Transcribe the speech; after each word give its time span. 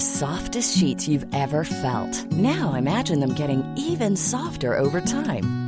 سافٹس 0.00 0.82
new 0.82 2.68
imagine 2.76 3.20
دم 3.22 3.34
کیون 3.36 4.16
softer 4.30 4.74
over 4.78 4.98
time 5.10 5.67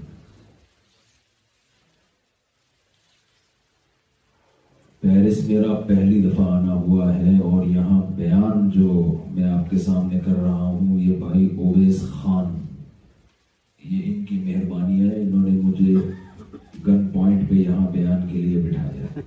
race 5.31 5.43
میرا 5.47 5.73
پہلی 5.87 6.21
دفعہ 6.21 6.45
آنا 6.51 6.73
ہوا 6.85 7.13
ہے 7.17 7.33
اور 7.43 7.65
یہاں 7.65 7.99
بیان 8.15 8.69
جو 8.69 9.03
میں 9.35 9.43
آپ 9.51 9.69
کے 9.69 9.77
سامنے 9.83 10.19
کر 10.25 10.41
رہا 10.41 10.63
ہوں 10.65 10.97
یہ 10.99 11.15
بھائی 11.17 11.45
اویس 11.65 12.01
خان 12.15 12.45
یہ 13.91 14.01
ان 14.11 14.25
کی 14.25 14.39
مہربانی 14.45 15.09
ہے 15.09 15.21
انہوں 15.21 15.47
نے 15.47 15.51
مجھے 15.61 16.83
گن 16.87 17.07
پوائنٹ 17.13 17.47
پہ 17.49 17.55
یہاں 17.55 17.87
بیان 17.91 18.27
کے 18.31 18.41
لیے 18.41 18.61
بٹھا 18.67 18.89
دیا 18.95 19.21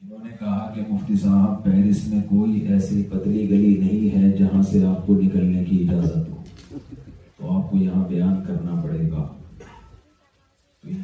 انہوں 0.00 0.24
نے 0.24 0.34
کہا 0.38 0.72
کہ 0.74 0.82
مفتی 0.92 1.16
صاحب 1.22 1.62
پیرس 1.64 2.06
میں 2.12 2.20
کوئی 2.28 2.66
ایسی 2.72 3.02
پتلی 3.10 3.48
گلی 3.50 3.76
نہیں 3.80 4.16
ہے 4.22 4.30
جہاں 4.38 4.62
سے 4.72 4.84
آپ 4.94 5.06
کو 5.06 5.20
نکلنے 5.22 5.64
کی 5.70 5.86
اجازت 5.88 6.28
ہو 6.30 6.42
تو 7.36 7.56
آپ 7.58 7.70
کو 7.70 7.76
یہاں 7.76 8.06
بیان 8.08 8.42
کرنا 8.46 8.80
پڑے 8.82 9.10
گا 9.10 9.28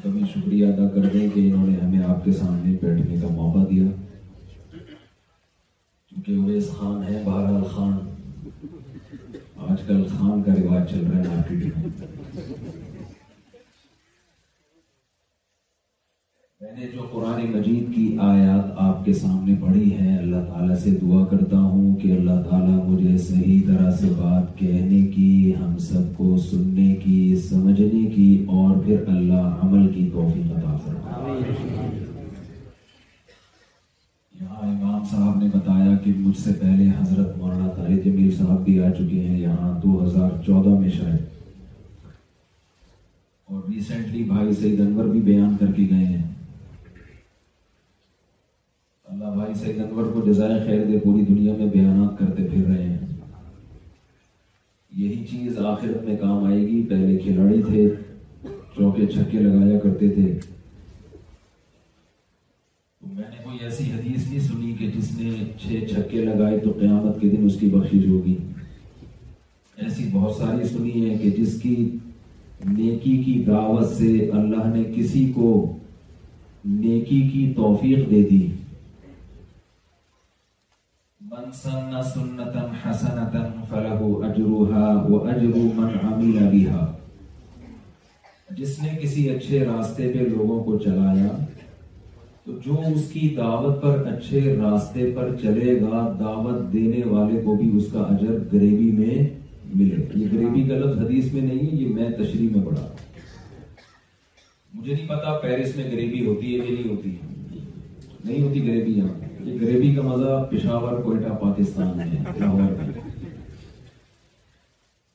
کا 0.02 0.08
بھی 0.10 0.22
شکریہ 0.32 0.66
ادا 0.66 0.86
کر 0.94 1.08
دیں 1.12 1.28
کہ 1.34 1.40
انہوں 1.48 1.66
نے 1.66 1.76
ہمیں 1.78 2.04
آپ 2.04 2.24
کے 2.24 2.32
سامنے 2.32 2.72
بیٹھنے 2.80 3.16
کا 3.20 3.28
موقع 3.34 3.58
دیا 3.70 3.84
کیونکہ 6.08 6.32
اویس 6.36 6.70
خان 6.78 7.02
ہے 7.08 7.22
بہرحال 7.26 7.64
خان 7.74 7.96
آج 9.68 9.82
کل 9.86 10.04
خان 10.18 10.42
کا 10.42 10.52
رواج 10.60 10.90
چل 10.90 11.06
رہا 11.06 11.18
ہے 11.18 11.28
مارکیٹ 11.28 11.76
میں 11.76 12.70
میں 16.72 16.78
نے 16.84 16.86
جو 16.94 17.02
قرآن 17.10 17.44
مجید 17.50 17.94
کی 17.94 18.02
آیات 18.22 18.78
آپ 18.86 19.04
کے 19.04 19.12
سامنے 19.12 19.54
پڑھی 19.60 19.92
ہے 19.98 20.16
اللہ 20.18 20.40
تعالیٰ 20.48 20.74
سے 20.82 20.90
دعا 21.00 21.24
کرتا 21.30 21.58
ہوں 21.60 21.94
کہ 22.00 22.10
اللہ 22.12 22.42
تعالیٰ 22.48 22.84
مجھے 22.88 23.16
صحیح 23.28 23.62
طرح 23.66 23.90
سے 24.00 24.08
بات 24.18 24.58
کہنے 24.58 25.00
کی 25.14 25.52
ہم 25.60 25.76
سب 25.86 26.10
کو 26.16 26.36
سننے 26.50 26.86
کی 27.04 27.36
سمجھنے 27.48 28.04
کی 28.16 28.28
اور 28.54 28.76
پھر 28.84 29.08
اللہ 29.14 29.56
عمل 29.64 29.88
کی 29.94 30.08
کافی 30.14 30.42
متاثر 30.50 31.26
یہاں 34.40 34.70
امام 34.70 35.02
صاحب 35.10 35.42
نے 35.42 35.48
بتایا 35.58 35.96
کہ 36.04 36.12
مجھ 36.16 36.36
سے 36.44 36.52
پہلے 36.60 36.90
حضرت 37.00 37.36
مولانا 37.38 37.68
طارق 37.76 38.04
جمیل 38.04 38.30
صاحب 38.38 38.64
بھی 38.64 38.78
آ 38.84 38.90
چکے 38.98 39.20
ہیں 39.26 39.40
یہاں 39.40 39.72
دو 39.84 40.02
ہزار 40.04 40.30
چودہ 40.46 40.78
میں 40.80 40.90
شاید 41.00 41.26
اور 43.52 43.62
ریسنٹلی 43.68 44.24
بھائی 44.32 44.52
سید 44.60 44.80
انور 44.86 45.08
بھی 45.14 45.20
بیان 45.34 45.56
کر 45.60 45.72
کے 45.76 45.86
گئے 45.90 46.04
ہیں 46.06 46.22
اللہ 49.20 49.34
بھائی 49.36 49.54
سید 49.60 49.78
انور 49.82 50.04
کو 50.14 50.20
جزائے 50.26 50.58
خیر 50.66 50.84
دے 50.86 50.98
پوری 51.04 51.24
دنیا 51.26 51.52
میں 51.58 51.66
بیانات 51.70 52.18
کرتے 52.18 52.42
پھر 52.50 52.64
رہے 52.66 52.82
ہیں 52.82 53.06
یہی 54.96 55.24
چیز 55.30 55.56
آخرت 55.70 56.02
میں 56.08 56.16
کام 56.16 56.44
آئے 56.44 56.60
گی 56.66 56.82
پہلے 56.88 57.16
کھلاڑی 57.22 57.62
تھے 57.62 57.86
چوکے 58.76 59.06
چھکے 59.14 59.38
لگایا 59.38 59.78
کرتے 59.84 60.08
تھے 60.14 60.22
میں 63.14 63.24
نے 63.30 63.42
کوئی 63.44 63.58
ایسی 63.68 63.84
حدیث 63.92 64.28
نہیں 64.28 64.38
سنی 64.48 64.72
کہ 64.78 64.86
جس 64.98 65.10
نے 65.20 65.30
چھ 65.62 65.84
چھکے 65.92 66.22
لگائے 66.24 66.58
تو 66.64 66.72
قیامت 66.80 67.20
کے 67.20 67.28
دن 67.30 67.46
اس 67.46 67.58
کی 67.60 67.68
بخشش 67.70 68.06
ہوگی 68.08 68.36
ایسی 69.84 70.08
بہت 70.12 70.36
ساری 70.36 70.68
سنی 70.68 71.08
ہے 71.08 71.16
کہ 71.22 71.30
جس 71.42 71.60
کی 71.62 71.74
نیکی 72.68 73.16
کی 73.24 73.34
دعوت 73.46 73.88
سے 73.96 74.14
اللہ 74.36 74.72
نے 74.76 74.84
کسی 74.94 75.26
کو 75.36 75.50
نیکی 76.78 77.20
کی 77.32 77.52
توفیق 77.56 78.08
دے 78.10 78.22
دی 78.30 78.46
من 81.38 81.50
سن 81.52 82.02
سنة 82.02 82.72
حسنة 82.82 83.64
فله 83.70 84.20
أجرها 84.26 85.08
وأجر 85.08 85.56
من 85.78 85.90
عمل 86.04 86.38
بها 86.54 86.92
جس 88.58 88.78
نے 88.82 88.88
کسی 89.02 89.28
اچھے 89.30 89.58
راستے 89.66 90.08
پہ 90.12 90.28
لوگوں 90.28 90.62
کو 90.64 90.78
چلایا 90.84 91.36
تو 92.44 92.52
جو 92.64 92.76
اس 92.94 93.10
کی 93.12 93.28
دعوت 93.36 93.80
پر 93.82 94.02
اچھے 94.12 94.40
راستے 94.62 95.10
پر 95.16 95.34
چلے 95.42 95.80
گا 95.80 96.00
دعوت 96.20 96.72
دینے 96.72 97.02
والے 97.10 97.40
کو 97.44 97.54
بھی 97.60 97.70
اس 97.76 97.86
کا 97.92 98.00
اجر 98.14 98.38
گریبی 98.52 98.90
میں 98.98 99.16
ملے 99.74 100.04
یہ 100.18 100.26
گریبی 100.32 100.62
کا 100.68 100.78
لفظ 100.84 100.98
حدیث 101.04 101.32
میں 101.32 101.42
نہیں 101.42 101.70
ہے 101.70 101.76
یہ 101.82 101.94
میں 102.00 102.08
تشریح 102.22 102.56
میں 102.56 102.64
پڑھا 102.66 102.86
مجھے 104.74 104.92
نہیں 104.92 105.08
پتا 105.08 105.38
پیرس 105.46 105.76
میں 105.76 105.90
گریبی 105.92 106.26
ہوتی 106.26 106.52
ہے 106.58 106.66
یا 106.66 106.72
نہیں 106.74 106.88
ہوتی 106.90 107.16
نہیں 108.24 108.42
ہوتی 108.42 108.66
گریبی 108.66 108.92
یہاں 108.98 109.27
کہ 109.44 109.58
گریوی 109.60 109.94
کا 109.94 110.02
مزہ 110.02 110.42
پشاور 110.50 111.02
کوئٹہ 111.02 111.34
پاکستان 111.40 111.96
میں 111.96 112.04
لاہور 112.38 112.60
میں 112.60 112.86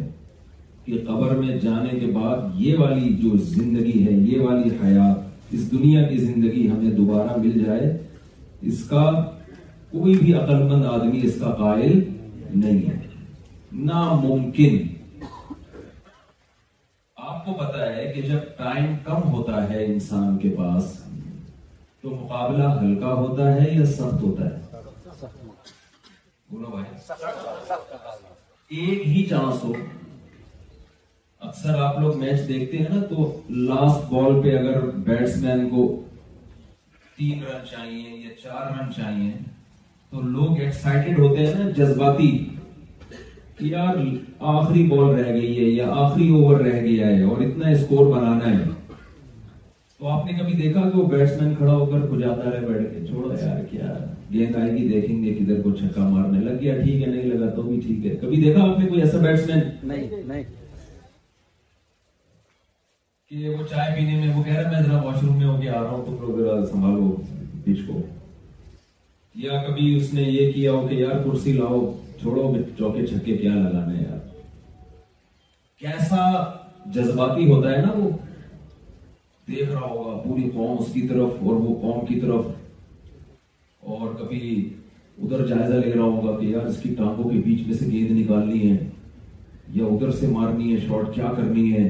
کہ 0.84 0.98
قبر 1.06 1.34
میں 1.36 1.56
جانے 1.62 1.98
کے 1.98 2.06
بعد 2.14 2.60
یہ 2.60 2.76
والی 2.78 3.12
جو 3.22 3.30
زندگی 3.56 3.98
ہے 4.06 4.12
یہ 4.12 4.40
والی 4.40 4.68
حیات 4.82 5.16
اس 5.54 5.62
دنیا 5.72 6.02
کی 6.08 6.16
زندگی 6.18 6.62
ہمیں 6.70 6.90
دوبارہ 6.96 7.32
مل 7.40 7.52
جائے 7.64 7.84
اس 8.70 8.78
کا 8.88 9.04
کوئی 9.90 10.12
بھی 10.20 10.30
عقل 10.42 10.58
مند 10.62 10.84
آدمی 10.92 11.20
اس 11.26 11.34
کا 11.40 11.50
قائل 11.58 11.94
نہیں 12.50 12.80
ہے 12.88 12.96
ناممکن 13.88 14.72
آپ 17.26 17.36
کو 17.46 17.50
پتا 17.60 17.82
ہے 17.96 18.04
کہ 18.14 18.20
جب 18.28 18.40
ٹائم 18.58 18.86
کم 19.04 19.20
ہوتا 19.32 19.56
ہے 19.72 19.80
انسان 19.86 20.30
کے 20.42 20.50
پاس 20.58 20.84
تو 22.02 22.10
مقابلہ 22.10 22.64
ہلکا 22.80 23.12
ہوتا 23.14 23.52
ہے 23.54 23.70
یا 23.70 23.84
سخت 23.86 24.22
ہوتا 24.22 24.44
ہے 24.44 24.58
بولو 26.50 26.70
بھائی 26.70 27.74
ایک 28.84 29.06
ہی 29.06 29.24
چانس 29.30 29.64
ہو 29.64 29.72
اکثر 31.48 31.78
آپ 31.86 31.98
لوگ 32.00 32.16
میچ 32.18 32.46
دیکھتے 32.48 32.78
ہیں 32.78 32.88
نا 32.94 33.02
تو 33.10 33.30
لاسٹ 33.48 34.10
بال 34.12 34.40
پہ 34.42 34.56
اگر 34.58 34.88
بیٹس 35.08 35.36
مین 35.42 35.68
کو 35.70 35.84
تین 37.16 37.42
رن 37.46 37.64
چاہیے 37.70 38.16
یا 38.24 38.34
چار 38.42 38.70
رن 38.78 38.92
چاہیے 38.96 39.32
تو 40.10 40.20
لوگ 40.28 40.58
ایکسائٹیڈ 40.60 41.18
ہوتے 41.18 41.46
ہیں 41.46 41.54
نا 41.64 41.68
جذباتی 41.76 42.30
یار 43.70 43.96
آخری 44.56 44.86
بال 44.90 45.08
رہ 45.18 45.32
گئی 45.32 45.56
ہے 45.58 45.64
یا 45.70 45.86
آخری 46.04 46.28
اوور 46.36 46.60
رہ 46.60 46.80
گیا 46.82 47.06
ہے 47.06 47.22
اور 47.30 47.40
اتنا 47.46 47.68
اسکور 47.70 48.06
بنانا 48.16 48.50
ہے 48.58 48.62
تو 50.00 50.08
آپ 50.08 50.24
نے 50.26 50.32
کبھی 50.38 50.52
دیکھا 50.56 50.80
کہ 50.90 50.96
وہ 50.98 51.04
بیٹس 51.08 51.40
مین 51.40 51.54
کھڑا 51.54 51.72
ہو 51.72 51.86
کر 51.86 52.06
کجاتا 52.10 52.50
رہے 52.50 52.66
بیٹھ 52.66 52.92
کے 52.92 53.06
چھوڑا 53.06 53.34
یار 53.44 53.56
کیا 53.70 53.86
گیند 54.32 54.54
آئے 54.56 54.70
گی 54.76 54.86
دیکھیں 54.92 55.22
گے 55.24 55.34
کدھر 55.34 55.60
کو 55.62 55.70
چھکا 55.80 56.06
مارنے 56.08 56.38
لگ 56.44 56.60
گیا 56.60 56.76
ٹھیک 56.82 57.02
ہے 57.02 57.06
نہیں 57.06 57.24
لگا 57.32 57.48
تو 57.54 57.62
بھی 57.62 57.80
ٹھیک 57.80 58.06
ہے 58.06 58.14
کبھی 58.20 58.40
دیکھا 58.44 58.62
آپ 58.68 58.78
نے 58.78 58.86
کوئی 58.86 59.00
ایسا 59.02 59.18
بیٹس 59.24 59.46
مین 59.50 59.60
نہیں 59.88 60.42
کہ 63.28 63.48
وہ 63.48 63.66
چائے 63.70 63.94
پینے 63.96 64.16
میں 64.20 64.34
وہ 64.36 64.42
کہہ 64.42 64.56
رہا 64.58 64.70
میں 64.70 64.80
ذرا 64.88 65.02
واش 65.02 65.22
روم 65.22 65.36
میں 65.38 65.46
ہو 65.46 65.60
کے 65.60 65.68
آ 65.68 65.82
رہا 65.82 65.90
ہوں 65.90 66.04
تم 66.06 66.40
لوگ 66.40 66.64
سنبھالو 66.70 67.10
پیچ 67.64 67.80
کو 67.88 68.00
یا 69.44 69.62
کبھی 69.66 69.94
اس 69.96 70.12
نے 70.14 70.22
یہ 70.22 70.50
کیا 70.52 70.72
ہو 70.72 70.86
کہ 70.88 70.94
یار 71.02 71.18
کرسی 71.24 71.52
لاؤ 71.58 71.80
چھوڑو 72.22 72.48
چوکے 72.78 73.06
چھکے 73.06 73.36
کیا 73.36 73.54
لگانے 73.54 74.02
یار 74.02 74.18
کیسا 75.80 76.26
جذباتی 76.94 77.48
ہوتا 77.50 77.72
ہے 77.76 77.80
نا 77.82 77.92
وہ 77.98 78.08
دیکھ 79.50 79.68
رہا 79.70 79.86
ہوگا 79.86 80.16
پوری 80.26 80.48
قوم 80.54 80.76
اس 80.80 80.92
کی 80.92 81.00
طرف 81.08 81.42
اور 81.42 81.54
وہ 81.60 81.74
قوم 81.80 82.04
کی 82.06 82.18
طرف 82.20 82.46
اور 83.94 84.12
کبھی 84.18 84.48
ادھر 85.22 85.46
جائزہ 85.46 85.74
لے 85.74 85.92
رہا 85.94 86.02
ہوگا 86.02 86.38
کہ 86.40 86.46
یار 86.46 86.66
اس 86.66 86.76
کی 86.82 86.94
ٹانگوں 86.98 87.28
کے 87.30 87.38
بیچ 87.44 87.66
میں 87.66 87.74
سے 87.76 87.86
گیند 87.92 88.10
نکالنی 88.18 88.70
ہے 88.70 88.76
یا 89.78 89.84
ادھر 89.84 90.10
سے 90.20 90.26
مارنی 90.28 90.72
ہے 90.74 90.78
شارٹ 90.86 91.14
کیا 91.14 91.32
کرنی 91.36 91.72
ہے 91.72 91.82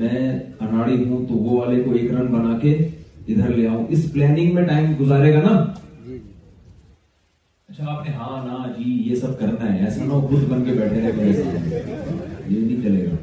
میں 0.00 0.28
اناڑی 0.68 0.96
ہوں 1.08 1.26
تو 1.26 1.34
وہ 1.34 1.60
والے 1.60 1.82
کو 1.84 1.92
ایک 2.00 2.10
رن 2.14 2.26
بنا 2.38 2.58
کے 2.62 2.72
ادھر 2.78 3.54
لے 3.56 3.66
آؤں 3.68 3.84
اس 3.96 4.10
پلاننگ 4.12 4.54
میں 4.54 4.64
ٹائم 4.68 4.92
گزارے 5.00 5.32
گا 5.34 5.40
نا 5.48 5.56
جی، 6.06 6.12
جی۔ 6.12 6.18
اچھا 7.68 7.90
آپ 7.96 8.04
نے 8.06 8.12
ہاں 8.16 8.44
نا 8.46 8.66
جی 8.78 8.90
یہ 9.10 9.14
سب 9.22 9.38
کرنا 9.40 9.72
ہے 9.74 9.84
ایسا 9.84 10.04
نہ 10.04 10.20
خود 10.28 10.48
بن 10.52 10.64
کے 10.64 10.72
بیٹھے 10.80 11.00
رہے 11.00 11.32
یہ 11.40 12.60
نہیں 12.60 12.82
چلے 12.82 13.04
گا 13.06 13.16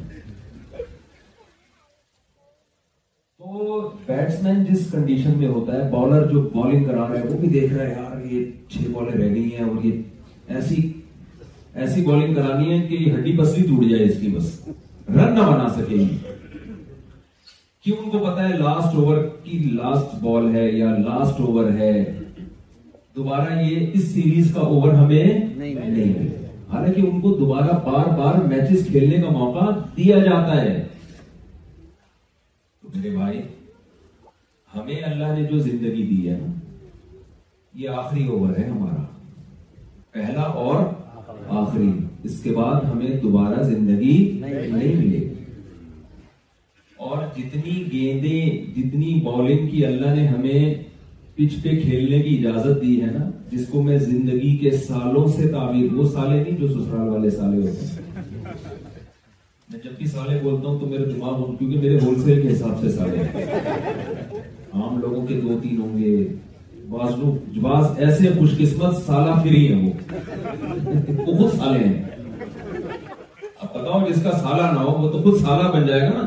بیٹس 4.08 4.42
مین 4.44 4.64
جس 4.66 4.86
کنڈیشن 4.92 5.38
میں 5.38 5.48
ہوتا 5.48 5.74
ہے 5.74 5.90
بالر 5.92 6.28
جو 6.32 6.42
بالنگ 6.54 6.84
کرا 6.86 7.08
رہا 7.08 7.20
ہے 7.20 7.24
وہ 7.28 7.38
بھی 7.40 7.48
دیکھ 7.50 7.74
رہا 7.74 7.84
ہے 7.84 7.90
یار 7.90 8.24
یہ 8.32 8.44
چھ 8.70 9.14
رہ 9.18 9.34
گئی 9.34 9.56
ہیں 9.56 9.64
اور 9.70 9.84
یہ 9.86 10.02
ایسی 10.58 10.88
ایسی 11.86 12.04
کرانی 12.04 12.70
ہے 12.72 12.78
کہ 12.90 12.98
ہڈی 13.14 13.32
بھی 13.40 13.64
ٹوٹ 13.68 13.84
جائے 13.90 14.04
اس 14.06 14.20
کی 14.22 14.28
بس 14.36 14.52
رن 14.68 15.34
نہ 15.36 15.40
بنا 15.50 15.68
سکے 15.76 15.96
گی 15.96 16.18
کیوں 17.84 17.98
ان 18.04 18.10
کو 18.12 18.20
پتا 18.26 18.48
ہے 18.48 18.58
لاسٹ 18.58 18.96
اوور 18.96 19.18
کی 19.44 19.58
لاسٹ 19.74 20.16
بال 20.24 20.50
ہے 20.56 20.70
یا 20.78 20.94
لاسٹ 21.06 21.40
اوور 21.42 21.70
ہے 21.80 21.92
دوبارہ 23.16 23.60
یہ 23.62 23.90
اس 23.94 24.08
سیریز 24.14 24.54
کا 24.54 24.62
اوور 24.76 24.94
ہمیں 24.94 25.48
نہیں 25.58 26.14
حالانکہ 26.72 27.02
ان 27.02 27.20
کو 27.22 27.36
دوبارہ 27.40 27.78
بار 27.90 28.10
بار 28.18 28.42
میچز 28.48 28.88
کھیلنے 28.88 29.22
کا 29.22 29.30
موقع 29.38 29.70
دیا 29.98 30.18
جاتا 30.30 30.62
ہے 30.64 30.84
میرے 32.96 33.10
بھائی 33.16 33.40
ہمیں 34.78 35.02
اللہ 35.04 35.34
نے 35.38 35.44
جو 35.52 35.60
زندگی 35.60 36.04
دی 36.08 36.28
ہے 36.30 36.38
نا 36.38 36.52
یہ 37.82 37.90
آخری 38.02 38.24
اوور 38.28 38.56
ہے 38.58 38.66
ہمارا 38.68 39.04
پہلا 40.14 40.42
اور 40.66 40.84
آخری 41.62 41.90
اس 42.30 42.40
کے 42.44 42.52
بعد 42.56 42.82
ہمیں 42.92 43.10
دوبارہ 43.22 43.62
زندگی 43.70 44.16
نہیں 44.42 44.74
ملے 44.74 44.92
گی 45.02 45.24
اور 47.08 47.24
جتنی 47.36 48.04
جتنی 48.76 49.14
کی 49.72 49.86
اللہ 49.86 50.14
نے 50.16 50.26
ہمیں 50.28 50.74
پچ 51.36 51.56
پہ 51.64 51.76
کھیلنے 51.84 52.22
کی 52.24 52.38
اجازت 52.38 52.82
دی 52.82 53.00
ہے 53.02 53.12
نا 53.18 53.30
جس 53.50 53.68
کو 53.72 53.82
میں 53.84 53.98
زندگی 54.06 54.56
کے 54.62 54.72
سالوں 54.86 55.26
سے 55.36 55.48
تعبیر 55.52 55.94
وہ 55.98 56.08
سالے 56.14 56.42
نہیں 56.44 56.58
جو 56.62 56.68
سسرال 56.68 57.10
والے 57.10 57.30
سالے 57.36 57.68
ہوتے 57.68 57.86
ہیں 57.86 58.26
میں 59.72 59.80
جب 59.84 59.92
بھی 59.98 60.06
سالے 60.16 60.40
بولتا 60.44 60.68
ہوں 60.68 60.80
تو 60.80 60.88
میرا 60.96 61.10
دماغ 61.14 61.42
ہوں 61.44 61.56
کیونکہ 61.58 61.80
میرے 61.80 62.00
ہول 62.04 62.22
سیل 62.24 62.42
کے 62.42 62.54
حساب 62.54 62.80
سے 62.82 62.92
سالے 62.96 63.24
ہیں 63.34 64.36
عام 64.82 65.00
لوگوں 65.02 65.26
کے 65.28 65.40
دو 65.42 65.58
تین 65.62 65.80
ہوں 65.82 65.98
گے 65.98 66.16
بعض 66.90 67.18
لوگ 67.20 68.00
ایسے 68.04 68.30
خوش 68.38 68.58
قسمت 68.58 68.98
سالہ 69.06 69.32
فری 69.44 69.62
ہیں 69.74 69.88
وہ 69.88 71.36
خود 71.38 71.60
سالے 71.60 71.80
ہیں 71.88 72.04
اب 73.62 74.10
جس 74.10 74.22
کا 74.24 74.32
سالہ 74.42 74.72
نہ 74.74 74.80
ہو 74.80 74.92
وہ 75.02 75.10
تو 75.12 75.22
خود 75.22 75.40
سالہ 75.42 75.68
بن 75.76 75.86
جائے 75.88 76.02
گا 76.02 76.10
نا 76.10 76.26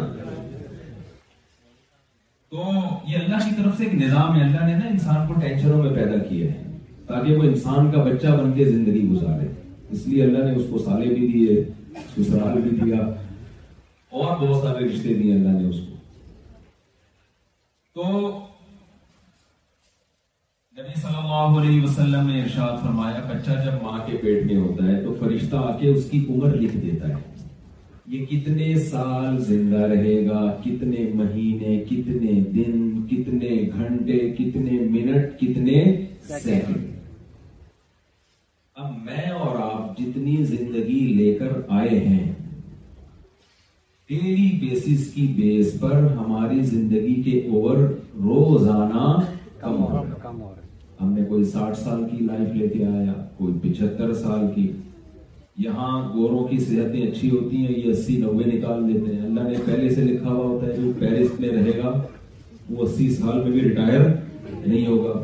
تو 2.50 2.62
یہ 3.10 3.16
اللہ 3.18 3.44
کی 3.48 3.54
طرف 3.60 3.76
سے 3.78 3.84
ایک 3.84 3.94
نظام 4.02 4.36
ہے 4.36 4.42
اللہ 4.44 4.66
نے 4.68 4.74
نا 4.78 4.88
انسان 4.90 5.26
کو 5.28 5.34
ٹینشنوں 5.40 5.82
میں 5.82 5.92
پیدا 5.94 6.22
کیا 6.28 6.52
ہے 6.52 6.62
تاکہ 7.06 7.36
وہ 7.36 7.42
انسان 7.48 7.90
کا 7.90 8.02
بچہ 8.08 8.36
بن 8.42 8.52
کے 8.56 8.64
زندگی 8.70 9.06
گزارے 9.10 9.46
اس 9.96 10.06
لیے 10.06 10.22
اللہ 10.24 10.44
نے 10.50 10.54
اس 10.56 10.66
کو 10.70 10.78
سالے 10.88 11.14
بھی 11.14 11.30
دیے 11.32 11.58
اس 11.98 12.14
کو 12.14 12.22
سرال 12.32 12.60
بھی 12.66 12.70
دیا 12.84 12.98
اور 13.04 14.36
بہت 14.40 14.62
سارے 14.64 14.84
رشتے 14.88 15.14
دیے 15.22 15.34
اللہ 15.34 15.60
نے 15.60 15.68
اس 15.68 15.78
کو 15.80 15.89
تو 18.00 18.28
نبی 20.78 20.94
صلی 21.00 21.16
اللہ 21.22 21.58
علیہ 21.60 21.82
وسلم 21.82 22.26
نے 22.30 22.40
ارشاد 22.42 22.76
فرمایا 22.82 23.18
بچہ 23.30 23.56
جب 23.64 23.82
ماں 23.82 23.98
کے 24.06 24.16
پیٹ 24.22 24.44
میں 24.46 24.56
ہوتا 24.56 24.86
ہے 24.86 24.94
تو 25.02 25.12
فرشتہ 25.18 25.56
آ 25.70 25.76
کے 25.78 25.88
اس 25.88 26.08
کی 26.10 26.24
عمر 26.34 26.54
لکھ 26.60 26.76
دیتا 26.84 27.08
ہے 27.08 27.28
یہ 28.14 28.24
کتنے 28.30 28.68
سال 28.84 29.38
زندہ 29.48 29.80
رہے 29.92 30.14
گا 30.28 30.40
کتنے 30.64 31.04
مہینے 31.20 31.76
کتنے 31.90 32.40
دن 32.56 33.06
کتنے 33.10 33.54
گھنٹے 33.74 34.18
کتنے 34.38 34.78
منٹ 34.96 35.38
کتنے 35.40 35.84
سیکنڈ 36.38 36.88
اب 38.84 38.96
میں 39.08 39.28
اور 39.44 39.60
آپ 39.70 39.96
جتنی 39.98 40.42
زندگی 40.56 41.00
لے 41.18 41.32
کر 41.38 41.60
آئے 41.80 41.98
ہیں 42.08 42.32
کی 44.18 45.26
بیس 45.36 45.78
پر 45.80 45.92
ہماری 46.16 46.62
زندگی 46.62 47.14
کے 47.22 47.38
اوور 47.38 47.76
کم 49.60 49.82
ہو 49.82 50.02
ہم 51.00 51.12
نے 51.12 51.24
کوئی 51.28 51.44
ساٹھ 51.50 51.78
سال 51.78 52.02
کی 52.10 52.24
لائف 52.24 52.54
لے 52.54 52.66
کے 52.68 52.84
آیا 52.86 53.12
کوئی 53.36 53.52
پچہتر 53.62 54.12
صحتیں 54.14 54.58
اچھی 57.02 57.30
ہوتی 57.30 57.56
ہیں 57.66 57.78
یہ 57.78 57.90
اسی 57.90 58.16
نوے 58.22 58.44
نکال 58.56 58.82
دیتے 58.92 59.14
ہیں 59.14 59.22
اللہ 59.26 59.48
نے 59.50 59.58
پہلے 59.66 59.88
سے 59.94 60.04
لکھا 60.10 60.30
ہوا 60.30 60.44
ہوتا 60.44 60.66
ہے 60.66 60.76
جو 60.80 60.90
پیرس 60.98 61.38
میں 61.40 61.48
رہے 61.56 61.78
گا 61.82 61.92
وہ 62.70 62.82
اسی 62.86 63.10
سال 63.14 63.40
میں 63.42 63.50
بھی 63.50 63.60
ریٹائر 63.68 64.00
نہیں 64.66 64.86
ہوگا 64.86 65.14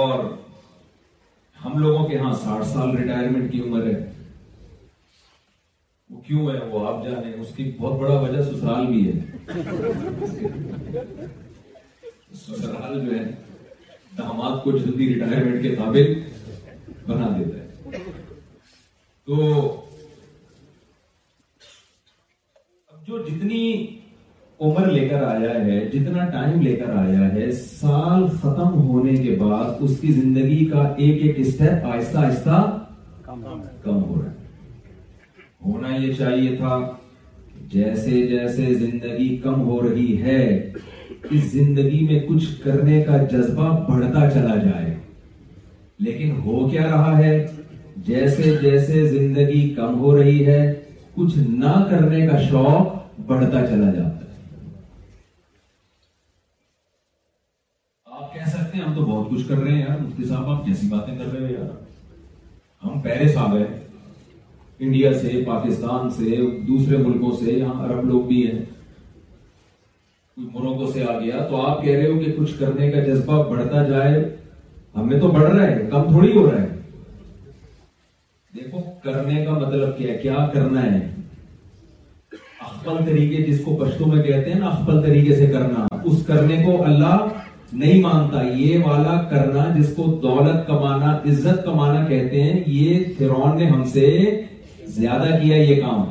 اور 0.00 0.18
ہم 1.64 1.78
لوگوں 1.78 2.06
کے 2.08 2.18
ہاں 2.18 2.32
ساٹھ 2.44 2.66
سال 2.66 2.96
ریٹائرمنٹ 2.96 3.50
کی 3.52 3.60
عمر 3.68 3.86
ہے 3.86 3.94
کیوں 6.26 6.46
ہے 6.50 6.58
وہ 6.70 6.86
آپ 6.88 7.04
جانے 7.04 7.32
اس 7.40 7.52
کی 7.56 7.70
بہت 7.80 7.98
بڑا 7.98 8.14
وجہ 8.20 8.42
سسرال 8.42 8.86
بھی 8.86 9.06
ہے 9.06 11.26
سسرال 12.46 12.98
جو 13.06 13.12
ہے 13.14 13.22
داماد 14.18 14.56
کو 14.64 14.70
جلدی 14.78 15.12
ریٹائرمنٹ 15.14 15.62
کے 15.62 15.74
قابل 15.76 16.12
بنا 17.06 17.28
دیتا 17.38 17.58
ہے 17.60 18.02
تو 19.26 19.36
اب 22.92 23.06
جو 23.06 23.18
جتنی 23.28 23.64
عمر 24.66 24.86
لے 24.90 25.08
کر 25.08 25.22
آیا 25.24 25.52
ہے 25.64 25.78
جتنا 25.92 26.24
ٹائم 26.36 26.60
لے 26.62 26.74
کر 26.76 26.94
آیا 27.04 27.32
ہے 27.34 27.50
سال 27.64 28.26
ختم 28.42 28.78
ہونے 28.88 29.14
کے 29.24 29.34
بعد 29.40 29.82
اس 29.88 29.98
کی 30.00 30.12
زندگی 30.20 30.64
کا 30.70 30.86
ایک 30.96 31.22
ایک 31.22 31.60
آہستہ 31.70 32.18
آہستہ 32.20 32.58
کم 33.24 33.44
ہو 33.44 34.20
رہا 34.20 34.30
ہے 34.30 34.34
ہونا 35.66 35.94
یہ 35.94 36.12
چاہیے 36.18 36.56
تھا 36.56 36.78
جیسے 37.70 38.20
جیسے 38.28 38.72
زندگی 38.82 39.36
کم 39.44 39.60
ہو 39.68 39.78
رہی 39.88 40.20
ہے 40.22 40.42
اس 41.36 41.44
زندگی 41.52 42.04
میں 42.10 42.18
کچھ 42.28 42.44
کرنے 42.64 43.02
کا 43.04 43.16
جذبہ 43.30 43.68
بڑھتا 43.88 44.28
چلا 44.34 44.56
جائے 44.64 44.94
لیکن 46.06 46.36
ہو 46.44 46.68
کیا 46.68 46.82
رہا 46.90 47.16
ہے 47.18 47.32
جیسے 48.06 48.56
جیسے 48.62 49.06
زندگی 49.08 49.68
کم 49.76 49.98
ہو 50.00 50.16
رہی 50.18 50.46
ہے 50.46 50.60
کچھ 51.14 51.36
نہ 51.62 51.72
کرنے 51.90 52.26
کا 52.26 52.38
شوق 52.48 52.94
بڑھتا 53.26 53.66
چلا 53.66 53.90
جاتا 53.92 54.18
ہے 54.20 54.24
آپ 58.18 58.34
کہہ 58.34 58.48
سکتے 58.52 58.76
ہیں 58.78 58.84
ہم 58.84 58.94
تو 58.94 59.04
بہت 59.06 59.30
کچھ 59.30 59.48
کر 59.48 59.56
رہے 59.58 59.72
ہیں 59.72 59.80
یار 59.86 59.98
مفتی 60.02 60.24
صاحب 60.28 60.50
آپ 60.50 60.64
کیسی 60.66 60.88
باتیں 60.88 61.16
کر 61.18 61.32
رہے 61.32 61.46
ہیں 61.46 61.52
یار 61.54 61.74
ہم 62.86 63.00
پہلے 63.04 63.24
ہیں 63.36 63.64
انڈیا 64.80 65.12
سے 65.20 65.42
پاکستان 65.46 66.08
سے 66.16 66.36
دوسرے 66.68 66.96
ملکوں 66.96 67.30
سے 67.42 67.52
یہاں 67.52 67.84
عرب 67.86 68.04
لوگ 68.08 68.22
بھی 68.30 68.46
ہیں 68.46 68.64
مرغوں 70.52 70.86
سے 70.92 71.04
آ 71.10 71.18
گیا 71.18 71.44
تو 71.50 71.60
آپ 71.66 71.82
کہہ 71.84 71.98
رہے 71.98 72.08
ہو 72.10 72.18
کہ 72.20 72.32
کچھ 72.38 72.50
کرنے 72.58 72.90
کا 72.90 73.00
جذبہ 73.04 73.42
بڑھتا 73.50 73.82
جائے 73.88 74.22
ہمیں 74.96 75.18
تو 75.20 75.28
بڑھ 75.28 75.48
رہا 75.50 75.66
ہے 75.66 75.86
کم 75.90 76.10
تھوڑی 76.10 76.32
ہو 76.36 76.44
رہا 76.50 76.60
ہے 76.62 76.68
دیکھو 78.56 78.82
کرنے 79.04 79.44
کا 79.46 79.52
مطلب 79.58 79.96
کیا 79.98 80.12
ہے 80.12 80.18
کیا 80.22 80.46
کرنا 80.52 80.82
ہے 80.92 80.98
اخبل 82.66 83.04
طریقے 83.06 83.42
جس 83.50 83.60
کو 83.64 83.76
پشتوں 83.84 84.06
میں 84.12 84.22
کہتے 84.22 84.52
ہیں 84.52 84.58
نا 84.60 84.66
اخبل 84.68 85.02
طریقے 85.06 85.36
سے 85.36 85.46
کرنا 85.52 85.86
اس 86.10 86.22
کرنے 86.26 86.62
کو 86.64 86.82
اللہ 86.84 87.26
نہیں 87.72 88.00
مانتا 88.02 88.42
یہ 88.58 88.84
والا 88.86 89.20
کرنا 89.30 89.64
جس 89.78 89.92
کو 89.96 90.02
دولت 90.22 90.66
کمانا 90.66 91.16
عزت 91.30 91.64
کمانا 91.64 92.06
کہتے 92.08 92.42
ہیں 92.42 92.60
یہ 92.66 93.02
تھرون 93.16 93.58
نے 93.58 93.64
ہم 93.70 93.84
سے 93.94 94.06
زیادہ 94.96 95.30
کیا 95.40 95.56
یہ 95.56 95.80
کام 95.80 96.02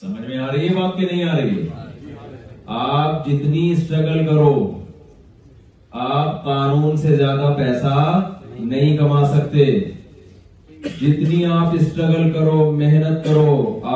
سمجھ 0.00 0.20
میں 0.28 0.36
آ 0.38 0.46
رہی 0.52 0.68
ہے 0.68 0.74
بات 0.74 0.96
کہ 0.98 1.06
نہیں 1.10 1.24
آ 1.28 1.36
رہی 1.36 1.62
ہے 1.62 2.62
آپ 2.82 3.26
جتنی 3.26 3.70
اسٹرگل 3.72 4.26
کرو 4.26 4.52
آپ 6.04 6.44
قانون 6.44 6.96
سے 7.02 7.16
زیادہ 7.16 7.52
پیسہ 7.58 7.96
نہیں 8.58 8.96
کما 8.96 9.24
سکتے 9.34 9.66
جتنی 11.00 11.44
آپ 11.58 11.74
اسٹرگل 11.80 12.32
کرو 12.38 12.70
محنت 12.78 13.24
کرو 13.24 13.46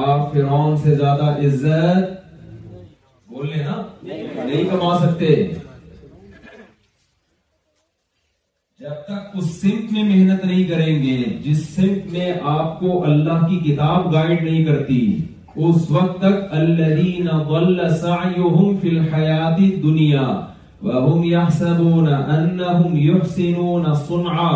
آپ 0.07 0.33
فرون 0.33 0.77
سے 0.85 0.95
زیادہ 0.95 1.33
عزت 1.47 2.15
بول 3.33 3.51
لیں 3.51 3.65
نا 3.65 3.81
نہیں 4.03 4.65
کما 4.71 4.97
سکتے 5.07 5.33
جب 8.81 8.93
تک 9.07 9.35
اس 9.37 9.45
سمت 9.61 9.91
میں 9.93 10.03
محنت 10.05 10.45
نہیں 10.45 10.63
کریں 10.69 11.03
گے 11.03 11.15
جس 11.45 11.59
سمت 11.75 12.07
میں 12.13 12.31
آپ 12.51 12.79
کو 12.81 13.03
اللہ 13.05 13.45
کی 13.49 13.59
کتاب 13.65 14.13
گائیڈ 14.13 14.43
نہیں 14.45 14.65
کرتی 14.65 15.01
اس 15.65 15.91
وقت 15.91 16.17
تک 16.21 16.53
ضل 16.53 17.91
فی 18.83 18.89
الحیات 18.97 19.59
الدنیا 19.59 20.25
صنعا 24.07 24.51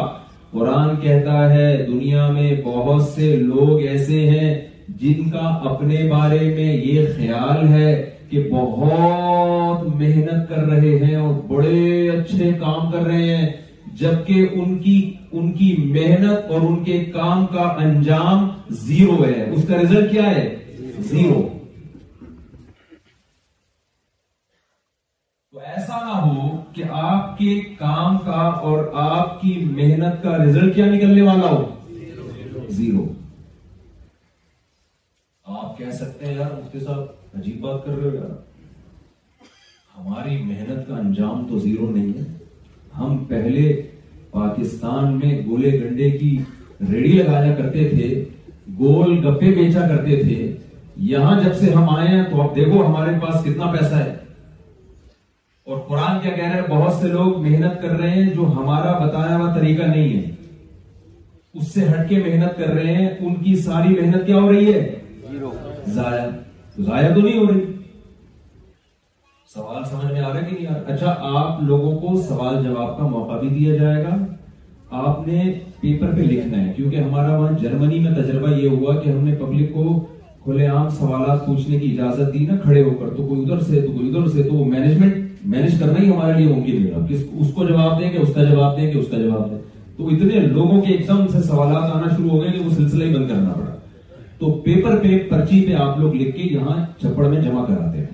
قرآن 0.53 0.95
کہتا 1.03 1.49
ہے 1.53 1.69
دنیا 1.89 2.27
میں 2.37 2.53
بہت 2.65 3.03
سے 3.15 3.31
لوگ 3.41 3.73
ایسے 3.89 4.21
ہیں 4.31 4.55
جن 5.03 5.29
کا 5.33 5.47
اپنے 5.75 6.07
بارے 6.13 6.41
میں 6.55 6.73
یہ 6.77 7.07
خیال 7.17 7.69
ہے 7.75 7.93
کہ 8.31 8.49
بہت 8.53 9.87
محنت 10.01 10.49
کر 10.49 10.65
رہے 10.73 10.97
ہیں 11.05 11.15
اور 11.17 11.35
بڑے 11.51 12.09
اچھے 12.19 12.51
کام 12.61 12.91
کر 12.93 13.07
رہے 13.07 13.37
ہیں 13.37 13.51
جبکہ 14.01 14.47
ان 14.61 14.79
کی 14.83 14.95
ان 15.41 15.51
کی 15.59 15.75
محنت 15.97 16.51
اور 16.55 16.61
ان 16.69 16.83
کے 16.85 16.99
کام 17.15 17.47
کا 17.53 17.67
انجام 17.83 18.49
زیرو 18.87 19.25
ہے 19.25 19.43
اس 19.55 19.67
کا 19.69 19.79
ریزلٹ 19.81 20.11
کیا 20.13 20.23
ہے 20.37 20.45
زیرو 21.11 21.43
تو 25.51 25.61
ایسا 25.75 26.01
نہ 26.09 26.17
ہو 26.27 26.49
کہ 26.75 26.83
آپ 27.13 27.37
کے 27.39 27.55
کام 27.79 28.19
کا 28.27 28.43
اور 28.71 28.85
آپ 29.07 29.41
کی 29.41 29.55
محنت 29.81 30.23
کا 30.23 30.37
رزلٹ 30.45 30.75
کیا 30.75 30.87
نکلنے 30.97 31.23
والا 31.31 31.51
ہو 31.57 31.65
زیرو 32.83 33.07
آپ 35.59 35.77
کہہ 35.79 35.91
سکتے 36.05 36.27
ہیں 36.27 36.37
یار 36.37 36.51
اس 36.51 36.71
کے 36.73 36.81
ساتھ 36.81 37.37
عجیب 37.39 37.61
بات 37.65 37.85
کر 37.87 37.97
رہے 37.99 38.09
ہو 38.11 38.15
یار 38.15 39.51
ہماری 39.99 40.37
محنت 40.53 40.87
کا 40.89 40.97
انجام 40.99 41.45
تو 41.49 41.59
زیرو 41.67 41.91
نہیں 41.97 42.13
ہے 42.19 42.33
ہم 42.99 43.17
پہلے 43.29 43.71
پاکستان 44.33 45.19
میں 45.19 45.39
گولے 45.47 45.71
گنڈے 45.81 46.11
کی 46.19 46.37
ریڑی 46.91 47.13
لگایا 47.13 47.55
کرتے 47.55 47.89
تھے 47.89 48.07
گول 48.79 49.19
گپے 49.27 49.51
بیچا 49.55 49.87
کرتے 49.89 50.23
تھے 50.25 50.35
یہاں 51.11 51.41
جب 51.43 51.55
سے 51.61 51.73
ہم 51.75 51.89
آئے 51.97 52.09
ہیں 52.09 52.23
تو 52.31 52.41
آپ 52.43 52.55
دیکھو 52.57 52.85
ہمارے 52.87 53.15
پاس 53.23 53.43
کتنا 53.45 53.71
پیسہ 53.73 53.95
ہے 53.95 54.13
اور 55.73 55.79
قرآن 55.89 56.21
کیا 56.23 56.31
کہہ 56.35 56.45
رہا 56.47 56.57
ہے 56.57 56.63
بہت 56.69 56.93
سے 57.01 57.09
لوگ 57.13 57.41
محنت 57.43 57.81
کر 57.83 57.97
رہے 58.01 58.11
ہیں 58.11 58.29
جو 58.35 58.47
ہمارا 58.57 58.97
بتایا 59.07 59.37
ہوا 59.37 59.55
طریقہ 59.55 59.87
نہیں 59.95 60.13
ہے 60.17 60.31
اس 61.59 61.67
سے 61.75 61.85
ہٹ 61.93 62.09
کے 62.09 62.19
محنت 62.27 62.59
کر 62.59 62.73
رہے 62.75 62.95
ہیں 62.95 63.09
ان 63.19 63.35
کی 63.43 63.55
ساری 63.67 63.95
محنت 64.01 64.27
کیا 64.27 64.37
ہو 64.39 64.53
رہی 64.53 64.73
ہے 64.73 64.81
ضائع 65.95 66.27
ضائع 66.87 67.15
تو 67.15 67.21
نہیں 67.21 67.39
ہو 67.39 67.47
رہی 67.53 67.61
سوال 69.55 69.83
سمجھ 69.89 70.13
میں 70.13 70.21
آ 70.21 70.33
رہا 70.33 70.47
ہے 70.51 70.93
اچھا 70.93 71.15
آپ 71.41 71.63
لوگوں 71.63 71.91
کو 72.01 72.15
سوال 72.29 72.57
جواب 72.63 72.97
کا 72.99 73.07
موقع 73.09 73.37
بھی 73.41 73.49
دیا 73.49 73.75
جائے 73.83 74.03
گا 74.05 74.15
آپ 75.03 75.27
نے 75.27 75.43
پیپر 75.81 76.11
پہ 76.17 76.21
لکھنا 76.21 76.63
ہے 76.67 76.73
کیونکہ 76.77 76.97
ہمارا 76.97 77.37
وہاں 77.39 77.59
جرمنی 77.61 77.99
میں 78.07 78.13
تجربہ 78.15 78.51
یہ 78.55 78.69
ہوا 78.77 78.95
کہ 79.01 79.09
ہم 79.09 79.25
نے 79.25 79.35
پبلک 79.43 79.73
کو 79.75 79.83
کھلے 80.45 80.67
عام 80.67 80.89
سوالات 80.99 81.47
پوچھنے 81.47 81.79
کی 81.79 81.91
اجازت 81.93 82.33
دی 82.35 82.45
نا 82.47 82.57
کھڑے 82.63 82.83
ہو 82.83 82.95
کر 83.01 83.15
تو 83.17 83.27
کوئی 83.27 83.43
ادھر 83.43 83.61
سے 83.69 83.81
تو 83.83 83.93
کوئی 83.93 84.09
ادھر 84.09 84.27
سے 84.31 84.43
تو 84.49 84.65
مینجمنٹ 84.65 85.45
مینج 85.55 85.79
کرنا 85.81 86.03
ہی 86.03 86.11
ہمارے 86.11 86.39
لیے 86.41 86.53
ممکن 86.55 86.87
ہے 86.87 87.17
اس 87.41 87.53
کو 87.55 87.67
جواب 87.69 88.01
دیں 88.01 88.11
کہ 88.13 88.17
اس 88.23 88.35
کا 88.35 88.45
جواب 88.51 88.77
دیں 88.77 88.91
کہ 88.93 88.99
اس 88.99 89.07
کا 89.11 89.19
جواب 89.19 89.51
دیں 89.51 89.59
تو 89.97 90.09
اتنے 90.17 90.41
لوگوں 90.47 90.81
کے 90.83 90.93
ایک 90.93 91.07
دم 91.09 91.27
سے 91.33 91.43
سوالات 91.47 91.91
آنا 91.97 92.15
شروع 92.17 92.31
ہو 92.31 92.43
گئے 92.43 92.51
کہ 92.53 92.65
وہ 92.65 92.71
سلسلہ 92.75 93.05
ہی 93.05 93.15
بند 93.15 93.29
کرنا 93.29 93.53
پڑا 93.61 93.75
تو 94.39 94.51
پیپر 94.65 94.99
پہ 95.03 95.19
پرچی 95.31 95.65
پہ 95.67 95.75
آپ 95.87 95.99
لوگ 96.01 96.15
لکھ 96.25 96.37
کے 96.37 96.53
یہاں 96.55 96.77
چھپڑ 97.01 97.27
میں 97.29 97.41
جمع 97.43 97.65
کراتے 97.67 97.99
ہیں 97.99 98.07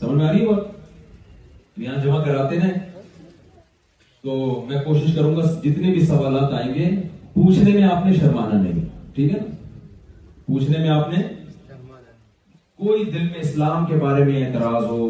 سمجھ 0.00 0.16
میں 0.20 0.26
آ 0.28 0.32
رہی 0.32 0.46
ہے 0.48 0.56
جمع 1.80 2.18
کراتے 2.24 2.56
ہیں 2.60 2.70
تو 4.22 4.34
میں 4.68 4.78
کوشش 4.84 5.14
کروں 5.16 5.34
گا 5.36 5.42
جتنے 5.64 5.92
بھی 5.92 6.04
سوالات 6.06 6.52
آئیں 6.60 6.72
گے 6.74 6.88
پوچھنے 7.34 7.72
میں 7.72 7.82
آپ 7.88 8.06
نے 8.06 8.12
شرمانا 8.14 8.60
نہیں 8.62 8.84
ٹھیک 9.14 9.32
ہے 9.34 9.38
پوچھنے 10.46 10.78
میں 10.78 10.88
آپ 10.90 11.08
نے 11.12 11.22
کوئی 12.84 13.04
دل 13.12 13.22
میں 13.30 13.40
اسلام 13.40 13.86
کے 13.86 13.96
بارے 14.02 14.24
میں 14.24 14.44
اعتراض 14.44 14.84
ہو 14.86 15.08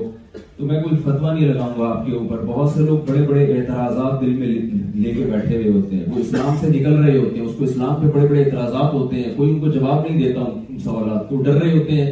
تو 0.56 0.66
میں 0.66 0.82
کوئی 0.82 0.96
فتوا 1.04 1.32
نہیں 1.32 1.48
لگاؤں 1.52 1.72
گا 1.78 1.88
آپ 1.90 2.06
کے 2.06 2.12
اوپر 2.16 2.44
بہت 2.46 2.70
سے 2.76 2.82
لوگ 2.84 2.98
بڑے 3.08 3.26
بڑے 3.28 3.44
اعتراضات 3.54 4.20
دل 4.20 4.32
میں 4.38 4.46
لے 4.48 5.12
کے 5.14 5.24
بیٹھے 5.30 5.56
ہوئے 5.56 5.70
ہوتے 5.78 5.96
ہیں 5.96 6.04
وہ 6.12 6.20
اسلام 6.20 6.56
سے 6.60 6.68
نکل 6.78 6.94
رہے 7.04 7.16
ہوتے 7.16 7.38
ہیں 7.40 7.46
اس 7.46 7.54
کو 7.58 7.64
اسلام 7.64 8.00
پہ 8.00 8.06
بڑے 8.16 8.26
بڑے 8.28 8.42
اعتراضات 8.44 8.92
ہوتے 8.94 9.16
ہیں 9.22 9.34
کوئی 9.36 9.50
ان 9.50 9.60
کو 9.60 9.70
جواب 9.78 10.04
نہیں 10.06 10.22
دیتا 10.22 10.44
سوالات 10.84 11.28
کو 11.28 11.42
ڈر 11.42 11.60
رہے 11.62 11.76
ہوتے 11.78 12.00
ہیں 12.02 12.10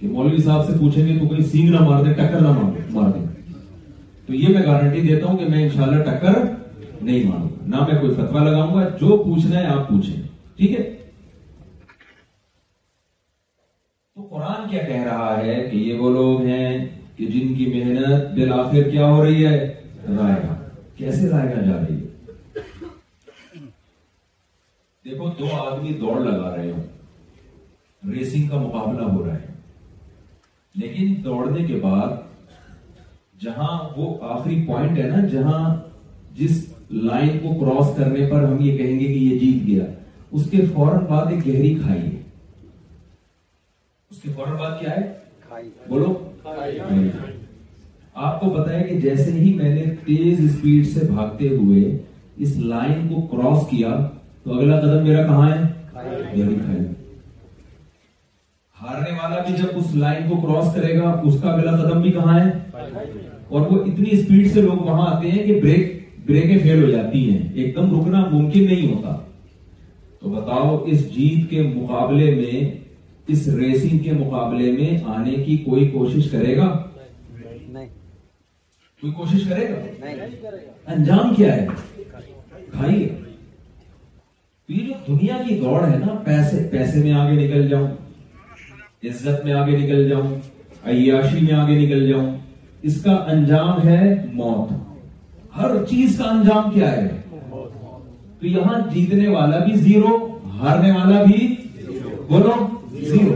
کہ 0.00 0.08
مولوی 0.08 0.42
صاحب 0.44 0.66
سے 0.66 0.72
پوچھیں 0.80 1.06
گے 1.06 1.18
تو 1.18 1.26
کوئی 1.28 1.42
سینگ 1.50 1.68
نہ 1.74 1.80
مار 1.88 2.04
دیں 2.04 2.12
ٹکر 2.14 2.40
نہ 2.40 2.50
مار 2.92 3.10
دیں 3.14 3.26
تو 4.28 4.34
یہ 4.34 4.48
میں 4.54 4.62
گارنٹی 4.64 5.00
دیتا 5.00 5.26
ہوں 5.26 5.36
کہ 5.38 5.44
میں 5.50 5.62
انشاءاللہ 5.64 6.02
ٹکر 6.04 6.34
نہیں 7.00 7.28
ماروں 7.28 7.48
گا 7.50 7.66
نہ 7.74 7.84
میں 7.88 8.00
کوئی 8.00 8.14
فتوا 8.14 8.42
لگاؤں 8.48 8.74
گا 8.74 8.88
جو 9.00 9.16
پوچھنا 9.22 9.58
ہے 9.60 9.66
آپ 9.74 9.88
پوچھیں 9.88 10.22
ٹھیک 10.56 10.72
ہے 10.78 10.82
تو 14.14 14.24
قرآن 14.32 14.68
کیا 14.70 14.82
کہہ 14.88 15.02
رہا 15.04 15.36
ہے 15.38 15.54
کہ 15.70 15.76
یہ 15.76 15.98
وہ 16.00 16.10
لوگ 16.14 16.44
ہیں 16.46 16.72
کہ 17.16 17.26
جن 17.26 17.54
کی 17.54 17.70
محنت 17.76 18.28
بالآخر 18.34 18.90
کیا 18.90 19.06
ہو 19.12 19.24
رہی 19.24 19.46
ہے 19.46 19.56
رائے 20.18 20.34
گا 20.42 20.54
کیسے 20.98 21.28
رائے 21.30 21.48
گا 21.54 21.60
جا 21.70 21.76
رہی 21.86 21.98
ہے 22.02 23.64
دیکھو 25.04 25.30
دو 25.38 25.54
آدمی 25.62 25.92
دوڑ 26.06 26.20
لگا 26.20 26.54
رہے 26.56 26.70
ہوں 26.70 28.12
ریسنگ 28.14 28.48
کا 28.48 28.60
مقابلہ 28.66 29.10
ہو 29.12 29.24
رہا 29.26 29.34
ہے 29.38 29.56
لیکن 30.80 31.14
دوڑنے 31.24 31.64
کے 31.66 31.80
بعد 31.82 32.26
جہاں 33.42 33.76
وہ 33.96 34.14
آخری 34.34 34.56
پوائنٹ 34.66 34.98
ہے 34.98 35.08
نا 35.08 35.26
جہاں 35.32 35.60
جس 36.36 36.64
لائن 37.08 37.38
کو 37.42 37.52
کراس 37.60 37.96
کرنے 37.96 38.26
پر 38.30 38.42
ہم 38.44 38.56
یہ 38.64 38.76
کہیں 38.78 38.98
گے 39.00 39.06
کہ 39.06 39.18
یہ 39.18 39.38
جیت 39.38 39.66
گیا 39.66 39.84
اس 39.84 40.40
اس 40.42 40.50
کے 40.50 40.56
کے 40.56 40.64
فوراً 40.72 40.98
فوراً 40.98 41.06
بعد 41.10 41.24
بعد 41.24 41.32
ایک 41.32 41.46
گہری 41.46 41.74
کھائی 41.74 42.00
ہے 42.00 42.20
ہے 44.64 44.80
کیا 44.80 45.60
بولو 45.88 46.12
آپ 48.28 48.40
کو 48.40 48.66
ہے 48.68 48.82
کہ 48.88 48.98
جیسے 49.00 49.30
ہی 49.38 49.52
میں 49.62 49.74
نے 49.74 49.84
تیز 50.06 50.40
اسپیڈ 50.48 50.88
سے 50.94 51.06
بھاگتے 51.12 51.48
ہوئے 51.56 51.84
اس 52.46 52.56
لائن 52.74 53.08
کو 53.08 53.20
کراس 53.36 53.64
کیا 53.70 53.94
تو 54.42 54.54
اگلا 54.58 54.80
قدم 54.80 55.06
میرا 55.08 55.24
کہاں 55.26 55.50
ہے 55.50 55.60
گہری 55.96 56.54
کھائی 56.64 56.84
ہارنے 58.82 59.10
والا 59.22 59.42
بھی 59.46 59.56
جب 59.62 59.78
اس 59.78 59.94
لائن 60.04 60.28
کو 60.28 60.40
کراس 60.46 60.74
کرے 60.74 60.98
گا 60.98 61.12
اس 61.26 61.40
کا 61.42 61.50
اگلا 61.52 61.76
قدم 61.82 62.00
بھی 62.02 62.10
کہاں 62.20 62.38
ہے 62.40 63.26
اور 63.50 63.60
وہ 63.70 63.78
اتنی 63.84 64.08
اسپیڈ 64.12 64.50
سے 64.52 64.62
لوگ 64.62 64.80
وہاں 64.86 65.06
آتے 65.14 65.30
ہیں 65.30 65.42
کہ 65.46 65.60
بریک 65.60 65.96
بریکیں 66.26 66.58
فیل 66.62 66.82
ہو 66.84 66.90
جاتی 66.90 67.20
ہیں 67.30 67.38
ایک 67.52 67.74
دم 67.76 67.98
رکنا 68.00 68.24
ممکن 68.30 68.64
نہیں 68.70 68.94
ہوتا 68.94 69.14
تو 70.20 70.28
بتاؤ 70.30 70.76
اس 70.92 71.06
جیت 71.14 71.48
کے 71.50 71.62
مقابلے 71.74 72.30
میں 72.34 72.60
اس 73.32 73.46
ریسنگ 73.54 73.98
کے 74.04 74.12
مقابلے 74.18 74.70
میں 74.72 74.90
آنے 75.14 75.34
کی 75.44 75.56
کوئی 75.64 75.88
کوشش 75.92 76.30
کرے 76.30 76.56
گا 76.56 76.66
کوئی 79.00 79.12
کوشش 79.16 79.44
کرے 79.48 79.68
گا 79.68 80.52
انجام 80.92 81.34
کیا 81.34 81.56
ہے 81.56 81.66
یہ 84.68 84.84
جو 84.88 84.94
دنیا 85.06 85.36
کی 85.48 85.58
دوڑ 85.60 85.82
ہے 85.86 85.96
نا 85.98 86.14
پیسے 86.24 86.68
پیسے 86.72 87.02
میں 87.02 87.12
آگے 87.22 87.34
نکل 87.46 87.68
جاؤں 87.68 87.86
عزت 89.10 89.44
میں 89.44 89.52
آگے 89.60 89.76
نکل 89.78 90.08
جاؤں 90.08 90.34
عیاشی 90.90 91.40
میں 91.46 91.54
آگے 91.60 91.78
نکل 91.78 92.08
جاؤں 92.08 92.36
اس 92.88 93.02
کا 93.04 93.12
انجام 93.30 93.86
ہے 93.86 94.14
موت 94.32 94.72
ہر 95.56 95.84
چیز 95.90 96.16
کا 96.18 96.24
انجام 96.30 96.70
کیا 96.74 96.90
ہے 96.96 97.08
تو 98.40 98.46
یہاں 98.46 98.78
جیتنے 98.94 99.28
والا 99.28 99.58
بھی 99.64 99.76
زیرو 99.76 100.16
ہارنے 100.58 100.90
والا 100.92 101.22
بھی 101.22 101.46
بولو 102.28 102.52
زیرو 103.08 103.34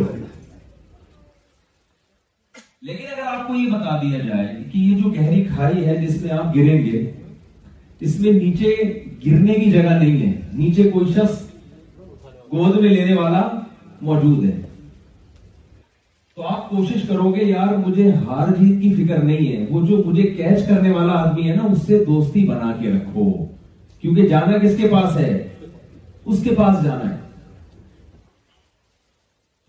لیکن 2.82 3.04
اگر 3.12 3.22
آپ 3.34 3.46
کو 3.46 3.54
یہ 3.54 3.68
بتا 3.70 3.96
دیا 4.02 4.18
جائے 4.26 4.46
کہ 4.72 4.78
یہ 4.78 5.02
جو 5.02 5.10
گہری 5.16 5.42
کھائی 5.54 5.84
ہے 5.86 5.96
جس 6.06 6.20
میں 6.22 6.30
آپ 6.38 6.54
گریں 6.56 6.84
گے 6.86 7.00
اس 8.06 8.18
میں 8.20 8.32
نیچے 8.32 8.74
گرنے 9.26 9.54
کی 9.54 9.70
جگہ 9.70 9.98
نہیں 10.02 10.20
ہے 10.22 10.30
نیچے 10.52 10.88
کوئی 10.90 11.12
شخص 11.14 11.40
گود 12.52 12.76
میں 12.80 12.90
لینے 12.90 13.14
والا 13.18 13.42
موجود 14.00 14.44
ہے 14.48 14.60
تو 16.42 16.48
آپ 16.48 16.68
کوشش 16.68 17.02
کرو 17.08 17.30
گے 17.34 17.44
یار 17.44 17.74
مجھے 17.86 18.08
ہار 18.26 18.48
جیت 18.58 18.80
کی 18.82 18.88
فکر 18.94 19.22
نہیں 19.24 19.52
ہے 19.52 19.64
وہ 19.70 19.80
جو 19.86 19.96
مجھے 20.06 20.22
کیچ 20.36 20.66
کرنے 20.68 20.90
والا 20.90 21.12
آدمی 21.24 21.48
ہے 21.48 21.54
نا 21.56 21.64
اس 21.72 21.82
سے 21.86 21.98
دوستی 22.06 22.42
بنا 22.46 22.70
کے 22.80 22.88
رکھو 22.92 23.26
کیونکہ 24.00 24.26
جانا 24.28 24.56
کس 24.62 24.76
کے 24.80 24.88
پاس 24.92 25.16
ہے 25.16 25.30
اس 26.24 26.42
کے 26.44 26.54
پاس 26.58 26.82
جانا 26.84 27.10
ہے 27.10 27.20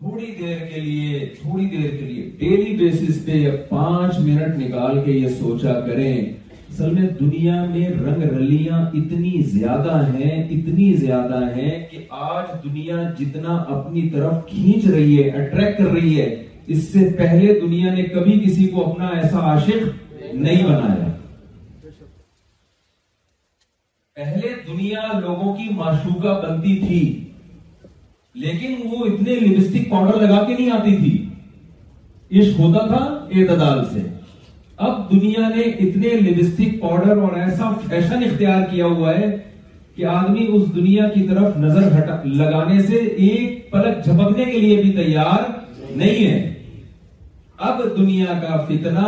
تھوڑی 0.01 0.31
دیر 0.39 0.65
کے 0.73 0.79
لیے 0.81 1.19
تھوڑی 1.41 1.65
دیر 1.73 1.89
کے 1.99 2.05
لیے 2.05 2.23
ڈیلی 2.39 2.75
بیس 2.77 3.19
پہ 3.25 3.43
پانچ 3.69 4.17
منٹ 4.19 4.57
نکال 4.61 5.01
کے 5.05 5.11
یہ 5.17 5.27
سوچا 5.39 5.79
کریں 5.87 6.13
اصل 6.17 6.89
میں 6.93 7.07
دنیا 7.19 7.63
میں 7.75 7.87
رنگ 7.89 8.23
رلیاں 8.23 8.79
اتنی 9.01 9.41
زیادہ 9.51 10.01
ہیں 10.13 10.41
اتنی 10.55 10.91
زیادہ 11.05 11.43
ہیں 11.55 11.75
کہ 11.91 11.99
آج 12.29 12.47
دنیا 12.63 13.03
جتنا 13.19 13.57
اپنی 13.77 14.09
طرف 14.13 14.45
کھینچ 14.49 14.85
رہی 14.95 15.21
ہے 15.23 15.29
اٹریکٹ 15.43 15.77
کر 15.77 15.91
رہی 15.97 16.19
ہے 16.19 16.27
اس 16.75 16.83
سے 16.91 17.07
پہلے 17.17 17.53
دنیا 17.59 17.93
نے 17.93 18.03
کبھی 18.13 18.39
کسی 18.45 18.67
کو 18.73 18.91
اپنا 18.91 19.07
ایسا 19.21 19.39
عاشق 19.51 20.21
نہیں 20.33 20.63
بنایا 20.67 21.09
پہلے 24.15 24.53
دنیا 24.67 25.19
لوگوں 25.19 25.55
کی 25.55 25.67
معشوقہ 25.75 26.39
بنتی 26.43 26.75
تھی 26.87 26.99
لیکن 28.43 28.75
وہ 28.91 29.05
اتنے 29.05 29.33
لبسٹک 29.39 29.89
پاؤڈر 29.91 30.21
لگا 30.21 30.43
کے 30.47 30.53
نہیں 30.53 30.71
آتی 30.77 30.95
تھی 30.97 31.19
عشق 32.41 32.59
ہوتا 32.59 32.85
تھا 32.87 33.03
اعتدال 33.39 33.83
سے 33.93 33.99
اب 34.85 35.09
دنیا 35.11 35.47
نے 35.55 35.61
اتنے 35.85 36.09
لپسٹک 36.29 36.79
پاؤڈر 36.81 37.17
اور 37.23 37.33
ایسا 37.39 37.69
فیشن 37.89 38.23
اختیار 38.29 38.61
کیا 38.71 38.85
ہوا 38.85 39.15
ہے 39.17 39.35
کہ 39.95 40.05
آدمی 40.15 40.45
اس 40.55 40.63
دنیا 40.75 41.09
کی 41.13 41.27
طرف 41.27 41.57
نظر 41.57 42.05
لگانے 42.39 42.81
سے 42.87 42.95
ایک 43.25 43.69
پلک 43.71 44.03
جھپکنے 44.05 44.45
کے 44.45 44.57
لیے 44.59 44.81
بھی 44.83 44.91
تیار 45.03 45.43
نہیں 45.95 46.25
ہے 46.29 46.52
اب 47.67 47.81
دنیا 47.97 48.33
کا 48.41 48.57
فتنہ 48.67 49.07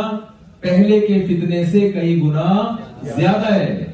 پہلے 0.60 0.98
کے 1.06 1.18
فتنے 1.26 1.64
سے 1.70 1.90
کئی 1.92 2.20
گنا 2.22 2.64
زیادہ 3.16 3.52
ہے 3.54 3.84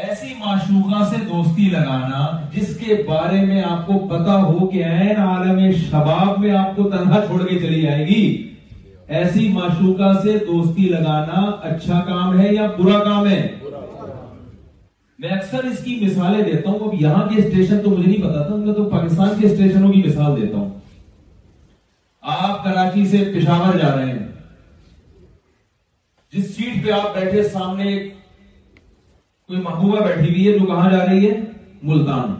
ایسی 0.00 0.34
معشوقہ 0.38 1.02
سے 1.10 1.16
دوستی 1.28 1.68
لگانا 1.70 2.26
جس 2.54 2.76
کے 2.80 2.94
بارے 3.06 3.40
میں 3.46 3.62
آپ 3.70 3.86
کو 3.86 3.98
پتا 4.10 4.34
ہو 4.42 4.66
کہ 4.66 4.84
عالم 5.18 5.60
شباب 5.88 6.38
میں 6.40 6.50
آپ 6.56 6.76
کو 6.76 6.88
تنہا 6.90 7.20
چھوڑ 7.26 7.40
کے 7.46 7.58
چلی 7.60 7.80
جائے 7.82 8.06
گی 8.06 8.20
ایسی 9.18 9.48
معشوقہ 9.52 10.12
سے 10.24 10.36
دوستی 10.46 10.82
لگانا 10.88 11.40
اچھا 11.68 12.00
کام 12.08 12.38
ہے 12.40 12.52
یا 12.54 12.66
برا 12.78 13.02
کام 13.04 13.26
ہے 13.30 13.40
میں 15.22 15.30
اکثر 15.30 15.64
اس 15.70 15.82
کی 15.84 15.98
مثالیں 16.04 16.42
دیتا 16.42 16.70
ہوں 16.70 16.78
اب 16.88 17.00
یہاں 17.02 17.28
کے 17.28 17.40
اسٹیشن 17.46 17.80
تو 17.84 17.90
مجھے 17.90 18.08
نہیں 18.10 18.22
پتا 18.28 18.46
تھا 18.46 18.54
میں 18.56 18.74
تو 18.74 18.84
پاکستان 18.90 19.40
کے 19.40 19.46
اسٹیشنوں 19.46 19.92
کی 19.92 20.02
مثال 20.06 20.40
دیتا 20.40 20.58
ہوں 20.58 20.68
آپ 22.32 22.64
کراچی 22.64 23.04
سے 23.08 23.18
پشاور 23.36 23.78
جا 23.78 23.94
رہے 23.96 24.12
ہیں 24.12 24.26
جس 26.32 26.50
سیٹ 26.56 26.84
پہ 26.86 26.90
آپ 26.92 27.14
بیٹھے 27.14 27.42
سامنے 27.52 27.96
کوئی 29.48 29.60
محبوبہ 29.60 30.04
بیٹھی 30.06 30.28
ہوئی 30.28 30.46
ہے 30.48 30.58
جو 30.58 30.66
کہاں 30.66 30.90
جا 30.92 31.04
رہی 31.06 31.30
ہے 31.30 31.38
ملتان 31.82 32.34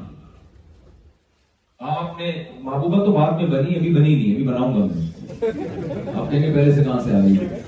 آپ 1.95 2.19
نے 2.21 2.33
محبوبہ 2.63 3.05
تو 3.05 3.13
بعد 3.13 3.33
میں 3.41 3.47
بنی 3.57 3.75
ابھی 3.77 3.93
بنی 3.95 4.15
نہیں 4.15 4.35
ابھی 4.35 4.47
بناؤں 4.47 4.75
گا 4.75 4.87
میں 4.87 6.15
آپ 6.15 6.31
کہیں 6.31 6.43
گے 6.43 6.53
پہلے 6.55 6.73
سے 6.73 6.85
کہاں 6.85 7.01
سے 7.05 7.15
آ 7.15 7.19
رہی 7.21 7.37
ہے 7.39 7.59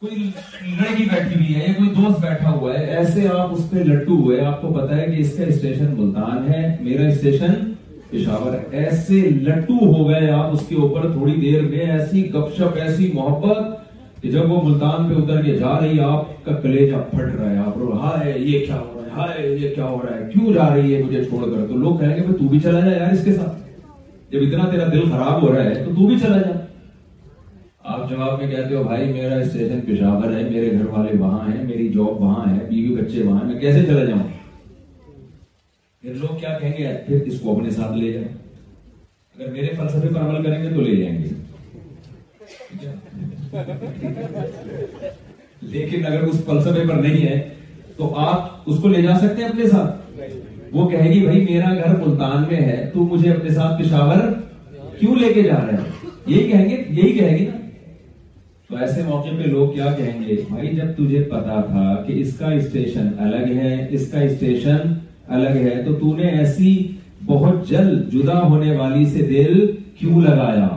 کوئی 0.00 0.30
لڑکی 0.80 1.04
بیٹھی 1.12 1.34
ہوئی 1.34 1.54
ہے 1.54 1.66
یا 1.66 1.72
کوئی 1.78 1.88
دوست 1.94 2.20
بیٹھا 2.20 2.50
ہوا 2.50 2.74
ہے 2.78 2.84
ایسے 2.96 3.26
آپ 3.38 3.52
اس 3.58 3.70
پہ 3.70 3.78
لٹو 3.88 4.20
ہوئے 4.24 4.40
آپ 4.44 4.60
کو 4.62 4.72
پتا 4.74 4.96
ہے 4.96 5.06
کہ 5.10 5.20
اس 5.20 5.36
کا 5.38 5.44
اسٹیشن 5.54 5.94
ملتان 6.00 6.52
ہے 6.52 6.64
میرا 6.80 7.08
اسٹیشن 7.08 7.54
پشاور 8.12 8.54
ایسے 8.80 9.14
لٹو 9.42 9.76
ہو 9.94 10.08
گئے 10.08 10.30
آپ 10.32 10.52
اس 10.52 10.62
کے 10.68 10.74
اوپر 10.82 11.10
تھوڑی 11.12 11.32
دیر 11.40 11.62
میں 11.70 11.86
ایسی 11.92 12.24
گپ 12.34 12.54
شپ 12.56 12.76
ایسی 12.82 13.10
محبت 13.14 14.20
کہ 14.22 14.30
جب 14.30 14.50
وہ 14.52 14.60
ملتان 14.68 15.08
پہ 15.08 15.14
اتر 15.20 15.42
کے 15.44 15.56
جا 15.58 15.78
رہی 15.80 15.98
ہے 15.98 16.04
آپ 16.04 16.30
کا 16.44 16.54
کلیج 16.62 16.92
آپ 16.94 17.10
پھٹ 17.10 17.34
رہا 17.40 17.50
ہے 18.24 18.32
ہائے 19.16 19.52
یہ 19.58 19.74
کیا 19.74 19.84
ہو 19.86 20.00
رہا 20.04 20.16
ہے 20.16 20.28
کیوں 20.32 20.52
جا 20.52 20.68
رہی 20.74 20.94
ہے 20.94 21.02
مجھے 21.02 21.22
چھوڑ 21.24 21.44
کر 21.50 21.66
تو 21.66 21.76
لوگ 21.78 21.98
کہیں 22.00 22.16
گے 22.16 22.32
تو 22.38 22.48
بھی 22.48 22.58
چلا 22.62 22.80
جا 22.80 22.92
یار 22.96 23.12
اس 23.12 23.24
کے 23.24 23.32
ساتھ 23.32 24.32
جب 24.32 24.38
اتنا 24.46 24.68
تیرا 24.70 24.86
دل 24.92 25.10
خراب 25.10 25.42
ہو 25.42 25.52
رہا 25.54 25.64
ہے 25.64 25.74
تو 25.84 25.94
تو 25.94 26.06
بھی 26.06 26.18
چلا 26.22 26.36
جا 26.42 26.58
آپ 27.94 28.08
جواب 28.10 28.38
میں 28.42 28.48
کہتے 28.50 28.74
ہو 28.74 28.82
بھائی 28.84 29.12
میرا 29.12 29.34
اسٹیشن 29.40 29.80
پشاور 29.86 30.32
ہے 30.36 30.42
میرے 30.50 30.70
گھر 30.72 30.86
والے 30.92 31.16
وہاں 31.18 31.46
ہیں 31.50 31.62
میری 31.66 31.88
جاب 31.92 32.20
وہاں 32.22 32.46
ہے 32.54 32.64
بیوی 32.68 32.96
بچے 33.02 33.22
وہاں 33.22 33.40
ہیں 33.40 33.46
میں 33.52 33.60
کیسے 33.60 33.84
چلا 33.86 34.04
جاؤں 34.04 34.22
پھر 36.02 36.14
لوگ 36.14 36.36
کیا 36.40 36.48
کہیں 36.58 36.76
گے 36.78 36.88
پھر 37.06 37.20
اس 37.26 37.38
کو 37.42 37.54
اپنے 37.56 37.70
ساتھ 37.76 37.92
لے 37.98 38.10
جائیں 38.12 38.26
اگر 39.36 39.50
میرے 39.52 39.68
فلسفے 39.76 40.08
پر 40.14 40.20
عمل 40.20 40.42
کریں 40.44 40.62
گے 40.62 40.68
تو 40.74 40.80
لے 40.80 40.94
جائیں 40.96 41.22
گے 41.22 41.32
لیکن 45.72 46.06
اگر 46.06 46.22
اس 46.22 46.42
فلسفے 46.44 46.86
پر 46.88 46.94
نہیں 47.00 47.26
ہے 47.28 47.40
تو 47.96 48.14
آپ 48.26 48.68
اس 48.70 48.78
کو 48.82 48.88
لے 48.88 49.00
جا 49.02 49.18
سکتے 49.18 49.42
ہیں 49.42 49.48
اپنے 49.48 49.66
ساتھ 49.70 50.20
وہ 50.72 50.88
کہے 50.90 51.08
گی 51.14 51.20
بھائی 51.24 51.40
میرا 51.50 51.72
گھر 51.74 51.96
ملتان 52.04 52.42
میں 52.50 52.60
ہے 52.68 52.76
تو 52.94 53.04
مجھے 53.14 53.32
اپنے 53.32 53.54
ساتھ 53.54 53.80
پشاور 53.82 54.22
کیوں 54.98 55.16
لے 55.20 55.32
کے 55.34 55.42
جا 55.48 55.56
رہے 55.66 55.76
ہیں 55.78 56.12
یہی 56.26 56.50
کہیں 56.52 56.68
گے 56.68 56.76
یہی 57.00 57.12
کہے 57.18 57.36
گی 57.38 57.46
نا 57.46 57.56
تو 58.68 58.76
ایسے 58.84 59.02
موقع 59.08 59.36
پہ 59.38 59.48
لوگ 59.56 59.72
کیا 59.74 59.92
کہیں 59.96 60.22
گے 60.26 60.36
بھائی 60.48 60.74
جب 60.76 60.94
تجھے 60.96 61.22
پتا 61.30 61.60
تھا 61.72 61.90
کہ 62.06 62.20
اس 62.20 62.36
کا 62.38 62.50
اسٹیشن 62.60 63.08
الگ 63.26 63.56
ہے 63.58 63.86
اس 63.98 64.10
کا 64.12 64.20
اسٹیشن 64.28 64.94
الگ 65.36 65.56
ہے 65.64 65.82
تو 65.84 65.94
تو 66.00 66.14
نے 66.16 66.28
ایسی 66.38 66.70
بہت 67.26 67.66
جل 67.68 67.88
جدا 68.10 68.40
ہونے 68.42 68.76
والی 68.76 69.04
سے 69.10 69.22
دل 69.28 69.66
کیوں 69.98 70.20
لگایا 70.22 70.68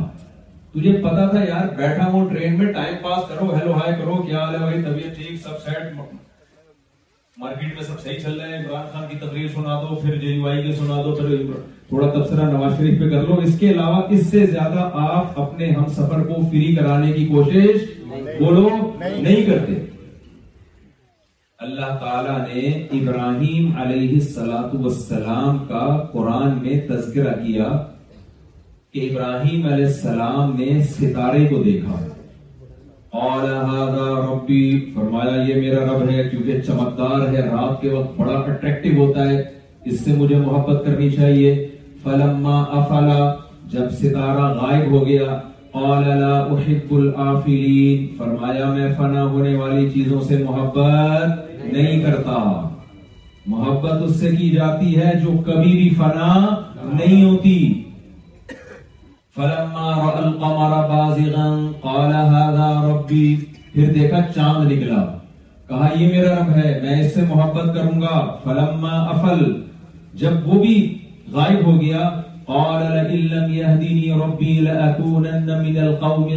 تجھے 0.73 0.91
پتا 1.03 1.25
تھا 1.29 1.43
یار 1.47 1.67
بیٹھا 1.77 2.05
ہوں 2.11 2.27
ٹرین 2.29 2.57
میں 2.57 2.71
ٹائم 2.73 2.95
پاس 3.03 3.23
کرو 3.29 3.53
ہیلو 3.55 3.73
ہائی 3.79 3.93
کرو 4.01 4.15
کیا 4.27 4.43
حال 4.43 4.53
ہے 4.55 4.59
بھائی 4.59 4.81
طبیعت 4.83 5.15
ٹھیک 5.15 5.39
سب 5.43 5.61
سیٹ 5.65 5.93
مارکیٹ 7.39 7.73
میں 7.75 7.83
سب 7.83 7.99
صحیح 8.03 8.17
چل 8.23 8.39
رہا 8.39 8.47
ہے 8.47 8.57
عمران 8.63 8.85
خان 8.93 9.05
کی 9.09 9.17
تقریر 9.25 9.47
سنا 9.53 9.79
دو 9.81 9.95
پھر 10.01 10.15
جے 10.21 10.33
یو 10.33 10.47
آئی 10.47 10.63
کی 10.63 10.71
سنا 10.79 11.01
دو 11.03 11.13
پھر 11.15 11.45
تھوڑا 11.89 12.09
تبصرہ 12.13 12.49
نواز 12.51 12.77
شریف 12.77 12.99
پہ 12.99 13.09
کر 13.09 13.21
لو 13.27 13.35
اس 13.43 13.57
کے 13.59 13.69
علاوہ 13.71 14.01
اس 14.17 14.25
سے 14.31 14.45
زیادہ 14.45 14.89
آپ 15.09 15.39
اپنے 15.41 15.69
ہم 15.71 15.85
سفر 15.99 16.21
کو 16.27 16.41
فری 16.49 16.75
کرانے 16.75 17.11
کی 17.13 17.25
کوشش 17.31 17.89
بولو 18.39 18.67
نہیں 18.99 19.41
کرتے 19.45 19.79
اللہ 21.65 21.97
تعالیٰ 22.01 22.37
نے 22.47 22.61
ابراہیم 22.99 23.65
علیہ 23.81 24.07
السلات 24.13 24.73
وسلام 24.85 25.57
کا 25.67 25.81
قرآن 26.11 26.57
میں 26.61 26.79
تذکرہ 26.87 27.33
کیا 27.41 27.65
کہ 28.93 28.99
ابراہیم 29.09 29.65
علیہ 29.73 29.85
السلام 29.85 30.55
نے 30.59 30.69
ستارے 30.95 31.45
کو 31.51 31.61
دیکھا 31.63 31.99
فرمایا 34.95 35.35
یہ 35.49 35.59
میرا 35.59 35.85
رب 35.91 36.09
ہے 36.09 36.23
کیونکہ 36.29 36.61
چمکدار 36.67 37.27
ہے 37.33 37.41
رات 37.51 37.79
کے 37.81 37.89
وقت 37.93 38.17
بڑا 38.19 38.39
اٹریکٹو 38.39 38.95
ہوتا 39.01 39.29
ہے 39.29 39.37
اس 39.89 40.03
سے 40.05 40.13
مجھے 40.23 40.37
محبت 40.47 40.83
کرنی 40.85 41.09
چاہیے 41.17 41.53
فلما 42.03 42.59
جب 43.75 43.91
ستارہ 44.01 44.51
غائب 44.61 44.91
ہو 44.95 45.05
گیا 45.07 45.39
فرمایا 48.17 48.69
میں 48.73 48.91
فنا 48.97 49.23
ہونے 49.35 49.55
والی 49.55 49.89
چیزوں 49.93 50.21
سے 50.27 50.37
محبت 50.43 51.49
نہیں 51.65 52.03
کرتا 52.03 52.37
محبت 53.47 54.01
اس 54.03 54.19
سے 54.19 54.35
کی 54.35 54.49
جاتی 54.51 54.95
ہے 55.01 55.11
جو 55.23 55.31
کبھی 55.45 55.71
بھی 55.71 55.89
فنا 55.99 56.33
نہیں 56.41 57.23
ہوتی 57.23 57.55
فلما 59.35 59.91
هذا 62.29 62.69
ربی 62.87 63.21
پھر 63.73 63.93
دیکھا 63.93 64.17
چاند 64.35 64.71
نکلا 64.71 65.03
کہا 65.67 65.87
یہ 65.99 66.11
میرا 66.15 66.33
رب 66.39 66.49
ہے 66.57 66.79
میں 66.81 66.99
اس 67.05 67.13
سے 67.13 67.21
محبت 67.29 67.73
کروں 67.75 68.01
گا 68.01 68.17
فلما 68.43 68.91
افل 69.13 69.43
جب 70.23 70.47
وہ 70.47 70.61
بھی 70.63 70.75
غائب 71.33 71.65
ہو 71.65 71.79
گیا 71.81 72.09
قال 72.51 73.07
لئن 73.09 73.27
لم 73.33 74.23
ربي 74.23 74.53
لأكونن 74.59 75.63
من 75.65 75.77
القوم 75.77 76.27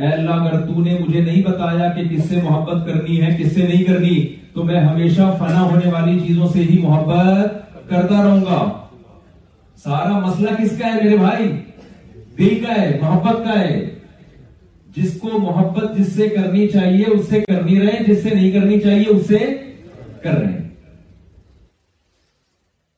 اے 0.00 0.06
اللہ 0.06 0.30
اگر 0.30 0.60
تو 0.66 0.82
نے 0.84 0.96
مجھے 0.98 1.20
نہیں 1.20 1.42
بتایا 1.46 1.88
کہ 1.96 2.02
کس 2.14 2.28
سے 2.28 2.40
محبت 2.42 2.84
کرنی 2.86 3.20
ہے 3.22 3.30
کس 3.38 3.52
سے 3.54 3.66
نہیں 3.70 3.82
کرنی 3.88 4.14
تو 4.54 4.64
میں 4.68 4.80
ہمیشہ 4.80 5.30
فنا 5.38 5.62
ہونے 5.70 5.90
والی 5.94 6.18
چیزوں 6.26 6.48
سے 6.52 6.62
ہی 6.70 6.78
محبت 6.82 7.58
کرتا 7.90 8.22
رہوں 8.24 8.44
گا 8.50 8.60
سارا 9.88 10.18
مسئلہ 10.28 10.54
کس 10.62 10.78
کا 10.78 10.94
ہے 10.94 11.00
میرے 11.02 11.16
بھائی 11.26 11.48
دل 12.38 12.62
کا 12.64 12.80
ہے 12.80 12.88
محبت 13.02 13.44
کا 13.48 13.60
ہے 13.60 13.76
جس 14.96 15.18
کو 15.20 15.38
محبت 15.50 15.98
جس 15.98 16.12
سے 16.20 16.28
کرنی 16.38 16.68
چاہیے 16.78 17.04
اس 17.18 17.28
سے 17.30 17.40
کرنی 17.50 17.80
رہے 17.80 18.04
جس 18.12 18.22
سے 18.22 18.34
نہیں 18.34 18.50
کرنی 18.60 18.80
چاہیے 18.88 19.08
اس 19.16 19.26
سے 19.28 19.38
کر 20.22 20.38
رہے 20.40 20.59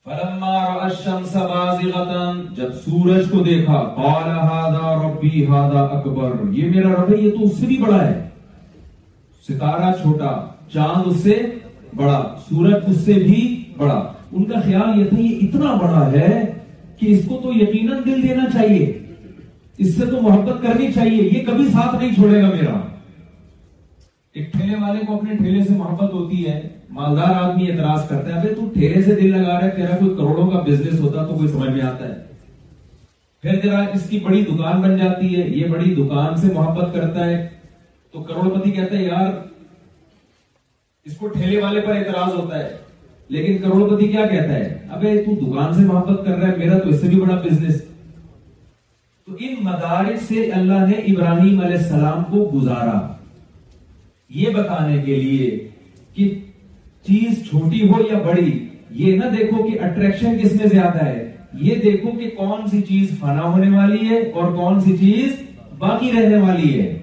فلما 0.05 0.69
را 0.69 0.83
الشمس 0.85 1.37
بازغه 1.37 2.35
جب 2.57 2.71
سورج 2.85 3.27
کو 3.31 3.41
دیکھا 3.45 3.79
قال 3.99 4.31
هذا 4.53 4.95
ربي 5.03 5.45
هذا 5.51 5.81
اكبر 5.99 6.33
یہ 6.55 6.71
میرا 6.71 6.88
رب 6.93 7.12
ہے 7.12 7.17
یہ 7.21 7.31
تو 7.37 7.45
اس 7.45 7.57
سے 7.59 7.67
بھی 7.67 7.77
بڑا 7.83 8.01
ہے 8.07 8.17
ستارہ 9.49 9.93
چھوٹا 10.03 10.31
چاند 10.73 11.07
اس 11.12 11.23
سے 11.27 11.37
بڑا 11.97 12.19
سورج 12.49 12.75
اس 12.91 13.01
سے 13.05 13.12
بھی 13.27 13.41
بڑا 13.77 13.99
ان 14.33 14.45
کا 14.51 14.61
خیال 14.65 14.99
یہ 15.01 15.09
تھا 15.11 15.19
یہ 15.21 15.47
اتنا 15.47 15.75
بڑا 15.83 16.11
ہے 16.12 16.41
کہ 16.99 17.15
اس 17.17 17.25
کو 17.29 17.41
تو 17.43 17.53
یقیناً 17.62 18.03
دل 18.07 18.23
دینا 18.29 18.51
چاہیے 18.53 18.85
اس 19.77 19.95
سے 19.99 20.07
تو 20.11 20.23
محبت 20.29 20.62
کرنی 20.62 20.93
چاہیے 20.95 21.23
یہ 21.33 21.45
کبھی 21.53 21.69
ساتھ 21.73 21.95
نہیں 22.01 22.15
چھوڑے 22.15 22.43
گا 22.43 22.49
میرا 22.57 22.81
ایک 24.35 24.53
ٹھیلے 24.53 24.77
والے 24.83 24.99
کو 25.07 25.14
اپنے 25.16 25.37
ٹھیلے 25.37 25.62
سے 25.64 25.73
محبت 25.77 26.12
ہوتی 26.12 26.47
ہے 26.49 26.61
مالدار 26.99 27.35
آدمی 27.40 27.71
اعتراض 27.71 28.07
کرتا 28.09 28.29
ہے 28.35 28.38
ابھی 28.38 28.55
تو 28.55 28.68
ٹھیلے 28.75 29.03
سے 29.03 29.14
دل 29.14 29.31
لگا 29.31 29.53
رہا 29.61 29.64
ہے 29.64 29.71
تیرا 29.77 29.97
کوئی 29.99 30.14
کروڑوں 30.16 30.51
کا 30.51 30.61
بزنس 30.66 31.01
ہوتا 31.01 31.25
تو 31.27 31.35
کوئی 31.37 31.49
سمجھ 31.49 31.68
میں 31.71 31.83
آتا 31.87 32.09
ہے 32.09 32.21
پھر 33.42 33.61
ذرا 33.64 33.81
اس 33.95 34.09
کی 34.09 34.18
بڑی 34.25 34.42
دکان 34.45 34.81
بن 34.83 34.97
جاتی 34.97 35.35
ہے 35.37 35.49
یہ 35.57 35.66
بڑی 35.73 35.95
دکان 35.95 36.37
سے 36.40 36.53
محبت 36.55 36.95
کرتا 36.95 37.27
ہے 37.31 37.49
تو 38.12 38.23
کروڑ 38.29 38.49
پتی 38.59 38.71
کہتا 38.71 38.97
ہے 38.97 39.03
یار 39.03 39.31
اس 41.05 41.16
کو 41.16 41.29
ٹھیلے 41.29 41.61
والے 41.62 41.81
پر 41.87 41.95
اعتراض 41.97 42.35
ہوتا 42.35 42.59
ہے 42.59 42.77
لیکن 43.38 43.57
کروڑ 43.62 43.88
پتی 43.95 44.09
کیا 44.09 44.27
کہتا 44.27 44.55
ہے 44.55 44.79
ابھی 44.99 45.16
دکان 45.25 45.73
سے 45.75 45.81
محبت 45.92 46.25
کر 46.27 46.37
رہا 46.37 46.51
ہے 46.51 46.57
میرا 46.57 46.79
تو 46.79 46.88
اس 46.88 47.01
سے 47.01 47.09
بھی 47.09 47.21
بڑا 47.21 47.40
بزنس 47.45 47.83
تو 49.27 49.33
ان 49.40 49.55
مدارس 49.64 50.23
سے 50.29 50.51
اللہ 50.53 50.87
نے 50.88 50.95
ابراہیم 51.14 51.61
علیہ 51.64 51.77
السلام 51.77 52.23
کو 52.31 52.49
گزارا 52.55 53.01
یہ 54.35 54.51
بتانے 54.57 54.97
کے 55.05 55.14
لیے 55.21 55.49
کہ 56.14 56.29
چیز 57.07 57.45
چھوٹی 57.49 57.81
ہو 57.88 58.01
یا 58.11 58.18
بڑی 58.27 58.51
یہ 59.03 59.16
نہ 59.16 59.25
دیکھو 59.37 59.62
کہ 59.64 59.79
اٹریکشن 59.85 60.38
کس 60.42 60.53
میں 60.61 60.66
زیادہ 60.73 61.05
ہے 61.05 61.21
یہ 61.66 61.75
دیکھو 61.83 62.11
کہ 62.18 62.29
کون 62.37 62.66
سی 62.71 62.81
چیز 62.88 63.11
فنا 63.21 63.42
ہونے 63.42 63.68
والی 63.77 64.09
ہے 64.09 64.18
اور 64.40 64.53
کون 64.57 64.81
سی 64.81 64.97
چیز 64.99 65.33
باقی 65.79 66.12
رہنے 66.12 66.38
والی 66.47 66.81
ہے 66.81 67.01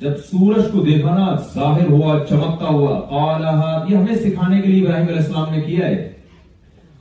جب 0.00 0.16
سورج 0.30 0.64
کو 0.72 0.82
دیکھنا 0.84 1.26
ظاہر 1.54 1.90
ہوا 1.90 2.18
چمکتا 2.28 2.68
ہوا 2.68 3.36
یہ 3.88 3.96
ہمیں 3.96 4.14
سکھانے 4.14 4.60
کے 4.60 4.68
لیے 4.68 4.84
ابراہیم 4.86 5.06
علیہ 5.08 5.16
السلام 5.20 5.52
نے 5.54 5.60
کیا 5.66 5.86
ہے 5.86 6.11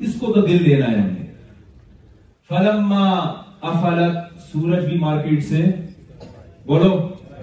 اس 0.06 0.12
کو 0.20 0.26
تو 0.32 0.40
دل 0.46 0.58
دینا 0.64 0.86
ہے 0.90 0.98
ہم 2.50 2.90
نے 3.94 4.06
سورج 4.52 4.80
بھی 4.88 4.96
مارکیٹ 4.98 5.40
سے 5.44 5.62
بولو 6.66 6.90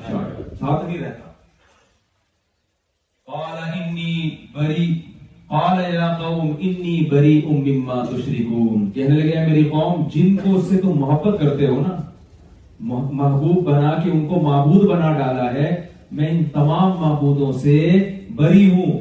ساتھ 0.10 0.84
نہیں 0.86 0.98
رہتا 1.00 1.22
بری 4.56 5.03
قال 5.54 5.80
يا 5.94 6.06
قوم 6.20 6.54
انی 6.68 6.94
بریء 7.12 7.48
مما 7.66 7.96
تشركون 8.06 8.90
کہنے 8.96 9.16
لگے 9.18 9.46
میری 9.48 9.64
قوم 9.70 10.02
جن 10.14 10.36
کو 10.44 10.56
اس 10.58 10.64
سے 10.70 10.78
تم 10.82 11.00
محبت 11.02 11.40
کرتے 11.42 11.68
ہو 11.68 11.76
نا 11.82 11.96
محبوب 13.20 13.62
بنا 13.70 13.92
کے 14.04 14.10
ان 14.12 14.26
کو 14.30 14.40
معبود 14.48 14.88
بنا 14.92 15.12
ڈالا 15.18 15.52
ہے 15.58 15.68
میں 16.20 16.30
ان 16.30 16.44
تمام 16.54 16.92
معبودوں 17.02 17.52
سے 17.66 17.76
بری 18.40 18.66
ہوں 18.72 18.98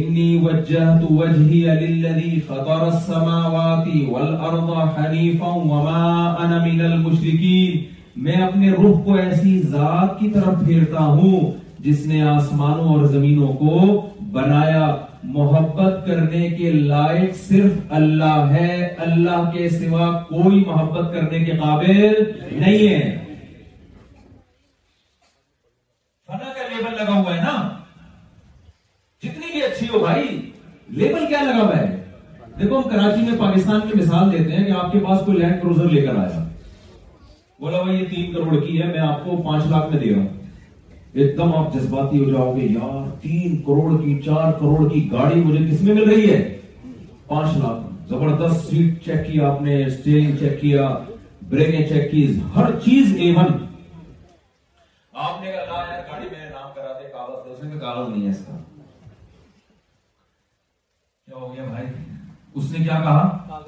انی 0.00 0.26
وجہت 0.42 1.06
وجہی 1.22 1.62
للذی 1.80 2.38
فطر 2.48 2.84
السماوات 2.88 3.88
والارض 4.10 4.70
حنیفا 4.98 5.54
وما 5.54 6.04
انا 6.44 6.64
من 6.66 6.80
المشرکین 6.90 7.80
میں 8.28 8.36
اپنے 8.48 8.70
روح 8.82 9.00
کو 9.04 9.14
ایسی 9.24 9.58
ذات 9.76 10.18
کی 10.20 10.28
طرف 10.34 10.64
پھیرتا 10.66 11.04
ہوں 11.16 11.50
جس 11.88 12.06
نے 12.12 12.22
آسمانوں 12.36 12.86
اور 12.96 13.04
زمینوں 13.16 13.52
کو 13.64 13.80
بنایا 14.38 14.86
محبت 15.32 16.04
کرنے 16.06 16.48
کے 16.58 16.70
لائق 16.70 17.36
صرف 17.36 17.92
اللہ 17.98 18.48
ہے 18.52 18.72
اللہ 19.06 19.50
کے 19.52 19.68
سوا 19.70 20.10
کوئی 20.28 20.62
محبت 20.66 21.12
کرنے 21.12 21.38
کے 21.44 21.52
قابل 21.60 22.02
نہیں 22.60 22.88
ہے 22.88 23.04
فنا 26.26 26.52
کا 26.56 26.68
لیبل 26.74 26.96
لگا 27.02 27.14
ہوا 27.20 27.36
ہے 27.36 27.40
نا 27.42 27.56
جتنی 29.22 29.50
بھی 29.52 29.62
اچھی 29.64 29.86
ہو 29.92 29.98
بھائی 30.04 30.26
لیبل 31.02 31.26
کیا 31.28 31.42
لگا 31.50 31.62
ہوا 31.62 31.78
ہے 31.78 31.90
دیکھو 32.58 32.78
ہم 32.78 32.88
کراچی 32.90 33.22
میں 33.30 33.38
پاکستان 33.38 33.80
کی 33.90 33.98
مثال 34.02 34.32
دیتے 34.32 34.52
ہیں 34.56 34.64
کہ 34.64 34.72
آپ 34.84 34.92
کے 34.92 34.98
پاس 35.06 35.22
کوئی 35.26 35.38
لینڈ 35.38 35.62
کروزر 35.62 35.88
لے 35.96 36.00
کر 36.06 36.16
آیا 36.24 36.44
بولا 37.60 37.82
بھائی 37.82 37.98
یہ 37.98 38.04
تین 38.14 38.32
کروڑ 38.34 38.60
کی 38.66 38.80
ہے 38.82 38.90
میں 38.92 39.00
آپ 39.08 39.24
کو 39.24 39.36
پانچ 39.50 39.66
لاکھ 39.70 39.90
میں 39.92 40.00
دے 40.00 40.12
رہا 40.14 40.20
ہوں 40.20 40.32
ایک 41.14 41.36
دم 41.36 41.52
آپ 41.54 41.74
جذباتی 41.74 42.18
ہو 42.22 42.30
جاؤ 42.30 42.52
گے 42.56 42.64
یار 42.70 43.10
تین 43.22 43.56
کروڑ 43.66 44.00
کی 44.04 44.18
چار 44.24 44.52
کروڑ 44.60 44.88
کی 44.92 45.00
گاڑی 45.10 45.40
مجھے 45.40 45.58
کس 45.66 45.82
میں 45.82 45.94
مل 45.94 46.08
رہی 46.10 46.30
ہے 46.30 46.38
پانچ 47.26 47.56
لاکھ 47.58 47.82
زبردست 48.08 48.66
سیٹ 48.70 49.04
چیک 49.04 49.26
کی 49.26 49.40
آپ 49.50 49.60
نے 49.62 49.76
اسٹیئرنگ 49.84 50.36
چیک 50.38 50.60
کیا 50.60 50.88
بریکیں 51.48 51.86
چیک 51.88 52.10
کی 52.10 52.24
ہر 52.54 52.70
چیز 52.84 53.14
ایون 53.26 53.44
آپ 55.12 55.40
نے 55.42 55.50
کہا 55.52 55.84
یار 55.90 56.00
گاڑی 56.10 56.28
میں 56.32 56.48
نام 56.50 56.70
کرا 56.74 56.92
دے 57.00 57.08
کاغذ 57.12 57.44
دے 57.44 57.50
اس 57.50 57.62
نے 57.64 57.70
کہا 57.70 57.92
کاغذ 57.92 58.08
نہیں 58.14 58.24
ہے 58.24 58.30
اس 58.30 58.44
کا 58.46 58.56
کیا 61.26 61.36
ہو 61.36 61.52
گیا 61.54 61.64
بھائی 61.68 61.86
اس 62.54 62.72
نے 62.72 62.84
کیا 62.84 62.98
کہا 63.04 63.60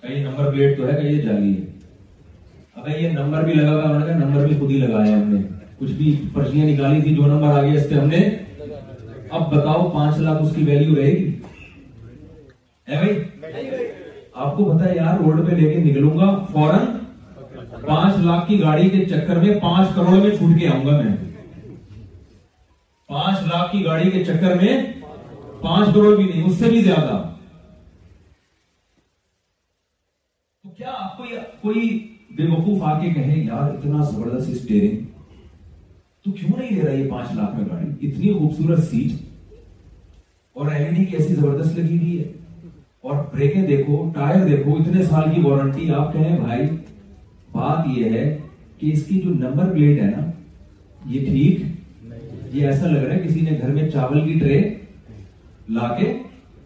کہ 0.00 0.12
یہ 0.12 0.24
نمبر 0.28 0.50
پلیٹ 0.50 0.76
تو 0.78 0.86
ہے 0.90 1.00
کہ 1.00 1.06
یہ 1.06 1.20
جالی 1.22 1.54
ہے 1.54 1.64
اگر 2.82 2.98
یہ 3.00 3.10
نمبر 3.18 3.44
بھی 3.44 3.54
لگا 3.54 3.70
ہوا 3.72 3.82
انہوں 3.94 3.98
نے 3.98 4.06
کہا 4.12 4.24
نمبر 4.26 4.46
بھی 4.46 4.58
خود 4.58 4.70
ہی 4.70 4.78
لگایا 4.86 5.16
ہم 5.16 5.28
نے 5.34 5.42
کچھ 5.80 5.90
بھی 5.98 6.10
پرچیاں 6.32 6.64
نکالی 6.66 7.00
تھی 7.02 7.14
جو 7.16 7.26
نمبر 7.26 7.58
آ 7.58 7.60
گیا 7.62 7.80
اس 7.80 7.88
پہ 7.90 7.94
ہم 7.94 8.08
نے 8.08 8.18
اب 9.38 9.48
بتاؤ 9.52 9.88
پانچ 9.90 10.18
لاکھ 10.20 10.42
اس 10.42 10.52
کی 10.54 10.62
ویلیو 10.64 10.94
رہے 10.94 11.10
گی 11.16 11.38
آپ 14.32 14.56
کو 14.56 14.64
بتا 14.64 14.92
یار 14.94 15.18
پہ 15.46 15.54
لے 15.54 15.72
کے 15.72 15.78
نکلوں 15.84 16.18
گا 16.18 16.28
فوراً 16.52 16.84
پانچ 17.86 18.16
لاکھ 18.24 18.46
کی 18.48 18.60
گاڑی 18.62 18.88
کے 18.90 19.04
چکر 19.10 19.38
میں 19.42 19.54
پانچ 19.60 19.94
کروڑ 19.94 20.18
میں 20.22 20.36
چھوٹ 20.36 20.58
کے 20.60 20.68
آؤں 20.68 20.86
گا 20.86 21.00
میں 21.00 21.16
پانچ 23.14 23.42
لاکھ 23.52 23.72
کی 23.72 23.84
گاڑی 23.84 24.10
کے 24.10 24.24
چکر 24.24 24.54
میں 24.62 24.76
پانچ 25.62 25.94
کروڑ 25.94 26.14
بھی 26.16 26.24
نہیں 26.24 26.48
اس 26.48 26.58
سے 26.58 26.70
بھی 26.70 26.82
زیادہ 26.82 27.22
تو 30.62 30.70
کیا 30.76 30.92
آپ 31.04 31.16
کو 31.18 31.24
کوئی 31.62 31.88
بے 32.36 32.48
وقوف 32.50 32.82
آ 32.92 32.98
کے 33.00 33.12
کہیں 33.14 33.44
یار 33.46 33.70
اتنا 33.74 34.02
زبردست 34.10 34.50
اسٹیئرنگ 34.50 35.08
تو 36.24 36.30
کیوں 36.38 36.56
نہیں 36.58 36.70
لے 36.70 36.80
رہا 36.86 36.92
یہ 36.92 37.10
پانچ 37.10 37.30
لاکھ 37.36 37.54
میں 37.56 37.64
گاڑی 37.68 38.06
اتنی 38.08 38.32
خوبصورت 38.38 38.82
سیٹ 38.84 39.12
اور 40.56 40.70
ایل 40.72 40.96
ایسی 41.12 41.34
زبردست 41.34 41.78
لگی 41.78 41.96
ہوئی 41.98 42.18
ہے 42.18 42.32
اور 43.08 43.22
بریکیں 43.32 43.66
دیکھو 43.66 44.08
ٹائر 44.14 44.44
دیکھو 44.48 44.74
اتنے 44.80 45.02
سال 45.02 45.30
کی 45.34 45.40
وارنٹی 45.44 45.90
آپ 45.98 46.12
کہیں 46.12 46.36
بھائی 46.40 46.66
بات 47.52 47.86
یہ 47.96 48.12
ہے 48.18 48.24
کہ 48.78 48.92
اس 48.92 49.04
کی 49.06 49.20
جو 49.20 49.30
نمبر 49.44 49.72
پلیٹ 49.72 50.02
ہے 50.02 50.10
نا 50.16 50.28
یہ 51.12 51.24
ٹھیک 51.30 52.54
یہ 52.56 52.66
ایسا 52.66 52.86
لگ 52.90 52.98
رہا 53.02 53.14
ہے 53.14 53.20
کسی 53.26 53.40
نے 53.50 53.58
گھر 53.60 53.68
میں 53.74 53.88
چاول 53.90 54.20
کی 54.28 54.38
ٹرے 54.38 54.60
لا 55.80 55.88
کے 56.00 56.12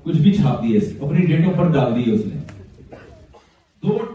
کچھ 0.02 0.16
بھی 0.22 0.32
چھاپ 0.34 0.62
دی 0.62 0.72
ہے 0.76 0.86
اپنی 1.06 1.24
ڈیٹ 1.26 1.46
آف 1.46 1.56
برتھ 1.58 1.72
ڈال 1.74 1.94
دی 1.96 2.08
ہے 2.10 2.14
اس 2.14 2.24
نے 2.26 2.33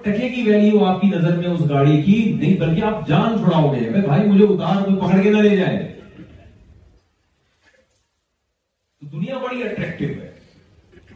ٹکے 0.03 0.27
کی 0.33 0.41
ویلیو 0.49 0.83
آپ 0.85 1.01
کی 1.01 1.07
نظر 1.07 1.35
میں 1.37 1.47
اس 1.47 1.59
گاڑی 1.69 2.01
کی 2.03 2.13
نہیں 2.39 2.55
بلکہ 2.59 2.83
آپ 2.83 3.07
جان 3.07 3.37
چھوڑا 3.43 3.57
ہو 3.57 3.71
گئے 3.73 3.89
مجھے 4.29 4.45
اتار 4.45 4.81
کوئی 4.83 4.95
پکڑ 5.01 5.21
کے 5.23 5.31
نہ 5.31 5.41
لے 5.47 5.55
تو 8.99 9.05
دنیا 9.17 9.37
بڑی 9.43 9.61
ہے 9.63 10.15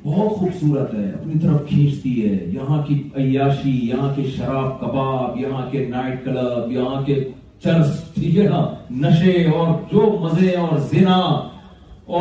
بہت 0.04 0.38
خوبصورت 0.38 0.94
ہے 0.94 1.10
اپنی 1.12 1.40
طرف 1.42 1.68
کھینچتی 1.68 2.14
ہے 2.28 2.34
یہاں 2.54 2.82
کی 2.88 3.02
عیاشی 3.22 3.78
یہاں 3.90 4.14
کے 4.16 4.24
شراب 4.36 4.80
کباب 4.82 5.38
یہاں 5.40 5.70
کے 5.72 5.86
نائٹ 5.90 6.24
کلب 6.26 6.72
یہاں 6.72 7.02
کے 7.06 7.16
چرس 7.64 8.00
ٹھیک 8.16 8.38
ہے 8.38 8.48
نا 8.50 8.64
نشے 9.08 9.32
اور 9.58 9.74
جو 9.92 10.10
مزے 10.22 10.52
اور 10.60 10.78
زنا 10.92 11.18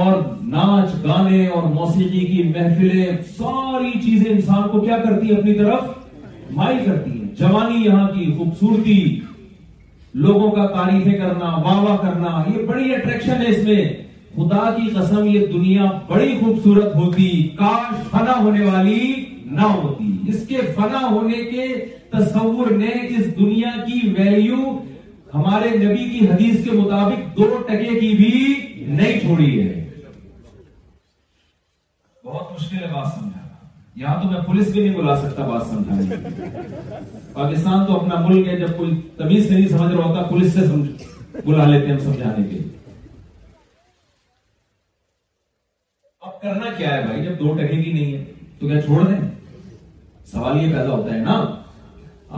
اور 0.01 0.21
ناچ 0.53 0.95
گانے 1.05 1.47
اور 1.55 1.62
موسیقی 1.73 2.25
کی 2.27 2.42
محفلیں 2.57 3.16
ساری 3.38 3.90
چیزیں 4.05 4.31
انسان 4.35 4.68
کو 4.73 4.81
کیا 4.81 4.97
کرتی 5.05 5.31
ہے 5.33 5.38
اپنی 5.38 5.55
طرف 5.59 5.90
کرتی 6.59 7.19
جوانی 7.38 7.85
یہاں 7.85 8.09
کی 8.15 8.33
خوبصورتی 8.38 8.97
لوگوں 10.25 10.51
کا 10.53 10.67
تعریفیں 10.75 11.12
کرنا 11.19 11.55
واہ 11.65 11.81
واہ 11.85 11.97
کرنا 12.03 12.43
یہ 12.55 12.67
بڑی 12.67 12.95
اٹریکشن 12.95 13.43
ہے 13.43 13.49
اس 13.51 13.62
میں 13.65 13.85
خدا 14.37 14.69
کی 14.77 14.91
قسم 14.99 15.27
یہ 15.29 15.47
دنیا 15.53 15.85
بڑی 16.09 16.38
خوبصورت 16.41 16.95
ہوتی 16.97 17.29
کاش 17.59 18.05
فنا 18.11 18.37
ہونے 18.43 18.65
والی 18.65 19.01
نہ 19.59 19.65
ہوتی 19.73 20.11
اس 20.29 20.47
کے 20.49 20.61
فنا 20.77 21.01
ہونے 21.11 21.43
کے 21.51 21.67
تصور 22.11 22.71
نے 22.79 22.91
اس 23.17 23.35
دنیا 23.38 23.71
کی 23.87 24.09
ویلیو 24.19 24.79
ہمارے 25.35 25.69
نبی 25.83 26.09
کی 26.11 26.27
حدیث 26.29 26.65
کے 26.65 26.71
مطابق 26.79 27.37
دو 27.37 27.57
ٹکے 27.69 27.99
کی 28.01 28.15
بھی 28.17 28.33
نہیں 28.97 29.21
چھوڑی 29.21 29.53
ہے 29.61 29.79
بہت 32.25 32.53
مشکل 32.53 32.83
ہے 32.85 32.93
بات 32.95 33.07
سمجھا 33.19 33.42
یہاں 34.01 34.21
تو 34.23 34.29
میں 34.29 34.39
پولیس 34.47 34.67
بھی 34.73 34.83
نہیں 34.89 34.97
بلا 35.01 35.17
سکتا 35.23 35.47
بات 35.47 35.67
سمجھانے 35.67 36.61
پاکستان 37.33 37.85
تو 37.87 37.97
اپنا 38.01 38.21
ملک 38.27 38.47
ہے 38.49 38.57
جب 38.59 38.77
کوئی 38.77 38.95
تمیز 39.17 39.49
سے 39.49 39.55
نہیں 39.55 39.67
سمجھ 39.69 39.93
رہا 39.95 40.05
ہوتا 40.05 40.23
پولیس 40.29 40.53
سے 40.53 41.41
بلا 41.47 41.65
لیتے 41.69 41.99
سمجھانے 42.05 42.47
کے 42.51 42.59
اب 46.27 46.41
کرنا 46.43 46.71
کیا 46.79 46.95
ہے 46.95 47.03
بھائی 47.07 47.25
جب 47.25 47.39
دو 47.41 47.53
ٹکے 47.59 47.83
کی 47.83 47.93
نہیں 47.93 48.13
ہے 48.17 48.25
تو 48.61 48.69
کیا 48.69 48.81
چھوڑ 48.87 49.03
دیں 49.07 49.21
سوال 50.33 50.57
یہ 50.63 50.73
پیدا 50.73 50.91
ہوتا 50.93 51.15
ہے 51.15 51.19
نا 51.25 51.37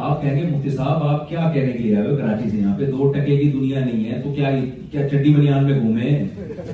آپ 0.08 0.22
کہیں 0.22 0.36
گے 0.42 0.46
مفتی 0.50 0.70
صاحب 0.76 1.02
آپ 1.06 1.28
کیا 1.28 1.50
کہنے 1.54 1.72
کے 1.72 1.78
لیے 1.78 1.96
آئے 1.96 2.16
کراچی 2.16 2.50
سے 2.50 2.56
یہاں 2.56 2.76
پہ 2.78 2.86
دو 2.90 3.10
ٹکے 3.12 3.36
کی 3.36 3.50
دنیا 3.50 3.84
نہیں 3.84 4.10
ہے 4.12 4.20
تو 4.22 4.32
کیا 4.34 5.08
چڈی 5.10 5.34
بنیان 5.34 5.64
میں 5.70 5.78
گھومے 5.80 6.22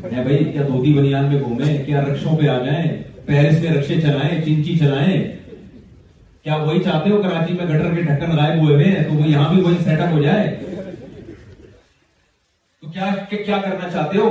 بھائی 0.01 0.45
کیا 0.53 0.63
دھوتی 0.67 0.93
بنیان 0.99 1.29
میں 1.33 1.41
گھومے 1.43 1.77
کیا 1.87 2.03
رکشوں 2.07 2.37
پہ 2.37 2.49
آ 2.49 2.59
جائیں 2.65 3.03
پیرس 3.27 3.61
میں 3.63 3.71
رکشے 3.71 4.01
چلائیں 4.01 4.41
چنچی 4.45 4.77
چلائیں 4.79 5.23
کیا 6.43 6.55
وہی 6.57 6.83
چاہتے 6.85 7.11
ہو 7.11 7.21
کراچی 7.23 7.53
میں 7.55 7.67
گٹر 7.67 7.95
کے 7.95 8.03
ڈھکن 8.03 8.35
لگائے 8.35 8.59
ہوئے 8.59 8.75
ہوئے 8.75 8.85
ہیں 8.85 9.05
تو 9.09 9.15
وہ 9.15 9.27
یہاں 9.29 9.53
بھی 9.55 9.63
وہی 9.63 9.77
سیٹ 9.85 10.01
اپ 10.01 10.13
ہو 10.13 10.23
جائے 10.23 10.47
تو 12.81 12.89
کیا, 12.91 13.09
کیا 13.45 13.59
کرنا 13.65 13.91
چاہتے 13.93 14.19
ہو 14.19 14.31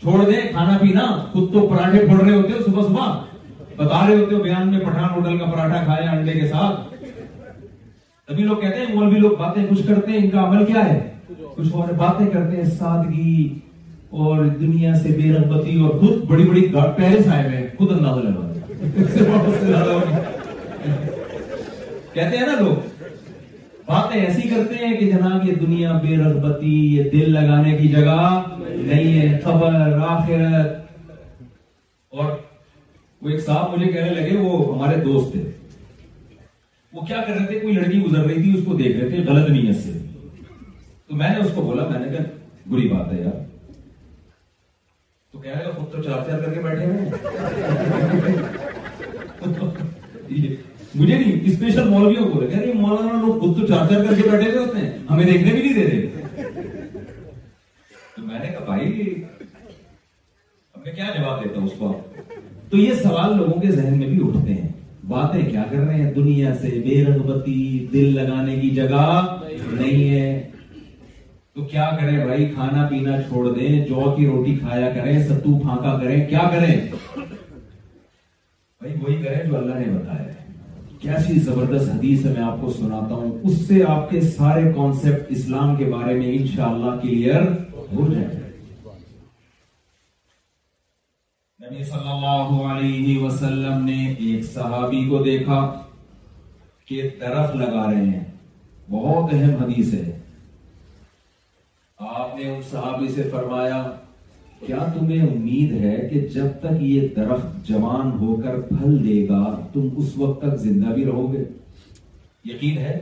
چھوڑ 0.00 0.24
دیں 0.30 0.40
کھانا 0.52 0.76
پینا 0.80 1.02
خود 1.32 1.52
تو 1.52 1.66
پراٹھے 1.68 2.04
پھڑ 2.06 2.20
رہے 2.24 2.32
ہوتے 2.34 2.52
ہو 2.52 2.58
صبح 2.66 2.82
صبح 2.86 3.14
بتا 3.76 4.06
رہے 4.06 4.16
ہوتے 4.20 4.34
ہو 4.34 4.42
بیان 4.42 4.68
میں 4.70 4.80
پٹھان 4.86 5.08
ہوٹل 5.14 5.38
کا 5.38 5.50
پراٹھا 5.50 5.82
کھایا 5.84 6.10
انڈے 6.10 6.32
کے 6.40 6.46
ساتھ 6.48 6.94
تبھی 8.28 8.44
لوگ 8.44 8.56
کہتے 8.60 8.80
ہیں 8.80 8.94
مولوی 8.94 9.18
لوگ 9.20 9.36
باتیں 9.38 9.64
کچھ 9.70 9.86
کرتے 9.88 10.10
ہیں 10.12 10.18
ان 10.18 10.30
کا 10.30 10.44
عمل 10.46 10.64
کیا 10.66 10.84
ہے 10.88 10.98
کچھ 11.56 11.68
اور 11.72 11.92
باتیں 11.98 12.26
کرتے 12.30 12.56
ہیں 12.56 12.64
سادگی 12.78 13.48
اور 14.20 14.44
دنیا 14.60 14.92
سے 15.02 15.08
بے 15.20 15.30
رغبتی 15.32 15.78
اور 15.80 15.90
خود 16.00 16.24
بڑی 16.28 16.44
بڑی 16.48 16.66
پہلس 16.96 17.26
آئے 17.32 17.44
ہوئے 17.48 17.68
خود 17.76 17.92
اندازہ 17.92 18.22
لگاتے 18.22 18.74
کہتے 22.14 22.36
ہیں 22.36 22.46
نا 22.46 22.58
لوگ 22.58 23.06
باتیں 23.86 24.20
ایسی 24.20 24.48
کرتے 24.48 24.74
ہیں 24.84 24.96
کہ 24.96 25.10
جناب 25.12 25.46
یہ 25.48 25.54
دنیا 25.60 25.92
بے 26.02 26.16
رغبتی 26.16 26.74
یہ 26.96 27.08
دل 27.12 27.32
لگانے 27.32 27.76
کی 27.76 27.88
جگہ 27.88 28.42
نہیں 28.60 29.18
ہے 29.20 29.38
خبر 29.44 29.76
آخرت 30.08 31.10
اور 32.18 32.30
وہ 33.22 33.28
ایک 33.28 33.40
صاحب 33.46 33.76
مجھے 33.76 33.92
کہنے 33.92 34.10
لگے 34.20 34.36
وہ 34.38 34.58
ہمارے 34.74 34.96
دوست 35.04 35.30
تھے 35.32 35.44
وہ 36.92 37.04
کیا 37.06 37.20
کر 37.26 37.32
رہے 37.34 37.46
تھے 37.46 37.58
کوئی 37.60 37.74
لڑکی 37.74 38.02
گزر 38.02 38.24
رہی 38.26 38.42
تھی 38.42 38.52
اس 38.58 38.64
کو 38.66 38.74
دیکھ 38.82 38.96
رہے 38.96 39.08
تھے 39.10 39.22
غلط 39.30 39.48
نیت 39.50 39.80
سے 39.84 39.92
تو 41.08 41.14
میں 41.22 41.30
نے 41.36 41.44
اس 41.44 41.50
کو 41.54 41.62
بولا 41.70 41.88
میں 41.92 41.98
نے 42.06 42.16
کہا 42.16 42.24
بری 42.74 42.88
بات 42.88 43.12
ہے 43.12 43.20
یار 43.22 43.41
خود 45.76 45.90
تو 45.92 46.00
چار 46.02 46.20
چار 46.26 46.36
کر 46.40 46.52
کے 46.54 46.60
بیٹھے 46.62 46.84
ہیں 46.84 47.06
مجھے 50.94 51.14
نہیں 51.18 51.34
اسپیشل 51.46 51.86
مولویوں 51.88 52.28
کو 52.30 52.38
کہہ 52.40 52.58
رہے 52.58 52.72
مولانا 52.74 53.14
لوگ 53.20 53.32
خود 53.40 53.50
تو 53.60 53.64
چار 53.66 53.84
چار 53.90 54.00
کر 54.04 54.14
کے 54.16 54.22
بیٹھے 54.30 54.46
ہوئے 54.50 54.58
ہوتے 54.64 54.76
ہیں 54.80 54.90
ہمیں 55.10 55.24
دیکھنے 55.32 55.50
بھی 55.52 55.62
نہیں 55.62 55.74
دے 55.74 55.84
رہے 55.90 55.98
تو 58.16 58.20
میں 58.22 58.38
نے 58.38 58.48
کہا 58.50 58.64
بھائی 58.66 58.84
اب 60.74 60.80
میں 60.84 60.94
کیا 60.94 61.08
جواب 61.18 61.36
دیتا 61.44 61.54
ہوں 61.58 61.66
اس 61.66 61.76
کو 61.78 61.86
تو 62.70 62.74
یہ 62.76 62.92
سوال 63.02 63.30
لوگوں 63.36 63.56
کے 63.60 63.68
ذہن 63.70 63.94
میں 63.98 64.08
بھی 64.08 64.18
اٹھتے 64.28 64.52
ہیں 64.52 64.68
باتیں 65.08 65.44
کیا 65.50 65.62
کر 65.70 65.78
رہے 65.78 65.96
ہیں 66.02 66.10
دنیا 66.14 66.54
سے 66.60 66.68
بے 66.84 66.94
رغبتی 67.04 67.62
دل 67.92 68.06
لگانے 68.14 68.54
کی 68.60 68.70
جگہ 68.80 69.04
نہیں 69.50 70.02
ہے 70.10 70.26
تو 71.54 71.62
کیا 71.70 71.86
کریں 72.00 72.18
بھائی 72.26 72.44
کھانا 72.52 72.82
پینا 72.90 73.16
چھوڑ 73.22 73.40
دیں 73.54 73.70
جو 73.88 74.04
کی 74.16 74.26
روٹی 74.26 74.52
کھایا 74.58 74.86
کریں 74.92 75.16
ستو 75.28 75.50
پھانکا 75.62 75.90
کریں 76.00 76.20
کیا 76.28 76.44
کریں 76.52 76.70
بھائی 77.16 78.92
وہی 79.02 79.16
کریں 79.22 79.40
جو 79.48 79.56
اللہ 79.56 79.74
نے 79.78 79.88
بتایا 79.96 80.30
کیسی 81.00 81.34
زبردست 81.46 81.90
حدیث 81.94 82.24
ہے 82.26 82.30
میں 82.36 82.42
آپ 82.44 82.56
کو 82.60 82.68
سناتا 82.76 83.14
ہوں 83.14 83.34
اس 83.50 83.56
سے 83.66 83.82
آپ 83.88 84.06
کے 84.10 84.20
سارے 84.36 84.62
کانسپٹ 84.76 85.30
اسلام 85.36 85.74
کے 85.76 85.84
بارے 85.92 86.14
میں 86.18 86.28
انشاءاللہ 86.38 86.84
شاء 86.86 86.90
ہو 86.94 87.00
کلیئر 87.02 87.42
ہو 87.92 88.02
نبی 88.06 88.70
صلی 91.84 92.10
اللہ 92.14 92.48
علیہ 92.72 93.08
وسلم 93.22 93.76
نے 93.90 93.98
ایک 94.14 94.40
صحابی 94.54 95.02
کو 95.10 95.16
دیکھا 95.24 95.60
کہ 96.88 96.96
طرف 97.20 97.48
لگا 97.56 97.86
رہے 97.90 98.04
ہیں 98.04 98.24
بہت 98.90 99.32
اہم 99.34 99.54
حدیث 99.64 99.94
ہے 99.94 100.04
آپ 102.10 102.36
نے 102.38 102.44
ان 102.50 102.60
صحابی 102.70 103.08
سے 103.14 103.22
فرمایا 103.30 103.82
کیا 104.66 104.84
تمہیں 104.94 105.20
امید 105.22 105.72
ہے 105.84 105.94
کہ 106.10 106.20
جب 106.34 106.48
تک 106.60 106.82
یہ 106.82 107.06
درخت 107.16 107.66
جوان 107.68 108.10
ہو 108.20 108.34
کر 108.42 108.60
پھل 108.68 108.96
دے 109.06 109.26
گا 109.28 109.42
تم 109.72 109.88
اس 110.00 110.16
وقت 110.18 110.40
تک 110.42 110.56
زندہ 110.60 110.92
بھی 110.94 111.04
رہو 111.04 111.32
گے 111.32 111.42
یقین 112.52 112.78
ہے 112.78 112.98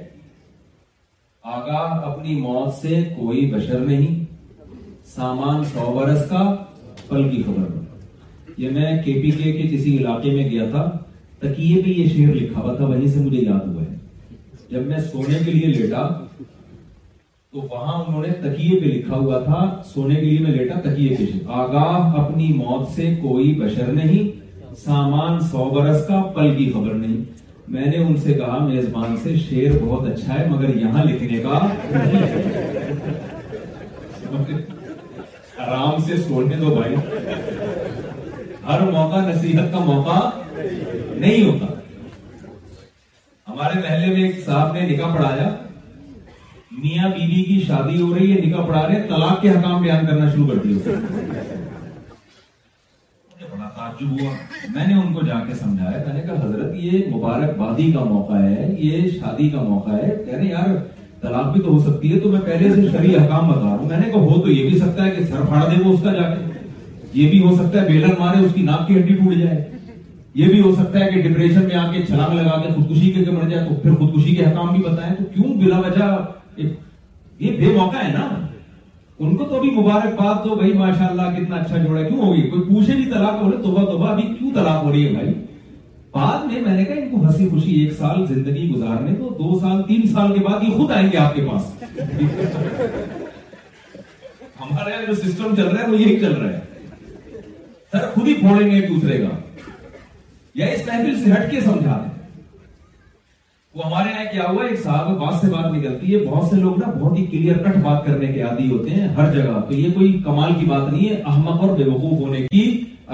آگا 1.56 1.78
اپنی 2.10 2.34
موت 2.40 2.74
سے 2.80 3.00
کوئی 3.18 3.44
بشر 3.52 3.78
نہیں 3.80 4.24
سامان 5.14 5.62
سو 5.72 5.92
برس 5.98 6.28
کا 6.30 6.42
پل 7.08 7.28
کی 7.30 7.42
خبر 7.46 7.66
بنا 7.68 8.52
یہ 8.62 8.70
میں 8.70 9.02
کے 9.04 9.12
پی 9.22 9.30
کے 9.42 9.52
کے 9.52 9.68
کسی 9.76 9.96
علاقے 9.98 10.30
میں 10.34 10.48
گیا 10.50 10.68
تھا 10.70 10.88
تکیے 11.38 11.80
بھی 11.82 11.92
یہ 12.00 12.08
شعر 12.16 12.34
لکھا 12.34 12.60
ہوا 12.60 12.74
تھا 12.76 12.86
وہیں 12.86 13.06
سے 13.14 13.20
مجھے 13.20 13.38
یاد 13.38 13.68
ہوا 13.68 13.82
ہے 13.82 14.66
جب 14.70 14.86
میں 14.86 14.98
سونے 15.12 15.38
کے 15.44 15.50
لیے 15.50 15.66
لیٹا 15.74 16.06
تو 17.54 17.60
وہاں 17.70 17.92
انہوں 18.02 18.22
نے 18.22 18.28
تکیے 18.42 18.78
پہ 18.80 18.84
لکھا 18.86 19.16
ہوا 19.18 19.38
تھا 19.44 19.60
سونے 19.92 20.14
کے 20.14 20.20
لیے 20.20 20.38
میں 20.40 20.50
لیٹا 20.56 20.74
تکیے 20.80 21.14
پہ 21.18 21.24
آگاہ 21.60 22.14
اپنی 22.18 22.48
موت 22.56 22.86
سے 22.96 23.08
کوئی 23.22 23.52
بشر 23.60 23.86
نہیں 23.92 24.74
سامان 24.82 25.40
سو 25.50 25.64
برس 25.74 26.06
کا 26.08 26.20
پل 26.34 26.54
کی 26.56 26.70
خبر 26.74 26.92
نہیں 26.94 27.16
میں 27.74 27.86
نے 27.86 27.96
ان 28.04 28.16
سے 28.24 28.34
کہا 28.34 28.58
میزبان 28.66 29.16
سے 29.22 29.34
شیر 29.48 29.70
بہت 29.84 30.06
اچھا 30.12 30.38
ہے 30.38 30.46
مگر 30.50 30.76
یہاں 30.80 31.04
لکھنے 31.04 31.38
کا 31.42 31.58
آرام 35.64 36.00
سے 36.06 36.16
سونے 36.28 36.56
دو 36.60 36.74
بھائی 36.74 36.94
ہر 38.68 38.90
موقع 38.90 39.24
نصیحت 39.30 39.72
کا 39.72 39.78
موقع 39.90 40.18
نہیں 40.54 41.42
ہوتا 41.50 41.72
ہمارے 43.52 43.78
محلے 43.80 44.14
میں 44.14 44.22
ایک 44.28 44.44
صاحب 44.46 44.72
نے 44.74 44.86
نکاح 44.92 45.14
پڑھایا 45.16 45.48
میاں 46.78 47.08
بیوی 47.14 47.42
کی 47.44 47.58
شادی 47.66 48.00
ہو 48.00 48.14
رہی 48.14 48.32
ہے 48.32 48.40
نکاح 48.44 48.66
پڑھا 48.66 48.86
رہے 48.88 49.00
طلاق 49.08 49.40
کے 49.42 49.48
حکام 49.50 49.82
بیان 49.82 50.06
کرنا 50.06 50.30
شروع 50.32 50.46
کر 50.46 50.92
بڑا 53.50 53.68
ہوا 54.00 54.16
میں 54.16 54.68
میں 54.74 54.86
نے 54.86 54.92
نے 54.92 55.00
ان 55.00 55.12
کو 55.14 55.20
جا 55.26 55.38
کے 55.46 55.52
کہا 55.56 56.34
حضرت 56.44 56.74
یہ 56.84 57.10
مبارک 57.14 57.56
بادی 57.58 57.90
کا 57.92 58.04
موقع 58.10 58.42
ہے 58.42 58.68
یہ 58.78 59.08
شادی 59.18 59.48
کا 59.54 59.62
موقع 59.62 59.90
ہے 60.02 60.14
کہہ 60.26 60.34
رہے 60.36 60.48
یار 60.50 60.74
طلاق 61.22 61.52
بھی 61.52 61.60
تو 61.64 61.72
ہو 61.74 61.78
سکتی 61.90 62.12
ہے 62.12 62.18
تو 62.20 62.30
میں 62.32 62.40
میں 62.46 62.46
پہلے 62.46 62.70
سے 62.80 63.16
حکام 63.16 63.48
بتا 63.50 63.60
رہا 63.62 63.76
ہوں 63.78 63.90
نے 63.90 64.10
کہا 64.12 64.20
ہو 64.34 64.40
تو 64.42 64.50
یہ 64.52 64.68
بھی 64.70 64.78
سکتا 64.78 65.04
ہے 65.04 65.10
کہ 65.18 65.24
سر 65.32 65.44
پھاڑ 65.48 65.68
دے 65.70 65.82
وہ 65.84 65.92
اس 65.94 66.02
کا 66.04 66.12
جا 66.12 66.30
کے 66.34 66.42
یہ 67.20 67.30
بھی 67.30 67.40
ہو 67.44 67.54
سکتا 67.56 67.82
ہے 67.82 67.86
بیلر 67.88 68.18
مارے 68.18 68.44
اس 68.46 68.52
کی 68.54 68.62
ناک 68.72 68.86
کی 68.88 68.98
ہڈی 68.98 69.14
ٹوٹ 69.14 69.32
جائے 69.42 69.60
یہ 70.40 70.48
بھی 70.52 70.60
ہو 70.60 70.74
سکتا 70.74 71.04
ہے 71.04 71.08
کہ 71.14 71.28
ڈپریشن 71.28 71.64
میں 71.68 71.76
آ 71.76 71.90
کے 71.92 72.02
چھلانگ 72.08 72.38
لگا 72.40 72.60
کے 72.66 72.72
خودکشی 72.74 73.10
کے 73.12 73.30
مر 73.30 73.48
جائے 73.48 73.68
تو 73.68 73.74
پھر 73.82 73.94
خودکشی 73.98 74.34
کے 74.36 74.44
حکام 74.44 74.72
بھی 74.74 74.82
بتائیں 74.90 75.14
تو 75.14 75.24
کیوں 75.34 75.54
بلا 75.60 75.78
وجہ 75.86 76.10
یہ 76.64 77.52
بے 77.60 77.72
موقع 77.76 78.04
ہے 78.04 78.12
نا 78.12 78.26
ان 79.24 79.36
کو 79.36 79.44
تو 79.44 79.62
مبارکباد 79.64 80.44
دو 80.44 80.54
ماشاء 80.78 81.06
اللہ 81.06 81.36
کتنا 81.38 81.56
اچھا 81.56 81.76
جوڑا 81.86 82.02
کیوں 82.02 82.20
ہوگی 82.20 82.42
کوئی 82.50 82.62
پوچھے 82.68 82.94
بھی 82.96 83.04
طلاق 83.10 83.42
ہو 83.42 83.50
رہے 83.50 83.62
تو 83.62 84.04
ابھی 84.06 84.22
کیوں 84.36 84.50
طلاق 84.54 84.82
ہو 84.84 84.92
رہی 84.92 85.04
ہے 85.06 85.12
بھائی 85.14 85.32
بعد 86.14 86.44
میں 86.52 86.60
میں 86.62 86.76
نے 86.76 86.84
کہا 86.84 86.94
ان 87.02 87.08
کو 87.10 87.24
ہنسی 87.26 87.48
خوشی 87.48 87.72
ایک 87.80 87.92
سال 87.98 88.24
زندگی 88.28 88.68
گزارنے 88.72 89.14
تو 89.18 89.28
دو 89.38 89.58
سال 89.60 89.82
تین 89.88 90.06
سال 90.12 90.32
کے 90.38 90.44
بعد 90.46 90.64
یہ 90.68 90.76
خود 90.76 90.90
آئیں 90.96 91.08
گے 91.12 91.18
آپ 91.18 91.34
کے 91.34 91.42
پاس 91.50 91.68
ہمارے 94.60 94.90
یہاں 94.90 95.04
جو 95.06 95.14
سسٹم 95.22 95.54
چل 95.56 95.66
رہا 95.66 95.82
ہے 95.82 95.90
وہ 95.90 96.00
یہی 96.00 96.18
چل 96.20 96.32
رہا 96.32 96.50
ہے 96.50 97.38
سر 97.92 98.08
خود 98.14 98.28
ہی 98.28 98.34
پھوڑیں 98.40 98.70
گے 98.70 98.74
ایک 98.80 98.88
دوسرے 98.88 99.18
کا 99.18 99.36
یا 100.60 100.66
اس 100.66 100.86
محفل 100.86 101.22
سے 101.24 101.30
ہٹ 101.32 101.50
کے 101.50 101.60
سمجھا 101.60 102.00
دیں 102.02 102.18
وہ 103.76 103.84
ہمارے 103.86 104.10
یہاں 104.12 104.24
کیا 104.32 104.42
ہوا 104.52 104.62
ایک 104.68 104.78
صاحب 104.82 105.40
سے 105.40 105.50
بات 105.50 105.70
نہیں 105.70 105.82
کرتی 105.82 106.14
ہے 106.14 106.18
بہت 106.30 106.48
سے 106.52 106.56
لوگ 106.60 106.78
نا 106.78 106.90
بہت 107.00 107.18
ہی 107.18 107.24
کلیئر 107.30 107.56
کٹ 107.66 107.76
بات 107.82 108.04
کرنے 108.06 108.26
کے 108.32 108.40
عادی 108.42 108.68
ہوتے 108.70 108.90
ہیں 108.90 109.08
ہر 109.16 109.30
جگہ 109.34 109.60
تو 109.68 109.74
یہ 109.74 109.92
کوئی 109.98 110.12
کمال 110.24 110.52
کی 110.60 110.66
بات 110.66 110.92
نہیں 110.92 111.08
ہے 111.08 111.20
احمق 111.32 111.62
اور 111.64 111.76
بے 111.78 111.84
وقوف 111.90 112.18
ہونے 112.20 112.40
کی 112.50 112.62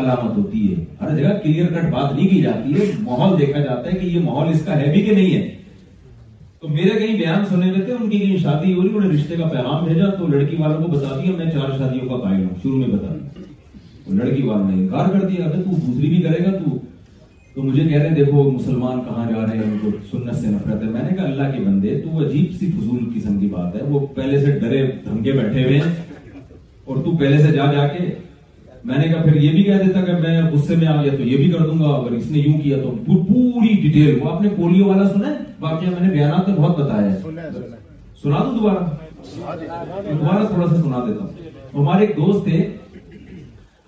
علامت 0.03 0.37
ہوتی 0.39 0.63
ہے 0.71 0.85
ہر 1.01 1.15
جگہ 1.19 1.35
کلیئر 1.43 1.67
کٹ 1.75 1.91
بات 1.93 2.13
نہیں 2.13 2.29
کی 2.29 2.41
جاتی 2.43 2.75
ہے 2.79 2.91
ماحول 3.03 3.39
دیکھا 3.41 3.61
جاتا 3.61 3.91
ہے 3.93 3.99
کہ 3.99 4.07
یہ 4.07 4.21
ماحول 4.25 4.49
اس 4.55 4.65
کا 4.65 4.81
ہے 4.81 4.91
بھی 4.93 5.03
کہ 5.07 5.15
نہیں 5.21 5.35
ہے 5.35 5.45
تو 6.61 6.69
میرے 6.69 6.99
کہیں 6.99 7.17
بیان 7.19 7.45
سنے 7.51 7.73
لے 7.73 7.85
تھے 7.85 7.93
ان 7.93 8.09
کی 8.11 8.19
کہیں 8.19 8.37
شادی 8.43 8.73
ہو 8.75 8.81
رہی 8.83 8.89
انہوں 8.95 9.11
نے 9.13 9.17
رشتے 9.17 9.37
کا 9.37 9.49
پیغام 9.53 9.85
بھیجا 9.85 10.11
تو 10.19 10.27
لڑکی 10.27 10.57
والوں 10.63 10.83
کو 10.83 10.89
بتا 10.97 11.17
دیا 11.23 11.37
میں 11.37 11.51
چار 11.53 11.79
شادیوں 11.79 12.09
کا 12.09 12.23
قائل 12.27 12.43
ہوں 12.45 12.55
شروع 12.63 12.79
میں 12.79 12.89
بتا 12.97 13.15
دیا 13.15 14.21
لڑکی 14.25 14.43
والوں 14.47 14.69
نے 14.71 14.75
انکار 14.83 15.13
کر 15.19 15.29
دیا 15.29 15.51
تو 15.51 15.63
دوسری 15.71 16.09
بھی 16.09 16.23
کرے 16.23 16.45
گا 16.45 16.57
تو 16.59 16.77
تو 17.57 17.63
مجھے 17.63 17.83
کہہ 17.89 17.97
رہے 17.99 18.09
ہیں 18.09 18.15
دیکھو 18.15 18.43
مسلمان 18.51 18.99
کہاں 19.05 19.25
جا 19.31 19.43
رہے 19.45 19.57
ہیں 19.57 19.63
ان 19.65 19.77
کو 19.83 19.91
سنت 20.11 20.35
سے 20.41 20.47
نفرت 20.47 20.83
ہے 20.83 20.89
میں 20.89 21.03
نے 21.03 21.15
کہا 21.17 21.25
اللہ 21.25 21.53
کے 21.55 21.63
بندے 21.65 21.95
تو 22.01 22.19
عجیب 22.25 22.51
سی 22.59 22.71
فضول 22.73 23.05
قسم 23.15 23.39
کی 23.41 23.47
بات 23.53 23.77
ہے 23.77 23.83
وہ 23.91 24.01
پہلے 24.17 24.41
سے 24.41 24.53
ڈرے 24.59 24.83
دھمکے 25.05 25.33
بیٹھے 25.41 25.65
ہوئے 25.65 25.81
ہیں 25.81 26.37
اور 26.85 26.97
تو 27.05 27.17
پہلے 27.21 27.39
سے 27.47 27.53
جا 27.53 27.71
جا 27.73 27.87
کے 27.97 28.05
میں 28.91 28.99
نے 28.99 29.05
کہا 29.13 29.23
پھر 29.23 29.41
یہ 29.43 29.51
بھی 29.53 29.63
کہہ 29.71 29.83
دیتا 29.87 30.05
کہ 30.05 30.13
میں 30.27 30.41
غصے 30.53 30.77
میں 30.77 30.87
آ 30.89 31.03
گیا 31.03 31.17
تو 31.17 31.23
یہ 31.29 31.37
بھی 31.37 31.51
کر 31.53 31.67
دوں 31.67 31.79
گا 31.79 31.95
اگر 31.95 32.13
اس 32.19 32.31
نے 32.31 32.39
یوں 32.47 32.59
کیا 32.63 32.77
تو 32.83 32.95
پوری 33.07 33.75
ڈیٹیل 33.89 34.21
وہ 34.23 34.31
آپ 34.33 34.41
نے 34.43 34.49
پولیو 34.57 34.89
والا 34.89 35.09
سنا 35.13 35.31
ہے 35.31 35.35
باقی 35.61 35.91
میں 35.99 36.07
نے 36.09 36.13
بیانات 36.13 36.49
میں 36.49 36.57
بہت 36.57 36.79
بتایا 36.81 37.13
ہے 37.13 37.17
سنا 38.23 38.43
دوں 38.45 38.59
دوبارہ 38.59 38.87
دوبارہ 39.35 40.47
تھوڑا 40.47 40.67
سا 40.67 40.77
سنا 40.83 41.05
دیتا 41.07 41.25
ہوں 41.25 41.79
ہمارے 41.83 42.05
ایک 42.07 42.17
دوست 42.17 42.45
تھے 42.45 42.67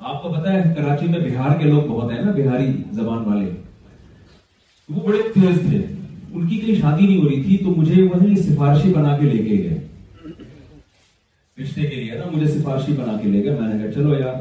آپ 0.08 0.22
کو 0.22 0.28
پتا 0.32 0.52
ہے 0.52 0.62
کراچی 0.76 1.06
میں 1.12 1.18
بہار 1.20 1.58
کے 1.60 1.64
لوگ 1.68 1.86
بہت 1.88 2.12
ہیں 2.12 2.20
نا 2.24 2.30
بہاری 2.36 2.66
زبان 2.98 3.24
والے 3.28 3.48
وہ 4.94 5.00
بڑے 5.06 5.18
تھے 5.32 5.48
ان 5.48 6.46
کی 6.48 6.74
شادی 6.80 7.06
نہیں 7.06 7.16
ہو 7.22 7.28
رہی 7.28 7.42
تھی 7.42 7.56
تو 7.64 7.74
مجھے 7.76 8.02
وہ 8.02 8.34
سفارشی 8.42 8.92
بنا 8.92 9.16
کے 9.16 9.26
لے 9.30 9.42
کے 9.48 9.56
گئے 9.62 9.78
رشتے 11.62 11.80
کے 11.82 11.96
لیے 11.96 12.14
نا 12.18 12.30
مجھے 12.32 12.46
سفارشی 12.46 12.92
بنا 13.00 13.16
کے 13.22 13.28
لے 13.28 13.42
گئے 13.44 13.58
میں 13.60 13.68
نے 13.68 13.82
کہا 13.82 13.92
چلو 13.92 14.18
یار 14.18 14.34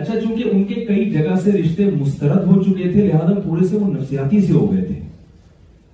اچھا 0.00 0.18
چونکہ 0.20 0.44
ان 0.52 0.62
کے 0.72 0.84
کئی 0.88 1.04
جگہ 1.10 1.34
سے 1.44 1.52
رشتے 1.52 1.84
مسترد 2.00 2.46
ہو 2.50 2.62
چکے 2.62 2.90
تھے 2.92 3.06
لہذا 3.06 3.38
تھوڑے 3.40 3.66
سے 3.68 3.76
وہ 3.78 3.92
نفسیاتی 3.94 4.40
سے 4.46 4.52
ہو 4.52 4.70
گئے 4.72 4.84
تھے 4.84 5.00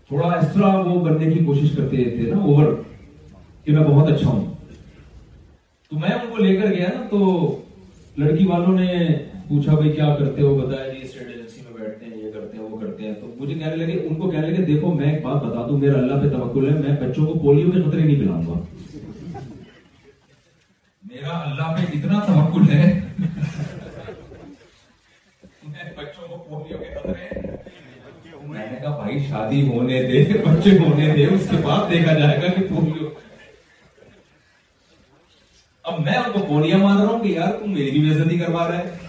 تھوڑا 0.09 0.29
اس 0.35 0.53
طرح 0.55 0.77
وہ 0.89 1.05
کرنے 1.05 1.31
کی 1.33 1.45
کوشش 1.45 1.73
کرتے 1.77 2.05
تھے 2.17 2.31
نا 2.31 2.39
اوور 2.43 2.73
کہ 3.65 3.73
میں 3.73 3.85
بہت 3.85 4.13
اچھا 4.13 4.27
ہوں 4.29 4.45
تو 5.91 5.99
میں 5.99 6.11
ان 6.13 6.31
کو 6.31 6.45
لے 6.45 6.57
کر 6.57 6.73
گیا 6.75 6.89
نا 6.95 7.07
تو 7.11 7.19
لڑکی 8.19 8.47
والوں 8.47 8.79
نے 8.79 9.07
پوچھا 9.49 9.75
بھائی 9.75 9.93
کیا 9.93 10.15
کرتے 10.19 10.43
ہو 10.43 10.55
بتایا 10.59 10.93
جی 10.93 11.03
اسٹیٹ 11.03 11.27
ایجنسی 11.29 11.63
میں 11.69 11.81
بیٹھتے 11.81 12.07
ہیں 12.07 12.18
کرتے 12.51 12.63
ہیں 12.63 12.69
وہ 12.71 12.79
کرتے 12.81 13.05
ہیں 13.07 13.15
تو 13.21 13.27
مجھے 13.39 13.55
کہنے 13.55 13.77
لگے 13.77 13.99
ان 14.09 14.15
کو 14.21 14.31
کہنے 14.31 14.51
لگے 14.51 14.63
دیکھو 14.73 14.93
میں 14.95 15.11
ایک 15.13 15.23
بات 15.25 15.43
بتا 15.45 15.67
دوں 15.69 15.79
میرا 15.79 15.99
اللہ 15.99 16.23
پہ 16.25 16.29
توکل 16.37 16.69
ہے 16.73 16.79
میں 16.79 16.95
بچوں 17.01 17.27
کو 17.27 17.39
پولیو 17.39 17.71
کے 17.73 17.81
خطرے 17.83 18.03
نہیں 18.03 18.21
پلاؤں 18.21 18.43
گا 18.47 19.41
میرا 21.13 21.39
اللہ 21.43 21.75
پہ 21.77 21.85
اتنا 21.97 22.19
توکل 22.27 22.69
ہے 22.73 22.95
میں 28.51 28.67
نے 28.71 28.77
کہا 28.83 28.97
بھائی 28.97 29.19
شادی 29.29 29.61
ہونے 29.69 30.03
دے 30.11 30.23
بچے 30.45 30.77
ہونے 30.79 31.09
دے 31.17 31.25
اس 31.35 31.49
کے 31.51 31.57
بعد 31.67 31.91
دیکھا 31.91 32.13
جائے 32.19 32.37
گا 32.43 32.49
کہ 32.57 32.63
پولیو 32.69 33.09
اب 35.91 36.01
میں 36.05 36.17
ان 36.19 36.33
کو 36.33 36.39
پولیا 36.49 36.77
مان 36.79 36.97
رہا 37.01 37.09
ہوں 37.11 37.23
کہ 37.23 37.29
یار 37.29 37.53
تم 37.63 37.73
میری 37.75 37.91
بھی 37.91 38.01
بےزتی 38.09 38.39
کروا 38.39 38.67
رہا 38.69 38.79
ہے 38.79 39.07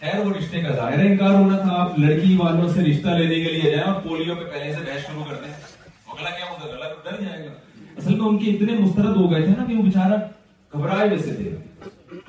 خیر 0.00 0.18
وہ 0.20 0.32
رشتے 0.38 0.60
کا 0.62 0.74
ظاہر 0.76 1.04
انکار 1.04 1.34
ہونا 1.34 1.56
تھا 1.58 1.74
آپ 1.82 1.98
لڑکی 1.98 2.34
والوں 2.38 2.68
سے 2.72 2.82
رشتہ 2.84 3.08
لینے 3.18 3.34
کے 3.44 3.50
لیے 3.52 3.70
جائیں 3.70 3.92
اور 3.92 4.00
پولیو 4.02 4.34
پہ 4.34 4.44
پہلے 4.52 4.72
سے 4.72 4.80
بحث 4.86 5.06
شروع 5.06 5.24
کر 5.28 5.36
دیں 5.44 5.52
اگلا 6.06 6.30
کیا 6.30 6.50
ہوتا 6.50 6.64
اگلا 6.72 6.88
تو 6.88 6.98
ڈر 7.10 7.20
جائے 7.22 7.44
گا 7.46 7.52
اصل 7.98 8.14
میں 8.14 8.26
ان 8.28 8.38
کے 8.38 8.50
اتنے 8.50 8.72
مسترد 8.80 9.16
ہو 9.16 9.30
گئے 9.30 9.42
تھے 9.44 9.52
نا 9.56 9.64
کہ 9.68 9.76
وہ 9.76 9.82
بےچارا 9.82 10.16
گھبرائے 10.74 11.08
ویسے 11.10 11.34
تھے 11.34 12.24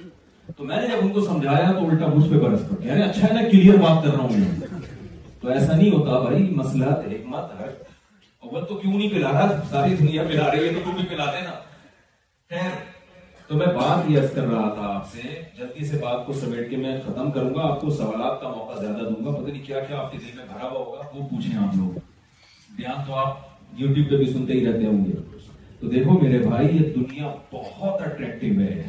تو 0.58 0.64
میں 0.66 0.82
نے 0.82 0.88
جب 0.88 1.04
ان 1.06 1.10
کو 1.14 1.22
سمجھایا 1.26 1.72
تو 1.72 1.86
الٹا 1.90 2.08
مجھ 2.16 2.30
پہ 2.30 2.40
برس 2.46 2.62
پڑ 2.70 2.82
گیا 2.84 2.92
یعنی 2.94 3.04
اچھا 3.10 3.28
ہے 3.28 3.34
نا 3.42 3.48
کلیئر 3.50 3.78
بات 3.86 4.04
کر 4.04 4.14
رہا 4.14 4.24
ہوں 4.24 4.40
میں 4.40 4.80
تو 5.42 5.50
ایسا 5.52 5.76
نہیں 5.76 5.92
ہوتا 5.96 6.20
بھائی 6.28 6.50
مسئلہ 6.62 6.94
ایک 7.12 7.26
مت 7.36 7.52
ہر 7.60 7.68
اول 8.40 8.66
تو 8.66 8.76
کیوں 8.78 8.98
نہیں 8.98 9.10
پلا 9.14 9.32
رہا 9.32 9.52
ساری 9.70 9.96
دنیا 10.00 10.24
پلا 10.28 10.52
رہی 10.52 10.68
ہے 10.68 10.74
تو 10.74 10.90
تم 10.92 10.96
بھی 10.98 11.06
پلا 11.16 11.32
دینا 11.36 11.52
خیر 12.50 12.70
تو 13.48 13.56
میں 13.58 13.66
بات 13.76 14.10
یہ 14.12 14.22
کر 14.36 14.48
رہا 14.52 14.70
تھا 14.78 14.86
آپ 14.94 15.06
سے 15.12 15.20
جلدی 15.58 15.86
سے 15.88 15.98
بات 15.98 16.26
کو 16.26 16.34
سمیٹ 16.40 16.70
کے 16.70 16.78
میں 16.78 16.96
ختم 17.06 17.30
کروں 17.32 17.54
گا 17.56 17.62
آپ 17.68 17.80
کو 17.82 17.90
سوالات 17.98 18.42
کا 18.42 18.50
موقع 18.56 18.80
زیادہ 18.80 19.04
دوں 19.10 19.26
گا 19.26 19.32
پتہ 19.38 19.50
نہیں 19.52 19.64
کیا 19.66 19.80
کیا 19.80 19.98
آپ 20.00 20.12
کے 20.12 20.18
دل 20.22 20.36
میں 20.38 20.46
بھرا 20.52 20.68
ہوا 20.70 20.80
ہوگا 20.80 21.04
وہ 21.14 21.28
پوچھیں 21.30 21.56
آپ 21.64 21.76
لوگ 21.76 21.98
دیان 22.78 23.04
تو 23.08 23.14
آپ 23.22 23.36
یوٹیوب 23.80 24.10
پہ 24.10 24.18
بھی 24.18 24.26
سنتے 24.32 24.54
ہی 24.54 24.66
رہتے 24.66 24.86
ہوں 24.86 25.06
گے 25.06 25.12
تو 25.80 25.88
دیکھو 25.90 26.18
میرے 26.22 26.38
بھائی 26.48 26.68
یہ 26.78 26.92
دنیا 26.96 27.32
بہت 27.54 28.02
اٹریکٹیو 28.06 28.60
ہے 28.60 28.82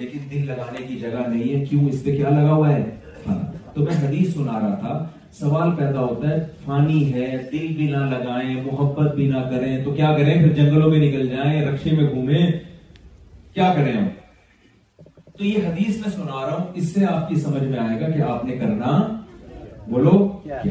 لیکن 0.00 0.18
دل 0.30 0.46
لگانے 0.50 0.86
کی 0.88 0.98
جگہ 0.98 1.26
نہیں 1.28 1.54
ہے 1.58 1.64
کیوں 1.70 1.88
اس 1.88 2.04
پہ 2.04 2.16
کیا 2.16 2.28
لگا 2.28 2.52
ہوا 2.52 2.68
ہے 2.74 2.82
ہاں۔ 3.26 3.38
تو 3.74 3.80
میں 3.84 3.96
حدیث 4.04 4.32
سنا 4.34 4.58
رہا 4.60 4.74
تھا 4.80 5.06
سوال 5.38 5.74
پیدا 5.78 6.00
ہوتا 6.00 6.28
ہے 6.30 6.38
فانی 6.64 7.02
ہے 7.14 7.28
دل 7.52 7.66
بھی 7.76 7.88
نہ 7.90 8.04
لگائیں 8.14 8.54
محبت 8.64 9.14
بھی 9.14 9.26
نہ 9.30 9.40
کریں 9.50 9.84
تو 9.84 9.90
کیا 9.94 10.12
کریں 10.16 10.34
پھر 10.34 10.52
جنگلوں 10.62 10.90
میں 10.90 10.98
نکل 11.08 11.26
جائیں 11.28 11.64
رکشے 11.66 11.90
میں 12.00 12.08
گھومیں 12.10 12.52
کیا 13.54 13.72
کریں 13.74 13.92
ہم 13.92 14.08
تو 15.38 15.44
یہ 15.44 15.66
حدیث 15.66 15.96
میں 16.00 16.08
سنا 16.14 16.40
رہا 16.46 16.54
ہوں 16.54 16.66
اس 16.80 16.88
سے 16.94 17.04
آپ 17.06 17.28
کی 17.28 17.34
سمجھ 17.40 17.62
میں 17.62 17.78
آئے 17.78 18.00
گا 18.00 18.08
کہ 18.14 18.22
آپ 18.30 18.44
نے 18.44 18.56
کرنا 18.58 18.96
بولو 19.90 20.12
کیا 20.42 20.62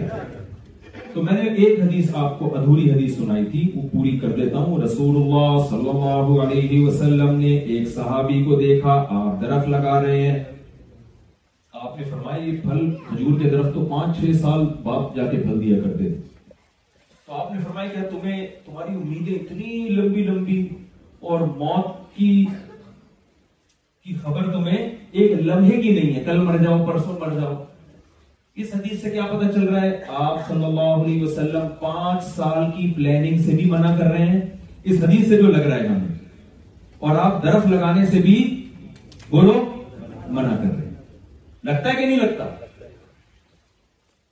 تو 1.14 1.22
میں 1.24 1.34
نے 1.34 1.50
ایک 1.64 1.80
حدیث 1.80 2.10
آپ 2.24 2.38
کو 2.40 2.50
ادھوری 2.58 2.90
حدیث 2.92 3.16
سنائی 3.18 3.44
تھی 3.52 3.62
وہ 3.76 3.88
پوری 3.94 4.18
کر 4.20 4.32
دیتا 4.40 4.58
ہوں 4.60 4.82
رسول 4.84 5.16
اللہ 5.22 5.74
اللہ 5.78 6.28
صلی 6.30 6.40
علیہ 6.48 6.84
وسلم 6.88 7.40
نے 7.40 7.56
ایک 7.58 7.88
صحابی 7.96 8.44
کو 8.48 8.60
دیکھا 8.60 8.96
آپ 9.22 9.40
درخت 9.42 9.70
لگا 9.76 10.02
رہے 10.06 10.22
ہیں 10.30 10.44
آپ 11.84 11.98
نے 12.00 12.04
فرمایا 12.10 12.44
یہ 12.44 12.58
پھل 12.64 12.90
کھجور 13.08 13.40
کے 13.40 13.50
درخت 13.50 13.74
تو 13.76 13.86
پانچ 13.92 14.20
چھ 14.20 14.36
سال 14.42 14.66
باپ 14.84 15.16
جا 15.16 15.30
کے 15.32 15.38
پھل 15.46 15.62
دیا 15.66 15.80
کرتے 15.84 16.10
تھے 16.10 16.20
تو 17.26 17.34
آپ 17.44 17.52
نے 17.54 17.60
فرمایا 17.64 17.90
کہ 17.94 18.10
تمہیں 18.18 18.46
تمہاری 18.66 18.96
امیدیں 18.96 19.34
اتنی 19.40 19.80
لمبی 20.02 20.24
لمبی 20.32 20.62
اور 21.32 21.48
موت 21.58 21.92
کی 22.16 22.34
کی 24.06 24.14
خبر 24.22 24.48
تمہیں 24.54 24.78
ایک 24.78 25.32
لمحے 25.42 25.76
کی 25.82 25.92
نہیں 25.96 26.14
ہے 26.16 26.24
کل 26.24 26.40
مر 26.46 26.58
جاؤ 26.64 26.84
پرسوں 26.86 27.14
مر 27.20 27.34
جاؤ 27.40 27.54
اس 28.64 28.74
حدیث 28.76 29.02
سے 29.02 29.10
کیا 29.10 29.26
پتا 29.30 29.52
چل 29.54 29.68
رہا 29.68 29.82
ہے 29.82 29.92
آپ 30.24 30.48
صلی 30.48 30.66
اللہ 30.66 30.96
علیہ 31.04 31.22
وسلم 31.24 31.68
پانچ 31.82 32.24
سال 32.24 32.66
کی 32.76 32.92
پلاننگ 32.96 33.38
سے 33.46 33.56
بھی 33.58 33.70
منع 33.72 33.96
کر 34.00 34.12
رہے 34.14 34.26
ہیں 34.28 34.42
اس 34.84 35.02
حدیث 35.04 35.26
سے 35.28 35.38
جو 35.42 35.52
لگ 35.52 35.62
رہا 35.70 35.76
ہے 35.76 35.88
ہمیں 35.88 36.14
اور 37.10 37.16
آپ 37.20 37.46
لگانے 37.46 38.06
سے 38.12 38.20
بھی 38.28 38.36
بولو 39.30 39.54
منع 39.72 40.56
کر 40.56 40.66
رہے 40.68 40.84
ہیں 40.84 40.92
لگتا 41.64 41.90
ہے 41.90 41.96
کہ 42.02 42.06
نہیں 42.06 42.20
لگتا 42.28 42.48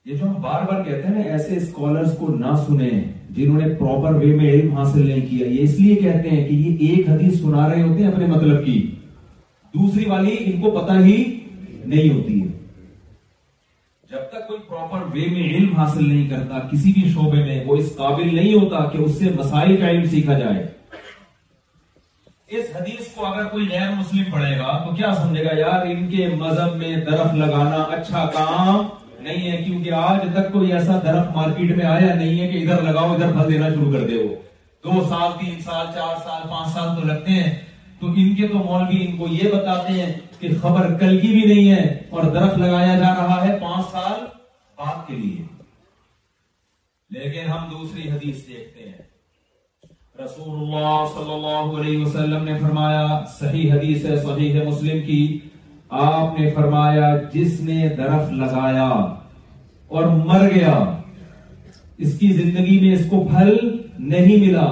یہ 0.04 0.14
جو 0.16 0.24
ہم 0.26 0.40
بار 0.42 0.66
بار 0.72 0.84
کہتے 0.84 1.14
ہیں 1.16 1.24
ایسے 1.30 1.56
اسکالرس 1.56 2.16
کو 2.18 2.34
نہ 2.38 2.54
سنیں 2.66 3.00
جنہوں 3.34 3.60
نے 3.60 3.74
پراپر 3.78 4.14
وے 4.24 4.34
میں 4.36 4.50
علم 4.52 4.72
حاصل 4.76 5.06
نہیں 5.06 5.26
کیا 5.30 5.46
یہ 5.48 5.62
اس 5.64 5.78
لیے 5.80 5.94
کہتے 6.02 6.28
ہیں 6.30 6.44
کہ 6.48 6.54
یہ 6.54 6.90
ایک 6.90 7.08
حدیث 7.08 7.40
سنا 7.40 7.68
رہے 7.68 7.82
ہوتے 7.82 8.02
ہیں 8.04 8.12
اپنے 8.12 8.26
مطلب 8.36 8.64
کی 8.64 8.80
دوسری 9.74 10.04
والی 10.08 10.32
ان 10.40 10.60
کو 10.62 10.70
پتا 10.80 10.98
ہی 11.04 11.14
نہیں 11.62 12.10
ہوتی 12.12 12.40
ہے 12.40 12.46
جب 14.10 14.28
تک 14.30 14.46
کوئی 14.48 14.60
پراپر 14.68 15.02
وے 15.12 15.26
میں 15.34 15.42
علم 15.50 15.74
حاصل 15.76 16.06
نہیں 16.08 16.28
کرتا 16.30 16.58
کسی 16.72 16.92
بھی 16.92 17.02
شعبے 17.14 17.42
میں 17.44 17.62
وہ 17.66 17.76
اس 17.76 17.92
قابل 17.96 18.34
نہیں 18.34 18.54
ہوتا 18.54 18.84
کہ 18.92 18.98
اس 19.04 19.18
سے 19.18 19.30
مسائل 19.36 19.76
کا 19.80 19.90
علم 19.90 20.04
سیکھا 20.16 20.38
جائے 20.38 20.66
اس 22.58 22.64
حدیث 22.74 23.06
کو 23.14 23.26
اگر 23.26 23.44
کوئی 23.52 23.68
غیر 23.70 23.90
مسلم 23.98 24.30
پڑھے 24.32 24.56
گا 24.58 24.76
تو 24.84 24.94
کیا 24.96 25.12
سمجھے 25.22 25.44
گا 25.44 25.56
یار 25.58 25.86
ان 25.94 26.06
کے 26.10 26.26
مذہب 26.40 26.76
میں 26.82 26.94
درخت 27.10 27.34
لگانا 27.34 27.82
اچھا 27.98 28.26
کام 28.34 28.76
نہیں 29.22 29.50
ہے 29.50 29.62
کیونکہ 29.64 29.92
آج 29.96 30.18
تک 30.34 30.52
کوئی 30.52 30.72
ایسا 30.72 30.98
درخت 31.04 31.36
مارکیٹ 31.36 31.76
میں 31.76 31.84
آیا 31.86 32.14
نہیں 32.14 32.40
ہے 32.40 32.48
کہ 32.52 32.62
ادھر 32.62 32.82
لگاؤ 32.90 33.14
ادھر 33.14 33.32
پھل 33.32 33.52
دینا 33.52 33.68
شروع 33.74 33.92
کر 33.92 34.06
دے 34.08 34.22
وہ 34.22 34.34
دو 34.84 35.02
سال 35.08 35.28
تین 35.40 35.60
سال 35.64 35.86
چار 35.94 36.14
سال 36.24 36.48
پانچ 36.50 36.74
سال 36.74 36.96
تو 37.00 37.06
لگتے 37.08 37.30
ہیں 37.42 37.50
تو 38.02 38.08
ان 38.20 38.34
کے 38.36 38.46
تو 38.52 38.58
مولوی 38.58 38.96
ان 39.06 39.16
کو 39.16 39.26
یہ 39.30 39.50
بتاتے 39.50 39.92
ہیں 39.92 40.06
کہ 40.38 40.48
خبر 40.62 40.94
کل 41.00 41.18
کی 41.20 41.28
بھی 41.32 41.42
نہیں 41.54 41.68
ہے 41.72 41.82
اور 42.10 42.24
درخت 42.36 42.58
لگایا 42.58 42.94
جا 42.98 43.12
رہا 43.18 43.36
ہے 43.46 43.52
پانچ 43.60 43.86
سال 43.90 44.24
بعد 44.78 45.06
کے 45.08 45.14
لیے 45.16 45.44
لیکن 47.18 47.50
ہم 47.50 47.68
دوسری 47.72 48.08
حدیث 48.10 48.40
دیکھتے 48.46 48.88
ہیں 48.88 50.24
رسول 50.24 50.58
اللہ 50.62 51.20
اللہ 51.28 51.70
صلی 51.78 51.80
علیہ 51.80 52.04
وسلم 52.04 52.44
نے 52.44 52.58
فرمایا 52.62 53.06
صحیح 53.38 53.72
حدیث 53.72 54.04
ہے 54.04 54.16
صحیح 54.26 54.58
ہے 54.58 54.64
مسلم 54.68 55.02
کی 55.06 55.20
آپ 56.10 56.38
نے 56.38 56.50
فرمایا 56.54 57.14
جس 57.34 57.60
نے 57.70 57.88
درف 57.98 58.30
لگایا 58.42 58.88
اور 59.88 60.10
مر 60.28 60.48
گیا 60.54 60.76
اس 61.98 62.18
کی 62.18 62.32
زندگی 62.42 62.78
میں 62.86 62.94
اس 62.96 63.06
کو 63.10 63.24
پھل 63.32 63.56
نہیں 64.08 64.36
ملا 64.48 64.66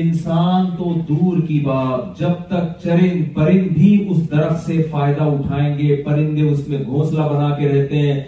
انسان 0.00 0.66
تو 0.76 0.92
دور 1.08 1.40
کی 1.46 1.58
بات 1.64 2.18
جب 2.18 2.34
تک 2.48 2.80
چرند 2.82 3.22
پرند 3.34 3.66
بھی 3.78 3.90
اس 4.10 4.30
درخت 4.30 4.64
سے 4.66 4.80
فائدہ 4.90 5.22
اٹھائیں 5.32 5.76
گے 5.78 5.96
پرندے 6.04 6.42
اس 6.50 6.66
میں 6.68 6.78
گھونسلہ 6.84 7.22
بنا 7.32 7.50
کے 7.58 7.68
رہتے 7.72 7.98
ہیں 8.02 8.20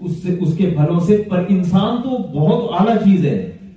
اس 0.00 0.56
کے 0.58 0.70
پھلوں 0.76 0.98
سے 1.06 1.16
پر 1.28 1.44
انسان 1.56 2.00
تو 2.02 2.16
بہت 2.32 2.80
اعلیٰ 2.80 2.96
چیز 3.04 3.26
ہے 3.26 3.36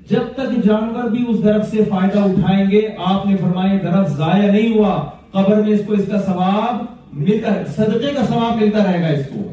جب 0.09 0.33
تک 0.35 0.63
جانور 0.65 1.09
بھی 1.09 1.23
اس 1.29 1.43
درخت 1.43 1.69
سے 1.71 1.83
فائدہ 1.89 2.19
اٹھائیں 2.29 2.65
گے 2.71 2.81
آپ 3.11 3.25
نے 3.25 3.35
فرمایا 3.41 3.77
درخت 3.83 4.17
ضائع 4.17 4.51
نہیں 4.51 4.77
ہوا 4.77 4.93
قبر 5.31 5.61
میں 5.61 5.73
اس 5.73 5.81
کو 5.87 5.93
اس 5.93 6.07
کا 6.11 6.21
ثواب 6.25 6.83
ملتا 7.21 7.53
صدقے 7.75 8.13
کا 8.15 8.25
ثواب 8.29 8.61
ملتا 8.61 8.83
رہے 8.91 9.01
گا 9.03 9.07
اس 9.17 9.25
کو 9.33 9.47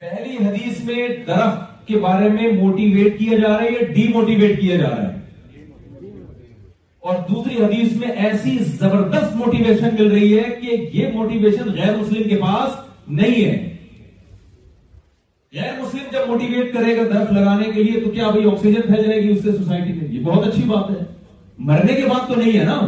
پہلی 0.00 0.36
حدیث 0.46 0.84
میں 0.86 1.08
درخت 1.26 1.86
کے 1.86 1.98
بارے 2.06 2.28
میں 2.32 2.52
موٹیویٹ 2.62 3.18
کیا 3.18 3.38
جا 3.38 3.48
رہا 3.48 3.62
ہے 3.64 3.72
یا 3.72 3.92
ڈی 3.94 4.08
موٹیویٹ 4.14 4.60
کیا 4.60 4.76
جا 4.76 4.88
رہا 4.90 5.08
ہے 5.08 5.12
اور 7.08 7.14
دوسری 7.28 7.56
حدیث 7.62 7.92
میں 8.00 8.08
ایسی 8.26 8.56
زبردست 8.80 9.34
موٹیویشن 9.36 9.94
مل 9.94 10.10
رہی 10.10 10.36
ہے 10.38 10.42
کہ 10.60 10.76
یہ 10.92 11.10
موٹیویشن 11.14 11.68
غیر 11.74 11.96
مسلم 11.96 12.28
کے 12.28 12.36
پاس 12.42 12.76
نہیں 13.18 13.44
ہے 13.44 13.56
غیر 15.58 15.72
مسلم 15.80 16.06
جب 16.12 16.28
موٹیویٹ 16.30 16.72
کرے 16.74 16.96
گا 16.96 17.02
درخت 17.12 17.32
لگانے 17.32 17.70
کے 17.74 17.82
لیے 17.82 18.00
تو 18.04 18.10
کیا 18.14 18.28
بھائی 18.36 18.46
آکسیجن 18.52 18.86
پھیل 18.94 19.04
جائے 19.08 19.20
گی 19.22 19.28
اس 19.32 19.42
سے 19.42 19.52
سوسائٹی 19.58 19.92
میں 19.98 20.08
یہ 20.14 20.22
بہت 20.30 20.46
اچھی 20.48 20.62
بات 20.72 20.90
ہے 20.90 21.04
مرنے 21.72 21.94
کے 22.00 22.06
بعد 22.10 22.26
تو 22.28 22.34
نہیں 22.42 22.58
ہے 22.58 22.64
نا 22.72 22.78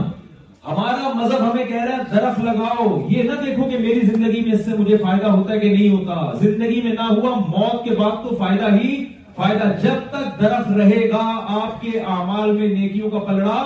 ہمارا 0.72 1.12
مذہب 1.22 1.50
ہمیں 1.52 1.64
کہہ 1.64 1.84
رہا 1.84 1.96
ہے 1.96 2.14
درخت 2.16 2.40
لگاؤ 2.44 2.88
یہ 3.10 3.22
نہ 3.30 3.40
دیکھو 3.44 3.68
کہ 3.70 3.78
میری 3.78 4.00
زندگی 4.14 4.40
میں 4.46 4.52
اس 4.58 4.64
سے 4.64 4.76
مجھے 4.82 4.96
فائدہ 5.06 5.26
ہوتا 5.36 5.52
ہے 5.54 5.58
کہ 5.58 5.72
نہیں 5.72 5.88
ہوتا 5.96 6.30
زندگی 6.44 6.80
میں 6.84 6.92
نہ 6.92 7.12
ہوا 7.14 7.34
موت 7.48 7.84
کے 7.88 7.94
بعد 8.02 8.22
تو 8.28 8.34
فائدہ 8.44 8.74
ہی 8.80 9.04
فائدہ 9.38 9.70
جب 9.82 10.08
تک 10.12 10.40
درخت 10.40 10.72
رہے 10.80 11.08
گا 11.10 11.22
آپ 11.62 11.80
کے 11.82 11.98
اعمال 12.14 12.50
میں 12.58 12.68
نیکیوں 12.68 13.10
کا 13.10 13.18
پلڑا 13.28 13.58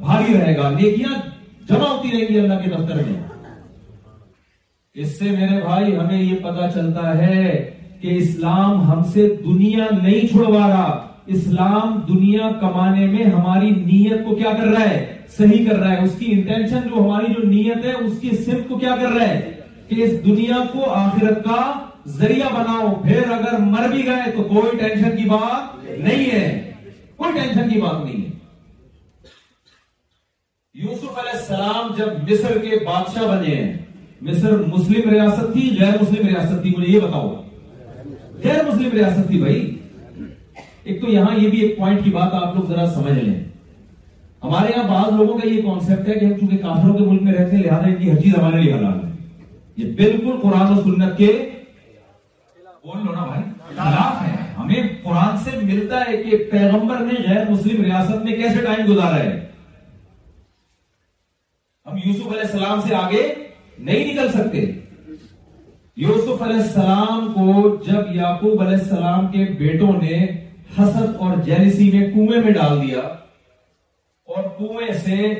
بھاری 0.00 0.34
رہے 0.36 0.56
گا 0.56 0.68
نیکیاں 0.70 1.14
جمع 1.68 1.86
ہوتی 1.86 2.10
رہیں 2.10 2.28
گی 2.28 2.38
اللہ 2.40 2.60
کے 2.64 2.70
دفتر 2.70 3.02
میں 3.06 3.20
اس 5.02 5.18
سے 5.18 5.30
میرے 5.38 5.60
بھائی 5.62 5.96
ہمیں 5.96 6.18
یہ 6.20 6.34
پتا 6.42 6.70
چلتا 6.74 7.16
ہے 7.18 7.44
کہ 8.00 8.16
اسلام 8.20 8.80
ہم 8.90 9.02
سے 9.12 9.28
دنیا 9.44 9.86
نہیں 10.02 10.26
چھڑوا 10.32 10.68
رہا 10.68 10.92
اسلام 11.36 11.98
دنیا 12.08 12.50
کمانے 12.60 13.06
میں 13.12 13.24
ہماری 13.24 13.70
نیت 13.76 14.24
کو 14.24 14.34
کیا 14.36 14.52
کر 14.60 14.66
رہا 14.74 14.90
ہے 14.90 15.04
صحیح 15.38 15.66
کر 15.68 15.76
رہا 15.78 15.92
ہے 15.92 16.02
اس 16.04 16.14
کی 16.18 16.30
انٹینشن 16.32 16.86
جو 16.90 17.02
ہماری 17.04 17.32
جو 17.34 17.46
نیت 17.48 17.84
ہے 17.84 17.92
اس 18.04 18.20
کی 18.20 18.36
صرف 18.44 18.60
کو 18.68 18.78
کیا 18.84 18.94
کر 19.00 19.12
رہا 19.16 19.28
ہے 19.28 19.50
کہ 19.88 20.02
اس 20.02 20.12
دنیا 20.24 20.56
کو 20.72 20.90
آخرت 21.00 21.42
کا 21.44 21.60
ذریعہ 22.20 22.48
بناؤ 22.54 22.92
پھر 23.02 23.30
اگر 23.38 23.58
مر 23.72 23.88
بھی 23.92 24.04
گئے 24.06 24.30
تو 24.36 24.42
کوئی 24.54 24.78
ٹینشن 24.78 25.16
کی 25.16 25.28
بات 25.30 25.84
نہیں 25.88 26.30
ہے 26.30 26.46
کوئی 27.16 27.38
ٹینشن 27.40 27.68
کی 27.72 27.80
بات 27.80 28.04
نہیں 28.04 28.24
ہے 28.24 28.34
یوسف 30.84 31.18
علیہ 31.18 31.32
السلام 31.36 31.92
جب 31.96 32.30
مصر 32.30 32.58
کے 32.62 32.78
بادشاہ 32.86 33.22
بنے 33.28 33.54
ہیں 33.54 33.72
مصر 34.22 34.56
مسلم 34.72 35.08
ریاست 35.10 35.52
تھی 35.52 35.62
غیر 35.80 35.92
مسلم 36.00 36.26
ریاست 36.28 36.60
تھی 36.62 36.72
مجھے 36.78 36.90
یہ 36.92 37.00
بتاؤ 37.00 37.28
غیر 38.42 38.60
مسلم 38.66 38.90
ریاست 38.96 39.26
تھی 39.28 39.38
بھائی 39.42 39.56
ایک 40.82 41.00
تو 41.02 41.10
یہاں 41.12 41.36
یہ 41.38 41.48
بھی 41.50 41.60
ایک 41.66 41.76
پوائنٹ 41.78 42.04
کی 42.04 42.10
بات 42.18 42.34
آپ 42.42 42.54
لوگ 42.56 42.64
ذرا 42.74 42.84
سمجھ 42.94 43.12
لیں 43.18 43.34
ہمارے 44.44 44.72
یہاں 44.76 44.88
بعض 44.90 45.16
لوگوں 45.20 45.38
کا 45.38 45.46
یہ 45.48 45.62
کانسیپٹ 45.70 46.08
ہے 46.08 46.18
کہ 46.20 46.24
ہم 46.24 46.36
چونکہ 46.40 46.58
کافروں 46.62 46.94
کے 46.98 47.04
ملک 47.04 47.22
میں 47.22 47.32
رہتے 47.34 47.56
ہیں 47.56 47.62
لہٰذا 47.62 47.94
کی 48.02 48.10
ہر 48.10 48.20
چیز 48.22 48.36
ہمارے 48.38 48.62
لیے 48.62 48.74
حلال 48.74 49.00
ہے 49.00 49.10
یہ 49.76 49.92
بالکل 50.02 50.38
قرآن 50.42 50.78
و 50.78 50.82
سنت 50.82 51.16
کے 51.22 51.32
بول 52.84 52.98
لو 53.06 53.12
نا 53.12 53.24
بھائی 53.24 53.42
خلاف 53.74 54.22
ہے 54.28 54.34
ہمیں 54.58 54.88
قرآن 55.04 55.36
سے 55.44 55.56
ملتا 55.62 56.02
ہے 56.08 56.16
کہ 56.22 56.36
پیغمبر 56.50 57.02
نے 57.12 57.24
غیر 57.30 57.50
مسلم 57.50 57.82
ریاست 57.84 58.24
میں 58.24 58.36
کیسے 58.36 58.64
ٹائم 58.64 58.86
گزارا 58.92 59.22
ہے 59.24 59.40
ہم 61.86 61.96
یوسف 62.04 62.30
علیہ 62.32 62.40
السلام 62.42 62.80
سے 62.86 62.94
آگے 62.94 63.22
نہیں 63.88 64.12
نکل 64.12 64.30
سکتے 64.32 64.60
یوسف 66.04 66.42
علیہ 66.42 66.60
السلام 66.62 67.32
کو 67.32 67.74
جب 67.86 68.14
یاقوب 68.14 68.62
علیہ 68.62 68.76
السلام 68.82 69.26
کے 69.32 69.44
بیٹوں 69.58 69.92
نے 70.00 70.18
حسد 70.78 71.14
اور 71.26 71.36
جیلسی 71.46 71.90
میں 71.96 72.06
کنویں 72.14 72.40
میں 72.44 72.52
ڈال 72.52 72.80
دیا 72.86 73.00
اور 73.00 74.42
کنویں 74.58 74.92
سے 75.04 75.32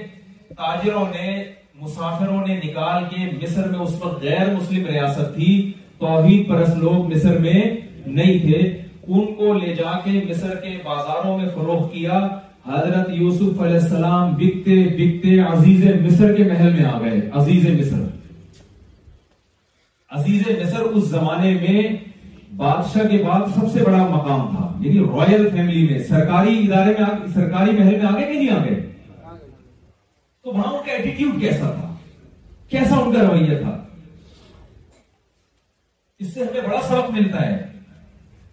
تاجروں 0.56 1.04
نے 1.14 1.34
مسافروں 1.80 2.40
نے 2.46 2.56
نکال 2.64 3.04
کے 3.14 3.30
مصر 3.42 3.68
میں 3.70 3.78
اس 3.78 3.96
وقت 4.02 4.22
غیر 4.24 4.54
مسلم 4.54 4.86
ریاست 4.92 5.34
تھی 5.36 5.50
توحید 5.98 6.18
ابھی 6.40 6.44
پرست 6.48 6.76
لوگ 6.84 7.12
مصر 7.14 7.38
میں 7.48 7.60
نہیں 8.06 8.38
تھے 8.46 8.58
ان 8.62 9.34
کو 9.34 9.52
لے 9.64 9.74
جا 9.76 9.98
کے 10.04 10.20
مصر 10.28 10.54
کے 10.62 10.78
بازاروں 10.84 11.36
میں 11.38 11.48
فروخت 11.54 11.92
کیا 11.92 12.26
حضرت 12.68 13.08
یوسف 13.16 13.60
علیہ 13.62 13.74
السلام 13.78 14.32
بکتے 14.38 14.74
بکتے 14.98 15.38
عزیز 15.50 15.84
مصر 16.04 16.34
کے 16.36 16.44
محل 16.44 16.72
میں 16.78 16.84
آ 16.92 16.98
گئے 17.00 17.20
عزیز 17.40 17.66
مصر 17.80 18.00
عزیز 20.18 20.46
مصر 20.62 20.80
اس 20.80 21.04
زمانے 21.08 21.52
میں 21.60 21.82
بادشاہ 22.62 23.08
کے 23.10 23.22
بعد 23.24 23.44
سب 23.54 23.70
سے 23.72 23.82
بڑا 23.84 24.06
مقام 24.14 24.46
تھا 24.56 24.66
یعنی 24.86 25.04
رائل 25.16 25.48
فیملی 25.52 25.86
میں 25.90 25.98
سرکاری 26.08 26.58
ادارے 26.66 26.94
میں 26.98 27.28
سرکاری 27.34 27.72
محل 27.78 27.96
میں 28.00 28.12
گئے 28.18 28.32
کہ 28.32 28.38
نہیں 28.40 28.64
گئے 28.64 28.80
تو 30.42 30.52
وہاں 30.52 30.72
ان 30.72 30.84
کا 30.86 30.92
ایٹیٹیوڈ 30.92 31.40
کیسا 31.40 31.70
تھا 31.70 31.94
کیسا 32.70 32.96
ان 32.96 33.12
کا 33.12 33.22
رویہ 33.28 33.58
تھا 33.62 33.76
اس 36.18 36.32
سے 36.34 36.44
ہمیں 36.44 36.60
بڑا 36.68 36.80
سبق 36.88 37.10
ملتا 37.18 37.46
ہے 37.46 37.65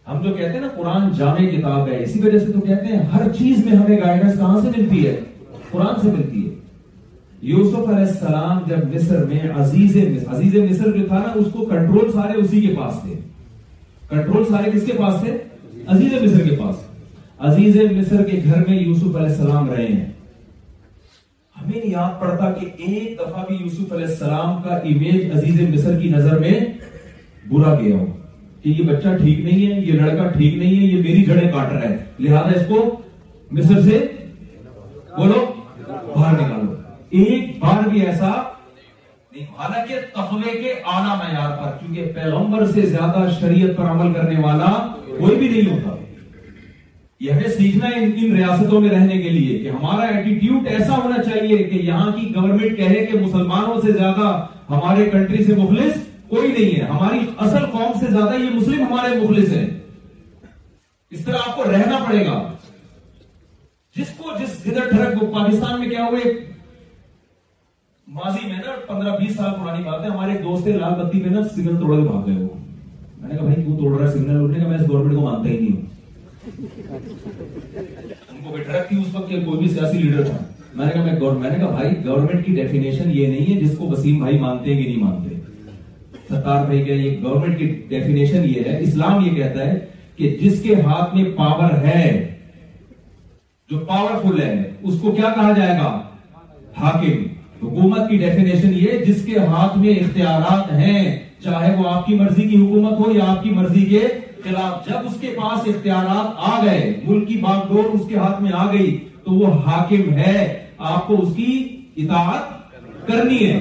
ہم 0.08 0.22
جو 0.22 0.34
کہتے 0.38 0.54
ہیں 0.54 0.62
نا 0.62 0.68
قرآن 0.78 1.10
جامع 1.18 1.45
کتاب 1.49 1.88
ہے 1.88 2.01
اسی 2.04 2.20
وجہ 2.24 2.39
سے 2.45 2.51
تو 2.51 2.60
کہتے 2.62 2.86
ہیں 2.86 3.04
ہر 3.14 3.32
چیز 3.38 3.66
میں 3.66 3.76
ہمیں 3.78 3.97
گائیڈنس 3.97 4.36
کہاں 4.38 4.60
سے 4.62 4.68
ملتی 4.78 5.06
ہے 5.08 5.20
قرآن 5.70 5.99
سے 6.01 6.12
ملتی 6.16 6.47
ہے 6.49 6.56
یوسف 7.51 7.88
علیہ 7.89 8.06
السلام 8.08 8.60
جب 8.70 8.93
مصر 8.93 9.24
میں 9.30 9.39
عزیز 9.60 9.95
مصر 9.95 10.32
عزیز 10.36 10.56
مصر 10.70 10.91
جو 10.97 11.06
تھا 11.08 11.20
نا 11.20 11.32
اس 11.39 11.47
کو 11.54 11.66
کنٹرول 11.70 12.12
سارے 12.12 12.38
اسی 12.41 12.62
کے 12.68 12.74
پاس 12.78 12.95
تھے 13.04 13.14
کنٹرول 14.10 14.43
سارے 14.49 14.72
کس 14.72 14.86
کے 14.88 14.93
پاس 14.97 15.22
تھے 15.24 15.38
عزیز 15.95 16.14
مصر 16.24 16.43
کے 16.49 16.56
پاس 16.62 16.82
عزیز 17.51 17.78
مصر 17.97 18.24
کے 18.32 18.39
گھر 18.43 18.66
میں 18.68 18.80
یوسف 18.80 19.16
علیہ 19.16 19.30
السلام 19.36 19.70
رہے 19.72 19.86
ہیں 19.88 20.10
ہمیں 21.62 21.78
نہیں 21.80 21.89
یاد 21.91 22.20
پڑتا 22.22 22.51
کہ 22.60 22.68
ایک 22.89 23.20
دفعہ 23.20 23.43
بھی 23.47 23.56
یوسف 23.62 23.91
علیہ 23.93 24.06
السلام 24.06 24.62
کا 24.64 24.76
امیج 24.93 25.32
عزیز 25.38 25.60
مصر 25.78 25.99
کی 26.01 26.10
نظر 26.18 26.39
میں 26.39 26.60
برا 27.49 27.74
گیا 27.80 27.95
ہو 27.97 28.06
کہ 28.64 28.70
یہ 28.70 28.82
بچہ 28.88 29.16
ٹھیک 29.22 29.39
نہیں 29.45 29.66
ہے 29.74 29.80
یہ 29.86 29.93
لڑکا 30.01 30.28
ٹھیک 30.38 30.53
نہیں 30.57 30.78
ہے 30.80 30.86
یہ 30.86 31.01
میری 31.03 31.24
جڑے 31.26 31.47
کاٹ 31.53 31.72
رہا 31.72 31.89
ہے 31.89 31.95
لہذا 32.26 32.59
اس 32.59 32.66
کو 32.68 32.80
مصر 33.57 33.82
سے 33.88 33.97
بولو 35.18 35.39
باہر 35.88 36.39
نکالو 36.41 36.76
ایک 37.24 37.57
بار 37.64 37.88
بھی 37.89 38.01
ایسا 38.05 38.30
حالانکہ 39.57 39.99
تخوے 40.14 40.51
کے 40.61 40.74
آنا 40.93 41.14
معیار 41.16 41.49
پر 41.61 41.72
کیونکہ 41.80 42.11
پیغمبر 42.16 42.66
سے 42.72 42.82
زیادہ 42.86 43.26
شریعت 43.39 43.76
پر 43.78 43.89
عمل 43.91 44.14
کرنے 44.14 44.39
والا 44.43 44.70
کوئی 45.20 45.36
بھی 45.38 45.47
نہیں 45.49 45.70
ہوتا 45.72 45.95
یہ 47.24 47.32
ہمیں 47.32 47.49
سیکھنا 47.57 47.89
ہے 47.89 48.03
ان 48.03 48.36
ریاستوں 48.36 48.82
میں 48.82 48.89
رہنے 48.89 49.18
کے 49.22 49.30
لیے 49.30 49.57
کہ 49.64 49.70
ہمارا 49.70 50.07
ایٹیٹیوڈ 50.16 50.68
ایسا 50.78 50.97
ہونا 51.03 51.24
چاہیے 51.24 51.64
کہ 51.64 51.76
یہاں 51.89 52.11
کی 52.18 52.32
گورنمنٹ 52.36 52.78
کہے 52.78 53.05
کہ 53.11 53.20
مسلمانوں 53.26 53.80
سے 53.86 53.91
زیادہ 53.91 54.34
ہمارے 54.70 55.09
کنٹری 55.09 55.43
سے 55.43 55.55
مخلص 55.57 56.01
کوئی 56.34 56.51
نہیں 56.51 56.75
ہے 56.77 56.86
ہماری 56.89 57.17
اصل 57.45 57.65
قوم 57.71 57.99
سے 57.99 58.05
زیادہ 58.11 58.36
یہ 58.41 58.49
مسلم 58.53 58.84
ہمارے 58.84 59.17
مخلص 59.17 59.49
ہیں 59.53 59.65
اس 61.17 61.25
طرح 61.25 61.47
آپ 61.49 61.55
کو 61.55 61.63
رہنا 61.71 61.97
پڑے 62.07 62.25
گا 62.25 62.38
جس 63.97 64.13
کو 64.17 64.31
جس 64.39 64.55
جدھر 64.65 64.89
ٹھڑک 64.91 65.21
وہ 65.23 65.31
پاکستان 65.36 65.79
میں 65.79 65.89
کیا 65.89 66.05
ہوئے 66.05 66.31
ماضی 68.19 68.47
میں 68.47 68.57
نا 68.65 68.73
پندرہ 68.88 69.15
بیس 69.19 69.36
سال 69.36 69.51
پرانی 69.59 69.84
بات 69.84 70.01
ہے 70.03 70.09
ہمارے 70.15 70.38
دوست 70.47 70.67
لال 70.79 70.95
بتی 71.01 71.21
میں 71.25 71.29
نا 71.39 71.43
سگنل 71.55 71.77
توڑے 71.81 72.01
کے 72.01 72.07
بھاگ 72.07 72.25
گئے 72.27 72.43
وہ 72.45 72.55
میں 73.21 73.29
نے 73.29 73.36
کہا 73.36 73.45
بھائی 73.45 73.63
کیوں 73.63 73.77
توڑ 73.79 73.97
رہا 73.97 74.07
ہے 74.07 74.15
سگنل 74.17 74.43
انہوں 74.45 74.57
نے 74.57 74.65
میں 74.67 74.77
اس 74.77 74.88
گورنمنٹ 74.89 75.15
کو 75.15 75.21
مانتا 75.25 75.49
ہی 75.49 75.57
نہیں 75.59 75.71
ہوں 75.75 75.91
ان 78.31 78.43
کو 78.43 78.55
بیٹھ 78.55 78.69
رکھتی 78.69 78.97
اس 79.03 79.13
وقت 79.15 79.29
کوئی 79.45 79.59
بھی 79.59 79.67
سیاسی 79.75 79.97
لیڈر 80.03 80.23
تھا 80.29 80.38
میں 80.73 80.86
نے 80.86 80.91
کہا 80.91 81.31
میں 81.45 81.49
نے 81.49 81.57
کہا 81.57 81.69
بھائی 81.77 82.03
گورنمنٹ 82.05 82.45
کی 82.45 82.55
ڈیفینیشن 82.55 83.11
یہ 83.19 83.27
نہیں 83.36 83.53
ہے 83.53 83.59
جس 83.61 83.77
کو 83.77 83.89
وسیم 83.89 84.19
بھائی 84.25 84.39
مانتے 84.47 84.73
ہیں 84.73 84.84
کہ 84.84 84.89
نہیں 84.89 85.03
مانتے 85.05 85.36
ہیں 85.36 85.41
ستار 86.34 86.65
بھائی 86.65 86.84
کا 86.86 86.93
یہ 86.93 87.17
گورنمنٹ 87.23 87.57
کی 87.59 87.65
ڈیفینیشن 87.89 88.45
یہ 88.49 88.63
ہے 88.69 88.77
اسلام 88.84 89.25
یہ 89.25 89.36
کہتا 89.36 89.67
ہے 89.67 89.77
کہ 90.17 90.36
جس 90.41 90.61
کے 90.63 90.75
ہاتھ 90.86 91.15
میں 91.15 91.23
پاور 91.38 91.73
ہے 91.86 92.03
جو 93.71 93.77
پاور 93.89 94.21
فل 94.23 94.41
ہے 94.41 94.53
اس 94.81 94.99
کو 95.01 95.11
کیا 95.11 95.29
کہا 95.36 95.51
جائے 95.57 95.77
گا 95.79 95.89
حاکم 96.81 97.21
حکومت 97.65 98.09
کی 98.09 98.17
ڈیفینیشن 98.23 98.71
یہ 98.75 99.03
جس 99.05 99.25
کے 99.25 99.38
ہاتھ 99.51 99.77
میں 99.84 99.93
اختیارات 99.99 100.71
ہیں 100.79 101.03
چاہے 101.43 101.73
وہ 101.75 101.88
آپ 101.89 102.05
کی 102.07 102.15
مرضی 102.19 102.47
کی 102.49 102.55
حکومت 102.63 102.99
ہو 102.99 103.11
یا 103.17 103.29
آپ 103.31 103.43
کی 103.43 103.49
مرضی 103.59 103.86
کے 103.91 103.99
خلاف 104.43 104.88
جب 104.88 105.05
اس 105.09 105.13
کے 105.21 105.34
پاس 105.38 105.67
اختیارات 105.73 106.34
آ 106.51 106.59
گئے 106.65 106.81
ملک 107.03 107.27
کی 107.27 107.38
باغ 107.43 107.61
ڈور 107.67 107.93
اس 107.99 108.07
کے 108.09 108.15
ہاتھ 108.23 108.41
میں 108.41 108.51
آ 108.61 108.65
گئی 108.73 108.97
تو 109.25 109.34
وہ 109.36 109.51
حاکم 109.67 110.11
ہے 110.17 110.36
آپ 110.93 111.07
کو 111.07 111.21
اس 111.23 111.36
کی 111.36 111.49
اطاعت 112.03 113.07
کرنی 113.07 113.39
ہے 113.49 113.59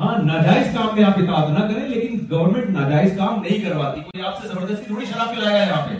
ہاں 0.00 0.12
ناجائز 0.24 0.66
کام 0.74 0.94
میں 0.96 1.02
آپ 1.04 1.18
اطاعت 1.18 1.48
نہ 1.58 1.64
کریں 1.72 1.88
لیکن 1.88 2.18
گورنمنٹ 2.30 2.68
ناجائز 2.76 3.10
کام 3.16 3.40
نہیں 3.42 3.58
کرواتی 3.64 4.00
کوئی 4.02 4.22
آپ 4.26 4.40
سے 4.42 4.48
زبردستی 4.48 4.84
تھوڑی 4.86 5.06
شراب 5.06 5.34
پلایا 5.36 5.56
یہاں 5.62 5.86
پہ 5.88 5.94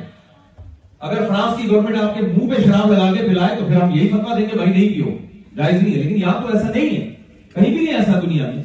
اگر 1.08 1.26
فرانس 1.26 1.60
کی 1.60 1.68
گورنمنٹ 1.70 1.96
آپ 2.02 2.14
کے 2.14 2.20
منہ 2.26 2.54
پہ 2.54 2.60
شراب 2.62 2.92
لگا 2.92 3.12
کے 3.14 3.26
پلائے 3.28 3.56
تو 3.58 3.66
پھر 3.66 3.80
ہم 3.82 3.90
یہی 3.94 4.08
فتوا 4.08 4.38
دیں 4.38 4.46
گے 4.48 4.54
بھائی 4.56 4.70
نہیں 4.70 4.88
نہیں 4.88 5.18
پیو 5.56 5.56
جائز 5.56 5.82
ہے 5.82 5.86
لیکن 6.02 6.16
یہاں 6.20 6.40
تو 6.42 6.52
ایسا 6.56 6.68
نہیں 6.70 6.94
ہے 6.96 7.10
کہیں 7.54 7.68
بھی 7.68 7.84
نہیں 7.84 7.94
ایسا 7.94 8.18
دنیا 8.22 8.46
میں 8.54 8.62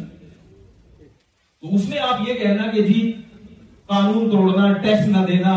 تو 1.59 1.73
اس 1.75 1.89
میں 1.89 1.99
آپ 2.11 2.27
یہ 2.27 2.39
کہنا 2.43 2.69
کہ 2.75 2.81
جی 2.87 3.11
قانون 3.93 4.29
توڑنا 4.31 4.71
ٹیکس 4.83 5.07
نہ 5.17 5.25
دینا 5.27 5.53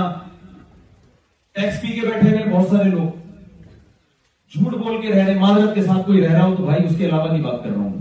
ٹیکس 1.60 1.80
پی 1.82 1.92
کے 2.00 2.06
بیٹھے 2.08 2.36
ہیں 2.36 2.50
بہت 2.50 2.68
سارے 2.76 2.90
لوگ 2.90 4.54
جھوٹ 4.58 4.74
بول 4.82 5.00
کے 5.02 5.12
رہ 5.14 5.24
رہے 5.24 5.38
معذرت 5.40 5.74
کے 5.74 5.82
ساتھ 5.82 6.06
کوئی 6.06 6.24
رہ 6.26 6.32
رہا 6.36 6.44
ہو 6.44 6.54
تو 6.56 6.64
بھائی 6.64 6.84
اس 6.84 6.96
کے 6.98 7.06
علاوہ 7.08 7.32
نہیں 7.32 7.42
بات 7.44 7.62
کر 7.64 7.70
رہا 7.70 7.82
ہوں 7.82 7.97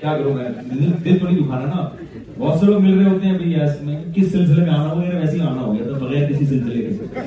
کیا 0.00 0.16
کروں 0.18 0.32
میں 0.34 0.44
دل 1.04 1.16
تو 1.18 1.26
نہیں 1.28 1.38
دکھانا 1.40 1.64
نا 1.74 1.88
بہت 2.38 2.58
سے 2.60 2.66
لوگ 2.66 2.80
مل 2.82 2.98
رہے 2.98 3.08
ہوتے 3.10 3.26
ہیں 3.26 3.34
ابھی 3.34 3.54
ایس 3.60 3.80
میں 3.82 4.02
کس 4.14 4.30
سلسلے 4.32 4.62
میں 4.64 4.70
آنا 4.74 4.90
ہو 4.92 5.00
گیا 5.00 5.18
ویسے 5.18 5.36
ہی 5.36 5.40
آنا 5.48 5.60
ہو 5.62 5.74
گیا 5.74 5.86
تو 5.86 6.04
بغیر 6.04 6.28
کسی 6.30 6.44
سلسلے 6.44 6.82
کے 6.82 7.18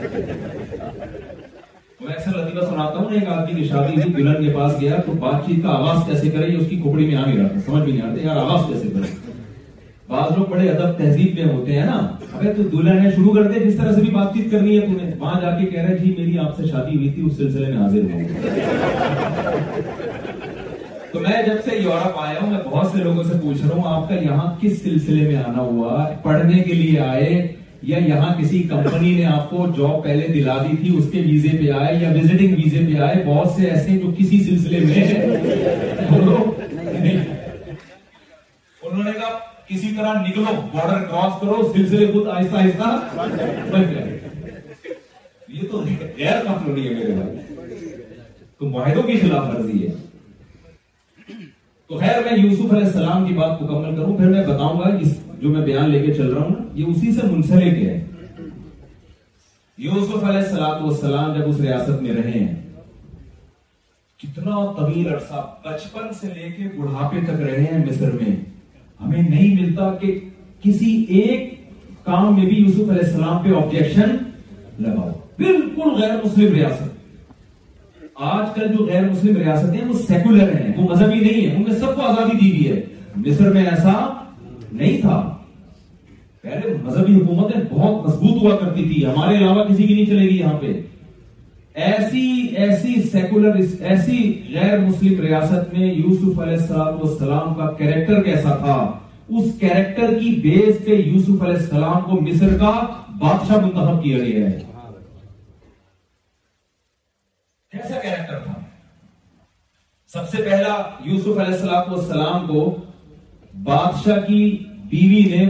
میں 2.05 2.13
اکثر 2.13 2.31
لطیفہ 2.37 2.65
سناتا 2.69 2.95
ہوں 2.97 3.11
ایک 3.17 3.27
آدمی 3.33 3.53
کی 3.59 3.67
شادی 3.67 4.01
تھی 4.01 4.11
دلہن 4.13 4.43
کے 4.45 4.53
پاس 4.55 4.73
گیا 4.81 4.95
تو 5.05 5.11
بات 5.19 5.45
چیت 5.45 5.61
کا 5.63 5.69
آواز 5.75 6.03
کیسے 6.07 6.29
کرے 6.29 6.49
یہ 6.51 6.57
اس 6.57 6.67
کی 6.69 6.79
کھوپڑی 6.81 7.05
میں 7.11 7.15
آ 7.15 7.25
نہیں 7.25 7.37
رہا 7.37 7.47
تھا 7.47 7.59
سمجھ 7.65 7.83
بھی 7.83 7.91
نہیں 7.91 8.09
آتا 8.09 8.25
یار 8.25 8.37
آواز 8.45 8.67
کیسے 8.69 8.87
کرے 8.93 9.15
بعض 10.07 10.37
لوگ 10.37 10.45
بڑے 10.49 10.69
ادب 10.69 10.97
تہذیب 10.97 11.39
میں 11.39 11.53
ہوتے 11.53 11.75
ہیں 11.79 11.85
نا 11.85 11.97
اگر 12.31 12.51
تو 12.57 12.63
دلہن 12.75 13.05
ہے 13.05 13.11
شروع 13.15 13.33
کر 13.35 13.51
دے 13.51 13.59
جس 13.65 13.77
طرح 13.77 13.91
سے 13.93 14.01
بھی 14.01 14.09
بات 14.15 14.33
چیت 14.33 14.51
کرنی 14.51 14.79
ہے 14.79 14.85
تمہیں 14.85 15.11
وہاں 15.19 15.39
جا 15.41 15.51
کے 15.59 15.65
کہہ 15.65 15.81
رہا 15.81 15.89
ہے 15.89 15.97
جی 15.97 16.13
میری 16.17 16.37
آپ 16.45 16.57
سے 16.57 16.65
شادی 16.71 16.95
ہوئی 16.95 17.09
تھی 17.13 17.25
اس 17.25 17.37
سلسلے 17.37 17.67
میں 17.67 17.81
حاضر 17.81 18.09
ہوں 18.11 20.01
تو 21.13 21.19
میں 21.19 21.41
جب 21.45 21.55
سے 21.65 21.75
یورپ 21.77 22.17
آیا 22.19 22.39
ہوں 22.41 22.49
میں 22.51 22.59
بہت 22.69 22.91
سے 22.91 23.03
لوگوں 23.03 23.23
سے 23.23 23.33
پوچھ 23.41 23.57
رہا 23.61 23.73
ہوں 23.75 23.83
آپ 23.87 24.07
کا 24.09 24.15
یہاں 24.21 24.45
کس 24.61 24.81
سلسلے 24.83 25.27
میں 25.27 25.35
آنا 25.37 25.61
ہوا 25.63 26.05
پڑھنے 26.21 26.61
کے 26.67 26.73
لیے 26.73 26.99
آئے 27.07 27.27
یا 27.89 27.97
یہاں 28.05 28.33
کسی 28.41 28.61
کمپنی 28.69 29.11
نے 29.15 29.25
آپ 29.33 29.49
کو 29.49 29.65
جاب 29.77 30.03
پہلے 30.03 30.27
دلا 30.33 30.57
دی 30.63 30.75
تھی 30.81 30.95
اس 30.97 31.11
کے 31.11 31.21
ویزے 31.25 31.49
پہ 31.57 31.69
آئے 31.79 31.93
یا 32.01 32.09
وزٹنگ 32.15 32.55
ویزے 32.63 32.85
پہ 32.91 32.97
آئے 33.05 33.21
بہت 33.25 33.51
سے 33.57 33.69
ایسے 33.69 33.97
جو 33.99 34.11
کسی 34.17 34.39
سلسلے 34.43 34.79
میں 34.79 35.03
انہوں 38.81 39.03
نے 39.03 39.11
کہا 39.11 39.37
کسی 39.67 39.91
طرح 39.97 40.13
نکلو 40.27 40.53
بارڈر 40.73 41.03
کراس 41.11 41.39
کرو 41.41 41.71
سلسلے 41.73 42.07
خود 42.13 42.27
آہستہ 42.37 42.85
آہستہ 42.85 44.01
یہ 45.47 45.67
تو 45.71 45.81
غیر 46.17 46.41
کمپنی 46.47 46.87
ہے 46.87 46.93
میرے 46.93 47.11
بھائی 47.11 47.77
تو 48.59 48.69
معاہدوں 48.69 49.03
کی 49.03 49.17
خلاف 49.21 49.47
ورزی 49.55 49.87
ہے 49.87 49.91
تو 51.93 51.99
خیر 51.99 52.19
میں 52.25 52.37
یوسف 52.37 52.71
علیہ 52.73 52.83
السلام 52.85 53.25
کی 53.25 53.33
بات 53.33 53.61
مکمل 53.61 53.95
کروں 53.95 54.15
پھر 54.17 54.29
میں 54.29 54.43
بتاؤں 54.45 54.79
گا 54.79 54.85
اس 55.01 55.11
جو 55.41 55.49
میں 55.49 55.65
بیان 55.65 55.89
لے 55.89 55.99
کے 56.05 56.13
چل 56.13 56.29
رہا 56.33 56.43
ہوں 56.43 56.53
یہ 56.75 56.85
اسی 56.89 57.11
سے 57.15 57.27
منسلک 57.31 57.73
ہے 57.83 57.99
یوسف 59.83 60.23
علیہ 60.29 60.61
السلام 60.61 61.35
جب 61.37 61.49
اس 61.49 61.59
ریاست 61.59 62.01
میں 62.01 62.13
رہے 62.15 62.31
ہیں 62.39 62.55
کتنا 64.21 64.63
طویل 64.77 65.07
عرصہ 65.13 65.45
بچپن 65.65 66.07
سے 66.21 66.27
لے 66.33 66.49
کے 66.57 66.67
بڑھاپے 66.79 67.19
تک 67.27 67.41
رہے 67.41 67.63
ہیں 67.73 67.85
مصر 67.85 68.11
میں 68.21 68.35
ہمیں 69.01 69.21
نہیں 69.21 69.61
ملتا 69.61 69.93
کہ 70.01 70.17
کسی 70.63 70.93
ایک 71.19 71.53
کام 72.05 72.35
میں 72.39 72.45
بھی 72.45 72.55
یوسف 72.63 72.89
علیہ 72.91 73.03
السلام 73.07 73.43
پہ 73.43 73.55
آبجیکشن 73.61 74.15
لگاؤ 74.87 75.11
بالکل 75.43 75.95
غیر 76.01 76.17
مسلم 76.23 76.53
ریاست 76.55 76.91
آج 78.29 78.53
کل 78.55 78.67
جو 78.77 78.85
غیر 78.85 79.09
مسلم 79.09 79.37
ریاستیں 79.37 79.79
ہیں 79.79 79.87
وہ 79.87 79.93
سیکولر 80.07 80.49
ہیں 80.55 80.71
وہ 80.77 80.89
مذہبی 80.89 81.19
نہیں 81.19 81.47
ہیں 81.47 81.55
ان 81.55 81.61
میں 81.67 81.79
سب 81.79 81.95
کو 81.95 82.01
آزادی 82.07 82.37
دی 82.41 82.51
گئی 82.55 82.71
ہے 82.71 82.81
مصر 83.25 83.51
میں 83.53 83.63
ایسا 83.67 83.93
نہیں 84.71 84.99
تھا 85.01 85.15
مذہبی 86.81 87.15
حکومتیں 87.15 87.61
بہت 87.71 88.05
مضبوط 88.05 88.41
ہوا 88.43 88.55
کرتی 88.57 88.83
تھی 88.91 89.05
ہمارے 89.05 89.37
علاوہ 89.37 89.63
کسی 89.69 89.83
کی 89.87 89.93
نہیں 89.95 90.05
چلے 90.05 90.27
گی 90.29 90.37
یہاں 90.39 90.57
پہ 90.61 90.73
ایسی 91.85 92.25
ایسی 92.63 93.01
سیکولر 93.11 93.55
ایسی 93.89 94.17
غیر 94.53 94.77
مسلم 94.79 95.21
ریاست 95.21 95.73
میں 95.77 95.93
یوسف 95.93 96.39
علیہ 96.39 96.57
السلام 96.57 96.99
السلام 97.07 97.53
کا 97.57 97.71
کیریکٹر 97.77 98.21
کیسا 98.23 98.55
تھا 98.65 98.75
اس 99.37 99.49
کیریکٹر 99.59 100.13
کی 100.19 100.29
بیس 100.43 100.85
پہ 100.85 100.95
یوسف 100.99 101.43
علیہ 101.43 101.55
السلام 101.57 102.01
کو 102.09 102.19
مصر 102.25 102.57
کا 102.59 102.71
بادشاہ 103.21 103.63
منتخب 103.65 104.03
کیا 104.03 104.17
گیا 104.25 104.49
ہے 104.49 104.59
سب 110.13 110.27
سے 110.31 110.37
پہلا 110.45 110.73
یوسف 111.05 111.37
علیہ 111.41 111.71
السلام 111.73 112.45
کو 112.47 112.59
بادشاہ 113.67 114.17
کی 114.25 114.43
بیوی 114.89 115.21
نے 115.29 115.45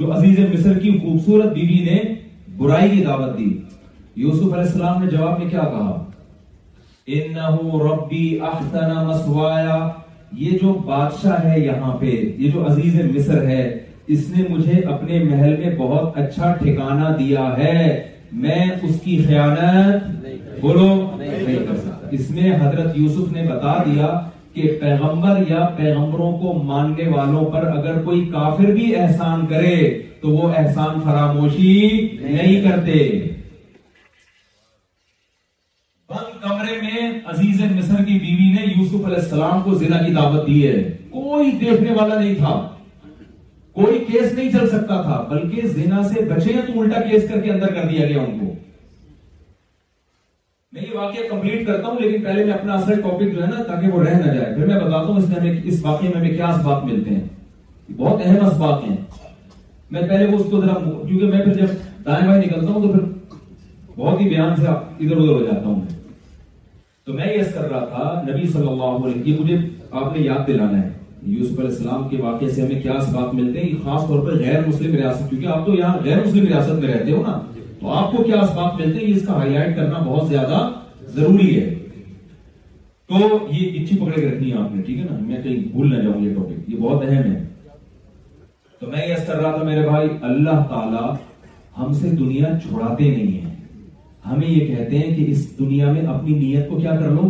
جو 0.00 0.12
عزیز 0.14 0.38
مصر 0.38 0.78
کی 0.78 0.90
خوبصورت 1.02 1.52
بیوی 1.52 1.78
نے 1.84 1.98
برائی 2.56 2.90
کی 2.90 3.04
دعوت 3.04 3.36
دی 3.38 3.44
یوسف 4.22 4.42
علیہ 4.52 4.64
السلام 4.66 5.02
نے 5.04 5.10
جواب 5.10 5.38
میں 5.40 5.48
کیا 5.50 5.60
کہا 5.70 5.96
انہو 7.18 7.78
ربی 7.86 8.24
احسن 8.50 8.92
مسوایا 9.06 9.78
یہ 10.42 10.58
جو 10.62 10.72
بادشاہ 10.86 11.44
ہے 11.44 11.58
یہاں 11.60 11.96
پہ 12.00 12.06
یہ 12.06 12.50
جو 12.54 12.66
عزیز 12.72 13.00
مصر 13.16 13.46
ہے 13.48 13.62
اس 14.14 14.28
نے 14.36 14.44
مجھے 14.48 14.80
اپنے 14.94 15.22
محل 15.24 15.56
میں 15.64 15.74
بہت 15.78 16.18
اچھا 16.24 16.54
ٹھکانہ 16.62 17.14
دیا 17.18 17.48
ہے 17.58 17.78
میں 18.44 18.64
اس 18.82 19.00
کی 19.04 19.22
خیانت 19.26 20.60
بولو 20.60 20.88
نہیں 21.18 21.66
کر 21.66 21.76
سکتا 21.76 21.91
اس 22.18 22.30
میں 22.30 22.50
حضرت 22.60 22.96
یوسف 22.98 23.32
نے 23.32 23.42
بتا 23.50 23.74
دیا 23.84 24.06
کہ 24.54 24.70
پیغمبر 24.80 25.38
یا 25.48 25.64
پیغمبروں 25.76 26.30
کو 26.38 26.52
ماننے 26.70 27.06
والوں 27.08 27.44
پر 27.52 27.66
اگر 27.76 28.00
کوئی 28.08 28.24
کافر 28.32 28.70
بھی 28.78 28.94
احسان 28.96 29.46
کرے 29.52 29.76
تو 30.22 30.30
وہ 30.30 30.48
احسان 30.58 31.00
فراموشی 31.04 31.78
نہیں 32.20 32.60
کرتے 32.64 32.96
بند 36.14 36.42
کمرے 36.42 36.74
میں 36.82 37.08
عزیز 37.34 37.60
مصر 37.76 38.04
کی 38.08 38.18
بیوی 38.24 38.50
نے 38.58 38.64
یوسف 38.72 39.06
علیہ 39.06 39.22
السلام 39.22 39.62
کو 39.64 39.74
زنا 39.84 40.02
کی 40.06 40.12
دعوت 40.14 40.46
دی 40.46 40.66
ہے 40.66 40.74
کوئی 41.10 41.50
دیکھنے 41.64 41.92
والا 42.00 42.20
نہیں 42.20 42.34
تھا 42.44 42.54
کوئی 43.80 44.04
کیس 44.10 44.32
نہیں 44.32 44.50
چل 44.52 44.68
سکتا 44.68 45.00
تھا 45.02 45.20
بلکہ 45.30 45.66
زنا 45.78 46.02
سے 46.12 46.24
بچے 46.34 46.60
تو 46.66 46.80
الٹا 46.80 47.00
کیس 47.10 47.28
کر 47.30 47.40
کے 47.40 47.50
اندر 47.52 47.74
کر 47.74 47.88
دیا 47.90 48.06
گیا 48.08 48.20
ان 48.22 48.38
کو 48.40 48.54
میں 50.72 50.82
یہ 50.82 50.94
واقعہ 50.96 51.22
کمپلیٹ 51.30 51.66
کرتا 51.66 51.86
ہوں 51.88 51.96
لیکن 52.00 52.22
پہلے 52.24 52.44
میں 52.44 52.52
اپنا 52.52 52.72
اصل 52.74 53.00
ٹاپک 53.00 53.32
جو 53.32 53.42
ہے 53.42 53.48
نا 53.48 53.62
تاکہ 53.62 53.88
وہ 53.92 54.02
رہ 54.02 54.14
نہ 54.20 54.30
جائے 54.36 54.54
پھر 54.54 54.66
میں 54.66 54.76
بتاتا 54.78 55.00
ہوں 55.06 55.16
اس 55.22 55.28
میں 55.28 55.36
ہمیں 55.38 55.56
اس 55.64 55.84
واقعے 55.84 56.08
میں 56.08 56.20
ہمیں 56.20 56.36
کیا 56.36 56.46
اسباق 56.50 56.84
ملتے 56.84 57.14
ہیں 57.14 57.92
بہت 57.96 58.20
اہم 58.24 58.46
اسباق 58.46 58.84
ہیں 58.84 58.96
میں 59.96 60.02
پہلے 60.08 60.26
وہ 60.26 60.38
اس 60.38 60.46
کو 60.50 60.60
ذرا 60.60 60.74
کیونکہ 60.82 61.24
میں 61.26 61.40
پھر 61.44 61.52
جب 61.60 61.74
دائیں 62.06 62.26
بائیں 62.28 62.40
نکلتا 62.44 62.72
ہوں 62.72 62.82
تو 62.86 62.92
پھر 62.92 63.04
بہت 63.96 64.20
ہی 64.20 64.28
بیان 64.28 64.56
سے 64.60 64.66
ادھر 64.68 65.16
ادھر 65.16 65.30
ہو 65.32 65.42
جاتا 65.44 65.66
ہوں 65.66 65.80
تو 67.04 67.12
میں 67.18 67.32
یہ 67.34 67.42
کر 67.54 67.68
رہا 67.70 67.84
تھا 67.92 68.22
نبی 68.32 68.48
صلی 68.52 68.68
اللہ 68.68 68.98
علیہ 69.06 69.30
یہ 69.32 69.40
مجھے 69.40 69.56
آپ 69.90 70.16
نے 70.16 70.22
یاد 70.24 70.46
دلانا 70.46 70.82
ہے 70.82 70.90
یوسف 71.34 71.58
علیہ 71.58 71.70
السلام 71.70 72.08
کے 72.08 72.16
واقعے 72.22 72.50
سے 72.50 72.62
ہمیں 72.62 72.80
کیا 72.82 72.92
اسباق 73.02 73.34
ملتے 73.34 73.60
ہیں 73.64 73.84
خاص 73.84 74.06
طور 74.08 74.24
پر 74.30 74.38
غیر 74.44 74.66
مسلم 74.66 74.94
ریاست 74.96 75.28
کیونکہ 75.30 75.46
آپ 75.56 75.66
تو 75.66 75.74
یہاں 75.74 75.96
غیر 76.04 76.24
مسلم 76.26 76.46
ریاست 76.46 76.78
میں 76.84 76.88
رہتے 76.94 77.12
ہو 77.12 77.22
نا 77.26 77.40
تو 77.82 77.88
آپ 77.90 78.12
کو 78.16 78.22
کیا 78.24 78.40
اسباب 78.40 78.74
ملتے 78.80 79.04
ہیں 79.06 79.12
اس 79.14 79.24
کا 79.26 79.32
ہائی 79.36 79.52
لائٹ 79.52 79.74
کرنا 79.76 79.98
بہت 80.04 80.28
زیادہ 80.28 80.58
ضروری 81.14 81.46
ہے 81.60 81.64
تو 83.08 83.18
یہ 83.52 83.80
اچھی 83.80 83.96
پکڑے 84.00 84.26
رکھنی 84.26 84.50
ہے 84.52 84.58
آپ 84.58 84.74
نے 84.74 84.82
ٹھیک 84.82 84.98
ہے 84.98 85.04
نا 85.04 85.16
میں 85.20 85.40
کہیں 85.42 85.56
بھول 85.72 85.94
نہ 85.94 86.02
جاؤں 86.02 86.20
یہ 86.24 86.34
ٹاپک 86.34 86.70
یہ 86.70 86.76
بہت 86.80 87.02
اہم 87.08 87.32
ہے 87.32 87.44
تو 88.80 88.90
میں 88.90 89.06
یس 89.06 89.26
کر 89.26 89.40
رہا 89.40 89.56
تھا 89.56 89.62
میرے 89.68 89.82
بھائی 89.88 90.08
اللہ 90.28 90.62
تعالی 90.68 91.04
ہم 91.78 91.92
سے 92.00 92.10
دنیا 92.22 92.48
چھڑاتے 92.66 93.10
نہیں 93.16 93.40
ہیں 93.40 93.54
ہمیں 94.26 94.46
یہ 94.48 94.74
کہتے 94.76 94.98
ہیں 94.98 95.14
کہ 95.16 95.24
اس 95.30 95.48
دنیا 95.58 95.90
میں 95.92 96.06
اپنی 96.16 96.34
نیت 96.44 96.68
کو 96.68 96.78
کیا 96.80 96.94
کر 97.00 97.10
لو 97.10 97.28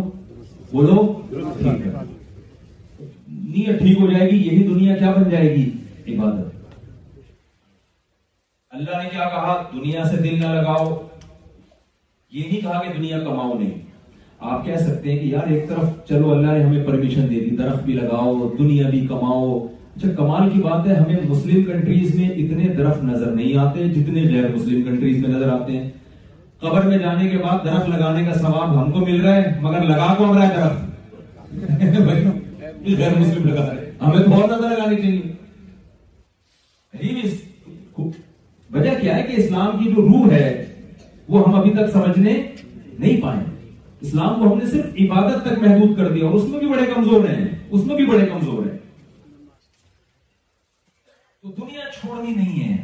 بولو 0.73 1.05
ٹھیک 1.31 1.65
ہے 1.65 1.93
نیت 3.27 3.79
ٹھیک 3.79 3.99
ہو 4.01 4.11
جائے 4.11 4.29
گی 4.31 4.45
یہی 4.47 4.63
دنیا 4.67 4.95
کیا 4.97 5.11
بن 5.17 5.29
جائے 5.29 5.55
گی 5.55 5.69
عبادت 6.15 6.52
اللہ 8.77 9.01
نے 9.01 9.09
کیا 9.09 9.25
کہا 9.29 9.55
دنیا 9.71 10.03
سے 10.03 10.17
دل 10.21 10.39
نہ 10.39 10.45
لگاؤ 10.53 10.85
یہ 12.37 12.43
نہیں 12.47 12.61
کہا 12.61 12.77
کہ 12.83 12.93
دنیا 12.97 13.17
کماؤ 13.23 13.53
نہیں 13.59 13.81
آپ 14.51 14.63
کہہ 14.65 14.77
سکتے 14.85 15.09
ہیں 15.11 15.17
کہ 15.17 15.25
یار 15.33 15.51
ایک 15.55 15.67
طرف 15.69 15.89
چلو 16.07 16.31
اللہ 16.35 16.51
نے 16.57 16.61
ہمیں 16.63 16.85
پرمیشن 16.85 17.27
دے 17.29 17.39
دی 17.43 17.51
درخت 17.57 17.83
بھی 17.83 17.93
لگاؤ 17.93 18.31
دنیا 18.59 18.85
بھی 18.89 19.01
کماؤ 19.09 19.49
اچھا 19.95 20.09
کمال 20.17 20.45
کی 20.53 20.59
بات 20.61 20.87
ہے 20.87 20.93
ہمیں 20.99 21.17
مسلم 21.29 21.59
کنٹریز 21.65 22.09
میں 22.15 22.29
اتنے 22.45 22.63
درخت 22.77 23.01
نظر 23.11 23.29
نہیں 23.35 23.53
آتے 23.65 23.77
جتنے 23.89 24.21
غیر 24.31 24.47
مسلم 24.55 24.79
کنٹریز 24.89 25.19
میں 25.25 25.33
نظر 25.35 25.49
آتے 25.59 25.71
ہیں 25.77 25.83
قبر 26.65 26.87
میں 26.89 26.97
جانے 27.05 27.27
کے 27.29 27.37
بعد 27.43 27.57
درخت 27.65 27.85
لگانے 27.89 28.21
کا 28.25 28.33
ثواب 28.39 28.67
ہم 28.81 28.87
کو 28.91 28.99
مل 29.05 29.19
رہا 29.25 29.35
ہے 29.35 29.45
مگر 29.61 29.81
لگا 29.91 30.09
کو 30.17 30.21
ہم 30.31 30.35
رہا 30.37 30.45
ہے 30.49 30.53
درخت 31.91 32.87
غیر 32.99 33.13
مسلم 33.19 33.43
لگا 33.47 33.63
رہے 33.73 33.79
ہمیں 34.01 34.21
تو 34.23 34.29
بہت 34.29 34.47
زیادہ 34.49 34.67
لگانی 34.73 34.97
چاہیے 35.01 35.23
وجہ 38.73 38.91
کیا 38.99 39.15
ہے 39.15 39.23
کہ 39.23 39.33
اسلام 39.41 39.77
کی 39.79 39.91
جو 39.95 40.01
روح 40.01 40.31
ہے 40.33 40.45
وہ 41.29 41.41
ہم 41.47 41.55
ابھی 41.55 41.71
تک 41.73 41.91
سمجھنے 41.93 42.33
نہیں 42.99 43.21
پائے 43.21 43.43
اسلام 44.07 44.39
کو 44.39 44.51
ہم 44.51 44.57
نے 44.59 44.65
صرف 44.69 44.95
عبادت 45.03 45.43
تک 45.45 45.59
محدود 45.65 45.95
کر 45.97 46.09
دیا 46.13 46.25
اور 46.27 46.33
اس 46.39 46.47
میں 46.49 46.59
بھی 46.59 46.67
بڑے 46.69 46.85
کمزور 46.93 47.25
ہیں 47.29 47.43
اس 47.69 47.85
میں 47.87 47.95
بھی 47.95 48.05
بڑے 48.05 48.25
کمزور 48.31 48.65
ہیں 48.67 48.77
تو 51.41 51.51
دنیا 51.57 51.85
چھوڑنی 51.99 52.33
نہیں 52.33 52.67
ہے 52.69 52.75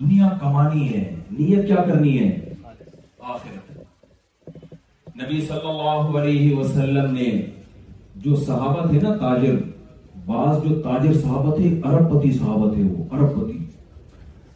دنیا 0.00 0.28
کمانی 0.40 0.88
ہے 0.92 1.04
نیت 1.38 1.66
کیا 1.66 1.82
کرنی 1.88 2.18
ہے 2.18 2.28
نبی 5.22 5.40
صلی 5.46 5.66
اللہ 5.74 6.18
علیہ 6.20 6.54
وسلم 6.56 7.14
نے 7.14 7.30
جو 8.26 8.36
صحابہ 8.46 8.86
تھے 8.90 8.98
نا 9.02 9.14
تاجر 9.24 9.56
بعض 10.26 10.62
جو 10.64 10.80
تاجر 10.82 11.12
صحابہ 11.20 11.56
تھے 11.56 11.68
ارب 11.90 12.10
پتی 12.10 12.30
صحابہ 12.38 12.74
تھے 12.74 12.82
وہ 12.84 13.04
ارب 13.16 13.34
پتی 13.36 13.59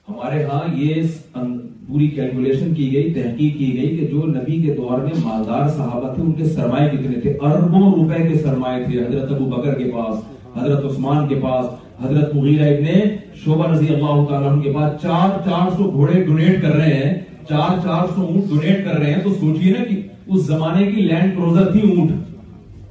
ہمارے 0.09 0.42
ہاں 0.44 0.62
یہ 0.76 0.94
پوری 1.34 2.07
کیلکولیشن 2.09 2.74
کی 2.74 2.90
گئی 2.94 3.12
تحقیق 3.14 3.57
کی 3.59 3.68
گئی 3.76 3.96
کہ 3.98 4.07
جو 4.07 4.24
نبی 4.32 4.61
کے 4.64 4.72
دور 4.76 4.98
میں 5.02 5.12
مالدار 5.22 5.68
صحابہ 5.76 6.12
تھے 6.14 6.22
ان 6.22 6.32
کے 6.40 6.44
سرمایہ 6.55 6.88
کتنے 6.88 7.20
تھے 7.20 7.32
اربوں 7.46 7.90
روپے 7.94 8.22
کے 8.28 8.38
سرمایہ 8.42 8.84
تھے 8.86 8.98
حضرت 9.05 9.32
ابو 9.32 9.44
بکر 9.55 9.74
کے 9.78 9.90
پاس 9.94 10.18
حضرت 10.57 10.84
عثمان 10.90 11.26
کے 11.28 11.38
پاس 11.42 11.66
حضرت 12.02 12.34
مغیرہ 12.34 12.68
ابن 12.76 13.14
شعبہ 13.44 13.70
رضی 13.72 13.94
اللہ 13.94 14.24
تعالیٰ 14.28 14.52
کے 14.62 14.72
پاس 14.74 15.00
چار 15.02 15.38
چار 15.44 15.70
سو 15.76 15.90
گھوڑے 15.90 16.22
ڈونیٹ 16.24 16.61
کر 16.62 16.74
رہے 16.82 16.94
ہیں 17.02 17.14
چار 17.48 17.78
چار 17.84 18.07
سو 18.14 18.24
اونٹ 18.26 18.48
ڈونیٹ 18.50 18.84
کر 18.84 18.98
رہے 18.98 19.12
ہیں 19.14 19.22
تو 19.22 19.34
سوچئے 19.40 19.72
نا 19.78 19.84
کہ 19.88 20.00
اس 20.32 20.44
زمانے 20.52 20.86
کی 20.92 21.02
لینڈ 21.12 21.34
کروزر 21.36 21.72
تھی 21.72 21.80
اونٹ 21.90 22.12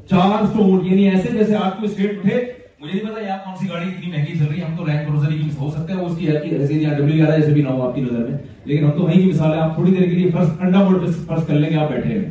چار 0.10 0.46
سو 0.54 0.64
اونٹ 0.64 0.86
یعنی 0.92 1.10
ایسے 1.10 1.38
جیسے 1.38 1.56
آپ 1.62 1.80
کو 1.80 1.86
اسٹیٹ 1.86 2.18
اٹھے 2.18 2.42
مجھے 2.84 2.94
نہیں 3.00 3.12
پتا 3.12 3.22
یہاں 3.26 3.38
کون 3.44 3.56
سی 3.58 3.68
گاڑی 3.70 3.88
اتنی 3.88 4.10
مہنگی 4.12 4.38
چل 4.38 4.46
رہی 4.46 4.60
ہے 4.60 4.64
ہم 4.66 4.76
تو 4.78 4.86
لینڈ 4.86 5.08
کروزر 5.08 5.30
ہی 5.32 5.42
ہو 5.58 5.70
سکتا 5.72 5.94
ہے 5.94 6.00
وہ 6.02 6.06
اس 6.08 6.18
کی 6.18 6.28
ہے 6.28 6.40
کہ 6.44 6.56
ایسے 6.56 6.74
یہاں 6.74 6.94
ڈبلیو 6.94 7.26
آ 7.26 7.30
رہا 7.30 7.38
جیسے 7.38 7.52
بھی 7.54 7.62
نہ 7.62 7.68
ہو 7.70 7.88
آپ 7.88 7.94
کی 7.96 8.02
نظر 8.02 8.26
میں 8.28 8.38
لیکن 8.66 8.84
ہم 8.86 8.90
تو 8.98 9.04
وہیں 9.04 9.22
کی 9.22 9.30
مثال 9.30 9.54
ہے 9.54 9.60
آپ 9.60 9.74
تھوڑی 9.76 9.92
دیر 9.92 10.04
کے 10.04 10.16
لیے 10.16 10.32
فرض 10.34 10.50
انڈا 10.60 10.82
بورڈ 10.84 11.06
پہ 11.06 11.12
فرض 11.28 11.46
کر 11.48 11.54
لیں 11.54 11.70
گے 11.70 11.76
آپ 11.84 11.92
بیٹھے 11.92 12.18
ہیں 12.18 12.30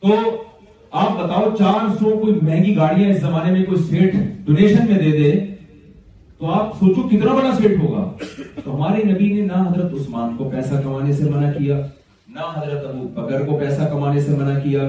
تو 0.00 0.36
آپ 1.04 1.12
بتاؤ 1.20 1.54
چار 1.58 1.88
سو 2.00 2.16
کوئی 2.22 2.34
مہنگی 2.42 2.74
گاڑیاں 2.76 3.08
اس 3.10 3.20
زمانے 3.20 3.52
میں 3.52 3.64
کوئی 3.68 3.82
سیٹ 3.90 4.14
ڈونیشن 4.46 4.86
میں 4.90 4.98
دے 5.04 5.10
دے 5.18 5.30
تو 6.38 6.50
آپ 6.58 6.76
سوچو 6.80 7.08
کتنا 7.08 7.34
بڑا 7.40 7.54
سیٹ 7.62 7.78
ہوگا 7.82 8.10
تو 8.64 8.74
ہمارے 8.74 9.02
نبی 9.12 9.32
نے 9.32 9.46
نہ 9.46 9.62
حضرت 9.68 9.92
عثمان 10.00 10.36
کو 10.36 10.50
پیسہ 10.56 10.80
کمانے 10.84 11.12
سے 11.20 11.30
منع 11.30 11.50
کیا 11.58 11.80
نہ 12.34 12.50
حضرت 12.56 12.84
ابو 12.92 13.08
بکر 13.20 13.44
کو 13.46 13.58
پیسہ 13.58 13.88
کمانے 13.92 14.20
سے 14.20 14.36
منع 14.44 14.58
کیا 14.62 14.88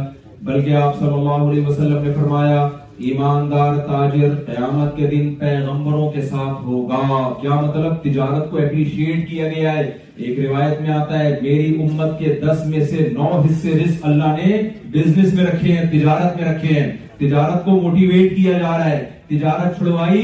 بلکہ 0.51 0.75
آپ 0.85 0.99
صلی 0.99 1.13
اللہ 1.13 1.49
علیہ 1.51 1.65
وسلم 1.67 2.03
نے 2.03 2.13
فرمایا 2.13 2.67
ایماندار 3.09 3.75
تاجر 3.87 4.33
قیامت 4.47 4.95
کے 4.97 5.05
دن 5.11 5.33
پیغمبروں 5.39 6.09
کے 6.11 6.21
ساتھ 6.21 6.63
ہوگا 6.65 6.97
کیا 7.41 7.59
مطلب 7.61 7.95
تجارت 8.03 8.49
کو 8.51 8.57
اپریشیٹ 8.65 9.27
کیا 9.29 9.47
گیا 9.55 9.75
ہے 9.77 9.89
ایک 10.25 10.39
روایت 10.39 10.81
میں 10.81 10.89
آتا 10.95 11.19
ہے 11.23 11.29
میری 11.41 11.69
امت 11.83 12.17
کے 12.19 12.35
دس 12.43 12.65
میں 12.73 12.83
سے 12.91 13.07
نو 13.17 13.27
حصے 13.47 13.77
رزق 13.83 14.05
اللہ 14.11 14.35
نے 14.43 14.61
بزنس 14.97 15.33
میں 15.33 15.45
رکھے 15.45 15.71
ہیں 15.77 15.85
تجارت 15.91 16.37
میں 16.41 16.45
رکھے 16.53 16.79
ہیں 16.79 16.91
تجارت 17.19 17.63
کو 17.65 17.71
موٹیویٹ 17.81 18.35
کیا 18.35 18.57
جا 18.59 18.77
رہا 18.77 18.89
ہے 18.89 19.03
تجارت 19.29 19.77
چھڑوائی 19.77 20.21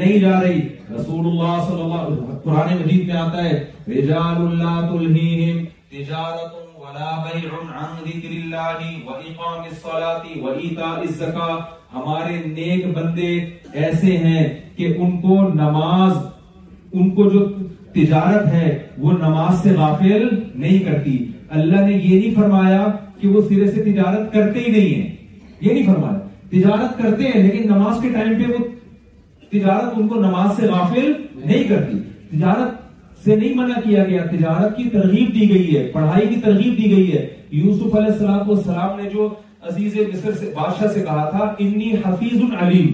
نہیں 0.00 0.18
جا 0.28 0.40
رہی 0.42 0.60
رسول 0.94 1.26
اللہ 1.26 1.54
صلی 1.68 1.82
اللہ 1.82 2.36
قرآن 2.44 2.74
مجید 2.80 3.06
میں 3.08 3.16
آتا 3.26 3.44
ہے 3.44 3.56
رجال 3.98 4.42
اللہ 4.46 4.80
تلہیہم 4.96 5.64
تجارت 5.98 6.50
اللہ 6.54 6.69
ولا 6.90 7.24
عن 10.98 11.58
ہمارے 11.94 12.36
نیک 12.46 12.86
بندے 12.96 13.28
ایسے 13.82 14.16
ہیں 14.24 14.46
کہ 14.76 14.86
ان 14.86 15.02
ان 15.02 15.20
کو 15.20 15.28
کو 15.34 15.48
نماز 15.52 16.12
جو 17.32 17.44
تجارت 17.94 18.46
ہے 18.54 18.76
وہ 19.02 19.12
نماز 19.18 19.62
سے 19.62 19.74
غافل 19.76 20.28
نہیں 20.60 20.78
کرتی 20.88 21.16
اللہ 21.60 21.80
نے 21.88 21.92
یہ 22.02 22.18
نہیں 22.18 22.34
فرمایا 22.40 22.84
کہ 23.20 23.28
وہ 23.28 23.40
سرے 23.48 23.70
سے 23.70 23.84
تجارت 23.92 24.32
کرتے 24.32 24.60
ہی 24.66 24.70
نہیں 24.78 24.94
ہیں 24.94 25.46
یہ 25.60 25.72
نہیں 25.72 25.86
فرمایا 25.94 26.18
تجارت 26.56 26.98
کرتے 27.02 27.28
ہیں 27.34 27.42
لیکن 27.48 27.68
نماز 27.74 28.00
کے 28.02 28.08
ٹائم 28.18 28.34
پہ 28.42 28.52
وہ 28.52 28.64
تجارت 29.52 29.98
ان 29.98 30.08
کو 30.08 30.20
نماز 30.28 30.56
سے 30.60 30.66
غافل 30.74 31.12
نہیں 31.44 31.68
کرتی 31.68 31.98
تجارت 32.36 32.78
سے 33.24 33.34
نہیں 33.36 33.54
منع 33.56 33.80
کیا 33.84 34.04
گیا 34.04 34.24
تجارت 34.30 34.76
کی 34.76 34.88
ترغیب 34.92 35.34
دی 35.34 35.48
گئی 35.52 35.76
ہے 35.76 35.86
پڑھائی 35.92 36.26
کی 36.28 36.40
ترغیب 36.44 36.76
دی 36.76 36.90
گئی 36.96 37.12
ہے 37.12 37.26
یوسف 37.62 37.94
علیہ 38.00 38.30
السلام 38.36 39.00
نے 39.00 39.08
جو 39.14 39.28
عزیز 39.70 39.96
مصر 40.12 40.32
سے 40.40 40.50
بادشاہ 40.56 40.86
سے 40.92 41.00
کہا 41.06 41.28
تھا 41.30 41.52
انی 41.64 41.90
حفیظ 42.04 42.42
علیم 42.60 42.86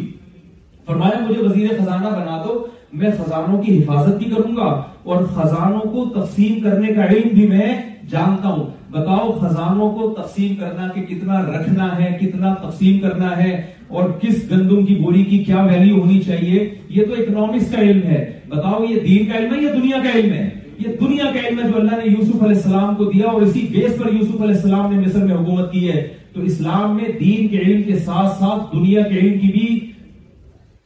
فرمایا 0.86 1.20
مجھے 1.28 1.40
وزیر 1.42 1.68
خزانہ 1.80 2.08
بنا 2.16 2.40
دو 2.44 2.54
میں 3.02 3.10
خزانوں 3.18 3.62
کی 3.62 3.76
حفاظت 3.78 4.16
بھی 4.22 4.30
کروں 4.30 4.56
گا 4.56 4.66
اور 5.14 5.24
خزانوں 5.34 5.80
کو 5.92 6.04
تقسیم 6.18 6.60
کرنے 6.62 6.92
کا 6.94 7.04
علم 7.14 7.28
بھی 7.34 7.46
میں 7.48 7.74
جانتا 8.10 8.48
ہوں 8.48 8.66
بتاؤ 8.94 9.30
خزانوں 9.40 9.90
کو 9.94 10.10
تقسیم 10.20 10.54
کرنا 10.60 10.88
کہ 10.94 11.02
کتنا 11.14 11.40
رکھنا 11.46 11.88
ہے 12.00 12.16
کتنا 12.20 12.54
تقسیم 12.66 12.98
کرنا 13.00 13.36
ہے 13.42 13.50
اور 13.94 14.08
کس 14.20 14.50
گندم 14.50 14.84
کی 14.86 14.94
بوری 15.02 15.22
کی 15.24 15.38
کیا 15.44 15.62
ویلیو 15.70 15.98
ہونی 16.00 16.20
چاہیے 16.26 16.68
یہ 16.96 17.04
تو 17.06 17.12
اکنامکس 17.22 17.70
کا 17.72 17.82
علم 17.82 18.02
ہے 18.10 18.24
بتاؤ 18.48 18.82
یہ 18.88 19.00
دین 19.06 19.26
کا 19.30 19.38
علم 19.38 19.54
ہے 19.54 19.60
یا 19.62 19.70
دنیا 19.80 19.98
کا 20.04 20.18
علم 20.18 20.32
ہے 20.32 20.48
یہ 20.78 20.96
دنیا 21.00 21.24
کا 21.34 21.46
علم 21.48 21.58
ہے 21.60 21.68
جو 21.68 21.76
اللہ 21.80 21.96
نے 22.02 22.10
یوسف 22.10 22.42
علیہ 22.42 22.56
السلام 22.56 22.94
کو 22.94 23.04
دیا 23.10 23.26
اور 23.30 23.42
اسی 23.42 23.60
بیس 23.72 23.96
پر 23.98 24.12
یوسف 24.14 24.40
علیہ 24.40 24.54
السلام 24.54 24.92
نے 24.94 25.00
مصر 25.06 25.24
میں 25.24 25.34
حکومت 25.34 25.70
کی 25.72 25.88
ہے 25.90 26.06
تو 26.32 26.40
اسلام 26.44 26.96
میں 26.96 27.08
دین 27.20 27.46
کے 27.48 27.58
علم 27.58 27.82
کے 27.82 27.98
ساتھ 28.06 28.38
ساتھ 28.38 28.74
دنیا 28.76 29.02
کے 29.12 29.18
علم 29.18 29.38
کی 29.40 29.52
بھی 29.58 29.68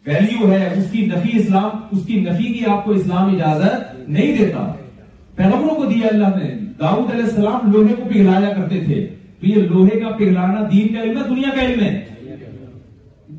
ویلیو 0.07 0.51
ہے 0.53 0.73
اس 0.79 0.91
کی 0.91 1.05
نفی 1.07 1.37
اسلام 1.41 1.71
اس 1.97 2.05
کی 2.07 2.21
نفی 2.29 2.53
کی 2.53 2.65
آپ 2.75 2.85
کو 2.85 2.93
اسلام 3.01 3.35
اجازت 3.35 4.09
نہیں 4.09 4.37
دیتا 4.39 4.71
پیغمبروں 5.37 5.75
کو 5.75 5.85
دیا 5.93 6.07
اللہ 6.13 6.37
نے 6.43 6.55
داؤد 6.81 7.11
علیہ 7.13 7.25
السلام 7.25 7.71
لوہے 7.73 7.95
کو 7.99 8.09
پگھلایا 8.13 8.53
کرتے 8.57 8.81
تھے 8.85 9.07
تو 9.41 9.47
یہ 9.47 9.63
لوہے 9.73 9.99
کا 10.01 10.09
پگھلانا 10.17 10.63
دین 10.73 10.95
کا 10.95 11.03
علم 11.03 11.19
ہے 11.19 11.29
دنیا 11.29 11.51
کا 11.57 11.65
علم 11.67 11.81
ہے 11.83 11.99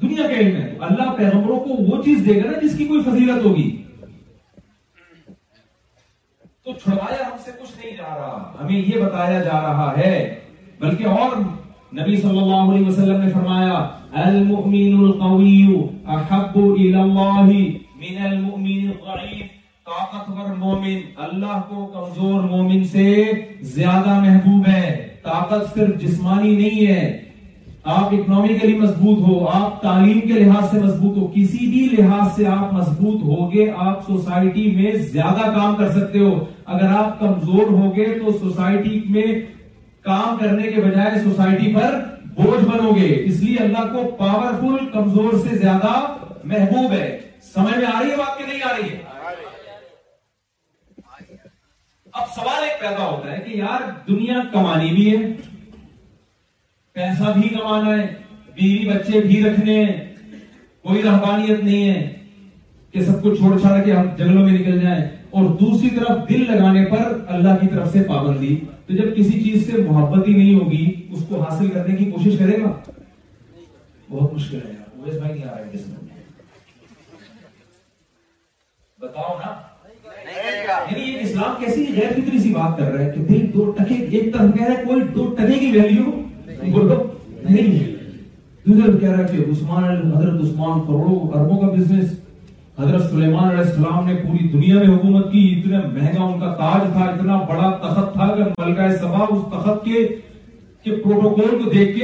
دنیا 0.01 0.27
کے 0.27 0.35
علم 0.39 0.55
ہے 0.61 0.67
اللہ 0.87 1.11
پیغمبروں 1.17 1.59
کو 1.63 1.73
وہ 1.91 2.01
چیز 2.03 2.25
دے 2.25 2.37
گا 2.43 2.49
نا 2.51 2.59
جس 2.61 2.77
کی 2.77 2.85
کوئی 2.91 3.01
فضیلت 3.07 3.45
ہوگی 3.45 3.69
تو 6.65 6.73
چھڑوایا 6.83 7.17
ہم 7.27 7.37
سے 7.45 7.51
کچھ 7.61 7.71
نہیں 7.83 7.95
جا 7.97 8.13
رہا 8.15 8.51
ہمیں 8.59 8.75
یہ 8.75 8.97
بتایا 9.03 9.39
جا 9.43 9.61
رہا 9.61 9.91
ہے 9.97 10.13
بلکہ 10.79 11.05
اور 11.19 11.35
نبی 11.99 12.15
صلی 12.21 12.37
اللہ 12.39 12.73
علیہ 12.73 12.85
وسلم 12.87 13.21
نے 13.21 13.31
فرمایا 13.31 13.73
المؤمن 14.25 14.97
القوی 15.05 15.63
احب 16.17 16.57
اللہ 16.57 17.41
من 17.45 18.21
المؤمن 18.29 18.89
الضعیف 18.91 19.59
طاقتور 19.85 20.53
مومن 20.57 20.99
اللہ 21.25 21.61
کو 21.69 21.85
کمزور 21.93 22.43
مومن 22.49 22.83
سے 22.91 23.07
زیادہ 23.77 24.19
محبوب 24.21 24.67
ہے 24.67 24.87
طاقت 25.23 25.73
صرف 25.75 25.99
جسمانی 26.01 26.55
نہیں 26.55 26.87
ہے 26.93 27.03
آپ 27.89 28.13
اکنامیکلی 28.13 28.73
مضبوط 28.79 29.19
ہو 29.27 29.47
آپ 29.49 29.81
تعلیم 29.81 30.19
کے 30.27 30.33
لحاظ 30.33 30.69
سے 30.71 30.79
مضبوط 30.81 31.15
ہو 31.17 31.27
کسی 31.35 31.67
بھی 31.69 31.87
لحاظ 31.95 32.35
سے 32.35 32.45
آپ 32.47 32.73
مضبوط 32.73 33.21
ہوگے 33.29 33.65
آپ 33.85 34.05
سوسائٹی 34.07 34.69
میں 34.75 34.91
زیادہ 35.11 35.49
کام 35.55 35.75
کر 35.75 35.89
سکتے 35.91 36.19
ہو 36.19 36.33
اگر 36.75 36.91
آپ 36.97 37.19
کمزور 37.19 37.71
ہوگے 37.79 38.05
تو 38.19 38.31
سوسائٹی 38.39 38.99
میں 39.15 39.23
کام 40.05 40.37
کرنے 40.41 40.67
کے 40.71 40.81
بجائے 40.81 41.19
سوسائٹی 41.23 41.73
پر 41.75 41.99
بوجھ 42.35 42.63
بنو 42.65 42.95
گے 42.95 43.07
اس 43.23 43.39
لیے 43.43 43.57
اللہ 43.63 43.91
کو 43.93 44.07
پاورفل 44.17 44.85
کمزور 44.93 45.39
سے 45.47 45.55
زیادہ 45.57 45.97
محبوب 46.51 46.91
ہے 46.91 47.05
سمجھ 47.53 47.77
میں 47.77 47.85
آ 47.93 47.99
رہی 48.01 48.11
ہے 48.11 48.15
بات 48.17 48.37
کہ 48.39 48.45
نہیں 48.51 48.61
آ 48.71 48.77
رہی 48.77 48.89
ہے 48.89 48.99
اب 52.13 52.29
سوال 52.35 52.63
ایک 52.63 52.79
پیدا 52.81 53.05
ہوتا 53.09 53.31
ہے 53.31 53.37
کہ 53.45 53.57
یار 53.57 53.89
دنیا 54.07 54.39
کمانی 54.53 54.91
بھی 54.93 55.09
ہے 55.17 55.23
پیسہ 56.93 57.31
بھی 57.35 57.49
کمانا 57.49 57.91
ہے 57.97 58.05
بیوی 58.55 58.87
بچے 58.89 59.19
بھی 59.27 59.41
رکھنے 59.43 59.73
ہیں 59.83 59.93
کوئی 60.87 61.01
رحمانیت 61.03 61.59
نہیں 61.63 61.89
ہے 61.89 62.07
کہ 62.93 63.03
سب 63.05 63.21
کو 63.23 63.33
چھوڑ 63.35 63.57
چھاڑا 63.59 63.81
کے 63.83 63.91
ہم 63.93 64.07
جنگلوں 64.17 64.43
میں 64.45 64.53
نکل 64.57 64.79
جائیں 64.81 65.03
اور 65.39 65.45
دوسری 65.59 65.89
طرف 65.97 66.27
دل 66.29 66.41
لگانے 66.51 66.83
پر 66.91 67.17
اللہ 67.35 67.57
کی 67.61 67.67
طرف 67.75 67.91
سے 67.93 68.01
پابندی 68.07 68.55
تو 68.87 68.93
جب 68.95 69.15
کسی 69.17 69.41
چیز 69.43 69.65
سے 69.67 69.81
محبت 69.81 70.27
ہی 70.27 70.33
نہیں 70.33 70.59
ہوگی 70.59 70.85
اس 71.09 71.23
کو 71.29 71.41
حاصل 71.43 71.69
کرنے 71.73 71.95
کی 71.97 72.09
کوشش 72.11 72.37
کرے 72.39 72.61
گا 72.63 72.71
بہت 74.09 74.33
مشکل 74.33 74.59
ہے 74.65 75.69
بتاؤ 79.01 79.37
نا 79.45 79.53
یعنی 80.09 81.01
یہ 81.11 81.19
اسلام 81.19 81.55
کیسی 81.59 81.85
غیر 81.95 82.11
فطری 82.17 82.39
سی 82.39 82.53
بات 82.53 82.77
کر 82.79 82.91
رہا 82.91 83.03
ہے 83.05 83.11
کہ 83.13 83.23
دل 83.31 83.45
دو 83.53 83.71
ٹکے 83.77 83.95
ایک 84.03 84.33
طرف 84.33 84.53
کہہ 84.57 84.65
رہا 84.67 84.77
ہے 84.77 84.83
کوئی 84.85 85.01
دو 85.15 85.27
ٹکے 85.37 85.57
کی 85.59 85.71
ویلیو 85.79 86.11
نہیں 86.63 87.77
کہہ 88.65 89.09
رہا 89.09 89.17
ہے 89.17 89.23
کہ 89.31 89.43
عثمان 89.51 89.83
حضرت 89.83 90.41
عثمان 90.43 90.79
کروڑوں 90.87 91.19
اربوں 91.39 91.59
کا 91.61 91.67
بزنس 91.75 92.11
حضرت 92.79 93.09
سلیمان 93.09 93.47
علیہ 93.49 93.59
السلام 93.63 94.05
نے 94.07 94.15
پوری 94.25 94.47
دنیا 94.53 94.75
میں 94.79 94.87
حکومت 94.95 95.31
کی 95.31 95.39
اتنا 95.57 95.79
مہنگا 95.93 96.23
ان 96.23 96.39
کا 96.39 96.53
تاج 96.59 96.91
تھا 96.91 97.05
اتنا 97.05 97.35
بڑا 97.49 97.69
تخت 97.83 98.13
تھا 98.13 98.27
کہ 98.35 98.43
ملکہ 98.61 98.89
سبا 98.99 99.25
اس 99.35 99.41
تخت 99.53 99.83
کے 99.85 100.07
کے 100.83 100.91
پروٹوکول 101.03 101.63
کو 101.63 101.69
دیکھ 101.71 101.97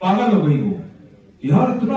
پاگل 0.00 0.32
ہو 0.34 0.46
گئی 0.46 0.60
ہو 0.60 0.70
یار 1.48 1.68
اتنا 1.74 1.96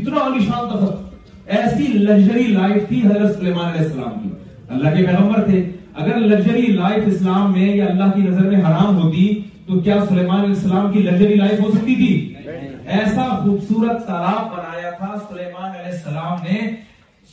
اتنا 0.00 0.26
علیشان 0.26 0.68
تخت 0.74 1.50
ایسی 1.58 1.86
لگژری 1.92 2.46
لائف 2.56 2.88
تھی 2.88 3.00
حضرت 3.06 3.36
سلیمان 3.38 3.68
علیہ 3.70 3.86
السلام 3.86 4.18
کی 4.22 4.28
اللہ 4.74 4.94
کے 4.96 5.04
پیغمبر 5.06 5.42
تھے 5.50 5.62
اگر 6.02 6.20
لگژری 6.30 6.66
لائف 6.82 7.02
اسلام 7.14 7.52
میں 7.52 7.74
یا 7.76 7.86
اللہ 7.90 8.12
کی 8.14 8.22
نظر 8.28 8.48
میں 8.50 8.60
حرام 8.66 9.00
ہوتی 9.02 9.26
تو 9.66 9.78
کیا 9.80 9.96
سلیمان 10.08 10.38
علیہ 10.40 10.54
السلام 10.54 10.90
کی 10.92 11.02
لگژری 11.02 11.34
لائف 11.34 11.60
ہو 11.62 11.70
سکتی 11.72 11.94
تھی 11.96 12.12
ایسا 12.98 13.26
خوبصورت 13.42 14.06
تالاب 14.06 14.46
بنایا 14.56 14.90
تھا 14.98 15.14
سلیمان 15.28 15.70
علیہ 15.70 15.90
السلام 15.92 16.38
نے 16.46 16.58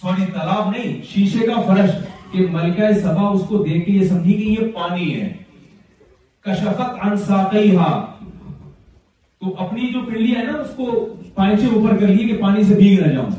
سوری 0.01 0.25
تالاب 0.33 0.69
نہیں 0.71 1.01
شیشے 1.11 1.45
کا 1.47 1.61
فرش 1.67 1.89
کہ 2.31 2.45
ملکہ 2.51 2.91
سبا 2.99 3.27
اس 3.27 3.41
کو 3.49 3.63
دیکھ 3.63 3.85
کے 3.85 3.91
یہ 3.91 4.07
کہ 4.23 4.31
یہ 4.43 4.67
پانی 4.75 5.13
ہے 5.13 5.31
کشفت 6.45 7.31
تو 9.43 9.53
اپنی 9.63 9.87
جو 9.91 9.99
ہے 10.11 10.43
نا 10.45 10.57
اس 10.59 10.71
کو 10.75 10.85
پینچے 11.35 11.65
اوپر 11.75 11.97
کر 11.99 12.07
لیے 12.07 12.25
کہ 12.27 12.41
پانی 12.41 12.63
سے 12.63 12.73
بھیگ 12.75 12.99
نہ 13.05 13.11
جاؤں 13.13 13.37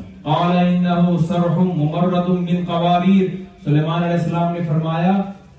قوارير 2.67 3.29
سلیمان 3.65 4.03
علیہ 4.03 4.19
السلام 4.19 4.55
نے 4.57 4.61
فرمایا 4.69 5.11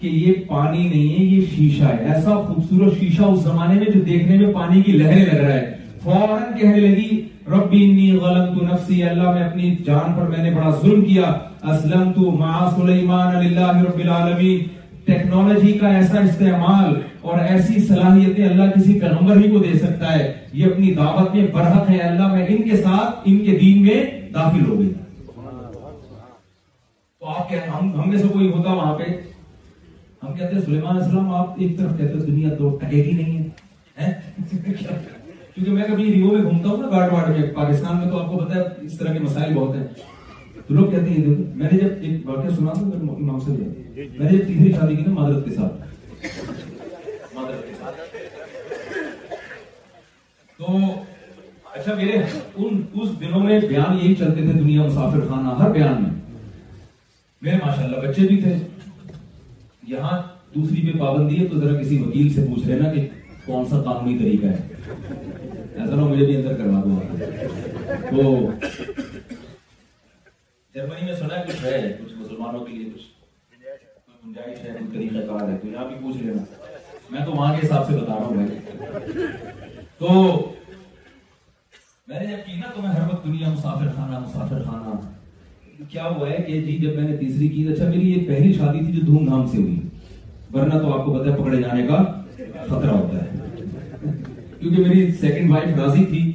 کہ 0.02 0.08
یہ 0.08 0.34
پانی 0.48 0.88
نہیں 0.88 1.10
ہے 1.18 1.24
یہ 1.24 1.42
شیشہ 1.56 1.84
ہے 1.86 2.12
ایسا 2.14 2.36
خوبصورت 2.46 2.94
شیشہ 3.00 3.24
اس 3.24 3.40
زمانے 3.44 3.74
میں 3.80 3.86
جو 3.96 4.00
دیکھنے 4.08 4.38
میں 4.38 4.54
پانی 4.54 4.82
کی 4.86 4.92
لہریں 4.92 5.26
لگ 5.26 5.34
رہا 5.44 5.54
ہے 5.54 5.76
فوراً 6.04 6.44
کہنے 6.60 6.80
لگی 6.80 7.20
ربی 7.52 7.84
انی 7.90 8.10
غلمت 8.22 8.62
نفسی 8.72 9.02
اللہ 9.10 9.30
میں 9.34 9.44
اپنی 9.44 9.76
جان 9.86 10.14
پر 10.18 10.28
میں 10.30 10.44
نے 10.44 10.52
بڑا 10.56 10.70
ظلم 10.82 11.04
کیا 11.06 11.28
اسلمت 11.74 12.18
مع 12.40 12.70
سلیمان 12.78 13.36
للہ 13.46 13.70
رب 13.82 14.00
العالمین 14.04 14.64
ٹیکنالوجی 15.06 15.72
کا 15.82 15.88
ایسا 15.98 16.20
استعمال 16.30 17.00
اور 17.22 17.40
ایسی 17.40 17.80
صلاحیتیں 17.88 18.46
اللہ 18.50 18.72
کسی 18.76 19.00
پیغمبر 19.00 19.40
ہی 19.46 19.50
کو 19.52 19.60
دے 19.64 19.78
سکتا 19.80 20.18
ہے 20.18 20.32
یہ 20.54 20.66
اپنی 20.72 20.94
دعوت 21.00 21.36
میں 21.36 21.46
برحق 21.54 21.90
ہے 21.90 21.98
اللہ 22.10 22.34
میں 22.36 22.46
ان 22.50 22.70
کے 22.70 22.78
ساتھ 22.84 23.28
ان 23.32 23.38
کے 23.46 23.58
دین 23.62 23.82
میں 23.84 24.04
داخل 24.34 24.66
ہو 24.68 24.80
گئی 24.80 24.92
تو 27.20 27.28
آپ 27.30 27.54
ہم 27.74 28.10
میں 28.10 28.18
سے 28.18 28.28
کوئی 28.34 28.52
ہوتا 28.52 28.74
وہاں 28.74 28.94
پہ 29.00 29.04
ہم 30.24 30.34
کہتے 30.38 30.56
ہیں 30.56 30.62
سلیمان 30.64 30.96
علیہ 30.96 31.04
السلام 31.06 31.34
آپ 31.36 31.54
ایک 31.62 31.78
طرف 31.78 31.92
کہتے 31.98 32.14
ہیں 32.18 32.26
دنیا 32.26 32.54
تو 32.58 32.70
گی 32.92 33.12
نہیں 33.12 33.44
ہے 34.00 34.12
کیونکہ 35.54 35.72
میں 35.72 35.74
میں 35.74 35.78
میں 35.78 35.84
کبھی 35.88 36.12
ریو 36.14 36.28
گھومتا 36.42 36.70
ہوں 36.70 37.54
پاکستان 37.56 37.98
میں 38.00 38.10
تو 38.12 38.20
آپ 38.20 38.30
کو 38.32 38.42
ہے 38.54 38.62
اس 38.86 38.98
طرح 38.98 39.14
کے 39.14 39.20
مسائل 39.20 39.54
بہت 39.54 39.76
ہیں 39.76 40.62
تو 40.68 40.74
لوگ 40.74 40.92
کہتے 40.92 41.10
ہیں 41.10 41.36
میں 41.56 41.70
نے 41.72 41.78
جب 41.80 42.02
ایک 42.10 42.28
واقعہ 42.30 42.84
میں 44.18 44.32
نے 44.32 44.38
جب 44.38 44.48
تیسری 44.48 44.72
شادی 44.74 44.96
کی 44.96 45.02
نا 45.06 45.12
مادرت 45.14 45.46
کے 45.46 45.56
ساتھ 45.56 47.36
مادرت 47.36 47.66
کے 47.68 47.74
ساتھ 47.80 48.00
تو 50.58 50.78
اچھا 51.76 51.94
میرے 51.96 52.22
ان 52.56 52.82
اس 53.02 53.20
دنوں 53.20 53.44
میں 53.44 53.60
بیان 53.68 53.98
یہی 54.02 54.16
چلتے 54.20 54.42
تھے 54.42 54.60
دنیا 54.60 54.82
مسافر 54.84 55.28
خانہ 55.30 55.62
ہر 55.64 55.70
بیان 55.80 56.04
میں 56.04 56.10
میرے 57.42 57.58
ماشاءاللہ 57.66 58.08
بچے 58.08 58.28
بھی 58.28 58.42
تھے 58.42 58.56
یہاں 59.88 60.22
دوسری 60.56 60.92
پہ 60.92 60.98
پابندی 61.00 61.40
ہے 61.42 61.48
تو 61.48 61.60
ذرا 61.60 61.80
کسی 61.82 61.98
وکیل 62.02 62.34
سے 62.34 62.46
پوچھ 62.48 62.66
لینا 62.68 62.92
کہ 62.94 63.08
کون 63.46 63.66
سا 63.70 63.82
قانونی 63.84 64.18
طریقہ 64.18 64.48
ہے 64.48 64.68
ایسا 65.76 65.96
نہ 65.96 66.02
مجھے 66.02 66.26
بھی 66.26 66.36
اندر 66.36 66.58
کروا 66.58 66.82
دو 68.12 68.52
جرمنی 70.76 71.06
میں 71.06 71.16
سنا 71.20 71.42
کچھ 71.48 71.64
ہے 71.64 71.82
کچھ 72.04 72.14
مسلمانوں 72.18 72.66
کے 72.66 72.74
لیے 72.74 72.90
کچھ 72.96 73.58
گنجائش 74.26 74.58
ہے 74.66 74.74
طریقہ 74.94 75.26
کار 75.28 75.48
ہے 75.50 75.58
تو 75.62 75.68
یہاں 75.68 75.86
بھی 75.88 75.96
پوچھ 76.02 76.22
لینا 76.24 76.42
میں 77.12 77.26
تو 77.26 77.32
وہاں 77.32 77.56
کے 77.60 77.66
حساب 77.66 77.88
سے 77.90 77.96
بتا 77.98 78.14
رہا 78.16 78.26
ہوں 78.26 78.36
بھائی 78.36 79.28
تو 79.98 80.52
میں 82.08 82.20
نے 82.20 82.26
جب 82.32 82.46
کی 82.46 82.56
نا 82.60 82.72
تو 82.76 82.82
میں 82.82 82.90
ہر 82.90 83.12
وقت 83.14 83.26
دنیا 83.26 83.50
مسافر 83.50 83.92
خانہ 83.96 84.20
مسافر 84.20 84.64
خانہ 84.68 84.96
کیا 85.90 86.06
ہوا 86.16 86.30
ہے 86.30 86.38
کہ 86.48 86.60
جی 86.66 86.78
جب 86.78 86.96
میں 86.96 87.08
نے 87.10 87.16
تیسری 87.18 87.48
کی 87.48 87.68
اچھا 87.74 87.88
میری 87.90 88.12
یہ 88.12 88.28
پہلی 88.28 88.52
شادی 88.54 88.80
تھی 88.86 88.92
جو 88.94 89.06
دھوم 89.06 89.26
دھام 89.28 89.46
سے 89.52 89.58
ہوئی 89.58 89.76
ورنہ 90.54 90.80
تو 90.82 90.94
آپ 90.98 91.06
کو 91.06 91.24
ہے 91.24 91.36
پکڑے 91.38 91.62
جانے 91.62 91.86
کا 91.88 92.04
خطرہ 92.70 92.92
ہوتا 92.92 93.24
ہے 93.24 93.30
کیونکہ 94.60 94.82
میری 94.82 95.12
سیکنڈ 95.22 95.52
وائف 95.52 95.78
راضی 95.80 96.06
تھی 96.10 96.32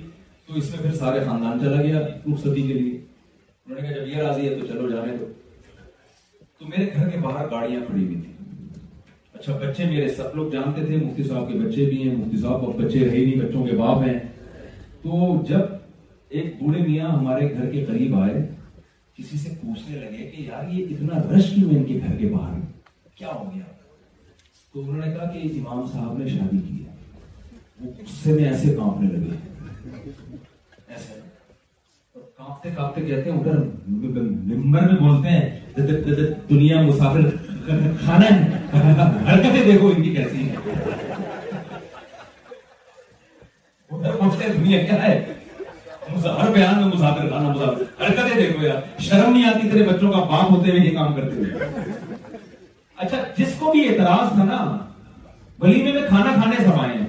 تو 0.46 0.54
اس 0.58 0.70
میں 0.70 0.82
پھر 0.82 0.94
سارے 0.96 1.20
خاندان 1.24 1.60
چلا 1.60 1.82
گیا 1.82 2.00
کے 2.00 2.52
لیے 2.62 2.96
انہوں 2.96 3.80
نے 3.80 3.86
کہا 3.88 3.92
جب 3.98 4.08
یہ 4.08 4.22
راضی 4.22 4.48
ہے 4.48 4.54
تو 4.60 4.66
چلو 4.66 4.88
جانے 4.88 5.16
دو 5.20 5.24
تو 6.58 6.66
میرے 6.68 6.86
گھر 6.94 7.08
کے 7.10 7.18
باہر 7.22 7.50
گاڑیاں 7.50 7.80
کھڑی 7.86 8.04
ہوئی 8.04 8.14
تھی 8.16 8.32
اچھا 9.38 9.56
بچے 9.62 9.84
میرے 9.84 10.08
سب 10.16 10.36
لوگ 10.36 10.50
جانتے 10.52 10.84
تھے 10.86 10.96
مفتی 10.96 11.22
صاحب 11.24 11.48
کے 11.52 11.58
بچے 11.64 11.84
بھی 11.84 12.02
ہیں 12.08 12.14
مفتی 12.16 12.36
صاحب 12.42 12.64
اور 12.64 12.74
بچے 12.82 12.98
رہے 13.04 13.24
نہیں 13.24 13.40
بچوں 13.40 13.64
کے 13.66 13.76
باپ 13.76 14.02
ہیں 14.06 14.18
تو 15.02 15.34
جب 15.48 15.74
ایک 16.36 16.54
بوڑھے 16.62 16.82
میاں 16.86 17.08
ہمارے 17.08 17.52
گھر 17.54 17.68
کے 17.70 17.84
قریب 17.88 18.14
آئے 18.20 18.42
کسی 19.18 19.38
سے 19.38 19.48
پوچھنے 19.60 19.98
لگے 19.98 20.30
کہ 20.30 20.42
یار 20.48 20.64
یہ 20.70 20.86
اتنا 20.94 21.18
رش 21.32 21.48
کیوں 21.54 21.70
ان 21.74 21.84
کے 21.86 21.98
گھر 22.06 22.16
کے 22.16 22.26
باہر 22.34 22.58
کیا 23.18 23.28
ہو 23.34 23.44
گیا 23.54 23.62
تو 24.72 24.80
انہوں 24.80 24.96
نے 25.06 25.12
کہا 25.14 25.30
کہ 25.32 25.46
امام 25.60 25.86
صاحب 25.92 26.18
نے 26.18 26.28
شادی 26.28 26.58
کی 26.66 26.84
ہے 26.84 26.92
وہ 27.80 27.92
غصے 27.98 28.32
میں 28.40 28.48
ایسے 28.48 28.74
کانپنے 28.76 29.08
لگے 29.12 29.36
ایسے 30.88 31.20
کانپتے 32.14 32.70
کانپتے 32.76 33.04
کہتے 33.06 33.30
ہیں 33.30 33.38
ادھر 33.38 33.56
ممبر 33.86 34.90
میں 34.90 34.98
بولتے 35.00 35.28
ہیں 35.28 36.34
دنیا 36.50 36.80
مسافر 36.82 37.28
کھانا 38.04 38.26
حرکتیں 39.32 39.64
دیکھو 39.72 39.92
ان 39.96 40.02
کی 40.02 40.14
کیسی 40.14 40.36
ہیں 40.48 40.56
ادھر 43.90 44.16
پوچھتے 44.20 44.44
ہیں 44.44 44.52
دنیا 44.58 44.82
کیا 44.86 45.02
ہے 45.02 45.16
ہر 46.14 46.50
بیان 46.52 46.76
میں 46.78 46.84
مذاکر 46.96 47.28
کرنا 47.28 47.48
مذاکر 47.52 48.02
حرکتیں 48.02 48.34
دیکھو 48.38 48.62
یار 48.64 48.80
شرم 49.02 49.32
نہیں 49.32 49.44
آتی 49.48 49.68
تیرے 49.70 49.84
بچوں 49.90 50.10
کا 50.12 50.18
باپ 50.30 50.50
ہوتے 50.50 50.70
ہوئے 50.70 50.80
یہ 50.86 50.94
کام 50.94 51.12
کرتے 51.14 51.36
ہوئے 51.36 52.40
اچھا 53.04 53.22
جس 53.36 53.54
کو 53.58 53.70
بھی 53.72 53.86
اعتراض 53.88 54.34
تھا 54.34 54.44
نا 54.44 54.58
ولی 55.60 55.82
میں 55.82 56.02
کھانا 56.08 56.32
کھانے 56.42 56.62
سمائے 56.64 56.96
ہیں 56.96 57.08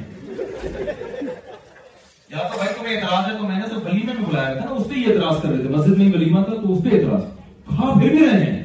یا 2.31 2.47
تو 2.51 2.57
بھائی 2.57 2.73
تمہیں 2.77 2.95
اعتراض 2.95 3.27
ہے 3.31 3.37
تو 3.37 3.47
میں 3.47 3.55
نے 3.57 3.67
تو 3.73 3.79
ولی 3.85 4.01
میں 4.05 4.13
بھی 4.15 4.25
بلایا 4.29 4.53
تھا 4.55 4.65
نا 4.65 4.75
اس 4.75 4.87
پہ 4.89 4.93
یہ 4.99 5.07
اعتراض 5.13 5.41
کر 5.41 5.49
رہے 5.49 5.57
تھے 5.61 5.69
مسجد 5.75 5.97
میں 5.97 6.11
ولیمہ 6.13 6.43
تھا 6.43 6.53
تو 6.61 6.73
اس 6.73 6.83
پہ 6.83 6.95
اعتراض 6.95 7.23
کھا 7.75 7.93
پھر 8.01 8.09
بھی 8.09 8.25
رہے 8.25 8.43
ہیں 8.43 8.63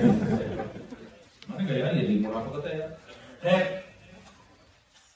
میں 1.58 1.68
کہا 1.68 1.78
یار 1.78 1.94
یہ 1.96 2.18
منافقت 2.18 2.66
ہے 2.72 2.78
یار 2.78 3.04
ہے 3.46 3.60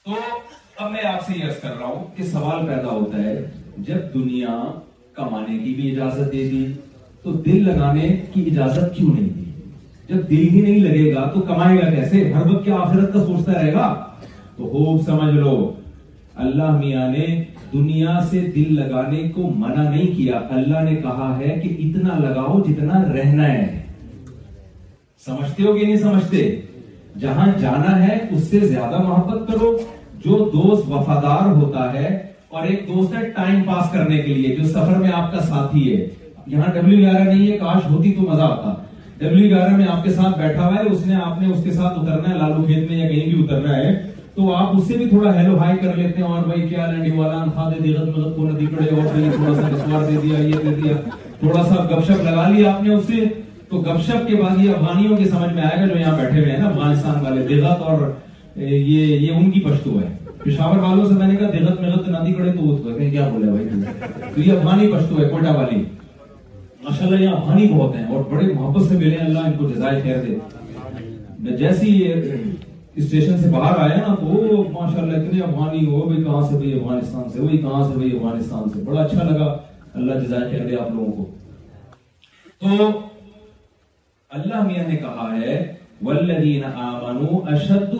تو 0.04 0.14
اب 0.84 0.90
میں 0.92 1.02
آپ 1.12 1.26
سے 1.26 1.32
کر 1.62 1.68
رہا 1.70 1.86
ہوں 1.86 2.04
کہ 2.16 2.24
سوال 2.26 2.66
پیدا 2.66 2.90
ہوتا 2.90 3.22
ہے 3.24 3.34
جب 3.88 4.12
دنیا 4.14 4.54
کمانے 5.16 5.58
کی 5.64 5.74
بھی 5.74 5.90
اجازت 5.90 6.32
دے 6.32 6.48
دی 6.50 6.64
تو 7.22 7.32
دل 7.46 7.64
لگانے 7.68 8.08
کی 8.34 8.44
اجازت 8.52 8.94
کیوں 8.96 9.14
نہیں 9.14 9.28
دی 9.36 9.44
جب 10.08 10.28
دل 10.30 10.48
ہی 10.54 10.60
نہیں 10.60 10.78
لگے 10.84 11.14
گا 11.14 11.28
تو 11.34 11.40
کمائے 11.48 11.78
گا 11.80 11.90
کیسے 11.90 12.22
ہر 12.32 12.46
وقت 12.50 12.64
کیا 12.64 12.74
آخرت 12.86 13.12
کا 13.12 13.20
سوچتا 13.26 13.52
رہے 13.52 13.72
گا 13.72 13.88
تو 14.56 14.70
خوب 14.70 15.02
سمجھ 15.06 15.34
لو 15.34 15.52
اللہ 16.46 16.76
میاں 16.78 17.08
نے 17.10 17.26
دنیا 17.72 18.16
سے 18.30 18.40
دل 18.54 18.74
لگانے 18.78 19.28
کو 19.34 19.50
منع 19.56 19.88
نہیں 19.88 20.16
کیا 20.16 20.40
اللہ 20.56 20.82
نے 20.90 20.94
کہا 21.02 21.32
ہے 21.38 21.58
کہ 21.62 21.76
اتنا 21.84 22.16
لگاؤ 22.28 22.60
جتنا 22.68 23.02
رہنا 23.16 23.52
ہے 23.52 23.68
سمجھتے 25.24 25.62
ہو 25.62 25.72
کہ 25.76 25.84
نہیں 25.86 25.96
سمجھتے 25.96 26.44
جہاں 27.20 27.46
جانا 27.60 27.94
ہے 28.06 28.16
اس 28.36 28.46
سے 28.50 28.58
زیادہ 28.66 29.02
محبت 29.08 29.48
کرو 29.50 29.76
جو 30.24 30.36
دوست 30.52 30.90
وفادار 30.90 31.50
ہوتا 31.62 31.92
ہے 31.92 32.08
اور 32.52 32.66
ایک 32.66 32.86
دوست 32.88 33.14
ہے 33.14 33.28
ٹائم 33.34 33.62
پاس 33.66 33.90
کرنے 33.92 34.20
کے 34.22 34.34
لیے 34.34 34.54
جو 34.56 34.68
سفر 34.68 34.98
میں 35.00 35.10
آپ 35.16 35.32
کا 35.32 35.40
ساتھی 35.48 35.82
ہے 35.94 36.06
یہاں 36.52 36.72
ڈبلو 36.74 36.96
گیارہ 37.02 37.22
نہیں 37.24 37.50
ہے 37.50 37.58
کاش 37.58 37.90
ہوتی 37.90 38.12
تو 38.14 38.22
مزہ 38.30 38.42
آتا 38.42 38.72
ڈبلو 39.18 39.48
گیارہ 39.54 39.76
میں 39.76 39.86
آپ 39.92 40.02
کے 40.04 40.10
ساتھ 40.10 40.38
بیٹھا 40.38 40.66
ہوا 40.68 40.76
ہے 40.76 40.88
اس 40.92 41.04
نے 41.06 41.14
آپ 41.24 41.40
نے 41.40 41.46
اس 41.52 41.62
کے 41.64 41.70
ساتھ 41.72 41.98
اترنا 41.98 42.28
ہے 42.30 42.34
لالو 42.38 42.64
کھیت 42.66 42.90
میں 42.90 42.98
یا 42.98 43.08
کہیں 43.08 43.28
بھی 43.32 43.42
اترنا 43.44 43.76
ہے 43.76 43.92
تو 44.34 44.54
آپ 44.54 44.76
اس 44.76 44.86
سے 44.88 44.96
بھی 44.98 45.08
تھوڑا 45.08 45.34
ہیلو 45.40 45.58
ہائی 45.58 45.76
کر 45.82 45.94
لیتے 45.96 46.22
ہیں 46.22 46.28
اور 46.28 46.42
بھائی 46.46 46.68
کیا 46.68 46.90
رینڈی 46.92 47.10
والا 47.18 47.68
دے 47.70 47.80
دی 47.84 47.92
مدد 47.98 48.34
کو 48.36 48.48
ندی 48.50 48.66
پڑے 48.74 48.88
اور 48.96 49.36
تھوڑا 49.36 49.54
سا 49.60 50.02
دے 50.08 50.16
دیا 50.22 50.38
یہ 50.38 50.64
دے 50.68 50.74
دیا 50.82 50.96
تھوڑا 51.40 51.62
سا 51.68 51.84
گپ 51.92 52.06
شپ 52.06 52.22
لگا 52.30 52.48
لیا 52.48 52.72
آپ 52.72 52.82
نے 52.82 52.94
اس 52.94 53.04
سے 53.06 53.24
تو 53.70 53.80
گپ 53.82 54.00
شپ 54.06 54.26
کے 54.28 54.36
بعد 54.36 54.64
یہ 54.64 54.70
افغانیوں 54.74 55.16
کے 55.16 55.24
سمجھ 55.30 55.52
میں 55.54 55.62
آئے 55.62 55.80
گا 55.80 55.86
جو 55.92 55.98
یہاں 55.98 56.16
بیٹھے 56.16 56.38
ہوئے 56.38 56.50
ہیں 56.52 56.58
نا 56.58 56.68
افغانستان 56.68 57.20
والے 57.24 57.40
دغت 57.48 57.82
اور 57.90 58.00
یہ 58.56 59.06
یہ 59.06 59.32
ان 59.34 59.50
کی 59.50 59.60
پشتو 59.66 59.98
ہے 60.00 60.08
پشاور 60.44 60.78
والوں 60.82 61.04
سے 61.08 61.14
میں 61.18 61.26
نے 61.26 61.34
کہا 61.36 61.50
دغت 61.58 61.80
مغت 61.80 62.26
دی 62.26 62.32
پڑے 62.38 62.52
تو 62.52 62.62
وہ 62.62 62.76
کہتے 62.84 63.04
ہیں 63.04 63.10
کیا 63.10 63.28
بولے 63.32 63.50
بھائی 63.50 64.34
تو 64.34 64.40
یہ 64.40 64.52
افغانی 64.52 64.88
پشتو 64.92 65.18
ہے 65.22 65.28
کوٹا 65.30 65.50
والی 65.56 65.82
ماشاء 66.84 67.06
اللہ 67.06 67.20
یہ 67.22 67.28
افغانی 67.28 67.66
بہت 67.74 67.94
ہیں 67.96 68.06
اور 68.14 68.24
بڑے 68.30 68.52
محبت 68.52 68.88
سے 68.88 68.96
ملے 68.96 69.16
اللہ 69.24 69.46
ان 69.48 69.52
کو 69.58 69.68
جزائے 69.68 70.00
خیر 70.04 70.18
دے 70.26 70.36
میں 71.42 71.56
یہ 71.90 72.14
اسٹیشن 72.96 73.38
سے 73.42 73.48
باہر 73.50 73.78
آیا 73.80 73.96
نا 74.06 74.14
تو 74.20 74.64
ماشاء 74.72 75.02
اللہ 75.02 75.16
اتنے 75.26 75.40
افغانی 75.42 75.84
ہو 75.86 76.00
بھائی 76.08 76.22
کہاں 76.24 76.40
سے 76.50 76.56
بھائی 76.56 76.72
افغانستان 76.80 77.28
سے 77.32 77.40
وہی 77.40 77.58
کہاں 77.58 77.82
سے 77.90 77.94
بھائی 77.98 78.16
افغانستان 78.16 78.68
سے 78.74 78.82
بڑا 78.88 79.00
اچھا 79.04 79.28
لگا 79.30 79.54
اللہ 79.94 80.24
جزائے 80.24 80.50
خیر 80.50 80.66
دے 80.68 80.76
آپ 80.80 80.90
لوگوں 80.94 81.12
کو 81.16 81.30
تو 82.76 82.90
اللہ 84.38 84.62
میاں 84.66 84.82
نے 84.88 84.96
کہا 84.96 85.26
ہے 85.36 85.54
والذین 86.08 86.64
آمنوا 86.64 87.38
اشد 87.52 87.92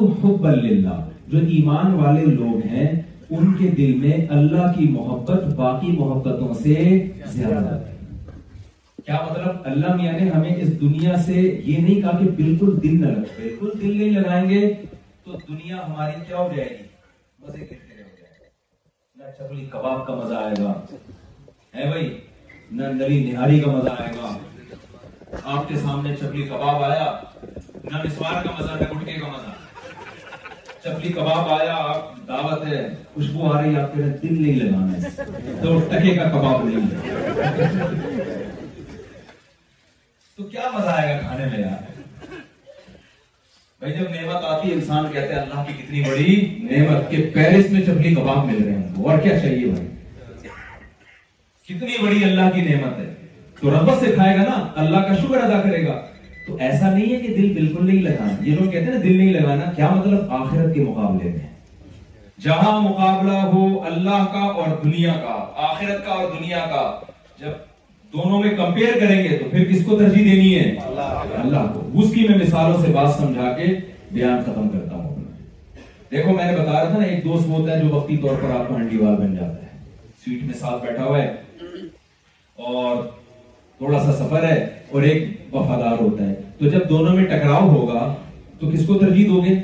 جو 1.32 1.38
ایمان 1.54 1.94
والے 1.94 2.24
لوگ 2.24 2.66
ہیں 2.66 2.84
ان 3.36 3.54
کے 3.56 3.68
دل 3.76 3.94
میں 4.04 4.12
اللہ 4.36 4.72
کی 4.76 4.86
محبت 4.90 5.42
باقی 5.60 5.90
محبتوں 5.98 6.52
سے 6.62 6.74
زیادہ 7.32 7.74
ہے 7.78 7.96
کیا 9.06 9.18
مطلب 9.30 9.66
اللہ 9.70 9.94
میاں 9.96 10.12
نے 10.18 10.28
ہمیں 10.30 10.54
اس 10.54 10.80
دنیا 10.80 11.16
سے 11.26 11.34
یہ 11.42 11.78
نہیں 11.78 12.00
کہا 12.00 12.16
کہ 12.18 12.28
بالکل 12.42 12.76
دل 12.82 13.00
نہ 13.00 13.10
لگ 13.14 13.32
بالکل 13.40 13.72
دل 13.80 13.96
نہیں 13.96 14.10
لگائیں 14.20 14.48
گے 14.50 14.60
تو 15.24 15.36
دنیا 15.48 15.78
ہماری 15.86 16.20
کیا 16.28 16.36
ہو 16.38 16.48
جائے 16.56 16.68
گی 16.68 16.86
مزے 17.46 17.64
کتنے 17.66 18.02
نہ 19.18 19.32
چکری 19.38 19.64
کباب 19.72 20.06
کا 20.06 20.14
مزہ 20.22 20.34
آئے 20.44 20.54
گا 20.62 20.72
ہے 21.74 21.88
بھائی 21.90 23.24
نہاری 23.32 23.60
کا 23.60 23.70
مزہ 23.72 23.94
آئے 23.98 24.12
گا 24.20 24.32
آپ 25.42 25.68
کے 25.68 25.74
سامنے 25.82 26.14
چپلی 26.20 26.42
کباب 26.48 26.82
آیا 26.84 27.10
نہ 27.90 27.98
کا 28.20 28.52
مزہ 28.58 28.72
نہ 28.80 28.86
گٹکے 28.92 29.12
کا 29.20 29.26
مزہ 29.26 29.52
چپلی 30.84 31.12
کباب 31.12 31.52
آیا 31.58 31.74
آپ 31.74 32.16
دعوت 32.28 32.64
ہے 32.66 32.82
خوشبو 33.14 33.52
آ 33.52 33.60
رہی 33.62 33.74
ہے 33.74 34.10
دل 34.22 34.40
نہیں 34.42 34.56
لگانا 34.62 35.02
ہے 35.02 35.62
تو 35.62 35.78
ٹکے 35.90 36.14
کا 36.16 36.28
کباب 36.30 36.64
نہیں 36.64 36.86
ہے 36.86 37.98
تو 40.36 40.42
کیا 40.42 40.70
مزہ 40.74 40.90
آئے 40.90 41.12
گا 41.14 41.20
کھانے 41.20 41.46
میں 41.52 41.68
جب 43.98 44.08
نعمت 44.14 44.44
آتی 44.44 44.68
ہے 44.68 44.74
انسان 44.74 45.10
کہتے 45.12 45.32
ہیں 45.34 45.40
اللہ 45.42 45.62
کی 45.66 45.72
کتنی 45.82 46.02
بڑی 46.08 46.34
نعمت 46.70 47.10
کے 47.10 47.30
پیرس 47.34 47.70
میں 47.72 47.80
چپلی 47.86 48.14
کباب 48.14 48.44
مل 48.46 48.62
رہے 48.64 48.74
ہیں 48.74 49.04
اور 49.04 49.18
کیا 49.22 49.38
چاہیے 49.40 49.72
کتنی 51.68 51.96
بڑی 52.06 52.24
اللہ 52.24 52.50
کی 52.54 52.60
نعمت 52.68 52.98
ہے 52.98 53.09
تو 53.60 53.70
رغبت 53.70 54.00
سے 54.04 54.10
کھائے 54.14 54.36
گا 54.36 54.42
نا 54.42 54.58
اللہ 54.82 54.98
کا 55.08 55.14
شکر 55.16 55.40
ادا 55.44 55.60
کرے 55.62 55.84
گا 55.86 56.00
تو 56.46 56.56
ایسا 56.66 56.90
نہیں 56.90 57.12
ہے 57.12 57.18
کہ 57.22 57.34
دل 57.36 57.52
بالکل 57.54 57.86
نہیں 57.86 58.02
لگانا 58.02 58.44
یہ 58.44 58.54
لوگ 58.60 58.70
کہتے 58.70 58.92
ہیں 58.92 58.98
دل 59.00 59.16
نہیں 59.16 59.32
لگانا 59.32 59.70
کیا 59.76 59.88
مطلب 59.94 60.32
آخرت 60.34 60.74
کے 60.74 60.82
مقابلے 60.84 61.30
میں 61.30 61.48
جہاں 62.44 62.80
مقابلہ 62.82 63.36
ہو 63.52 63.64
اللہ 63.86 64.24
کا 64.32 64.40
اور 64.62 64.68
دنیا 64.84 65.12
کا 65.22 65.32
آخرت 65.68 65.98
کا 66.04 66.06
کا 66.06 66.12
اور 66.12 66.30
دنیا 66.38 66.64
جب 67.40 67.50
دونوں 68.12 68.40
میں 68.42 68.50
کریں 68.98 69.22
گے 69.24 69.36
تو 69.42 69.48
پھر 69.50 69.64
کس 69.72 69.84
کو 69.86 69.98
ترجیح 69.98 70.24
دینی 70.32 70.54
ہے 70.58 70.74
اللہ 70.86 71.66
کو 71.74 71.86
اس 72.02 72.12
کی 72.14 72.26
میں 72.28 72.38
مثالوں 72.38 72.80
سے 72.86 72.92
بات 72.94 73.14
سمجھا 73.18 73.52
کے 73.58 73.66
بیان 74.12 74.42
ختم 74.46 74.68
کرتا 74.68 74.94
ہوں 74.96 75.22
دیکھو 76.10 76.32
میں 76.32 76.50
نے 76.50 76.56
بتا 76.62 76.72
رہا 76.72 76.88
تھا 76.90 76.98
نا 76.98 77.04
ایک 77.04 77.24
دوست 77.24 77.48
ہوتا 77.48 77.72
ہے 77.72 77.80
جو 77.84 77.94
وقتی 77.96 78.16
طور 78.26 78.42
پر 78.42 78.50
آپ 78.58 78.68
کو 78.68 78.76
ہنڈی 78.76 78.96
وال 79.04 79.16
بن 79.22 79.34
جاتا 79.34 79.62
ہے 79.66 79.76
سویٹ 80.24 80.42
میں 80.44 80.54
ساتھ 80.60 80.82
بیٹھا 80.86 81.04
ہوا 81.04 81.22
ہے 81.22 81.30
اور 82.70 83.02
تھوڑا 83.80 83.98
سا 84.06 84.12
سفر 84.12 84.42
ہے 84.44 84.54
اور 84.92 85.02
ایک 85.08 85.28
وفادار 85.54 85.98
ہوتا 86.00 86.28
ہے 86.28 86.34
تو 86.58 86.68
جب 86.70 86.88
دونوں 86.88 87.14
میں 87.16 87.24
ٹکراؤ 87.26 87.68
ہوگا 87.68 88.00
تو 88.58 88.70
کس 88.72 88.84
کو 88.86 88.94
ترجیح 89.02 89.28
دو 89.28 89.40
گے 89.44 89.54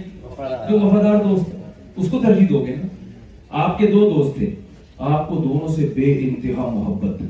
جو 0.68 0.78
وفادار 0.84 1.18
دوست 1.24 1.50
دوست 1.52 1.96
اس 2.04 2.08
کو 2.10 2.16
کو 2.18 2.22
ترجیح 2.22 2.46
دو 2.50 2.58
دو 2.58 2.64
گے 2.66 2.74
نا 2.76 2.86
آپ 3.62 3.68
آپ 3.70 3.78
کے 3.78 3.86
تھے 4.36 4.48
دونوں 5.42 5.66
سے 5.74 5.86
بے 5.96 6.12
انتہا 6.28 6.68
محبت 6.76 7.20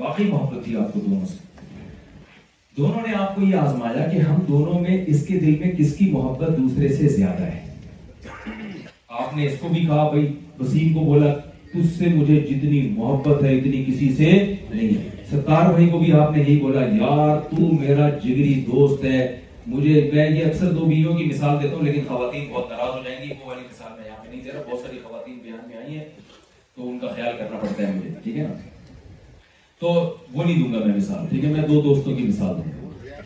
باقی 0.00 0.24
محبت 0.30 0.64
تھی 0.64 0.76
آپ 0.84 0.92
کو 0.92 1.00
دونوں 1.06 1.24
دونوں 2.76 3.02
سے 3.02 3.08
نے 3.10 3.14
آپ 3.24 3.34
کو 3.36 3.42
یہ 3.46 3.56
آزمایا 3.64 4.08
کہ 4.12 4.18
ہم 4.28 4.38
دونوں 4.48 4.78
میں 4.80 5.02
اس 5.14 5.26
کے 5.26 5.38
دل 5.46 5.58
میں 5.64 5.70
کس 5.78 5.96
کی 5.96 6.10
محبت 6.12 6.56
دوسرے 6.58 6.88
سے 7.00 7.08
زیادہ 7.16 7.50
ہے 7.56 7.64
آپ 8.28 9.36
نے 9.36 9.46
اس 9.46 9.58
کو 9.60 9.68
بھی 9.74 9.84
کہا 9.86 10.08
بھائی 10.12 10.26
وسیم 10.60 10.94
کو 10.94 11.04
بولا 11.12 11.34
تجھ 11.74 11.86
سے 11.98 12.08
مجھے 12.14 12.34
جتنی 12.40 12.80
محبت 12.96 13.42
ہے 13.44 13.54
اتنی 13.56 13.82
کسی 13.86 14.12
سے 14.16 14.30
نہیں 14.70 14.88
ہے 15.02 15.08
ستار 15.30 15.70
بھائی 15.70 15.88
کو 15.90 15.98
بھی 15.98 16.12
آپ 16.20 16.30
نے 16.36 16.40
یہی 16.42 16.58
بولا 16.60 16.80
یار 16.98 17.38
تو 17.50 17.70
میرا 17.80 18.08
جگری 18.24 18.52
دوست 18.66 19.04
ہے 19.04 19.16
مجھے 19.66 20.10
میں 20.12 20.28
یہ 20.30 20.44
اکثر 20.44 20.70
دو 20.72 20.84
بیویوں 20.86 21.14
کی 21.16 21.24
مثال 21.24 21.62
دیتا 21.62 21.76
ہوں 21.76 21.82
لیکن 21.84 22.04
خواتین 22.08 22.44
بہت 22.52 22.70
ناراض 22.70 22.94
ہو 22.96 23.00
جائیں 23.04 23.16
گی 23.22 23.32
وہ 23.40 23.48
والی 23.48 23.62
مثال 23.70 23.92
میں 23.98 24.06
یہاں 24.08 24.22
پہ 24.22 24.30
نہیں 24.30 24.44
دے 24.44 24.50
رہا 24.54 24.62
بہت 24.70 24.80
ساری 24.86 24.98
خواتین 25.08 25.38
بیان 25.44 25.68
میں 25.68 25.76
آئی 25.82 25.96
ہیں 25.98 26.04
تو 26.76 26.88
ان 26.90 26.98
کا 26.98 27.08
خیال 27.16 27.32
کرنا 27.38 27.58
پڑتا 27.62 27.86
ہے 27.86 27.92
مجھے 27.96 28.10
ٹھیک 28.22 28.36
ہے 28.36 28.42
نا 28.42 28.52
تو 29.80 29.92
وہ 30.32 30.44
نہیں 30.44 30.62
دوں 30.62 30.72
گا 30.72 30.84
میں 30.86 30.94
مثال 30.96 31.26
ٹھیک 31.30 31.44
ہے 31.44 31.52
میں 31.52 31.66
دو 31.68 31.80
دوستوں 31.88 32.16
کی 32.16 32.22
مثال 32.26 32.54
دوں 32.56 32.70
گا 32.70 33.22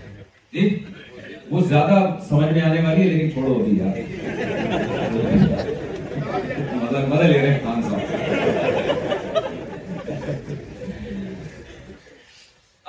ٹھیک 0.51 1.51
وہ 1.53 1.61
زیادہ 1.69 2.03
سمجھ 2.29 2.53
میں 2.53 2.63
آنے 2.71 2.81
والی 2.87 3.01
ہے 3.03 3.13
لیکن 3.13 3.33
چھوڑو 3.33 3.63
ابھی 3.63 3.79
یار 3.79 4.77
مزہ 7.09 7.23
لے 7.23 7.39
رہے 7.41 7.53
ہیں 7.53 7.59
خان 7.65 7.83
صاحب 7.83 8.08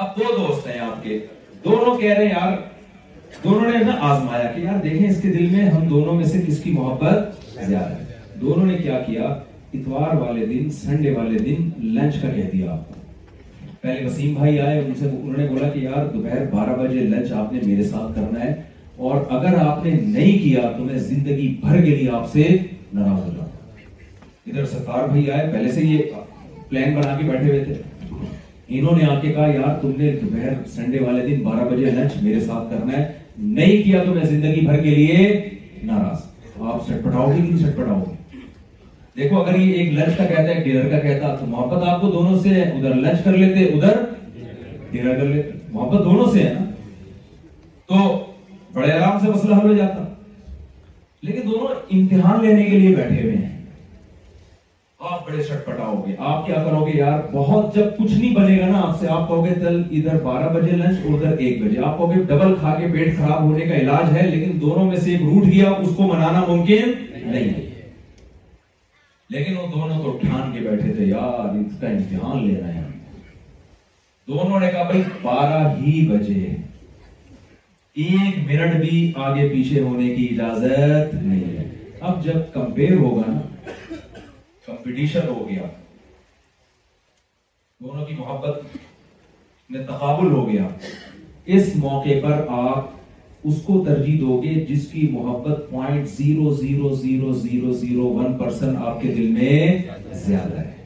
اب 0.04 0.16
دو 0.18 0.24
دوست 0.38 0.68
ہیں 0.68 0.80
آپ 0.82 1.02
کے 1.04 1.18
دونوں 1.64 1.96
کہہ 1.98 2.14
رہے 2.18 2.26
ہیں 2.26 2.32
یار 2.32 2.52
دونوں 3.44 3.72
نے 3.72 3.78
نا 3.86 3.92
آزمایا 4.10 4.52
کہ 4.54 4.60
یار 4.62 4.78
دیکھیں 4.84 5.08
اس 5.08 5.18
کے 5.22 5.32
دل 5.32 5.48
میں 5.56 5.66
ہم 5.72 5.88
دونوں 5.88 6.14
میں 6.20 6.26
سے 6.26 6.42
کس 6.46 6.60
کی 6.64 6.72
محبت 6.72 7.58
زیادہ 7.68 7.90
ہے 7.94 8.20
دونوں 8.42 8.66
نے 8.66 8.78
کیا 8.84 9.00
کیا 9.08 9.24
اتوار 9.80 10.02
والے 10.16 10.20
والے 10.46 10.46
دن 10.54 10.64
دن 10.64 10.70
سنڈے 10.78 11.14
لنچ 11.96 12.22
کا 12.22 12.30
کہہ 12.36 12.50
دیا 12.52 12.76
پہلے 13.82 14.06
وسیم 14.06 14.34
بھائی 14.36 14.60
آئے 14.60 14.80
ان 14.82 14.94
سے 15.00 15.06
انہوں 15.10 15.38
نے 15.38 15.48
بولا 15.50 15.70
کہ 15.74 15.80
یار 15.80 16.06
دوپہر 16.14 16.46
بارہ 16.54 16.76
بجے 16.80 17.00
لنچ 17.10 17.32
آپ 17.42 17.52
نے 17.54 17.60
میرے 17.66 17.84
ساتھ 17.90 18.16
کرنا 18.20 18.44
ہے 18.44 18.54
اور 19.10 19.22
اگر 19.40 19.58
آپ 19.66 19.84
نے 19.86 19.92
نہیں 20.02 20.38
کیا 20.44 20.70
تو 20.78 20.84
میں 20.86 21.00
زندگی 21.10 21.54
بھر 21.66 21.82
کے 21.86 21.96
لیے 21.96 22.10
آپ 22.22 22.32
سے 22.34 22.48
ناراض 22.94 23.26
ہو 23.28 23.32
جاؤں 23.36 24.50
ادھر 24.50 24.66
ستار 24.78 25.08
بھائی 25.10 25.30
آئے 25.32 25.52
پہلے 25.52 25.72
سے 25.72 25.86
یہ 25.86 26.02
پلان 26.70 26.94
بنا 27.02 27.16
کے 27.20 27.30
بیٹھے 27.32 27.48
ہوئے 27.48 27.64
تھے 27.66 27.82
انہوں 28.78 28.96
نے 28.98 29.06
آ 29.10 29.20
کے 29.20 29.32
کہا 29.34 29.46
یار 29.54 29.78
تم 29.82 29.92
نے 29.98 30.12
دوپہر 30.22 30.54
سنڈے 30.74 31.00
والے 31.04 31.22
دن 31.28 31.42
بارہ 31.44 31.64
بجے 31.70 31.92
لنچ 31.92 32.14
میرے 32.24 32.40
ساتھ 32.40 32.70
کرنا 32.74 32.98
ہے 32.98 33.06
نہیں 33.38 33.82
کیا 33.84 34.04
تو 34.06 34.14
میں 34.14 34.26
زندگی 34.26 34.66
بھر 34.66 34.82
کے 34.84 34.90
لیے 34.96 35.28
ناراض 35.84 36.28
آپ 36.74 36.86
سٹ 36.88 37.04
پٹاؤ 37.04 37.32
گے 37.32 37.88
ڈنر 40.64 40.90
کا 40.90 40.98
کہتا 41.00 41.36
تو 41.40 41.46
محبت 41.46 41.84
آپ 41.90 42.02
کو 42.02 42.10
دونوں 42.12 42.38
سے 42.44 42.50
ہے 42.54 43.72
محبت 45.72 46.04
دونوں 46.06 46.26
سے 46.34 46.44
ہے 46.44 46.54
نا 46.54 46.66
تو 47.88 47.96
بڑے 48.74 48.92
آرام 48.92 49.20
سے 49.26 49.30
مسئلہ 49.32 49.56
حل 49.56 49.68
ہو 49.68 49.74
جاتا 49.74 50.04
لیکن 51.24 51.50
دونوں 51.52 51.68
امتحان 52.00 52.46
لینے 52.46 52.64
کے 52.70 52.80
لیے 52.80 52.96
بیٹھے 52.96 53.22
ہوئے 53.22 53.36
ہیں 53.36 53.49
آپ 55.08 55.20
بڑے 55.28 55.44
شٹ 55.48 55.60
پٹاؤ 55.66 55.94
گے 56.06 56.14
آپ 56.30 56.40
کیا 56.46 56.56
کرو 56.64 56.80
گے 56.86 56.94
یار 56.98 57.20
بہت 57.34 57.68
جب 57.76 57.86
کچھ 57.98 58.12
نہیں 58.14 58.32
بنے 58.36 58.56
گا 58.60 58.64
نا 58.68 58.80
آپ 58.88 58.96
سے 59.00 59.08
آپ 59.10 59.22
کہو 59.28 59.44
گے 59.46 59.50
ادھر 60.00 60.16
بارہ 60.24 60.48
بجے 60.54 60.72
لنچ 60.78 61.04
ادھر 61.10 61.36
ایک 61.46 61.60
بجے 61.64 61.78
آپ 61.86 61.94
کہو 61.98 62.08
گے 62.12 62.16
ڈبل 62.32 62.50
کھا 62.60 62.72
کے 62.80 62.86
پیٹ 62.94 63.10
خراب 63.18 63.40
ہونے 63.44 63.64
کا 63.68 63.74
علاج 63.76 64.06
ہے 64.18 64.24
لیکن 64.30 64.50
دونوں 64.62 64.84
میں 64.86 64.98
سے 65.04 65.08
ایک 65.12 65.22
روٹ 65.22 65.44
گیا 65.52 65.68
اس 65.84 65.92
کو 65.98 66.02
منانا 66.08 66.42
ممکن 66.48 66.86
نہیں 67.14 67.48
ہے 67.54 67.62
لیکن 69.36 69.52
وہ 69.58 69.66
دونوں 69.76 69.98
تو 70.04 70.10
ٹھان 70.22 70.44
کے 70.54 70.60
بیٹھے 70.68 70.90
تھے 70.94 71.04
یار 71.06 71.56
اس 71.60 71.76
کا 71.82 71.88
امتحان 71.88 72.36
لے 72.48 72.56
رہے 72.62 72.74
ہیں 72.74 72.84
دونوں 74.34 74.58
نے 74.60 74.68
کہا 74.74 74.84
بھائی 74.92 75.02
بارہ 75.22 75.62
ہی 75.78 75.94
بجے 76.10 76.40
ایک 76.44 78.34
منٹ 78.52 78.76
بھی 78.82 78.96
آگے 79.30 79.44
پیچھے 79.54 79.78
ہونے 79.82 80.08
کی 80.16 80.24
اجازت 80.34 81.06
نہیں 81.14 81.48
ہے 81.58 81.66
اب 82.02 82.14
جب 82.26 82.38
کمپیئر 82.54 82.96
ہوگا 82.98 83.28
نا 83.32 83.40
کمپٹیشن 84.70 85.28
ہو 85.28 85.48
گیا 85.50 85.66
دونوں 87.84 88.06
کی 88.06 88.14
محبت 88.18 88.76
میں 89.72 89.84
تقابل 89.88 90.32
ہو 90.32 90.48
گیا 90.50 90.68
اس 91.58 91.76
موقع 91.86 92.18
پر 92.24 92.46
آپ 92.64 92.98
اس 93.50 93.62
کو 93.66 93.84
ترجیح 93.86 94.20
دو 94.22 94.42
گے 94.44 94.54
جس 94.70 94.88
کی 94.92 95.08
محبت 95.12 95.70
point 95.70 96.08
zero 96.16 96.54
zero 96.62 96.90
zero 97.04 97.34
zero 97.44 97.72
zero 97.84 98.10
one 98.16 98.38
person 98.40 98.76
آپ 98.90 99.02
کے 99.02 99.14
دل 99.18 99.32
میں 99.38 99.78
زیادہ 100.26 100.60
ہے 100.60 100.78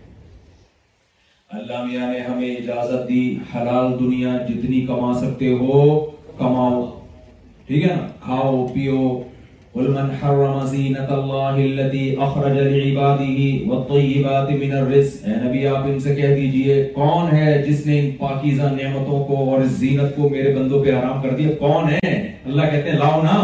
اللہ 1.59 1.83
میاں 1.85 2.11
نے 2.11 2.19
ہمیں 2.27 2.49
اجازت 2.55 3.07
دی 3.09 3.23
حلال 3.55 3.97
دنیا 3.99 4.37
جتنی 4.49 4.81
کما 4.85 5.13
سکتے 5.21 5.51
ہو 5.59 5.81
کماؤ 6.37 6.79
ٹھیک 7.67 7.83
ہے 7.85 7.93
نا 7.95 8.07
کھاؤ 8.23 8.65
پیو 8.73 8.99
قل 9.75 9.87
من 9.91 10.09
حرم 10.21 10.65
زینت 10.71 11.11
اللہ 11.13 11.55
الذي 11.61 12.01
اخرج 12.25 12.57
لعباده 12.57 13.45
والطیبات 13.69 14.49
من 14.63 14.71
الرزق 14.79 15.23
اے 15.27 15.37
نبی 15.45 15.65
آپ 15.67 15.85
ان 15.93 15.97
سے 15.99 16.13
کہہ 16.19 16.33
دیجئے 16.39 16.73
کون 16.97 17.31
ہے 17.37 17.47
جس 17.67 17.85
نے 17.85 17.95
ان 17.99 18.09
پاکیزہ 18.19 18.67
نعمتوں 18.75 19.23
کو 19.29 19.37
اور 19.53 19.61
اس 19.63 19.71
زینت 19.79 20.15
کو 20.15 20.27
میرے 20.33 20.51
بندوں 20.57 20.83
پہ 20.83 20.91
حرام 20.97 21.21
کر 21.23 21.33
دیا 21.39 21.55
کون 21.63 21.89
ہے 21.93 22.09
اللہ 22.11 22.69
کہتے 22.73 22.89
ہیں 22.91 22.97
لاؤ 22.97 23.21
نا 23.23 23.37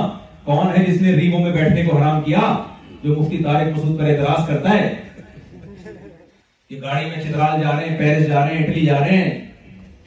کون 0.52 0.68
ہے 0.76 0.84
جس 0.92 1.02
نے 1.08 1.14
ریموں 1.22 1.40
میں 1.48 1.54
بیٹھنے 1.58 1.86
کو 1.90 1.98
حرام 1.98 2.22
کیا 2.28 2.46
جو 3.04 3.16
مفتی 3.22 3.38
طارق 3.48 3.72
مسود 3.78 3.98
پر 4.00 4.10
اعتراض 4.10 4.46
کرتا 4.50 4.78
ہے 4.78 4.92
کہ 5.24 6.80
گاڑی 6.84 7.10
میں 7.16 7.24
چترال 7.24 7.62
جا 7.62 7.72
رہے 7.80 7.88
ہیں 7.90 7.98
پیرس 8.04 8.28
جا 8.28 8.44
رہے 8.46 8.58
ہیں 8.58 8.68
اٹلی 8.68 8.86
جا 8.92 9.00
رہے 9.00 9.16
ہیں 9.24 9.34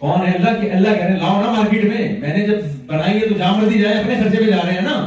کون 0.05 0.27
ہے 0.27 0.33
اللہ 0.37 0.49
اللہ 0.51 0.95
کہہ 0.95 1.05
رہے 1.05 1.11
ہیں 1.12 1.18
لاؤ 1.27 1.41
نا 1.43 1.51
مارکیٹ 1.59 1.85
میں 1.95 2.07
میں 2.20 2.37
نے 2.37 2.47
جب 2.53 2.70
بنائی 2.93 3.16
ہے 3.20 3.29
تو 3.29 3.39
جام 3.39 3.61
مرضی 3.62 3.81
جائے 3.83 3.97
اپنے 4.01 4.20
خرچے 4.23 4.45
پہ 4.45 4.51
جا 4.53 4.61
رہے 4.66 4.73
ہیں 4.79 4.87
نا 4.89 5.01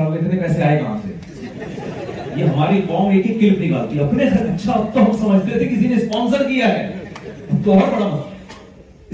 سال 0.00 0.06
ہو 0.06 0.12
گئے 0.14 0.28
تھے 0.30 0.38
پیسے 0.40 0.62
آئے 0.62 0.78
کہاں 0.78 0.98
سے 1.02 1.46
یہ 2.36 2.44
ہماری 2.44 2.80
قوم 2.88 3.10
ایک 3.14 3.26
ہی 3.26 3.32
کلپ 3.38 3.60
نکالتی 3.60 3.98
ہے 3.98 4.02
اپنے 4.04 4.24
سے 4.30 4.46
اچھا 4.54 4.72
اب 4.72 4.92
تو 4.94 5.00
ہم 5.04 5.16
سمجھتے 5.20 5.58
تھے 5.58 5.66
کسی 5.68 5.88
نے 5.88 5.96
اسپانسر 6.02 6.46
کیا 6.48 6.68
ہے 6.74 6.92
تو 7.64 7.72
اور 7.78 7.88
بڑا 7.94 8.06
مسئلہ 8.08 8.28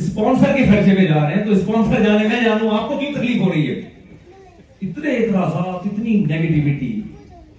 اسپانسر 0.03 0.57
کے 0.57 0.65
خرچے 0.71 0.95
پہ 0.97 1.07
جا 1.07 1.21
رہے 1.21 1.35
ہیں 1.35 1.45
تو 1.45 1.53
اسپانسر 1.53 2.03
جانے 2.05 2.29
میں 2.29 2.41
جانوں 2.45 2.71
آپ 2.79 2.89
کو 2.89 2.99
کیوں 2.99 3.13
تکلیف 3.15 3.41
ہو 3.43 3.53
رہی 3.53 3.69
ہے 3.71 3.75
اتنے 4.87 5.17
اعتراضات 5.17 5.87
اتنی 5.87 6.15
نیگیٹیوٹی 6.29 6.93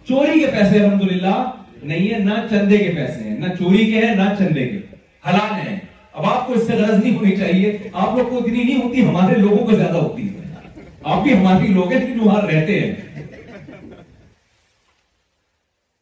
چوری 0.08 0.40
کے 0.40 0.48
پیسے 0.52 0.80
الحمدللہ 0.80 1.36
نہیں 1.84 2.14
ہے 2.14 2.20
نہ 2.26 2.34
چندے 2.50 2.78
کے 2.78 2.92
پیسے 2.96 3.24
ہیں 3.30 3.38
نہ 3.40 3.54
چوری 3.60 3.86
کے 3.92 4.06
ہیں 4.06 4.16
نہ 4.16 4.30
چندے 4.38 4.68
کے 4.68 4.78
حلال 5.30 5.60
ہیں 5.68 5.76
اب 6.14 6.26
آپ 6.26 6.48
کو 6.48 6.54
اس 6.54 6.68
سے 6.68 6.74
غرض 6.76 7.04
نہیں 7.04 7.16
ہونی 7.18 7.36
چاہیے 7.40 7.78
آپ 7.94 8.18
لوگ 8.18 8.30
کو 8.30 8.38
اتنی 8.38 8.64
نہیں 8.64 8.82
ہوتی 8.84 9.06
ہمارے 9.08 9.40
لوگوں 9.42 9.66
کو 9.70 9.76
زیادہ 9.76 9.98
ہوتی 9.98 10.28
ہے 10.30 10.36
آپ 11.04 11.28
ہماری 11.28 11.68
لوگ 11.74 11.92
ہیں 11.94 12.04
وہاں 12.20 12.42
رہتے 12.48 12.80
ہیں 12.80 13.26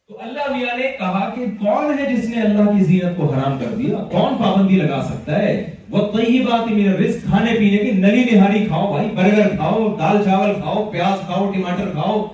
تو 0.08 0.20
اللہ 0.22 0.50
میاں 0.56 0.76
نے 0.76 0.90
کہا 0.98 1.28
کہ 1.36 1.44
کون 1.60 1.98
ہے 1.98 2.04
جس 2.14 2.28
نے 2.28 2.40
اللہ 2.42 2.70
کی 2.76 2.84
زینت 2.84 3.16
کو 3.16 3.32
حرام 3.32 3.58
کر 3.60 3.74
دیا 3.78 4.02
کون 4.12 4.36
پابندی 4.42 4.76
لگا 4.80 5.02
سکتا 5.08 5.38
ہے 5.38 5.54
وہ 5.90 6.06
کئی 6.12 6.38
بات 6.50 6.70
میرا 6.70 6.92
رسک 7.00 7.24
کھانے 7.30 7.52
پینے 7.58 7.78
کی 7.84 7.90
نلی 7.98 8.24
نہاری 8.30 8.64
کھاؤ 8.66 8.92
بھائی 8.92 9.08
برگر 9.16 9.54
کھاؤ 9.56 9.94
دال 9.98 10.22
چاول 10.24 10.54
کھاؤ 10.62 10.84
پیاز 10.92 11.18
کھاؤ 11.26 11.50
ٹماٹر 11.52 11.90
کھاؤ 11.92 12.24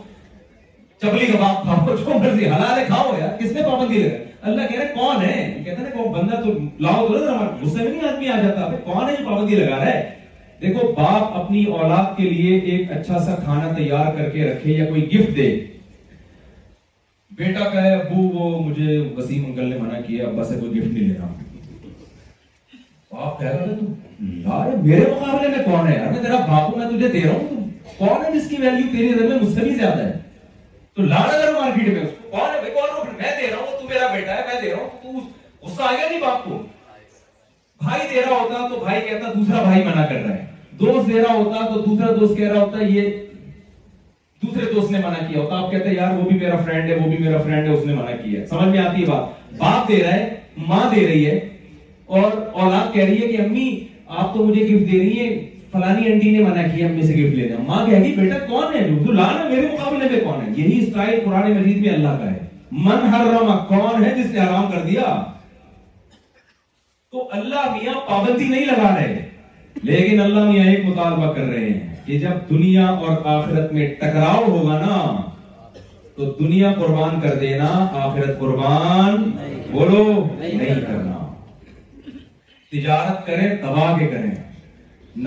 چپلی 1.03 1.27
کباب 1.33 1.63
کھاؤ 1.63 1.97
جو 1.97 2.49
حلال 2.55 2.79
ہے 2.79 2.85
کھاؤ 2.87 3.11
یار 3.19 3.37
کس 3.39 3.53
نے 3.53 3.63
پابندی 3.71 4.03
لگا 4.03 4.31
اللہ 4.51 4.67
کہہ 4.71 4.81
رہے 4.81 4.93
کون 4.95 5.23
ہے 5.25 5.63
کہتا 5.65 5.83
ہے 5.85 5.91
کہ 5.93 5.99
وہ 5.99 6.13
بندہ 6.15 6.41
تو 6.45 6.53
لاؤ 6.83 7.07
غصے 7.07 7.77
میں 7.83 7.91
نہیں 7.93 8.09
آدمی 8.09 8.29
آ 8.35 8.41
جاتا 8.43 8.71
کون 8.85 9.09
ہے 9.09 9.15
جو 9.19 9.25
پابندی 9.29 9.55
لگا 9.57 9.77
رہا 9.77 9.87
ہے 9.91 10.11
دیکھو 10.63 10.87
باپ 10.97 11.37
اپنی 11.37 11.65
اولاد 11.77 12.17
کے 12.17 12.29
لیے 12.31 12.59
ایک 12.73 12.91
اچھا 12.97 13.19
سا 13.25 13.35
کھانا 13.45 13.73
تیار 13.77 14.15
کر 14.17 14.29
کے 14.31 14.45
رکھے 14.51 14.73
یا 14.73 14.85
کوئی 14.89 15.03
گفٹ 15.15 15.37
دے 15.37 15.47
بیٹا 17.39 17.69
کہے 17.73 17.95
ابو 17.95 18.23
وہ 18.39 18.49
مجھے 18.65 18.99
وسیم 19.17 19.45
انکل 19.45 19.65
نے 19.71 19.79
منع 19.79 20.01
کیا 20.07 20.27
ابا 20.27 20.45
سے 20.45 20.59
کوئی 20.61 20.81
گفٹ 20.81 20.93
نہیں 20.93 21.05
لینا 21.13 21.33
باپ 23.15 23.41
کہہ 23.41 23.47
رہا 23.47 23.65
تھا 24.43 24.69
میرے 24.83 25.05
مقابلے 25.11 25.49
میں 25.57 25.65
کون 25.65 25.87
ہے 25.89 25.95
یار 25.97 26.49
باپو 26.51 26.79
میں 26.79 26.89
تجھے 26.91 27.09
دے 27.13 27.23
رہا 27.25 27.33
ہوں 27.33 27.69
کون 27.97 28.25
ہے 28.25 28.31
جس 28.39 28.49
کی 28.51 28.57
ویلیو 28.63 28.87
تیری 28.93 29.09
نظر 29.09 29.29
میں 29.29 29.39
مجھ 29.41 29.53
سے 29.55 29.61
بھی 29.65 29.75
زیادہ 29.75 30.03
ہے 30.07 30.13
تو 30.95 31.03
لاڑا 31.03 31.51
مارکیٹ 31.61 31.93
میں 31.93 32.05
میں 33.17 33.31
دے 33.41 33.51
رہا 33.51 33.59
ہوں 33.59 33.81
تو 33.81 33.89
میرا 33.89 34.13
بیٹا 34.13 34.37
ہے 34.37 34.45
میں 34.53 34.61
دے 34.61 34.71
رہا 34.73 34.79
ہوں 34.83 35.03
تو 35.21 35.67
غصہ 35.67 35.83
آ 35.83 35.91
گیا 35.97 36.09
نہیں 36.09 36.21
باپ 36.21 36.45
کو 36.45 36.63
بھائی 37.85 38.09
دے 38.15 38.21
رہا 38.23 38.37
ہوتا 38.41 38.67
تو 38.75 38.79
بھائی 38.85 39.01
کہتا 39.09 39.33
دوسرا 39.39 39.63
بھائی 39.63 39.85
منع 39.85 40.05
کر 40.09 40.21
رہا 40.27 40.37
ہے 40.37 40.51
دوست 40.87 41.09
دے 41.09 41.21
رہا 41.23 41.33
ہوتا 41.35 41.65
تو 41.75 41.81
دوسرا 41.85 42.07
دوست 42.21 42.37
کہہ 42.37 42.49
رہا 42.53 42.63
ہوتا 42.63 42.85
یہ 42.95 43.11
دوسرے 44.43 44.73
دوست 44.75 44.91
نے 44.91 44.99
منع 45.05 45.27
کیا 45.29 45.41
ہوتا 45.41 45.57
آپ 45.59 45.71
کہتے 45.71 45.89
ہیں 45.89 45.95
یار 45.97 46.17
وہ 46.19 46.29
بھی 46.29 46.39
میرا 46.39 46.57
فرینڈ 46.65 46.91
ہے 46.91 46.95
وہ 46.95 47.09
بھی 47.11 47.19
میرا 47.19 47.39
فرینڈ 47.43 47.69
ہے 47.69 47.73
اس 47.75 47.85
نے 47.87 47.93
منع 47.95 48.17
کیا 48.23 48.47
سمجھ 48.47 48.69
میں 48.69 48.79
آتی 48.87 49.01
ہے 49.03 49.07
بات 49.07 49.53
باپ 49.61 49.89
دے 49.89 50.03
رہا 50.03 50.15
ہے 50.15 50.29
ماں 50.69 50.85
دے 50.95 51.07
رہی 51.07 51.25
ہے 51.27 51.39
اور 52.21 52.31
اولاد 52.63 52.93
کہہ 52.95 53.05
رہی 53.05 53.23
ہے 53.23 53.29
کہ 53.33 53.41
امی 53.43 53.69
آپ 54.23 54.35
تو 54.35 54.45
مجھے 54.45 54.67
گفٹ 54.69 54.93
دے 54.93 54.99
رہی 54.99 55.19
ہے 55.19 55.29
فلانی 55.73 56.11
انٹی 56.13 56.31
نے 56.31 56.43
منع 56.45 56.63
کیا 56.75 56.87
امی 56.87 57.03
سے 57.03 57.13
گفٹ 57.15 57.35
لینا 57.39 57.57
ماں 57.67 57.87
کہہ 57.87 58.05
گی 58.05 58.13
بیٹا 58.17 58.39
کون 58.49 58.75
ہے 58.75 58.83
جو 58.89 59.13
لا 59.13 59.31
نا 59.39 59.49
میرے 59.49 59.67
مقابلے 59.67 60.09
میں 60.13 60.21
کون 60.25 60.41
ہے 60.47 60.53
یہی 60.63 60.79
اسٹائل 60.87 61.21
قرآن 61.25 61.51
مجید 61.57 61.81
میں 61.87 61.93
اللہ 61.95 62.17
کا 62.23 62.31
ہے 62.31 62.39
من 62.89 63.07
ہر 63.15 63.27
رما 63.39 63.57
کون 63.69 64.05
ہے 64.05 64.15
جس 64.23 64.31
نے 64.35 64.41
حرام 64.41 64.71
کر 64.73 64.83
دیا 64.89 65.15
تو 67.13 67.29
اللہ 67.39 67.73
میاں 67.77 67.93
پابندی 68.09 68.45
نہیں 68.49 68.67
لگا 68.67 68.95
رہے 68.97 69.13
ہیں 69.15 69.31
لیکن 69.83 70.21
اللہ 70.21 70.59
ایک 70.69 70.85
مطالبہ 70.87 71.33
کر 71.35 71.45
رہے 71.45 71.69
ہیں 71.71 71.95
کہ 72.07 72.19
جب 72.19 72.49
دنیا 72.51 72.87
اور 72.87 73.27
آخرت 73.37 73.73
میں 73.73 73.87
ٹکراؤ 73.99 74.43
ہوگا 74.47 74.79
نا 74.81 74.97
تو 76.17 76.25
دنیا 76.39 76.73
قربان 76.79 77.21
کر 77.21 77.35
دینا 77.41 77.67
آخرت 78.03 78.39
قربان 78.39 79.31
بولو 79.71 80.05
نہیں 80.39 80.65
کرنا 80.87 81.19
تجارت 82.73 83.27
کریں 83.27 83.47
تباہ 83.63 83.99
کے 83.99 84.07
کریں 84.11 84.31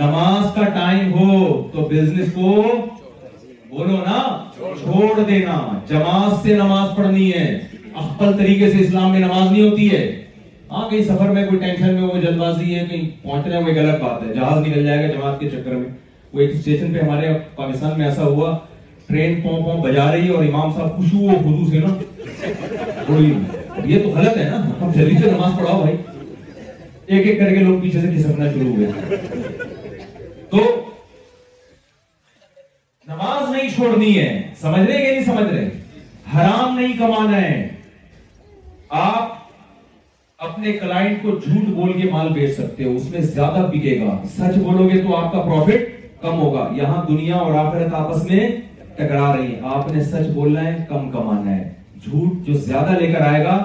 نماز 0.02 0.44
کا 0.56 0.68
ٹائم 0.76 1.14
ہو 1.14 1.48
تو 1.74 1.88
بزنس 1.92 2.32
کو 2.34 2.52
بولو 3.70 3.98
نا 4.06 4.22
چھوڑ 4.60 5.24
دینا 5.28 5.58
جماز 5.90 6.42
سے 6.44 6.56
نماز 6.58 6.96
پڑھنی 6.98 7.32
ہے 7.34 7.46
اخبل 7.94 8.38
طریقے 8.38 8.72
سے 8.72 8.80
اسلام 8.86 9.12
میں 9.12 9.20
نماز 9.20 9.52
نہیں 9.52 9.70
ہوتی 9.70 9.90
ہے 9.96 10.06
ہاں 10.76 10.90
کہیں 10.90 11.04
سفر 11.04 11.30
میں 11.34 11.44
کوئی 11.50 11.60
ٹینشن 11.60 11.94
میں 11.96 12.08
وہ 12.08 12.18
جلد 12.22 12.38
بازی 12.38 12.74
ہے 12.76 12.84
کہیں 12.90 13.06
پہنچنا 13.24 13.56
ہے 13.56 13.62
وہ 13.64 13.68
ایک 13.70 13.78
غلط 13.78 14.02
بات 14.02 14.22
ہے 14.24 14.34
جہاز 14.34 14.60
نکل 14.66 14.84
جائے 14.86 15.04
گا 15.04 15.14
جماعت 15.14 15.40
کے 15.40 15.50
چکر 15.50 15.76
میں 15.76 15.90
وہ 16.34 16.40
ایک 16.42 16.50
اسٹیشن 16.54 16.94
پہ 16.94 17.00
ہمارے 17.00 17.28
پاکستان 17.56 17.92
میں 17.98 18.06
ایسا 18.06 18.24
ہوا 18.24 18.56
ٹرین 19.08 19.40
بجا 19.84 20.12
رہی 20.12 20.28
اور 20.36 20.44
امام 20.44 20.72
صاحب 20.78 21.04
سے 21.70 21.80
نا 21.80 23.16
یہ 23.86 24.04
تو 24.04 24.10
غلط 24.10 24.38
ہے 24.38 24.50
نا 24.50 24.58
ہم 24.82 24.92
جلدی 24.96 25.16
سے 25.24 25.32
نماز 25.32 25.58
پڑھاؤ 25.60 25.82
بھائی 25.82 25.96
ایک 27.06 27.28
ایک 27.28 27.40
کر 27.40 27.54
کے 27.54 27.56
لوگ 27.64 27.80
پیچھے 27.82 28.02
سے 28.02 28.12
کھسکنا 28.16 28.52
شروع 28.52 28.74
ہوئے 28.74 29.18
تو 30.50 30.64
نماز 33.08 33.50
نہیں 33.56 33.70
چھوڑنی 33.76 34.18
ہے 34.18 34.28
سمجھ 34.62 34.82
رہے 34.86 34.98
کہ 35.06 35.12
نہیں 35.12 35.26
سمجھ 35.26 35.52
رہے 35.54 35.70
حرام 36.36 36.78
نہیں 36.80 36.94
کمانا 37.00 37.42
ہے 37.42 37.58
آپ 39.06 39.34
اپنے 40.46 40.72
کلائنٹ 40.80 41.22
کو 41.24 41.32
جھوٹ 41.46 41.70
بول 41.76 41.94
کے 42.02 42.10
مال 42.12 42.28
بیچ 42.34 42.54
سکتے 42.58 42.84
ہو 42.84 42.92
اس 42.96 43.10
میں 43.12 43.22
زیادہ 43.36 43.66
بکے 43.72 43.96
گا 44.00 44.18
سچ 44.38 44.58
بولو 44.66 44.88
گے 44.90 45.02
تو 45.04 45.16
آپ 45.16 45.32
کا 45.32 45.42
پروفٹ 45.48 45.94
کم 46.22 46.40
ہوگا 46.40 46.68
یہاں 46.82 47.02
دنیا 47.08 47.36
اور 47.46 47.54
آخرت 47.66 47.94
آپس 48.02 48.24
میں 48.30 48.48
ٹکرا 48.98 49.32
رہی 49.36 49.48
ہیں 49.54 49.60
آپ 49.78 49.92
نے 49.94 50.04
سچ 50.12 50.28
بولنا 50.36 50.66
ہے 50.68 50.76
کم 50.90 51.10
کمانا 51.12 51.56
ہے 51.56 51.64
جھوٹ 52.06 52.46
جو 52.48 52.54
زیادہ 52.68 52.98
لے 53.00 53.12
کر 53.14 53.22
آئے 53.32 53.44
گا 53.46 53.58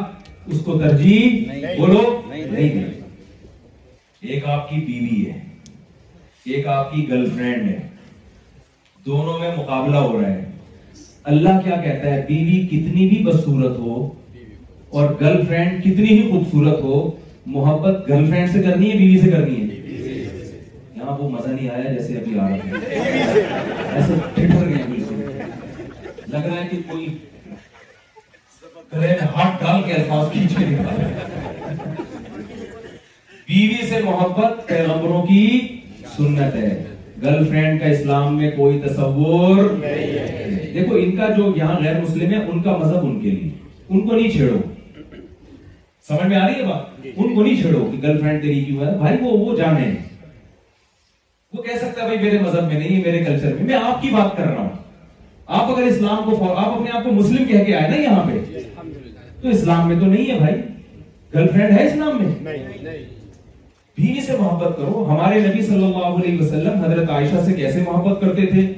اس 0.46 0.60
کو 0.64 0.78
ترجیح 0.78 1.52
بولو 1.78 2.02
نہیں 2.30 2.84
ایک 4.32 4.46
آپ 4.54 4.68
کی 4.70 4.76
بیوی 4.86 5.24
ہے 5.30 5.38
ایک 6.54 6.66
آپ 6.78 6.92
کی 6.92 7.08
گرل 7.08 7.28
فرینڈ 7.36 7.68
ہے 7.70 7.78
دونوں 9.06 9.38
میں 9.38 9.50
مقابلہ 9.56 9.96
ہو 10.08 10.20
رہا 10.20 10.32
ہے 10.32 10.44
اللہ 11.32 11.60
کیا 11.64 11.76
کہتا 11.84 12.10
ہے 12.14 12.24
بیوی 12.28 12.60
کتنی 12.70 13.08
بھی 13.08 13.22
بصورت 13.24 13.78
ہو 13.86 13.94
اور 14.98 15.08
گرل 15.20 15.44
فرینڈ 15.48 15.82
کتنی 15.82 16.04
ہی 16.08 16.22
خوبصورت 16.30 16.80
ہو 16.84 16.94
محبت 17.56 18.08
گرل 18.08 18.24
فرینڈ 18.30 18.50
سے 18.52 18.62
کرنی 18.62 18.90
ہے 18.90 18.96
بیوی 18.98 19.18
سے 19.20 19.30
کرنی 19.30 19.56
ہے 19.56 20.24
یہاں 20.96 21.16
وہ 21.18 21.28
مزہ 21.30 21.48
نہیں 21.48 21.68
آیا 21.70 21.92
جیسے 21.92 22.16
ابھی 22.18 22.38
آ 22.38 22.48
رہا 22.48 22.56
ہے 22.56 22.98
ایسے 23.94 24.14
لگ 26.28 26.36
رہا 26.36 26.56
ہے 26.56 26.66
کہ 26.70 26.78
کوئی 26.88 27.06
میں 28.96 29.14
ہاتھ 29.36 29.62
ڈال 29.64 29.82
کے 29.86 29.92
الفاظ 29.92 30.32
کھینچ 30.32 30.56
کے 30.58 30.66
بیوی 33.48 33.86
سے 33.90 34.00
محبت 34.04 34.66
پیغمبروں 34.68 35.22
کی 35.26 35.42
سنت 36.16 36.54
ہے 36.54 36.72
گرل 37.22 37.46
فرینڈ 37.48 37.80
کا 37.80 37.86
اسلام 37.86 38.36
میں 38.38 38.50
کوئی 38.56 38.80
تصور 38.88 39.64
دیکھو 39.82 40.96
ان 41.04 41.16
کا 41.16 41.32
جو 41.36 41.52
یہاں 41.56 41.78
غیر 41.80 42.00
مسلم 42.02 42.32
ہے 42.34 42.44
ان 42.50 42.62
کا 42.62 42.76
مذہب 42.76 43.06
ان 43.06 43.18
کے 43.20 43.30
لیے 43.30 43.50
ان 43.54 44.06
کو 44.08 44.14
نہیں 44.16 44.30
چھیڑو 44.32 44.58
سمجھ 46.08 46.26
میں 46.28 46.36
آ 46.36 46.46
رہی 46.46 46.60
ہے 46.60 46.66
بات 46.66 47.02
جی، 47.02 47.02
جی، 47.02 47.10
ان 47.16 47.28
جی۔ 47.28 47.34
کو 47.34 47.42
نہیں 47.42 47.60
چھیڑو 47.62 47.84
کہ 47.90 47.96
گرل 48.02 48.20
فرینڈ 48.20 48.42
تیری 48.42 48.60
کیوں 48.64 48.84
ہے 48.84 48.90
بھائی 48.98 49.16
وہ 49.20 49.30
وہ 49.38 49.56
جانے 49.56 49.80
ہیں 49.84 49.96
وہ 51.54 51.62
کہہ 51.62 51.76
سکتا 51.80 52.02
ہے 52.02 52.06
بھائی 52.06 52.18
میرے 52.18 52.38
مذہب 52.44 52.68
میں 52.72 52.78
نہیں 52.78 52.96
ہے 52.96 53.02
میرے 53.06 53.24
کلچر 53.24 53.54
میں 53.54 53.64
میں 53.66 53.74
آپ 53.74 54.00
کی 54.02 54.08
بات 54.12 54.36
کر 54.36 54.46
رہا 54.46 54.60
ہوں 54.62 54.68
آپ 55.60 55.70
اگر 55.76 55.82
اسلام 55.86 56.22
کو 56.30 56.36
فور 56.38 56.56
آپ 56.56 56.74
اپنے 56.78 56.90
آپ 56.96 57.04
کو 57.04 57.12
مسلم 57.12 57.44
کہہ 57.48 57.64
کے 57.66 57.74
آئے 57.76 57.88
نا 57.90 57.96
یہاں 58.02 58.22
پہ 58.28 58.38
تو 59.42 59.48
اسلام 59.48 59.88
میں 59.88 59.98
تو 60.00 60.06
نہیں 60.06 60.30
ہے 60.32 60.38
بھائی 60.38 60.54
گرل 61.34 61.48
فرینڈ 61.54 61.78
ہے 61.78 61.86
اسلام 61.86 62.18
میں 62.22 62.58
بیوی 63.96 64.20
سے 64.26 64.36
محبت 64.38 64.76
کرو 64.76 65.04
ہمارے 65.08 65.40
نبی 65.46 65.62
صلی 65.62 65.84
اللہ 65.84 66.06
علیہ 66.06 66.40
وسلم 66.40 66.84
حضرت 66.84 67.10
عائشہ 67.10 67.44
سے 67.46 67.52
کیسے 67.54 67.82
محبت 67.86 68.20
کرتے 68.20 68.46
تھے 68.52 68.68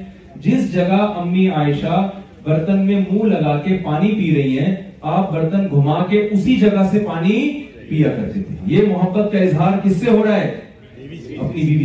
جس 0.47 0.71
جگہ 0.73 1.01
امی 1.21 1.47
عائشہ 1.59 2.01
برتن 2.43 2.79
میں 2.85 2.99
منہ 3.09 3.33
لگا 3.33 3.57
کے 3.65 3.77
پانی 3.83 4.11
پی 4.15 4.33
رہی 4.41 4.57
ہیں 4.59 4.75
آپ 5.11 5.31
برتن 5.31 5.67
گھما 5.75 6.01
کے 6.09 6.19
اسی 6.31 6.55
جگہ 6.59 6.83
سے 6.91 6.99
پانی 7.07 7.39
پیا 7.87 8.09
کرتے 8.15 8.43
تھے 8.43 8.55
یہ 8.73 8.85
محبت 8.91 9.31
کا 9.31 9.37
اظہار 9.39 9.77
کس 9.83 9.97
سے 10.03 10.09
ہو 10.09 10.23
رہا 10.25 10.35
ہے 10.35 10.49
اپنی 10.49 11.17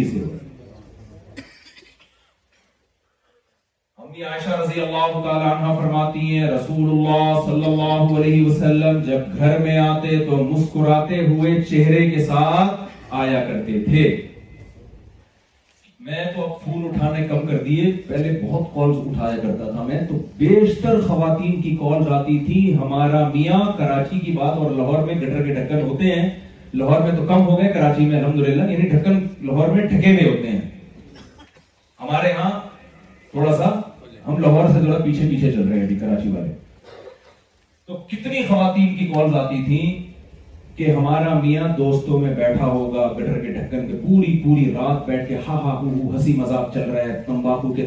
سے 0.04 0.18
ہو 0.20 0.24
رہا 0.24 0.34
ہے 0.34 0.36
عائشہ 4.28 4.50
رضی 4.60 4.80
اللہ 4.80 5.12
تعالی 5.24 5.74
فرماتی 5.80 6.22
ہے 6.38 6.48
رسول 6.50 6.88
اللہ 6.90 7.40
صلی 7.46 7.64
اللہ 7.64 8.16
علیہ 8.18 8.46
وسلم 8.46 9.00
جب 9.10 9.36
گھر 9.38 9.58
میں 9.66 9.76
آتے 9.78 10.16
تو 10.30 10.36
مسکراتے 10.44 11.18
ہوئے 11.26 11.54
چہرے 11.70 12.08
کے 12.10 12.24
ساتھ 12.32 13.12
آیا 13.22 13.44
کرتے 13.48 13.80
تھے 13.84 14.02
میں 16.06 16.24
تو 16.36 16.47
فون 16.68 16.84
اٹھانے 16.86 17.26
کم 17.28 17.46
کر 17.46 17.62
دیے 17.64 17.90
پہلے 18.08 18.38
بہت 18.42 18.74
کالز 18.74 18.96
اٹھایا 19.08 19.36
کرتا 19.42 19.70
تھا 19.72 19.82
میں 19.82 19.98
تو 20.08 20.18
بیشتر 20.38 21.00
خواتین 21.06 21.60
کی 21.62 21.74
کالز 21.80 22.08
آتی 22.12 22.38
تھی 22.46 22.62
ہمارا 22.80 23.26
میاں 23.34 23.58
کراچی 23.78 24.18
کی 24.24 24.32
بات 24.38 24.56
اور 24.58 24.70
لاہور 24.76 25.04
میں 25.06 25.14
گٹر 25.22 25.42
کے 25.46 25.54
ڈھکن 25.54 25.80
ہوتے 25.88 26.14
ہیں 26.14 26.28
لاہور 26.80 27.00
میں 27.06 27.16
تو 27.16 27.24
کم 27.28 27.46
ہو 27.48 27.58
گئے 27.58 27.72
کراچی 27.72 28.06
میں 28.06 28.18
الحمدللہ 28.18 28.70
یعنی 28.72 28.88
ڈھکن 28.88 29.26
لاہور 29.46 29.68
میں 29.76 29.86
ڈھکے 29.86 30.12
ہوئے 30.12 30.28
ہوتے 30.30 30.50
ہیں 30.50 30.60
ہمارے 32.00 32.32
ہاں 32.38 32.50
تھوڑا 33.30 33.56
سا 33.56 33.70
ہم 34.26 34.38
لاہور 34.40 34.68
سے 34.74 34.84
تھوڑا 34.84 34.98
پیچھے 35.04 35.28
پیچھے 35.30 35.52
چل 35.52 35.68
رہے 35.68 35.80
ہیں 35.86 35.98
کراچی 36.00 36.30
والے 36.34 36.52
تو 37.86 37.96
کتنی 38.10 38.42
خواتین 38.48 38.94
کی 38.98 39.06
کالز 39.14 39.34
آتی 39.44 39.62
تھیں 39.66 40.07
کہ 40.78 40.90
ہمارا 40.90 41.32
میاں 41.42 41.62
دوستوں 41.76 42.18
میں 42.20 42.34
بیٹھا 42.34 42.66
ہوگا 42.66 43.06
گٹر 43.16 43.38
کے 43.44 43.52
ڈھکن 43.52 43.86
کے 43.86 43.94
پوری 44.02 44.36
پوری 44.44 44.70
رات 44.74 45.06
بیٹھ 45.08 45.28
کے 45.28 45.36
ہا 45.46 45.54
ہا 45.62 45.72
ہنسی 45.82 46.32
مذاق 46.40 46.72
چل 46.74 46.90
رہا 46.90 47.02
ہے 47.08 47.18
تمباکو 47.26 47.72
کے 47.76 47.86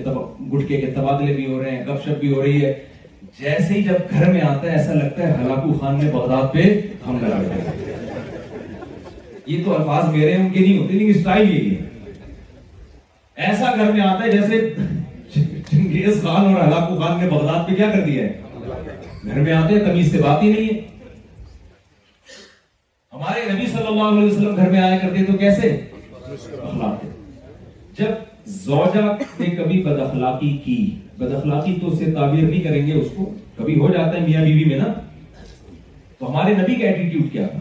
گٹکے 0.53 0.79
کے 0.81 0.87
تبادلے 0.95 1.33
بھی 1.35 1.45
ہو 1.51 1.61
رہے 1.61 1.75
ہیں 1.75 1.85
گپ 1.85 2.03
شپ 2.05 2.19
بھی 2.19 2.33
ہو 2.33 2.41
رہی 2.41 2.65
ہے 2.65 2.73
جیسے 3.39 3.73
ہی 3.73 3.81
جب 3.83 4.11
گھر 4.11 4.31
میں 4.33 4.41
آتا 4.47 4.71
ہے 4.71 4.75
ایسا 4.77 4.93
لگتا 4.93 5.27
ہے 5.27 5.43
ہلاکو 5.43 5.73
خان 5.81 6.03
نے 6.03 6.09
بغداد 6.13 6.51
پہ 6.53 6.63
ہم 7.05 7.17
لگا 7.21 7.39
ہیں 7.45 7.95
یہ 9.45 9.63
تو 9.65 9.75
الفاظ 9.77 10.13
میرے 10.15 10.35
ان 10.35 10.49
کے 10.49 10.59
نہیں 10.59 10.77
ہوتے 10.77 10.93
لیکن 10.97 11.17
اسٹائل 11.19 11.49
ہے 11.49 12.13
ایسا 13.47 13.71
گھر 13.75 13.91
میں 13.91 14.01
آتا 14.09 14.23
ہے 14.23 14.31
جیسے 14.37 15.43
چنگیز 15.71 16.21
خان 16.23 16.53
اور 16.53 16.63
ہلاکو 16.67 17.01
خان 17.01 17.19
نے 17.23 17.29
بغداد 17.37 17.67
پہ 17.67 17.75
کیا 17.75 17.91
کر 17.95 18.01
دیا 18.09 18.23
ہے 18.23 18.39
گھر 19.23 19.39
میں 19.41 19.53
آتے 19.53 19.73
ہیں 19.73 19.83
تمیز 19.91 20.11
سے 20.11 20.21
بات 20.21 20.43
ہی 20.43 20.51
نہیں 20.53 20.73
ہے 20.73 20.79
ہمارے 23.22 23.41
نبی 23.51 23.65
صلی 23.72 23.88
اللہ 23.88 24.03
علیہ 24.03 24.26
وسلم 24.28 24.55
گھر 24.55 24.69
میں 24.72 24.80
آیا 24.80 24.97
کرتے 25.01 25.24
تو 25.26 25.34
کیسے 25.38 25.67
اخلاق 26.67 27.03
جب 27.99 28.45
زوجہ 28.53 29.01
نے 29.39 29.49
کبھی 29.57 29.82
بد 29.84 29.99
اخلاقی 30.05 30.49
کی 30.63 30.78
بد 31.17 31.34
اخلاقی 31.39 31.76
تو 31.82 31.91
اسے 31.91 32.11
تعبیر 32.13 32.49
نہیں 32.49 32.63
کریں 32.63 32.88
گے 32.88 32.93
اس 33.01 33.07
کو 33.17 33.30
کبھی 33.57 33.78
ہو 33.80 33.91
جاتا 33.93 34.15
ہے 34.17 34.26
میاں 34.28 34.43
بیوی 34.45 34.63
بی 34.63 34.69
میں 34.69 34.78
نا 34.80 34.91
تو 36.17 36.30
ہمارے 36.30 36.53
نبی 36.63 36.76
کا 36.82 36.88
ایٹیٹیوڈ 36.88 37.32
کیا 37.34 37.45
تھا 37.51 37.59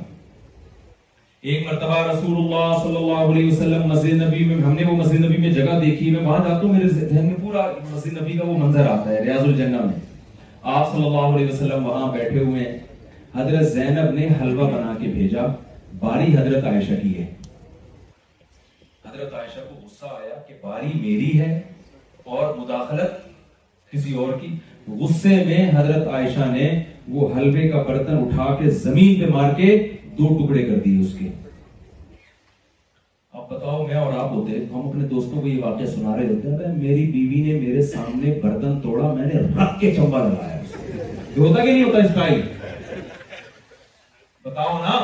ایک 1.51 1.67
مرتبہ 1.67 2.01
رسول 2.13 2.37
اللہ 2.45 2.75
صلی 2.83 2.97
اللہ 3.05 3.25
علیہ 3.35 3.53
وسلم 3.53 3.87
مسجد 3.95 4.23
نبی 4.23 4.45
میں 4.55 4.61
ہم 4.65 4.75
نے 4.81 4.85
وہ 4.91 4.97
مسجد 5.03 5.25
نبی 5.25 5.37
میں 5.47 5.53
جگہ 5.63 5.79
دیکھی 5.87 6.11
میں 6.11 6.23
وہاں 6.27 6.43
جاتا 6.49 6.61
ہوں 6.67 6.73
میرے 6.75 6.89
ذہن 7.01 7.27
میں 7.27 7.39
پورا 7.43 7.71
مسجد 7.95 8.21
نبی 8.21 8.39
کا 8.39 8.47
وہ 8.47 8.59
منظر 8.67 8.87
آتا 8.99 9.11
ہے 9.11 9.21
ریاض 9.25 9.43
الجنہ 9.49 9.85
میں 9.91 9.99
آپ 10.63 10.95
صلی 10.95 11.07
اللہ 11.07 11.35
علیہ 11.35 11.49
وسلم 11.53 11.87
وہاں 11.87 12.11
بیٹھے 12.13 12.39
ہوئے 12.45 12.65
ہیں 12.69 12.79
حضرت 13.35 13.63
زینب 13.73 14.11
نے 14.15 14.27
حلوہ 14.41 14.69
بنا 14.71 14.95
کے 15.01 15.09
بھیجا 15.09 15.47
باری 15.99 16.37
حضرت 16.37 16.65
عائشہ 16.67 16.93
کی 17.03 17.17
ہے 17.19 17.27
حضرت 19.07 19.35
عائشہ 19.35 19.61
کو 19.69 19.75
غصہ 19.85 20.07
آیا 20.23 20.35
کہ 20.49 20.55
باری 20.63 20.87
میری 21.01 21.39
ہے 21.41 21.61
اور 22.39 22.55
مداخلت 22.57 23.29
کسی 23.93 24.15
اور 24.25 24.33
کی 24.41 24.55
غصے 25.01 25.37
میں 25.47 25.71
حضرت 25.77 26.07
عائشہ 26.15 26.49
نے 26.53 26.69
وہ 27.15 27.29
حلوے 27.37 27.69
کا 27.69 27.83
برتن 27.89 28.17
اٹھا 28.25 28.55
کے 28.63 28.71
زمین 28.85 29.21
پہ 29.21 29.31
مار 29.33 29.53
کے 29.57 29.79
دو 30.19 30.35
ٹکڑے 30.39 30.63
کر 30.63 30.79
دیے 30.85 31.01
اس 31.01 31.15
کے 31.19 31.29
آپ 33.39 33.49
بتاؤ 33.53 33.87
میں 33.87 33.97
اور 33.99 34.13
آپ 34.25 34.31
ہوتے 34.33 34.59
ہم 34.73 34.89
اپنے 34.89 35.07
دوستوں 35.15 35.41
کو 35.41 35.47
یہ 35.49 35.65
واقعہ 35.65 35.87
سنا 35.97 36.17
رہے 36.17 36.27
ہوتے 36.35 36.65
ہیں 36.67 36.75
میری 36.77 37.07
بیوی 37.17 37.43
نے 37.53 37.59
میرے 37.67 37.83
سامنے 37.93 38.39
برتن 38.43 38.81
توڑا 38.83 39.13
میں 39.15 39.27
نے 39.35 39.41
رکھ 39.57 39.81
کے 39.81 39.95
چمبا 39.97 40.23
لگایا 40.29 40.61
ہوتا 41.37 41.65
کہ 41.65 41.73
نہیں 41.73 41.83
ہوتا 41.85 41.99
اسٹائل 42.05 42.41
بتاؤ 44.45 44.79
نا 44.83 44.99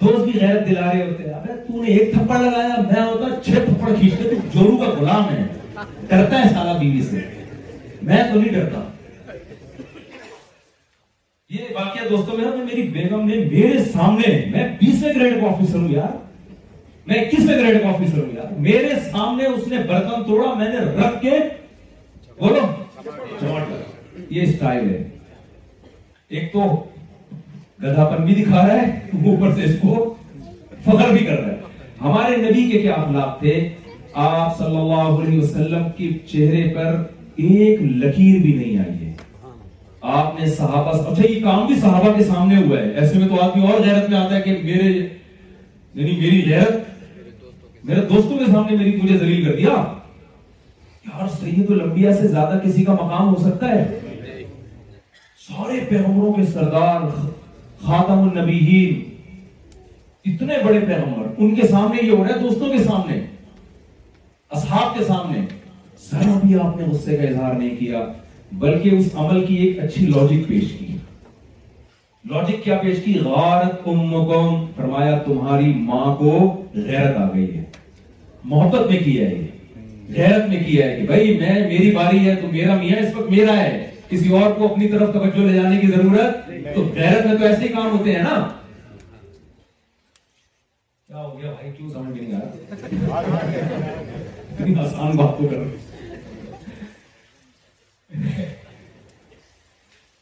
دوست 0.00 0.24
بھی 0.24 0.40
غیرت 0.40 0.66
دلا 0.68 0.90
رہے 0.92 1.02
ہوتے 1.04 1.22
ہیں 1.24 1.32
ابے 1.34 1.52
تو 1.66 1.82
نے 1.82 1.92
ایک 1.92 2.12
تھپڑ 2.14 2.38
لگایا 2.40 2.80
میں 2.90 3.02
ہوتا 3.04 3.28
چھ 3.44 3.64
تھپڑ 3.66 3.92
کھینچ 4.00 4.18
کے 4.18 4.24
تو 4.28 4.36
جورو 4.58 4.76
کا 4.76 4.88
غلام 4.98 5.22
ہے 5.30 5.42
کرتا 6.08 6.38
ہے 6.42 6.50
سارا 6.54 6.72
بیوی 6.80 7.00
سے 7.10 7.20
میں 8.10 8.22
تو 8.32 8.40
نہیں 8.40 8.52
ڈرتا 8.54 8.82
یہ 11.54 11.64
واقعہ 11.74 12.08
دوستوں 12.10 12.36
میں 12.38 12.50
میری 12.64 12.82
بیگم 12.98 13.26
نے 13.28 13.36
میرے 13.44 13.82
سامنے 13.92 14.34
میں 14.52 14.66
بیسویں 14.80 15.12
گریڈ 15.14 15.40
کا 15.40 15.46
آفیسر 15.52 15.78
ہوں 15.78 15.88
یار 15.92 16.16
میں 17.06 17.18
اکیسویں 17.20 17.58
گریڈ 17.58 17.82
کا 17.82 17.88
آفیسر 17.88 18.18
ہوں 18.18 18.32
یار 18.36 18.52
میرے 18.68 18.92
سامنے 19.10 19.46
اس 19.54 19.66
نے 19.68 19.78
برتن 19.88 20.24
توڑا 20.26 20.52
میں 20.58 20.68
نے 20.72 20.84
رکھ 21.00 21.20
کے 21.22 21.38
بولو 22.40 22.66
چمٹ 23.06 24.32
یہ 24.32 24.42
اسٹائل 24.42 24.88
ہے 24.94 25.02
ایک 26.38 26.52
تو 26.52 26.64
گداپن 27.82 28.24
بھی 28.24 28.34
دکھا 28.34 28.66
رہا 28.66 28.80
ہے 28.80 29.30
اوپر 29.32 29.52
سے 29.56 29.64
اس 29.64 29.74
کو 29.82 29.92
فخر 30.84 31.10
بھی 31.12 31.24
کر 31.26 31.38
رہا 31.42 31.52
ہے 31.52 31.58
ہمارے 32.00 32.36
نبی 32.42 32.68
کے 32.70 32.80
کیا 32.82 32.94
اخلاق 32.94 33.38
تھے 33.38 33.52
آپ 34.22 34.56
صلی 34.58 34.76
اللہ 34.76 35.12
علیہ 35.22 35.38
وسلم 35.40 35.86
کے 35.96 36.08
چہرے 36.30 36.66
پر 36.74 37.02
ایک 37.46 37.82
لکیر 38.04 38.40
بھی 38.42 38.52
نہیں 38.56 38.78
آئی 38.86 39.06
ہے 39.06 39.14
آپ 40.18 40.40
نے 40.40 40.46
صحابہ 40.56 40.92
سا... 40.96 41.02
اچھا 41.10 41.30
یہ 41.30 41.42
کام 41.44 41.66
بھی 41.66 41.74
صحابہ 41.80 42.12
کے 42.18 42.24
سامنے 42.24 42.56
ہوا 42.62 42.78
ہے 42.80 42.90
ایسے 42.90 43.18
میں 43.18 43.28
تو 43.28 43.40
آدمی 43.44 43.66
اور 43.70 43.80
غیرت 43.86 44.08
میں 44.10 44.18
آتا 44.18 44.34
ہے 44.36 44.40
کہ 44.42 44.56
میرے 44.64 44.88
یعنی 44.90 46.10
میری 46.18 46.42
غیرت 46.50 47.84
میرے 47.88 48.00
دوستوں 48.14 48.38
کے 48.38 48.44
سامنے 48.52 48.76
میری 48.76 48.96
مجھے 49.02 49.18
ذلیل 49.18 49.44
کر 49.48 49.56
دیا 49.56 49.68
یار 51.08 51.28
سید 51.40 51.70
الانبیاء 51.70 52.12
سے 52.20 52.28
زیادہ 52.28 52.58
کسی 52.64 52.84
کا 52.84 52.92
مقام 53.02 53.28
ہو 53.34 53.42
سکتا 53.42 53.70
ہے 53.74 54.42
سارے 55.48 55.78
پیغمبروں 55.88 56.32
کے 56.32 56.42
سردار 56.52 57.00
خاتم 57.86 58.28
النبیین 58.28 59.00
اتنے 60.30 60.54
بڑے 60.64 60.80
پیغمبر 60.86 61.26
ان 61.44 61.54
کے 61.54 61.66
سامنے 61.68 62.04
یہ 62.06 62.10
ہو 62.10 62.22
رہا 62.24 62.34
ہے 62.34 62.38
دوستوں 62.40 62.70
کے 62.72 62.78
سامنے 62.84 63.20
اصحاب 64.58 64.94
کے 64.98 65.04
سامنے 65.04 65.40
ذرا 66.10 66.38
بھی 66.42 66.54
آپ 66.64 66.76
نے 66.76 66.84
غصے 66.90 67.16
کا 67.16 67.22
اظہار 67.28 67.52
نہیں 67.54 67.74
کیا 67.78 68.04
بلکہ 68.64 68.94
اس 68.96 69.08
عمل 69.24 69.44
کی 69.46 69.56
ایک 69.66 69.78
اچھی 69.84 70.06
لاجک 70.06 70.46
پیش 70.48 70.70
کی 70.78 70.86
لاجک 72.30 72.62
کیا 72.64 72.76
پیش 72.82 72.96
کی 73.04 73.18
غارت 73.24 73.84
فرمایا 74.76 75.16
تمہاری 75.26 75.72
ماں 75.88 76.14
کو 76.16 76.32
غیرت 76.74 77.16
آ 77.16 77.28
گئی 77.34 77.48
ہے 77.56 77.62
محبت 78.54 78.86
میں 78.90 78.98
کیا 79.04 79.28
ہے 79.30 79.46
غیرت 80.16 80.48
میں 80.48 80.62
کیا 80.66 80.86
ہے 80.86 80.96
کہ 81.00 81.06
بھائی 81.06 81.38
میں 81.40 81.54
میری 81.68 81.90
باری 81.96 82.26
ہے 82.28 82.34
تو 82.42 82.48
میرا 82.52 82.74
میاں 82.82 82.98
اس 83.06 83.14
وقت 83.16 83.30
میرا 83.30 83.56
ہے 83.62 83.78
کسی 84.10 84.28
اور 84.36 84.52
کو 84.58 84.62
اپنی 84.72 84.86
طرف 84.92 85.10
توجہ 85.14 85.42
لے 85.46 85.50
جانے 85.60 85.76
کی 85.80 85.86
ضرورت 85.88 86.38
تو 86.74 86.82
غیرت 86.94 87.26
میں 87.26 87.34
تو 87.38 87.44
ایسے 87.44 87.58
ہی 87.62 87.66
کام 87.72 87.90
ہوتے 87.96 88.12
ہیں 88.14 88.22
نا 88.22 88.38
کیا 91.06 91.18
ہو 91.22 91.28
گیا 91.42 91.50
بھائی 91.50 91.68
کیوں 91.76 91.88
سمجھ 91.90 92.12
نہیں 92.22 92.34
آسان 94.84 95.10
بات 95.16 95.32
تو 95.38 95.44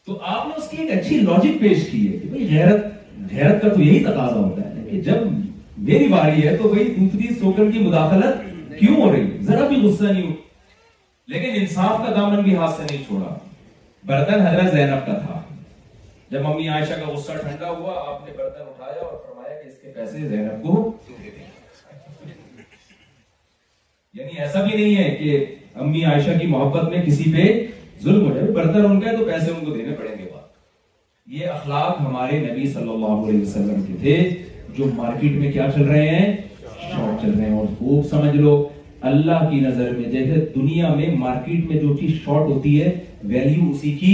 تو 0.07 0.11
آپ 0.35 0.43
نے 0.49 0.53
اس 0.63 0.67
کی 0.71 0.77
ایک 0.83 0.91
اچھی 0.99 1.15
لاجک 1.21 1.55
پیش 1.61 1.79
کی 1.91 2.03
ہے 2.07 2.15
کہ 2.19 2.27
بھائی 2.29 2.43
غیرت 2.51 2.81
غیرت 3.33 3.57
کا 3.63 3.69
تو 3.69 3.81
یہی 3.83 4.01
تقاضا 4.05 4.41
ہوتا 4.41 4.61
ہے 4.69 4.73
کہ 4.91 4.97
جب 5.11 5.19
میری 5.91 6.07
باری 6.13 6.39
ہے 6.47 6.53
تو 6.63 6.67
بھائی 6.75 6.85
دوسری 6.99 7.27
سوکر 7.41 7.67
کی 7.73 7.79
مداخلت 7.89 8.35
کیوں 8.79 8.97
ہو 9.01 9.07
رہی 9.13 9.27
ذرا 9.51 9.65
بھی 9.69 9.77
غصہ 9.87 10.07
نہیں 10.13 10.27
ہو 10.27 10.35
لیکن 11.33 11.51
انصاف 11.61 11.95
کا 12.07 12.11
دامن 12.21 12.41
بھی 12.43 12.53
ہاتھ 12.57 12.75
سے 12.77 12.83
نہیں 12.91 13.05
چھوڑا 13.07 13.29
برتن 14.09 14.47
حضرت 14.47 14.73
زینب 14.75 15.07
کا 15.07 15.13
تھا 15.25 15.41
جب 16.31 16.47
عائشہ 16.75 16.95
کا 17.01 17.11
غصہ 17.15 17.33
ٹھنڈا 17.41 17.71
ہوا 17.71 17.95
آپ 18.13 18.27
نے 18.27 18.33
برتن 18.37 18.63
اٹھایا 18.69 19.03
اور 19.07 19.17
فرمایا 19.27 19.63
کہ 19.63 19.69
اس 19.69 19.75
کے 19.83 19.93
پیسے 19.95 20.29
زینب 20.29 20.63
کو 20.63 20.93
یعنی 24.15 24.39
ایسا 24.45 24.63
بھی 24.63 24.77
نہیں 24.83 24.97
ہے 25.03 25.11
کہ 25.17 25.45
امی 25.85 26.05
عائشہ 26.13 26.39
کی 26.41 26.47
محبت 26.55 26.89
میں 26.91 27.03
کسی 27.07 27.31
پہ 27.37 27.45
ظلم 28.05 28.25
ہو 28.29 28.35
جائے 28.37 28.51
برتن 28.61 28.87
ان 28.91 29.03
ہے 29.07 29.17
تو 29.17 29.25
پیسے 29.25 29.51
ان 29.51 29.65
کو 29.65 29.75
دینے 29.75 29.95
پڑیں 29.99 30.17
گے 30.19 30.27
یہ 31.37 31.47
اخلاق 31.53 32.01
ہمارے 32.01 32.39
نبی 32.41 32.67
صلی 32.75 32.89
اللہ 32.91 33.23
علیہ 33.29 33.41
وسلم 33.41 33.83
کے 33.87 33.95
تھے 34.01 34.15
جو 34.77 34.85
مارکیٹ 35.01 35.33
میں 35.41 35.51
کیا 35.53 35.67
چل 35.75 35.83
رہے 35.89 36.09
ہیں 36.09 36.37
شارٹ 36.67 37.23
چل 37.23 37.35
رہے 37.39 37.47
ہیں 37.49 37.57
اور 37.59 37.67
خوب 37.79 38.07
سمجھ 38.11 38.35
لو 38.37 38.55
اللہ 39.07 39.45
کی 39.51 39.59
نظر 39.61 39.93
میں 39.97 40.09
جیسے 40.11 40.41
دنیا 40.55 40.89
میں 40.95 41.09
مارکیٹ 41.19 41.67
میں 41.71 41.81
جو 41.81 41.97
چیز 41.97 42.11
شارٹ 42.25 42.49
ہوتی 42.51 42.81
ہے 42.83 42.91
ویلیو 43.23 43.69
اسی 43.71 43.91
کی 43.99 44.11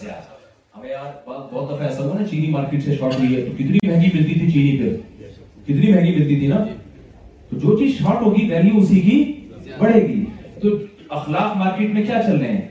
زیادہ 0.00 0.36
ہمیں 0.78 0.88
یار 0.90 1.06
بہت 1.28 1.70
دفعہ 1.70 1.86
ایسا 1.86 2.02
ہوا 2.04 2.18
نا 2.18 2.26
چینی 2.30 2.50
مارکیٹ 2.50 2.84
سے 2.84 2.96
شارٹ 2.98 3.18
ہوئی 3.18 3.34
ہے 3.34 3.44
تو 3.44 3.52
کتنی 3.58 3.78
مہنگی 3.88 4.08
ملتی 4.14 4.38
تھی 4.40 4.50
چینی 4.50 4.76
پہ 4.82 4.96
کتنی 5.66 5.92
مہنگی 5.92 6.14
ملتی 6.18 6.36
تھی 6.40 6.46
نا 6.48 6.64
تو 7.50 7.58
جو 7.62 7.76
چیز 7.78 7.98
شارٹ 8.00 8.22
ہوگی 8.26 8.46
ویلیو 8.52 8.76
اسی 8.82 9.00
کی 9.06 9.22
بڑھے 9.78 10.00
گی 10.08 10.24
تو 10.62 10.76
اخلاق 11.18 11.56
مارکیٹ 11.64 11.94
میں 11.94 12.02
کیا 12.04 12.20
چل 12.26 12.36
رہے 12.38 12.52
ہیں 12.52 12.66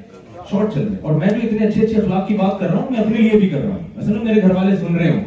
شارٹ 0.52 0.74
چل 0.74 0.80
رہے 0.82 0.90
ہیں 0.90 1.02
اور 1.06 1.16
میں 1.22 1.30
جو 1.30 1.48
اتنے 1.48 1.68
اچھے 1.68 1.84
اچھے 1.86 1.98
اخلاق 2.02 2.28
کی 2.28 2.38
بات 2.38 2.60
کر 2.60 2.70
رہا 2.70 2.80
ہوں 2.80 2.92
میں 2.92 3.00
اپنے 3.04 3.18
لیے 3.18 3.40
بھی 3.40 3.50
کر 3.50 3.62
رہا 3.64 3.76
ہوں 3.76 3.84
ایسا 4.00 4.22
میرے 4.24 4.42
گھر 4.42 4.56
والے 4.56 4.76
سن 4.78 4.96
رہے 4.96 5.10
ہوں 5.12 5.24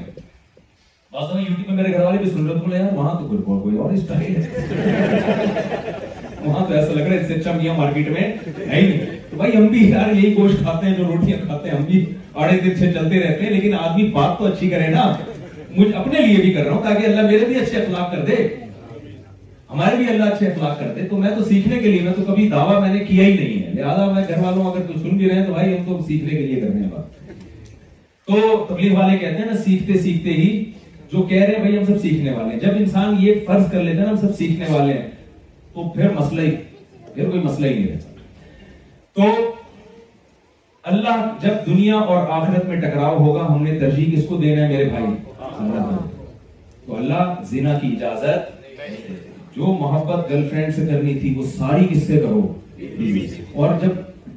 بعض 1.12 1.34
میں 1.34 1.42
یوٹیوب 1.42 1.66
پہ 1.68 1.72
میرے 1.82 1.92
گھر 1.92 2.04
والے 2.04 2.18
بھی 2.18 2.30
سن 2.30 2.46
رہے 2.46 2.78
ہیں 2.82 2.96
وہاں 2.96 3.18
تو 3.20 3.26
بالکل 3.28 3.58
کوئی 3.64 3.76
اور 3.78 3.92
اسٹائل 3.92 4.34
ہے 4.36 6.10
وہاں 6.44 6.64
تو 6.68 6.74
ایسا 6.74 6.92
لگ 6.92 7.00
رہا 7.06 7.14
ہے 7.16 7.26
سچا 7.28 7.52
میاں 7.56 7.74
مارکیٹ 7.76 8.08
میں 8.12 8.20
ہے 8.20 8.32
ہی 8.80 8.86
نہیں 8.86 9.18
تو 9.30 9.36
بھائی 9.36 9.56
ہم 9.56 9.66
بھی 9.72 9.88
یار 9.90 10.12
یہی 10.14 10.34
گوشت 10.36 10.60
کھاتے 10.62 10.86
ہیں 10.86 10.94
جو 10.96 11.04
روٹیاں 11.08 11.38
کھاتے 11.44 11.68
ہیں 11.70 11.76
ہم 11.76 11.84
بھی 11.90 12.04
آڑے 12.34 12.58
دن 12.64 12.74
سے 12.78 12.92
چلتے 12.92 13.20
رہتے 13.22 13.44
ہیں 13.44 13.50
لیکن 13.52 13.74
آدمی 13.80 14.08
بات 14.14 14.38
تو 14.38 14.46
اچھی 14.46 14.68
کرے 14.70 14.88
نا 14.94 15.02
مجھ 15.76 15.92
اپنے 15.96 16.26
لیے 16.26 16.40
بھی 16.42 16.52
کر 16.52 16.64
رہا 16.64 16.72
ہوں 16.74 16.82
تاکہ 16.82 17.06
اللہ 17.06 17.30
میرے 17.30 17.44
بھی 17.46 17.54
اچھے 17.60 17.76
اخلاق 17.82 18.10
کر 18.12 18.24
دے 18.26 18.36
ہمارے 19.70 19.96
بھی 19.96 20.06
اللہ 20.12 20.32
اچھے 20.34 20.46
اخلاق 20.46 20.78
کر 20.80 20.92
دے 20.96 21.06
تو 21.10 21.16
میں 21.18 21.30
تو 21.36 21.44
سیکھنے 21.44 21.78
کے 21.82 21.90
لیے 21.90 22.00
میں 22.02 22.12
تو 22.16 22.22
کبھی 22.32 22.48
دعویٰ 22.48 22.80
میں 22.80 22.92
نے 22.94 23.04
کیا 23.04 23.24
ہی 23.26 23.34
نہیں 23.36 23.62
ہے 23.66 23.72
لہٰذا 23.80 24.10
میں 24.12 24.22
گھر 24.28 24.42
والوں 24.42 24.64
اگر 24.70 24.86
تو 24.92 24.98
سن 25.02 25.16
بھی 25.16 25.28
رہے 25.28 25.38
ہیں 25.38 25.46
تو 25.46 25.52
بھائی 25.52 25.72
ہم 25.76 25.84
تو 25.86 25.98
سیکھنے 26.08 26.30
کے 26.30 26.46
لیے 26.46 26.60
کر 26.60 26.66
رہے 26.72 26.80
ہیں 26.80 26.90
بات 26.90 27.36
تو 28.26 28.64
تبلیغ 28.68 28.94
والے 28.98 29.16
کہتے 29.18 29.36
ہیں 29.38 29.46
نا 29.46 29.56
سیکھتے 29.64 29.98
سیکھتے 30.02 30.32
ہی 30.40 30.48
جو 31.12 31.22
کہہ 31.30 31.42
رہے 31.42 31.54
ہیں 31.54 31.60
بھائی 31.62 31.78
ہم 31.78 31.84
سب 31.84 32.00
سیکھنے 32.02 32.30
والے 32.32 32.52
ہیں 32.52 32.60
جب 32.60 32.76
انسان 32.80 33.14
یہ 33.20 33.34
فرض 33.46 33.70
کر 33.72 33.82
لیتا 33.82 34.00
ہے 34.00 34.04
نا 34.04 34.10
ہم 34.10 34.16
سب 34.26 34.36
سیکھنے 34.36 34.66
والے 34.74 34.92
ہیں 34.92 35.08
تو 35.74 35.88
پھر 35.94 36.10
مسئلہ 36.14 36.40
ہی 36.42 36.54
پھر 37.14 37.28
کوئی 37.30 37.40
مسئلہ 37.42 37.66
ہی 37.66 37.82
نہیں 37.82 37.92
ہے 37.92 37.98
تو 39.14 39.22
اللہ 40.92 41.24
جب 41.42 41.64
دنیا 41.66 41.94
اور 41.94 42.26
آخرت 42.40 42.64
میں 42.68 42.80
ٹکراؤ 42.80 43.16
ہوگا 43.24 43.46
ہم 43.54 43.62
نے 43.62 43.78
ترجیح 43.80 44.12
کس 44.16 44.26
کو 44.28 44.36
دینا 44.36 44.62
ہے 44.62 44.72
میرے 44.72 44.84
بھائی 44.90 45.74
تو 46.86 46.96
اللہ 46.96 47.34
زنا 47.50 47.78
کی 47.82 47.94
اجازت 47.96 49.56
جو 49.56 49.72
محبت 49.80 50.30
گرل 50.30 50.48
فرینڈ 50.50 50.74
سے 50.74 50.86
کرنی 50.86 51.14
تھی 51.20 51.32
وہ 51.36 51.42
ساری 51.56 51.86
کس 51.90 52.06
سے 52.06 52.16
کرو 52.20 52.46
اور 53.56 53.74
جب 53.82 53.90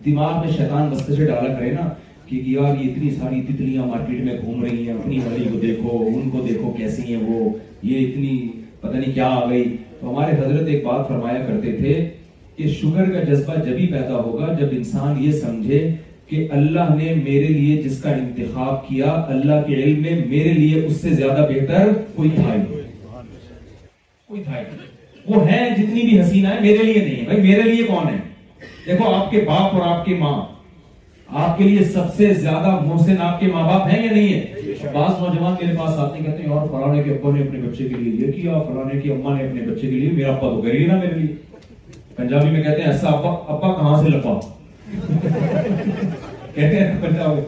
دماغ 0.06 0.40
میں 0.46 0.52
شیطان 0.58 0.90
بستے 0.90 1.16
سے 1.16 1.26
ڈالا 1.28 1.54
کرے 1.54 1.72
نا 1.72 1.88
کہ 2.26 2.42
یار 2.44 2.76
یہ 2.78 2.92
اتنی 2.92 3.10
ساری 3.16 3.42
تتلیاں 3.48 3.86
مارکیٹ 3.86 4.20
میں 4.26 4.36
گھوم 4.42 4.64
رہی 4.64 4.88
ہیں 4.88 4.94
اپنی 4.98 5.20
بھائی 5.24 5.48
کو 5.54 5.60
دیکھو 5.60 6.04
ان 6.14 6.30
کو 6.30 6.42
دیکھو 6.48 6.72
کیسی 6.78 7.02
ہیں 7.16 7.22
وہ 7.26 7.50
یہ 7.90 8.08
اتنی 8.08 8.38
پتہ 8.82 8.96
نہیں 8.96 9.14
کیا 9.14 9.28
آ 9.42 9.50
گئی 9.50 9.66
ہمارے 10.06 10.32
حضرت 10.40 10.68
ایک 10.70 10.84
بات 10.86 11.08
فرمایا 11.08 11.46
کرتے 11.46 11.72
تھے 11.78 11.94
کہ 12.58 12.68
شوگر 12.80 13.12
کا 13.12 13.22
جذبہ 13.32 13.56
جب 13.66 13.78
ہی 13.78 13.88
پیدا 13.92 14.20
ہوگا 14.24 14.54
جب 14.60 14.68
انسان 14.72 15.24
یہ 15.24 15.32
سمجھے 15.46 15.80
کہ 16.30 16.48
اللہ 16.58 16.94
نے 16.98 17.14
میرے 17.24 17.48
لیے 17.48 17.82
جس 17.82 18.02
کا 18.02 18.10
انتخاب 18.16 18.88
کیا 18.88 19.12
اللہ 19.36 19.62
کے 19.68 19.76
علم 19.84 20.02
میں 20.02 20.16
میرے 20.26 20.54
لیے 20.60 20.86
اس 20.86 21.02
سے 21.02 21.10
زیادہ 21.16 21.46
بہتر 21.50 21.92
کوئی 22.16 22.30
تھا 22.36 22.54
ہی 22.54 22.82
کوئی 24.28 24.44
تھا 24.44 24.60
ہی 24.60 25.34
وہ 25.34 25.46
ہے 25.52 25.60
جتنی 25.78 26.02
بھی 26.10 26.20
حسینہ 26.20 26.48
ہے 26.48 26.60
میرے 26.62 26.84
لیے 26.92 27.04
نہیں 27.06 27.16
ہے 27.16 27.24
بھائی 27.26 27.42
میرے 27.42 27.62
لیے 27.76 27.84
کون 27.88 28.08
ہے 28.08 28.18
دیکھو 28.86 29.14
آپ 29.14 29.32
کے 29.32 29.42
باپ 29.48 29.76
اور 29.76 29.82
آپ 29.94 30.06
کی 30.06 30.14
ماں 30.24 30.34
آپ 31.34 31.58
کے 31.58 31.64
لیے 31.64 31.84
سب 31.94 32.14
سے 32.18 32.34
زیادہ 32.34 32.76
محسن 32.86 33.22
آپ 33.28 33.40
کے 33.40 33.46
ماں 33.52 33.64
باپ 33.68 33.88
ہیں 33.92 34.02
یا 34.04 34.12
نہیں 34.12 34.34
ہے 34.34 34.88
بعض 34.94 35.20
نوجوان 35.22 35.54
میرے 35.62 35.78
پاس 35.78 35.98
آتے 36.00 36.24
کہتے 36.24 36.44
ہیں 36.44 36.50
اور 36.58 36.68
فلانے 36.72 37.02
کے 37.04 37.12
ابو 37.12 37.32
نے 37.36 37.42
اپنے 37.42 37.60
بچے 37.62 37.88
کے 37.90 37.96
لیے 38.00 38.26
یہ 38.26 38.32
کیا 38.32 38.62
فلانے 38.68 39.00
کی 39.02 39.12
اما 39.12 39.36
نے 39.38 39.48
اپنے 39.48 39.62
بچے 39.62 39.88
کے 39.88 39.88
لیے 39.92 40.12
میرا 40.12 40.32
ابا 40.32 40.50
تو 40.54 40.62
گئی 40.66 40.86
نا 40.86 40.98
میرے 41.00 41.20
لیے 41.20 41.36
پنجابی 42.16 42.50
میں 42.52 42.62
کہتے 42.64 42.82
ہیں 42.82 42.92
ایسا 42.92 43.08
ابا 43.10 43.32
ابا 43.54 43.74
کہاں 43.78 44.02
سے 44.04 44.10
لپا 44.10 44.40
کہتے 46.56 46.78
ہیں 46.80 46.94
پنجابی 47.02 47.42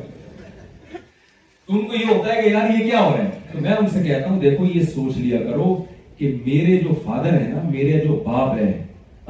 تو 1.65 1.73
ان 1.79 1.85
کو 1.85 1.93
یہ 1.95 2.05
ہوتا 2.09 2.33
ہے 2.35 2.41
کہ 2.41 2.49
یار 2.49 2.69
یہ 2.77 2.83
کیا 2.89 3.01
ہو 3.05 3.15
رہا 3.17 3.23
ہے 3.23 3.29
تو 3.51 3.61
میں 3.61 3.71
ان 3.79 3.87
سے 3.93 4.03
کہتا 4.07 4.29
ہوں 4.29 4.39
دیکھو 4.41 4.65
یہ 4.73 4.83
سوچ 4.95 5.17
لیا 5.17 5.39
کرو 5.51 5.75
کہ 6.17 6.35
میرے 6.45 6.77
جو 6.83 6.93
فادر 7.05 7.33
ہے 7.39 7.47
نا 7.53 7.67
میرے 7.69 7.99
جو 8.07 8.21
باپ 8.25 8.57
ہے 8.57 8.71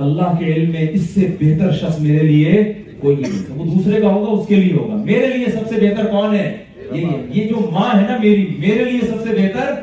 اللہ 0.05 0.35
کے 0.39 0.53
علم 0.53 0.71
میں 0.71 0.87
اس 0.93 1.09
سے 1.13 1.27
بہتر 1.39 1.71
شخص 1.77 1.99
میرے 1.99 2.25
لیے 2.27 2.63
کوئی 2.99 3.15
نہیں 3.19 3.57
وہ 3.57 3.65
دوسرے 3.73 3.99
کا 4.01 4.07
ہوگا 4.09 4.31
اس 4.31 4.47
کے 4.47 4.55
لیے 4.55 4.73
ہوگا 4.73 4.95
میرے 5.05 5.27
لیے 5.37 5.45
سب 5.53 5.69
سے 5.69 5.79
بہتر 5.81 6.05
کون 6.11 6.35
ہے 6.35 6.57
یہ 6.93 7.47
جو 7.47 7.67
ماں 7.73 7.89
ہے 7.93 8.05
نا 8.07 8.15
میری 8.21 8.45
میرے 8.59 8.83
لیے 8.85 9.07
سب 9.09 9.21
سے 9.27 9.35
بہتر 9.35 9.73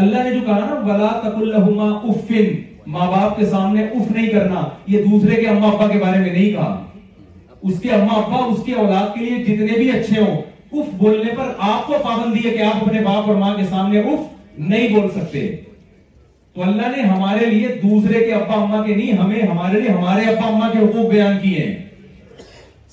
اللہ 0.00 0.22
نے 0.24 0.30
جو 0.34 0.40
کہا 0.46 0.64
نا 0.64 0.80
بلا 0.86 1.12
تک 1.22 2.32
ماں 2.96 3.06
باپ 3.10 3.36
کے 3.38 3.44
سامنے 3.50 3.84
اف 3.84 4.10
نہیں 4.10 4.26
کرنا 4.32 4.60
یہ 4.88 5.02
دوسرے 5.10 5.36
کے 5.40 5.46
اما 5.48 5.68
ابا 5.68 5.86
کے 5.92 5.98
بارے 5.98 6.18
میں 6.18 6.32
نہیں 6.32 6.50
کہا 6.50 7.64
اس 7.70 7.80
کے 7.80 7.90
اما 7.92 8.14
ابا 8.18 8.44
اس 8.52 8.60
کے 8.66 8.74
اولاد 8.82 9.14
کے 9.14 9.24
لیے 9.24 9.42
جتنے 9.44 9.78
بھی 9.78 9.88
اچھے 9.98 10.20
ہوں 10.20 10.36
اف 10.80 10.92
بولنے 11.00 11.32
پر 11.36 11.48
آپ 11.70 11.86
کو 11.86 11.94
پابندی 12.02 12.44
ہے 12.48 12.52
کہ 12.56 12.62
آپ 12.64 12.84
اپنے 12.86 13.00
باپ 13.06 13.26
اور 13.28 13.36
ماں 13.40 13.52
کے 13.56 13.64
سامنے 13.70 14.00
اف 14.12 14.20
نہیں 14.58 14.88
بول 14.96 15.08
سکتے 15.14 15.40
تو 16.54 16.62
اللہ 16.62 16.96
نے 16.96 17.02
ہمارے 17.08 17.46
لیے 17.46 17.68
دوسرے 17.82 18.24
کے 18.24 18.32
ابا 18.34 18.60
اما 18.62 18.82
کے 18.86 18.94
نہیں 18.94 19.18
ہمیں 19.24 19.40
ہمارے 19.42 19.80
لیے 19.80 19.90
ہمارے 19.90 20.24
ابا 20.34 20.46
اما 20.54 20.70
کے 20.72 20.78
حقوق 20.84 21.10
بیان 21.12 21.36
کیے 21.42 21.64
ہیں 21.64 21.85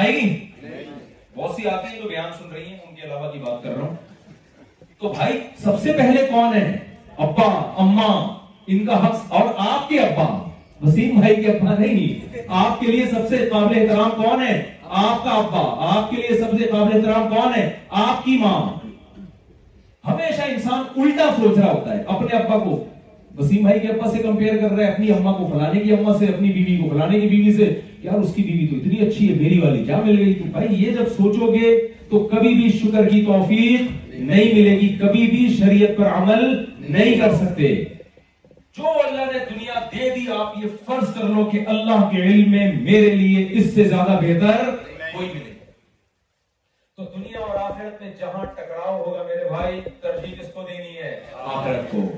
آئے 0.00 0.12
گی 0.12 0.28
بہت 1.36 1.54
سی 1.54 1.66
آتے 1.68 1.88
ہیں 1.88 1.98
جو 2.02 2.08
بیان 2.08 2.30
سن 2.38 2.52
رہی 2.52 2.64
ہیں 2.66 2.76
ان 2.86 2.94
کے 2.96 3.02
علاوہ 3.06 3.30
کی 3.32 3.38
بات 3.38 3.62
کر 3.62 3.74
رہا 3.76 3.82
ہوں 3.82 3.94
تو 4.98 5.08
بھائی 5.16 5.38
سب 5.62 5.80
سے 5.82 5.92
پہلے 5.98 6.26
کون 6.30 6.54
ہے 6.54 6.78
ابا 7.26 7.48
اما 7.82 8.06
ان 8.74 8.84
کا 8.86 9.04
حق 9.06 9.32
اور 9.40 9.48
آپ 9.68 9.88
کے 9.88 9.98
ابا 10.00 10.26
وسیم 10.82 11.18
بھائی 11.20 11.34
کے 11.42 11.50
ابا 11.52 11.74
نہیں 11.78 12.30
آپ 12.60 12.80
کے 12.80 12.86
لیے 12.92 13.06
سب 13.10 13.28
سے 13.30 13.36
قابل 13.52 13.78
احترام 13.78 14.10
کون 14.22 14.42
ہے 14.46 14.54
آپ 15.02 15.22
کا 15.24 15.30
ابا 15.40 15.62
آپ 15.94 16.10
کے 16.10 16.16
لیے 16.16 16.38
سب 16.38 16.58
سے 16.58 16.66
قابل 16.72 16.94
احترام 16.96 17.28
کون 17.34 17.54
ہے 17.56 17.68
آپ 18.06 18.24
کی 18.24 18.36
ماں 18.40 18.58
ہمیشہ 20.08 20.50
انسان 20.50 20.82
الٹا 21.00 21.28
سوچ 21.42 21.58
رہا 21.58 21.70
ہوتا 21.72 21.96
ہے 21.96 22.02
اپنے 22.14 22.36
ابا 22.36 22.58
کو 22.64 22.84
وسیم 23.38 23.62
بھائی 23.62 23.80
کے 23.80 23.88
ابا 23.88 24.10
سے 24.10 24.22
کمپیئر 24.22 24.56
کر 24.60 24.74
رہا 24.76 24.86
ہے 24.86 24.90
اپنی 24.92 25.10
اما 25.16 25.32
کو 25.32 25.46
فلانے 25.52 25.80
کی 25.80 25.92
اما 25.92 26.18
سے 26.18 26.26
اپنی 26.34 26.52
بیوی 26.52 26.76
کو 26.82 26.88
فلانے 26.94 27.20
کی 27.20 27.28
بیوی 27.28 27.52
سے 27.56 27.70
اس 28.10 28.34
کی 28.34 28.42
بیوی 28.42 28.66
تو 28.68 28.76
اتنی 28.76 28.98
اچھی 29.06 29.28
ہے 29.28 29.34
میری 29.40 29.58
والی 29.60 29.84
کیا 29.84 30.00
مل 30.04 30.18
گئی 30.18 30.32
تو 30.34 30.44
بھائی 30.52 30.82
یہ 30.84 30.92
جب 30.92 31.08
سوچو 31.16 31.52
گے 31.54 31.72
تو 32.10 32.18
کبھی 32.32 32.54
بھی 32.54 32.68
شکر 32.78 33.08
کی 33.08 33.20
توفیق 33.24 33.80
نہیں 34.12 34.54
ملے 34.54 34.76
گی 34.80 34.88
کبھی 35.00 35.26
بھی 35.30 35.48
شریعت 35.58 35.96
پر 35.96 36.06
عمل 36.14 36.44
نہیں 36.88 37.14
کر 37.20 37.34
سکتے 37.34 37.72
جو 38.78 38.88
اللہ 39.06 39.32
نے 39.32 39.38
دنیا 39.50 39.80
دے 39.92 40.08
دی 40.14 40.26
آپ 40.40 40.58
یہ 40.62 40.76
فرض 40.86 41.14
کر 41.14 41.28
لو 41.34 41.44
کہ 41.52 41.60
اللہ 41.74 42.08
کے 42.12 42.22
علم 42.28 42.50
میں 42.50 42.70
میرے 42.90 43.14
لیے 43.16 43.46
اس 43.60 43.72
سے 43.74 43.84
زیادہ 43.88 44.18
بہتر 44.22 44.70
کوئی 45.14 45.28
ملے 45.34 45.50
تو 46.96 47.04
دنیا 47.16 47.40
اور 47.46 47.56
آخرت 47.70 48.02
میں 48.02 48.12
جہاں 48.20 48.44
ٹکراؤ 48.56 49.00
ہوگا 49.06 49.22
میرے 49.22 49.48
بھائی 49.48 49.80
ترجیح 50.00 50.34
کس 50.40 50.52
کو 50.54 50.62
دینی 50.70 50.96
ہے 51.02 51.18
آخرت 51.42 51.90
کو 51.90 52.08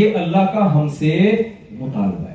یہ 0.00 0.16
اللہ 0.24 0.50
کا 0.54 0.72
ہم 0.74 0.88
سے 0.98 1.16
مطالبہ 1.80 2.28
ہے 2.28 2.29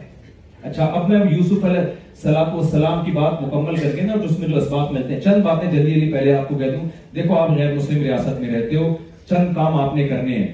اچھا 0.69 0.83
اب 0.85 1.07
میں 1.09 1.17
ہم 1.19 1.27
یوسف 1.33 1.63
علیہ 1.65 2.35
و 2.55 2.61
سلام 2.69 3.03
کی 3.05 3.11
بات 3.15 3.41
مکمل 3.41 3.75
کر 3.81 3.91
کے 3.95 4.01
نا 4.05 4.13
اس 4.23 4.37
میں 4.39 4.47
جو 4.47 4.57
اسباب 4.57 4.91
ملتے 4.91 5.13
ہیں 5.13 5.19
چند 5.21 5.41
باتیں 5.47 5.67
جلدی 5.71 6.09
پہلے 6.13 6.33
آپ 6.35 6.47
کو 6.49 6.55
کہہ 6.59 6.71
دوں 6.75 6.85
دیکھو 7.15 7.35
آپ 7.39 7.51
غیر 7.57 7.73
مسلم 7.73 8.01
ریاست 8.03 8.39
میں 8.41 8.49
رہتے 8.53 8.75
ہو 8.75 8.87
چند 9.29 9.53
کام 9.55 9.75
آپ 9.81 9.95
نے 9.95 10.07
کرنے 10.07 10.37
ہیں 10.37 10.47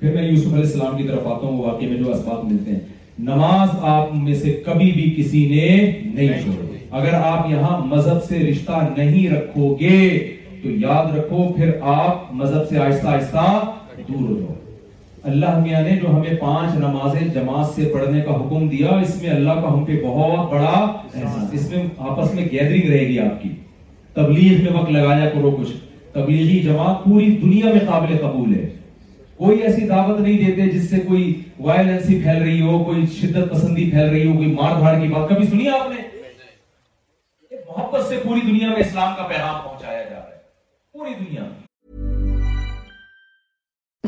پھر 0.00 0.14
میں 0.14 0.22
یوسف 0.28 0.52
علیہ 0.52 0.64
السلام 0.64 0.96
کی 0.96 1.06
طرف 1.08 1.26
آتا 1.26 1.46
ہوں 1.46 1.56
وہ 1.58 1.64
واقعی 1.68 1.86
میں 1.86 1.96
جو 2.02 2.10
اسباب 2.14 2.44
ملتے 2.50 2.70
ہیں 2.74 2.78
نماز 3.30 3.68
آپ 3.94 4.12
میں 4.26 4.34
سے 4.42 4.52
کبھی 4.66 4.90
بھی 4.98 5.10
کسی 5.16 5.46
نے 5.54 5.68
نہیں 6.20 6.42
چھوڑی 6.42 6.76
اگر 7.00 7.14
آپ 7.22 7.50
یہاں 7.50 7.78
مذہب 7.94 8.22
سے 8.28 8.38
رشتہ 8.50 8.86
نہیں 8.96 9.28
رکھو 9.36 9.74
گے 9.80 9.98
تو 10.62 10.70
یاد 10.84 11.16
رکھو 11.16 11.48
پھر 11.56 11.70
آپ 11.96 12.32
مذہب 12.42 12.68
سے 12.68 12.78
آہستہ 12.88 13.06
آہستہ 13.14 13.48
دور 14.08 14.28
ہو 14.28 14.38
جاؤ 14.42 14.54
اللہ 15.28 15.58
میاں 15.62 15.80
نے 15.82 15.90
جو 16.00 16.08
ہمیں 16.16 16.34
پانچ 16.40 16.74
نمازیں 16.78 17.26
جماعت 17.34 17.66
سے 17.74 17.88
پڑھنے 17.92 18.20
کا 18.26 18.32
حکم 18.40 18.66
دیا 18.74 18.88
اس 19.04 19.14
میں 19.22 19.30
اللہ 19.30 19.60
کا 19.62 19.72
ہم 19.72 19.84
پہ 19.84 19.92
بہت 20.02 20.52
بڑا 20.52 20.74
اس 21.60 21.68
میں 21.70 21.82
آپس 22.10 22.34
میں 22.34 22.44
گیدرنگ 22.52 22.90
رہے 22.90 23.06
گی 23.08 23.18
آپ 23.20 23.42
کی 23.42 23.48
تبلیغ 24.18 24.62
میں 24.64 24.72
وقت 24.80 24.90
لگایا 24.90 25.28
کرو 25.32 25.50
کچھ 25.58 25.72
تبلیغی 26.12 26.60
جماعت 26.68 27.04
پوری 27.04 27.26
دنیا 27.42 27.72
میں 27.72 27.80
قابل 27.88 28.16
قبول 28.26 28.54
ہے 28.54 28.68
کوئی 29.42 29.58
ایسی 29.62 29.88
دعوت 29.88 30.20
نہیں 30.20 30.38
دیتے 30.44 30.68
جس 30.78 30.88
سے 30.90 31.00
کوئی 31.08 31.32
وائلنسی 31.68 32.20
پھیل 32.22 32.42
رہی 32.42 32.60
ہو 32.60 32.78
کوئی 32.84 33.04
شدت 33.20 33.50
پسندی 33.52 33.90
پھیل 33.90 34.08
رہی 34.08 34.26
ہو 34.28 34.32
کوئی 34.36 34.52
مار 34.52 34.78
دھاڑ 34.80 34.98
کی 35.02 35.08
بات 35.14 35.28
کبھی 35.30 35.46
سنی 35.50 35.68
آپ 35.80 35.90
نے 35.92 37.56
محبت 37.68 38.06
سے 38.08 38.20
پوری 38.24 38.40
دنیا 38.48 38.68
میں 38.68 38.80
اسلام 38.88 39.14
کا 39.16 39.26
پیغام 39.34 39.58
پہنچایا 39.68 40.02
جا 40.02 40.14
رہا 40.16 40.34
ہے 40.34 40.44
پوری 40.92 41.14
دنیا 41.18 41.42
میں 41.42 41.64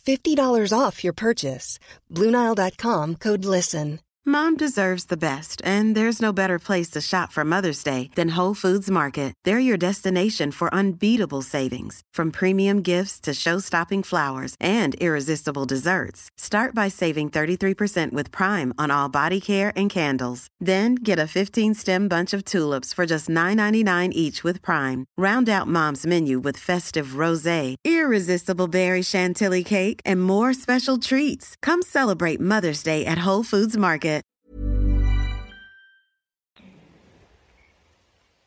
off 0.86 1.04
your 1.04 1.12
purchase 1.22 1.68
Blue 2.10 2.30
Nile 2.40 2.54
dot 2.62 3.34
listen 3.54 3.96
Mom 4.28 4.54
deserves 4.58 5.06
the 5.06 5.16
best, 5.16 5.58
and 5.64 5.94
there's 5.94 6.20
no 6.20 6.34
better 6.34 6.58
place 6.58 6.90
to 6.90 7.00
shop 7.00 7.32
for 7.32 7.46
Mother's 7.46 7.82
Day 7.82 8.10
than 8.14 8.36
Whole 8.36 8.52
Foods 8.52 8.90
Market. 8.90 9.32
They're 9.42 9.58
your 9.58 9.78
destination 9.78 10.50
for 10.50 10.72
unbeatable 10.74 11.40
savings, 11.40 12.02
from 12.12 12.30
premium 12.30 12.82
gifts 12.82 13.20
to 13.20 13.32
show-stopping 13.32 14.02
flowers 14.02 14.54
and 14.60 14.94
irresistible 14.96 15.64
desserts. 15.64 16.28
Start 16.36 16.74
by 16.74 16.88
saving 16.88 17.30
33% 17.30 18.12
with 18.12 18.30
Prime 18.30 18.74
on 18.76 18.90
all 18.90 19.08
body 19.08 19.40
care 19.40 19.72
and 19.74 19.88
candles. 19.88 20.46
Then 20.60 20.96
get 20.96 21.18
a 21.18 21.22
15-stem 21.22 22.08
bunch 22.08 22.34
of 22.34 22.44
tulips 22.44 22.92
for 22.92 23.06
just 23.06 23.30
$9.99 23.30 24.12
each 24.12 24.44
with 24.44 24.60
Prime. 24.60 25.06
Round 25.16 25.48
out 25.48 25.68
Mom's 25.68 26.04
menu 26.04 26.38
with 26.38 26.58
festive 26.58 27.16
rosé, 27.22 27.76
irresistible 27.82 28.68
berry 28.68 29.02
chantilly 29.02 29.64
cake, 29.64 30.02
and 30.04 30.22
more 30.22 30.52
special 30.52 30.98
treats. 30.98 31.56
Come 31.62 31.80
celebrate 31.80 32.40
Mother's 32.40 32.82
Day 32.82 33.06
at 33.06 33.26
Whole 33.26 33.48
Foods 33.52 33.78
Market. 33.78 34.06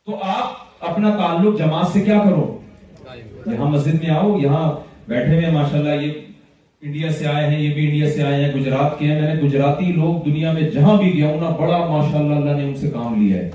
تو 0.06 0.16
آپ 0.26 0.86
اپنا 0.90 1.10
تعلق 1.18 1.58
جماعت 1.58 1.88
سے 1.94 2.00
کیا 2.06 2.18
کرو 2.24 2.46
یہاں 3.54 3.66
مسجد 3.72 4.02
میں 4.04 4.10
آؤ 4.12 4.34
یہاں 4.42 4.72
بیٹھے 5.08 5.36
ہوئے 5.36 5.50
ماشاءاللہ 5.54 5.90
یہ 5.90 6.02
یہ 6.02 6.14
انڈیا 6.86 7.08
انڈیا 7.10 7.10
سے 7.12 7.18
سے 7.18 7.26
آئے 7.26 7.44
آئے 7.44 7.56
ہیں 7.56 7.66
ہیں 8.46 8.52
بھی 8.54 8.60
گجرات 8.62 8.98
کے 9.00 9.06
ہیں 9.08 9.20
میں 9.22 9.34
نے 9.34 9.42
گجراتی 9.42 9.92
لوگ 9.98 10.24
دنیا 10.30 10.52
میں 10.52 10.62
جہاں 10.76 10.96
بھی 11.02 11.12
گیا 11.18 11.52
بڑا 11.60 11.78
ماشاءاللہ 11.92 12.34
اللہ 12.36 12.56
نے 12.62 12.64
ان 12.68 12.74
سے 12.82 12.90
کام 12.94 13.22
لیا 13.22 13.38
ہے 13.38 13.50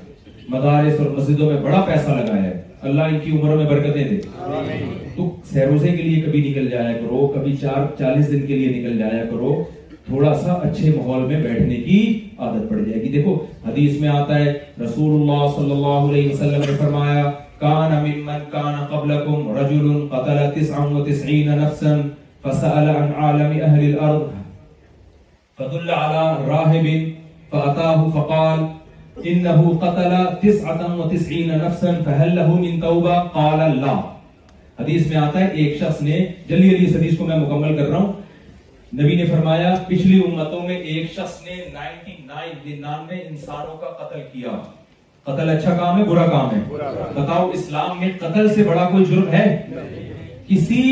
مدارس 0.49 0.99
اور 0.99 1.09
مسجدوں 1.17 1.51
میں 1.51 1.59
بڑا 1.63 1.81
پیسہ 1.87 2.09
لگایا 2.09 2.43
ہے 2.43 2.61
اللہ 2.89 3.11
ان 3.11 3.19
کی 3.23 3.31
عمروں 3.37 3.57
میں 3.61 3.65
برکتیں 3.69 4.03
دے 4.03 5.01
تو 5.15 5.29
سہروزے 5.51 5.95
کے 5.97 6.03
لیے 6.03 6.21
کبھی 6.29 6.49
نکل 6.49 6.69
جایا 6.71 6.93
کرو 7.01 7.27
کبھی 7.35 7.55
چار 7.61 7.85
چالیس 7.99 8.31
دن 8.31 8.47
کے 8.47 8.55
لیے 8.55 8.67
نکل 8.79 8.97
جایا 8.97 9.23
کرو 9.31 9.63
تھوڑا 10.07 10.33
سا 10.45 10.53
اچھے 10.69 10.93
ماحول 10.97 11.25
میں 11.33 11.41
بیٹھنے 11.43 11.75
کی 11.89 11.99
عادت 12.45 12.69
پڑ 12.69 12.77
جائے 12.79 13.01
گی 13.03 13.11
دیکھو 13.11 13.33
حدیث 13.67 13.99
میں 14.01 14.09
آتا 14.09 14.35
ہے 14.39 14.51
رسول 14.83 15.21
اللہ 15.21 15.45
صلی 15.57 15.71
اللہ 15.71 15.99
علیہ 16.09 16.31
وسلم 16.31 16.61
نے 16.71 16.75
فرمایا 16.79 17.29
کان 17.59 17.91
ممن 18.05 18.43
کان 18.51 18.75
قبلکم 18.89 19.51
رجل 19.57 19.89
قتل 20.11 20.39
تسعا 20.59 20.85
و 20.85 21.03
تسعین 21.05 21.47
نفسا 21.61 21.95
فسأل 22.43 22.89
عن 22.95 23.11
عالم 23.23 23.57
اہل 23.63 23.83
الارض 23.85 24.27
فدل 25.57 25.89
على 25.89 26.53
راہب 26.53 26.85
فأتاه 27.51 28.11
فقال 28.17 28.65
انہو 29.33 29.71
قتل 29.85 30.13
تسعا 30.41 30.93
و 30.93 31.09
تسعین 31.15 31.49
نفسا 31.63 31.95
فہل 32.05 32.35
له 32.35 32.59
من 32.65 32.79
توبہ 32.85 33.17
قال 33.39 33.65
اللہ 33.71 34.03
حدیث 34.79 35.07
میں 35.11 35.17
آتا 35.25 35.39
ہے 35.43 35.49
ایک 35.63 35.77
شخص 35.83 36.01
نے 36.11 36.23
جلی 36.49 36.69
علی 36.75 36.85
اس 36.89 36.95
حدیث 36.95 37.17
کو 37.17 37.25
میں 37.31 37.37
مکمل 37.45 37.77
کر 37.77 37.89
رہا 37.89 38.01
ہوں 38.05 38.13
نبی 38.95 39.15
نے 39.15 39.25
فرمایا 39.29 39.73
پچھلی 39.87 40.19
امتوں 40.25 40.59
میں 40.67 40.75
ایک 40.79 41.11
شخص 41.15 41.41
نے 41.45 43.21
انسانوں 43.21 43.75
کا 43.77 43.87
قتل 43.87 44.21
کیا 44.31 44.51
قتل 45.23 45.49
اچھا 45.49 45.73
کام 45.77 45.97
ہے 45.97 46.03
برا 46.09 46.25
کام 46.27 46.53
ہے 46.53 46.59
بتاؤ 47.15 47.49
اسلام 47.53 47.99
میں 47.99 48.09
قتل 48.19 48.47
سے 48.53 48.63
بڑا 48.67 48.87
کوئی 48.91 49.05
جرم 49.05 49.27
ہے 49.31 50.45
کسی 50.47 50.83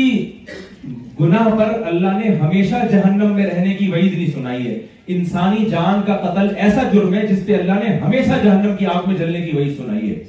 گناہ 1.20 1.48
پر 1.58 1.72
اللہ 1.90 2.16
نے 2.22 2.34
ہمیشہ 2.40 2.84
جہنم 2.90 3.32
میں 3.34 3.46
رہنے 3.46 3.72
کی 3.74 3.88
وعید 3.92 4.12
نہیں 4.14 4.30
سنائی 4.34 4.66
ہے 4.66 4.78
انسانی 5.16 5.64
جان 5.70 6.02
کا 6.06 6.16
قتل 6.26 6.54
ایسا 6.64 6.82
جرم 6.92 7.14
ہے 7.14 7.26
جس 7.26 7.46
پہ 7.46 7.54
اللہ 7.60 7.80
نے 7.84 7.96
ہمیشہ 8.00 8.42
جہنم 8.42 8.76
کی 8.78 8.86
آنکھ 8.94 9.08
میں 9.08 9.16
جلنے 9.18 9.40
کی 9.48 9.56
وعید 9.56 9.76
سنائی 9.76 10.10
ہے 10.10 10.22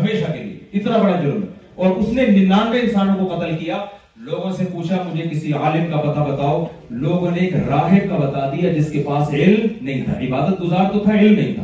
ہمیشہ 0.00 0.32
کے 0.32 0.42
لیے 0.44 0.58
اتنا 0.80 0.96
بڑا 0.98 1.20
جرم 1.22 1.42
ہے 1.42 1.48
اور 1.84 1.96
اس 1.96 2.12
نے 2.12 2.26
ننانوے 2.36 2.80
انسانوں 2.80 3.18
کو 3.26 3.34
قتل 3.36 3.56
کیا 3.58 3.84
لوگوں 4.20 4.50
سے 4.52 4.64
پوچھا 4.72 4.96
مجھے 5.02 5.24
کسی 5.28 5.52
عالم 5.56 5.84
کا 5.90 5.96
پتہ 6.00 6.20
بتاؤ 6.28 6.64
لوگوں 7.00 7.30
نے 7.34 7.38
ایک 7.40 7.54
راہب 7.68 8.08
کا 8.08 8.16
بتا 8.18 8.48
دیا 8.54 8.72
جس 8.72 8.90
کے 8.92 9.02
پاس 9.06 9.32
علم 9.34 9.66
نہیں 9.84 10.02
تھا 10.04 10.16
عبادت 10.26 10.60
گزار 10.62 10.90
تو 10.92 10.98
تھا 11.04 11.10
تھا 11.12 11.20
علم 11.20 11.38
نہیں 11.38 11.54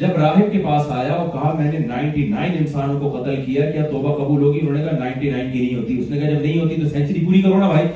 جب 0.00 0.18
راہب 0.20 0.52
کے 0.52 0.58
پاس 0.64 0.90
آیا 0.96 1.12
اور 1.14 1.54
میں 1.60 1.70
نے 1.70 2.56
انسانوں 2.58 2.98
کو 3.00 3.10
قتل 3.16 3.42
کیا 3.46 3.70
کیا 3.70 3.86
توبہ 3.90 4.14
قبول 4.18 4.42
ہوگی 4.42 4.60
انہوں 4.62 4.74
نے 4.76 4.84
کہا 4.88 4.98
نائنٹی 4.98 5.30
نائن 5.30 5.50
کی 5.52 5.58
نہیں 5.64 5.78
ہوتی 5.80 5.98
اس 5.98 6.10
نے 6.10 6.20
کہا 6.20 6.30
جب 6.30 6.40
نہیں 6.40 6.60
ہوتی 6.60 6.80
تو 6.82 6.88
سینچری 6.88 7.24
پوری 7.24 7.42
کرو 7.42 7.58
نا 7.60 7.68
بھائی 7.72 7.88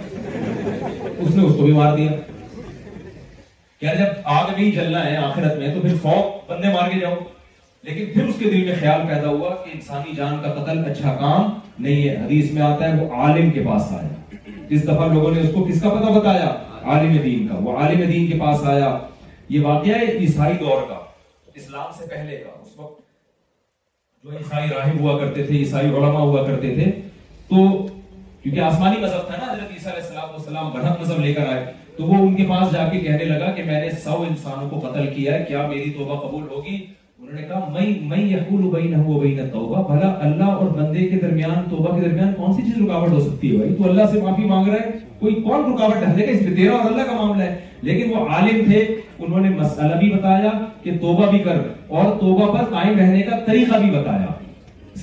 اس 1.19 1.37
نے 1.37 1.43
اس 1.43 1.55
کو 1.57 1.63
بھی 1.63 1.73
مار 1.73 1.97
دیا 1.97 2.11
کیا 3.81 3.95
جب 3.95 4.23
آگ 4.33 4.51
نہیں 4.57 4.71
جلنا 4.77 5.05
ہے 5.09 5.17
آخرت 5.29 5.57
میں 5.59 5.75
تو 5.75 5.81
پھر 5.81 5.95
سو 6.03 6.19
بندے 6.49 6.73
مار 6.75 6.91
کے 6.91 7.01
جاؤ 7.01 7.15
لیکن 7.85 8.05
پھر 8.13 8.27
اس 8.29 8.35
کے 8.39 8.51
دل 8.51 8.63
میں 8.65 8.75
خیال 8.81 9.01
پیدا 9.09 9.29
ہوا 9.29 9.49
کہ 9.65 9.71
انسانی 9.75 10.15
جان 10.17 10.37
کا 10.43 10.53
قتل 10.61 10.79
اچھا 10.91 11.15
کام 11.21 11.51
نہیں 11.83 12.09
ہے 12.09 12.15
حدیث 12.25 12.51
میں 12.53 12.63
آتا 12.63 12.89
ہے 12.89 13.03
وہ 13.03 13.13
عالم 13.23 13.51
کے 13.57 13.63
پاس 13.67 13.91
آیا 13.99 14.57
جس 14.69 14.83
دفعہ 14.87 15.09
لوگوں 15.15 15.31
نے 15.35 15.41
اس 15.41 15.51
کو 15.55 15.65
کس 15.65 15.83
کا 15.83 15.89
پتہ 15.95 16.11
بتایا 16.19 16.47
عالم 16.95 17.13
دین 17.25 17.47
کا 17.49 17.59
وہ 17.65 17.77
عالم 17.79 18.01
دین 18.13 18.27
کے 18.31 18.39
پاس 18.41 18.65
آیا 18.75 18.89
یہ 19.55 19.67
واقعہ 19.67 19.99
ہے 20.01 20.07
عیسائی 20.21 20.55
دور 20.65 20.87
کا 20.89 20.99
اسلام 21.55 21.91
سے 21.99 22.07
پہلے 22.15 22.37
کا 22.45 22.51
اس 22.61 22.79
وقت 22.79 23.01
جو 24.25 24.37
عیسائی 24.39 24.69
راہب 24.75 25.01
ہوا 25.01 25.19
کرتے 25.19 25.43
تھے 25.47 25.59
عیسائی 25.59 25.89
علماء 25.91 26.21
ہوا 26.33 26.47
کرتے 26.47 26.75
تھے 26.75 26.91
تو 27.49 27.67
کیونکہ 28.43 28.61
آسمانی 28.73 29.01
مذہب 29.03 29.27
تھا 29.29 29.37
نا 29.45 29.53
حضرت 29.53 29.71
عیسیٰ 29.73 29.93
علیہ 29.93 30.03
السلام 30.03 30.29
والسلام 30.31 30.71
برحق 30.73 31.01
مذہب 31.01 31.21
لے 31.25 31.33
کر 31.35 31.53
آئے 31.53 31.73
تو 31.97 32.07
وہ 32.07 32.15
ان 32.27 32.35
کے 32.37 32.47
پاس 32.49 32.73
جا 32.73 32.89
کے 32.93 32.99
کہنے 33.01 33.25
لگا 33.25 33.51
کہ 33.57 33.63
میں 33.63 33.81
نے 33.81 33.91
سو 34.05 34.23
انسانوں 34.29 34.69
کو 34.71 34.81
قتل 34.89 35.07
کیا 35.15 35.35
ہے 35.35 35.45
کیا 35.49 35.67
میری 35.67 35.91
توبہ 35.99 36.21
قبول 36.27 36.49
ہوگی 36.51 36.85
انہوں 37.27 37.41
نے 37.41 37.47
کہا 37.49 37.69
میں 37.73 37.87
میں 38.09 38.23
یقول 38.31 38.63
بینہ 38.75 38.97
و 39.11 39.19
بین 39.21 39.39
التوبہ 39.41 39.83
بھلا 39.91 40.09
اللہ 40.25 40.45
اور 40.63 40.67
بندے 40.79 41.07
کے 41.09 41.19
درمیان 41.21 41.63
توبہ 41.71 41.95
کے 41.95 42.01
درمیان 42.01 42.33
کون 42.37 42.53
سی 42.55 42.63
چیز 42.63 42.81
رکاوٹ 42.83 43.11
ہو 43.13 43.21
سکتی 43.21 43.51
ہے 43.53 43.57
بھائی 43.59 43.75
تو 43.79 43.89
اللہ 43.91 44.07
سے 44.13 44.21
معافی 44.23 44.45
مانگ 44.49 44.69
رہا 44.69 44.81
ہے 44.83 44.91
کوئی 45.19 45.35
کون 45.43 45.65
رکاوٹ 45.73 46.01
ڈالے 46.05 46.27
گا 46.27 46.31
اس 46.31 46.43
میں 46.43 46.55
تیرا 46.57 46.73
اور 46.77 46.91
اللہ 46.91 47.07
کا 47.11 47.13
معاملہ 47.17 47.43
ہے 47.43 47.55
لیکن 47.91 48.11
وہ 48.15 48.27
عالم 48.35 48.61
تھے 48.71 48.83
انہوں 49.19 49.41
نے 49.41 49.49
مسئلہ 49.57 49.95
بھی 50.01 50.11
بتایا 50.13 50.51
کہ 50.83 50.97
توبہ 51.01 51.31
بھی 51.31 51.39
کر 51.47 51.59
اور 51.99 52.11
توبہ 52.21 52.53
پر 52.57 52.71
قائم 52.75 52.99
رہنے 52.99 53.23
کا 53.31 53.39
طریقہ 53.47 53.79
بھی 53.85 53.91
بتایا 53.99 54.27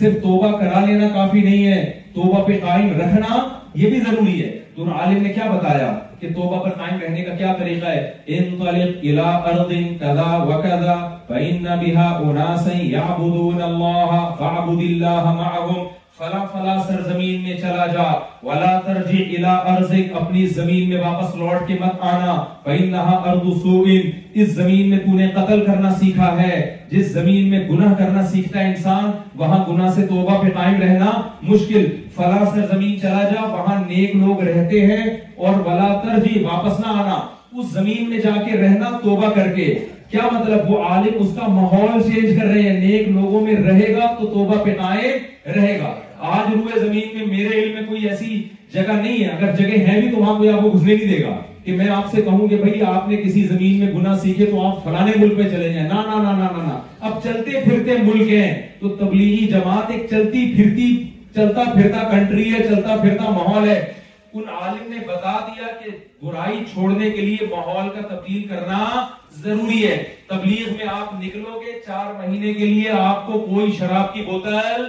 صرف 0.01 0.21
توبہ 0.23 0.51
کرا 0.59 0.85
لینا 0.85 1.07
کافی 1.13 1.41
نہیں 1.43 1.65
ہے 1.71 1.81
توبہ 2.13 2.43
پہ 2.47 2.59
قائم 2.65 2.91
رکھنا 3.01 3.39
یہ 3.81 3.89
بھی 3.89 3.99
ضروری 4.09 4.41
ہے 4.43 4.59
تو 4.75 4.91
عالم 4.97 5.23
نے 5.23 5.33
کیا 5.33 5.49
بتایا 5.55 5.91
کہ 6.19 6.27
توبہ 6.35 6.61
پر 6.63 6.69
قائم 6.77 6.99
رہنے 7.01 7.23
کا 7.23 7.33
کیا 7.35 7.53
طریقہ 7.59 7.85
ہے 7.85 8.11
انطلق 8.37 8.67
الى 8.73 9.19
ارض 9.19 9.73
کذا 10.01 10.29
وکذا 10.49 10.95
فإن 11.31 11.63
بها 11.63 12.23
أناسا 12.31 12.73
يعبدون 12.73 13.61
الله 13.61 14.35
فاعبد 14.39 14.81
الله 14.81 15.23
معهم 15.41 15.87
فلا 16.19 16.43
فلا 16.53 16.75
سرزمین 16.87 17.43
میں 17.43 17.53
چلا 17.61 17.85
جا 17.93 18.07
ولا 18.47 18.71
ترجع 18.85 19.21
الى 19.35 19.45
ارضك 19.51 20.15
اپنی 20.21 20.45
زمین 20.57 20.89
میں 20.89 20.99
واپس 21.01 21.35
لوٹ 21.43 21.67
کے 21.67 21.77
مت 21.83 22.03
آنا 22.09 22.33
فإنها 22.65 23.31
ارض 23.31 23.61
سوء 23.61 24.01
اس 24.43 24.49
زمین 24.57 24.89
میں 24.89 24.97
تو 25.05 25.13
نے 25.19 25.29
قتل 25.37 25.65
کرنا 25.65 25.91
سیکھا 25.99 26.31
ہے 26.41 26.59
جس 26.91 27.07
زمین 27.13 27.49
میں 27.49 27.59
گناہ 27.69 27.93
کرنا 28.01 28.25
سیکھتا 28.33 28.59
ہے 28.59 28.67
انسان 28.71 29.09
وہاں 29.43 29.63
گناہ 29.69 29.91
سے 29.99 30.05
توبہ 30.07 30.41
پہ 30.43 30.49
قائم 30.57 30.81
رہنا 30.81 31.11
مشکل 31.53 31.87
فلا 32.15 32.43
سرزمین 32.55 32.99
چلا 33.01 33.23
جا 33.33 33.47
وہاں 33.55 33.79
نیک 33.87 34.15
لوگ 34.25 34.43
رہتے 34.49 34.85
ہیں 34.91 35.01
اور 35.47 35.59
ولا 35.69 35.89
ترجع 36.03 36.37
واپس 36.51 36.79
نہ 36.85 36.95
آنا 37.03 37.19
اس 37.59 37.71
زمین 37.79 38.09
میں 38.09 38.19
جا 38.27 38.35
کے 38.45 38.61
رہنا 38.67 38.97
توبہ 39.03 39.31
کر 39.39 39.51
کے 39.55 39.73
کیا 40.11 40.21
مطلب 40.31 40.69
وہ 40.71 40.77
عالم 40.83 41.21
اس 41.23 41.27
کا 41.35 41.47
ماحول 41.51 42.01
چینج 42.03 42.35
کر 42.39 42.45
رہے 42.45 42.61
ہیں 42.61 42.79
نیک 42.79 43.07
لوگوں 43.09 43.41
میں 43.41 43.53
رہے 43.67 43.93
گا 43.97 44.05
تو 44.19 44.25
توبہ 44.33 44.63
پہ 44.63 44.71
پتائے 44.73 45.11
رہے 45.55 45.77
گا 45.81 45.93
آج 46.35 46.53
روئے 46.53 46.79
زمین 46.79 47.17
میں 47.17 47.25
میرے 47.27 47.61
علم 47.61 47.73
میں 47.73 47.83
کوئی 47.89 48.09
ایسی 48.09 48.41
جگہ 48.73 48.91
نہیں 49.01 49.23
ہے 49.23 49.29
اگر 49.29 49.55
جگہ 49.59 49.77
ہے 49.87 49.99
بھی 49.99 50.09
تو 50.11 50.17
وہاں 50.17 50.35
کوئی 50.37 50.49
آپ 50.49 50.61
کو 50.61 50.71
گھسنے 50.71 50.95
نہیں 50.95 51.13
دے 51.15 51.21
گا 51.23 51.37
کہ 51.63 51.71
میں 51.77 51.87
آپ 51.95 52.11
سے 52.13 52.21
کہوں 52.25 52.47
کہ 52.47 52.57
بھئی 52.61 52.81
آپ 52.93 53.07
نے 53.09 53.17
کسی 53.23 53.43
زمین 53.47 53.79
میں 53.85 53.91
گناہ 53.93 54.17
سیکھے 54.23 54.45
تو 54.51 54.65
آپ 54.67 54.83
فلانے 54.83 55.11
ملک 55.21 55.37
میں 55.37 55.49
چلے 55.49 55.71
جائیں 55.73 55.87
نا 55.89 56.03
نا 56.07 56.21
نا 56.23 56.31
نا 56.39 56.49
نا 56.57 56.79
اب 57.07 57.19
چلتے 57.23 57.61
پھرتے 57.63 57.97
ملک 58.03 58.29
ہیں 58.33 58.53
تو 58.79 58.89
تبلیغی 59.03 59.45
جماعت 59.51 59.91
ایک 59.91 60.05
چلتی 60.09 60.45
پھرتی 60.55 60.91
چلتا 61.35 61.63
پھرتا 61.73 62.03
کنٹری 62.11 62.51
ہے 62.53 62.63
چلتا 62.67 62.95
پھرتا 63.01 63.29
ماحول 63.39 63.69
ہے 63.69 63.79
عالم 64.39 64.89
نے 64.93 64.97
بتا 65.07 65.35
دیا 65.47 65.67
کہ 65.79 65.89
برائی 66.25 66.63
چھوڑنے 66.73 67.09
کے 67.11 67.21
لیے 67.21 67.47
ماحول 67.49 67.89
کا 67.95 68.01
تبدیل 68.15 68.47
کرنا 68.47 68.77
ضروری 69.43 69.83
ہے 69.87 70.03
تبلیغ 70.27 70.73
میں 70.77 70.85
آپ 70.91 71.13
نکلو 71.23 71.59
گے 71.65 71.79
چار 71.85 72.13
مہینے 72.21 72.53
کے 72.53 72.65
لیے 72.65 72.89
آپ 72.99 73.25
کو 73.27 73.39
کوئی 73.49 73.71
شراب 73.79 74.13
کی 74.13 74.21
بوتل 74.25 74.85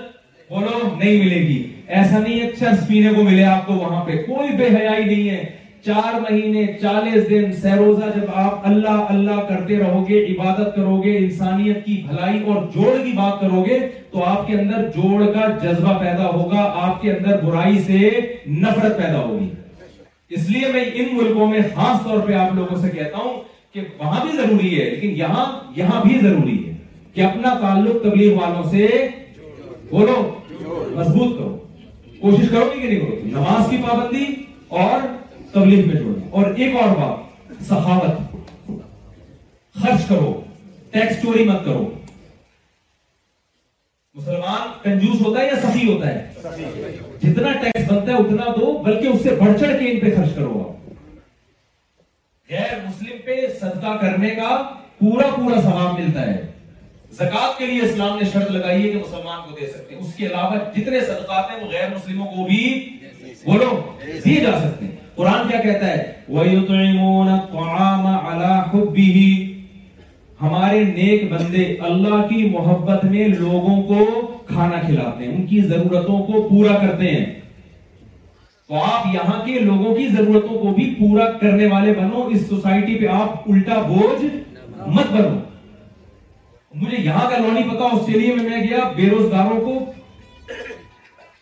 بولو 0.51 0.78
نہیں 0.98 1.19
ملے 1.24 1.40
گی 1.48 1.62
ایسا 1.86 2.19
نہیں 2.19 2.40
ہے 2.40 2.78
پینے 2.89 3.14
کو 3.14 3.23
ملے 3.23 3.44
آپ 3.44 3.66
کو 3.66 3.74
وہاں 3.74 4.05
پہ 4.05 4.23
کوئی 4.27 4.48
بے 4.56 4.69
حیائی 4.77 5.05
نہیں 5.05 5.28
ہے 5.28 5.44
چار 5.86 6.18
مہینے 6.20 6.64
چالیس 6.82 7.28
دن 7.30 7.52
سہروزہ 7.62 8.10
جب 8.14 8.28
آپ 8.40 8.66
اللہ 8.66 9.06
اللہ 9.12 9.40
کرتے 9.48 9.78
رہو 9.78 10.02
گے 10.09 10.18
عبادت 10.32 10.74
کرو 10.74 11.00
گے 11.04 11.16
انسانیت 11.18 11.84
کی 11.84 11.94
بھلائی 12.09 12.38
اور 12.52 12.56
جوڑ 12.74 12.90
کی 13.04 13.12
بات 13.16 13.40
کرو 13.40 13.64
گے 13.68 13.78
تو 14.10 14.22
آپ 14.24 14.46
کے 14.46 14.54
اندر 14.60 14.84
جوڑ 14.96 15.24
کا 15.34 15.46
جذبہ 15.62 15.98
پیدا 16.00 16.28
ہوگا 16.34 16.64
آپ 16.84 17.00
کے 17.02 17.10
اندر 17.12 17.40
برائی 17.44 17.80
سے 17.86 18.10
نفرت 18.60 18.96
پیدا 18.98 19.20
ہوگی 19.22 19.48
اس 20.36 20.48
لیے 20.50 20.68
میں 20.72 20.84
ان 20.94 21.09
ملکوں 21.16 21.46
میں 21.52 21.60
خاص 21.74 22.02
طور 22.04 22.20
پہ 22.26 22.34
آپ 22.42 22.54
لوگوں 22.56 22.76
سے 22.82 22.90
کہتا 22.90 23.18
ہوں 23.24 23.40
کہ 23.72 23.80
وہاں 23.98 24.24
بھی 24.26 24.36
ضروری 24.36 24.70
ہے 24.80 24.84
لیکن 24.90 25.10
یہاں 25.20 25.44
یہاں 25.76 26.02
بھی 26.04 26.18
ضروری 26.26 26.56
ہے 26.66 26.72
کہ 27.14 27.20
اپنا 27.24 27.54
تعلق 27.60 28.02
تبلیغ 28.02 28.36
والوں 28.42 28.70
سے 28.70 28.86
بولو 29.90 30.20
مضبوط 30.96 31.38
کرو 31.38 31.56
کوشش 32.20 32.48
کرو 32.50 32.70
گی 32.74 32.80
کہ 32.80 32.86
نہیں 32.88 33.00
کرو 33.00 33.18
نماز 33.38 33.68
کی 33.70 33.76
پابندی 33.88 34.24
اور 34.82 35.06
تبلیغ 35.53 35.87
میں 35.89 36.27
اور 36.31 36.45
ایک 36.57 36.77
اور 36.83 36.97
بات 36.99 37.65
سخاوت 37.65 38.70
خرچ 39.83 40.07
کرو 40.09 40.33
ٹیکس 40.91 41.23
چوری 41.23 41.45
مت 41.49 41.65
کرو 41.65 41.89
مسلمان 44.15 44.69
کنجوس 44.83 45.20
ہوتا 45.20 45.41
ہے 45.41 45.47
یا 45.47 45.61
سخی 45.62 45.93
ہوتا 45.93 46.09
ہے 46.15 46.69
جتنا 47.23 47.53
ٹیکس 47.62 47.91
بنتا 47.91 48.12
ہے 48.12 48.16
اتنا 48.19 48.51
دو 48.61 48.73
بلکہ 48.87 49.07
اس 49.09 49.23
سے 49.23 49.35
بڑھ 49.41 49.59
چڑھ 49.61 49.79
کے 49.79 49.91
ان 49.91 50.01
پہ 50.01 50.15
خرچ 50.16 50.35
کرو 50.37 50.61
آپ 50.62 50.91
غیر 52.53 52.77
مسلم 52.87 53.16
پہ 53.24 53.37
صدقہ 53.61 53.97
کرنے 54.01 54.35
کا 54.35 54.57
پورا 54.99 55.29
پورا 55.37 55.61
ثواب 55.61 55.99
ملتا 55.99 56.27
ہے 56.27 56.41
زکات 57.19 57.59
کے 57.59 57.66
لیے 57.66 57.83
اسلام 57.83 58.19
نے 58.19 58.29
شرط 58.33 58.51
لگائی 58.51 58.83
ہے 58.85 58.93
کہ 58.93 58.99
مسلمان 58.99 59.41
کو 59.49 59.57
دے 59.61 59.66
سکتے 59.73 59.95
ہیں 59.95 60.01
اس 60.03 60.15
کے 60.16 60.27
علاوہ 60.27 60.59
جتنے 60.77 61.01
صدقات 61.01 61.51
ہیں 61.51 61.59
وہ 61.61 61.70
غیر 61.73 61.89
مسلموں 61.95 62.27
کو 62.37 62.45
بھی 62.49 62.99
بولو 63.45 63.70
دیے 64.24 64.41
جا 64.41 64.59
سکتے 64.59 64.85
ہیں 64.85 64.91
قرآن 65.16 65.48
کیا 65.48 65.59
کہتا 65.62 65.86
ہے 65.86 66.12
وَيُطْعِمُونَ 66.34 67.30
حُبِّهِ 67.55 69.18
ہمارے 70.43 70.82
نیک 70.84 71.24
بندے 71.32 71.64
اللہ 71.89 72.22
کی 72.28 72.43
محبت 72.52 73.05
میں 73.10 73.26
لوگوں 73.40 73.82
کو 73.90 74.05
کھانا 74.47 74.78
کھلاتے 74.86 75.24
ہیں 75.24 75.34
ان 75.34 75.47
کی 75.47 75.60
ضرورتوں 75.72 76.18
کو 76.26 76.43
پورا 76.48 76.76
کرتے 76.86 77.10
ہیں 77.10 77.24
تو 78.68 78.82
آپ 78.84 79.06
یہاں 79.14 79.44
کے 79.47 79.59
لوگوں 79.59 79.94
کی 79.94 80.06
ضرورتوں 80.16 80.59
کو 80.62 80.72
بھی 80.74 80.84
پورا 80.98 81.30
کرنے 81.40 81.66
والے 81.72 81.93
بنو 81.98 82.26
اس 82.34 82.47
سوسائٹی 82.48 82.98
پہ 83.01 83.06
آپ 83.20 83.51
الٹا 83.52 83.80
بوجھ 83.89 84.24
مت 84.94 85.10
بنو 85.12 85.39
مجھے 86.82 86.97
یہاں 87.02 87.28
کا 87.30 87.39
لونی 87.47 87.62
پتا 87.72 87.94
آسٹریلیا 87.97 88.34
میں 88.36 88.48
میں 88.51 88.62
گیا 88.70 88.89
بے 88.97 89.09
روزگاروں 89.10 89.60
کو 89.60 89.78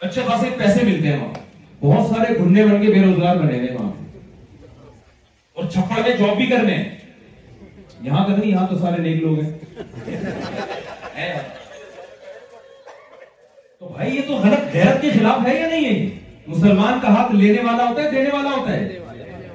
اچھے 0.07 0.23
خاصے 0.27 0.49
پیسے 0.59 0.85
ملتے 0.87 1.09
ہیں 1.13 1.19
وہاں 1.21 1.40
بہت 1.83 2.09
سارے 2.15 2.33
گننے 2.39 2.65
بن 2.65 2.81
کے 2.83 2.91
بے 2.93 3.01
روزگار 3.03 3.37
بنے 3.37 3.59
ہوئے 3.59 3.71
وہاں 3.75 3.91
اور 5.57 5.69
چھپڑ 5.73 6.01
میں 6.07 6.11
جاب 6.17 6.37
بھی 6.37 6.47
کرنے 6.47 6.75
ہیں 6.75 6.99
یہاں 8.07 8.27
نہیں 8.29 8.51
یہاں 8.51 8.67
تو 8.71 8.79
سارے 8.79 9.01
نیک 9.03 9.23
لوگ 9.25 9.39
ہیں 9.41 11.29
تو 13.79 13.89
بھائی 13.89 14.15
یہ 14.17 14.21
تو 14.27 14.37
غلط 14.43 14.75
غیرت 14.75 15.01
کے 15.03 15.11
خلاف 15.19 15.47
ہے 15.47 15.55
یا 15.61 15.67
نہیں 15.67 15.85
ہے 15.89 16.09
مسلمان 16.47 17.01
کا 17.03 17.15
ہاتھ 17.17 17.33
لینے 17.35 17.63
والا 17.65 17.89
ہوتا 17.89 18.03
ہے 18.03 18.11
دینے 18.13 18.31
والا 18.33 18.51
ہوتا 18.57 18.73
ہے 18.77 18.89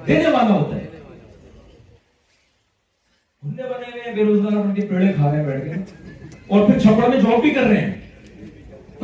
دینے 0.07 0.29
والا 0.31 0.53
ہوتا 0.53 0.75
ہے 0.75 0.83
گن 3.45 3.55
بنے 3.55 3.91
ہوئے 3.91 4.11
بے 4.15 4.23
روزگار 4.25 4.57
بن 4.57 4.73
کے 4.75 4.87
پیڑے 4.89 5.11
کھا 5.15 5.29
رہے 5.31 5.39
ہیں 5.39 5.45
بیٹھ 5.45 5.89
کے 5.89 6.43
اور 6.47 6.67
پھر 6.67 6.79
چھپڑ 6.79 7.09
میں 7.09 7.19
جاب 7.21 7.41
بھی 7.41 7.49
کر 7.53 7.63
رہے 7.67 7.81
ہیں 7.81 7.93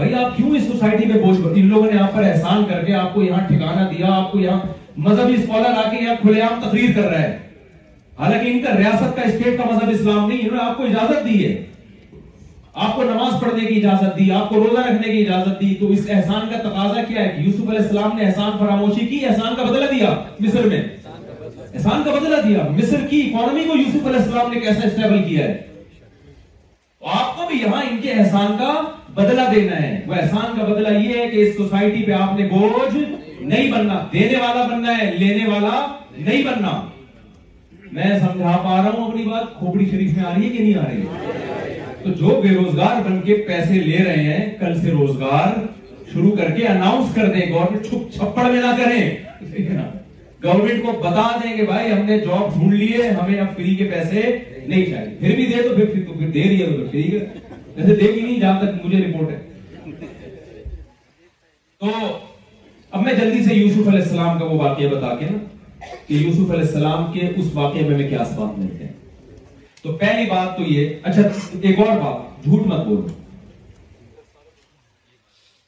بھائی 0.01 0.13
آپ 0.23 0.35
کیوں 0.35 0.49
اس 0.55 0.63
سوسائٹی 0.67 1.05
میں 1.07 1.19
بوجھ 1.23 1.55
ان 1.57 1.65
لوگوں 1.69 1.89
نے 1.91 1.97
آپ 2.01 2.13
پر 2.13 2.23
احسان 2.25 2.63
کر 2.69 2.83
کے 2.85 2.93
آپ 3.01 3.13
کو 3.13 3.21
یہاں 3.23 3.39
ٹھکانہ 3.47 3.81
دیا 3.89 4.13
آپ 4.21 4.31
کو 4.31 4.39
یہاں 4.39 4.59
مذہبی 5.07 5.33
اسکالر 5.39 5.77
آ 5.79 5.83
کے 5.91 5.97
یہاں 6.03 6.15
کھلے 6.21 6.39
عام 6.41 6.61
تقریر 6.61 6.93
کر 6.95 7.05
رہے 7.09 7.27
ہیں 7.27 7.35
حالانکہ 8.19 8.49
ان 8.51 8.59
کا 8.63 8.73
ریاست 8.77 9.15
کا 9.17 9.21
اسٹیٹ 9.29 9.57
کا 9.57 9.69
مذہب 9.73 9.89
اسلام 9.89 10.27
نہیں 10.27 10.39
انہوں 10.41 10.57
نے 10.57 10.63
آپ 10.69 10.75
کو 10.77 10.83
اجازت 10.89 11.23
دی 11.27 11.37
ہے 11.43 11.53
آپ 12.87 12.95
کو 12.95 13.03
نماز 13.13 13.39
پڑھنے 13.43 13.65
کی 13.67 13.77
اجازت 13.83 14.17
دی 14.19 14.31
آپ 14.41 14.49
کو 14.49 14.63
روزہ 14.63 14.87
رکھنے 14.89 15.13
کی 15.13 15.21
اجازت 15.25 15.61
دی 15.61 15.73
تو 15.85 15.91
اس 15.97 16.09
احسان 16.17 16.49
کا 16.51 16.57
تقاضا 16.67 17.03
کیا 17.07 17.21
ہے 17.21 17.31
کہ 17.37 17.41
یوسف 17.47 17.69
علیہ 17.69 17.79
السلام 17.87 18.17
نے 18.19 18.25
احسان 18.27 18.51
فراموشی 18.59 19.05
کی 19.13 19.23
احسان 19.25 19.55
کا 19.55 19.63
بدلہ 19.63 19.91
دیا 19.97 20.13
مصر 20.39 20.65
میں 20.75 20.81
احسان 20.83 22.03
کا 22.05 22.11
بدلہ 22.15 22.41
دیا 22.47 22.67
مصر 22.77 23.05
کی 23.09 23.21
اکانومی 23.33 23.63
کو 23.69 23.77
یوسف 23.83 24.07
علیہ 24.07 24.21
السلام 24.23 24.53
نے 24.53 24.59
کیسا 24.59 24.87
اسٹیبل 24.87 25.23
کیا 25.29 25.45
ہے 25.47 25.59
آپ 27.09 27.35
کو 27.35 27.45
بھی 27.47 27.59
یہاں 27.59 27.81
ان 27.89 27.97
کے 28.01 28.11
احسان 28.13 28.57
کا 28.57 28.73
بدلہ 29.13 29.41
دینا 29.53 29.81
ہے 29.81 29.99
وہ 30.07 30.13
احسان 30.15 30.57
کا 30.57 30.63
بدلہ 30.65 30.87
یہ 30.97 31.13
ہے 31.17 31.27
کہ 31.29 31.37
اس 31.47 31.55
سوسائٹی 31.57 32.03
پہ 32.05 32.11
آپ 32.17 32.39
نے 32.39 32.47
بوجھ 32.49 32.95
نہیں 32.95 33.71
بننا 33.71 33.99
دینے 34.11 34.37
والا 34.41 34.65
بننا 34.73 34.97
ہے 34.97 35.09
لینے 35.17 35.47
والا 35.51 35.79
نہیں 36.17 36.43
بننا 36.47 36.79
میں 37.93 38.17
سمجھا 38.19 38.51
پا 38.63 38.75
رہا 38.81 38.89
ہوں 38.91 39.07
اپنی 39.07 39.23
بات 39.31 39.57
کھوپڑی 39.59 39.85
شریف 39.91 40.17
میں 40.17 40.25
آ 40.25 40.33
رہی 40.33 40.49
ہے 40.49 40.55
کہ 40.57 40.63
نہیں 40.63 40.75
آ 40.75 40.89
رہی 40.89 41.01
ہے 41.01 41.79
تو 42.03 42.11
جو 42.19 42.39
بے 42.43 42.53
روزگار 42.55 43.01
بن 43.09 43.19
کے 43.25 43.35
پیسے 43.47 43.79
لے 43.87 44.03
رہے 44.03 44.23
ہیں 44.23 44.45
کل 44.59 44.79
سے 44.81 44.91
روزگار 44.99 45.59
شروع 46.13 46.31
کر 46.37 46.51
کے 46.57 46.67
اناؤنس 46.67 47.13
کر 47.15 47.33
دیں 47.33 47.51
گورنمنٹ 47.53 47.85
چھپ 47.89 48.13
چھپڑ 48.15 48.49
میں 48.51 48.61
نہ 48.61 48.75
کریں 48.83 49.97
گورنمنٹ 50.43 50.83
کو 50.85 50.91
بتا 51.03 51.27
دیں 51.43 51.55
کہ 51.57 51.65
بھائی 51.71 51.91
ہم 51.91 52.05
نے 52.05 52.19
جاب 52.19 52.53
ڈھونڈ 52.57 52.73
لیے 52.73 53.09
ہمیں 53.09 53.39
اب 53.39 53.55
فری 53.55 53.75
کے 53.75 53.89
پیسے 53.93 54.21
نہیں 54.67 54.85
چاہیے 54.85 55.15
پھر 55.19 55.35
بھی 55.35 55.45
دے 55.53 55.61
تو 55.67 55.75
پھر 55.75 56.03
تو 56.07 56.13
پھر 56.17 56.29
دے 56.31 56.43
رہی 56.47 56.61
ہے 56.61 56.65
تو 56.75 56.85
ٹھیک 56.91 57.13
ہے 57.13 57.25
ویسے 57.75 57.95
دے 57.95 58.11
گی 58.15 58.21
نہیں 58.21 58.39
جہاں 58.39 58.59
تک 58.61 58.85
مجھے 58.85 58.99
رپورٹ 59.03 59.29
ہے 59.31 60.65
تو 61.79 61.89
اب 62.91 63.01
میں 63.03 63.13
جلدی 63.13 63.43
سے 63.43 63.55
یوسف 63.55 63.87
علیہ 63.87 64.01
السلام 64.01 64.37
کا 64.39 64.45
وہ 64.45 64.59
واقعہ 64.63 64.87
بتا 64.95 65.15
کے 65.19 65.25
نا 65.31 65.93
کہ 66.07 66.13
یوسف 66.13 66.51
علیہ 66.51 66.61
السلام 66.65 67.11
کے 67.13 67.29
اس 67.35 67.45
واقعے 67.53 67.87
میں 67.87 67.97
میں 67.97 68.07
کیا 68.09 68.25
سوال 68.33 68.59
ملتے 68.59 68.83
ہیں 68.85 68.91
تو 69.81 69.91
پہلی 70.01 70.25
بات 70.29 70.55
تو 70.57 70.63
یہ 70.73 70.95
اچھا 71.11 71.21
ایک 71.67 71.79
اور 71.79 71.97
بات 72.03 72.43
جھوٹ 72.45 72.65
مت 72.67 72.85
بولو 72.87 73.07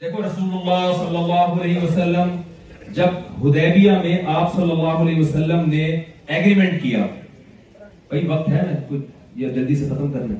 دیکھو 0.02 0.22
رسول 0.24 0.49
اللہ 0.57 0.95
صلی 0.99 1.18
اللہ 1.18 1.61
علیہ 1.61 1.84
وسلم 1.84 2.36
جب 2.95 3.20
ہدیبیہ 3.45 3.91
میں 4.03 4.18
آپ 4.36 4.56
صلی 4.56 4.72
اللہ 4.72 5.03
علیہ 5.03 5.20
وسلم 5.20 5.70
نے 5.70 5.86
ایگریمنٹ 5.86 6.82
کیا 6.82 7.06
کئی 8.14 8.26
وقت 8.27 8.48
ہے 8.49 8.61
کچھ 8.88 9.02
یا 9.41 9.49
جلدی 9.53 9.76
سے 9.76 9.85
ختم 9.90 10.11
کرنا 10.11 10.35
ہے 10.38 10.40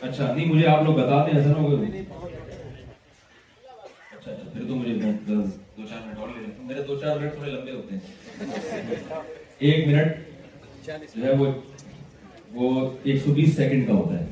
اچھا 0.00 0.32
نہیں 0.34 0.46
مجھے 0.52 0.66
آپ 0.68 0.82
لوگ 0.84 0.94
بتاتے 0.94 1.30
ہیں 1.36 1.42
ہو 1.54 1.70
گئے 1.70 1.78
اچھا، 2.00 4.30
اچھا، 4.30 4.44
پھر 4.52 4.62
تو 4.68 4.74
مجھے 4.74 4.92
دو 4.96 5.02
چار 5.86 6.00
منٹ 6.06 6.18
اور 6.18 6.28
میرے 6.68 6.80
دو 6.88 6.94
چار 7.00 7.12
منٹ 7.20 7.30
تھوڑے 7.34 7.50
لمبے 7.50 7.72
ہوتے 7.72 7.90
ہیں 7.94 8.02
ایک 9.68 9.78
منٹ 9.88 10.06
جو 11.16 11.20
ہے 11.24 11.32
وہ 11.38 11.46
وہ 12.54 12.66
ایک 13.04 13.16
سو 13.24 13.30
بیس 13.34 13.50
سیکنڈ 13.56 13.82
کا 13.86 13.92
ہوتا 13.94 14.14
ہے 14.18 14.24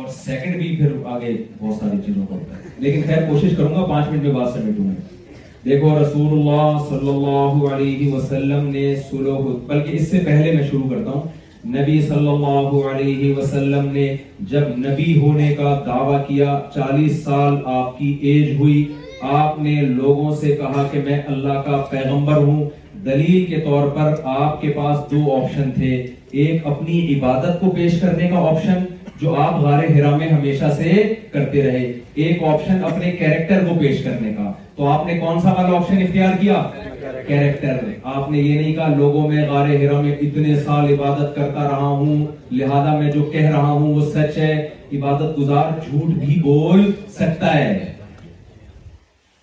اور 0.00 0.04
سیکنڈ 0.22 0.52
بھی 0.62 0.68
پھر 0.76 0.90
آگے 1.14 1.30
بہت 1.60 1.74
ساری 1.80 1.96
چیزوں 2.06 2.24
کا 2.26 2.32
ہوتا 2.34 2.50
ہے 2.56 2.60
لیکن 2.86 3.00
خیر 3.06 3.20
کوشش 3.30 3.50
کروں 3.56 3.72
گا 3.74 3.84
پانچ 3.90 4.04
منٹ 4.12 4.22
میں 4.22 4.32
بات 4.34 4.48
سبمٹ 4.54 4.76
ہوں 4.78 4.86
میں 4.88 4.98
دیکھو 5.64 5.88
رسول 5.98 6.32
اللہ 6.38 6.72
صلی 6.88 7.08
اللہ 7.08 7.74
علیہ 7.74 8.12
وسلم 8.14 8.66
نے 8.72 8.84
سلوح 9.10 9.46
بلکہ 9.66 9.94
اس 9.96 10.10
سے 10.10 10.18
پہلے 10.24 10.50
میں 10.56 10.62
شروع 10.70 10.88
کرتا 10.88 11.10
ہوں 11.10 11.72
نبی 11.76 12.00
صلی 12.08 12.28
اللہ 12.32 12.88
علیہ 12.90 13.32
وسلم 13.36 13.86
نے 13.92 14.06
جب 14.50 14.76
نبی 14.78 15.18
ہونے 15.20 15.48
کا 15.58 15.72
دعویٰ 15.86 16.18
کیا 16.26 16.58
چالیس 16.74 17.22
سال 17.24 17.56
آپ 17.76 17.98
کی 17.98 18.08
ایج 18.32 18.50
ہوئی 18.58 18.84
آپ 19.38 19.58
نے 19.62 19.80
لوگوں 19.82 20.34
سے 20.40 20.54
کہا 20.56 20.86
کہ 20.92 21.00
میں 21.04 21.20
اللہ 21.34 21.62
کا 21.66 21.80
پیغمبر 21.90 22.36
ہوں 22.36 22.64
دلیل 23.04 23.44
کے 23.54 23.60
طور 23.64 23.88
پر 23.94 24.14
آپ 24.38 24.60
کے 24.60 24.72
پاس 24.76 25.10
دو 25.10 25.24
آپشن 25.36 25.70
تھے 25.76 25.96
ایک 26.44 26.66
اپنی 26.66 27.00
عبادت 27.14 27.60
کو 27.60 27.70
پیش 27.76 28.00
کرنے 28.00 28.28
کا 28.30 28.46
آپشن 28.50 28.82
جو 29.20 29.34
آپ 29.40 29.60
غار 29.62 29.82
میں 30.18 30.28
ہمیشہ 30.28 30.70
سے 30.76 30.92
کرتے 31.32 31.62
رہے 31.62 31.92
ایک 32.22 32.42
آپشن 32.48 32.84
اپنے 32.84 33.10
کیریکٹر 33.18 33.64
کو 33.66 33.74
پیش 33.80 34.02
کرنے 34.04 34.32
کا 34.36 34.50
تو 34.76 34.86
آپ 34.90 35.06
نے 35.06 35.18
کون 35.18 35.40
سا 35.40 35.52
والا 35.58 35.76
آپشن 35.76 36.02
اختیار 36.02 36.32
کیا 36.40 36.62
کیریکٹر 37.26 37.76
آپ 38.14 38.30
نے 38.30 38.38
یہ 38.38 38.60
نہیں 38.60 38.74
کہا 38.74 38.88
لوگوں 38.96 39.26
میں 39.28 39.46
غار 39.48 39.66
میں 40.02 40.14
اتنے 40.26 40.56
سال 40.64 40.92
عبادت 40.94 41.34
کرتا 41.36 41.68
رہا 41.70 41.86
ہوں 42.00 42.24
لہذا 42.52 42.96
میں 42.98 43.10
جو 43.12 43.22
کہہ 43.32 43.50
رہا 43.50 43.70
ہوں 43.70 43.94
وہ 43.94 44.10
سچ 44.14 44.38
ہے 44.38 44.52
عبادت 44.96 45.38
گزار 45.38 45.70
جھوٹ 45.88 46.10
بھی 46.24 46.40
بول 46.44 46.90
سکتا 47.18 47.54
ہے 47.54 47.92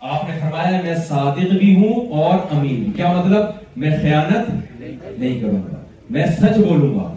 آپ 0.10 0.30
نے 0.30 0.38
فرمایا 0.42 0.82
میں 0.84 0.96
صادق 1.08 1.54
بھی 1.60 1.74
ہوں 1.82 2.20
اور 2.24 2.54
امین 2.58 2.92
کیا 2.96 3.14
مطلب 3.18 3.78
میں 3.84 3.96
خیانت 4.02 4.50
نہیں 4.80 5.40
کروں 5.42 5.62
گا 5.72 5.80
میں 6.16 6.26
سچ 6.40 6.58
بولوں 6.68 6.94
گا 7.00 7.10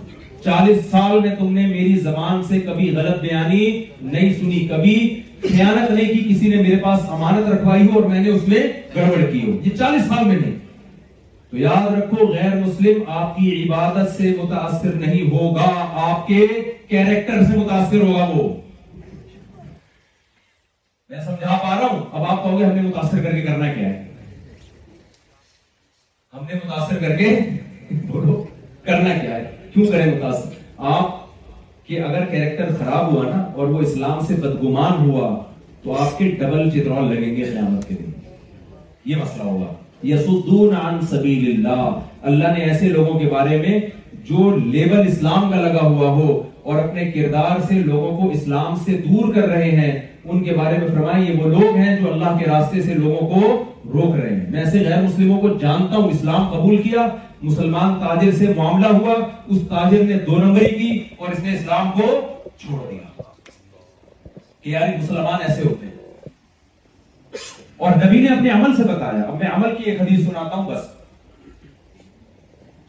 چالیس 0.44 0.84
سال 0.90 1.18
میں 1.26 1.34
تم 1.38 1.52
نے 1.52 1.66
میری 1.66 1.98
زبان 2.06 2.42
سے 2.48 2.60
کبھی 2.64 2.90
غلط 2.96 3.20
بیانی 3.20 3.66
نہیں 4.00 4.32
سنی 4.40 4.58
کبھی 4.68 4.96
خیانت 5.42 5.90
نہیں 5.90 6.08
کی 6.12 6.20
کسی 6.34 6.48
نے 6.48 6.56
میرے 6.62 6.76
پاس 6.82 7.08
امانت 7.14 7.48
رکھوائی 7.52 7.86
ہو 7.92 7.98
اور 8.00 8.08
میں 8.10 8.20
نے 8.20 8.28
اس 8.30 8.48
میں 8.48 8.60
گڑبڑ 8.96 9.24
کی 9.30 9.42
ہو 9.46 9.56
یہ 9.64 9.76
چالیس 9.78 10.06
سال 10.08 10.24
میں 10.24 10.36
نہیں 10.40 10.58
تو 11.50 11.56
یاد 11.58 11.86
رکھو 11.96 12.26
غیر 12.32 12.54
مسلم 12.66 13.08
آپ 13.22 13.34
کی 13.36 13.50
عبادت 13.62 14.10
سے 14.16 14.34
متاثر 14.42 14.94
نہیں 15.06 15.30
ہوگا 15.34 15.70
آپ 16.10 16.26
کے 16.26 16.46
کیریکٹر 16.88 17.42
سے 17.50 17.56
متاثر 17.58 18.00
ہوگا 18.08 18.28
وہ 18.34 18.48
میں 21.10 21.20
سمجھا 21.24 21.56
پا 21.62 21.78
رہا 21.80 21.86
ہوں 21.92 22.00
اب 22.12 22.24
آپ 22.30 22.44
کہو 22.44 22.58
گے 22.58 22.64
ہم 22.64 22.74
نے 22.74 22.80
متاثر 22.82 23.22
کر 23.22 23.32
کے 23.34 23.40
کرنا 23.48 23.72
کیا 23.72 23.88
ہے 23.88 24.02
ہم 26.34 26.46
نے 26.50 26.60
متاثر 26.64 26.98
کر 27.08 27.16
کے 27.16 27.34
کرنا 28.86 29.14
کیا 29.20 29.34
ہے 29.36 29.53
کیوں 29.74 29.84
کریں 29.92 30.04
متاثر 30.04 30.52
آپ 30.94 31.22
کہ 31.86 32.00
اگر 32.02 32.24
کیریکٹر 32.30 32.68
خراب 32.78 33.12
ہوا 33.12 33.22
نا 33.30 33.42
اور 33.54 33.68
وہ 33.68 33.78
اسلام 33.82 34.20
سے 34.26 34.34
بدگمان 34.42 35.08
ہوا 35.08 35.34
تو 35.82 35.96
آپ 36.02 36.18
کے 36.18 36.30
ڈبل 36.40 36.70
چترول 36.70 37.14
لگیں 37.14 37.34
گے 37.36 37.42
قیامت 37.44 37.88
کے 37.88 37.94
دن 37.98 38.10
یہ 39.10 39.16
مسئلہ 39.22 39.48
ہوگا 39.48 39.72
یسودون 40.08 40.74
عن 40.82 41.00
سبیل 41.10 41.48
اللہ 41.50 41.82
اللہ 42.30 42.56
نے 42.58 42.64
ایسے 42.70 42.88
لوگوں 42.88 43.18
کے 43.18 43.28
بارے 43.32 43.56
میں 43.66 43.78
جو 44.30 44.50
لیبل 44.56 45.06
اسلام 45.08 45.50
کا 45.50 45.60
لگا 45.60 45.84
ہوا 45.86 46.08
ہو 46.20 46.40
اور 46.72 46.78
اپنے 46.84 47.10
کردار 47.14 47.60
سے 47.68 47.74
لوگوں 47.90 48.16
کو 48.20 48.30
اسلام 48.36 48.74
سے 48.84 48.96
دور 49.08 49.34
کر 49.34 49.48
رہے 49.54 49.70
ہیں 49.80 49.90
ان 50.24 50.42
کے 50.44 50.52
بارے 50.62 50.78
میں 50.78 50.88
فرمائیں 50.94 51.24
یہ 51.26 51.42
وہ 51.42 51.48
لوگ 51.58 51.76
ہیں 51.76 51.96
جو 52.00 52.12
اللہ 52.12 52.38
کے 52.38 52.44
راستے 52.50 52.82
سے 52.82 52.94
لوگوں 53.02 53.26
کو 53.34 53.42
روک 53.94 54.14
رہے 54.16 54.34
ہیں 54.34 54.50
میں 54.50 54.60
ایسے 54.64 54.84
غیر 54.88 55.02
مسلموں 55.02 55.40
کو 55.40 55.48
جانتا 55.60 55.96
ہوں 55.96 56.10
اسلام 56.10 56.48
قبول 56.54 56.80
کیا 56.82 57.06
مسلمان 57.44 57.98
تاجر 58.00 58.30
سے 58.38 58.52
معاملہ 58.56 58.86
ہوا 58.98 59.14
اس 59.54 59.62
تاجر 59.68 60.04
نے 60.08 60.18
دو 60.26 60.36
نمبری 60.44 60.68
کی 60.78 60.90
اور 61.18 61.30
اس 61.32 61.38
نے 61.42 61.54
اسلام 61.54 61.90
کو 62.00 62.06
چھوڑ 62.62 62.78
دیا 62.90 63.32
کہ 64.60 64.70
یار 64.70 64.86
مسلمان 65.02 65.42
ایسے 65.48 65.62
ہوتے 65.62 65.86
ہیں 65.86 66.32
اور 67.84 67.96
نبی 68.04 68.20
نے 68.26 68.34
اپنے 68.36 68.50
عمل 68.50 68.76
سے 68.76 68.82
بتایا 68.92 69.22
اب 69.28 69.36
میں 69.42 69.48
عمل 69.54 69.74
کی 69.76 69.90
ایک 69.90 70.00
حدیث 70.00 70.24
سناتا 70.26 70.56
ہوں 70.56 70.70
بس 70.70 70.92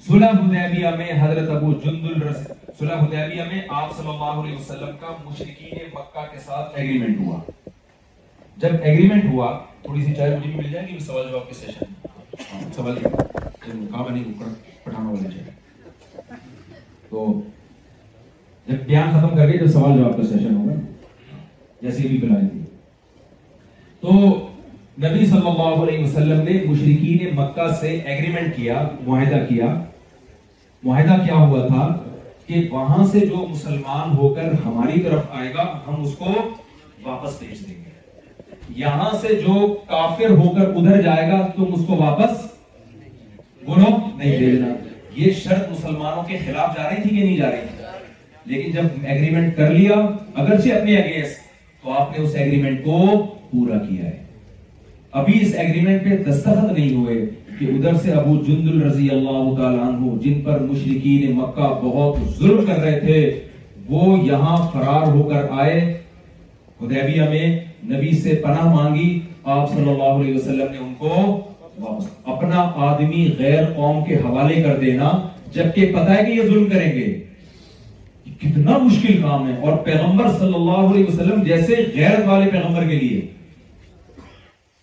صلح 0.08 0.40
حدیبیہ 0.40 0.88
میں 0.98 1.12
حضرت 1.22 1.50
ابو 1.56 1.74
جندل 1.84 2.22
رسل 2.22 2.74
صلح 2.80 3.04
حدیبیہ 3.04 3.44
میں 3.52 3.62
آپ 3.78 3.96
صلی 3.98 4.10
اللہ 4.10 4.34
علیہ 4.44 4.56
وسلم 4.58 4.96
کا 5.02 5.16
مشرقین 5.26 5.88
مکہ 5.94 6.26
کے 6.34 6.40
ساتھ 6.46 6.80
ایگریمنٹ 6.80 7.20
ہوا 7.26 7.40
جب 8.64 8.82
ایگریمنٹ 8.82 9.26
ہوا 9.32 9.58
تھوڑی 9.84 10.06
سی 10.06 10.14
چائے 10.18 10.36
مجھے 10.36 10.50
بھی 10.50 10.56
مل 10.62 10.72
جائے 10.72 10.88
گی 10.88 11.00
سوال 11.06 11.30
جواب 11.32 11.48
کے 11.48 11.54
سیشن 11.56 11.92
میں 12.02 12.05
سوال 12.76 12.96
نہیں 14.14 15.44
تو 17.10 17.32
جب 18.68 18.78
بیان 18.86 19.12
ختم 19.14 19.36
کر 19.38 19.68
سوال 19.68 19.98
جواب 19.98 20.18
کا 20.18 20.24
سیشن 20.32 20.56
ہوگا 20.56 20.74
جیسے 21.82 22.08
بھی 22.08 22.20
تو 24.02 24.14
نبی 25.04 25.26
صلی 25.26 25.48
اللہ 25.50 25.82
علیہ 25.84 26.04
وسلم 26.04 26.42
نے 26.50 26.60
مشرقین 26.68 27.36
مکہ 27.36 27.68
سے 27.80 27.88
ایگریمنٹ 27.98 28.56
کیا 28.56 28.82
معاہدہ 29.06 29.44
کیا 29.50 29.74
معاہدہ 30.84 31.22
کیا 31.26 31.36
ہوا 31.36 31.66
تھا 31.68 31.88
کہ 32.48 32.68
وہاں 32.72 33.06
سے 33.12 33.20
جو 33.28 33.46
مسلمان 33.50 34.16
ہو 34.18 34.34
کر 34.34 34.52
ہماری 34.66 35.00
طرف 35.04 35.32
آئے 35.40 35.54
گا 35.54 35.64
ہم 35.88 36.02
اس 36.04 36.16
کو 36.18 36.34
واپس 37.04 37.40
بھیج 37.40 37.68
دیں 37.68 37.76
گے 37.84 37.94
یہاں 38.78 39.10
سے 39.22 39.34
جو 39.42 39.66
کافر 39.88 40.30
ہو 40.38 40.50
کر 40.56 40.74
ادھر 40.78 41.02
جائے 41.02 41.28
گا 41.32 41.46
تم 41.56 41.74
اس 41.74 41.86
کو 41.88 41.96
واپس 41.98 42.44
بولو 43.66 43.96
نہیں 44.18 44.38
دے 44.40 44.52
دینا 44.52 44.74
یہ 45.16 45.32
شرط 45.44 45.72
مسلمانوں 45.72 46.24
کے 46.28 46.38
خلاف 46.46 46.76
جا 46.78 46.90
رہی 46.90 47.02
تھی 47.02 47.16
کہ 47.16 47.24
نہیں 47.24 47.38
جا 47.38 47.52
رہی 47.52 47.68
تھی 47.70 47.84
لیکن 48.54 48.72
جب 48.72 49.06
ایگریمنٹ 49.08 49.56
کر 49.58 49.70
لیا 49.72 49.94
اپنے 49.94 51.24
تو 51.84 51.92
آپ 51.94 52.12
نے 52.18 52.24
اس 52.24 52.36
ایگریمنٹ 52.36 52.84
کو 52.86 53.00
پورا 53.50 53.78
کیا 53.88 54.04
ہے 54.06 54.24
ابھی 55.20 55.38
اس 55.42 55.54
ایگریمنٹ 55.58 56.04
پہ 56.04 56.18
دستخط 56.30 56.72
نہیں 56.72 56.96
ہوئے 56.96 57.16
کہ 57.60 57.66
ادھر 57.74 57.96
سے 58.04 58.12
ابو 58.12 58.36
جندل 58.46 58.82
رضی 58.82 59.10
اللہ 59.16 59.54
تعالیٰ 59.58 59.88
عنہ 59.88 60.16
جن 60.22 60.40
پر 60.46 60.60
مشرقین 60.70 61.36
مکہ 61.38 61.68
بہت 61.84 62.18
ظلم 62.38 62.66
کر 62.66 62.78
رہے 62.84 63.00
تھے 63.00 63.44
وہ 63.90 64.18
یہاں 64.28 64.56
فرار 64.72 65.06
ہو 65.14 65.28
کر 65.30 65.46
آئے 65.60 65.78
خدیبیہ 66.80 67.30
میں 67.32 67.46
نبی 67.92 68.12
سے 68.22 68.36
پناہ 68.44 68.74
مانگی 68.74 69.08
آپ 69.54 69.72
صلی 69.74 69.90
اللہ 69.90 70.20
علیہ 70.20 70.36
وسلم 70.36 70.72
نے 70.72 70.78
ان 70.78 70.94
کو 70.98 71.98
اپنا 72.34 72.62
آدمی 72.90 73.26
غیر 73.40 73.64
قوم 73.76 74.04
کے 74.06 74.16
حوالے 74.24 74.62
کر 74.62 74.76
دینا 74.82 75.10
جبکہ 75.54 75.92
پتا 75.96 76.16
ہے 76.18 76.24
کہ 76.26 76.32
یہ 76.32 76.48
ظلم 76.50 76.70
کریں 76.70 76.92
گے 76.96 77.12
کتنا 78.40 78.78
مشکل 78.78 79.22
کام 79.22 79.48
ہے 79.50 79.56
اور 79.70 79.78
پیغمبر 79.84 80.28
صلی 80.40 80.54
اللہ 80.54 80.84
علیہ 80.92 81.06
وسلم 81.08 81.44
جیسے 81.44 81.76
غیر 81.96 82.28
والے 82.28 82.50
پیغمبر 82.52 82.88
کے 82.90 82.96
لیے 83.00 83.22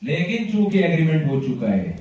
لیکن 0.09 0.51
چونکہ 0.53 0.85
ایگریمنٹ 0.85 1.27
ہو 1.31 1.41
چکا 1.41 1.73
ہے 1.73 1.93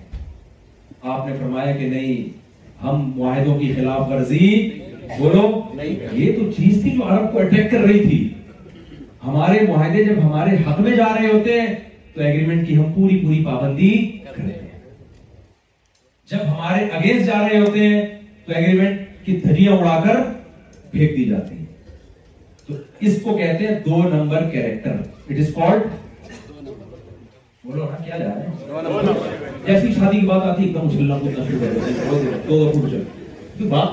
آپ 1.14 1.26
نے 1.28 1.34
فرمایا 1.40 1.76
کہ 1.78 1.90
نہیں 1.90 2.40
ہم 2.86 3.10
معاہدوں 3.16 3.58
کی 3.60 3.74
خلاف 3.76 4.08
ورزی 4.12 4.48
بولو 5.18 5.50
یہ 5.82 6.32
تو 6.38 6.52
چیز 6.58 6.82
تھی 6.82 6.90
جو 6.98 7.08
عرب 7.14 7.32
کو 7.34 7.40
اٹیک 7.40 7.72
کر 7.72 7.80
رہی 7.88 8.00
تھی 8.08 8.20
ہمارے 9.24 9.60
معاہدے 9.68 10.04
جب 10.04 10.22
ہمارے 10.24 10.56
حق 10.68 10.80
میں 10.82 10.92
جا 10.98 11.08
رہے 11.20 11.28
ہوتے 11.32 11.60
ہیں 11.60 11.68
تو 12.14 12.22
ایگریمنٹ 12.22 12.68
کی 12.68 12.76
ہم 12.78 12.92
پوری 12.94 13.20
پوری 13.24 13.44
پابندی 13.46 13.90
کرتے 14.24 14.42
ہیں 14.52 14.70
جب 16.32 16.48
ہمارے 16.52 16.86
اگینسٹ 16.98 17.26
جا 17.28 17.40
رہے 17.48 17.60
ہوتے 17.60 17.88
ہیں 17.88 18.02
تو 18.46 18.54
ایگریمنٹ 18.56 19.26
کی 19.26 19.36
دھریاں 19.44 19.76
اڑا 19.78 20.00
کر 20.06 20.22
پھینک 20.92 21.16
دی 21.18 21.26
جاتی 21.30 21.56
ہیں 21.58 21.66
تو 22.68 22.74
اس 23.10 23.22
کو 23.24 23.38
کہتے 23.38 23.68
ہیں 23.68 23.80
دو 23.86 24.02
number 24.16 24.50
character 24.52 24.96
it 25.30 25.40
is 25.40 25.54
called 25.56 25.90
جیسی 29.66 29.92
شادی 29.94 30.20
کیریکٹرس 30.28 30.98
نہیں 31.06 31.46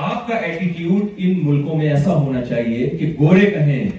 آپ 0.04 0.28
کا 0.28 0.36
ایٹیٹیوڈ 0.36 1.02
ان 1.24 1.40
ملکوں 1.46 1.78
میں 1.78 1.90
ایسا 1.90 2.14
ہونا 2.16 2.44
چاہیے 2.46 2.88
کہ 3.00 3.12
گورے 3.20 3.46
کہیں 3.52 3.90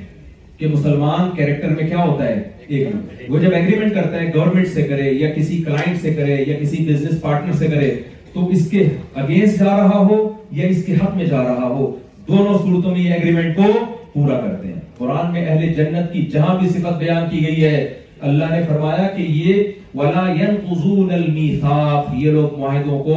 کہ 0.58 0.68
مسلمان 0.68 1.30
کیریکٹر 1.36 1.68
میں 1.74 1.86
کیا 1.88 1.98
ہوتا 2.04 2.28
ہے 2.28 2.40
ایک 2.66 3.30
وہ 3.32 3.38
جب 3.40 3.54
ایگریمنٹ 3.54 3.94
کرتا 3.94 4.20
ہے 4.22 4.30
گورنمنٹ 4.34 4.68
سے 4.74 4.82
کرے 4.88 5.10
یا 5.12 5.30
کسی 5.34 5.62
کلائنٹ 5.66 6.00
سے 6.02 6.14
کرے 6.14 6.42
یا 6.46 6.56
کسی 6.60 6.84
بزنس 6.88 7.20
پارٹنر 7.22 7.52
سے 7.58 7.66
کرے 7.74 7.90
تو 8.32 8.46
اس 8.56 8.68
کے 8.70 8.86
اگینسٹ 9.22 9.58
جا 9.60 9.76
رہا 9.76 9.98
ہو 10.08 10.18
یا 10.60 10.66
اس 10.68 10.84
کے 10.86 10.94
حق 11.04 11.14
میں 11.16 11.24
جا 11.26 11.42
رہا 11.44 11.68
ہو 11.74 11.90
دونوں 12.28 12.58
صورتوں 12.64 12.94
میں 12.96 13.00
یہ 13.04 13.12
ایگریمنٹ 13.14 13.56
کو 13.56 13.72
پورا 14.12 14.40
کرتے 14.40 14.72
ہیں 14.72 14.80
قرآن 14.98 15.32
میں 15.32 15.46
اہل 15.46 15.72
جنت 15.74 16.12
کی 16.12 16.22
جہاں 16.32 16.58
بھی 16.60 16.68
صفت 16.68 16.98
بیان 17.04 17.30
کی 17.30 17.46
گئی 17.46 17.64
ہے 17.64 17.86
اللہ 18.30 18.52
نے 18.54 18.62
فرمایا 18.68 19.08
کہ 19.16 19.22
یہ 19.22 19.62
ولا 19.98 20.24
ينقضون 20.40 21.10
الميثاق 21.14 22.14
یہ 22.18 22.30
لوگ 22.32 22.58
معاہدوں 22.58 22.98
کو 23.04 23.14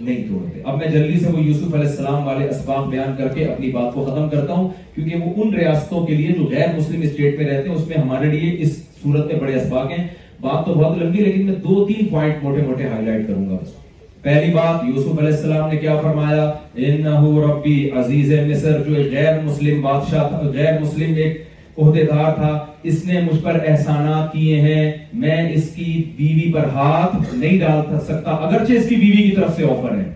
نہیں 0.00 0.26
توڑتے 0.28 0.60
اب 0.64 0.76
میں 0.78 0.86
جلدی 0.90 1.18
سے 1.20 1.30
وہ 1.32 1.40
یوسف 1.42 1.74
علیہ 1.74 1.88
السلام 1.88 2.26
والے 2.26 2.48
اسباق 2.48 2.86
بیان 2.90 3.14
کر 3.18 3.28
کے 3.34 3.44
اپنی 3.52 3.70
بات 3.72 3.94
کو 3.94 4.04
ختم 4.04 4.28
کرتا 4.36 4.52
ہوں 4.54 4.68
کیونکہ 4.94 5.16
وہ 5.24 5.42
ان 5.44 5.54
ریاستوں 5.54 6.04
کے 6.06 6.14
لیے 6.14 6.32
جو 6.38 6.46
غیر 6.50 6.74
مسلم 6.76 7.00
اسٹیٹ 7.04 7.38
پہ 7.38 7.48
رہتے 7.48 7.68
ہیں 7.68 7.76
اس 7.76 7.86
میں 7.88 7.96
ہمارے 7.98 8.30
لیے 8.36 8.54
اس 8.64 8.76
صورت 9.02 9.32
میں 9.32 9.40
بڑے 9.40 9.54
اسباق 9.60 9.90
ہیں 9.90 10.06
بات 10.40 10.66
تو 10.66 10.74
بہت 10.74 10.98
لمبی 11.02 11.24
لیکن 11.24 11.46
میں 11.46 11.54
دو 11.68 11.84
تین 11.86 12.06
پوائنٹ 12.10 12.42
موٹے 12.42 12.62
موٹے 12.66 12.88
ہائی 12.88 13.04
لائٹ 13.06 13.26
کروں 13.28 13.48
گا 13.48 13.56
بس 13.62 13.78
پہلی 14.22 14.52
بات 14.54 14.84
یوسف 14.88 15.18
علیہ 15.18 15.32
السلام 15.34 15.68
نے 15.72 15.76
کیا 15.84 15.96
فرمایا 16.02 16.50
انہو 16.88 17.40
ربی 17.46 17.78
عزیز 17.98 18.32
مصر 18.50 18.82
جو 18.88 18.94
ایک 18.94 19.12
غیر 19.12 19.40
مسلم 19.44 19.80
بادشاہ 19.82 20.28
تھا 20.28 20.40
غیر 20.54 20.80
مسلم 20.80 21.14
ایک 21.24 21.42
عہدے 21.78 22.04
دار 22.10 22.32
تھا 22.34 22.56
اس 22.88 23.04
نے 23.06 23.20
مجھ 23.20 23.40
پر 23.42 23.58
احسانات 23.68 24.32
کیے 24.32 24.60
ہیں 24.60 24.92
میں 25.22 25.36
اس 25.54 25.68
کی 25.74 25.92
بیوی 26.16 26.50
پر 26.52 26.68
ہاتھ 26.74 27.32
نہیں 27.34 27.58
ڈال 27.60 27.98
سکتا 28.04 28.30
اگرچہ 28.46 28.72
اس 28.72 28.88
کی 28.88 28.96
بیوی 28.96 29.22
کی 29.28 29.34
طرف 29.36 29.56
سے 29.56 29.64
آفر 29.70 29.96
ہے 29.96 30.10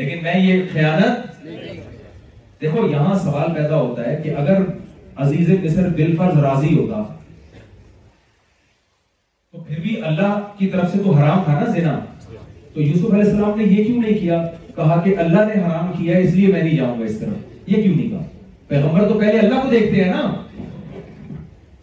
لیکن 0.00 0.22
میں 0.22 0.38
یہ 0.46 0.62
خیانت 0.72 1.44
دیکھو 2.62 2.86
یہاں 2.90 3.14
سوال 3.22 3.52
پیدا 3.54 3.80
ہوتا 3.80 4.06
ہے 4.10 4.16
کہ 4.22 4.34
اگر 4.36 4.62
عزیز 5.26 5.50
مصر 5.62 6.40
راضی 6.42 6.76
ہوتا 6.78 7.02
تو 9.52 9.58
پھر 9.68 9.80
بھی 9.82 10.00
اللہ 10.06 10.38
کی 10.58 10.66
طرف 10.72 10.92
سے 10.92 10.98
تو 11.04 11.12
حرام 11.16 11.42
تھا 11.44 11.58
نا 11.60 11.70
زنا 11.78 11.98
تو 12.74 12.80
یوسف 12.80 13.12
علیہ 13.14 13.24
السلام 13.30 13.58
نے 13.58 13.64
یہ 13.72 13.84
کیوں 13.84 14.02
نہیں 14.02 14.18
کیا 14.18 14.42
کہا 14.76 15.00
کہ 15.04 15.14
اللہ 15.22 15.48
نے 15.54 15.60
حرام 15.64 15.90
کیا 15.98 16.18
اس 16.18 16.34
لیے 16.34 16.52
میں 16.52 16.62
نہیں 16.62 16.76
جاؤں 16.76 17.00
گا 17.00 17.04
اس 17.04 17.18
طرح 17.20 17.70
یہ 17.72 17.82
کیوں 17.82 17.94
نہیں 17.96 18.10
کہا 18.10 18.22
پیغمبر 18.68 19.08
تو 19.08 19.18
پہلے 19.20 19.38
اللہ 19.38 19.60
کو 19.62 19.68
دیکھتے 19.70 20.04
ہیں 20.04 20.10
نا 20.10 20.20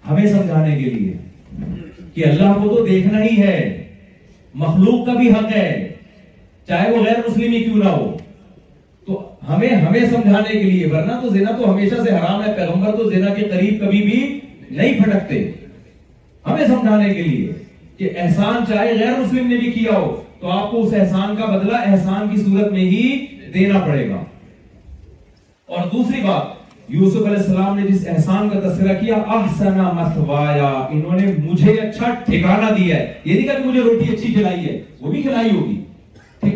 ہمیں 0.09 0.25
سمجھانے 0.25 0.75
کے 0.77 0.89
لیے 0.89 1.65
کہ 2.13 2.25
اللہ 2.25 2.53
کو 2.63 2.75
تو 2.75 2.85
دیکھنا 2.85 3.23
ہی 3.23 3.41
ہے 3.41 3.55
مخلوق 4.61 5.05
کا 5.05 5.13
بھی 5.19 5.29
حق 5.31 5.51
ہے 5.55 5.65
چاہے 6.67 6.91
وہ 6.91 7.03
غیر 7.05 7.17
مسلم 7.27 7.51
کیوں 7.63 7.75
نہ 7.83 7.89
ہو 7.95 8.05
تو 9.07 9.19
ہمیں 9.49 9.67
ہمیں 9.69 9.99
سمجھانے 9.99 10.49
کے 10.57 10.63
لیے 10.63 10.87
ورنہ 10.93 11.19
تو 11.21 11.29
زنا 11.35 11.51
تو 11.59 11.71
ہمیشہ 11.73 12.01
سے 12.03 12.15
حرام 12.17 12.43
ہے 12.45 12.53
پیغمبر 12.55 12.95
تو 12.97 13.09
زنا 13.09 13.33
کے 13.33 13.43
قریب 13.51 13.79
کبھی 13.81 14.01
بھی 14.09 14.19
نہیں 14.69 15.03
پھٹکتے 15.03 15.41
ہمیں 16.49 16.65
سمجھانے 16.65 17.13
کے 17.13 17.21
لیے 17.21 17.51
کہ 17.97 18.09
احسان 18.23 18.63
چاہے 18.69 18.93
غیر 18.99 19.19
مسلم 19.19 19.47
نے 19.49 19.55
بھی 19.57 19.71
کیا 19.71 19.97
ہو 19.97 20.11
تو 20.39 20.51
آپ 20.59 20.69
کو 20.71 20.81
اس 20.87 20.93
احسان 20.99 21.35
کا 21.35 21.45
بدلہ 21.55 21.77
احسان 21.91 22.27
کی 22.31 22.41
صورت 22.43 22.71
میں 22.71 22.83
ہی 22.91 23.03
دینا 23.53 23.79
پڑے 23.85 24.09
گا 24.09 24.23
اور 25.75 25.87
دوسری 25.93 26.21
بات 26.25 26.56
یوسف 26.89 27.25
علیہ 27.27 27.37
السلام 27.37 27.77
نے 27.79 27.85
جس 27.87 28.05
احسان 28.09 28.49
کا 28.49 28.59
تذکرہ 28.67 28.93
کیا 28.99 29.15
احسنا 29.37 29.87
انہوں 29.87 31.19
نے 31.19 31.25
مجھے 31.43 31.71
اچھا 31.81 32.13
دیا 32.27 32.67
ہے 32.95 33.13
یہ 33.23 33.33
نہیں 33.33 33.43
کہا 33.47 33.53
کہ 33.57 33.65
مجھے 33.67 33.81
روٹی 33.87 34.13
اچھی 34.13 34.31
کھلائی 34.33 34.65
ہے 34.67 34.79
وہ 34.99 35.11
بھی 35.11 35.21
کھلائی 35.21 35.49
ہوگی 35.57 36.53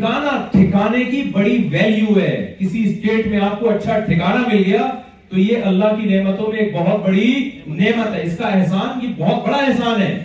ٹھکانے 0.60 1.04
کی 1.12 1.22
بڑی 1.34 1.58
ویلیو 1.72 2.16
ہے 2.20 2.32
کسی 2.60 2.84
اسٹیٹ 2.90 3.28
میں 3.28 3.40
آپ 3.50 3.60
کو 3.60 3.70
اچھا 3.70 3.98
مل 4.08 4.64
گیا 4.66 4.88
تو 5.30 5.40
یہ 5.40 5.64
اللہ 5.66 5.96
کی 6.00 6.10
نعمتوں 6.16 6.52
میں 6.52 6.60
ایک 6.60 6.74
بہت 6.76 7.06
بڑی 7.10 7.28
نعمت 7.68 8.16
ہے 8.16 8.22
اس 8.26 8.38
کا 8.38 8.48
احسان 8.58 9.00
کی 9.00 9.08
بہت 9.18 9.48
بڑا 9.48 9.58
احسان 9.68 10.02
ہے 10.02 10.18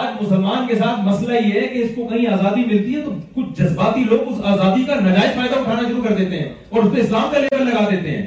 آج 0.00 0.22
مسلمان 0.22 0.66
کے 0.68 0.74
ساتھ 0.84 1.00
مسئلہ 1.08 1.38
یہ 1.46 1.60
ہے 1.60 1.66
کہ 1.74 1.78
اس 1.82 1.90
کو 1.96 2.06
کہیں 2.14 2.26
آزادی 2.38 2.64
ملتی 2.68 2.94
ہے 2.94 3.02
تو 3.04 3.10
کچھ 3.34 3.60
جذباتی 3.60 4.04
لوگ 4.10 4.28
اس 4.32 4.40
آزادی 4.54 4.84
کا 4.86 4.94
نجائز 5.10 5.34
فائدہ 5.36 5.58
اٹھانا 5.58 5.88
شروع 5.88 6.02
کر 6.04 6.16
دیتے 6.22 6.38
ہیں 6.38 6.52
اور 6.70 6.82
اس 6.82 6.92
پہ 6.94 7.00
اسلام 7.00 7.30
کا 7.32 7.38
لیبل 7.38 7.64
لگا 7.70 7.86
دیتے 7.90 8.16
ہیں 8.16 8.26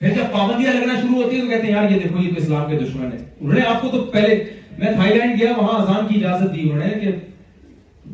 پھر 0.00 0.08
جب 0.14 0.32
پابندیاں 0.32 0.72
لگنا 0.72 0.94
شروع 1.00 1.22
ہوتی 1.22 1.34
ہیں 1.34 1.42
تو 1.42 1.48
کہتے 1.50 1.66
ہیں 1.66 1.72
یار 1.74 1.90
یہ 1.90 1.94
یہ 1.94 2.00
دیکھو 2.02 2.18
تو 2.22 2.40
اسلام 2.40 2.68
کے 2.70 2.76
دشمن 2.78 3.12
ہے 3.12 3.16
انہوں 3.40 3.54
نے 3.58 3.60
آپ 3.66 3.80
کو 3.82 3.88
تو 3.90 3.98
پہلے 4.12 4.34
میں 4.78 4.90
تھائی 4.94 5.12
لینڈ 5.18 5.40
گیا 5.40 5.52
وہاں 5.56 5.78
اذان 5.82 6.06
کی 6.08 6.14
اجازت 6.24 6.54
دی 6.54 6.62
انہوں 6.70 6.86
نے 6.88 6.98
کہ 7.00 7.10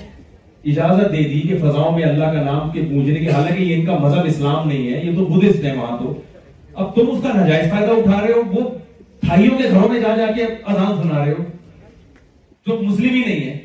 اجازت 0.73 1.11
دے 1.13 1.23
دی 1.31 1.39
کہ 1.47 1.57
فضاؤں 1.61 1.97
میں 1.97 2.03
اللہ 2.09 2.31
کا 2.35 2.41
نام 2.43 2.69
کے 2.73 2.81
پوجنے 2.91 3.19
کے 3.19 3.29
حالانکہ 3.31 3.61
یہ 3.63 3.75
ان 3.79 3.85
کا 3.85 3.97
مذہب 4.03 4.25
اسلام 4.27 4.67
نہیں 4.67 4.93
ہے 4.93 5.01
یہ 5.05 5.15
تو 5.15 5.25
بدھسٹ 5.33 5.63
ہے 5.65 5.73
وہاں 5.77 5.97
تو 6.03 6.13
اب 6.83 6.95
تم 6.95 7.09
اس 7.11 7.19
کا 7.23 7.33
ناجائز 7.39 7.69
فائدہ 7.71 7.91
اٹھا 7.91 8.21
رہے 8.21 8.31
ہو 8.33 8.41
وہ 8.53 8.69
تھائیوں 9.25 9.57
کے 9.57 9.67
گھروں 9.69 9.89
میں 9.93 9.99
جا 10.01 10.15
جا 10.17 10.31
کے 10.35 10.45
اذان 10.53 11.01
سنا 11.01 11.23
رہے 11.25 11.31
ہو 11.37 11.43
جو 12.67 12.77
مسلم 12.81 13.13
ہی 13.13 13.21
نہیں 13.25 13.43
ہے 13.49 13.59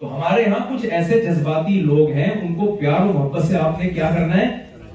تو 0.00 0.14
ہمارے 0.14 0.42
یہاں 0.42 0.58
کچھ 0.70 0.84
ایسے 0.92 1.20
جذباتی 1.20 1.80
لوگ 1.82 2.10
ہیں 2.12 2.30
ان 2.30 2.54
کو 2.54 2.66
پیار 2.80 3.04
محبت 3.06 3.44
سے 3.48 3.56
آپ 3.58 3.78
نے 3.82 3.88
کیا 3.90 4.10
کرنا 4.14 4.36
ہے 4.36 4.46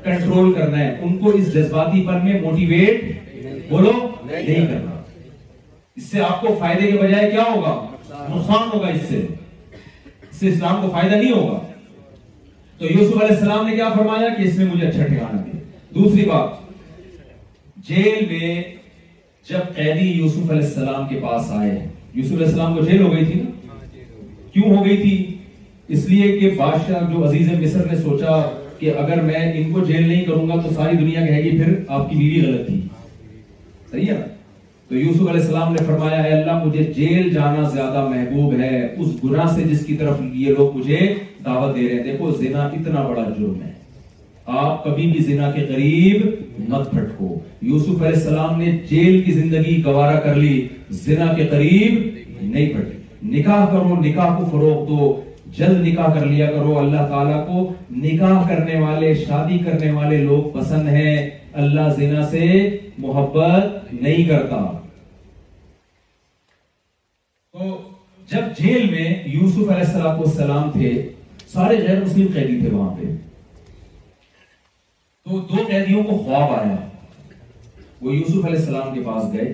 کنٹرول 0.04 0.54
کرنا 0.54 0.78
ہے 0.80 0.90
ان 1.04 1.18
کو 1.20 1.30
اس 1.38 1.48
جذباتی 1.54 2.02
پر 2.08 2.20
میں 2.24 2.40
موٹیویٹ 2.42 3.70
بولو 3.70 3.92
نہیں 4.26 4.68
کرنا 4.68 5.00
اس 5.96 6.04
سے 6.12 6.22
آپ 6.24 6.42
کو 6.42 6.56
فائدے 6.60 6.92
کے 6.92 6.98
بجائے 6.98 7.32
کیا 7.32 7.44
ہوگا 7.54 7.74
نقصان 8.36 8.70
ہوگا 8.74 8.88
اس 8.88 9.02
سے 9.10 9.18
اس 9.26 10.36
سے 10.40 10.50
اسلام 10.50 10.82
کو 10.82 10.90
فائدہ 10.94 11.16
نہیں 11.16 11.32
ہوگا 11.32 11.60
تو 12.78 12.92
یوسف 12.92 13.22
علیہ 13.22 13.36
السلام 13.36 13.66
نے 13.68 13.76
کیا 13.76 13.90
فرمایا 13.98 14.28
کہ 14.38 14.48
اس 14.48 14.58
میں 14.58 14.66
مجھے 14.74 14.88
اچھا 14.88 15.06
ٹھکانا 15.06 15.42
دیا 15.46 15.62
دوسری 15.96 16.26
بات 16.30 16.60
جیل 17.88 18.26
میں 18.32 18.56
جب 19.50 19.76
قیدی 19.76 20.10
یوسف 20.12 20.50
علیہ 20.52 20.66
السلام 20.66 21.08
کے 21.08 21.20
پاس 21.24 21.52
آئے 21.60 21.70
یوسف 22.14 22.32
علیہ 22.32 22.46
السلام 22.46 22.76
کو 22.78 22.84
جیل 22.86 23.02
ہو 23.02 23.12
گئی 23.14 23.26
تھی 23.26 23.42
نا 23.42 23.50
کیوں 24.54 24.76
ہو 24.76 24.84
گئی 24.86 24.98
تھی 25.02 25.18
اس 25.96 26.08
لیے 26.10 26.38
کہ 26.40 26.50
بادشاہ 26.58 27.12
جو 27.12 27.24
عزیز 27.28 27.50
مصر 27.62 27.86
نے 27.92 27.98
سوچا 28.02 28.42
کہ 28.80 28.92
اگر 28.98 29.22
میں 29.22 29.40
ان 29.58 29.72
کو 29.74 29.84
جیل 29.86 30.08
نہیں 30.08 30.24
کروں 30.26 30.48
گا 30.50 30.60
تو 30.64 30.74
ساری 30.76 30.98
دنیا 30.98 31.26
کہے 31.26 31.44
گی 31.44 31.58
پھر 31.58 31.74
آپ 31.98 32.10
کی 32.10 32.16
بیوی 32.18 32.46
غلط 32.46 32.66
تھی 32.68 32.80
صحیح 33.92 34.06
ہے 34.12 34.20
نا 34.20 34.26
تو 34.90 34.96
یوسف 34.98 35.20
علیہ 35.30 35.42
السلام 35.42 35.74
نے 35.74 35.84
فرمایا 35.88 36.24
ہے 36.24 36.84
جیل 36.96 37.30
جانا 37.34 37.68
زیادہ 37.74 38.08
محبوب 38.10 38.54
ہے 38.62 38.78
اس 38.86 39.08
گناہ 39.24 39.54
سے 39.56 39.64
جس 39.70 39.86
کی 39.86 39.96
طرف 39.98 40.18
یہ 40.38 40.56
لوگ 40.58 40.78
مجھے 40.78 41.00
دعوت 41.46 41.76
دے 41.76 41.88
رہے 41.88 41.96
ہیں 41.96 42.04
دیکھو 42.04 42.32
زنا 42.42 42.66
اتنا 42.80 43.08
بڑا 43.08 43.22
جرم 43.38 43.62
ہے 43.62 43.72
آپ 44.62 44.84
کبھی 44.84 45.06
بھی 45.12 45.22
زنا 45.24 45.52
کے 45.52 45.66
قریب 45.68 46.26
مت 46.74 46.90
پھٹکو 46.92 47.38
یوسف 47.72 48.02
علیہ 48.04 48.16
السلام 48.16 48.60
نے 48.62 48.72
جیل 48.90 49.22
کی 49.24 49.32
زندگی 49.42 49.82
گوارا 49.86 50.20
کر 50.26 50.36
لی 50.46 50.58
زنا 51.06 51.32
کے 51.38 51.46
قریب 51.52 52.02
نہیں 52.42 52.66
پھٹکو 52.74 53.00
نکاح 53.30 53.66
کرو 53.72 53.96
نکاح 54.02 54.38
کو 54.38 54.46
فروغ 54.52 54.86
دو 54.88 55.10
جلد 55.58 55.86
نکاح 55.88 56.14
کر 56.16 56.26
لیا 56.26 56.46
کرو 56.52 56.78
اللہ 56.78 57.08
تعالیٰ 57.10 57.46
کو 57.48 57.70
نکاح 58.08 58.48
کرنے 58.50 58.80
والے 58.82 59.14
شادی 59.26 59.58
کرنے 59.66 59.92
والے 59.92 60.18
لوگ 60.24 60.50
پسند 60.58 60.88
ہیں 60.88 61.16
اللہ 61.62 61.90
زنا 61.98 62.26
سے 62.30 62.46
محبت 63.06 63.94
نہیں 63.94 64.28
کرتا 64.30 64.62
تو 67.54 67.78
جب 68.32 68.56
جیل 68.60 68.90
میں 68.92 69.10
یوسف 69.34 69.70
علیہ 69.72 69.86
السلام 69.88 70.18
کو 70.22 70.30
سلام 70.38 70.70
تھے 70.72 70.92
سارے 71.54 71.78
غیر 71.88 72.02
مسلم 72.04 72.28
قیدی 72.34 72.60
تھے 72.60 72.70
وہاں 72.76 72.94
پہ 73.00 73.12
تو 75.30 75.40
دو 75.50 75.66
قیدیوں 75.68 76.04
کو 76.04 76.18
خواب 76.24 76.54
آیا 76.60 76.76
وہ 78.02 78.14
یوسف 78.16 78.46
علیہ 78.46 78.60
السلام 78.60 78.94
کے 78.94 79.02
پاس 79.06 79.26
گئے 79.34 79.54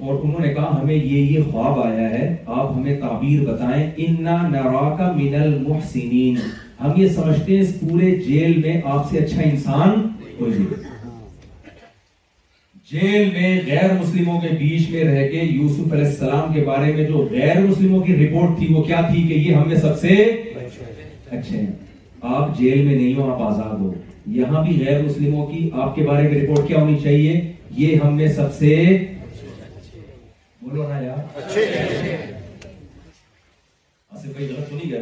اور 0.00 0.14
انہوں 0.22 0.40
نے 0.40 0.52
کہا 0.54 0.70
ہمیں 0.80 0.94
یہ 0.94 1.18
یہ 1.32 1.42
خواب 1.50 1.78
آیا 1.82 2.08
ہے 2.10 2.34
آپ 2.46 2.72
ہمیں 2.76 3.00
تعبیر 3.00 3.44
بتائیں 3.50 3.90
انا 4.06 4.36
نراکا 4.50 5.10
من 5.16 5.34
المحسنین 5.42 6.36
ہم 6.80 6.92
یہ 7.00 7.08
سمجھتے 7.16 7.54
ہیں 7.56 7.60
اس 7.62 7.74
پورے 7.80 8.10
جیل 8.26 8.56
میں 8.62 8.80
آپ 8.92 9.10
سے 9.10 9.18
اچھا 9.18 9.42
انسان 9.50 10.00
کوئی 10.38 10.50
نہیں 10.56 10.92
جیل 12.92 13.30
میں 13.34 13.60
غیر 13.66 13.92
مسلموں 14.00 14.40
کے 14.40 14.48
بیچ 14.58 14.90
میں 14.90 15.04
رہ 15.04 15.28
کے 15.30 15.40
یوسف 15.42 15.92
علیہ 15.92 16.06
السلام 16.06 16.52
کے 16.54 16.64
بارے 16.64 16.92
میں 16.96 17.04
جو 17.08 17.26
غیر 17.30 17.60
مسلموں 17.68 18.00
کی 18.06 18.16
رپورٹ 18.26 18.58
تھی 18.58 18.72
وہ 18.74 18.82
کیا 18.82 19.00
تھی 19.12 19.22
کہ 19.28 19.34
یہ 19.34 19.54
ہم 19.54 19.68
میں 19.68 19.76
سب 19.76 19.98
سے 20.00 20.08
اچھے 21.30 21.56
ہیں 21.56 21.66
آپ 22.36 22.58
جیل 22.58 22.84
میں 22.86 22.94
نہیں 22.94 23.14
ہو 23.14 23.30
آپ 23.32 23.42
آزاد 23.50 23.78
ہو 23.80 23.92
یہاں 24.34 24.62
بھی 24.64 24.84
غیر 24.84 25.02
مسلموں 25.02 25.46
کی 25.46 25.68
آپ 25.82 25.94
کے 25.96 26.02
بارے 26.06 26.28
میں 26.28 26.40
رپورٹ 26.42 26.68
کیا 26.68 26.80
ہونی 26.80 26.96
چاہیے 27.02 27.40
یہ 27.76 27.96
ہم 28.04 28.16
میں 28.16 28.28
سب 28.34 28.52
سے 28.54 28.74
اچھے 31.36 31.64
ہیں 31.66 32.16
اسے 34.10 34.32
کئی 34.36 34.46
جگہ 34.48 34.64
سنی 34.68 34.90
گیا 34.90 35.00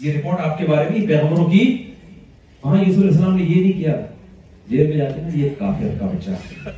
یہ 0.00 0.12
رپورٹ 0.16 0.40
آپ 0.40 0.56
کے 0.58 0.66
بارے 0.66 0.88
میں 0.92 1.06
پیغمبروں 1.08 1.44
کی 1.50 1.60
وہاں 2.62 2.76
یوسف 2.82 2.98
علیہ 2.98 3.10
السلام 3.10 3.36
نے 3.36 3.42
یہ 3.42 3.60
نہیں 3.60 3.72
کیا 3.72 3.94
جیل 4.68 4.86
میں 4.88 4.96
جاتے 4.96 5.20
ہیں 5.20 5.38
یہ 5.40 5.50
کافر 5.58 5.94
کا 6.00 6.06
بچہ 6.14 6.70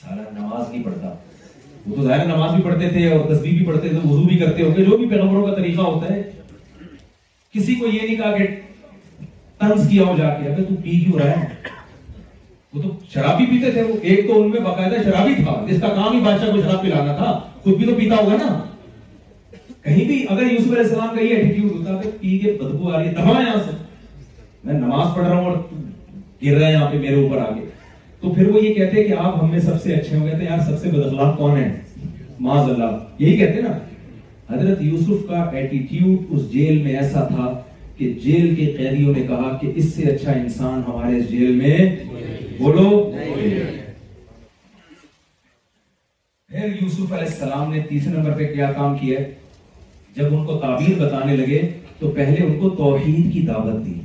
سارا 0.00 0.22
نماز 0.38 0.70
نہیں 0.70 0.82
پڑھتا 0.84 1.14
وہ 1.86 1.94
تو 1.96 2.02
ظاہر 2.02 2.24
نماز 2.26 2.54
بھی 2.54 2.62
پڑھتے 2.62 2.88
تھے 2.96 3.06
اور 3.12 3.24
تسبیح 3.34 3.58
بھی 3.58 3.66
پڑھتے 3.66 3.88
تھے 3.88 3.98
وضو 3.98 4.22
بھی 4.28 4.38
کرتے 4.38 4.62
ہوتے 4.62 4.84
جو 4.84 4.96
بھی 4.96 5.08
پیغمبروں 5.10 5.46
کا 5.46 5.54
طریقہ 5.56 5.80
ہوتا 5.90 6.14
ہے 6.14 6.22
کسی 7.52 7.74
کو 7.74 7.86
یہ 7.86 8.00
نہیں 8.02 8.16
کہا 8.16 8.36
کہ 8.38 8.46
طنز 9.58 9.88
کیا 9.90 10.04
ہو 10.10 10.16
جا 10.18 10.28
کے 10.38 10.48
اگر 10.48 10.62
تو 10.68 10.74
پی 10.82 10.98
کیوں 11.04 11.18
رہا 11.18 11.40
ہے 11.40 11.76
وہ 12.74 12.82
تو 12.82 12.88
شرابی 13.12 13.44
پیتے 13.50 13.70
تھے 13.72 13.82
وہ 13.82 13.94
ایک 14.02 14.26
تو 14.28 14.40
ان 14.42 14.50
میں 14.50 14.60
باقاعدہ 14.60 14.94
شرابی 15.04 15.34
تھا 15.42 15.64
جس 15.68 15.80
کا 15.80 15.88
کام 15.96 16.12
ہی 16.12 16.20
بادشاہ 16.24 16.50
کو 16.54 16.60
شراب 16.60 16.82
پلانا 16.82 17.12
تھا 17.16 17.32
خود 17.62 17.76
بھی 17.76 17.86
تو 17.86 17.94
پیتا 17.98 18.16
ہوگا 18.22 18.36
نا 18.44 18.58
کہیں 19.84 20.04
بھی 20.04 20.24
اگر 20.30 20.50
یوسف 20.50 20.70
علیہ 20.70 20.78
السلام 20.82 21.14
کا 21.14 21.22
یہ 21.22 21.34
ایٹیٹیوڈ 21.36 21.70
ہوتا 21.76 22.00
کہ 22.02 22.10
پی 22.20 22.36
کے 22.38 22.52
بدبو 22.60 22.90
آ 22.92 22.98
رہی 22.98 23.06
ہے 23.06 23.12
دبا 23.12 23.40
یہاں 23.40 23.62
سے 23.64 23.76
میں 24.64 24.74
نماز 24.80 25.14
پڑھ 25.16 25.26
رہا 25.26 25.38
ہوں 25.38 25.46
اور 25.46 25.56
گر 26.44 26.58
رہا 26.58 26.66
ہے 26.66 26.72
یہاں 26.72 26.90
پہ 26.90 26.98
میرے 26.98 27.22
اوپر 27.22 27.38
آگے 27.46 27.64
تو 28.20 28.32
پھر 28.34 28.48
وہ 28.50 28.64
یہ 28.64 28.74
کہتے 28.74 28.96
ہیں 29.00 29.06
کہ 29.08 29.14
آپ 29.22 29.42
ہم 29.42 29.50
میں 29.50 29.58
سب 29.60 29.82
سے 29.82 29.94
اچھے 29.94 30.16
ہو 30.16 30.24
گئے 30.24 30.34
تھے 30.38 30.44
یار 30.44 30.58
سب 30.68 30.80
سے 30.82 30.90
بد 30.90 31.06
اخلاق 31.06 31.36
کون 31.38 31.56
ہے 31.58 31.68
ماض 32.48 32.70
اللہ 32.70 32.98
یہی 33.18 33.36
کہتے 33.38 33.60
ہیں 33.62 33.68
نا 33.68 33.76
حضرت 34.54 34.82
یوسف 34.82 35.26
کا 35.28 35.42
ایٹیٹیوڈ 35.58 36.34
اس 36.34 36.50
جیل 36.52 36.82
میں 36.82 36.96
ایسا 36.96 37.24
تھا 37.34 37.50
کہ 37.96 38.12
جیل 38.24 38.54
کے 38.54 38.64
قیدیوں 38.76 39.12
نے 39.14 39.22
کہا 39.28 39.56
کہ 39.60 39.72
اس 39.76 39.92
سے 39.94 40.02
اچھا 40.14 40.32
انسان 40.32 40.82
ہمارے 40.88 41.20
جیل 41.30 41.52
میں 41.62 41.76
بولو 42.58 42.90
پھر 46.48 46.68
یوسف 46.80 47.12
علیہ 47.12 47.24
السلام 47.26 47.72
نے 47.74 47.80
تیسرے 47.88 48.12
نمبر 48.12 48.36
پہ 48.38 48.52
کیا 48.54 48.70
کام 48.76 48.96
کیا 48.98 49.18
جب 50.14 50.34
ان 50.36 50.44
کو 50.46 50.58
تعبیر 50.60 50.98
بتانے 51.04 51.36
لگے 51.36 51.60
تو 51.98 52.10
پہلے 52.16 52.44
ان 52.44 52.58
کو 52.60 52.68
توحید 52.82 53.32
کی 53.32 53.40
دعوت 53.46 53.84
دی 53.86 54.00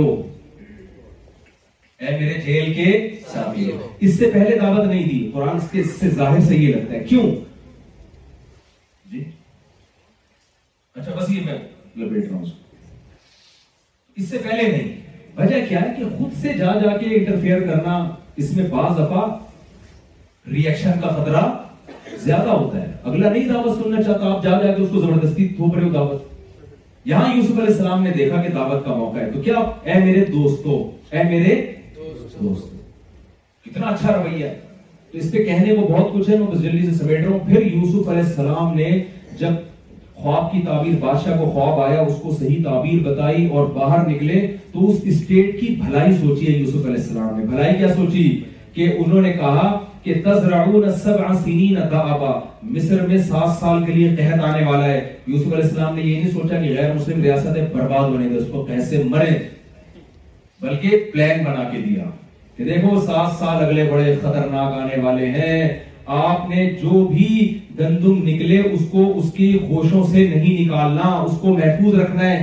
اے 1.98 2.18
میرے 2.18 2.40
جیل 2.46 2.72
کے 2.74 2.90
ساتھیو 3.32 3.78
اس 4.00 4.18
سے 4.18 4.30
پہلے 4.34 4.58
دعوت 4.60 4.84
نہیں 4.86 5.08
دی 5.08 5.30
قرآن 5.34 5.56
اس 5.80 5.90
سے 6.00 6.10
ظاہر 6.18 6.40
سے 6.48 6.56
یہ 6.56 6.74
لگتا 6.74 6.92
ہے 6.94 7.02
کیوں 7.08 7.24
جی 9.12 9.22
اچھا 10.94 11.12
بس 11.20 11.30
یہ 11.30 11.44
میں 11.46 11.58
لپیٹ 11.96 12.30
رہا 12.30 12.36
ہوں 12.36 12.64
اس 14.18 14.28
سے 14.28 14.38
پہلے 14.44 14.62
نہیں 14.70 14.94
وجہ 15.36 15.56
کیا 15.68 15.80
ہے 15.80 15.92
کہ 15.96 16.04
خود 16.18 16.30
سے 16.42 16.52
جا 16.58 16.72
جا 16.82 16.96
کے 16.98 17.06
انٹرفیئر 17.14 17.60
کرنا 17.66 17.96
اس 18.42 18.52
میں 18.56 18.66
بعض 18.70 18.92
دفعہ 18.98 19.24
ریئیکشن 20.52 21.00
کا 21.00 21.08
خطرہ 21.16 21.42
زیادہ 22.22 22.48
ہوتا 22.48 22.80
ہے 22.82 22.92
اگلا 23.02 23.28
نہیں 23.32 23.48
دعوت 23.48 23.82
سننا 23.82 24.02
چاہتا 24.02 24.30
آپ 24.32 24.42
جا 24.44 24.50
جا 24.62 24.72
کے 24.74 24.82
اس 24.82 24.88
کو 24.92 25.00
زبردستی 25.00 25.46
تھوپ 25.56 25.74
رہے 25.74 25.84
ہو 25.84 25.90
دعوت 25.94 26.22
یہاں 27.10 27.34
یوسف 27.34 27.58
علیہ 27.58 27.70
السلام 27.72 28.02
نے 28.02 28.10
دیکھا 28.16 28.40
کہ 28.42 28.48
دعوت 28.54 28.84
کا 28.84 28.94
موقع 29.02 29.18
ہے 29.18 29.30
تو 29.34 29.42
کیا 29.42 29.58
اے 29.84 29.98
میرے 30.04 30.24
دوستو 30.32 30.78
اے 31.10 31.22
میرے 31.30 31.54
دوست 32.40 32.72
کتنا 33.64 33.86
اچھا 33.88 34.12
رویہ 34.16 34.44
ہے 34.44 34.58
تو 35.12 35.18
اس 35.18 35.30
پہ 35.32 35.44
کہنے 35.44 35.74
کو 35.74 35.86
بہت 35.92 36.12
کچھ 36.14 36.30
ہے 36.30 36.38
میں 36.38 36.46
بس 36.46 36.62
جلدی 36.62 36.86
سے 36.86 36.94
سمیٹ 37.02 37.20
رہا 37.24 37.30
ہوں 37.32 37.46
پھر 37.50 37.66
یوسف 37.72 38.08
علیہ 38.08 38.22
السلام 38.22 38.74
نے 38.76 38.90
جب 39.38 39.52
خواب 40.26 40.50
کی 40.52 40.60
تعبیر 40.66 40.94
بادشاہ 41.00 41.36
کو 41.38 41.44
خواب 41.50 41.80
آیا 41.80 41.98
اس 42.00 42.14
کو 42.22 42.30
صحیح 42.38 42.62
تعبیر 42.62 43.02
بتائی 43.02 43.44
اور 43.56 43.66
باہر 43.74 44.06
نکلے 44.08 44.40
تو 44.72 44.88
اس 44.90 45.00
اسٹیٹ 45.10 45.60
کی 45.60 45.66
بھلائی 45.82 46.14
سوچی 46.14 46.46
ہے 46.46 46.56
یوسف 46.58 46.86
علیہ 46.86 47.00
السلام 47.00 47.38
نے 47.38 47.44
بھلائی 47.46 47.74
کیا 47.78 47.88
سوچی 47.96 48.24
کہ 48.74 48.88
انہوں 49.04 49.22
نے 49.22 49.32
کہا 49.32 49.68
کہ 50.02 50.14
تزرعون 50.24 50.90
سبع 51.02 51.32
سنین 51.44 51.76
دعبا 51.92 52.30
مصر 52.70 53.06
میں 53.08 53.18
سات 53.28 53.56
سال 53.60 53.84
کے 53.86 53.92
لیے 53.98 54.08
قہد 54.16 54.40
آنے 54.48 54.64
والا 54.66 54.84
ہے 54.84 54.98
یوسف 55.26 55.52
علیہ 55.52 55.64
السلام 55.64 55.94
نے 55.96 56.02
یہ 56.06 56.20
نہیں 56.22 56.30
سوچا 56.32 56.60
کہ 56.62 56.74
غیر 56.80 56.92
مسلم 56.94 57.22
ریاستیں 57.22 57.64
برباد 57.74 58.08
ہونے 58.08 58.28
گے 58.30 58.36
اس 58.38 58.48
کو 58.52 58.64
کیسے 58.70 59.02
مرے 59.12 59.30
بلکہ 60.64 61.04
پلان 61.12 61.44
بنا 61.44 61.68
کے 61.72 61.80
دیا 61.88 62.10
کہ 62.56 62.64
دیکھو 62.70 63.00
سات 63.06 63.38
سال 63.38 63.64
اگلے 63.64 63.88
بڑے 63.92 64.16
خطرناک 64.22 64.72
آنے 64.82 65.00
والے 65.06 65.30
ہیں 65.40 65.60
آپ 66.24 66.48
نے 66.50 66.70
جو 66.82 67.06
بھی 67.12 67.32
گندم 67.78 68.18
نکلے 68.28 68.58
اس 68.72 68.80
کو 68.90 69.02
اس 69.18 69.32
کی 69.32 69.52
گوشوں 69.68 70.02
سے 70.10 70.26
نہیں 70.34 70.62
نکالنا 70.64 71.08
اس 71.24 71.36
کو 71.40 71.52
محفوظ 71.56 71.94
رکھنا 72.00 72.30
ہے 72.30 72.36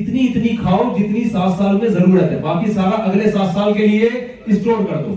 اتنی 0.00 0.26
اتنی 0.28 0.48
کھاؤ 0.60 0.82
جتنی 0.98 1.22
سات 1.32 1.52
سال 1.58 1.76
میں 1.82 1.88
ضرورت 1.88 2.30
ہے 2.32 2.36
باقی 2.42 2.72
سارا 2.72 2.96
اگلے 3.10 3.30
سات 3.30 3.54
سال 3.54 3.72
کے 3.74 3.86
لیے 3.86 4.08
اسٹور 4.46 4.84
کر 4.90 5.02
دو 5.04 5.14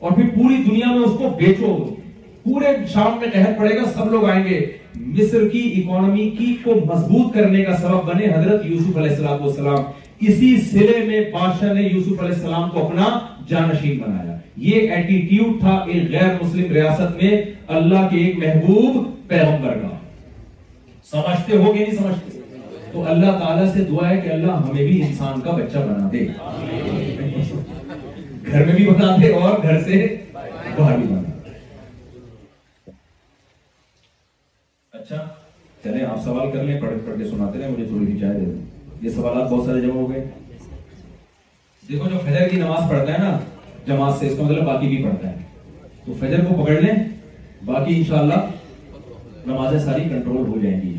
اور 0.00 0.12
پھر 0.16 0.28
پوری 0.34 0.56
دنیا 0.68 0.90
میں 0.92 1.08
اس 1.08 1.16
کو 1.18 1.28
بیچو 1.38 1.74
پورے 2.44 2.72
شام 2.92 3.18
میں 3.20 3.28
قہر 3.32 3.52
پڑے 3.58 3.74
گا 3.76 3.84
سب 3.96 4.10
لوگ 4.12 4.28
آئیں 4.30 4.44
گے 4.44 4.60
مصر 5.00 5.48
کی 5.48 5.60
اکانومی 5.80 6.28
کی 6.38 6.54
کو 6.64 6.74
مضبوط 6.86 7.34
کرنے 7.34 7.62
کا 7.64 7.76
سبب 7.80 8.10
بنے 8.12 8.26
حضرت 8.34 8.66
یوسف 8.66 8.96
علیہ 8.98 9.16
السلام 9.16 9.82
اسی 10.30 10.56
سلے 10.70 10.98
میں 11.06 11.20
بادشاہ 11.32 11.72
نے 11.74 11.82
یوسف 11.82 12.22
علیہ 12.22 12.34
السلام 12.34 12.68
کو 12.70 12.84
اپنا 12.86 13.06
جانشین 13.48 13.98
بنایا 14.02 14.36
یہ 14.68 14.90
ایٹیٹیوڈ 14.92 15.58
تھا 15.60 15.76
ایک 15.92 16.10
غیر 16.10 16.28
مسلم 16.42 16.72
ریاست 16.72 17.16
میں 17.22 17.30
اللہ 17.78 18.08
کے 18.10 18.24
ایک 18.24 18.36
محبوب 18.38 19.04
پیغمبر 19.28 19.78
کا 19.82 19.88
سمجھتے 21.10 21.56
ہو 21.56 21.74
گئے 21.74 21.84
نہیں 21.86 21.96
سمجھتے 21.98 22.40
تو 22.92 23.04
اللہ 23.10 23.38
تعالیٰ 23.40 23.66
سے 23.74 23.84
دعا 23.90 24.08
ہے 24.08 24.20
کہ 24.20 24.28
اللہ 24.30 24.52
ہمیں 24.68 24.82
بھی 24.86 25.00
انسان 25.02 25.40
کا 25.40 25.50
بچہ 25.56 25.78
بنا 25.78 26.08
دے 26.12 26.26
گھر 28.46 28.64
میں 28.64 28.74
بھی 28.74 28.86
بنا 28.88 29.14
دے 29.22 29.32
اور 29.34 29.62
گھر 29.62 29.82
سے 29.82 30.00
باہر 30.32 30.96
بھی 30.96 31.06
بنا 31.08 31.20
دے 31.20 31.50
اچھا 34.98 35.16
چلیں 35.84 36.04
آپ 36.06 36.22
سوال 36.24 36.50
کر 36.52 36.62
لیں 36.64 36.80
پڑھ 36.80 36.90
پڑھ 37.06 37.18
کے 37.18 37.24
سناتے 37.28 37.58
رہے 37.58 37.68
مجھے 37.70 37.84
تھوڑی 37.86 38.06
دے 38.18 38.32
دیں 38.40 39.00
یہ 39.02 39.08
سوالات 39.10 39.50
بہت 39.50 39.64
سارے 39.66 39.80
جمع 39.86 40.00
ہو 40.00 40.10
گئے 40.10 40.24
دیکھو 41.88 42.08
جو 42.08 42.18
فجر 42.24 42.48
کی 42.48 42.56
نماز 42.56 42.88
پڑھتا 42.90 43.12
ہے 43.12 43.18
نا 43.18 43.38
جماعت 43.86 44.18
سے 44.18 44.28
اس 44.28 44.36
کا 44.36 44.42
مطلب 44.42 44.64
باقی 44.64 44.88
بھی 44.88 45.02
پڑھتا 45.04 45.30
ہے 45.30 45.40
تو 46.04 46.12
فجر 46.20 46.44
کو 46.48 46.62
پکڑ 46.62 46.80
لیں 46.80 46.94
باقی 47.66 47.96
انشاءاللہ 47.96 48.34
نمازیں 49.46 49.78
ساری 49.84 50.02
کنٹرول 50.08 50.46
ہو 50.48 50.58
جائیں 50.62 50.80
گی 50.82 50.96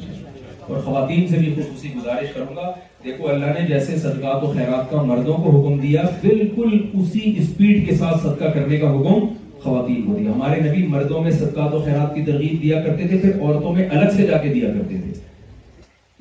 اور 0.68 0.82
خواتین 0.84 1.28
سے 1.28 1.38
بھی 1.38 1.54
خصوصی 1.58 1.94
گزارش 1.96 2.28
کروں 2.34 2.56
گا 2.56 2.72
دیکھو 3.04 3.28
اللہ 3.30 3.58
نے 3.60 3.66
جیسے 3.68 3.96
صدقات 4.02 4.44
و 4.44 4.52
خیرات 4.54 4.90
کا 4.92 5.02
مردوں 5.12 5.34
کو 5.44 5.50
حکم 5.60 5.80
دیا 5.80 6.02
بالکل 6.22 6.78
اسی 7.00 7.34
اسپیڈ 7.40 7.86
کے 7.90 7.96
ساتھ 7.96 8.22
صدقہ 8.24 8.52
کرنے 8.54 8.78
کا 8.84 8.92
حکم 8.96 9.28
خواتین 9.64 10.02
کو 10.06 10.16
دیا 10.20 10.32
ہمارے 10.32 10.60
نبی 10.68 10.86
مردوں 10.94 11.22
میں 11.24 11.32
صدقات 11.32 11.74
و 11.74 11.82
خیرات 11.86 12.16
کی 12.16 12.24
ترغیب 12.26 12.62
دیا 12.62 12.82
کرتے 12.86 13.08
تھے 13.08 13.18
پھر 13.22 13.42
عورتوں 13.42 13.74
میں 13.76 13.88
الگ 13.90 14.16
سے 14.18 14.28
جا 14.28 14.38
کے 14.48 14.54
دیا 14.54 14.70
کرتے 14.74 14.98
تھے 15.02 15.12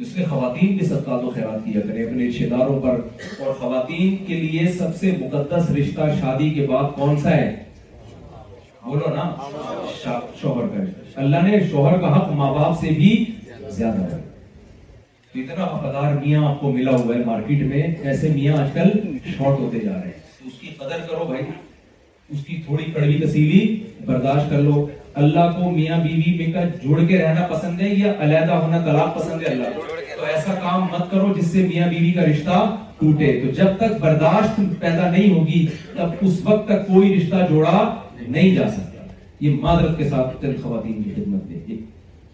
اس 0.05 0.17
لیے 0.17 0.25
خواتین 0.31 0.77
بھی 0.77 0.87
صدقات 0.87 1.25
و 1.25 1.31
خیرات 1.35 1.65
کیا 1.65 1.81
کریں 1.89 2.05
اپنے 2.05 2.29
رشتے 2.29 2.47
داروں 2.51 2.81
پر 2.83 3.01
اور 3.47 3.53
خواتین 3.59 4.15
کے 4.27 4.35
لیے 4.45 4.67
سب 4.79 4.97
سے 5.01 5.11
مقدس 5.21 5.71
رشتہ 5.79 6.11
شادی 6.21 6.51
کے 6.55 6.67
بعد 6.71 6.91
کون 6.99 7.17
سا 7.25 7.37
ہے 7.37 7.51
بولو 8.87 9.09
نا 9.15 10.21
شوہر 10.41 10.67
کا 10.69 10.83
اللہ 11.21 11.45
نے 11.47 11.59
شوہر 11.71 12.01
کا 12.01 12.09
حق 12.17 12.31
ماں 12.37 12.53
باپ 12.55 12.79
سے 12.81 12.91
بھی 12.97 13.11
زیادہ 13.77 14.03
ہے 14.15 14.19
اتنا 15.43 15.65
وفادار 15.65 16.13
میاں 16.25 16.43
آپ 16.49 16.59
کو 16.61 16.73
ملا 16.73 16.95
ہوا 16.97 17.15
ہے 17.17 17.21
مارکیٹ 17.27 17.63
میں 17.67 17.83
ایسے 17.83 18.29
میاں 18.35 18.57
آج 18.63 18.69
کل 18.75 18.91
شارٹ 19.29 19.61
ہوتے 19.61 19.79
جا 19.85 19.91
رہے 19.91 20.07
ہیں 20.07 20.21
تو 20.39 20.47
اس 20.49 20.59
کی 20.61 20.73
قدر 20.79 21.07
کرو 21.11 21.25
بھائی 21.29 21.45
اس 21.49 22.45
کی 22.47 22.61
تھوڑی 22.67 22.91
کڑوی 22.95 23.19
کسیلی 23.23 23.61
برداشت 24.07 24.51
کر 24.51 24.59
لو 24.69 24.85
اللہ 25.23 25.51
کو 25.61 25.71
میاں 25.71 25.99
بیوی 26.05 26.37
بی 26.37 26.45
میں 26.45 26.53
کا 26.53 26.65
جوڑ 26.83 27.05
کے 27.07 27.19
رہنا 27.23 27.47
پسند 27.57 27.81
ہے 27.81 27.89
یا 27.95 28.13
علیحدہ 28.25 28.53
ہونا 28.53 28.81
طلاق 28.91 29.17
پسند 29.21 29.43
ہے 29.43 29.53
اللہ 29.53 30.07
تو 30.17 30.25
ایسا 30.35 30.55
کام 30.69 30.87
مت 30.93 31.11
کرو 31.11 31.33
جس 31.41 31.47
سے 31.53 31.67
میاں 31.73 31.89
بیوی 31.89 32.05
بی 32.11 32.13
کا 32.21 32.25
رشتہ 32.33 32.65
ٹوٹے 32.99 33.33
تو 33.45 33.51
جب 33.63 33.77
تک 33.77 34.01
برداشت 34.01 34.61
پیدا 34.81 35.11
نہیں 35.11 35.33
ہوگی 35.39 35.67
تب 35.97 36.15
اس 36.27 36.41
وقت 36.45 36.69
تک 36.69 36.87
کوئی 36.87 37.15
رشتہ 37.17 37.47
جوڑا 37.51 37.91
نہیں 38.33 38.55
جا 38.57 38.69
سکتا 38.77 39.11
یہ 39.45 39.55
معذرت 39.63 39.97
کے 39.99 40.09
ساتھ 40.11 40.35
تن 40.41 40.53
خواتین 40.63 41.03
کی 41.03 41.13
خدمت 41.17 41.47
میں 41.51 41.59
یہ 41.69 41.77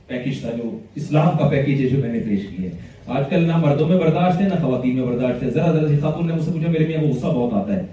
پیکیج 0.08 0.40
تھا 0.40 0.50
جو 0.56 0.70
اسلام 1.02 1.36
کا 1.38 1.48
پیکیج 1.52 1.80
ہے 1.82 1.88
جو 1.94 2.00
میں 2.00 2.12
نے 2.12 2.18
پیش 2.28 2.42
کیا 2.56 2.70
ہے 2.70 2.86
آج 3.18 3.28
کل 3.30 3.46
نہ 3.50 3.56
مردوں 3.62 3.86
میں 3.88 3.98
برداشت 4.00 4.40
ہے 4.40 4.48
نہ 4.48 4.58
خواتین 4.64 4.96
میں 4.98 5.06
برداشت 5.06 5.42
ہے 5.42 5.50
ذرا 5.54 5.70
ذرا 5.76 5.88
سی 5.88 5.96
خاتون 6.02 6.26
نے 6.28 6.32
مجھ 6.34 6.44
سے 6.48 6.50
پوچھا 6.56 6.70
میرے 6.74 6.86
میاں 6.88 7.00
کو 7.04 7.08
غصہ 7.12 7.32
بہت 7.38 7.54
آتا 7.62 7.76
ہے 7.76 7.86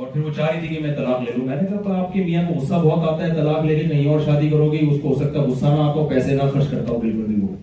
اور 0.00 0.06
پھر 0.12 0.20
وہ 0.24 0.30
چاہ 0.36 0.50
رہی 0.50 0.66
تھی 0.66 0.74
کہ 0.74 0.82
میں 0.82 0.94
طلاق 0.96 1.20
لے 1.28 1.32
لوں 1.36 1.46
میں 1.46 1.56
نے 1.60 1.66
کہا 1.68 1.80
تو 1.84 1.92
آپ 2.00 2.12
کے 2.12 2.24
میاں 2.24 2.42
کو 2.48 2.54
غصہ 2.60 2.80
بہت 2.86 3.08
آتا 3.12 3.26
ہے 3.26 3.30
طلاق 3.40 3.64
لے 3.64 3.78
کے 3.78 3.88
کہیں 3.88 4.10
اور 4.12 4.20
شادی 4.26 4.48
کرو 4.56 4.70
گی 4.72 4.78
اس 4.88 5.00
کو 5.02 5.08
ہو 5.14 5.14
سکتا 5.22 5.40
ہے 5.40 5.44
غصہ 5.52 5.64
نہ 5.76 5.80
آتا 5.86 6.00
ہو 6.00 6.06
پیسے 6.08 6.34
نہ 6.40 6.50
خرچ 6.52 6.68
کرتا 6.70 6.92
ہو 6.92 6.98
بالکل 7.06 7.24
بھی 7.32 7.40
وہ 7.40 7.54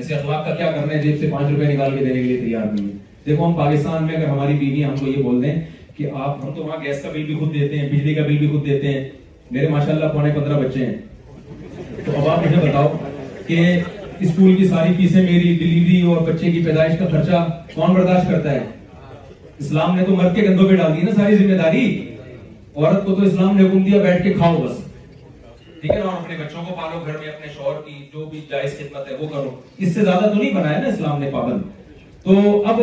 ایسے 0.00 0.14
اخلاق 0.14 0.44
کا 0.46 0.54
کیا 0.54 0.70
کرنا 0.70 0.92
ہے 0.94 1.02
جیب 1.02 1.16
سے 1.20 1.30
پانچ 1.32 1.50
روپے 1.50 1.72
نکال 1.72 1.96
کے 1.98 2.04
دینے 2.04 2.14
کے 2.22 2.28
لیے 2.28 2.40
تیار 2.40 2.66
نہیں 2.72 2.86
ہے 2.88 3.04
دیکھو 3.26 3.46
ہم 3.46 3.54
پاکستان 3.56 4.04
میں 4.06 4.14
اگر 4.16 4.26
ہماری 4.34 4.54
بیویاں 4.58 4.88
ہم 4.88 4.94
کو 5.00 5.06
یہ 5.06 5.22
بول 5.22 5.42
دیں 5.44 5.54
کہ 5.96 6.10
آپ 6.20 6.42
ہم 6.44 6.54
تو 6.54 6.62
وہاں 6.64 6.76
گیس 6.84 7.00
کا 7.02 7.10
بل 7.12 7.22
بھی 7.24 7.34
خود 7.38 7.52
دیتے 7.54 7.78
ہیں 7.78 7.88
بجلی 7.88 8.14
کا 8.14 8.22
بل 8.22 8.36
بھی 8.38 8.46
خود 8.48 8.64
دیتے 8.66 8.88
ہیں 8.92 9.08
میرے 9.50 9.68
ماشاءاللہ 9.68 10.08
پونے 10.14 10.30
پندرہ 10.34 10.58
بچے 10.62 10.86
ہیں 10.86 10.96
تو 12.06 12.12
اب 12.20 12.28
آپ 12.28 12.44
مجھے 12.46 12.56
بتاؤ 12.68 12.88
کہ 13.46 13.60
اسکول 14.26 14.56
کی 14.56 14.66
ساری 14.68 14.92
فیسیں 14.96 15.22
میری 15.22 15.54
ڈلیوری 15.62 16.00
اور 16.14 16.20
بچے 16.30 16.50
کی 16.52 16.64
پیدائش 16.64 16.98
کا 16.98 17.06
خرچہ 17.12 17.44
کون 17.74 17.94
برداشت 17.94 18.30
کرتا 18.30 18.52
ہے 18.52 18.64
اسلام 19.58 19.96
نے 19.98 20.04
تو 20.06 20.16
مرد 20.16 20.34
کے 20.36 20.42
گندوں 20.48 20.68
پہ 20.68 20.76
ڈال 20.82 20.96
دی 20.96 21.06
نا 21.06 21.14
ساری 21.16 21.36
ذمہ 21.36 21.56
داری 21.62 21.84
عورت 22.76 23.04
کو 23.06 23.14
تو 23.14 23.22
اسلام 23.26 23.56
نے 23.56 23.68
حکم 23.68 23.82
دیا 23.84 24.00
بیٹھ 24.02 24.22
کے 24.22 24.32
کھاؤ 24.32 24.60
بس 24.62 24.76
ٹھیک 25.80 25.90
ہے 25.90 25.98
نا 25.98 26.10
اور 26.10 26.22
اپنے 26.22 26.36
بچوں 26.44 26.62
کو 26.68 26.74
پالو 26.76 27.00
گھر 27.06 27.18
میں 27.18 27.28
اپنے 27.32 27.52
شوہر 27.56 27.80
کی 27.86 27.94
جو 28.12 28.24
بھی 28.30 28.40
جائز 28.50 28.78
خدمت 28.78 29.10
ہے 29.10 29.16
وہ 29.20 29.28
کرو 29.34 29.50
اس 29.78 29.94
سے 29.94 30.00
زیادہ 30.04 30.30
تو 30.32 30.42
نہیں 30.42 30.54
بنایا 30.60 30.80
نا 30.80 30.88
اسلام 30.88 31.20
نے 31.22 31.30
پابند 31.32 32.24
تو 32.24 32.38
اب 32.72 32.80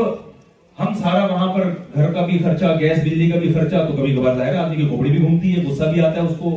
ہم 0.80 0.94
سارا 1.02 1.26
وہاں 1.34 1.54
پر 1.56 1.70
گھر 1.96 2.14
کا 2.14 2.26
بھی 2.26 2.38
خرچہ 2.44 2.76
گیس 2.80 2.98
بجلی 3.04 3.30
کا 3.32 3.40
بھی 3.40 3.52
خرچہ 3.54 3.86
تو 3.88 3.96
کبھی 3.98 4.16
کبھار 4.16 4.36
ظاہر 4.36 4.54
ہے 4.54 4.58
آدمی 4.58 4.76
کی 4.76 4.88
کھوپڑی 4.88 5.10
بھی 5.12 5.20
گھومتی 5.22 5.56
ہے 5.56 5.64
غصہ 5.68 5.90
بھی 5.94 6.02
آتا 6.02 6.22
ہے 6.22 6.26
اس 6.28 6.36
کو 6.40 6.52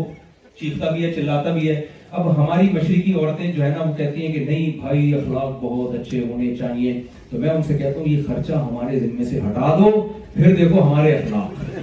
چیختا 0.61 0.91
بھی 0.91 1.05
ہے 1.05 1.13
چلاتا 1.15 1.53
بھی 1.55 1.69
ہے 1.69 1.81
اب 2.17 2.29
ہماری 2.37 2.69
مشرقی 2.73 3.13
عورتیں 3.15 3.53
جو 3.53 3.63
ہے 3.63 3.69
نا 3.77 3.83
وہ 3.83 3.93
کہتی 3.97 4.27
ہیں 4.27 4.33
کہ 4.35 4.45
نہیں 4.45 4.79
بھائی 4.81 5.13
اخلاق 5.15 5.53
بہت 5.63 5.95
اچھے 6.01 6.21
ہونے 6.29 6.55
چاہیے 6.57 7.01
تو 7.31 7.39
میں 7.39 7.51
ان 7.51 7.63
سے 7.69 7.75
کہتا 7.79 7.99
ہوں 7.99 8.09
یہ 8.09 8.23
خرچہ 8.29 8.53
ہمارے 8.53 8.99
ذمے 9.01 9.25
سے 9.25 9.41
ہٹا 9.49 9.75
دو 9.79 9.91
پھر 10.35 10.55
دیکھو 10.57 10.83
ہمارے 10.91 11.13
اخلاق 11.17 11.75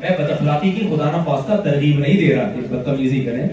میں 0.00 0.16
بد 0.18 0.30
اخلاقی 0.30 0.70
کی 0.78 0.86
خدا 0.94 1.10
نا 1.12 1.22
خواستہ 1.24 1.60
ترغیب 1.68 1.98
نہیں 1.98 2.18
دے 2.20 2.34
رہا 2.34 2.50
بدتمیزی 2.70 3.22
کریں 3.24 3.46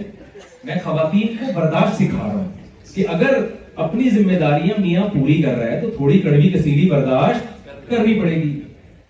میں 0.66 0.76
خواتین 0.84 1.36
کو 1.40 1.52
برداشت 1.60 1.96
سکھا 2.02 2.18
رہا 2.28 2.34
ہوں 2.34 2.48
کہ 2.96 3.06
اگر 3.10 3.42
اپنی 3.84 4.10
ذمہ 4.10 4.38
داریاں 4.40 4.80
میاں 4.82 5.04
پوری 5.14 5.42
کر 5.42 5.56
رہا 5.58 5.72
ہے 5.72 5.80
تو 5.82 5.90
تھوڑی 5.98 6.18
کڑوی 6.20 6.50
کثیلی 6.54 6.90
برداشت 6.90 7.68
کرنی 7.90 8.20
پڑے 8.20 8.36
گی 8.36 8.52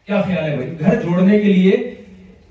کیا 0.06 0.22
خیال 0.28 0.44
ہے 0.62 0.72
گھر 0.80 1.00
کے 1.30 1.54
لیے 1.54 1.72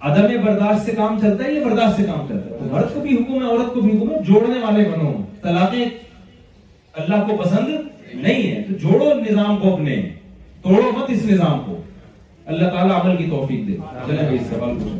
عدم 0.08 0.44
برداشت 0.44 0.84
سے 0.84 0.92
کام 0.96 1.18
چلتا 1.20 1.44
ہے 1.44 1.52
یا 1.52 1.66
برداشت 1.68 1.96
سے 1.96 2.02
کام 2.06 2.26
چلتا 2.28 2.50
ہے 2.54 2.58
تو 2.58 2.68
مرد 2.72 2.94
کو 2.94 3.00
بھی 3.00 3.14
حکم 3.16 3.34
ہے 3.42 3.48
عورت 3.48 3.72
کو 3.74 3.80
بھی 3.80 3.96
حکم 3.96 4.10
ہے 4.10 4.22
جوڑنے 4.28 4.60
والے 4.62 4.84
بنو 4.92 5.12
طلاقیں 5.42 5.84
اللہ 7.02 7.26
کو 7.28 7.36
پسند 7.42 7.74
نہیں 8.14 8.50
ہے 8.50 8.62
جوڑو 8.82 9.12
نظام 9.28 9.56
کو 9.62 9.74
اپنے 9.74 10.00
توڑو 10.62 10.90
مت 10.96 11.10
اس 11.16 11.24
نظام 11.30 11.60
کو 11.66 11.80
اللہ 12.52 12.68
تعالیٰ 12.74 13.00
عمل 13.00 13.16
کی 13.16 13.28
توفیق 13.30 13.66
دے 13.68 13.76
چلے 14.06 14.22
بھائی 14.22 14.38
سوال 14.50 14.74
کو 14.82 14.90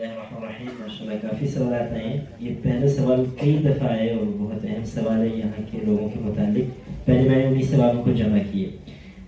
رحماء 0.00 0.48
اللہ 0.60 1.14
کافی 1.22 1.46
سوالات 1.54 1.92
ہیں 1.92 2.12
یہ 2.40 2.54
پہلا 2.62 2.88
سوال 2.96 3.22
کئی 3.40 3.56
دفعہ 3.62 3.88
آئے 3.88 4.10
اور 4.14 4.26
بہت 4.38 4.64
اہم 4.64 4.84
سوال 4.92 5.20
ہے 5.20 5.28
یہاں 5.36 5.62
کے 5.70 5.78
لوگوں 5.86 6.08
کے 6.08 6.18
متعلق 6.24 7.04
پہلے 7.06 7.28
میں 7.28 7.36
نے 7.36 7.44
انہیں 7.46 7.66
سوالوں 7.70 8.02
کو 8.02 8.12
جمع 8.18 8.38
کیے 8.50 8.68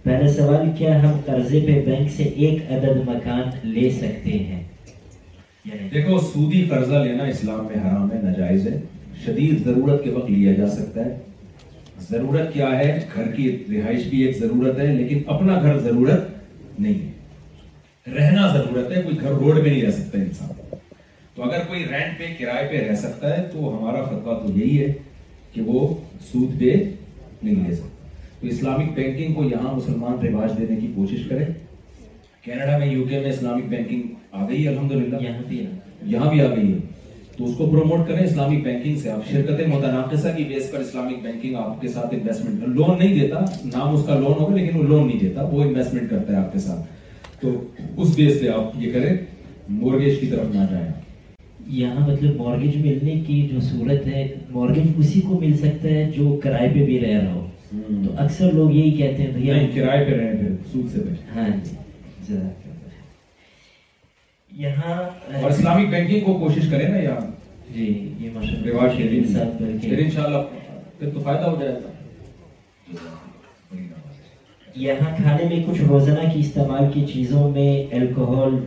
پہلا 0.03 0.29
سوال 0.33 0.71
کیا 0.79 0.95
ہم 1.03 1.17
قرضے 1.27 1.61
پہ 1.67 1.81
بینک 1.87 2.11
سے 2.17 2.23
ایک 2.23 2.71
عدد 2.73 3.01
مکان 3.09 3.51
لے 3.73 3.89
سکتے 3.99 4.39
ہیں 4.45 4.63
یعنی 5.65 5.89
دیکھو 5.95 6.19
سودی 6.33 6.65
قرضہ 6.71 7.03
لینا 7.07 7.25
اسلام 7.35 7.67
میں 7.73 7.83
حرام 7.89 8.13
ہے 8.13 8.21
ناجائز 8.23 8.67
ہے 8.69 8.79
شدید 9.25 9.65
ضرورت 9.65 10.05
کے 10.05 10.11
وقت 10.21 10.31
لیا 10.31 10.53
جا 10.61 10.69
سکتا 10.77 11.05
ہے 11.05 11.19
ضرورت 12.11 12.53
کیا 12.53 12.71
ہے 12.79 12.99
گھر 13.15 13.31
کی 13.35 13.51
رہائش 13.77 14.07
بھی 14.11 14.23
ایک 14.27 14.39
ضرورت 14.45 14.79
ہے 14.79 14.87
لیکن 14.95 15.31
اپنا 15.37 15.61
گھر 15.63 15.79
ضرورت 15.91 16.79
نہیں 16.79 17.05
ہے 17.05 17.09
رہنا 18.17 18.47
ضرورت 18.57 18.91
ہے 18.97 19.03
کوئی 19.03 19.21
گھر 19.21 19.31
روڈ 19.31 19.55
میں 19.59 19.69
نہیں 19.71 19.83
رہ 19.83 19.91
سکتا 19.91 20.19
انسان 20.19 20.59
تو 21.41 21.47
اگر 21.47 21.61
کوئی 21.69 21.85
رینٹ 21.91 22.19
پہ 22.19 22.27
کرائے 22.39 22.67
پہ 22.71 22.81
رہ 22.87 22.95
سکتا 23.01 23.29
ہے 23.37 23.43
تو 23.53 23.69
ہمارا 23.77 24.03
فتویٰ 24.05 24.35
تو 24.41 24.49
یہی 24.59 24.81
ہے 24.81 24.91
کہ 25.53 25.63
وہ 25.67 25.87
سود 26.31 26.59
پہ 26.61 26.75
نہیں 27.43 27.65
لے 27.69 27.75
سکتا 27.75 28.05
تو 28.41 28.47
اسلامک 28.47 28.91
بینکنگ 28.97 29.33
کو 29.35 29.45
یہاں 29.49 29.73
مسلمان 29.77 30.19
رواج 30.27 30.51
دینے 30.59 30.77
کی 30.81 30.87
کوشش 30.95 31.23
کریں 31.29 31.45
کینیڈا 32.45 32.77
میں 32.79 32.87
یو 32.93 33.05
کے 33.11 33.21
میں 33.21 33.31
اسلامک 33.33 33.65
بینکنگ 33.71 34.37
ہے 34.51 35.63
یہاں 36.07 36.31
بھی 36.35 36.75
تو 37.39 37.45
اس 37.45 37.57
کو 37.57 37.67
پروموٹ 37.71 38.07
کریں 38.09 38.23
اسلامک 38.25 38.63
بینکنگ 38.65 38.97
سے 39.03 39.11
آپ 39.11 39.29
شرکت 39.31 39.61
متناقصہ 39.75 40.29
کی 40.37 40.45
بیس 40.55 40.71
پر 40.73 40.81
اسلامک 40.81 41.23
بینکنگ 41.25 41.55
آپ 41.65 41.81
کے 41.81 41.89
ساتھ 41.97 42.15
انویسٹمنٹ 42.15 42.63
لون 42.77 42.99
نہیں 42.99 43.19
دیتا 43.21 43.39
نام 43.75 43.95
اس 43.95 44.05
کا 44.07 44.19
لون 44.19 44.33
ہوگا 44.41 44.55
لیکن 44.55 44.79
وہ 44.79 44.83
لون 44.89 45.07
نہیں 45.09 45.21
دیتا 45.29 45.45
وہ 45.53 45.63
انویسٹمنٹ 45.65 46.11
کرتا 46.11 46.33
ہے 46.33 46.39
آپ 46.45 46.53
کے 46.53 46.59
ساتھ 46.67 47.41
تو 47.43 47.55
اس 48.03 48.15
بیس 48.17 48.41
پہ 48.41 48.49
آپ 48.61 48.79
یہ 48.83 48.93
کریں 48.93 49.15
مورگیج 49.69 50.21
کی 50.21 50.27
طرف 50.31 50.55
نہ 50.55 50.67
جائیں 50.71 50.91
یہاں 51.79 52.07
مطلب 52.09 52.41
مارگیج 52.43 52.77
ملنے 52.85 53.15
کی 53.27 53.41
جو 53.53 53.61
صورت 53.61 54.07
ہے 54.07 54.27
مارگیج 54.51 54.87
اسی 54.99 55.21
کو 55.27 55.39
مل 55.41 55.57
سکتا 55.57 55.89
ہے 55.89 56.05
جو 56.17 56.29
کرائے 56.43 56.69
پہ 56.75 56.85
بھی 56.85 56.99
رہ 57.01 57.19
رہا 57.21 57.33
ہو 57.33 57.47
تو 58.05 58.13
اکثر 58.23 58.53
لوگ 58.53 58.71
یہی 58.73 58.91
کہتے 58.97 59.23
ہیں 59.23 59.31
بھیا 59.35 59.57
کرائے 59.75 60.05
پہ 60.07 60.17
رہیں 60.19 60.41
پھر 60.41 60.55
سود 60.73 60.91
سے 60.93 61.01
بچ 61.11 61.21
ہاں 61.37 61.47
جی 62.29 62.37
یہاں 64.63 64.97
اور 65.43 65.51
اسلامی 65.51 65.85
بینکنگ 65.91 66.25
کو 66.25 66.35
کوشش 66.39 66.67
کریں 66.71 66.89
نا 66.89 66.97
یہاں 66.97 67.75
جی 67.75 67.85
یہ 68.21 68.31
ماشاءاللہ 68.35 68.65
ریوارڈ 68.65 68.97
کے 68.97 69.03
لیے 69.09 69.23
ساتھ 69.33 69.59
کر 69.59 69.71
کے 69.83 69.89
پھر 69.89 70.03
انشاءاللہ 70.05 70.43
پھر 70.99 71.11
تو 71.15 71.21
فائدہ 71.25 71.45
ہو 71.49 71.57
جائے 71.61 71.73
گا 71.73 72.99
یہاں 74.87 75.17
کھانے 75.23 75.45
میں 75.55 75.63
کچھ 75.67 75.81
روزانہ 75.89 76.31
کی 76.35 76.41
استعمال 76.41 76.91
کی 76.95 77.07
چیزوں 77.13 77.49
میں 77.55 77.71
الکوہول 78.01 78.59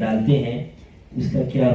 ڈالتے 0.00 0.38
ہیں 0.44 0.62
اس 1.16 1.28
کا 1.32 1.42
کیا 1.52 1.66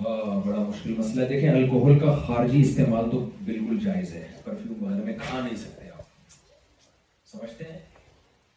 ہاں 0.00 0.40
بڑا 0.46 0.58
مشکل 0.62 0.94
مسئلہ 0.98 1.24
دیکھیں 1.28 1.48
الکوہل 1.50 1.98
کا 1.98 2.14
خارجی 2.26 2.60
استعمال 2.60 3.08
تو 3.10 3.18
بالکل 3.44 3.78
جائز 3.84 4.12
ہے 4.14 4.26
پرفیوم 4.44 4.90
میں 5.04 5.12
کھا 5.22 5.40
نہیں 5.44 5.56
سکتے 5.56 5.88
آپ 5.98 6.02
سمجھتے 7.32 7.64
ہیں 7.70 7.78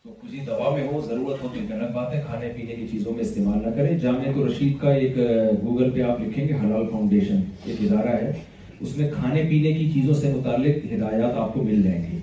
تو 0.03 0.13
کچھ 0.21 0.35
دوا 0.47 0.75
میں 0.75 0.87
ہو 0.87 0.99
ضرورت 1.05 1.43
ہو 1.43 1.47
تو 1.53 1.59
الگ 1.75 1.93
بات 1.93 2.13
ہے 2.13 2.21
کھانے 2.25 2.51
پینے 2.55 2.75
کی 2.75 2.87
چیزوں 2.91 3.13
میں 3.13 3.21
استعمال 3.23 3.61
نہ 3.67 3.75
کریں 3.77 3.97
جامعہ 3.99 4.31
کو 4.35 4.47
رشید 4.47 4.77
کا 4.81 4.91
ایک 4.93 5.17
گوگل 5.63 5.89
پہ 5.95 6.01
آپ 6.09 6.19
لکھیں 6.21 6.47
گے 6.47 6.53
حلال 6.63 6.85
فاؤنڈیشن 6.91 7.39
ایک 7.65 7.81
ادارہ 7.91 8.15
ہے 8.15 8.31
اس 8.79 8.97
میں 8.97 9.09
کھانے 9.11 9.43
پینے 9.49 9.73
کی 9.77 9.91
چیزوں 9.93 10.13
سے 10.21 10.33
متعلق 10.33 10.85
ہدایات 10.93 11.37
آپ 11.43 11.53
کو 11.53 11.63
مل 11.63 11.81
جائیں 11.83 12.01
گی 12.11 12.19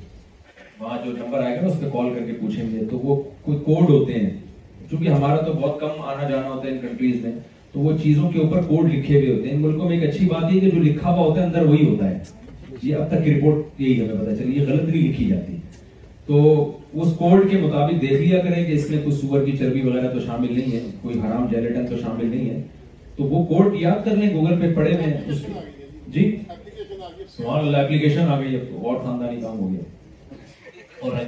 وہاں 0.78 0.98
جو 1.04 1.12
نمبر 1.24 1.42
آئے 1.46 1.56
گا 1.56 1.60
نا 1.60 1.68
اس 1.68 1.80
پہ 1.80 1.90
کال 1.92 2.12
کر 2.14 2.26
کے 2.26 2.32
پوچھیں 2.40 2.70
گے 2.72 2.84
تو 2.90 2.98
وہ 3.02 3.20
کوئی 3.44 3.58
کوڈ 3.64 3.90
ہوتے 3.90 4.18
ہیں 4.20 4.30
ہمارا 5.00 5.36
تو 5.46 5.52
بہت 5.60 5.80
کم 5.80 6.00
آنا 6.08 6.28
جانا 6.28 6.48
ہوتا 6.48 6.68
ہے 6.68 6.78
چربی 6.78 8.18
وغیرہ 19.78 20.08
تو 20.08 20.20
شامل 20.20 20.52
نہیں 20.52 20.74
ہے 20.74 20.90
کوئی 21.02 21.16
جیلیٹن 21.50 21.86
تو 21.86 21.98
شامل 22.02 22.26
نہیں 22.26 22.50
ہے 22.50 22.62
تو 23.16 23.24
وہ 23.24 23.44
کوڈ 23.46 23.80
یاد 23.80 24.04
کر 24.04 24.16
لیں 24.16 24.32
گوگل 24.34 24.60
پہ 24.60 24.72
پڑے 24.74 24.94
ہوئے 28.46 29.78
اور 31.00 31.20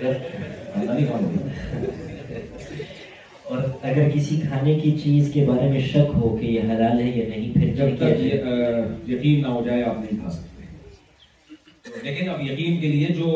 اور 3.50 3.58
اگر 3.88 4.08
کسی 4.10 4.36
کھانے 4.48 4.74
کی 4.82 4.90
چیز 5.02 5.30
کے 5.32 5.44
بارے 5.46 5.68
میں 5.70 5.80
شک 5.86 6.12
ہو 6.20 6.36
کہ 6.40 6.44
یہ 6.46 6.70
حلال 6.70 7.00
ہے 7.00 7.06
یا 7.14 7.26
نہیں 7.28 7.40
نہیں 7.40 7.54
پھر 7.54 7.74
جب 7.76 7.96
تک 7.96 8.20
یقین 8.24 9.14
یقین 9.14 9.42
نہ 9.42 9.46
ہو 9.54 9.62
جائے 9.66 9.82
آپ 9.84 9.96
کھا 10.10 10.30
سکتے 10.30 10.62
لیکن 12.02 12.28
اب 12.30 12.40
کے 12.80 12.88
لیے 12.88 13.06
جو 13.18 13.32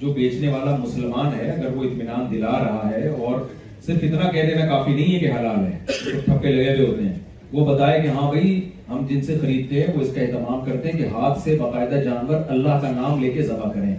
جو 0.00 0.12
بیچنے 0.18 0.48
والا 0.48 0.76
مسلمان 0.82 1.32
ہے 1.38 1.50
اگر 1.50 1.74
وہ 1.76 1.84
اطمینان 1.84 2.30
دلا 2.32 2.50
رہا 2.64 2.90
ہے 2.90 3.08
اور 3.08 3.40
صرف 3.86 3.98
اتنا 4.02 4.30
کہنے 4.32 4.54
میں 4.60 4.68
کافی 4.68 4.92
نہیں 4.94 5.14
ہے 5.14 5.18
کہ 5.20 5.30
حلال 5.32 5.64
ہے 5.64 5.78
ٹھپے 6.26 6.48
لگے 6.52 6.74
ہوئے 6.76 6.86
ہوتے 6.86 7.02
ہیں 7.02 7.18
وہ 7.52 7.64
بتائے 7.74 8.00
کہ 8.02 8.08
ہاں 8.18 8.30
بھائی 8.32 8.54
ہم 8.88 9.06
جن 9.08 9.20
سے 9.28 9.36
خریدتے 9.40 9.82
ہیں 9.82 9.94
وہ 9.96 10.02
اس 10.02 10.14
کا 10.14 10.20
اہتمام 10.20 10.60
کرتے 10.64 10.90
ہیں 10.90 10.98
کہ 10.98 11.06
ہاتھ 11.14 11.38
سے 11.44 11.56
باقاعدہ 11.60 12.02
جانور 12.04 12.40
اللہ 12.56 12.78
کا 12.82 12.90
نام 13.00 13.22
لے 13.24 13.30
کے 13.32 13.42
ذبح 13.52 13.72
کریں 13.74 13.94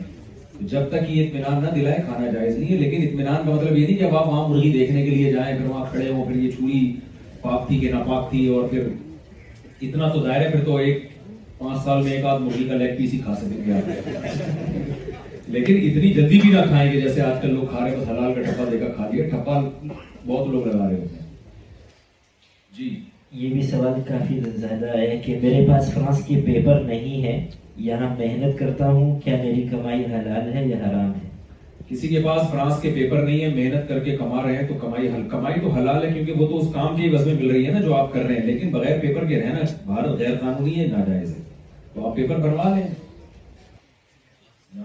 جب 0.67 0.87
تک 0.91 1.09
یہ 1.09 1.25
اطمینان 1.25 1.63
نہ 1.63 1.69
دلائے 1.75 1.99
کھانا 2.05 2.29
جائز 2.31 2.57
نہیں 2.57 2.71
ہے 2.73 2.77
لیکن 2.79 3.07
اطمینان 3.07 3.45
کا 3.45 3.51
مطلب 3.53 3.77
یہ 3.77 3.85
نہیں 3.85 3.97
کہ 3.97 4.03
اب 4.03 4.15
آپ 4.17 4.27
وہاں 4.27 4.47
مرغی 4.47 4.71
دیکھنے 4.71 5.03
کے 5.03 5.09
لیے 5.09 5.31
جائیں 5.33 5.57
پھر 5.57 5.65
وہاں 5.67 5.85
کھڑے 5.91 6.07
ہوں 6.11 6.23
پھر 6.27 6.35
یہ 6.35 6.49
چوئی 6.59 6.79
پاک 7.41 7.67
تھی 7.67 7.77
کہ 7.79 7.91
ناپاک 7.91 8.29
تھی 8.31 8.45
اور 8.55 8.67
پھر 8.69 8.87
اتنا 9.81 10.09
تو 10.13 10.23
ظاہر 10.23 10.41
ہے 10.41 10.49
پھر 10.51 10.63
تو 10.65 10.75
ایک 10.77 11.07
پانچ 11.57 11.81
سال 11.83 12.01
میں 12.03 12.11
ایک 12.13 12.25
آدھ 12.25 12.41
مرغی 12.41 12.67
کا 12.69 12.75
لیگ 12.77 12.97
پیس 12.97 13.13
ہی 13.13 13.19
کھا 13.25 13.35
سکیں 13.35 13.65
گے 13.65 15.01
لیکن 15.51 15.77
اتنی 15.89 16.09
جلدی 16.13 16.39
بھی 16.41 16.49
نہ 16.53 16.61
کھائیں 16.69 16.91
گے 16.91 16.99
جیسے 17.01 17.21
آج 17.21 17.41
کل 17.41 17.53
لوگ 17.53 17.65
کھا 17.69 17.83
رہے 17.83 17.89
ہیں 17.89 17.97
بس 17.97 18.09
حلال 18.09 18.33
کا 18.33 18.41
ٹھپا 18.49 18.63
دیکھا 18.71 18.87
کھا 18.95 19.09
لیا 19.11 19.23
ٹھپا 19.29 19.59
بہت 20.25 20.47
لوگ 20.47 20.67
لگا 20.67 20.89
رہے 20.89 20.97
ہوتے 20.97 21.21
ہیں 21.21 22.77
جی 22.77 22.89
یہ 23.45 23.53
بھی 23.53 23.61
سوال 23.71 24.01
کافی 24.07 24.39
زیادہ 24.55 24.97
ہے 24.97 25.17
کہ 25.25 25.39
میرے 25.41 25.65
پاس 25.69 25.93
فرانس 25.93 26.25
کے 26.27 26.41
پیپر 26.45 26.79
نہیں 26.87 27.23
ہے 27.23 27.39
یہاں 27.85 28.07
محنت 28.17 28.57
کرتا 28.59 28.87
ہوں 28.91 29.19
کیا 29.23 29.35
میری 29.43 29.61
کمائی 29.71 30.03
حلال 30.13 30.51
ہے 30.55 30.65
یا 30.67 30.77
حرام 30.77 31.11
ہے 31.15 31.27
کسی 31.89 32.07
کے 32.07 32.21
پاس 32.23 32.41
فرانس 32.49 32.81
کے 32.81 32.91
پیپر 32.95 33.21
نہیں 33.21 33.39
ہے 33.43 33.47
محنت 33.53 33.87
کر 33.89 33.99
کے 34.03 34.15
کما 34.17 34.41
رہے 34.45 34.55
ہیں 34.57 34.67
تو 34.67 34.73
کمائی 34.81 35.07
حل 35.13 35.27
کمائی 35.31 35.59
تو 35.61 35.69
حلال 35.77 36.03
ہے 36.05 36.11
کیونکہ 36.13 36.41
وہ 36.43 36.47
تو 36.47 36.57
اس 36.59 36.67
کام 36.73 36.95
کی 36.97 37.07
عوض 37.09 37.25
میں 37.27 37.33
مل 37.35 37.51
رہی 37.51 37.65
ہے 37.67 37.71
نا 37.73 37.79
جو 37.85 37.95
آپ 37.95 38.11
کر 38.13 38.25
رہے 38.25 38.35
ہیں 38.37 38.45
لیکن 38.45 38.69
بغیر 38.71 38.99
پیپر 39.01 39.25
کے 39.27 39.39
رہنا 39.41 39.63
بھارت 39.85 40.19
غیر 40.19 40.35
قانونی 40.41 40.79
ہے 40.79 40.87
ناجائز 40.91 41.35
ہے 41.37 41.41
تو 41.93 42.07
آپ 42.09 42.15
پیپر 42.15 42.39
بنوا 42.47 42.75
لیں 42.75 42.85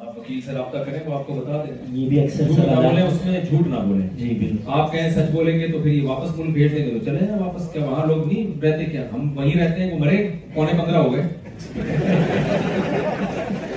آپ 0.07 0.19
وکیل 0.19 0.41
سے 0.47 0.53
رابطہ 0.53 0.79
کریں 0.87 0.99
وہ 1.07 1.15
آپ 1.15 1.27
کو 1.27 1.35
بتا 1.35 1.63
دیں 1.67 1.97
یہ 2.01 2.09
بھی 2.09 2.21
اکثر 2.23 2.53
سوال 2.53 2.69
ہے 2.77 2.83
بولیں 2.89 3.03
اس 3.07 3.25
میں 3.25 3.41
جھوٹ 3.49 3.67
نہ 3.69 3.81
بولیں 3.87 4.07
جی 4.19 4.29
بالکل 4.41 4.71
آپ 4.81 4.93
کہیں 4.93 5.11
سچ 5.17 5.31
بولیں 5.33 5.59
گے 5.59 5.67
تو 5.73 5.79
پھر 5.79 5.91
یہ 5.91 6.07
واپس 6.09 6.39
ملک 6.39 6.53
بھیج 6.55 6.73
دیں 6.77 6.85
گے 6.85 6.99
تو 6.99 7.05
چلے 7.11 7.27
نا 7.31 7.45
واپس 7.45 7.69
کیا 7.73 7.85
وہاں 7.85 8.07
لوگ 8.07 8.27
نہیں 8.27 8.61
رہتے 8.65 8.85
کیا 8.91 9.03
ہم 9.13 9.33
وہیں 9.39 9.61
رہتے 9.63 9.83
ہیں 9.83 9.93
وہ 9.93 9.99
مرے 10.05 10.27
پونے 10.55 10.73
پندرہ 10.81 10.99
ہو 11.03 11.13
گئے 11.15 11.23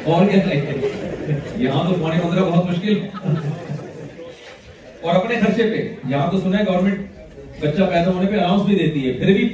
اور 0.03 0.25
کیا 0.27 0.39
چاہیے 0.39 0.77
یہاں 1.59 1.83
تو 1.89 1.95
پونے 2.01 2.19
پندرہ 2.23 2.43
بہت 2.49 2.69
مشکل 2.69 3.07
اور 5.01 5.15
اپنے 5.15 5.35
خرچے 5.41 5.63
پہ 5.71 5.83
یہاں 6.09 6.29
تو 6.31 6.39
سنا 6.39 6.57
ہے 6.59 6.63
گورنمنٹ 6.67 7.05
بچہ 7.61 7.83
پیدا 7.89 8.11
ہونے 8.11 8.27
پہ 8.31 8.35
الاؤنس 8.37 8.65
بھی 8.67 8.75
دیتی 8.77 9.07
ہے 9.07 9.13
پھر 9.17 9.33
بھی 9.33 9.47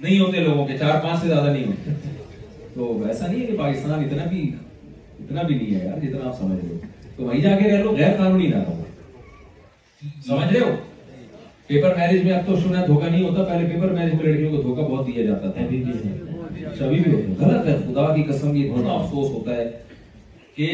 نہیں 0.00 0.18
ہوتے 0.20 0.38
لوگوں 0.44 0.66
کے 0.66 0.76
چار 0.78 1.00
پانچ 1.02 1.20
سے 1.22 1.26
زیادہ 1.28 1.50
نہیں 1.52 1.64
ہوتے 1.64 2.10
تو 2.74 3.02
ایسا 3.06 3.26
نہیں 3.26 3.40
ہے 3.40 3.46
کہ 3.46 3.56
پاکستان 3.58 4.04
اتنا 4.04 4.24
بھی 4.30 4.42
اتنا 5.18 5.42
بھی 5.46 5.54
نہیں 5.54 5.74
ہے 5.80 5.86
یار 5.86 5.98
جتنا 6.04 6.28
آپ 6.28 6.38
سمجھ 6.40 6.58
رہے 6.64 6.72
ہو 6.74 6.78
تو 7.16 7.22
وہیں 7.24 7.40
جا 7.40 7.56
کے 7.58 7.70
رہ 7.70 7.82
لو 7.82 7.96
غیر 7.96 8.16
قانونی 8.18 8.46
نہ 8.48 8.62
رہو 8.66 8.82
سمجھ 10.26 10.52
رہے 10.52 10.60
ہو 10.60 10.76
پیپر 11.66 11.94
میرج 11.96 12.24
میں 12.26 12.32
اب 12.32 12.46
تو 12.46 12.56
سنا 12.60 12.84
دھوکہ 12.86 13.10
نہیں 13.10 13.28
ہوتا 13.28 13.44
پہلے 13.52 13.68
پیپر 13.74 13.92
میرج 13.94 14.14
میں 14.14 14.24
لڑکیوں 14.24 14.50
کو 14.56 14.62
دھوکہ 14.62 14.82
بہت 14.90 15.06
دیا 15.06 15.24
جاتا 15.30 15.50
تھا 15.50 15.66
چبی 16.80 16.98
بھی 17.04 17.34
غلط 17.38 17.66
ہے 17.66 17.76
خدا 17.86 18.14
کی 18.14 18.22
قسم 18.28 18.56
یہ 18.56 18.70
بہت 18.70 18.86
افسوس 18.94 19.30
ہوتا 19.30 19.56
ہے 19.56 19.64
کہ 20.56 20.68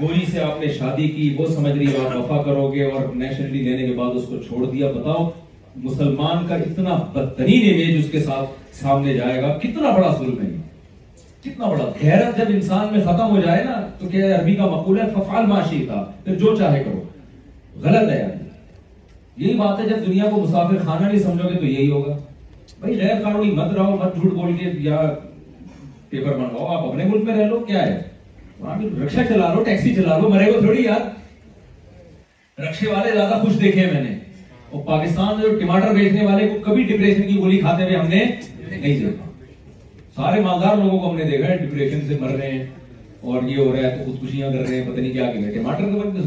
گولی 0.00 0.24
سے 0.30 0.40
آپ 0.40 0.60
نے 0.60 0.72
شادی 0.78 1.08
کی 1.16 1.28
وہ 1.38 1.46
سمجھ 1.54 1.72
رہی 1.72 1.86
ہے 1.92 1.98
آپ 2.04 2.16
وفا 2.16 2.42
کرو 2.42 2.66
گے 2.74 2.84
اور 2.90 3.14
نیشنلٹی 3.22 3.58
لینے 3.62 3.86
کے 3.86 3.92
بعد 3.98 4.14
اس 4.20 4.24
کو 4.28 4.38
چھوڑ 4.46 4.70
دیا 4.70 4.90
بتاؤ 4.94 5.28
مسلمان 5.82 6.46
کا 6.48 6.54
اتنا 6.68 6.96
بدترین 7.12 7.68
امیج 7.72 7.96
اس 7.98 8.10
کے 8.12 8.20
ساتھ 8.22 8.58
سامنے 8.80 9.14
جائے 9.14 9.40
گا 9.42 9.56
کتنا 9.62 9.90
بڑا 9.98 10.12
ظلم 10.18 10.40
ہے 10.42 10.48
کتنا 11.44 11.66
بڑا 11.68 11.84
غیرت 12.02 12.36
جب 12.38 12.50
انسان 12.54 12.88
میں 12.96 13.00
ختم 13.04 13.36
ہو 13.36 13.40
جائے 13.46 13.62
نا 13.64 13.80
تو 13.98 14.08
کیا 14.08 14.34
عربی 14.38 14.54
کا 14.56 14.66
مقول 14.74 15.00
ہے 15.00 15.06
ففال 15.14 15.46
معاشی 15.54 15.84
تھا 15.86 16.04
پھر 16.24 16.34
جو 16.44 16.54
چاہے 16.58 16.82
کرو 16.84 17.02
غلط 17.86 18.10
ہے 18.10 18.20
یہی 18.20 19.54
بات 19.64 19.78
ہے 19.80 19.88
جب 19.88 20.06
دنیا 20.06 20.30
کو 20.34 20.40
مسافر 20.40 20.84
خانہ 20.84 21.06
نہیں 21.06 21.22
سمجھو 21.22 21.48
گے 21.48 21.54
تو 21.56 21.64
یہی 21.66 21.90
ہوگا 21.90 22.16
بھائی 22.82 22.96
غیر 23.00 23.20
قانونی 23.24 23.50
مت 23.56 23.72
رہو 23.72 23.96
مت 23.96 24.14
جھوٹ 24.16 24.32
بول 24.34 24.52
کے 24.58 24.70
یا 24.84 25.00
پیپر 26.10 26.36
منگاؤ 26.36 26.66
آپ 26.76 26.84
اپنے 26.88 27.04
ملک 27.10 27.24
میں 27.24 27.34
رہ 27.34 27.46
لو 27.48 27.58
کیا 27.66 27.82
ہے 27.86 28.00
وہاں 28.60 28.76
بھی 28.78 28.88
رکشہ 29.02 29.20
چلا 29.28 29.52
لو 29.54 29.62
ٹیکسی 29.68 29.94
چلا 29.94 30.16
لو 30.20 30.28
مرے 30.28 30.50
گا 30.52 30.58
تھوڑی 30.64 30.82
یار 30.84 32.60
رکشے 32.60 32.88
والے 32.92 33.12
زیادہ 33.12 33.38
خوش 33.42 33.58
دیکھے 33.60 33.86
میں 33.92 34.02
نے 34.02 34.16
اور 34.70 34.82
پاکستان 34.86 35.38
میں 35.38 35.48
جو 35.48 35.58
ٹماٹر 35.60 35.94
بیچنے 35.94 36.24
والے 36.26 36.48
کو 36.48 36.58
کبھی 36.70 36.82
ڈپریشن 36.92 37.28
کی 37.28 37.36
گولی 37.40 37.58
کھاتے 37.60 37.82
ہوئے 37.84 37.96
ہم 37.96 38.08
نے 38.14 38.24
نہیں 38.70 38.82
دیکھا 39.00 39.10
سارے 40.16 40.40
مالدار 40.48 40.76
لوگوں 40.84 40.98
کو 41.00 41.10
ہم 41.10 41.16
نے 41.18 41.24
دیکھا 41.30 41.48
ہے 41.48 41.56
ڈپریشن 41.64 42.06
سے 42.08 42.16
مر 42.20 42.30
رہے 42.36 42.50
ہیں 42.50 42.64
اور 43.20 43.42
یہ 43.48 43.56
ہو 43.64 43.72
رہا 43.72 43.86
ہے 43.88 43.96
تو 43.98 44.10
خودکشیاں 44.10 44.50
کر 44.52 44.68
رہے 44.68 44.80
ہیں 44.82 44.90
پتہ 44.90 45.00
نہیں 45.00 45.12
کیا 45.12 45.30
کہ 45.32 45.54
ٹماٹر 45.60 45.84
کے 45.84 46.00
بعد 46.10 46.20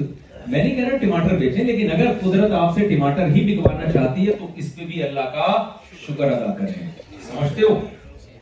میں 0.48 0.64
نہیں 0.64 0.76
کہہ 0.76 0.88
رہا 0.88 0.98
ٹماٹر 1.02 1.38
بیچیں 1.38 1.64
لیکن 1.66 1.92
اگر 1.92 2.12
قدرت 2.22 2.52
آپ 2.56 2.74
سے 2.78 2.88
ٹماٹر 2.88 3.28
ہی 3.36 3.44
بکوانا 3.46 3.92
چاہتی 3.92 4.26
ہے 4.28 4.32
تو 4.40 4.48
اس 4.56 4.74
پہ 4.76 4.86
بھی 4.86 5.02
اللہ 5.04 5.30
کا 5.36 5.48
شکر 6.06 6.32
ادا 6.32 6.54
کریں 6.58 6.74
سمجھتے 7.30 7.62
ہو 7.70 7.74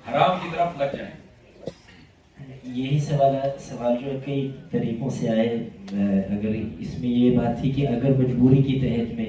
حرام 0.08 0.38
کی 0.42 0.48
طرف 0.56 0.80
لگ 0.80 0.98
جائیں 0.98 1.12
یہی 2.76 3.00
سوال 3.08 3.36
سوال 3.68 3.96
جو 4.04 4.18
کئی 4.26 4.50
طریقوں 4.72 5.10
سے 5.20 5.30
آئے 5.30 5.48
اگر 5.48 6.52
اس 6.80 7.00
میں 7.00 7.10
یہ 7.10 7.38
بات 7.38 7.60
تھی 7.62 7.72
کہ 7.76 7.88
اگر 7.88 8.14
مجبوری 8.22 8.62
کی 8.64 8.80
تحت 8.80 9.14
میں 9.20 9.26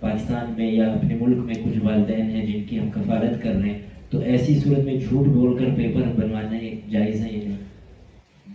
پاکستان 0.00 0.52
میں 0.56 0.70
یا 0.72 0.86
اپنے 0.92 1.14
ملک 1.20 1.38
میں 1.46 1.54
کچھ 1.64 1.82
والدین 1.84 2.30
ہیں 2.30 2.44
جن 2.46 2.64
کی 2.68 2.78
ہم 2.80 2.90
کفالت 2.94 3.42
کر 3.42 3.54
رہے 3.62 3.70
ہیں 3.70 3.78
تو 4.10 4.18
ایسی 4.32 4.58
صورت 4.64 4.78
میں 4.84 4.96
جھوٹ 4.98 5.26
بول 5.36 5.56
کر 5.58 5.74
پیپر 5.76 6.12
بنوانے 6.22 6.58
نہیں 6.90 7.56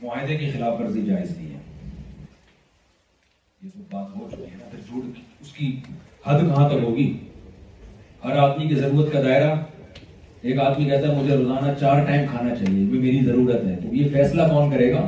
معاہدے 0.01 0.35
کی 0.37 0.49
خلاف 0.53 0.79
ورزی 0.79 1.01
جائز 1.05 1.35
نہیں 1.37 1.47
ہے 1.47 1.52
اس 3.67 3.73
بات 3.91 4.37
ہے 4.37 4.45
کی 5.55 5.65
حد 6.25 6.39
کہاں 6.47 6.67
تک 6.69 6.83
ہوگی 6.83 7.05
ہر 8.23 8.35
آدمی 8.45 8.67
کی 8.67 8.75
ضرورت 8.75 9.11
کا 9.13 9.21
دائرہ 9.23 9.53
ایک 9.53 10.57
آدمی 10.59 10.85
کہتا 10.85 11.07
ہے 11.07 11.21
مجھے 11.21 11.35
روزانہ 11.35 11.71
چار 11.79 12.03
ٹائم 12.05 12.25
کھانا 12.31 12.55
چاہیے 12.55 12.79
یہ 12.83 12.99
میری 13.01 13.23
ضرورت 13.25 13.63
ہے 13.67 13.75
تو 13.83 13.93
یہ 13.95 14.09
فیصلہ 14.13 14.47
کون 14.51 14.69
کرے 14.71 14.91
گا 14.93 15.01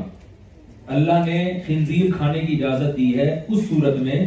اللہ 0.97 1.25
نے 1.25 1.37
خنزیر 1.65 2.11
کھانے 2.17 2.45
کی 2.45 2.53
اجازت 2.55 2.95
دی 2.97 3.11
ہے 3.17 3.27
اس 3.47 3.67
صورت 3.69 3.97
میں 4.05 4.19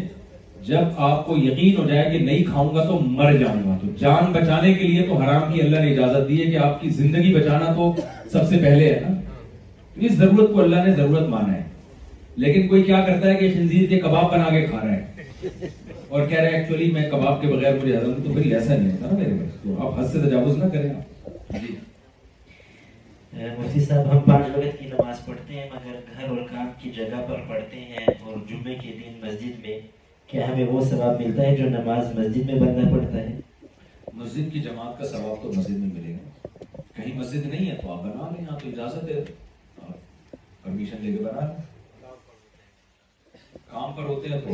جب 0.67 1.01
آپ 1.09 1.25
کو 1.27 1.37
یقین 1.39 1.77
ہو 1.81 1.87
جائے 1.89 2.11
کہ 2.19 2.25
نہیں 2.25 2.45
کھاؤں 2.51 2.75
گا 2.75 2.85
تو 2.89 2.99
مر 3.05 3.37
جاؤں 3.41 3.63
گا 3.67 3.77
تو 3.81 3.93
جان 4.01 4.33
بچانے 4.33 4.75
کے 4.75 4.87
لیے 4.89 5.07
تو 5.09 5.17
حرام 5.23 5.53
کی 5.53 5.63
اللہ 5.63 5.85
نے 5.85 5.93
اجازت 5.95 6.29
دی 6.29 6.41
ہے 6.45 6.51
کہ 6.51 6.57
آپ 6.67 6.81
کی 6.81 6.91
زندگی 7.01 7.33
بچانا 7.35 7.73
تو 7.77 7.93
سب 8.33 8.49
سے 8.51 8.59
پہلے 8.63 8.93
ہے 8.95 9.01
نا 9.09 9.15
اس 10.07 10.17
ضرورت 10.19 10.53
کو 10.53 10.61
اللہ 10.63 10.85
نے 10.89 10.95
ضرورت 11.03 11.29
مانا 11.29 11.55
ہے 11.55 11.63
لیکن 12.45 12.67
کوئی 12.69 12.83
کیا 12.83 12.99
کرتا 13.07 13.29
ہے 13.29 13.35
کہ 13.39 13.49
خنزیر 13.53 13.89
کے 13.91 13.99
کباب 14.01 14.31
بنا 14.33 14.49
کے 14.51 14.65
کھا 14.71 14.81
رہا 14.81 14.97
ہے 14.97 15.69
اور 16.09 16.27
کہہ 16.27 16.41
رہا 16.41 16.49
ہے 16.51 16.57
ایکچولی 16.57 16.91
میں 16.93 17.09
کباب 17.11 17.41
کے 17.41 17.47
بغیر 17.49 17.75
مجھے 17.79 17.97
حضرت 17.97 18.25
تو 18.25 18.33
پھر 18.35 18.53
ایسا 18.57 18.75
نہیں 18.77 18.91
ہوتا 18.91 19.07
نا 19.13 19.17
میرے 19.19 19.31
بھائی 19.33 19.49
تو 19.63 19.87
آپ 19.87 19.99
حد 19.99 20.05
سے 20.13 20.21
تجاوز 20.27 20.59
نہ 20.59 20.69
کریں 20.73 20.91
آپ 20.93 21.55
جی 21.63 21.75
مفتی 23.59 23.81
صاحب 23.85 24.11
ہم 24.13 24.21
پانچ 24.29 24.55
وقت 24.57 24.79
کی 24.79 24.87
نماز 24.93 25.25
پڑھتے 25.25 25.55
ہیں 25.55 25.67
مگر 25.73 25.97
گھر 26.15 26.29
اور 26.29 26.37
کام 26.51 26.69
کی 26.83 26.91
جگہ 26.97 27.23
پر 27.29 27.41
پڑھتے 27.49 27.77
ہیں 27.81 28.07
اور 28.07 28.37
جمعے 28.51 28.75
کے 28.83 28.93
دن 29.01 29.19
مسجد 29.27 29.59
میں 29.67 29.79
کیا 30.31 30.49
ہمیں 30.53 30.67
وہ 30.67 30.85
ثواب 30.91 31.21
ملتا 31.23 31.43
ہے 31.47 31.57
جو 31.57 31.69
نماز 31.71 32.15
مسجد 32.19 32.51
میں 32.51 32.61
بننا 32.61 32.89
پڑتا 32.93 33.17
ہے 33.21 33.39
مسجد 34.21 34.53
کی 34.53 34.61
جماعت 34.69 34.99
کا 34.99 35.07
ثواب 35.17 35.43
تو 35.43 35.53
مسجد 35.57 35.79
میں 35.79 35.89
ملے 35.95 36.13
گا 36.13 36.83
کہیں 36.97 37.19
مسجد 37.19 37.47
نہیں 37.47 37.71
ہے 37.71 37.77
تو 37.83 37.93
آپ 37.93 38.03
بنا 38.05 38.31
لیں 38.37 38.47
آپ 38.53 38.67
اجازت 38.73 39.11
ہے 39.13 39.23
پرمیشن 40.63 41.05
لے 41.07 41.17
کے 41.17 41.25
بنا 41.25 41.47
لیں 41.47 41.77
کام 43.73 43.93
پر 43.97 44.03
ہوتے 44.09 44.29
ہیں 44.29 44.41
تو 44.45 44.51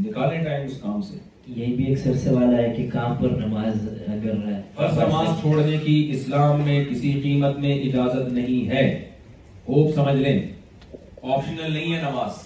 نکالیں 0.00 0.44
ٹائم 0.44 0.64
اس 0.64 0.80
کام 0.82 1.00
سے 1.02 1.16
یہی 1.46 1.72
بھی 1.76 1.84
ایک 1.86 1.98
سر 1.98 2.16
سوال 2.18 2.58
ہے 2.58 2.68
کہ 2.76 2.88
کام 2.92 3.14
پر 3.20 3.30
نماز 3.38 3.88
اگر 4.06 4.34
رہا 4.34 4.56
ہے 4.56 4.60
فرض 4.74 4.98
نماز 4.98 5.28
چھوڑنے 5.40 5.76
کی 5.84 5.94
اسلام 6.14 6.60
میں 6.64 6.84
کسی 6.90 7.12
قیمت 7.22 7.58
میں 7.64 7.74
اجازت 7.88 8.32
نہیں 8.32 8.68
ہے 8.70 8.84
خوب 9.66 9.92
سمجھ 9.94 10.14
لیں 10.16 10.38
آپشنل 11.22 11.72
نہیں 11.72 11.94
ہے 11.94 12.00
نماز 12.02 12.44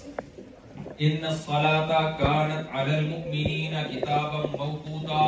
ان 1.07 1.25
الصلاۃ 1.27 1.89
کانت 2.19 2.75
علی 2.79 2.95
المؤمنین 2.97 3.75
کتابا 3.95 4.43
موقوتا 4.59 5.21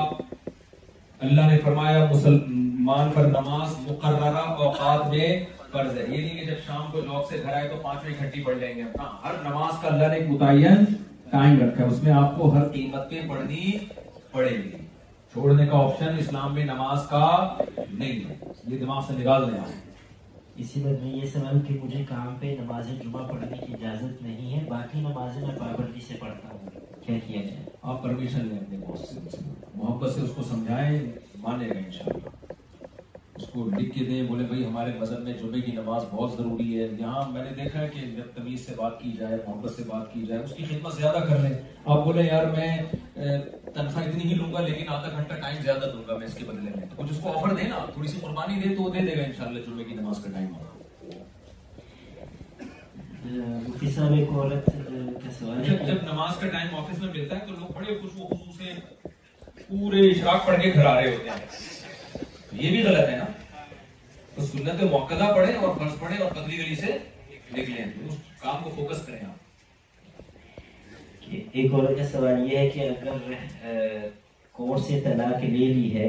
اللہ 1.27 1.51
نے 1.53 1.59
فرمایا 1.65 2.05
مسلمان 2.13 3.11
پر 3.15 3.27
نماز 3.39 3.75
مقررہ 3.91 4.45
اوقات 4.63 5.09
میں 5.11 5.29
فرض 5.73 5.97
ہے 5.99 6.05
یہ 6.09 6.17
نہیں 6.25 6.39
کہ 6.39 6.45
جب 6.47 6.57
شام 6.67 6.91
کو 6.93 7.01
لوگ 7.01 7.23
سے 7.29 7.41
گھر 7.43 7.53
آئے 7.53 7.69
تو 7.69 7.77
پانچ 7.83 8.03
میں 8.05 8.13
اکٹھی 8.15 8.43
پڑھ 8.45 8.57
لیں 8.57 8.75
گے 8.77 8.83
ہاں، 8.99 9.09
ہر 9.25 9.35
نماز 9.49 9.79
کا 9.83 9.89
اللہ 9.89 10.09
نے 10.13 10.17
ایک 10.17 10.29
متعین 10.31 10.85
ٹائم 11.31 11.61
رکھا 11.63 11.83
ہے 11.85 11.89
اس 11.91 12.03
میں 12.03 12.13
آپ 12.13 12.37
کو 12.39 12.51
ہر 12.55 12.69
قیمت 12.73 13.11
پہ 13.11 13.21
پڑھنی 13.29 13.71
پڑے 14.33 14.49
گی 14.51 14.71
چھوڑنے 15.33 15.67
کا 15.67 15.77
آپشن 15.85 16.19
اسلام 16.19 16.55
میں 16.55 16.65
نماز 16.65 17.07
کا 17.11 17.25
نہیں 17.63 18.21
ہے 18.29 18.35
یہ 18.73 18.79
دماغ 18.79 19.01
سے 19.09 19.13
نکال 19.19 19.51
دیں 19.53 19.61
آپ 19.61 20.61
اسی 20.63 20.81
وقت 20.85 21.03
میں 21.05 21.13
یہ 21.15 21.25
سوال 21.33 21.61
کہ 21.69 21.79
مجھے 21.83 22.05
کام 22.09 22.35
پہ 22.41 22.55
نماز 22.61 22.89
جمعہ 23.03 23.27
پڑھنے 23.31 23.57
کی 23.67 23.73
اجازت 23.75 24.23
نہیں 24.23 24.53
ہے 24.59 24.65
باقی 24.71 25.01
نمازیں 25.09 25.41
میں 25.47 25.55
پابندی 25.59 26.01
سے 26.09 26.15
پڑھتا 26.21 26.49
ہوں 26.49 26.71
کیا 27.07 27.19
کیا 27.27 27.43
جائے 27.43 27.65
آپ 27.83 28.03
پرمیشن 28.03 28.45
لیں 28.49 28.59
اپنے 28.59 28.77
باس 28.89 29.09
سے 29.15 29.39
محبت 29.75 30.13
سے 30.15 30.21
اس 30.21 30.31
کو 30.35 30.43
سمجھائیں 30.51 30.99
مانے 31.45 31.69
گا 31.69 31.79
انشاءاللہ 31.79 32.55
اس 33.41 33.47
کو 33.53 33.65
لکھ 33.77 33.91
کے 33.95 34.05
دیں 34.05 34.23
بولے 34.29 34.45
بھائی 34.47 34.65
ہمارے 34.65 34.91
مذہب 34.99 35.21
میں 35.25 35.33
جمعے 35.37 35.61
کی 35.67 35.73
نماز 35.73 36.03
بہت 36.11 36.33
ضروری 36.39 36.79
ہے 36.79 36.87
یہاں 36.99 37.23
میں 37.33 37.43
نے 37.45 37.51
دیکھا 37.63 37.81
ہے 37.81 37.89
کہ 37.95 38.01
جب 38.17 38.35
تمیز 38.35 38.67
سے 38.67 38.75
بات 38.77 39.01
کی 39.03 39.13
جائے 39.19 39.37
محبت 39.47 39.73
سے 39.77 39.83
بات 39.89 40.13
کی 40.15 40.25
جائے 40.29 40.43
اس 40.43 40.53
کی 40.57 40.65
خدمت 40.71 40.95
زیادہ 40.97 41.19
کر 41.29 41.39
لیں 41.43 41.53
آپ 41.85 42.05
بولے 42.05 42.23
یار 42.27 42.45
میں 42.57 42.71
تنخواہ 43.15 44.05
اتنی 44.05 44.23
ہی 44.33 44.35
لوں 44.41 44.53
گا 44.53 44.61
لیکن 44.67 44.89
آدھا 44.97 45.17
گھنٹہ 45.17 45.41
ٹائم 45.41 45.63
زیادہ 45.63 45.91
دوں 45.95 46.03
گا 46.09 46.17
میں 46.19 46.27
اس 46.27 46.35
کے 46.39 46.45
بدلے 46.49 46.71
میں 46.77 46.87
تو 46.91 47.03
کچھ 47.03 47.13
اس 47.13 47.21
کو 47.23 47.33
آفر 47.39 47.55
دے 47.57 47.67
نا 47.69 47.79
تھوڑی 47.93 48.09
سی 48.09 48.19
قربانی 48.23 48.61
دے 48.65 48.75
تو 48.75 48.83
وہ 48.83 48.91
دے 48.95 49.05
دے 49.07 49.17
گا 49.17 49.23
انشاءاللہ 49.25 49.65
جمعے 49.67 49.85
کی 49.85 49.95
نماز 49.95 50.23
کا 50.25 50.31
ٹائم 50.33 50.55
ہوگا 50.55 50.71
مفتی 53.67 53.91
صاحب 53.97 54.13
ایک 54.13 54.29
عورت 54.31 54.67
کا 55.25 55.31
سوال 55.39 55.63
جب 55.87 56.03
نماز 56.13 56.37
کا 56.41 56.49
ٹائم 56.49 56.75
آفس 56.81 56.99
میں 57.03 57.13
ملتا 57.13 57.37
ہے 57.39 57.47
تو 57.49 57.53
لوگ 57.61 57.73
بڑے 57.77 57.99
خوش 58.01 58.11
و 58.21 58.27
خصوص 58.35 58.57
سے 58.59 59.69
پورے 59.69 60.09
اشراق 60.11 60.47
پڑھ 60.47 60.63
کے 60.63 60.73
گھر 60.75 60.87
آ 60.87 61.01
رہے 61.01 61.15
ہوتے 61.15 61.29
ہیں 61.31 61.71
یہ 62.61 62.71
بھی 62.71 62.83
غلط 62.85 63.09
ہے 63.09 63.17
نا 63.17 63.25
تو 64.35 64.43
سنت 64.47 64.83
موقع 64.91 65.15
پڑھیں 65.35 65.55
اور 65.55 65.75
فرض 65.79 65.99
پڑھیں 66.01 66.19
اور 66.19 66.31
پتلی 66.31 66.59
گلی 66.59 66.75
سے 66.81 66.97
نکلیں 67.57 67.85
اس 67.85 68.17
کام 68.43 68.63
کو 68.65 68.71
فوکس 68.77 69.05
کریں 69.07 69.21
آپ 69.27 69.41
ایک 71.53 71.73
اور 71.75 71.95
کا 71.97 72.05
سوال 72.13 72.51
یہ 72.53 72.59
ہے 72.59 72.69
کہ 72.75 72.89
اگر 72.89 73.73
کور 74.57 74.79
سے 74.89 75.01
طلاق 75.05 75.45
لے 75.45 75.67
لی 75.75 75.93
ہے 75.95 76.09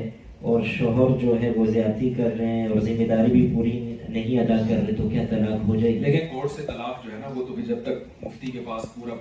اور 0.52 0.62
شوہر 0.78 1.18
جو 1.22 1.36
ہے 1.42 1.52
وہ 1.56 1.66
زیادتی 1.66 2.10
کر 2.18 2.36
رہے 2.40 2.48
ہیں 2.56 2.68
اور 2.68 2.80
ذمہ 2.88 3.08
داری 3.10 3.32
بھی 3.32 3.48
پوری 3.54 3.72
نہیں 4.08 4.40
ادا 4.40 4.58
کر 4.70 4.84
رہے 4.86 4.94
تو 4.98 5.08
کیا 5.10 5.24
طلاق 5.30 5.68
ہو 5.68 5.76
جائے 5.76 5.94
گی 5.94 6.00
لیکن 6.00 6.28
کورٹ 6.34 6.52
سے 6.56 6.66
طلاق 6.68 7.04
جو 7.06 7.12
ہے 7.12 7.18
نا 7.20 7.28
وہ 7.36 7.46
تو 7.48 7.56
جب 7.68 7.84
تک 7.86 8.24
مفتی 8.24 8.52
کے 8.52 8.64
پاس 8.66 8.94
پورا 8.96 9.14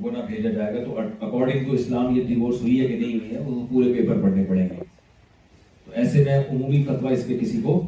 وہ 0.00 0.10
نہ 0.10 0.22
بھیجا 0.26 0.50
جائے 0.50 0.74
گا 0.76 0.84
تو 0.84 0.98
اکارڈنگ 1.00 1.64
ٹو 1.68 1.72
اسلام 1.80 2.16
یہ 2.16 2.22
ڈیورس 2.28 2.60
ہوئی 2.60 2.80
ہے 2.80 2.86
کہ 2.88 2.98
نہیں 2.98 3.18
ہوئی 3.18 3.34
ہے 3.34 3.40
وہ 3.46 3.66
پورے 3.72 3.92
پیپر 4.00 4.22
پڑھنے 4.22 4.44
پڑیں 4.48 4.68
گے 4.68 4.82
تو 5.88 6.00
ایسے 6.00 6.22
میں 6.24 6.36
عمومی 6.38 6.82
فتویٰ 6.86 7.12
اس 7.12 7.26
پہ 7.26 7.36
کسی 7.40 7.60
کو 7.62 7.80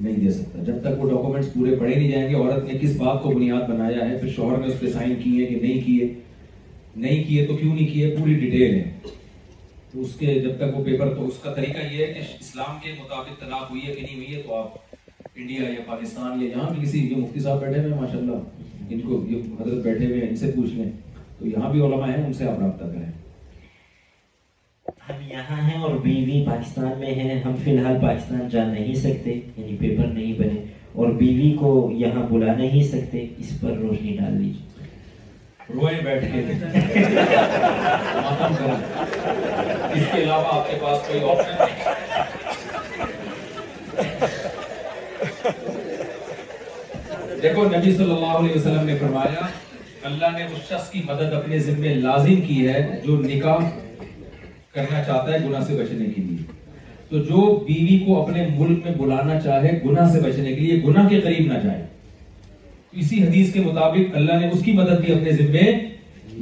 نہیں 0.00 0.16
دے 0.24 0.30
سکتا 0.30 0.62
جب 0.64 0.80
تک 0.82 0.98
وہ 1.04 1.08
ڈاکومنٹس 1.10 1.52
پورے 1.52 1.74
پڑھے 1.76 1.94
نہیں 1.94 2.10
جائیں 2.10 2.28
گے 2.28 2.34
عورت 2.34 2.64
نے 2.64 2.78
کس 2.80 2.96
بات 2.96 3.22
کو 3.22 3.30
بنیاد 3.34 3.68
بنایا 3.68 4.08
ہے 4.08 4.16
پھر 4.20 4.28
شوہر 4.36 4.58
میں 4.58 4.68
اس 4.68 4.78
پہ 4.80 4.90
سائن 4.92 5.14
کیے 5.22 5.46
کہ 5.46 5.60
نہیں 5.60 5.80
کیے 5.86 6.12
نہیں 7.04 7.22
کیے 7.28 7.46
تو 7.46 7.56
کیوں 7.56 7.74
نہیں 7.74 7.86
کیے 7.92 8.14
پوری 8.18 8.34
ڈیٹیل 8.40 8.74
ہے 8.74 8.90
تو 9.92 10.00
اس 10.00 10.14
کے 10.18 10.38
جب 10.40 10.56
تک 10.56 10.76
وہ 10.78 10.84
پیپر 10.84 11.14
تو 11.16 11.26
اس 11.28 11.38
کا 11.42 11.52
طریقہ 11.54 11.86
یہ 11.92 12.04
ہے 12.06 12.12
کہ 12.12 12.20
اسلام 12.40 12.78
کے 12.82 12.92
مطابق 13.02 13.40
طلاق 13.40 13.70
ہوئی 13.70 13.86
ہے 13.86 13.92
کہ 13.94 14.02
نہیں 14.02 14.16
ہوئی 14.16 14.34
ہے 14.34 14.42
تو 14.46 14.54
آپ 14.56 14.74
انڈیا 15.34 15.68
یا 15.68 15.80
پاکستان 15.86 16.42
یا 16.42 16.48
جہاں 16.56 16.68
بھی 16.74 16.82
کسی 16.86 17.06
یہ 17.06 17.16
مفتی 17.16 17.40
صاحب 17.40 17.60
بیٹھے 17.60 17.80
ہوئے 17.80 17.92
ہیں 17.92 18.00
ماشاء 18.00 18.18
اللہ 18.18 18.90
ان 18.94 19.00
کو 19.00 19.22
یہ 19.30 19.54
حضرت 19.62 19.82
بیٹھے 19.84 20.06
ہوئے 20.06 20.20
ہیں 20.20 20.28
ان 20.28 20.36
سے 20.36 20.50
پوچھ 20.56 20.74
لیں 20.74 20.90
تو 21.38 21.46
یہاں 21.46 21.70
بھی 21.72 21.80
علماء 21.86 22.08
ہیں 22.10 22.24
ان 22.24 22.32
سے 22.32 22.48
آپ 22.48 22.60
رابطہ 22.60 22.84
کریں 22.84 23.10
ہم 25.10 25.22
یہاں 25.30 25.60
ہیں 25.68 25.80
اور 25.84 25.90
بیوی 26.02 26.44
پاکستان 26.46 26.90
میں 26.98 27.14
ہیں 27.14 27.38
ہم 27.44 27.54
فی 27.62 27.70
الحال 27.76 27.96
پاکستان 28.02 28.48
جا 28.48 28.64
نہیں 28.66 28.94
سکتے 28.94 29.30
یعنی 29.56 29.76
پیپر 29.80 30.06
نہیں 30.06 30.32
بنے 30.38 30.60
اور 31.02 31.08
بیوی 31.22 31.50
کو 31.60 31.70
یہاں 31.98 32.22
بلا 32.30 32.52
نہیں 32.58 32.82
سکتے 32.88 33.24
اس 33.38 33.50
پر 33.60 33.72
روشنی 33.78 34.16
ڈال 34.20 34.38
دیجیے 34.38 34.68
روئے 35.74 35.98
بیٹھ 36.04 36.24
کے 36.32 36.52
اس 39.94 40.06
کے 40.12 40.22
علاوہ 40.22 40.48
آپ 40.52 40.70
کے 40.70 40.76
پاس 40.82 41.06
کوئی 41.08 41.20
آپشن 41.30 41.58
نہیں 41.60 41.78
دیکھو 47.42 47.64
نبی 47.76 47.94
صلی 47.96 48.10
اللہ 48.12 48.36
علیہ 48.40 48.56
وسلم 48.56 48.86
نے 48.86 48.98
فرمایا 49.00 49.46
اللہ 50.08 50.36
نے 50.38 50.44
اس 50.44 50.68
شخص 50.68 50.90
کی 50.90 51.02
مدد 51.06 51.32
اپنے 51.42 51.58
ذمہ 51.68 51.94
لازم 52.08 52.40
کی 52.48 52.66
ہے 52.68 52.82
جو 53.06 53.20
نکاح 53.22 53.70
کرنا 54.74 55.02
چاہتا 55.06 55.32
ہے 55.32 55.38
گناہ 55.46 55.62
سے 55.66 55.74
بچنے 55.76 56.08
کے 56.14 56.20
لیے 56.22 56.42
تو 57.08 57.18
جو 57.28 57.42
بیوی 57.66 57.98
کو 58.06 58.20
اپنے 58.22 58.46
ملک 58.58 58.84
میں 58.86 58.92
بلانا 58.98 59.38
چاہے 59.44 59.70
گناہ 59.84 60.10
سے 60.12 60.20
بچنے 60.20 60.52
کے 60.54 60.60
لیے 60.60 60.80
گناہ 60.84 61.08
کے 61.08 61.20
قریب 61.20 61.52
نہ 61.52 61.58
جائے 61.64 61.82
اسی 63.02 63.22
حدیث 63.22 63.52
کے 63.52 63.60
مطابق 63.60 64.16
اللہ 64.16 64.38
نے 64.40 64.50
اس 64.50 64.62
کی 64.64 64.72
مدد 64.80 65.00
بھی 65.04 65.12
اپنے 65.14 65.32
ذمے 65.40 65.62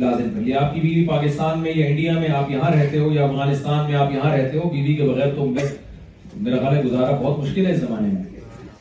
لازم 0.05 0.29
کر 0.35 0.41
لیا 0.41 0.59
آپ 0.65 0.75
کی 0.75 0.81
بیوی 0.81 1.07
پاکستان 1.09 1.59
میں 1.61 1.73
یا 1.77 1.87
انڈیا 1.87 2.19
میں 2.19 2.29
آپ 2.41 2.51
یہاں 2.51 2.71
رہتے 2.75 2.99
ہو 2.99 3.11
یا 3.13 3.23
افغانستان 3.25 3.87
میں 3.91 3.95
آپ 4.01 4.13
یہاں 4.15 4.35
رہتے 4.37 4.59
ہو 4.59 4.69
بیوی 4.73 4.95
کے 4.97 5.03
بغیر 5.11 5.35
تو 5.37 5.47
میرا 5.47 6.57
خیال 6.61 6.77
ہے 6.77 6.83
گزارا 6.83 7.11
بہت 7.21 7.39
مشکل 7.45 7.67
ہے 7.67 7.73
اس 7.73 7.79
زمانے 7.81 8.09
میں 8.13 8.23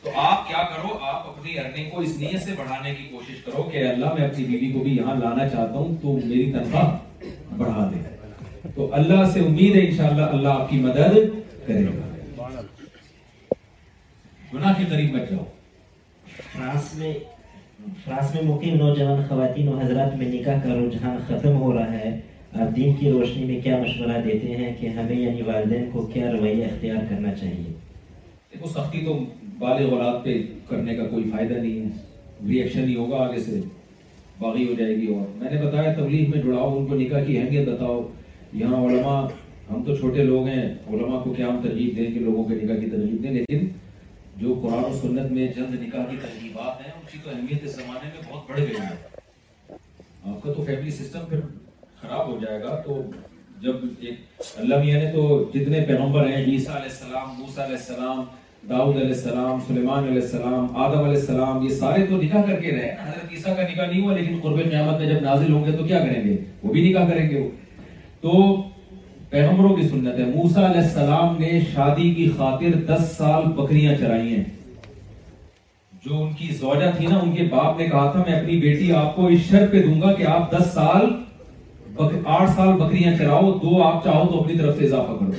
تو 0.04 0.10
آپ 0.22 0.48
کیا 0.48 0.64
کرو 0.76 0.98
آپ 0.98 1.28
اپنی 1.30 1.58
ارننگ 1.60 1.90
کو 1.94 2.02
اس 2.02 2.18
نیت 2.18 2.44
سے 2.46 2.52
بڑھانے 2.58 2.94
کی 2.98 3.08
کوشش 3.16 3.42
کرو 3.46 3.64
کہ 3.72 3.86
اللہ 3.88 4.14
میں 4.18 4.28
اپنی 4.28 4.44
بیوی 4.52 4.72
کو 4.78 4.84
بھی 4.84 4.96
یہاں 4.98 5.16
لانا 5.20 5.48
چاہتا 5.50 5.74
ہوں 5.78 5.96
تو 6.02 6.18
میری 6.28 6.52
تنخواہ 6.52 6.98
بڑھا 7.58 7.90
دے 7.94 8.06
تو 8.76 8.88
اللہ 8.96 9.24
سے 9.34 9.40
امید 9.46 9.76
ہے 9.76 9.86
انشاءاللہ 9.88 10.22
اللہ 10.36 10.50
آپ 10.62 10.70
کی 10.70 10.78
مدد 10.82 11.16
کرے 11.66 11.84
گا 11.86 12.56
گناہ 14.54 14.74
کے 14.78 14.84
قریب 14.90 15.16
جاؤ 15.30 15.44
فرانس 16.52 16.92
فرانس 18.04 18.34
میں 18.34 18.42
میں 18.42 18.50
مقیم 18.52 18.76
نوجوان 18.78 19.22
خواتین 19.28 19.68
و 19.70 19.78
حضرات 19.80 20.16
میں 20.18 20.28
نکاح 20.34 20.62
کا 20.64 20.74
رجحان 20.76 21.18
ختم 21.28 21.56
ہو 21.62 21.74
رہا 21.78 22.00
ہے 22.00 22.20
آپ 22.62 22.76
دین 22.76 22.96
کی 23.00 23.10
روشنی 23.12 23.46
میں 23.46 23.60
کیا 23.64 23.78
مشورہ 23.78 24.22
دیتے 24.26 24.56
ہیں 24.58 24.74
کہ 24.80 24.88
ہمیں 24.98 25.16
یعنی 25.16 25.42
والدین 25.48 25.90
کو 25.94 26.06
کیا 26.14 26.32
رویہ 26.32 26.66
اختیار 26.66 27.04
کرنا 27.10 27.34
چاہیے 27.40 27.72
دیکھو 28.54 28.68
سختی 28.76 29.04
تو 29.06 29.18
بال 29.60 29.84
اولاد 29.92 30.24
پہ 30.26 30.38
کرنے 30.70 30.96
کا 30.96 31.08
کوئی 31.10 31.30
فائدہ 31.32 31.54
نہیں 31.54 31.80
ہے 31.86 32.56
ایکشن 32.62 32.86
نہیں 32.86 32.96
ہوگا 32.96 33.18
آگے 33.28 33.40
سے 33.44 33.60
باغی 34.40 34.68
ہو 34.70 34.74
جائے 34.80 34.96
گی 34.96 35.06
اور 35.14 35.26
میں 35.38 35.50
نے 35.52 35.62
بتایا 35.62 35.94
تبلیغ 35.94 36.30
میں 36.32 36.42
جڑاؤ 36.42 36.78
ان 36.78 36.86
کو 36.88 36.96
نکاح 36.96 37.24
کی 37.28 37.38
اہمیت 37.38 37.68
بتاؤ 37.70 38.02
یہاں 38.54 38.84
علماء 38.86 39.22
ہم 39.70 39.84
تو 39.84 39.96
چھوٹے 39.96 40.24
لوگ 40.24 40.48
ہیں 40.48 40.62
علماء 40.94 41.20
کو 41.24 41.34
کیا 41.34 41.48
ہم 41.48 41.62
ترغیب 41.64 41.96
دیں 41.96 42.12
کہ 42.14 42.20
لوگوں 42.20 42.44
کے 42.50 42.56
نکاح 42.56 42.78
کی 42.80 42.90
ترغیب 42.90 43.24
دیں 43.24 43.32
لیکن 43.32 43.68
جو 44.40 44.54
قرآن 44.64 44.84
و 44.86 44.94
سنت 45.02 45.32
میں 45.32 45.48
جلد 45.56 45.82
نکاح 45.82 46.06
کی 46.10 46.16
ترغیبات 46.22 46.82
ہیں 46.86 46.94
ان 46.94 47.02
کی 47.12 47.18
تو 47.18 47.24
تو 47.30 47.30
تو 47.30 47.36
اہمیت 47.38 47.64
اس 47.66 47.76
زمانے 47.76 48.10
میں 48.14 48.30
بہت 48.32 48.50
بڑھ 48.50 48.60
گئی 48.60 49.76
آپ 50.32 50.44
کا 50.44 50.52
فیملی 50.66 50.92
سسٹم 50.92 51.26
پھر 51.30 51.40
خراب 52.02 52.28
ہو 52.32 52.38
جائے 52.42 52.62
گا 52.64 52.80
جب 53.62 53.76
ایک 54.08 54.42
اللہ 54.60 54.84
میاں 54.84 55.00
نے 55.00 55.12
تو 55.14 55.44
جتنے 55.54 55.80
پیغمبر 55.88 56.28
ہیں 56.30 56.44
عیسیٰ 56.46 56.74
علیہ 56.76 56.90
السلام 56.92 57.30
موسیٰ 57.40 57.64
علیہ 57.66 57.76
السلام 57.76 58.24
داؤد 58.70 58.96
علیہ 58.96 59.08
السلام 59.14 59.60
سلمان 59.68 60.04
علیہ 60.08 60.22
السلام 60.22 60.76
آدم 60.84 61.04
علیہ 61.04 61.20
السلام 61.20 61.62
یہ 61.66 61.70
سارے 61.80 62.06
تو 62.10 62.22
نکاح 62.22 62.42
کر 62.48 62.60
کے 62.62 62.72
رہے 62.72 62.96
حضرت 63.04 63.32
عیسیٰ 63.32 63.56
کا 63.56 63.62
نکاح 63.74 63.86
نہیں 63.86 64.02
ہوا 64.02 64.16
لیکن 64.18 64.40
قرب 64.44 64.60
قیامت 64.70 65.00
میں 65.00 65.08
جب 65.14 65.22
نازل 65.24 65.52
ہوں 65.54 65.66
گے 65.66 65.72
تو 65.78 65.84
کیا 65.86 66.00
کریں 66.06 66.24
گے 66.26 66.36
وہ 66.64 66.74
بھی 66.74 66.90
نکاح 66.90 67.08
کریں 67.10 67.30
گے 67.30 67.40
وہ 67.40 67.50
تو 68.22 68.42
پیغمبروں 69.30 69.76
کی 69.76 69.88
سنت 69.88 70.20
ہے 70.20 70.26
موسا 70.26 70.66
علیہ 70.70 70.82
السلام 70.82 71.36
نے 71.40 71.60
شادی 71.74 72.10
کی 72.14 72.30
خاطر 72.38 72.80
دس 72.88 73.12
سال 73.18 73.44
بکریاں 73.56 73.96
چرائی 74.00 74.36
ہیں 74.36 74.44
جو 76.06 76.22
ان 76.24 76.32
کی 76.38 76.48
زوجہ 76.60 76.90
تھی 76.98 77.08
نا 77.08 77.18
ان 77.24 77.32
کے 77.36 77.44
باپ 77.52 77.78
نے 77.80 77.86
کہا 77.90 78.12
تھا 78.12 78.24
میں 78.28 78.40
اپنی 78.40 78.58
بیٹی 78.60 78.92
آپ 79.02 79.16
کو 79.16 79.28
اس 79.36 79.42
شرط 79.50 79.72
پہ 79.72 79.82
دوں 79.88 80.02
گا 80.02 80.12
کہ 80.20 80.26
آپ 80.36 80.52
دس 80.52 80.74
سال 80.74 81.08
آٹھ 82.30 82.50
سال 82.56 82.72
بکریاں 82.80 83.16
چراؤ 83.18 83.52
دو 83.62 83.82
آپ 83.84 84.04
چاہو 84.04 84.28
تو 84.32 84.40
اپنی 84.42 84.58
طرف 84.58 84.78
سے 84.78 84.86
اضافہ 84.86 85.12
کرو 85.20 85.32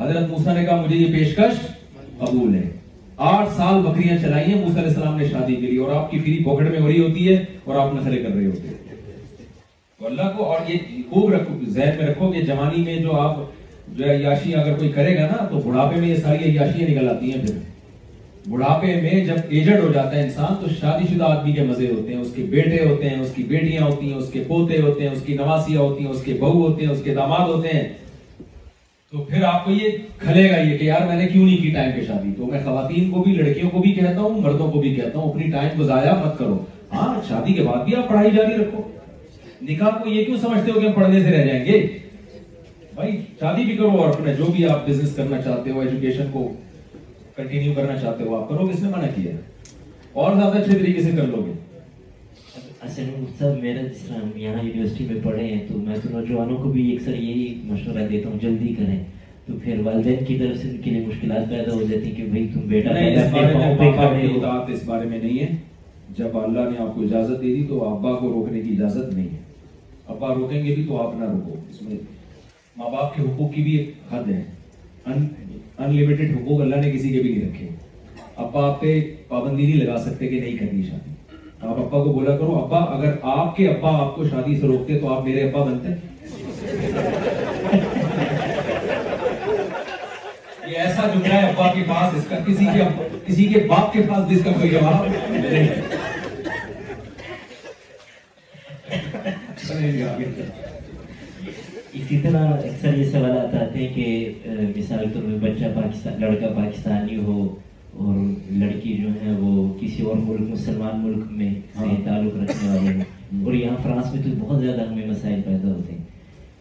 حضرت 0.00 0.28
موسا 0.30 0.52
نے 0.54 0.64
کہا 0.64 0.80
مجھے 0.80 0.96
یہ 0.96 1.12
پیشکش 1.12 1.66
قبول 2.18 2.54
ہے 2.54 2.62
آٹھ 3.32 3.48
سال 3.56 3.80
بکریاں 3.86 4.16
چلائی 4.22 4.52
ہیں 4.52 4.60
موسیٰ 4.60 4.76
علیہ 4.76 4.88
السلام 4.94 5.16
نے 5.18 5.28
شادی 5.32 5.54
کے 5.60 5.66
لیے 5.66 5.80
اور 5.84 5.94
آپ 5.96 6.10
کی 6.10 6.18
فری 6.18 6.42
پاکٹ 6.46 6.70
میں 6.70 6.80
ہو 6.80 6.86
رہی 6.86 7.00
ہوتی 7.06 7.28
ہے 7.28 7.42
اور 7.64 7.80
آپ 7.86 7.94
نسلیں 7.94 8.22
کر 8.22 8.34
رہے 8.34 8.46
ہوتے 8.46 8.68
ہیں 8.68 8.85
اللہ 10.04 10.30
کو 10.36 10.44
اور 10.52 10.68
یہ 10.70 10.78
خوب 11.10 11.32
رکھو 11.32 11.54
ذہن 11.74 11.94
میں 11.98 12.06
رکھو 12.06 12.30
کہ 12.32 12.40
جوانی 12.46 12.82
میں 12.84 12.96
جو 13.02 13.12
آپ 13.20 13.36
جو 13.98 14.04
اگر 14.10 14.74
کوئی 14.78 14.88
کرے 14.92 15.14
گا 15.16 15.26
نا 15.26 15.44
تو 15.50 15.60
بڑھاپے 15.64 16.00
میں 16.00 16.08
یہ 16.08 16.16
ساری 16.22 16.50
بُڑا 16.58 16.64
نکل 16.88 17.08
آتی 17.08 17.32
ہیں 17.32 17.40
پھر 17.46 17.54
بڑھاپے 18.50 18.94
میں 19.02 19.24
جب 19.26 19.34
ایجڈ 19.48 19.78
ہو 19.82 19.92
جاتا 19.92 20.16
ہے 20.16 20.22
انسان 20.22 20.54
تو 20.60 20.68
شادی 20.80 21.06
شدہ 21.12 21.24
آدمی 21.24 21.52
کے 21.52 21.62
مزے 21.68 21.86
ہوتے 21.90 22.12
ہیں 22.14 22.20
اس 22.20 22.26
اس 22.26 22.28
اس 22.30 22.34
کے 22.34 22.42
کے 22.42 22.48
بیٹے 22.48 22.84
ہوتے 22.88 23.08
ہیں 23.08 23.16
ہیں 23.16 23.30
کی 23.34 23.42
بیٹیاں 23.52 23.82
ہوتی 23.84 24.42
پوتے 24.48 24.80
ہوتے 24.80 25.06
ہیں 25.06 25.12
اس 25.14 25.22
کی 25.26 25.34
نواسیاں 25.36 25.80
ہوتی 25.80 26.04
ہیں 26.04 26.10
اس 26.10 26.22
کے 26.24 26.36
بہو 26.40 26.60
ہوتے 26.66 26.86
ہیں 26.86 26.92
اس 26.92 27.00
کے 27.04 27.14
داماد 27.14 27.48
ہوتے 27.54 27.68
ہیں 27.74 27.86
تو 29.12 29.24
پھر 29.30 29.44
آپ 29.52 29.64
کو 29.64 29.70
یہ 29.70 29.96
کھلے 30.18 30.48
گا 30.50 30.56
یہ 30.58 30.76
کہ 30.78 30.84
یار 30.84 31.06
میں 31.06 31.16
نے 31.22 31.26
کیوں 31.28 31.44
نہیں 31.46 31.62
کی 31.62 31.70
ٹائم 31.74 31.90
پہ 31.96 32.04
شادی 32.06 32.32
تو 32.38 32.46
میں 32.50 32.60
خواتین 32.64 33.10
کو 33.10 33.22
بھی 33.22 33.32
لڑکیوں 33.36 33.70
کو 33.70 33.82
بھی 33.82 33.92
کہتا 34.00 34.20
ہوں 34.20 34.40
مردوں 34.42 34.70
کو 34.72 34.80
بھی 34.80 34.94
کہتا 34.94 35.18
ہوں 35.18 35.30
اپنی 35.30 35.50
ٹائم 35.52 35.68
کو 35.76 35.84
ضائع 35.92 36.14
مت 36.24 36.38
کرو 36.38 36.58
ہاں 36.92 37.14
شادی 37.28 37.52
کے 37.54 37.62
بعد 37.70 37.84
بھی 37.84 37.96
آپ 37.96 38.08
پڑھائی 38.08 38.30
جاری 38.36 38.62
رکھو 38.62 38.82
نکاح 39.64 39.98
کو 40.02 40.08
یہ 40.10 40.24
کیوں 40.24 40.36
سمجھتے 40.40 40.70
ہو 40.72 40.80
کہ 40.80 40.86
ہم 40.86 40.92
پڑھنے 40.92 41.20
سے 41.22 41.30
رہ 41.30 41.44
جائیں 41.46 41.64
گے 41.64 41.76
بھائی 42.94 43.10
شادی 43.40 43.64
بھی 43.64 43.76
کرو 43.76 43.90
اور 44.02 44.08
اپنا 44.08 44.32
جو 44.38 44.46
بھی 44.56 44.62
آپ 44.68 44.80
بزنس 44.88 45.14
کرنا 45.16 45.38
چاہتے 45.42 45.70
ہو 45.70 45.80
ایجوکیشن 45.80 46.26
کو 46.32 46.52
کنٹینیو 47.36 47.72
کرنا 47.76 47.96
چاہتے 48.00 48.24
ہو 48.24 48.36
آپ 48.36 48.44
کرو 48.48 48.62
نے 48.70 48.88
روگ 48.90 49.04
کیا 49.14 49.30
ہے 49.32 49.36
اور 50.24 50.30
زیادہ 50.36 50.56
اچھے 50.58 50.72
طریقے 50.78 51.00
سے 51.02 51.10
کر 51.16 51.26
لو 51.26 51.38
گے 51.46 51.52
یونیورسٹی 53.40 54.80
اچھا 54.84 55.02
میں 55.12 55.20
پڑھے 55.24 55.44
ہیں 55.46 55.60
تو 55.68 55.74
میں 55.78 55.96
تو 56.02 56.08
نوجوانوں 56.18 56.56
کو 56.62 56.68
بھی 56.72 56.82
اکثر 56.96 57.14
یہی 57.14 57.46
مشورہ 57.68 58.02
دیتا 58.08 58.28
ہوں 58.28 58.38
جلدی 58.42 58.72
کریں 58.78 59.00
تو 59.46 59.52
پھر 59.64 59.74
والدین 59.84 60.20
کی 60.28 60.34
طرف 60.38 60.56
سے 60.62 60.66
ان 60.68 60.76
کے 60.84 60.90
مشکلات 61.06 61.42
پیدا 61.50 61.70
ہو 61.72 61.80
جاتی 61.90 62.06
کہ 62.16 62.24
تم 62.54 62.62
بیٹا 62.68 62.90
نہیں 62.92 63.04
ہے 65.38 65.48
جب 66.18 66.30
اللہ 66.38 66.64
نے 66.70 66.76
آپ 66.82 66.90
کو 66.94 67.00
اجازت 67.02 67.36
دے 67.42 67.50
دی 67.54 67.62
تو 67.68 67.74
ابا 67.88 68.12
کو 68.18 68.26
روکنے 68.32 68.60
کی 68.62 68.70
اجازت 68.74 69.06
نہیں 69.14 69.28
ہے 69.28 69.44
ابا 70.12 70.32
روکیں 70.34 70.62
گے 70.64 70.74
بھی 70.74 70.84
تو 70.88 71.00
آپ 71.06 71.14
نہ 71.18 71.24
روکو 71.30 71.54
اس 71.68 71.80
میں 71.82 71.96
ماں 72.78 72.90
باپ 72.90 73.14
کے 73.14 73.22
حقوق 73.22 73.52
کی 73.54 73.62
بھی 73.62 73.76
ایک 73.76 73.90
حد 74.12 74.28
ہے 74.32 74.42
ان 75.06 75.92
لمیٹڈ 75.94 76.36
حقوق 76.36 76.60
اللہ 76.60 76.76
نے 76.84 76.90
کسی 76.92 77.08
کے 77.12 77.20
بھی 77.22 77.34
نہیں 77.34 77.48
رکھے 77.48 77.68
ابا 78.44 78.66
آپ 78.68 78.80
پہ 78.80 79.00
پابندی 79.28 79.66
نہیں 79.66 79.84
لگا 79.84 79.96
سکتے 80.04 80.28
کہ 80.28 80.40
نہیں 80.40 80.56
کرنی 80.58 80.82
شادی 80.82 81.14
آپ 81.66 81.78
ابا 81.78 82.02
کو 82.04 82.12
بولا 82.12 82.36
کرو 82.38 82.56
ابا 82.58 82.78
اگر 82.96 83.12
آپ 83.36 83.54
کے 83.56 83.68
ابا 83.68 83.96
آپ 84.04 84.14
کو 84.16 84.28
شادی 84.28 84.56
سے 84.60 84.66
روکتے 84.66 84.98
تو 85.00 85.12
آپ 85.14 85.24
میرے 85.24 85.48
ابا 85.48 85.64
بنتے 85.64 85.94
یہ 90.66 90.76
ایسا 90.78 91.06
جملہ 91.14 91.32
ہے 91.32 91.42
ابا 91.48 91.72
کے 91.74 91.82
پاس 91.88 92.16
اس 92.16 92.24
کا 92.28 92.36
کسی 92.46 92.66
کے 92.74 92.82
کسی 93.26 93.46
کے 93.52 93.60
باپ 93.68 93.92
کے 93.92 94.02
پاس 94.08 94.28
جس 94.30 94.44
کا 94.44 94.52
کوئی 94.60 94.70
جواب 94.70 95.06
نہیں 95.32 96.04
اسی 101.98 102.18
طرح 102.22 102.46
اکثر 102.46 102.96
یہ 102.96 103.10
سوال 103.12 103.36
آتا 103.38 103.64
ہے 103.74 103.86
کہ 103.94 104.06
مثال 104.76 105.04
طور 105.12 105.22
پر 105.22 105.36
بچہ 105.46 105.64
پاکستان 105.74 106.20
لڑکا 106.20 106.46
پاکستانی 106.56 107.16
ہو 107.26 107.42
اور 108.04 108.14
لڑکی 108.62 108.96
جو 109.02 109.08
ہے 109.22 109.32
وہ 109.38 109.68
کسی 109.80 110.02
اور 110.06 110.16
ملک 110.24 110.48
مسلمان 110.50 110.98
ملک 111.04 111.24
میں 111.38 111.52
سے 111.78 111.94
تعلق 112.04 112.34
رکھنے 112.42 112.68
والے 112.72 112.92
ہیں 112.96 113.44
اور 113.44 113.52
یہاں 113.54 113.76
فرانس 113.82 114.12
میں 114.14 114.22
تو 114.24 114.30
بہت 114.46 114.60
زیادہ 114.64 114.80
ہمیں 114.90 115.06
مسائل 115.06 115.40
پیدا 115.46 115.68
ہوتے 115.72 115.92
ہیں 115.92 116.04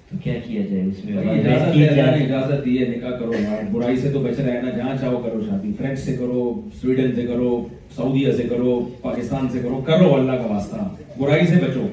تو 0.09 0.17
کیا 0.23 0.33
کیا 0.45 0.61
جائے 0.69 0.83
اس 0.85 1.03
میں 1.05 2.23
اجازت 2.23 2.65
دی 2.65 2.77
ہے 2.79 2.85
نکاح 2.95 3.17
کرو 3.19 3.31
برائی 3.71 3.97
سے 3.99 4.11
تو 4.13 4.19
بچ 4.23 4.39
رہے 4.39 4.61
نا 4.61 4.69
جہاں 4.77 4.95
چاہو 5.01 5.17
کرو 5.23 5.41
شادی 5.49 5.71
فرینچ 5.77 5.99
سے 5.99 6.15
کرو 6.17 6.43
سویڈن 6.81 7.15
سے 7.15 7.25
کرو 7.27 7.55
سعودیہ 7.95 8.31
سے 8.37 8.43
کرو 8.49 8.79
پاکستان 9.01 9.47
سے 9.51 9.59
کرو 9.63 9.81
کرو 9.85 10.13
اللہ 10.15 10.41
کا 10.43 10.53
واسطہ 10.53 10.87
برائی 11.17 11.47
سے 11.47 11.55
بچو 11.67 11.87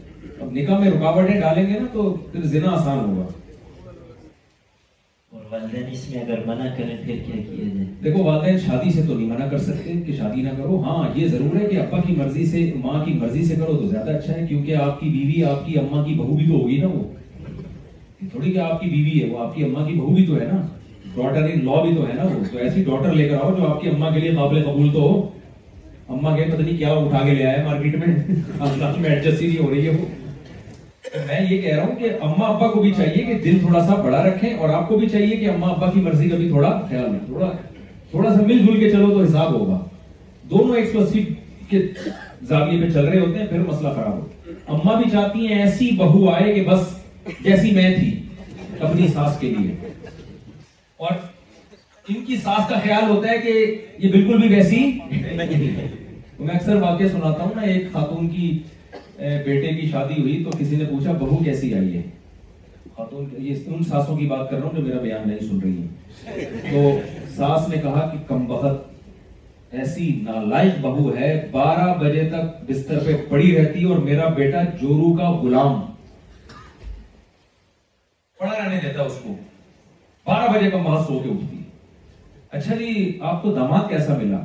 اب 0.45 0.53
نکاح 0.53 0.79
میں 0.79 0.91
رکاوٹیں 0.91 1.41
ڈالیں 1.41 1.67
گے 1.73 1.79
نا 1.79 1.87
تو 1.93 2.13
پھر 2.33 2.43
زنا 2.55 2.71
آسان 2.77 2.99
ہوگا 2.99 3.27
دیکھو 8.05 8.23
والدین 8.25 8.59
شادی 8.67 8.91
سے 8.93 9.03
تو 9.07 9.15
نہیں 9.15 9.29
منع 9.29 9.47
کر 9.51 9.59
سکتے 9.59 9.95
کہ 10.07 10.13
شادی 10.17 10.43
نہ 10.43 10.49
کرو 10.57 10.79
ہاں 10.83 11.05
یہ 11.15 11.27
ضرور 11.29 11.57
ہے 11.61 11.67
کہ 11.71 11.79
ابا 11.81 12.01
کی 12.07 12.15
مرضی 12.17 12.45
سے 12.51 12.71
ماں 12.85 13.05
کی 13.05 13.13
مرضی 13.21 13.45
سے 13.47 13.55
کرو 13.61 13.77
تو 13.79 13.87
زیادہ 13.89 14.17
اچھا 14.17 14.35
ہے 14.35 14.47
کیونکہ 14.49 14.77
آپ 14.87 14.99
کی 15.01 15.09
بیوی 15.11 15.43
آپ 15.51 15.65
کی 15.67 15.79
اماں 15.79 16.05
کی 16.05 16.15
بہو 16.19 16.37
بھی 16.37 16.47
تو 16.49 16.59
ہوگی 16.63 16.77
نا 16.83 16.89
وہ 16.95 18.29
تھوڑی 18.31 18.53
کہ 18.53 18.59
آپ 18.59 18.81
کی 18.81 18.91
بیوی 18.91 19.23
ہے 19.23 19.29
وہ 19.33 19.39
آپ 19.47 19.55
کی 19.55 19.65
اما 19.65 19.85
کی 19.89 19.95
بہو 19.99 20.15
بھی 20.15 20.27
تو 20.27 20.39
ہے 20.41 20.45
نا 20.53 20.61
ڈاٹر 21.23 21.47
ان 21.53 21.65
لا 21.65 21.81
بھی 21.83 21.95
تو 21.95 22.07
ہے 22.09 22.13
نا 22.15 22.23
وہ 22.25 22.45
تو 22.53 22.59
ایسی 22.65 22.83
ڈاٹر 22.85 23.13
لے 23.15 23.29
کر 23.29 23.37
آؤ 23.45 23.55
جو 23.57 23.67
آپ 23.69 23.81
کی 23.81 23.89
اما 23.89 24.11
کے 24.15 24.21
لیے 24.21 24.35
قابل 24.37 24.63
قبول 24.69 24.93
تو 24.93 25.01
ہو 25.09 25.15
اما 26.15 26.35
کے 26.37 26.45
پتہ 26.53 26.61
نہیں 26.61 26.77
کیا 26.77 26.93
اٹھا 26.99 27.23
کے 27.27 27.35
لے 27.35 27.45
آیا 27.47 27.65
مارکیٹ 27.67 27.97
میں 28.05 28.07
میں 29.01 29.11
ایڈجسٹ 29.11 29.43
ہی 29.43 29.47
نہیں 29.47 29.59
ہو 29.65 29.71
رہی 29.71 29.87
ہے 29.87 29.93
وہ 29.97 30.07
میں 31.27 31.41
یہ 31.51 31.61
کہہ 31.61 31.77
رہا 31.77 31.85
ہوں 31.85 31.95
کہ 31.99 32.11
اما 32.29 32.47
ابا 32.47 32.69
کو 32.71 32.81
بھی 32.83 32.91
چاہیے 32.97 33.25
کہ 33.25 33.35
دل 33.45 33.59
تھوڑا 33.59 33.85
سا 33.87 33.95
بڑا 34.05 34.23
رکھیں 34.27 34.51
اور 34.53 34.69
آپ 34.79 34.89
کو 34.89 34.99
بھی 34.99 35.09
چاہیے 35.15 35.37
کہ 35.37 35.49
اما 35.51 35.69
ابا 35.71 35.91
کی 35.91 36.01
مرضی 36.07 36.29
کا 36.29 36.37
بھی 36.37 36.49
تھوڑا 36.49 36.71
خیال 36.89 37.05
رکھیں 37.05 37.27
تھوڑا 37.27 37.51
تھوڑا 38.11 38.33
سا 38.35 38.43
مل 38.47 38.63
جل 38.67 38.81
کے 38.81 38.91
چلو 38.91 39.11
تو 39.11 39.23
حساب 39.23 39.53
ہوگا 39.55 39.79
دونوں 40.51 40.77
ایک 40.77 40.89
سو 40.93 40.99
اسی 41.03 41.25
کے 41.71 41.81
زاویے 42.51 42.81
پہ 42.85 42.91
چل 42.93 43.05
رہے 43.09 43.19
ہوتے 43.19 43.39
ہیں 43.39 43.47
پھر 43.47 43.59
مسئلہ 43.73 43.89
خراب 43.97 44.15
ہوتا 44.19 44.51
ہے 44.51 44.57
اما 44.77 44.99
بھی 45.01 45.11
چاہتی 45.13 45.47
ہیں 45.47 45.63
ایسی 45.63 45.91
بہو 45.97 46.29
آئے 46.35 46.53
کہ 46.55 46.63
بس 46.71 47.43
جیسی 47.45 47.71
میں 47.81 47.91
تھی 47.99 48.15
اپنی 48.79 49.09
ساس 49.15 49.39
کے 49.41 49.51
لیے 49.57 49.88
اور 51.07 51.13
ان 52.11 52.25
کی 52.27 52.37
ساس 52.45 52.69
کا 52.69 52.79
خیال 52.85 53.09
ہوتا 53.09 53.31
ہے 53.31 53.37
کہ 53.43 53.51
یہ 53.99 54.11
بالکل 54.13 54.41
بھی 54.41 54.49
ویسی 54.55 54.79
نہیں 54.79 55.23
ہے 55.25 55.35
میں 56.39 56.55
اکثر 56.55 58.17
کی 58.37 58.59
بیٹے 59.45 59.69
کی 59.81 59.89
شادی 59.93 60.21
ہوئی 60.21 60.43
تو 60.45 60.51
کسی 60.59 60.77
نے 60.77 60.85
پوچھا 60.91 61.13
بہو 61.21 61.37
کیسی 61.45 61.73
آئی 61.75 61.97
ہے 61.97 62.03
خاتون 62.97 63.25
یہ 63.47 63.71
ان 63.75 63.83
ساسوں 63.89 64.17
کی 64.17 64.27
بات 64.27 64.51
کر 64.51 64.57
رہا 64.59 64.67
ہوں 64.67 64.75
جو 64.77 64.83
میرا 64.87 65.01
بیان 65.03 65.29
نہیں 65.29 65.39
سن 65.49 65.59
رہی 65.63 66.69
تو 66.71 67.29
ساس 67.37 67.69
نے 67.69 67.81
کہا 67.83 68.09
کہ 68.13 68.19
کم 68.29 68.45
بہت 68.47 69.75
ایسی 69.79 70.09
نالائق 70.29 70.79
بہو 70.83 71.15
ہے 71.17 71.33
بارہ 71.51 71.93
بجے 72.05 72.29
تک 72.33 72.71
بستر 72.71 73.05
پہ 73.07 73.17
پڑی 73.29 73.55
رہتی 73.57 73.85
اور 73.93 73.99
میرا 74.11 74.29
بیٹا 74.41 74.63
جورو 74.81 75.13
کا 75.19 75.31
غلام 75.43 75.81
پڑا 78.41 78.53
رہنے 78.59 78.79
دیتا 78.83 79.03
اس 79.03 79.19
کو 79.25 79.35
بارہ 80.29 80.49
بجے 80.53 80.71
کا 80.71 80.77
ماس 80.83 81.07
سو 81.07 81.19
کے 81.25 81.29
اٹھتی 81.31 81.57
ہے 81.57 81.67
اچھا 82.57 82.75
جی 82.79 83.19
آپ 83.29 83.43
کو 83.43 83.51
دماغ 83.55 83.89
کیسا 83.89 84.15
ملا 84.17 84.41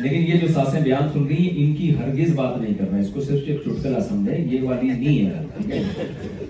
لیکن 0.00 0.24
یہ 0.30 0.38
جو 0.40 0.48
ساسیں 0.54 0.80
بیان 0.80 1.08
سن 1.12 1.26
رہی 1.26 1.48
ہیں 1.48 1.64
ان 1.64 1.74
کی 1.76 1.92
ہرگز 1.98 2.34
بات 2.36 2.56
نہیں 2.60 2.74
کر 2.78 2.90
رہا 2.90 2.98
اس 3.00 3.10
کو 3.14 3.20
صرف 3.28 3.42
ایک 3.46 3.60
چٹکلا 3.64 4.00
سمجھے 4.08 4.38
یہ 4.54 4.62
والی 4.68 4.88
نہیں 4.92 5.26
ہے 5.26 5.80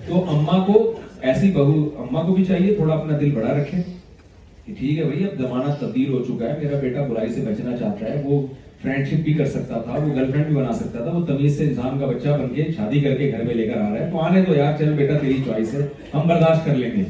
تو 0.07 0.25
اما 0.37 0.63
کو 0.67 0.79
ایسی 1.33 1.51
بہو 1.55 1.89
اما 2.05 2.23
کو 2.27 2.35
بھی 2.35 2.45
چاہیے 2.53 2.75
تھوڑا 2.77 2.95
اپنا 2.95 3.19
دل 3.21 3.31
بڑا 3.35 3.53
رکھے 3.61 3.83
کہ 4.65 4.73
ٹھیک 4.79 4.99
ہے 4.99 5.05
بھائی 5.05 5.25
اب 5.25 5.39
زمانہ 5.43 5.73
تبدیل 5.81 6.13
ہو 6.13 6.23
چکا 6.29 6.53
ہے 6.53 6.59
میرا 6.63 6.81
بیٹا 6.81 7.07
برائی 7.11 7.33
سے 7.35 7.41
بچنا 7.51 7.77
چاہتا 7.81 8.13
ہے 8.13 8.21
وہ 8.25 8.41
فرینڈشپ 8.85 9.21
بھی 9.25 9.33
کر 9.33 9.47
سکتا 9.53 9.79
تھا 9.83 9.93
وہ 9.93 10.15
گرل 10.15 10.31
فرینڈ 10.31 10.47
بھی 10.47 10.55
بنا 10.55 10.73
سکتا 10.81 11.03
تھا 11.05 11.13
وہ 11.13 11.25
تمیز 11.27 11.57
سے 11.59 11.65
انسان 11.65 11.99
کا 11.99 12.07
بچہ 12.07 12.29
بن 12.41 12.49
کے 12.55 12.65
شادی 12.77 13.01
کر 13.01 13.15
کے 13.19 13.31
گھر 13.37 13.43
میں 13.45 13.55
لے 13.55 13.67
کر 13.69 13.81
آ 13.81 13.89
رہا 13.93 14.01
ہے 14.05 14.09
تو 14.13 14.21
آنے 14.21 14.43
تو 14.45 14.55
یار 14.55 14.73
چل 14.79 14.93
بیٹا 14.97 15.19
تیری 15.21 15.37
چوائس 15.45 15.73
ہے 15.75 15.87
ہم 16.15 16.27
برداشت 16.29 16.65
کر 16.67 16.75
لیں 16.77 16.91
گے 16.97 17.03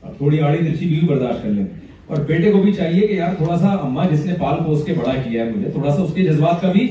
اور 0.00 0.12
تھوڑی 0.18 0.40
آڑی 0.50 0.58
ترچی 0.58 0.86
بھی 0.94 1.00
برداشت 1.08 1.42
کر 1.42 1.48
لیں 1.48 1.64
گے 1.64 1.88
اور 2.14 2.22
بیٹے 2.28 2.50
کو 2.52 2.62
بھی 2.62 2.72
چاہیے 2.78 3.06
کہ 3.08 3.12
یار 3.14 3.34
تھوڑا 3.42 3.58
سا 3.58 3.72
اما 3.86 4.06
جس 4.12 4.24
نے 4.26 4.34
پال 4.40 4.64
پوس 4.66 4.84
کے 4.84 4.94
بڑا 5.02 5.12
کیا 5.24 5.44
ہے 5.44 5.50
مجھے 5.50 5.70
تھوڑا 5.74 5.90
سا 5.96 6.02
اس 6.02 6.14
کے 6.14 6.24
جذبات 6.30 6.60
کا 6.62 6.72
بھی 6.78 6.86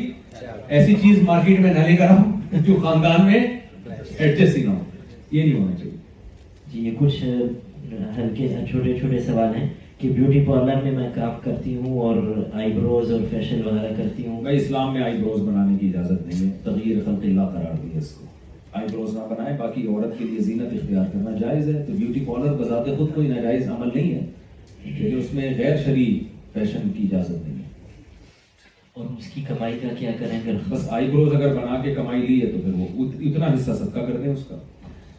ایسی 0.77 0.95
چیز 1.01 1.22
مارکیٹ 1.31 1.60
میں 1.60 1.73
نہ 1.73 1.85
لے 1.88 1.95
کر 1.97 2.15
آؤں 2.15 2.61
جو 2.68 2.76
خاندان 2.84 3.26
میں 3.31 3.39
ایڈجسٹ 4.18 4.57
ہی 4.57 4.64
نہ 4.64 4.69
ہو 4.72 4.84
یہ 5.31 5.43
نہیں 5.43 5.53
ہونا 5.60 5.76
چاہیے 5.77 5.97
جی 6.73 6.85
یہ 6.85 6.91
کچھ 6.99 7.23
ہلکے 7.91 8.48
چھوٹے 8.70 8.98
چھوٹے 8.99 9.20
سوال 9.26 9.56
ہیں 9.56 9.68
کہ 9.98 10.10
بیوٹی 10.16 10.40
پارلر 10.48 10.82
میں 10.84 10.91
میں 10.98 11.10
کام 11.16 11.40
کرتی 11.44 11.76
ہوں 11.76 11.99
اور 12.02 12.16
آئی 12.60 12.72
بروز 12.74 13.11
اور 13.14 13.22
فیشن 13.30 13.61
وغیرہ 13.66 13.94
کرتی 13.98 14.26
ہوں 14.28 14.45
اسلام 14.52 14.94
میں 14.94 15.02
آئی 15.03 15.18
بروز 15.24 15.41
بنانے 15.48 15.78
کی 15.80 15.88
اجازت 15.90 16.26
نہیں 16.28 16.45
ہے 16.52 16.57
تغیر 16.64 17.03
خلق 17.06 17.24
اللہ 17.24 17.49
قرار 17.53 17.76
دی 17.84 17.90
اس 17.98 18.11
کو 18.18 18.26
آئی 18.78 18.88
بروز 18.91 19.14
نہ 19.14 19.20
بنائیں 19.34 19.57
باقی 19.57 19.88
عورت 19.88 20.18
کے 20.18 20.26
لیے 20.26 20.40
زینت 20.48 20.74
اختیار 20.82 21.06
کرنا 21.14 21.36
جائز 21.40 21.68
ہے 21.76 21.84
تو 21.88 21.94
بیوٹی 21.99 22.24
پارلر 22.28 22.53
بذات 22.64 22.86
خود 22.98 23.14
کوئی 23.16 23.28
ناجائز 23.28 23.70
عمل 23.70 23.90
نہیں 23.95 24.14
ہے 24.14 24.26
کیونکہ 24.84 25.16
اس 25.16 25.34
میں 25.34 25.53
غیر 25.57 25.78
شرعی 25.86 26.20
فیشن 26.53 26.90
کی 26.98 27.03
اجازت 27.11 27.48
نہیں 27.48 27.56
ہے 27.56 27.68
اور 28.94 29.06
اس 29.18 29.26
کی 29.34 29.41
کمائی 29.48 29.78
کا 29.82 29.88
کیا 29.99 30.11
کریں 30.20 30.40
گے 30.45 30.52
بس 30.70 30.88
آئی 30.98 31.07
بروز 31.11 31.36
اگر 31.36 31.53
بنا 31.56 31.82
کے 31.84 31.94
کمائی 31.95 32.22
لی 32.28 32.41
ہے 32.41 32.52
تو 32.52 32.57
پھر 32.64 32.80
وہ 32.80 33.06
اتنا 33.30 33.53
حصہ 33.53 33.72
صدقہ 33.72 33.99
کر 34.07 34.18
دیں 34.22 34.34
اس 34.34 34.44
کا 34.49 34.56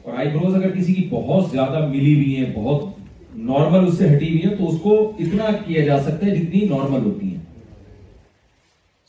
اور 0.02 0.16
آئی 0.18 0.28
بروز 0.34 0.54
اگر 0.54 0.70
کسی 0.76 0.92
کی 0.94 1.06
بہت 1.10 1.50
زیادہ 1.50 1.86
ملی 1.86 2.14
ہوئی 2.14 2.36
ہیں 2.36 2.44
بہت 2.54 2.84
نارمل 3.48 3.86
اس 3.86 3.96
سے 3.98 4.08
ہٹی 4.14 4.28
ہوئی 4.28 4.42
ہیں 4.44 4.54
تو 4.58 4.68
اس 4.68 4.78
کو 4.82 4.96
اتنا 5.26 5.48
کیا 5.66 5.84
جا 5.84 5.98
سکتا 6.02 6.26
ہے 6.26 6.34
جتنی 6.36 6.60
نارمل 6.70 7.04
ہوتی 7.04 7.28
ہیں 7.34 7.38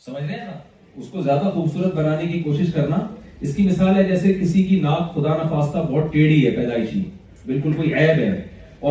سمجھ 0.06 0.22
رہے 0.22 0.34
ہیں 0.38 0.44
نا 0.46 0.52
اس 1.00 1.08
کو 1.10 1.22
زیادہ 1.22 1.50
خوبصورت 1.54 1.94
بنانے 1.94 2.26
کی 2.32 2.40
کوشش 2.42 2.72
کرنا 2.74 2.98
اس 3.40 3.54
کی 3.56 3.66
مثال 3.66 3.94
ہے 3.96 4.02
جیسے 4.08 4.32
کسی 4.40 4.62
کی 4.64 4.80
ناک 4.80 5.14
خدا 5.14 5.36
نفاستہ 5.42 5.78
بہت 5.90 6.12
ٹیڑی 6.12 6.44
ہے 6.46 6.50
پیدائشی 6.56 7.02
بالکل 7.46 7.72
کوئی 7.76 7.92
عیب 7.94 8.18
ہے 8.18 8.30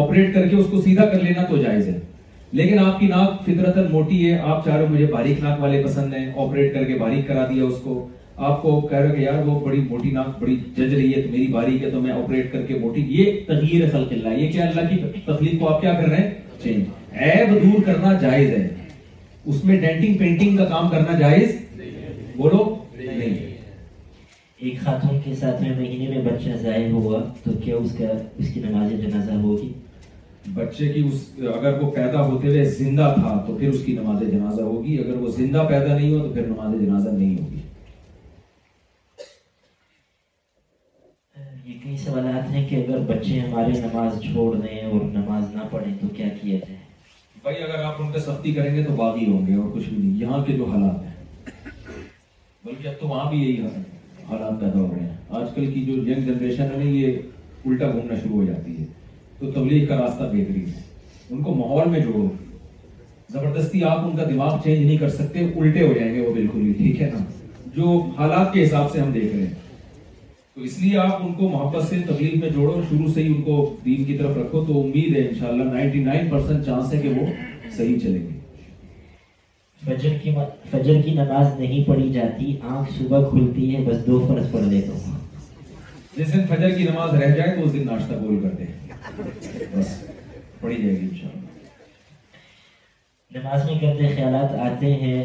آپریٹ 0.02 0.34
کر 0.34 0.48
کے 0.50 0.56
اس 0.56 0.66
کو 0.72 0.82
سیدھا 0.82 1.06
کر 1.12 1.22
لینا 1.24 1.44
تو 1.50 1.58
جائز 1.62 1.88
ہے 1.88 2.00
لیکن 2.60 2.80
آپ 2.86 3.00
کی 3.00 3.08
ناک 3.08 3.42
فطرت 3.46 3.78
موٹی 3.92 4.32
ہے 4.32 4.38
آپ 4.40 4.66
چاہ 4.66 4.76
رہے 4.76 4.88
مجھے 4.90 5.06
باریک 5.14 5.44
ناک 5.44 5.62
والے 5.62 5.82
پسند 5.86 6.14
ہیں 6.14 6.26
آپریٹ 6.48 6.74
کر 6.74 6.84
کے 6.86 6.96
باریک 7.00 7.28
کرا 7.28 7.46
دیا 7.50 7.64
اس 7.64 7.78
کو 7.84 8.08
آپ 8.38 8.62
کو 8.62 8.80
کہہ 8.90 8.98
رہے 8.98 9.22
یار 9.22 9.42
وہ 9.46 9.60
بڑی 9.66 9.80
موٹی 9.90 10.12
ناک 10.12 10.42
بڑی 10.42 10.56
جج 10.78 10.94
رہی 10.94 11.14
ہے 11.14 11.22
تو 11.22 11.30
میری 11.32 11.48
باری 11.54 11.80
ہے 11.82 11.90
تو 11.92 12.02
میں 12.02 12.12
آپریٹ 12.12 12.52
کر 12.54 12.66
کے 12.66 12.78
موٹی 12.82 13.02
یہ 13.18 13.32
خلق 13.48 13.96
اللہ 13.96 14.28
اللہ 14.28 14.40
یہ 14.42 14.52
کیا 14.52 14.66
کیا 14.74 14.84
کی 14.90 15.20
تخلیق 15.26 15.60
کو 15.60 15.74
آپ 15.74 15.82
کر 15.82 16.08
رہے 16.10 16.28
ہیں 16.66 16.84
عیب 17.14 17.54
دور 17.64 17.82
کرنا 17.86 18.14
جائز 18.22 18.50
ہے 18.50 18.68
اس 19.46 19.64
میں 19.66 19.80
ڈینٹنگ 19.82 20.18
پینٹنگ 20.18 20.58
کا 20.58 20.66
کام 20.66 20.88
کرنا 20.90 21.18
جائز 21.20 21.56
بولو 22.36 22.64
نہیں 22.98 23.36
ایک 24.58 24.82
خاتون 24.84 25.20
کے 25.24 25.34
ساتھ 25.40 25.62
میں 25.64 26.20
بچہ 26.26 26.56
ضائع 26.62 26.90
ہوا 26.92 27.22
تو 27.44 27.52
کیا 27.64 27.76
اس 27.76 28.52
کی 28.54 28.62
نماز 28.68 28.92
جنازہ 28.92 29.32
ہوگی 29.42 29.72
بچے 30.54 30.88
کی 30.94 31.02
اگر 31.56 31.82
وہ 31.82 31.90
پیدا 31.96 32.22
ہوتے 32.28 32.48
ہوئے 32.48 32.64
زندہ 32.78 33.14
تھا 33.20 33.38
تو 33.48 33.56
پھر 33.58 33.70
اس 33.70 33.84
کی 33.86 33.94
نماز 33.98 34.22
جنازہ 34.32 34.62
ہوگی 34.62 34.98
اگر 35.00 35.16
وہ 35.24 35.32
زندہ 35.38 35.66
پیدا 35.70 35.96
نہیں 35.98 36.14
ہو 36.14 36.28
تو 36.28 36.34
پھر 36.34 36.48
نماز 36.48 36.80
جنازہ 36.82 37.10
نہیں 37.10 37.36
ہوگی 37.42 37.61
کئی 41.92 41.98
سوالات 42.04 42.50
ہیں 42.52 42.64
کہ 42.68 42.76
اگر 42.76 43.00
بچے 43.08 43.40
ہمارے 43.40 43.80
نماز 43.80 44.20
چھوڑ 44.24 44.56
دیں 44.58 44.78
اور 44.86 45.02
نماز 45.14 45.46
نہ 45.56 45.62
پڑھیں 45.72 45.94
تو 46.02 46.08
کیا 46.18 46.28
کیا 46.42 46.58
جائے 46.60 46.78
بھائی 47.44 47.64
اگر 47.64 47.84
آپ 47.84 47.96
ان 48.02 48.12
پہ 48.12 48.20
سختی 48.26 48.52
کریں 48.54 48.76
گے 48.76 48.84
تو 48.84 48.96
باغی 48.96 49.26
ہوں 49.32 49.46
گے 49.48 49.56
اور 49.62 49.70
کچھ 49.74 49.88
بھی 49.90 49.98
نہیں 49.98 50.16
یہاں 50.22 50.42
کے 50.46 50.54
جو 50.58 50.66
حالات 50.70 51.02
ہیں 51.06 51.50
بلکہ 52.66 52.88
اب 52.88 52.94
تو 53.00 53.08
وہاں 53.08 53.30
بھی 53.32 53.42
یہی 53.44 53.66
حالات 54.30 54.60
پیدا 54.62 54.80
ہو 54.80 54.90
گئے 54.92 55.00
ہیں 55.00 55.16
آج 55.40 55.50
کل 55.56 55.66
کی 55.74 55.86
جو 55.86 55.94
ینگ 56.10 56.26
جنریشن 56.32 56.64
ہے 56.72 56.78
نا 56.84 56.90
یہ 56.90 57.18
الٹا 57.66 57.92
گھومنا 57.92 58.20
شروع 58.24 58.36
ہو 58.42 58.46
جاتی 58.52 58.78
ہے 58.80 58.86
تو 59.40 59.52
تبلیغ 59.52 59.86
کا 59.88 59.98
راستہ 60.02 60.30
بہترین 60.36 60.66
ہے 60.76 60.82
ان 61.30 61.42
کو 61.44 61.54
ماحول 61.56 61.90
میں 61.90 62.00
جوڑو 62.06 62.28
زبردستی 63.34 63.84
آپ 63.90 64.06
ان 64.06 64.16
کا 64.18 64.30
دماغ 64.30 64.58
چینج 64.64 64.86
نہیں 64.86 64.98
کر 65.04 65.10
سکتے 65.22 65.46
الٹے 65.56 65.88
ہو 65.88 65.94
جائیں 66.00 66.14
گے 66.16 66.22
وہ 66.28 66.34
بالکل 66.34 66.62
ہی 66.68 66.74
ٹھیک 66.78 67.02
ہے 67.02 67.10
نا 67.14 67.24
جو 67.76 68.02
حالات 68.18 68.54
کے 68.54 68.64
حساب 68.64 68.92
سے 68.94 69.00
ہم 69.02 69.12
دیکھ 69.12 69.36
رہے 69.36 69.46
ہیں 69.46 69.60
اس 70.68 70.78
لیے 70.82 70.98
آپ 71.00 71.20
ان 71.26 71.34
کو 71.38 71.48
محبت 71.50 71.88
سے 71.90 72.00
تبلیغ 72.08 72.40
میں 72.40 72.50
جوڑو 72.56 72.82
شروع 72.90 73.08
سے 73.14 73.22
ہی 73.24 73.28
ان 73.36 73.42
کو 73.48 73.54
دین 73.86 74.04
کی 74.06 74.18
طرف 74.18 74.36
رکھو 74.38 74.64
تو 74.66 74.82
امید 74.82 75.16
ہے 75.18 75.22
انشاءاللہ 75.28 75.64
99% 75.76 76.62
چانس 76.66 76.94
ہے 76.94 77.00
کہ 77.02 77.10
وہ 77.16 77.26
صحیح 77.78 77.98
چلیں 78.04 78.20
گے 78.22 78.40
فجر 79.86 80.18
کی 80.24 80.32
فجر 80.72 81.02
کی 81.06 81.14
نماز 81.20 81.60
نہیں 81.60 81.84
پڑھی 81.88 82.10
جاتی 82.14 82.56
آنکھ 82.76 82.92
صبح 82.98 83.30
کھلتی 83.30 83.76
ہے 83.76 83.84
بس 83.88 84.06
دو 84.08 84.20
فرض 84.28 84.52
پڑھ 84.52 84.64
لیتا 84.74 84.92
ہوں 84.94 85.20
جس 86.18 86.34
دن 86.34 86.46
فجر 86.50 86.78
کی 86.78 86.84
نماز 86.90 87.14
رہ 87.22 87.36
جائے 87.38 87.56
تو 87.58 87.66
اس 87.66 87.74
دن 87.74 87.86
ناشتہ 87.92 88.16
بول 88.26 88.40
کر 88.44 88.56
دیں 88.58 88.66
بس 89.78 90.00
پڑھی 90.62 90.82
جائے 90.84 90.96
گی 91.02 91.08
انشاءاللہ 91.12 91.40
نماز 93.40 93.66
میں 93.72 93.80
گندے 93.82 94.16
خیالات 94.16 94.56
آتے 94.72 94.94
ہیں 95.06 95.22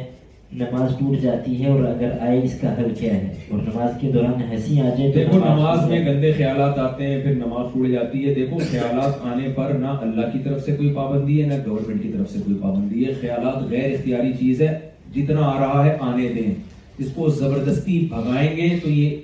نماز 0.53 0.93
ٹوٹ 0.99 1.17
جاتی 1.23 1.63
ہے 1.63 1.71
اور 1.71 1.85
اگر 1.85 2.11
آئے 2.27 2.41
اس 2.45 2.53
کا 2.61 2.73
حل 2.79 2.93
کیا 2.99 3.13
ہے 3.15 3.33
اور 3.53 3.59
نماز 3.63 3.91
کے 4.01 4.11
دوران 4.13 4.43
ہنسی 4.51 4.81
آ 4.81 4.89
جائے 4.99 5.25
نماز 5.33 5.89
میں 5.89 6.01
گندے 6.07 6.33
خیالات 6.37 6.79
آتے 6.79 7.07
ہیں 7.07 7.21
پھر 7.23 7.35
نماز 7.37 7.67
ٹوٹ 7.73 7.89
جاتی 7.93 8.29
ہے 8.29 8.35
دیکھو 8.35 8.59
خیالات 8.71 9.25
آنے 9.33 9.49
پر 9.57 9.73
نہ 9.81 9.95
اللہ 10.07 10.31
کی 10.33 10.39
طرف 10.45 10.63
سے 10.67 10.77
کوئی 10.77 10.93
پابندی 10.95 11.43
ہے 11.43 11.47
نہ 11.49 11.55
گورنمنٹ 11.67 12.03
کی 12.03 12.13
طرف 12.13 12.31
سے 12.31 12.39
کوئی 12.45 12.57
پابندی 12.63 13.07
ہے 13.07 13.13
خیالات 13.21 13.63
غیر 13.71 13.91
اختیاری 13.91 14.33
چیز 14.39 14.63
ہے 14.63 14.79
جتنا 15.15 15.47
آ 15.49 15.59
رہا 15.61 15.85
ہے 15.87 15.97
آنے 16.11 16.29
دیں 16.35 16.53
اس 16.99 17.13
کو 17.15 17.29
زبردستی 17.43 17.99
بھگائیں 18.13 18.57
گے 18.57 18.69
تو 18.83 18.91
یہ 18.91 19.21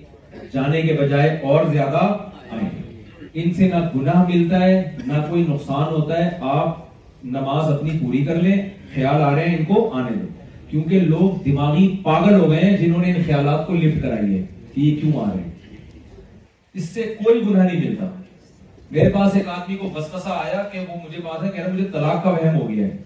جانے 0.52 0.82
کے 0.82 0.96
بجائے 1.00 1.30
اور 1.52 1.64
زیادہ 1.72 2.02
آئیں 2.50 2.68
گے 2.70 3.42
ان 3.42 3.52
سے 3.56 3.68
نہ 3.72 3.80
گناہ 3.94 4.22
ملتا 4.28 4.64
ہے 4.64 4.82
نہ 5.06 5.22
کوئی 5.28 5.44
نقصان 5.48 5.82
ہوتا 5.92 6.24
ہے 6.24 6.30
آپ 6.58 6.76
نماز 7.38 7.72
اپنی 7.72 7.98
پوری 8.02 8.24
کر 8.24 8.42
لیں 8.42 8.60
خیال 8.94 9.22
آ 9.22 9.34
رہے 9.34 9.48
ہیں 9.48 9.56
ان 9.58 9.64
کو 9.74 9.88
آنے 9.98 10.10
دیں 10.16 10.30
کیونکہ 10.72 11.00
لوگ 11.06 11.42
دماغی 11.44 11.86
پاگل 12.02 12.34
ہو 12.40 12.50
گئے 12.50 12.60
ہیں 12.60 12.76
جنہوں 12.76 13.00
نے 13.00 13.08
ان 13.12 13.22
خیالات 13.26 13.66
کو 13.66 13.74
لفٹ 13.76 14.02
کرائی 14.02 14.36
ہے 14.38 14.44
کہ 14.74 14.80
یہ 14.80 14.94
کیوں 15.00 15.24
آ 15.24 15.24
رہے 15.32 15.40
ہیں 15.42 15.80
اس 16.80 16.88
سے 16.94 17.02
کوئی 17.24 17.40
گناہ 17.46 17.64
نہیں 17.66 17.80
ملتا 17.88 18.06
میرے 18.90 19.08
پاس 19.14 19.34
ایک 19.36 19.48
آدمی 19.56 19.76
کو 19.80 19.88
بسپسا 19.94 20.36
آیا 20.44 20.62
کہ 20.72 20.80
وہ 20.88 20.96
مجھے 21.02 21.20
بات 21.24 21.42
ہے 21.42 21.50
کہہ 21.56 21.62
رہا 21.64 21.72
مجھے 21.72 21.84
طلاق 21.92 22.22
کا 22.24 22.30
وہم 22.30 22.54
ہو 22.60 22.68
گیا 22.68 22.86
ہے 22.86 22.96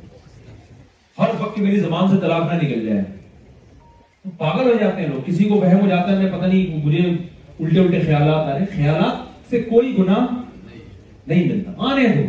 ہر 1.18 1.34
وقت 1.40 1.58
میری 1.58 1.80
زبان 1.80 2.08
سے 2.14 2.20
طلاق 2.22 2.52
نہ 2.52 2.60
نکل 2.62 2.86
جائے 2.86 3.00
پاگل 4.38 4.70
ہو 4.72 4.76
جاتے 4.80 5.00
ہیں 5.00 5.08
لوگ 5.08 5.20
کسی 5.26 5.44
کو 5.48 5.54
وہم 5.64 5.80
ہو 5.80 5.88
جاتا 5.88 6.10
ہے 6.12 6.16
میں 6.22 6.30
پتہ 6.38 6.46
نہیں 6.46 6.86
مجھے 6.86 7.00
الٹے 7.08 7.80
الٹے 7.82 8.00
خیالات 8.06 8.46
آ 8.48 8.52
رہے 8.52 8.58
ہیں 8.60 8.76
خیالات 8.76 9.50
سے 9.50 9.62
کوئی 9.70 9.96
گناہ 9.98 10.24
نہیں 11.26 11.44
ملتا 11.52 11.72
آنے 11.90 12.06
دو 12.16 12.22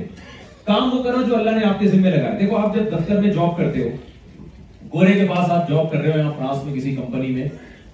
کام 0.73 0.93
وہ 0.95 1.03
کرو 1.03 1.21
جو 1.27 1.37
اللہ 1.37 1.59
نے 1.59 1.65
آپ 1.65 1.79
کے 1.79 1.87
ذمہ 1.87 2.07
لگایا 2.07 2.37
دیکھو 2.39 2.57
آپ 2.57 2.75
جب 2.75 2.91
دفتر 2.97 3.21
میں 3.21 3.29
جاب 3.33 3.57
کرتے 3.57 3.83
ہو 3.83 3.89
گورے 4.93 5.13
کے 5.13 5.25
پاس 5.27 5.49
آپ 5.51 5.69
جاب 5.69 5.91
کر 5.91 5.99
رہے 6.01 6.11
ہو 6.11 6.17
یہاں 6.17 6.31
فرانس 6.37 6.63
میں 6.65 6.73
کسی 6.73 6.95
کمپنی 6.95 7.27
میں 7.35 7.47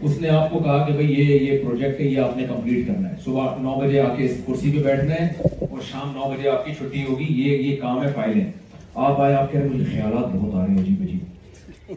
اس 0.08 0.18
نے 0.22 0.30
آپ 0.30 0.50
کو 0.52 0.60
کہا 0.64 0.86
کہ 0.88 0.94
بھئی 0.94 1.12
یہ 1.20 1.34
یہ 1.52 1.64
پروجیکٹ 1.64 2.00
ہے 2.00 2.06
یہ 2.06 2.20
آپ 2.22 2.38
نے 2.38 2.46
کمپلیٹ 2.48 2.88
کرنا 2.88 3.10
ہے 3.10 3.16
صبح 3.24 3.56
نو 3.62 3.76
بجے 3.80 4.00
آ 4.02 4.08
کے 4.16 4.28
کرسی 4.48 4.72
پہ 4.78 4.84
بیٹھنا 4.84 5.14
ہے 5.14 5.68
اور 5.70 5.80
شام 5.92 6.12
نو 6.16 6.30
بجے 6.32 6.50
آپ 6.50 6.66
کی 6.66 6.74
چھٹی 6.78 7.04
ہوگی 7.06 7.26
یہ 7.42 7.58
یہ 7.58 7.76
کام 7.82 8.04
ہے 8.04 8.12
فائلیں 8.16 8.44
آپ 9.06 9.22
آئے 9.22 9.36
آپ 9.36 9.52
کے 9.52 9.58
مجھے 9.74 9.84
خیالات 9.94 10.36
بہت 10.36 10.56
آ 10.56 10.66
رہے 10.66 10.74
ہیں 10.74 10.82
عجیب 10.82 11.02
عجیب 11.04 11.96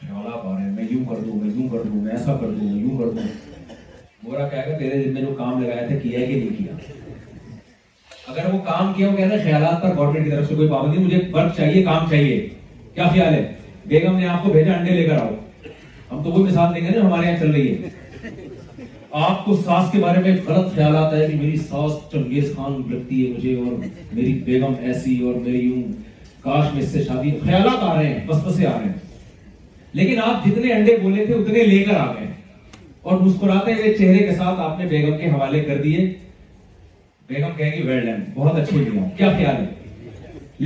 خیالات 0.00 0.44
آ 0.46 0.52
رہے 0.54 0.62
ہیں 0.62 0.70
میں 0.76 0.84
یوں 0.90 1.04
کر 1.10 1.22
دوں 1.24 1.36
میں 1.42 1.54
یوں 1.54 1.68
کر 1.72 1.82
دوں 1.88 2.00
میں 2.02 2.12
ایسا 2.12 2.36
کر 2.40 2.46
دوں 2.50 2.64
میں 2.64 2.80
یوں 2.82 2.98
کر 2.98 3.10
دوں 3.10 4.26
گورا 4.26 4.46
گا 4.52 4.76
تیرے 4.78 5.02
دن 5.02 5.14
میں 5.14 5.22
جو 5.22 5.34
کام 5.38 5.62
لگایا 5.62 5.86
تھا 5.86 5.96
کیا 6.02 6.20
ہے 6.20 6.26
کہ 6.26 6.40
نہیں 6.40 6.56
کیا 6.58 6.94
اگر 8.30 8.52
وہ 8.54 8.58
کام 8.64 8.92
کیا 8.96 9.14
کہہ 9.16 9.26
رہے 9.26 9.44
خیالات 9.44 9.82
پر 9.82 9.96
گورنمنٹ 9.96 10.24
کی 10.24 10.30
طرف 10.30 10.48
سے 10.48 10.54
کوئی 10.54 10.68
پابندی 10.68 10.98
مجھے 11.04 11.20
چاہیے 11.56 11.82
کام 11.84 12.08
چاہیے 12.10 12.40
کیا 12.94 13.06
خیال 13.12 13.34
ہے 13.34 13.46
بیگم 13.88 14.16
نے 14.18 14.26
آپ 14.28 14.42
کو 14.44 14.50
بھیجا 14.52 14.72
انڈے 14.72 14.94
لے 14.94 15.04
کر 15.08 15.16
آؤ 15.18 15.28
ہم 16.10 16.22
تو 16.22 16.30
کوئی 16.32 16.44
مثال 16.44 16.74
دیں 16.74 16.80
گے 16.86 16.90
نا 16.98 17.04
ہمارے 17.06 17.26
یہاں 17.26 17.36
چل 17.40 17.50
رہی 17.50 17.72
ہے 17.72 18.88
آپ 19.26 19.44
کو 19.44 19.56
ساس 19.66 19.90
کے 19.92 19.98
بارے 19.98 20.20
میں 20.22 20.36
غلط 20.46 20.74
خیالات 20.74 21.12
ہے 21.12 21.26
کہ 21.26 21.36
میری 21.42 21.56
ساس 21.68 21.92
چنگیز 22.12 22.52
خان 22.56 22.80
لگتی 22.90 23.24
ہے 23.26 23.32
مجھے 23.36 23.54
اور 23.60 23.78
میری 24.14 24.32
بیگم 24.46 24.74
ایسی 24.88 25.18
اور 25.26 25.34
میری 25.44 25.62
کاش 26.42 26.72
میں 26.74 26.82
اس 26.82 26.88
سے 26.88 27.02
شادی 27.04 27.30
خیالات 27.44 27.82
آ 27.84 27.90
آ 27.90 27.94
رہے 27.94 28.02
رہے 28.02 28.08
ہیں 28.12 28.18
ہیں 28.18 28.26
بس 28.28 28.42
بسے 28.46 28.66
لیکن 30.00 30.20
آپ 30.24 30.44
جتنے 30.46 30.72
انڈے 30.72 30.96
بولے 31.02 31.24
تھے 31.26 31.34
اتنے 31.34 31.62
لے 31.66 31.82
کر 31.84 31.96
آ 32.00 32.12
گئے 32.14 32.26
ہیں 32.26 32.32
اور 33.10 33.18
مسکراتے 33.20 33.74
چہرے 33.98 34.18
کے 34.26 34.34
ساتھ 34.36 34.60
آپ 34.60 34.78
نے 34.78 34.86
بیگم 34.86 35.16
کے 35.18 35.28
حوالے 35.30 35.60
کر 35.64 35.82
دیے 35.82 36.06
بیگم 37.28 37.56
کہیں 37.56 37.72
گے 37.82 38.12
بہت 38.34 38.58
اچھی 38.58 38.84
کیا 39.16 39.30
خیال 39.36 39.62
ہے 39.64 39.66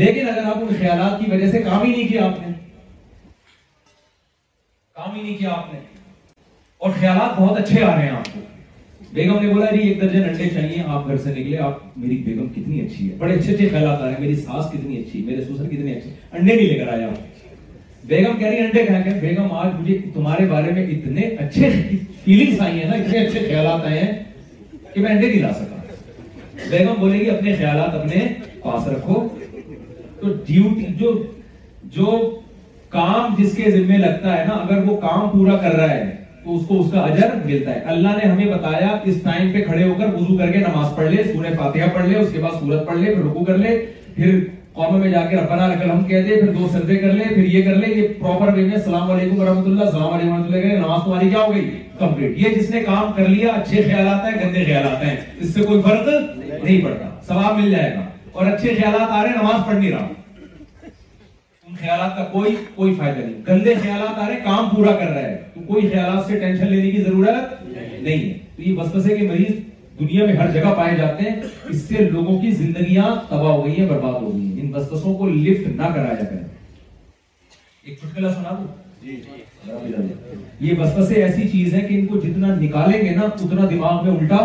لیکن 0.02 0.28
اگر 0.28 0.44
آپ 0.50 0.62
خیالات 0.80 1.20
کی 1.20 1.30
وجہ 1.30 1.50
سے 1.50 1.62
کام 1.62 1.82
ہی 1.86 1.90
نہیں 1.90 2.08
کیا 2.08 2.24
آپ 2.24 2.46
نے 2.46 2.52
کام 5.04 5.14
ہی 5.14 5.22
نہیں 5.22 5.36
کیا 5.38 5.50
آپ 5.50 5.72
نے 5.72 5.78
اور 6.84 6.90
خیالات 7.00 7.38
بہت 7.38 7.58
اچھے 7.58 7.82
آ 7.84 7.94
رہے 7.94 8.02
ہیں 8.02 8.10
آپ 8.16 8.26
کو 8.34 8.40
بیگم 9.12 9.38
نے 9.42 9.52
بولا 9.52 9.66
ایک 9.66 10.00
درجن 10.00 10.24
انڈے 10.28 10.48
چاہیے 10.48 10.82
آپ 10.96 11.06
گھر 11.06 11.16
سے 11.24 11.30
نکلے 11.34 11.56
آپ 11.68 11.78
میری 11.98 12.16
بیگم 12.26 12.48
کتنی 12.54 12.80
اچھی 12.80 13.10
ہے 13.10 13.16
بڑے 13.18 13.34
اچھے 13.34 13.52
اچھے 13.54 13.68
خیالات 13.72 14.00
آ 14.00 14.04
رہے 14.06 14.12
ہیں 14.14 14.20
میری 14.20 14.34
ساس 14.42 14.66
کتنی 14.72 14.96
اچھی 14.98 15.20
ہے 15.20 15.24
میرے 15.30 15.44
سوسر 15.44 15.68
کتنے 15.68 15.94
اچھے 15.94 16.10
انڈے 16.38 16.56
بھی 16.56 16.66
لے 16.68 16.78
کر 16.78 16.92
آیا 16.92 17.08
بیگم 18.12 18.36
کہہ 18.38 18.46
رہی 18.46 18.56
ہے 18.58 18.64
انڈے 18.66 18.84
کہہ 18.86 19.02
کے 19.04 19.14
بیگم 19.20 19.52
آج 19.62 19.70
مجھے 19.78 19.98
تمہارے 20.14 20.46
بارے 20.50 20.72
میں 20.76 20.86
اتنے 20.94 21.26
اچھے 21.46 21.70
فیلنگس 22.24 22.60
آئی 22.66 22.78
ہیں 22.80 22.88
نا 22.90 22.94
اتنے 23.04 23.26
اچھے 23.26 23.46
خیالات 23.48 23.84
آئے 23.86 23.98
ہیں 24.04 24.12
کہ 24.94 25.00
میں 25.00 25.10
انڈے 25.14 25.26
نہیں 25.26 25.40
لا 25.42 25.52
سکا 25.54 26.68
بیگم 26.70 27.00
بولے 27.00 27.18
گی 27.20 27.30
اپنے 27.30 27.56
خیالات 27.56 27.94
اپنے 28.02 28.24
پاس 28.62 28.86
رکھو 28.88 29.28
تو 30.20 30.32
ڈیوٹی 30.46 30.92
جو 31.02 31.16
جو 31.98 32.16
کام 32.92 33.34
جس 33.36 33.52
کے 33.56 33.70
ذمے 33.70 33.98
لگتا 33.98 34.36
ہے 34.38 34.44
نا 34.46 34.54
اگر 34.54 34.82
وہ 34.88 34.96
کام 35.00 35.28
پورا 35.32 35.56
کر 35.60 35.72
رہا 35.76 35.90
ہے 35.90 36.10
تو 36.44 36.56
اس 36.56 36.66
کو 36.68 36.80
اس 36.80 36.90
کا 36.92 37.00
اجر 37.00 37.30
ملتا 37.44 37.74
ہے 37.74 37.80
اللہ 37.92 38.16
نے 38.22 38.28
ہمیں 38.30 38.46
بتایا 38.54 38.88
اس 39.10 39.22
ٹائم 39.24 39.52
پہ 39.52 39.62
کھڑے 39.66 39.82
ہو 39.82 39.94
کر 39.98 40.12
وضو 40.14 40.36
کر 40.38 40.50
کے 40.52 40.58
نماز 40.58 40.94
پڑھ 40.96 41.10
لے 41.10 41.22
سورہ 41.32 41.54
فاتحہ 41.58 41.88
پڑھ 41.94 42.06
لے 42.06 42.18
اس 42.18 42.28
کے 42.32 42.38
بعد 42.42 42.60
سورت 42.60 42.86
پڑھ 42.86 42.98
لے 42.98 43.14
پھر 43.14 43.24
رکو 43.24 43.44
کر 43.44 43.58
لے 43.58 43.78
پھر 44.16 44.38
قوموں 44.74 44.98
میں 44.98 45.10
جا 45.10 45.24
کے 45.30 45.36
ربنا 45.36 45.66
ہم 45.94 46.04
کہہ 46.08 46.22
دے 46.28 46.40
پھر 46.40 46.52
دو 46.58 46.68
سردے 46.72 46.96
کر 46.96 47.12
لے 47.12 47.24
پھر 47.34 47.44
یہ 47.54 47.62
کر 47.64 47.74
لے 47.80 47.92
یہ 47.94 48.08
پراپر 48.20 48.52
وے 48.56 48.62
میں 48.64 48.74
السلام 48.76 49.10
علیکم 49.10 49.40
ورحمۃ 49.40 49.66
اللہ 49.72 49.80
السلام 49.90 50.12
علیکم 50.12 50.32
ورحمۃ 50.32 50.54
اللہ 50.54 50.78
نماز 50.86 51.04
تمہاری 51.04 51.28
کیا 51.30 51.42
ہو 51.46 51.54
گئی 51.54 51.70
کمپلیٹ 51.98 52.38
یہ 52.38 52.54
جس 52.60 52.70
نے 52.70 52.80
کام 52.86 53.12
کر 53.16 53.28
لیا 53.28 53.52
اچھے 53.58 53.82
خیالات 53.90 54.24
ہیں 54.28 54.40
گندے 54.44 54.64
خیالات 54.64 55.04
ہیں 55.04 55.16
اس 55.40 55.54
سے 55.54 55.62
کوئی 55.68 55.82
فرق 55.82 56.08
نہیں 56.62 56.84
پڑتا 56.84 57.10
ثواب 57.28 57.58
مل 57.60 57.70
جائے 57.70 57.94
گا 57.94 58.08
اور 58.32 58.46
اچھے 58.54 58.74
خیالات 58.80 59.08
آ 59.10 59.22
رہے 59.22 59.30
ہیں 59.30 59.42
نماز 59.42 59.66
پڑھ 59.66 59.76
نہیں 59.80 59.90
رہا 59.90 60.08
خیالات 61.82 62.16
کا 62.16 62.24
کوئی 62.32 62.54
کوئی 62.74 62.94
فائدہ 62.98 63.18
نہیں 63.18 63.40
گندے 63.46 63.74
خیالات 63.82 64.18
آ 64.22 64.26
رہے 64.28 64.36
کام 64.44 64.68
پورا 64.74 64.92
کر 64.98 65.08
رہا 65.10 65.22
ہے 65.22 65.36
تو 65.54 65.60
کوئی 65.66 65.88
خیالات 65.88 66.26
سے 66.26 66.38
ٹینشن 66.40 66.68
لینے 66.72 66.90
کی 66.90 67.02
ضرورت 67.06 67.62
نہیں 67.68 68.18
ہے 68.18 68.38
تو 68.56 68.62
یہ 68.62 68.76
وسوسے 68.78 69.16
کے 69.18 69.26
مریض 69.28 69.56
دنیا 70.00 70.24
میں 70.26 70.34
ہر 70.36 70.50
جگہ 70.54 70.72
پائے 70.76 70.96
جاتے 70.96 71.22
ہیں 71.28 71.34
اس 71.70 71.82
سے 71.88 72.04
لوگوں 72.12 72.38
کی 72.42 72.50
زندگیاں 72.60 73.08
تباہ 73.28 73.52
ہو 73.52 73.64
گئی 73.64 73.74
ہیں 73.80 73.86
برباد 73.88 74.20
ہو 74.22 74.32
گئی 74.36 74.46
ہیں 74.46 74.60
ان 74.66 74.74
وسوسوں 74.74 75.14
کو 75.18 75.28
لفٹ 75.28 75.66
نہ 75.80 75.90
کرایا 75.94 76.24
کریں 76.24 76.48
ایک 77.84 77.98
چٹکلا 78.00 78.32
سنا 78.34 78.54
دو 78.58 78.66
جی، 79.02 79.16
جی۔ 79.26 80.66
یہ 80.66 80.78
وسوسے 80.80 81.22
ایسی 81.22 81.48
چیز 81.52 81.74
ہے 81.74 81.80
کہ 81.88 81.98
ان 81.98 82.06
کو 82.06 82.18
جتنا 82.26 82.54
نکالیں 82.60 83.00
گے 83.04 83.10
نا 83.16 83.22
اتنا 83.44 83.66
دماغ 83.70 84.04
میں 84.06 84.16
الٹا 84.16 84.36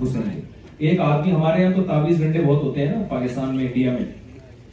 گھسیں 0.00 0.20
گے 0.22 0.40
ایک 0.88 1.00
آدمی 1.00 1.32
ہمارے 1.32 1.62
یہاں 1.62 1.72
تو 1.76 1.82
تعویز 1.88 2.20
گنڈے 2.22 2.40
بہت 2.46 2.62
ہوتے 2.62 2.86
ہیں 2.86 2.94
نا 2.96 3.02
پاکستان 3.08 3.54
میں 3.56 3.66
انڈیا 3.66 3.92
میں 3.92 4.04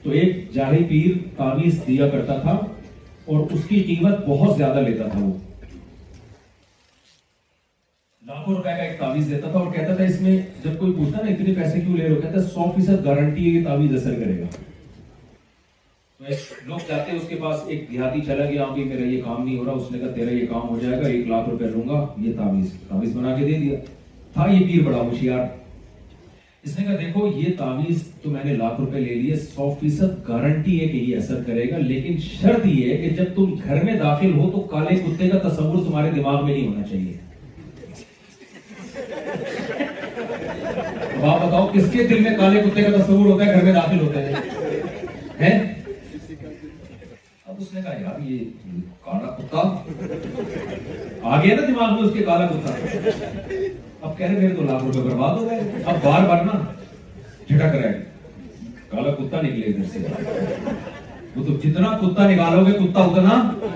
تو 0.03 0.09
ایک 0.17 0.35
جاہی 0.53 0.83
پیر 0.89 1.17
تعبض 1.37 1.79
دیا 1.87 2.07
کرتا 2.09 2.37
تھا 2.41 2.51
اور 2.57 3.45
اس 3.53 3.65
کی 3.67 3.81
قیمت 3.87 4.25
بہت 4.27 4.55
زیادہ 4.57 4.81
لیتا 4.87 5.07
تھا 5.11 5.19
وہ 5.23 5.31
لاکھوں 8.27 8.55
روپے 8.55 8.69
کا 8.77 8.83
ایک 8.83 9.29
دیتا 9.29 9.39
تھا 9.47 9.51
تھا 9.51 9.59
اور 9.59 9.71
کہتا 9.73 10.03
اس 10.03 10.21
میں 10.21 10.37
جب 10.63 10.77
کوئی 10.79 10.93
پوچھتا 10.97 11.23
نا 11.25 11.31
اتنے 11.33 11.53
پیسے 11.55 11.79
کیوں 11.81 11.97
لے 11.97 12.03
رہے 12.03 12.15
ہو 12.15 12.21
کہتا 12.21 12.41
سو 12.55 12.69
فیصد 12.75 13.05
گارنٹی 13.05 13.43
ہے 13.45 13.59
یہ 13.59 13.63
تعمیر 13.65 13.95
اثر 13.97 14.15
کرے 14.23 14.39
گا 14.41 14.45
لوگ 16.67 16.79
جاتے 16.87 17.11
ہیں 17.11 17.17
اس 17.19 17.27
کے 17.29 17.35
پاس 17.43 17.59
ایک 17.73 17.85
دیہاتی 17.91 18.21
چلا 18.25 18.45
گیا 18.51 18.65
میرا 18.75 19.05
یہ 19.07 19.21
کام 19.23 19.43
نہیں 19.45 19.57
ہو 19.57 19.65
رہا 19.65 19.71
اس 19.81 19.91
نے 19.91 19.99
کہا 19.99 20.11
تیرا 20.15 20.31
یہ 20.33 20.45
کام 20.49 20.69
ہو 20.69 20.79
جائے 20.81 21.01
گا 21.01 21.07
ایک 21.07 21.27
لاکھ 21.27 21.49
روپے 21.49 21.67
لوں 21.75 21.87
گا 21.89 22.05
یہ 22.27 22.33
تعمیر 22.37 22.65
تعبض 22.89 23.15
بنا 23.17 23.35
کے 23.39 23.45
دے 23.45 23.59
دیا 23.65 23.79
تھا 24.33 24.47
یہ 24.51 24.65
پیر 24.67 24.83
بڑا 24.85 24.97
ہوشیار 25.01 25.45
اس 26.69 26.77
نے 26.79 26.83
کہا 26.85 26.95
دیکھو 27.01 27.27
یہ 27.35 27.51
تعویز 27.57 28.01
تو 28.23 28.29
میں 28.29 28.43
نے 28.45 28.53
لاکھ 28.55 28.79
روپے 28.79 28.99
لے 28.99 29.13
لیے 29.13 29.35
سو 29.53 29.69
فیصد 29.79 30.27
گارنٹی 30.27 30.79
ہے 30.81 30.87
کہ 30.87 30.97
یہ 30.97 31.15
اثر 31.17 31.39
کرے 31.47 31.63
گا 31.71 31.77
لیکن 31.85 32.17
شرط 32.23 32.65
یہ 32.65 32.91
ہے 32.93 32.97
کہ 33.03 33.09
جب 33.15 33.33
تم 33.35 33.53
گھر 33.63 33.81
میں 33.83 33.93
داخل 33.99 34.33
ہو 34.39 34.49
تو 34.51 34.59
کالے 34.73 34.95
کتے 35.05 35.29
کا 35.29 35.37
تصور 35.47 35.83
تمہارے 35.85 36.11
دماغ 36.15 36.45
میں 36.45 36.53
نہیں 36.53 36.67
ہونا 36.67 36.83
چاہیے 36.89 37.17
آپ 41.23 41.43
بتاؤ 41.47 41.65
کس 41.73 41.89
کے 41.93 42.07
دل 42.07 42.19
میں 42.27 42.35
کالے 42.37 42.61
کتے 42.69 42.83
کا 42.83 42.95
تصور 42.97 43.25
ہوتا 43.31 43.45
ہے 43.45 43.53
گھر 43.53 43.63
میں 43.63 43.73
داخل 43.73 43.99
ہوتا 43.99 45.41
ہے 45.41 45.53
اب 47.45 47.55
اس 47.57 47.73
نے 47.73 47.81
کہا 47.81 47.99
یار 48.01 48.29
یہ 48.29 48.43
کالا 49.05 49.35
کتا 49.39 49.67
آ 51.21 51.43
گیا 51.43 51.55
نا 51.55 51.67
دماغ 51.67 51.93
میں 51.99 52.07
اس 52.09 52.13
کے 52.19 52.23
کالا 52.25 52.47
کتا 52.47 53.87
اب 54.01 54.17
کہہ 54.17 54.25
رہے 54.25 54.37
میرے 54.39 54.53
تو 54.55 54.61
لاکھ 54.63 54.83
روپے 54.83 54.99
برباد 55.09 55.37
ہو 55.37 55.49
گئے 55.49 55.81
اب 55.85 55.95
بار 56.03 56.27
بار 56.27 56.43
نا 56.45 56.51
جھٹک 57.47 57.75
رہے 57.75 57.91
کالا 58.89 59.11
کتا 59.15 59.41
نکلے 59.41 59.65
ادھر 59.71 59.83
سے 59.93 60.69
وہ 61.35 61.43
تو 61.45 61.55
جتنا 61.63 61.89
کتا 62.01 62.29
نکالو 62.29 62.65
گے 62.67 62.71
کتا 62.73 62.99
اتنا 63.05 63.33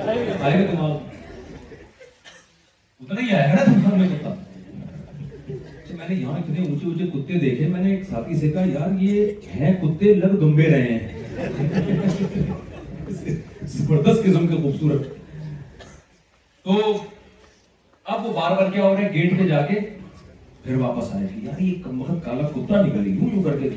آئے 0.07 0.59
گا 0.59 0.71
تمہارا 0.71 0.93
اتنا 2.99 3.21
ہی 3.21 3.31
آئے 3.35 3.49
گا 3.57 3.63
تم 3.65 3.89
گھر 3.89 3.97
میں 3.97 4.07
کتا 4.11 4.29
اچھا، 4.29 5.95
میں 5.97 6.07
نے 6.09 6.15
یہاں 6.15 6.37
اتنے 6.37 6.59
اونچے 6.67 6.85
اونچے 6.87 7.05
کتے 7.13 7.39
دیکھے 7.39 7.67
میں 7.73 7.81
نے 7.83 7.89
ایک 7.95 8.03
ساتھی 8.09 8.35
سے 8.39 8.51
کہا 8.51 8.63
یار 8.73 9.01
یہ 9.01 9.55
ہیں 9.55 9.73
کتے 9.81 10.13
لگ 10.13 10.35
گمبے 10.43 10.69
رہے 10.71 10.93
ہیں 10.97 11.21
زبردست 13.09 14.23
قسم 14.25 14.47
کے 14.47 14.55
خوبصورت 14.55 15.11
تو 16.63 16.79
اب 18.05 18.25
وہ 18.25 18.33
بار 18.33 18.55
بار 18.57 18.71
کیا 18.71 18.83
ہو 18.83 18.95
رہے 18.95 19.03
ہیں 19.03 19.13
گیٹ 19.13 19.37
پہ 19.39 19.47
جا 19.47 19.61
کے 19.65 19.79
پھر 20.63 20.75
واپس 20.81 21.11
آئے 21.15 21.27
کہ 21.33 21.45
یار 21.45 21.59
یہ 21.61 21.81
کم 21.83 22.01
وقت 22.01 22.23
کالا 22.25 22.43
کتا 22.49 22.81
نکلی 22.81 23.11
یوں 23.11 23.29
یوں 23.33 23.41
کر 23.43 23.57
کے 23.59 23.69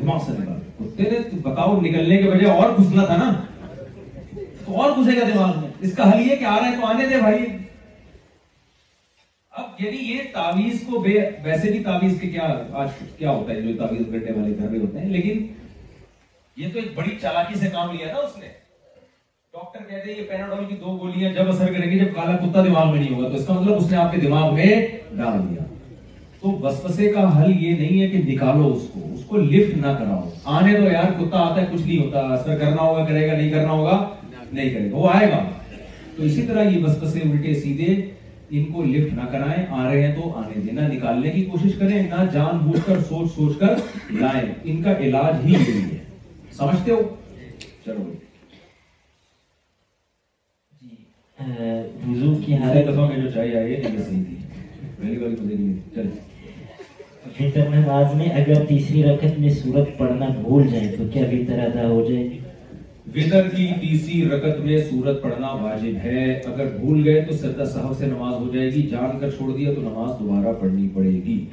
دماغ 0.00 0.18
سے 0.26 0.32
نکال 0.38 0.58
کتے 0.78 1.02
نے 1.10 1.18
بتاؤ 1.42 1.80
نکلنے 1.80 2.16
کے 2.22 2.30
بجائے 2.30 2.56
اور 2.58 2.76
گھسنا 2.78 3.04
تھا 3.04 3.16
نا 3.16 3.30
تو 4.64 4.80
اور 4.82 4.90
گھسے 4.96 5.16
گا 5.20 5.26
دماغ 5.32 5.56
میں 5.60 5.70
اس 5.88 5.96
کا 5.96 6.10
حل 6.12 6.20
یہ 6.30 6.36
کہ 6.36 6.44
آ 6.44 6.56
رہا 6.58 6.66
ہے 6.70 6.76
تو 6.80 6.86
آنے 6.86 7.06
دے 7.12 7.20
بھائی 7.20 7.44
اب 9.62 9.82
یعنی 9.84 9.96
یہ 10.12 10.20
تعویز 10.34 10.82
کو 10.90 11.00
بے 11.06 11.18
ویسے 11.44 11.70
بھی 11.70 11.82
تعویز 11.84 12.20
کے 12.20 12.28
کیا 12.30 12.48
آج 12.82 12.88
کیا 13.18 13.30
ہوتا 13.30 13.52
ہے 13.52 13.60
جو 13.62 13.76
تعویز 13.78 14.06
گھنٹے 14.12 14.32
والے 14.32 14.56
گھر 14.58 14.68
میں 14.68 14.78
ہوتے 14.80 14.98
ہیں 15.00 15.08
لیکن 15.12 15.46
یہ 16.62 16.72
تو 16.72 16.78
ایک 16.78 16.92
بڑی 16.94 17.16
چالاکی 17.20 17.58
سے 17.58 17.68
کام 17.72 17.96
لیا 17.96 18.12
نا 18.12 18.18
اس 18.24 18.36
نے 18.38 18.46
ڈاکٹر 19.54 19.82
کہتے 19.88 20.10
ہیں 20.12 20.18
یہ 20.20 20.28
پیناڈول 20.28 20.64
کی 20.68 20.76
دو 20.80 20.96
گولیاں 21.00 21.32
جب 21.34 21.48
اثر 21.52 21.72
کریں 21.72 21.90
گی 21.90 21.98
جب 21.98 22.14
کالا 22.14 22.36
کتا 22.46 22.64
دماغ 22.66 22.90
میں 22.92 23.00
نہیں 23.00 23.14
ہوگا 23.14 23.28
تو 23.28 23.36
اس 23.36 23.46
کا 23.46 23.52
مطلب 23.60 23.76
اس 23.76 23.90
نے 23.90 23.96
آپ 24.04 24.12
کے 24.12 24.20
دماغ 24.20 24.54
میں 24.54 24.72
ڈال 25.16 25.38
دیا 25.50 25.62
تو 26.40 26.50
وسوسے 26.62 27.08
کا 27.12 27.26
حل 27.38 27.50
یہ 27.56 27.76
نہیں 27.78 28.00
ہے 28.00 28.08
کہ 28.10 28.18
نکالو 28.32 28.72
اس 28.76 28.86
کو 28.92 29.00
اس 29.12 29.24
کو 29.28 29.36
لفٹ 29.38 29.76
نہ 29.84 29.92
کراؤ 29.98 30.28
آنے 30.58 30.74
تو 30.76 30.84
یار 30.92 31.12
کتا 31.18 31.38
آتا 31.48 31.60
ہے 31.60 31.66
کچھ 31.72 31.82
نہیں 31.86 31.98
ہوتا 32.04 32.20
اثر 32.34 32.58
کرنا 32.58 32.82
ہوگا 32.82 33.04
کرے 33.06 33.26
گا 33.28 33.36
نہیں 33.36 33.50
کرنا 33.50 33.70
ہوگا 33.70 33.98
نہیں 34.52 34.70
کرے 34.74 34.90
گا 34.92 34.96
وہ 34.96 35.10
آئے 35.12 35.30
گا 35.30 35.42
تو 36.16 36.22
اسی 36.22 36.42
طرح 36.48 36.70
یہ 36.70 36.84
وسوسے 36.84 37.20
الٹے 37.30 37.54
سیدھے 37.60 37.94
ان 37.94 38.64
کو 38.72 38.82
لفٹ 38.84 39.12
نہ 39.14 39.26
کرائیں 39.32 39.64
آ 39.70 39.82
رہے 39.90 40.02
ہیں 40.06 40.14
تو 40.16 40.32
آنے 40.38 40.60
دیں 40.60 40.72
نہ 40.80 40.86
نکالنے 40.94 41.30
کی 41.34 41.44
کوشش 41.52 41.74
کریں 41.78 42.02
نہ 42.08 42.24
جان 42.32 42.58
بوجھ 42.66 42.80
کر 42.86 43.00
سوچ 43.08 43.30
سوچ 43.34 43.56
کر 43.60 43.74
لائیں 44.20 44.52
ان 44.70 44.82
کا 44.82 44.96
علاج 45.06 45.44
ہی 45.46 45.54
ہے 45.54 45.80
سمجھتے 46.58 46.90
ہو 46.92 47.00
چلو 47.84 48.12
جی، 50.82 50.94
وضو 52.08 52.34
کی 52.46 52.56
جو 52.56 53.30
چاہیے 53.34 53.82
میری 55.02 55.16
والی 55.16 55.34
مزے 55.42 55.54
نہیں 55.54 55.80
چلے 55.94 57.30
فطر 57.38 57.68
نماز 57.74 58.14
میں 58.18 58.26
اگر 58.40 58.64
تیسری 58.68 59.02
رکعت 59.02 59.38
میں 59.40 59.50
سورت 59.62 59.96
پڑھنا 59.98 60.26
بھول 60.40 60.66
جائے 60.72 60.94
تو 60.96 61.04
کیا 61.12 61.24
فطر 61.30 61.58
ادا 61.66 61.88
ہو 61.88 62.04
جائے 62.08 62.22
گی 62.30 62.38
وطر 63.14 63.48
کی 63.56 63.66
تیسری 63.80 64.22
رکعت 64.30 64.58
میں 64.64 64.78
سورت 64.90 65.22
پڑھنا 65.22 65.48
واجب 65.62 65.96
ہے 66.04 66.24
اگر 66.52 66.66
بھول 66.80 67.02
گئے 67.08 67.20
تو 67.28 67.36
سجدہ 67.36 67.64
صاحب 67.72 67.96
سے 67.98 68.06
نماز 68.06 68.34
ہو 68.40 68.48
جائے 68.54 68.70
گی 68.74 68.82
جان 68.92 69.18
کر 69.20 69.30
چھوڑ 69.36 69.50
دیا 69.56 69.72
تو 69.74 69.80
نماز 69.88 70.10
دوبارہ 70.20 70.52
پڑھنی 70.60 70.88
پڑے 70.94 71.10
گی 71.26 71.44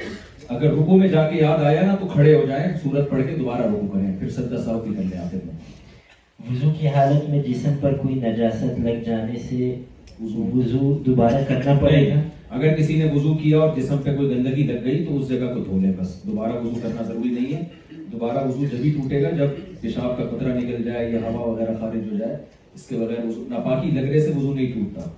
اگر 0.55 0.71
رکو 0.73 0.97
میں 0.97 1.07
جا 1.09 1.27
کے 1.29 1.37
یاد 1.39 1.63
آیا 1.71 1.81
نا 1.87 1.95
تو 1.99 2.07
کھڑے 2.13 2.33
ہو 2.35 2.45
جائیں 2.47 2.65
سورت 2.83 3.09
پڑھ 3.11 3.25
کے 3.27 3.35
دوبارہ 3.39 3.65
رکو 3.71 3.85
کریں 3.93 4.15
پھر 4.19 4.29
سجدہ 4.39 4.61
صاحب 4.65 4.85
کی 4.85 4.93
کرنے 4.97 5.17
آتے 5.25 5.37
ہیں 5.43 6.51
وضو 6.51 6.69
کی 6.79 6.87
حالت 6.95 7.29
میں 7.29 7.41
جسم 7.47 7.73
پر 7.81 7.95
کوئی 8.01 8.15
نجاست 8.25 8.79
لگ 8.85 9.03
جانے 9.05 9.39
سے 9.49 9.75
وضو 10.21 10.93
دوبارہ 11.05 11.43
کرنا 11.47 11.77
پڑے 11.81 12.07
گا 12.09 12.19
اگر 12.57 12.73
کسی 12.77 12.95
نے 13.01 13.05
وضو 13.13 13.33
کیا 13.41 13.57
اور 13.61 13.69
جسم 13.75 13.97
پہ 14.03 14.15
کوئی 14.17 14.29
گندگی 14.29 14.63
لگ 14.67 14.85
گئی 14.85 15.03
تو 15.05 15.17
اس 15.17 15.27
جگہ 15.29 15.53
کو 15.53 15.63
دھو 15.63 15.79
لیں 15.81 15.91
بس 15.97 16.15
دوبارہ 16.27 16.51
وضو 16.61 16.79
کرنا 16.83 17.01
ضروری 17.07 17.29
نہیں 17.33 17.53
ہے 17.55 17.97
دوبارہ 18.11 18.45
وضو 18.47 18.65
جب 18.71 18.83
ٹوٹے 18.95 19.21
گا 19.23 19.29
جب 19.37 19.49
پیشاب 19.81 20.17
کا 20.17 20.25
قطرہ 20.29 20.53
نکل 20.57 20.81
جائے 20.83 21.09
یا 21.11 21.19
ہوا 21.27 21.41
وغیرہ 21.45 21.77
خارج 21.79 22.11
ہو 22.11 22.17
جائے 22.19 22.35
اس 22.75 22.87
کے 22.87 22.95
بغیر 22.97 23.23
وضو 23.25 23.43
ناپاکی 23.49 23.91
لگنے 23.99 24.19
سے 24.19 24.31
وضو 24.35 24.53
نہیں 24.53 24.71
ٹوٹتا 24.73 25.09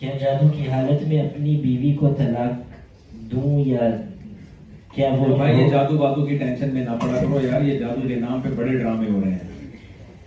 کیا 0.00 0.10
جادو 0.20 0.48
کی 0.56 0.68
حالت 0.70 1.06
میں 1.08 1.20
اپنی 1.22 1.56
بیوی 1.62 1.92
کو 2.00 2.14
طلاق 2.18 2.76
دوں 3.32 3.58
یا 3.66 3.90
کیا 4.94 5.08
یہ 5.18 5.68
جادو 5.70 5.96
بادو 5.98 6.24
کی 6.26 6.36
ٹینشن 6.38 6.74
میں 6.74 6.84
نہ 6.84 6.96
پڑا 7.00 7.20
کرو 7.20 7.40
یار 7.46 7.62
یہ 7.64 7.78
جادو 7.78 8.08
کے 8.08 8.14
نام 8.26 8.40
پہ 8.44 8.48
بڑے 8.56 8.76
ڈرامے 8.78 9.10
ہو 9.10 9.20
رہے 9.24 9.30
ہیں 9.30 9.56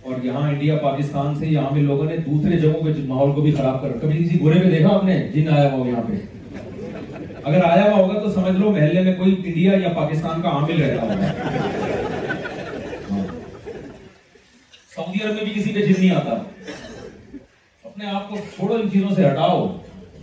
اور 0.04 0.24
یہاں 0.24 0.48
انڈیا 0.50 0.76
پاکستان 0.82 1.34
سے 1.38 1.46
یہاں 1.46 1.78
لوگوں 1.78 2.04
نے 2.04 2.16
دوسرے 2.26 2.56
جگہوں 2.60 2.82
کے 2.84 2.92
ماحول 3.08 3.32
کو 3.34 3.40
بھی 3.42 3.50
خراب 3.56 3.82
کر 3.82 3.90
کبھی 4.02 4.24
کسی 4.24 4.38
میں 4.44 4.70
دیکھا 4.70 4.88
آپ 4.94 5.04
نے 5.04 5.18
جن 5.34 5.48
آیا 5.56 5.70
ہوا 5.72 5.86
یہاں 5.88 6.02
پہ 6.06 7.20
اگر 7.50 7.60
آیا 7.64 7.84
ہوا 7.84 7.96
ہوگا 7.98 8.18
تو 8.22 8.30
سمجھ 8.32 8.56
لو 8.60 8.70
محلے 8.72 9.00
میں 9.08 9.14
کوئی 9.18 9.34
انڈیا 9.44 9.72
یا 9.82 9.88
پاکستان 9.96 10.40
کا 10.42 10.48
عامل 10.48 10.80
رہتا 10.82 11.02
ہوگا 11.02 11.28
ہاں۔ 13.10 13.22
سعودی 14.94 15.22
عرب 15.24 15.34
میں 15.34 15.44
بھی 15.44 15.52
کسی 15.60 15.72
پہ 15.74 15.84
جن 15.86 15.92
نہیں 15.98 16.14
آتا 16.16 16.34
اپنے 17.84 18.06
آپ 18.14 18.28
کو 18.30 18.36
چھوڑو 18.56 18.74
ان 18.74 18.88
چیزوں 18.92 19.10
سے 19.16 19.26
ہٹاؤ 19.28 19.66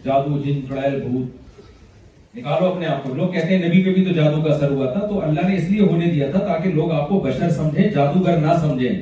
جادو 0.05 0.39
جن 0.45 0.59
بھوت 0.67 2.37
نکالو 2.37 2.65
اپنے 2.71 2.85
آپ 2.87 3.03
کو 3.03 3.13
لوگ 3.15 3.31
کہتے 3.33 3.55
ہیں 3.57 3.67
نبی 3.67 3.83
پہ 3.83 3.93
بھی 3.93 4.03
تو 4.05 4.11
جادو 4.13 4.41
کا 4.41 4.51
اثر 4.53 4.71
ہوا 4.71 4.91
تھا 4.93 5.05
تو 5.07 5.21
اللہ 5.27 5.47
نے 5.47 5.55
اس 5.55 5.69
لیے 5.69 5.85
ہونے 5.87 6.09
دیا 6.09 6.29
تھا 6.31 6.39
تاکہ 6.47 6.73
لوگ 6.73 6.91
آپ 6.97 7.07
کو 7.09 7.19
بشر 7.19 7.49
سمجھیں 7.55 7.87
جادوگر 7.95 8.37
نہ 8.41 8.53
سمجھیں 8.61 9.01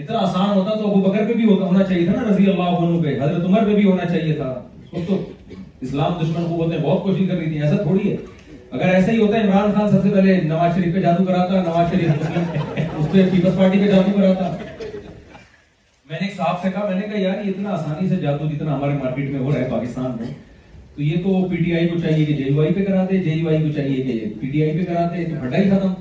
اتنا 0.00 0.18
آسان 0.18 0.50
ہوتا 0.56 0.74
تو 0.78 0.90
ابو 0.90 1.00
بکر 1.08 1.24
پہ 1.28 1.32
بھی 1.34 1.44
ہونا 1.44 1.82
چاہیے 1.88 2.04
تھا 2.06 2.12
نا 2.20 2.28
رضی 2.30 2.46
اللہ 2.50 2.76
عنہ 2.82 3.02
پہ 3.02 3.18
حضرت 3.20 3.44
عمر 3.46 3.64
پہ 3.64 3.74
بھی 3.74 3.84
ہونا 3.84 4.04
چاہیے 4.12 4.32
تھا 4.34 4.52
تو 5.06 5.18
اسلام 5.80 6.12
دشمن 6.22 6.46
قوتیں 6.48 6.78
بہت 6.78 7.02
کوشش 7.02 7.28
کر 7.28 7.34
رہی 7.36 7.50
تھی 7.50 7.62
ایسا 7.62 7.82
تھوڑی 7.82 8.10
ہے 8.10 8.16
اگر 8.70 8.88
ایسا 8.94 9.12
ہی 9.12 9.18
ہوتا 9.18 9.36
ہے 9.38 9.42
عمران 9.46 9.72
خان 9.74 9.90
سب 9.90 10.02
سے 10.02 10.10
پہلے 10.14 10.40
نواز 10.48 10.74
شریف 10.76 10.94
پہ 10.94 11.00
جادو 11.00 11.24
کراتا 11.24 11.62
نواز 11.62 11.92
شریف 11.94 12.38
اس 12.78 13.10
پہ 13.12 13.26
پیپلز 13.32 13.56
پارٹی 13.58 13.78
پہ 13.78 13.86
جادو 13.90 14.12
کراتا 14.16 14.50
میں 16.10 16.18
نے 16.20 16.26
ایک 16.26 16.34
صاحب 16.36 16.62
سے 16.62 16.70
کہا 16.70 16.80
کہا 16.80 16.88
میں 16.98 17.06
نے 17.06 17.20
یار 17.22 17.44
یہ 17.44 17.50
اتنا 17.50 17.72
آسانی 17.74 18.08
سے 18.08 18.16
جادو 18.22 18.46
جتنا 18.54 18.74
ہمارے 18.76 18.94
مارکیٹ 19.02 19.30
میں 19.30 19.40
ہو 19.40 19.52
رہا 19.52 19.58
ہے 19.60 19.68
پاکستان 19.70 20.16
میں 20.20 20.30
تو 20.94 21.02
یہ 21.02 21.22
تو 21.24 21.44
پی 21.50 21.56
ٹی 21.64 21.74
آئی 21.76 21.86
کو 21.88 21.98
چاہیے 22.02 22.24
کہ 22.24 22.32
جے 22.36 22.44
یو 22.50 22.60
آئی 22.62 22.72
پہ 22.74 22.84
کراتے 22.84 23.18
جے 23.24 23.30
یو 23.34 23.48
آئی 23.48 23.62
کو 23.62 23.72
چاہیے 23.76 24.02
کہ 24.06 24.32
پی 24.40 24.50
ٹی 24.50 24.62
آئی 24.62 24.78
پہ 24.78 24.84
کراتے 24.92 25.68
ختم 25.70 25.92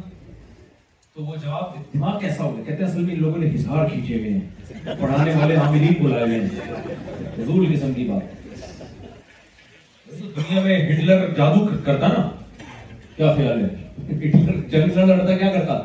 تو 1.22 1.28
وہ 1.32 1.36
جواب 1.44 1.74
دماغ 1.94 2.18
کیسا 2.20 2.44
ہوگا 2.44 2.62
کہتے 2.66 2.84
ہیں 2.84 2.90
اصل 2.90 3.00
میں 3.04 3.14
ان 3.16 3.20
لوگوں 3.22 3.38
نے 3.40 3.48
ہزار 3.54 3.88
کھینچے 3.90 4.16
ہوئے 4.20 4.30
ہیں 4.30 4.96
پڑھانے 5.00 5.34
والے 5.40 5.56
حاملین 5.56 5.94
بلائے 6.04 6.24
ہوئے 6.26 6.40
ہیں 6.40 7.36
حضور 7.38 7.66
قسم 7.74 7.92
کی 7.94 8.04
بات 8.08 8.64
دنیا 10.36 10.62
میں 10.64 10.80
ہٹلر 10.88 11.28
جادو 11.38 11.66
کرتا 11.86 12.08
نا 12.14 12.24
کیا 13.18 13.34
خیال 13.36 13.64
ہے 13.64 14.16
ہٹلر 14.28 14.56
جنگ 14.72 14.98
نہ 14.98 15.06
لڑتا 15.12 15.38
کیا 15.38 15.52
کرتا 15.58 15.80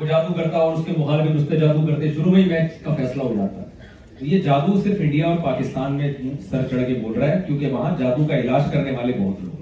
وہ 0.00 0.06
جادو 0.08 0.32
کرتا 0.34 0.56
اور 0.66 0.76
اس 0.76 0.84
کے 0.86 0.92
مخالفین 0.98 1.36
اس 1.38 1.48
پہ 1.48 1.56
جادو 1.64 1.86
کرتے 1.86 2.12
شروع 2.14 2.32
میں 2.32 2.42
ہی 2.42 2.48
میچ 2.50 2.80
کا 2.82 2.94
فیصلہ 2.98 3.22
ہو 3.22 3.34
جاتا 3.36 4.24
یہ 4.34 4.40
جادو 4.50 4.80
صرف 4.82 5.00
انڈیا 5.06 5.26
اور 5.28 5.38
پاکستان 5.50 5.94
میں 6.02 6.12
سر 6.50 6.68
چڑھ 6.70 6.84
کے 6.88 7.00
بول 7.02 7.18
رہا 7.18 7.30
ہے 7.34 7.40
کیونکہ 7.46 7.72
وہاں 7.72 7.96
جادو 8.00 8.26
کا 8.26 8.38
علاج 8.40 8.70
کرنے 8.72 8.96
والے 8.96 9.12
بہت 9.18 9.42
لوگ 9.44 9.60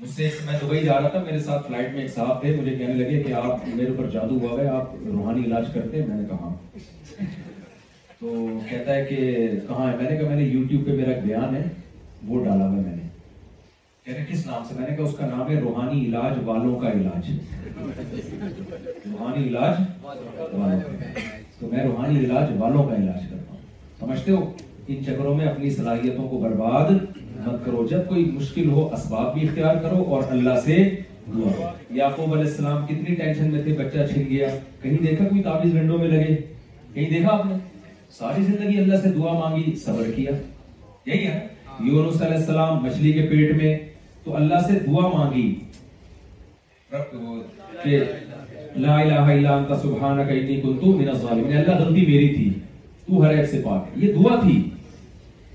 مجھ 0.00 0.08
سے 0.10 0.28
میں 0.46 0.58
دبئی 0.60 0.84
جا 0.84 1.00
رہا 1.00 1.08
تھا 1.08 1.20
میرے 1.22 1.38
ساتھ 1.44 1.66
فلائٹ 1.66 1.92
میں 1.92 2.00
ایک 2.00 2.10
صاحب 2.14 2.40
تھے 2.40 2.50
مجھے 2.56 2.74
کہنے 2.76 2.94
لگے 2.94 3.22
کہ 3.22 3.32
آپ 3.34 3.66
میرے 3.68 3.88
اوپر 3.90 4.10
جادو 4.10 4.34
ہوا 4.42 4.60
ہے 4.60 4.66
آپ 4.70 4.94
روحانی 5.06 5.44
علاج 5.46 5.64
کرتے 5.74 6.00
ہیں 6.00 6.06
میں 6.08 6.16
نے 6.16 6.26
کہا 6.28 6.46
ہاں۔ 6.48 7.24
تو 8.20 8.34
کہتا 8.68 8.94
ہے 8.94 9.04
کہ 9.08 9.16
کہاں 9.68 9.90
ہے 9.90 9.96
میں 9.96 10.10
نے 10.10 10.18
کہا 10.18 10.28
میں 10.28 10.36
نے 10.36 10.42
یوٹیوب 10.44 10.84
پہ 10.86 10.92
میرا 10.96 11.18
بیان 11.24 11.56
ہے 11.56 11.62
وہ 12.28 12.44
ڈالا 12.44 12.66
ہوا 12.66 12.80
میں 12.82 12.94
نے 12.96 13.08
کہہ 14.04 14.24
کس 14.28 14.46
نام 14.46 14.62
سے 14.68 14.74
میں 14.78 14.88
نے 14.88 14.96
کہا 14.96 15.04
اس 15.06 15.14
کا 15.18 15.26
نام 15.26 15.50
ہے 15.50 15.58
روحانی 15.60 16.04
علاج 16.06 16.38
والوں 16.44 16.78
کا 16.80 16.92
علاج 16.92 17.30
روحانی 17.80 19.46
علاج 19.48 19.80
والوں 20.04 20.30
کا 20.36 21.28
تو 21.58 21.68
میں 21.72 21.84
روحانی 21.84 22.24
علاج 22.24 22.52
والوں 22.60 22.88
کا 22.88 22.96
علاج 22.96 23.28
کرتا 23.30 23.52
ہوں 23.52 23.60
سمجھتے 24.00 24.32
ہو 24.32 24.44
ان 24.88 25.02
چکروں 25.04 25.34
میں 25.36 25.46
اپنی 25.46 25.70
صلاحیتوں 25.70 26.26
کو 26.28 26.38
برباد 26.40 26.90
مت 27.46 27.64
کرو 27.64 27.86
جب 27.86 28.06
کوئی 28.08 28.24
مشکل 28.34 28.68
ہو 28.72 28.88
اسباب 28.94 29.32
بھی 29.34 29.46
اختیار 29.48 29.74
کرو 29.82 30.04
اور 30.14 30.22
اللہ 30.32 30.58
سے 30.64 30.76
دعا 31.32 32.08
علیہ 32.08 32.48
السلام 32.48 32.86
کتنی 32.86 33.14
ٹینشن 33.14 33.50
میں 33.52 33.62
تھے 33.62 33.72
بچہ 33.78 34.06
چھن 34.12 34.22
گیا 34.28 34.48
کہیں 34.82 34.96
دیکھا 35.02 35.24
کوئی 35.28 35.42
گھنٹوں 35.72 35.98
میں 35.98 36.08
لگے 36.08 36.36
کہیں 36.94 37.10
دیکھا 37.10 37.32
آپ 37.36 37.44
نے 37.46 37.54
ساری 38.18 38.42
زندگی 38.44 38.78
اللہ 38.82 39.02
سے 39.02 39.10
دعا 39.18 39.32
مانگی 39.38 39.74
صبر 39.84 40.10
کیا 40.16 40.30
یہی 41.10 41.26
ہے 41.26 41.46
یونس 41.80 42.22
علیہ 42.22 42.36
السلام 42.36 42.82
مچھلی 42.84 43.12
کے 43.20 43.26
پیٹ 43.30 43.54
میں 43.56 43.76
تو 44.24 44.36
اللہ 44.36 44.66
سے 44.68 44.78
دعا 44.86 45.08
مانگی 45.16 45.52
کہ 47.84 48.00
لا 48.80 48.98
الہ 49.00 49.20
الا 49.36 49.58
انی 49.58 50.60
من 50.64 51.08
الظالمین 51.08 51.56
اللہ 51.56 51.78
غلطی 51.84 52.06
میری 52.12 52.28
تھی 52.34 52.48
تو 53.06 53.22
ہر 53.24 53.34
ایک 53.36 53.48
سے 53.50 53.60
پاک 53.64 53.96
یہ 54.02 54.12
دعا 54.14 54.34
تھی 54.42 54.58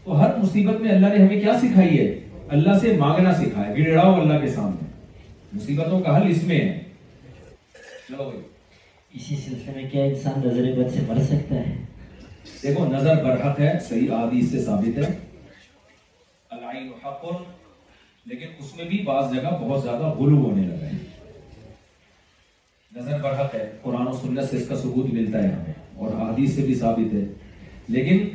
تو 0.06 0.20
ہر 0.22 0.36
مصیبت 0.38 0.80
میں 0.82 0.92
اللہ 0.92 1.14
نے 1.18 1.24
ہمیں 1.26 1.40
کیا 1.42 1.54
سکھائی 1.62 2.00
ہے 2.00 2.14
اللہ 2.56 2.80
سے 2.80 2.92
مانگنا 3.00 3.34
سکھا 3.34 3.68
ہے 3.68 3.76
گڑڑاؤ 3.78 4.20
اللہ 4.22 4.40
کے 4.42 4.48
سامنے 4.56 4.88
مصیبتوں 5.54 6.00
کا 6.04 6.16
حل 6.16 6.30
اس 6.32 6.44
میں 6.48 6.58
ہے 6.60 6.82
چلو 8.08 8.30
اسی 9.14 9.36
سلسلے 9.46 9.72
میں 9.76 9.90
کیا 9.92 10.04
انسان 10.06 10.40
نظر 10.48 10.64
بد 10.78 10.92
سے 10.96 11.02
مر 11.08 11.22
سکتا 11.30 11.56
ہے 11.56 11.74
دیکھو 12.64 12.86
نظر 12.92 13.24
برحق 13.24 13.60
ہے 13.60 13.72
صحیح 13.88 14.12
عادی 14.18 14.46
سے 14.48 14.64
ثابت 14.66 14.98
ہے 15.04 15.10
العین 16.58 16.90
حق 17.06 17.26
لیکن 18.28 18.48
اس 18.60 18.76
میں 18.78 18.86
بھی 18.90 18.98
بعض 19.08 19.34
جگہ 19.34 19.58
بہت 19.62 19.82
زیادہ 19.84 20.12
غلو 20.20 20.38
ہونے 20.44 20.68
لگا 20.68 20.90
ہے 20.90 20.98
نظر 22.98 23.18
برحق 23.22 23.56
ہے 23.56 23.70
قرآن 23.82 24.08
و 24.08 24.12
سنت 24.22 24.50
سے 24.50 24.58
اس 24.58 24.68
کا 24.68 24.76
ثبوت 24.82 25.14
ملتا 25.14 25.44
ہے 25.44 25.52
ہمیں 25.54 25.82
اور 26.08 26.14
حادیث 26.22 26.56
سے 26.56 26.62
بھی 26.66 26.76
ثابت 26.80 27.14
ہے 27.14 27.24
لیکن 27.96 28.28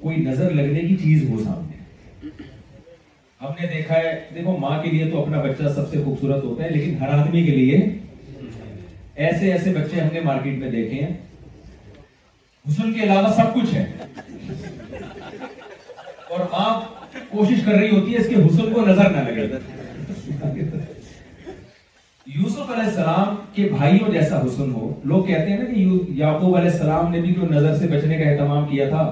کوئی 0.00 0.16
نظر 0.24 0.50
لگنے 0.54 0.80
کی 0.88 0.96
چیز 1.02 1.28
ہو 1.30 1.38
سامنے 1.44 1.74
ہم 3.40 3.50
نے 3.60 3.66
دیکھا 3.74 3.94
ہے 3.94 4.12
دیکھو 4.34 4.56
ماں 4.58 4.82
کے 4.82 4.90
لیے 4.90 5.10
تو 5.10 5.22
اپنا 5.22 5.40
بچہ 5.42 5.68
سب 5.76 5.88
سے 5.90 6.02
خوبصورت 6.04 6.44
ہوتا 6.44 6.64
ہے 6.64 6.68
لیکن 6.70 6.96
ہر 7.00 7.08
آدمی 7.18 7.42
کے 7.46 7.56
لیے 7.56 7.76
ایسے 9.26 9.52
ایسے 9.52 9.72
بچے 9.74 10.00
ہم 10.00 10.08
نے 10.12 10.20
مارکیٹ 10.24 10.58
میں 10.58 10.70
دیکھے 10.70 11.02
ہیں 11.04 11.12
حسن 12.68 12.92
کے 12.92 13.02
علاوہ 13.02 13.32
سب 13.36 13.54
کچھ 13.54 13.74
ہے 13.74 15.02
اور 16.30 16.40
ماں 16.52 16.72
کوشش 17.30 17.62
کر 17.66 17.72
رہی 17.74 17.90
ہوتی 17.90 18.12
ہے 18.14 18.18
اس 18.20 18.28
کے 18.28 18.34
حسن 18.46 18.72
کو 18.72 18.84
نظر 18.86 19.10
نہ 19.10 19.28
لگے 19.28 19.46
یوسف 22.38 22.70
علیہ 22.70 22.84
السلام 22.88 23.34
کے 23.54 23.68
بھائیوں 23.78 24.12
جیسا 24.12 24.40
حسن 24.44 24.72
ہو 24.74 24.88
لوگ 25.12 25.22
کہتے 25.26 25.50
ہیں 25.50 25.58
نا 25.58 25.64
کہ 25.74 25.84
یعقوب 26.20 26.56
علیہ 26.56 26.70
السلام 26.70 27.10
نے 27.12 27.20
بھی 27.20 27.32
جو 27.34 27.46
نظر 27.50 27.76
سے 27.78 27.86
بچنے 27.94 28.18
کا 28.18 28.28
اہتمام 28.30 28.66
کیا 28.70 28.88
تھا 28.88 29.04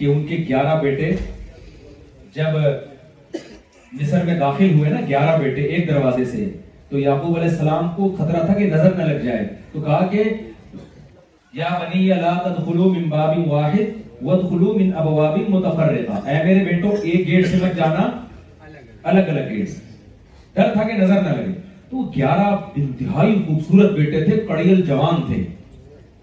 جب 0.00 0.46
میں 4.26 4.38
داخل 4.38 4.72
ہوئے 4.74 4.90
نا 4.90 5.00
گیارہ 5.08 5.36
بیٹے 5.42 5.62
ایک 5.62 5.88
دروازے 5.88 6.24
سے 6.24 6.44
یعقوب 7.00 7.36
علیہ 7.36 7.48
السلام 7.48 7.88
کو 7.96 8.08
خطرہ 8.18 8.44
تھا 8.46 8.54
کہ 8.54 8.66
نظر 8.72 8.94
نہ 8.96 9.02
لگ 9.10 9.22
جائے 9.24 9.46
تو 9.72 9.80
جانا 17.76 18.08
الگ 19.10 19.28
الگ 19.28 19.48
گیٹ 19.50 19.68
سے 19.68 19.82
ڈر 20.54 20.72
تھا 20.72 20.82
کہ 20.86 20.92
نظر 20.98 21.20
نہ 21.22 21.28
لگے 21.36 21.52
تو 21.90 22.02
گیارہ 22.16 22.48
انتہائی 22.80 23.34
خوبصورت 23.46 23.92
بیٹے 23.98 24.24
تھے 24.24 24.36
کڑیل 24.48 24.80
جوان 24.86 25.22
تھے 25.26 25.42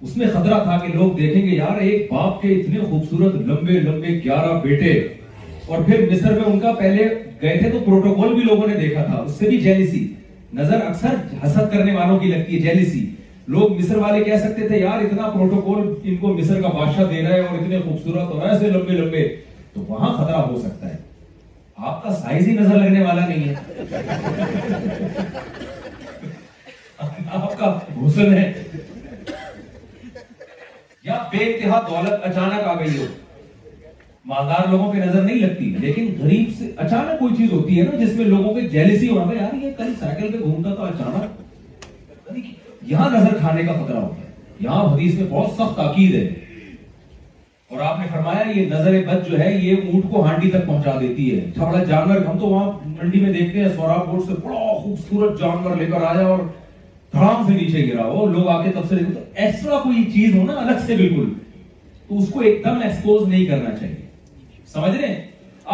اس 0.04 0.18
میں 0.18 0.28
خطرہ 0.34 0.60
تھا 0.64 0.78
کہ 0.86 0.92
لوگ 0.98 1.12
دیکھیں 1.18 1.42
گے 1.42 1.56
یار 1.56 1.78
ایک 1.82 2.12
باپ 2.12 2.42
کے 2.42 2.54
اتنے 2.54 2.80
خوبصورت 2.90 3.36
لمبے 3.36 3.80
لمبے 3.80 4.14
گیارہ 4.24 4.60
بیٹے 4.64 4.92
اور 5.68 5.84
پھر 5.86 6.06
مصر 6.12 6.34
میں 6.36 6.44
ان 6.52 6.60
کا 6.60 6.72
پہلے 6.80 7.06
گئے 7.42 7.58
تھے 7.60 7.70
تو 7.72 7.80
پروٹوکول 7.86 8.34
بھی 8.34 8.44
لوگوں 8.44 8.68
نے 8.68 8.76
دیکھا 8.80 9.04
تھا 9.06 9.18
اس 9.20 9.32
سے 9.40 9.48
بھی 9.50 9.58
جیلیسی 9.62 10.06
نظر 10.60 10.82
اکثر 10.88 11.16
حسد 11.44 11.72
کرنے 11.72 11.94
والوں 11.96 12.20
کی 12.20 12.28
لگتی 12.32 12.56
ہے 12.56 12.60
جیلیسی 12.64 13.06
لوگ 13.56 13.72
مصر 13.80 13.98
والے 13.98 14.24
کہہ 14.24 14.38
سکتے 14.44 14.68
تھے 14.68 14.78
یار 14.80 15.02
اتنا 15.06 15.30
پروٹوکول 15.36 15.94
ان 16.04 16.16
کو 16.22 16.34
مصر 16.38 16.62
کا 16.62 16.68
بادشاہ 16.78 17.04
دے 17.12 17.22
رہا 17.24 17.34
ہے 17.34 17.40
اور 17.42 17.58
اتنے 17.60 17.80
خوبصورت 17.86 18.32
اور 18.34 18.48
ایسے 18.50 18.70
لمبے 18.72 18.98
لمبے 19.02 19.28
تو 19.74 19.84
وہاں 19.88 20.14
خطرہ 20.18 20.36
ہو 20.48 20.60
سکتا 20.62 20.90
ہے 20.90 20.98
آپ 21.86 22.04
کا 22.04 22.14
سائز 22.22 22.48
ہی 22.48 22.54
نظر 22.60 22.76
لگنے 22.78 23.04
والا 23.04 23.28
نہیں 23.28 23.50
ہے 23.50 23.94
آپ 27.38 27.58
کا 27.58 27.78
حسن 28.06 28.34
ہے 28.38 28.52
یا 31.08 31.18
بے 31.32 31.44
انتہا 31.44 31.80
دولت 31.90 32.26
اچانک 32.30 32.64
آ 32.68 32.74
گئی 32.80 32.98
ہو 32.98 33.06
مالدار 34.30 34.68
لوگوں 34.70 34.92
پہ 34.94 34.98
نظر 34.98 35.22
نہیں 35.24 35.40
لگتی 35.40 35.66
لیکن 35.84 36.08
غریب 36.20 36.50
سے 36.58 36.72
اچانک 36.86 37.20
کوئی 37.20 37.36
چیز 37.36 37.52
ہوتی 37.54 37.80
ہے 37.80 37.84
نا 37.86 37.98
جس 38.04 38.16
میں 38.16 38.26
لوگوں 38.26 38.54
کے 38.56 38.62
جیلسی 38.74 39.10
ہونا 39.10 39.38
یار 39.42 39.54
یہ 39.64 39.72
کل 39.78 39.94
سائیکل 40.00 40.32
پہ 40.32 40.40
گھومتا 40.48 40.74
تو 40.76 40.84
اچانک 40.84 42.92
یہاں 42.92 43.10
نظر 43.16 43.38
کھانے 43.40 43.64
کا 43.68 43.74
خطرہ 43.80 43.98
ہوتا 44.00 44.22
ہے 44.26 44.66
یہاں 44.66 44.84
حدیث 44.96 45.14
میں 45.20 45.28
بہت 45.30 45.56
سخت 45.60 45.76
تاکید 45.78 46.16
ہے 46.16 46.26
اور 47.70 47.80
آپ 47.86 47.98
نے 48.00 48.06
فرمایا 48.12 48.42
یہ 48.58 48.70
نظر 48.74 49.02
بد 49.08 49.28
جو 49.30 49.40
ہے 49.40 49.52
یہ 49.54 49.90
اونٹ 49.94 50.12
کو 50.12 50.26
ہانڈی 50.26 50.52
تک 50.52 50.66
پہنچا 50.68 51.00
دیتی 51.00 51.30
ہے 51.32 51.50
چھوڑا 51.56 51.84
جانور 51.94 52.26
ہم 52.30 52.38
تو 52.40 52.48
وہاں 52.50 52.72
منڈی 52.86 53.20
میں 53.20 53.34
دیکھتے 53.34 53.62
ہیں 53.64 53.70
سورا 53.76 53.96
پور 54.12 54.20
سے 54.28 54.40
بڑا 54.44 54.60
خوبصورت 54.84 55.40
جانور 55.40 55.76
لے 55.82 55.86
کر 55.92 56.04
آیا 56.14 56.28
اور 56.36 56.46
دھڑام 57.18 57.46
سے 57.48 57.54
نیچے 57.54 57.86
گرا 57.92 58.04
ہو 58.08 58.26
لوگ 58.32 58.48
آ 58.50 58.62
کے 58.64 58.72
تبصرے 58.76 59.04
تو 59.14 59.20
ایکسٹرا 59.44 59.78
کوئی 59.84 60.04
چیز 60.14 60.36
ہو 60.36 60.44
نا 60.46 60.54
الگ 60.66 60.80
سے 60.86 60.96
بالکل 60.96 61.32
تو 62.08 62.18
اس 62.18 62.28
کو 62.34 62.40
ایک 62.50 62.64
دم 62.66 62.82
ایکسپوز 62.84 63.28
نہیں 63.30 63.46
کرنا 63.46 63.76
چاہیے 63.80 64.06
سمجھ 64.74 64.96
رہے 64.98 65.08
ہیں 65.08 65.26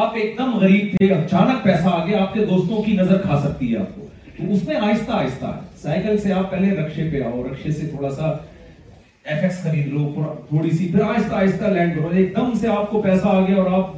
آپ 0.03 0.15
ایک 0.21 0.37
دم 0.37 0.55
غریب 0.59 0.95
تھے 0.97 1.11
اچانک 1.13 1.63
پیسہ 1.63 1.89
آگے 1.99 2.15
آپ 2.19 2.33
کے 2.33 2.45
دوستوں 2.51 2.81
کی 2.83 2.93
نظر 3.01 3.21
کھا 3.25 3.39
سکتی 3.47 3.71
ہے 3.73 3.77
آپ 3.79 3.95
کو 3.95 4.07
تو 4.37 4.51
اس 4.53 4.63
میں 4.67 4.75
آہستہ 4.75 5.11
آہستہ 5.17 5.51
سائیکل 5.81 6.17
سے 6.23 6.33
آپ 6.33 6.49
پہلے 6.51 6.69
رکشے 6.81 7.09
پہ 7.11 7.23
آؤ 7.25 7.43
رکشے 7.51 7.71
سے 7.81 7.87
تھوڑا 7.89 8.09
سا 8.21 8.29
ایف 8.29 9.43
ایکس 9.43 9.61
خرید 9.63 9.87
لو 9.93 10.31
تھوڑی 10.47 10.69
سی 10.77 10.87
پھر 10.93 11.01
آہستہ 11.09 11.35
آہستہ 11.41 11.73
لینڈ 11.75 11.95
کرو 11.97 12.09
ایک 12.21 12.35
دم 12.37 12.53
سے 12.61 12.67
آپ 12.77 12.89
کو 12.91 13.01
پیسہ 13.01 13.27
آ 13.35 13.45
گیا 13.47 13.61
اور 13.63 13.77
آپ 13.81 13.91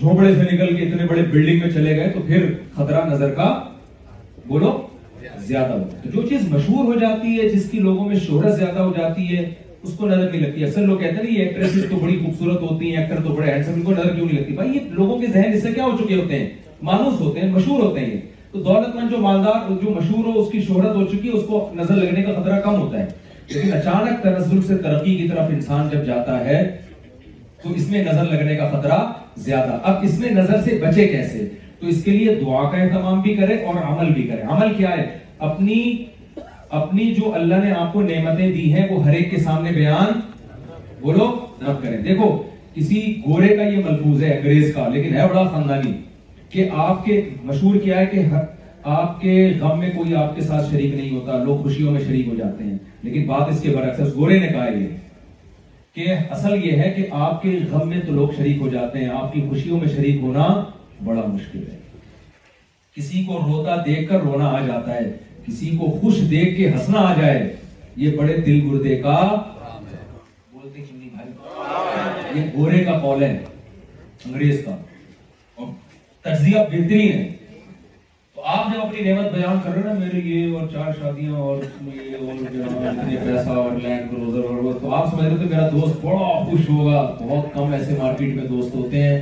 جھوپڑے 0.00 0.34
سے 0.34 0.52
نکل 0.54 0.74
کے 0.76 0.84
اتنے 0.88 1.06
بڑے 1.10 1.22
بلڈنگ 1.30 1.58
میں 1.62 1.70
چلے 1.74 1.96
گئے 1.96 2.10
تو 2.14 2.20
پھر 2.26 2.52
خطرہ 2.74 3.04
نظر 3.14 3.34
کا 3.38 3.48
بولو 4.48 4.70
زیادہ 5.48 5.72
ہو 5.72 5.84
تو 6.02 6.10
جو 6.14 6.22
چیز 6.28 6.46
مشہور 6.52 6.84
ہو 6.92 6.98
جاتی 7.00 7.38
ہے 7.40 7.48
جس 7.48 7.68
کی 7.70 7.78
لوگوں 7.88 8.04
میں 8.08 8.16
شہرت 8.26 8.56
زیادہ 8.58 8.78
ہو 8.78 8.92
جاتی 8.96 9.28
ہے 9.36 9.44
اس 9.82 9.92
کو 9.96 10.06
نظر 10.08 10.30
نہیں 10.30 10.40
لگتی 10.40 10.64
اکثر 10.64 10.86
لوگ 10.86 10.98
کہتے 11.00 11.26
ہیں 11.26 11.32
یہ 11.34 11.42
ایکٹریسز 11.44 11.84
تو 11.90 11.96
بڑی 12.02 12.16
خوبصورت 12.24 12.62
ہوتی 12.70 12.90
ہیں 12.94 13.02
ایکٹر 13.02 13.22
تو 13.26 13.34
بڑے 13.34 13.50
ہینڈسم 13.50 13.72
ان 13.74 13.82
کو 13.82 13.92
نظر 13.92 14.14
کیوں 14.14 14.26
نہیں 14.26 14.38
لگتی 14.40 14.52
بھائی 14.56 14.70
یہ 14.74 14.88
لوگوں 14.98 15.18
کے 15.20 15.26
ذہن 15.32 15.52
اس 15.54 15.62
سے 15.62 15.72
کیا 15.72 15.84
ہو 15.84 15.96
چکے 16.02 16.14
ہوتے 16.22 16.38
ہیں 16.38 16.48
مانوس 16.88 17.20
ہوتے 17.20 17.40
ہیں 17.40 17.52
مشہور 17.52 17.82
ہوتے 17.82 18.04
ہیں 18.06 18.20
تو 18.52 18.62
دولت 18.62 18.94
مند 18.96 19.10
جو 19.10 19.18
مالدار 19.28 19.70
جو 19.82 19.90
مشہور 19.94 20.24
ہو 20.24 20.38
اس 20.40 20.50
کی 20.52 20.60
شہرت 20.68 20.96
ہو 20.96 21.06
چکی 21.12 21.28
ہے 21.28 21.32
اس 21.38 21.44
کو 21.48 21.68
نظر 21.76 21.96
لگنے 22.02 22.22
کا 22.22 22.40
خطرہ 22.40 22.60
کم 22.66 22.80
ہوتا 22.80 22.98
ہے 23.02 23.06
لیکن 23.54 23.72
اچانک 23.76 24.22
تنزل 24.22 24.62
سے 24.66 24.76
ترقی 24.82 25.14
کی 25.16 25.28
طرف 25.28 25.50
انسان 25.54 25.88
جب 25.92 26.04
جاتا 26.06 26.44
ہے 26.44 26.60
تو 27.62 27.70
اس 27.76 27.88
میں 27.90 28.02
نظر 28.04 28.30
لگنے 28.32 28.56
کا 28.56 28.68
خطرہ 28.76 28.98
زیادہ 29.48 29.78
اب 29.92 30.04
اس 30.08 30.18
میں 30.18 30.30
نظر 30.34 30.62
سے 30.64 30.78
بچے 30.82 31.06
کیسے 31.08 31.48
تو 31.80 31.86
اس 31.86 32.02
کے 32.04 32.10
لیے 32.10 32.34
دعا 32.34 32.62
کا 32.70 32.76
اہتمام 32.82 33.20
بھی 33.22 33.34
کرے 33.36 33.54
اور 33.64 33.74
عمل 33.84 34.12
بھی 34.14 34.22
کرے 34.28 34.42
عمل 34.56 34.72
کیا 34.76 34.96
ہے 34.96 35.04
اپنی 35.48 35.74
اپنی 36.78 37.04
جو 37.14 37.34
اللہ 37.34 37.62
نے 37.64 37.70
آپ 37.72 37.92
کو 37.92 38.02
نعمتیں 38.02 38.50
دی 38.52 38.72
ہیں 38.72 38.86
وہ 38.90 39.04
ہر 39.06 39.12
ایک 39.14 39.30
کے 39.30 39.36
سامنے 39.42 39.70
بیان 39.72 40.20
بولو 41.00 41.28
کریں 41.60 41.96
دیکھو 42.02 42.36
کسی 42.74 43.00
گورے 43.26 43.48
کا 43.56 43.62
یہ 43.62 43.84
ملفوظ 43.84 44.22
ہے 44.22 44.36
انگریز 44.36 44.74
کا 44.74 44.88
لیکن 44.92 45.14
ہے 45.16 45.26
بڑا 45.28 45.44
خاندانی 45.52 45.92
کہ 46.50 46.68
آپ 46.86 47.04
کے 47.04 47.20
مشہور 47.44 47.80
کیا 47.84 47.98
ہے 48.00 48.06
کہ 48.12 48.22
آپ 48.96 49.20
کے 49.20 49.34
غم 49.60 49.78
میں 49.78 49.90
کوئی 49.96 50.14
آپ 50.16 50.34
کے 50.36 50.40
ساتھ 50.42 50.70
شریک 50.70 50.94
نہیں 50.94 51.10
ہوتا 51.16 51.42
لوگ 51.44 51.56
خوشیوں 51.62 51.92
میں 51.92 52.00
شریک 52.06 52.28
ہو 52.28 52.34
جاتے 52.38 52.64
ہیں 52.64 52.76
لیکن 53.02 53.26
بات 53.26 53.48
اس 53.52 53.60
کے 53.62 53.72
اس 54.02 54.14
گورے 54.16 54.38
نے 54.38 54.48
کہا 54.48 54.66
یہ 54.74 54.86
کہ 55.94 56.14
اصل 56.30 56.64
یہ 56.64 56.80
ہے 56.82 56.90
کہ 56.96 57.06
آپ 57.26 57.40
کے 57.42 57.58
غم 57.70 57.88
میں 57.88 58.00
تو 58.06 58.12
لوگ 58.14 58.28
شریک 58.36 58.60
ہو 58.60 58.68
جاتے 58.72 58.98
ہیں 58.98 59.08
آپ 59.20 59.32
کی 59.32 59.40
خوشیوں 59.48 59.80
میں 59.80 59.88
شریک 59.96 60.20
ہونا 60.22 60.46
بڑا 61.04 61.26
مشکل 61.26 61.62
ہے 61.72 61.76
کسی 62.96 63.22
کو 63.26 63.38
روتا 63.46 63.74
دیکھ 63.86 64.08
کر 64.08 64.20
رونا 64.22 64.46
آ 64.56 64.60
جاتا 64.66 64.94
ہے 64.94 65.10
کسی 65.46 65.70
کو 65.80 65.90
خوش 66.00 66.14
دیکھ 66.30 66.56
کے 66.56 66.68
ہنسنا 66.70 67.00
آ 67.10 67.14
جائے 67.20 67.38
یہ 68.02 68.16
بڑے 68.16 68.36
دل 68.46 68.60
گردے 68.70 68.96
کا 69.02 69.16
بولتے 70.52 70.82
کیوں 70.82 70.98
نہیں 70.98 71.10
بھائی 71.14 72.38
یہ 72.38 72.50
گورے 72.56 72.84
کا 72.84 72.98
قول 73.02 73.22
ہے 73.22 73.36
انگریز 74.26 74.64
کا 74.64 74.74
اور 75.54 75.66
تجزیہ 76.22 76.58
بہترین 76.72 77.12
ہے 77.18 77.32
تو 78.34 78.42
آپ 78.56 78.72
جب 78.72 78.80
اپنی 78.80 79.10
نعمت 79.12 79.32
بیان 79.34 79.56
کر 79.64 79.74
رہے 79.76 79.92
ہیں 79.92 79.98
میرے 80.00 80.20
یہ 80.28 80.56
اور 80.58 80.66
چار 80.72 80.90
شادیاں 80.98 81.38
اور 81.48 81.62
یہ 81.94 82.14
اور 82.20 82.44
اتنے 82.44 83.16
پیسہ 83.24 83.48
اور 83.64 83.78
لینڈ 83.82 84.10
کروزر 84.10 84.44
اور 84.44 84.80
تو 84.82 84.94
آپ 84.94 85.10
سمجھ 85.10 85.24
رہے 85.26 85.36
تو 85.36 85.48
میرا 85.54 85.68
دوست 85.72 86.04
بڑا 86.04 86.28
خوش 86.50 86.68
ہوگا 86.70 87.02
بہت 87.22 87.52
کم 87.54 87.72
ایسے 87.72 87.96
مارکیٹ 88.02 88.34
میں 88.36 88.44
دوست 88.48 88.74
ہوتے 88.74 89.02
ہیں 89.02 89.20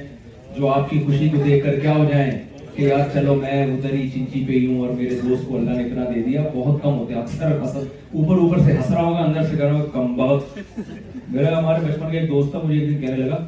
جو 0.58 0.68
آپ 0.72 0.88
کی 0.90 1.00
خوشی 1.06 1.28
کو 1.28 1.36
دیکھ 1.44 1.64
کر 1.64 1.78
کیا 1.80 1.94
ہو 1.96 2.04
جائیں 2.10 2.30
کہ 2.74 2.82
یار 2.82 3.08
چلو 3.12 3.34
میں 3.40 3.62
ادھر 3.64 3.92
ہی 3.92 4.08
چنچی 4.10 4.44
پہ 4.48 4.58
ہوں 4.66 4.78
اور 4.86 4.90
میرے 4.96 5.18
دوست 5.22 5.44
کو 5.48 5.56
اللہ 5.56 5.70
نے 5.78 5.82
اتنا 5.84 6.04
دے 6.14 6.22
دیا 6.26 6.42
بہت 6.54 6.82
کم 6.82 6.98
ہوتے 6.98 7.14
ہیں 7.14 7.20
اکثر 7.20 7.52
اوپر 7.52 8.38
اوپر 8.38 8.58
سے 8.64 8.72
ہنس 8.72 8.90
رہا 8.90 9.02
ہوگا 9.04 9.18
اندر 9.24 9.42
سے 9.50 9.56
کر 9.56 9.64
رہا 9.64 9.72
ہوگا 9.78 9.90
کم 9.92 10.14
بہت 10.16 10.58
میرا 11.34 11.58
ہمارے 11.58 11.86
بچپن 11.86 12.10
کا 12.12 12.18
ایک 12.18 12.28
دوست 12.30 12.50
تھا 12.50 12.60
مجھے 12.64 12.78
ایک 12.78 12.88
دن 12.94 13.00
کہنے 13.06 13.16
لگا 13.24 13.38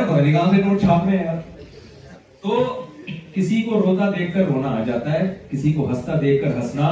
رہا 0.00 0.50
سے 0.50 0.62
نوٹ 0.62 0.80
چھاپ 0.80 1.06
میں 1.06 1.22
یار 1.24 1.36
تو 2.42 2.58
کسی 3.34 3.60
کو 3.62 3.80
روتا 3.84 4.08
دیکھ 4.18 4.32
کر 4.34 4.44
رونا 4.52 4.68
آ 4.78 4.82
جاتا 4.86 5.12
ہے 5.12 5.22
کسی 5.50 5.72
کو 5.72 5.90
ہستا 5.90 6.14
دیکھ 6.20 6.42
کر 6.42 6.58
ہسنا 6.58 6.90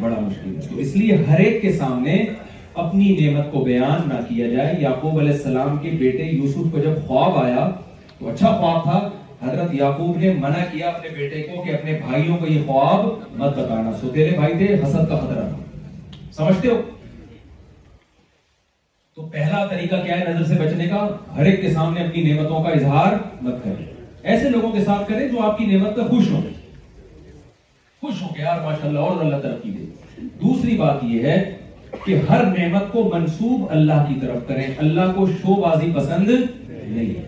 بڑا 0.00 0.16
مشکل 0.20 0.54
ہے 0.56 0.60
تو 0.70 0.78
اس 0.80 0.94
لیے 0.96 1.16
ہر 1.28 1.40
ایک 1.44 1.60
کے 1.62 1.72
سامنے 1.78 2.14
اپنی 2.84 3.14
نعمت 3.20 3.50
کو 3.52 3.60
بیان 3.64 4.08
نہ 4.08 4.18
کیا 4.28 4.48
جائے 4.48 4.74
یعقوب 4.80 5.18
علیہ 5.18 5.32
السلام 5.32 5.76
کے 5.82 5.90
بیٹے 6.00 6.24
یوسف 6.24 6.70
کو 6.72 6.78
جب 6.84 7.06
خواب 7.06 7.36
آیا 7.44 7.68
تو 8.18 8.28
اچھا 8.30 8.50
خواب 8.60 8.82
تھا 8.84 8.98
حضرت 9.42 9.74
یعقوب 9.74 10.16
نے 10.20 10.32
منع 10.38 10.62
کیا 10.72 10.88
اپنے 10.88 11.08
بیٹے 11.16 11.42
کو 11.42 11.62
کہ 11.64 11.74
اپنے 11.74 11.98
بھائیوں 12.06 12.36
کو 12.38 12.46
یہ 12.46 12.60
خواب 12.66 13.06
مت 13.40 13.56
بتانا 13.58 13.92
سو 14.00 14.08
تیرے 14.14 14.36
بھائی 14.36 14.54
تھے 14.58 14.74
حسد 14.82 15.08
کا 15.08 15.18
خطرہ 15.20 15.48
تھا 15.48 16.22
سمجھتے 16.36 16.68
ہو 16.68 16.80
تو 19.20 19.26
پہلا 19.32 19.64
طریقہ 19.70 19.96
کیا 20.04 20.18
ہے 20.18 20.24
نظر 20.32 20.44
سے 20.52 20.58
بچنے 20.60 20.86
کا 20.88 21.06
ہر 21.36 21.44
ایک 21.46 21.60
کے 21.62 21.70
سامنے 21.72 22.00
اپنی 22.04 22.22
نعمتوں 22.30 22.62
کا 22.64 22.68
اظہار 22.76 23.16
مت 23.42 23.54
کریں 23.64 23.86
ایسے 24.32 24.48
لوگوں 24.50 24.70
کے 24.72 24.84
ساتھ 24.84 25.08
کریں 25.08 25.26
جو 25.32 25.40
آپ 25.48 25.58
کی 25.58 25.64
نعمت 25.66 25.96
پر 25.96 26.08
خوش 26.10 26.28
ہوں 26.30 26.42
خوش 28.00 28.22
ہوں 28.22 28.28
گے 28.36 28.42
یار 28.42 28.60
ماشاء 28.66 28.86
اللہ 28.88 28.98
اور 29.10 29.24
اللہ 29.24 29.40
ترقی 29.42 29.70
دے 29.70 29.84
دوسری 30.42 30.76
بات 30.76 31.04
یہ 31.10 31.26
ہے 31.28 31.36
کہ 32.06 32.16
ہر 32.28 32.44
نعمت 32.56 32.90
کو 32.92 33.02
منسوب 33.14 33.66
اللہ 33.78 34.04
کی 34.08 34.18
طرف 34.20 34.46
کریں 34.48 34.66
اللہ 34.86 35.12
کو 35.16 35.26
شو 35.42 35.60
بازی 35.62 35.92
پسند 35.96 36.30
نہیں 36.30 37.14
ہے 37.20 37.26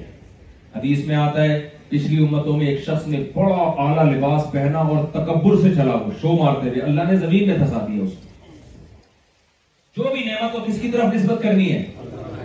حدیث 0.76 1.04
میں 1.06 1.16
آتا 1.28 1.42
ہے 1.50 1.60
پچھلی 1.88 2.22
امتوں 2.26 2.56
میں 2.58 2.66
ایک 2.66 2.82
شخص 2.86 3.06
نے 3.12 3.22
بڑا 3.34 3.70
اعلیٰ 3.86 4.10
لباس 4.14 4.50
پہنا 4.52 4.78
اور 4.94 5.04
تکبر 5.18 5.60
سے 5.62 5.74
چلا 5.76 5.94
ہو 5.94 6.10
شو 6.20 6.32
مارتے 6.42 6.68
ہوئے 6.68 6.80
اللہ 6.88 7.10
نے 7.12 7.16
زمین 7.26 7.46
میں 7.48 7.56
پھنسا 7.58 7.84
دیا 7.88 8.02
اس 8.04 8.12
کو 8.22 8.30
جو 9.96 10.02
بھی 10.12 10.20
نعمت 10.24 10.54
ہو 10.54 10.58
کس 10.66 10.78
کی 10.80 10.90
طرف 10.90 11.12
نسبت 11.14 11.42
کرنی 11.42 11.70
ہے 11.72 11.80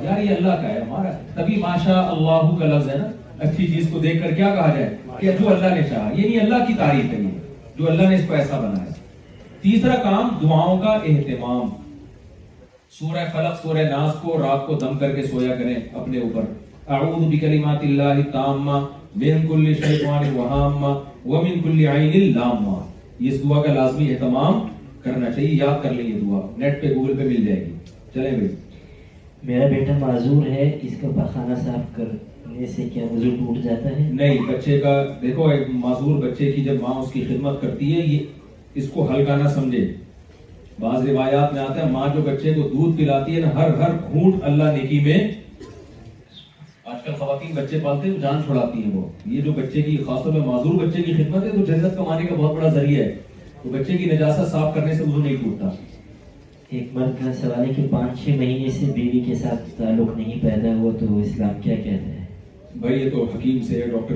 یار 0.03 0.21
یہ 0.21 0.29
اللہ 0.35 0.55
کا 0.61 0.67
ہے 0.69 0.79
ہمارا 0.79 1.11
تبھی 1.35 1.55
ماشا 1.61 1.99
اللہ 1.99 2.49
کا 2.59 2.65
لفظ 2.65 2.89
ہے 2.89 2.95
نا 2.97 3.05
اچھی 3.45 3.67
چیز 3.73 3.87
کو 3.91 3.99
دیکھ 4.05 4.21
کر 4.23 4.33
کیا 4.35 4.47
کہا 4.55 4.73
جائے 4.75 4.89
کہ 5.19 5.31
جو 5.39 5.47
اللہ 5.53 5.73
نے 5.75 5.83
چاہا 5.89 6.09
یہ 6.15 6.27
نہیں 6.27 6.39
اللہ 6.39 6.65
کی 6.67 6.73
تعریف 6.77 7.05
ہے 7.13 7.19
جو 7.77 7.87
اللہ 7.91 8.09
نے 8.09 8.15
اس 8.15 8.25
کو 8.27 8.33
ایسا 8.33 8.59
بنا 8.59 8.83
ہے 8.83 8.93
تیسرا 9.61 9.95
کام 10.03 10.27
دعاؤں 10.41 10.79
کا 10.81 10.93
اہتمام 11.11 11.69
سورہ 12.99 13.25
فلق 13.33 13.61
سورہ 13.63 13.87
ناس 13.91 14.13
کو 14.21 14.37
رات 14.43 14.67
کو 14.67 14.75
دم 14.81 14.97
کر 15.03 15.15
کے 15.15 15.23
سویا 15.27 15.55
کریں 15.61 15.75
اپنے 15.75 16.19
اوپر 16.21 16.51
اعوذ 16.97 17.23
بکلمات 17.33 17.83
اللہ 17.91 18.21
تامہ 18.33 18.79
من 19.23 19.47
کل 19.47 19.73
شیطان 19.85 20.29
وہامہ 20.35 20.93
ومن 21.35 21.59
کل 21.63 21.85
عین 21.95 22.37
لامہ 22.37 22.79
یہ 23.19 23.31
اس 23.31 23.41
دعا 23.43 23.61
کا 23.61 23.73
لازمی 23.81 24.09
اہتمام 24.13 24.61
کرنا 25.03 25.31
چاہیے 25.31 25.53
یاد 25.55 25.83
کر 25.83 25.91
لیے 25.93 26.16
نیٹ 26.57 26.81
پہ 26.81 26.93
گوگل 26.95 27.17
پہ 27.17 27.27
مل 27.27 27.45
جائے 27.45 27.59
گی 27.65 27.73
چلیں 28.13 28.31
بھائی 28.31 28.47
میرا 29.43 29.67
بیٹا 29.75 29.97
معذور 29.97 30.45
ہے 30.47 30.69
اس 30.83 30.93
کا 31.01 31.07
پخانہ 31.15 31.55
صاف 31.65 31.95
کرنے 31.95 32.65
سے 32.75 32.87
کیا 32.93 33.03
وضو 33.11 33.29
ٹوٹ 33.39 33.63
جاتا 33.63 33.89
ہے 33.97 34.09
نہیں 34.11 34.45
بچے 34.51 34.79
کا 34.81 34.95
دیکھو 35.21 35.47
ایک 35.51 35.67
معذور 35.85 36.19
بچے 36.27 36.51
کی 36.51 36.63
جب 36.63 36.81
ماں 36.81 36.93
اس 37.01 37.11
کی 37.11 37.21
خدمت 37.29 37.61
کرتی 37.61 37.93
ہے 37.95 38.05
یہ 38.07 38.81
اس 38.81 38.89
کو 38.93 39.09
ہلکا 39.11 39.35
نہ 39.43 39.47
سمجھے 39.55 39.85
بعض 40.79 41.07
روایات 41.09 41.53
میں 41.53 41.61
آتا 41.61 41.85
ہے 41.85 41.91
ماں 41.91 42.07
جو 42.15 42.21
بچے 42.25 42.53
کو 42.53 42.67
دودھ 42.73 42.97
پلاتی 42.97 43.35
ہے 43.35 43.41
نا 43.41 43.53
ہر 43.55 43.73
ہر 43.81 43.93
گھونٹ 44.11 44.43
اللہ 44.49 44.75
نیکی 44.77 44.99
میں 45.05 45.17
آج 46.85 47.01
کل 47.05 47.11
خواتین 47.19 47.53
بچے 47.55 47.79
پالتے 47.83 48.09
ہیں 48.09 48.17
جان 48.21 48.41
چھوڑاتی 48.45 48.83
ہیں 48.83 48.91
وہ 48.95 49.01
یہ 49.33 49.41
جو 49.47 49.51
بچے 49.55 49.81
کی 49.81 49.95
خاص 50.07 50.23
طور 50.23 50.33
پر 50.33 50.45
معذور 50.47 50.85
بچے 50.85 51.01
کی 51.03 51.13
خدمت 51.13 51.43
ہے 51.45 51.49
تو 51.57 51.63
جنت 51.71 51.95
کمانے 51.97 52.25
کا 52.27 52.35
بہت 52.41 52.55
بڑا 52.55 52.67
ذریعہ 52.75 53.03
ہے 53.03 53.15
تو 53.63 53.69
بچے 53.73 53.97
کی 53.97 54.05
نجاست 54.11 54.51
صاف 54.51 54.73
کرنے 54.75 54.93
سے 54.93 55.03
وضو 55.03 55.23
نہیں 55.23 55.35
ٹوٹتا 55.43 55.69
ایک 56.75 56.87
مرد 56.93 57.11
کا 57.19 57.31
سوال 57.33 57.67
ہے 57.67 57.73
کہ 57.73 57.87
پانچ 57.91 58.19
چھ 58.23 58.29
مہینے 58.39 58.71
سے 58.77 58.85
بیوی 58.95 59.19
کے 59.27 59.35
ساتھ 59.41 59.69
تعلق 59.77 60.15
نہیں 60.17 60.39
پیدا 60.41 60.73
ہوا 60.79 60.91
تو 60.99 61.17
اسلام 61.19 61.61
کیا 61.63 61.75
کہتا 61.83 62.11
ہے 62.13 62.25
بھائی 62.81 62.97
یہ 63.01 63.09
تو 63.11 63.23
حکیم 63.35 63.61
سے 63.67 63.83
ڈاکٹر 63.91 64.15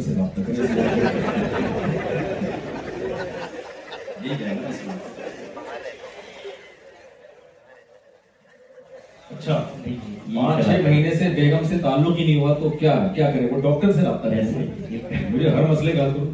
اچھا، 9.37 9.57
پانچ 10.35 10.65
چھ 10.65 10.79
مہینے 10.83 11.15
سے 11.19 11.29
بیگم 11.35 11.63
سے 11.69 11.77
تعلق 11.81 12.17
ہی 12.19 12.25
نہیں 12.25 12.39
ہوا 12.41 12.53
تو 12.59 12.69
کیا 12.79 12.95
کیا 13.15 13.31
کرے 13.31 13.47
وہ 13.51 13.61
ڈاکٹر 13.69 13.91
سے 13.93 14.01
رابطہ 14.01 14.27
رہے 14.35 15.49
ہر 15.49 15.65
مسئلے 15.71 15.91
کا 15.97 16.09
تو 16.17 16.29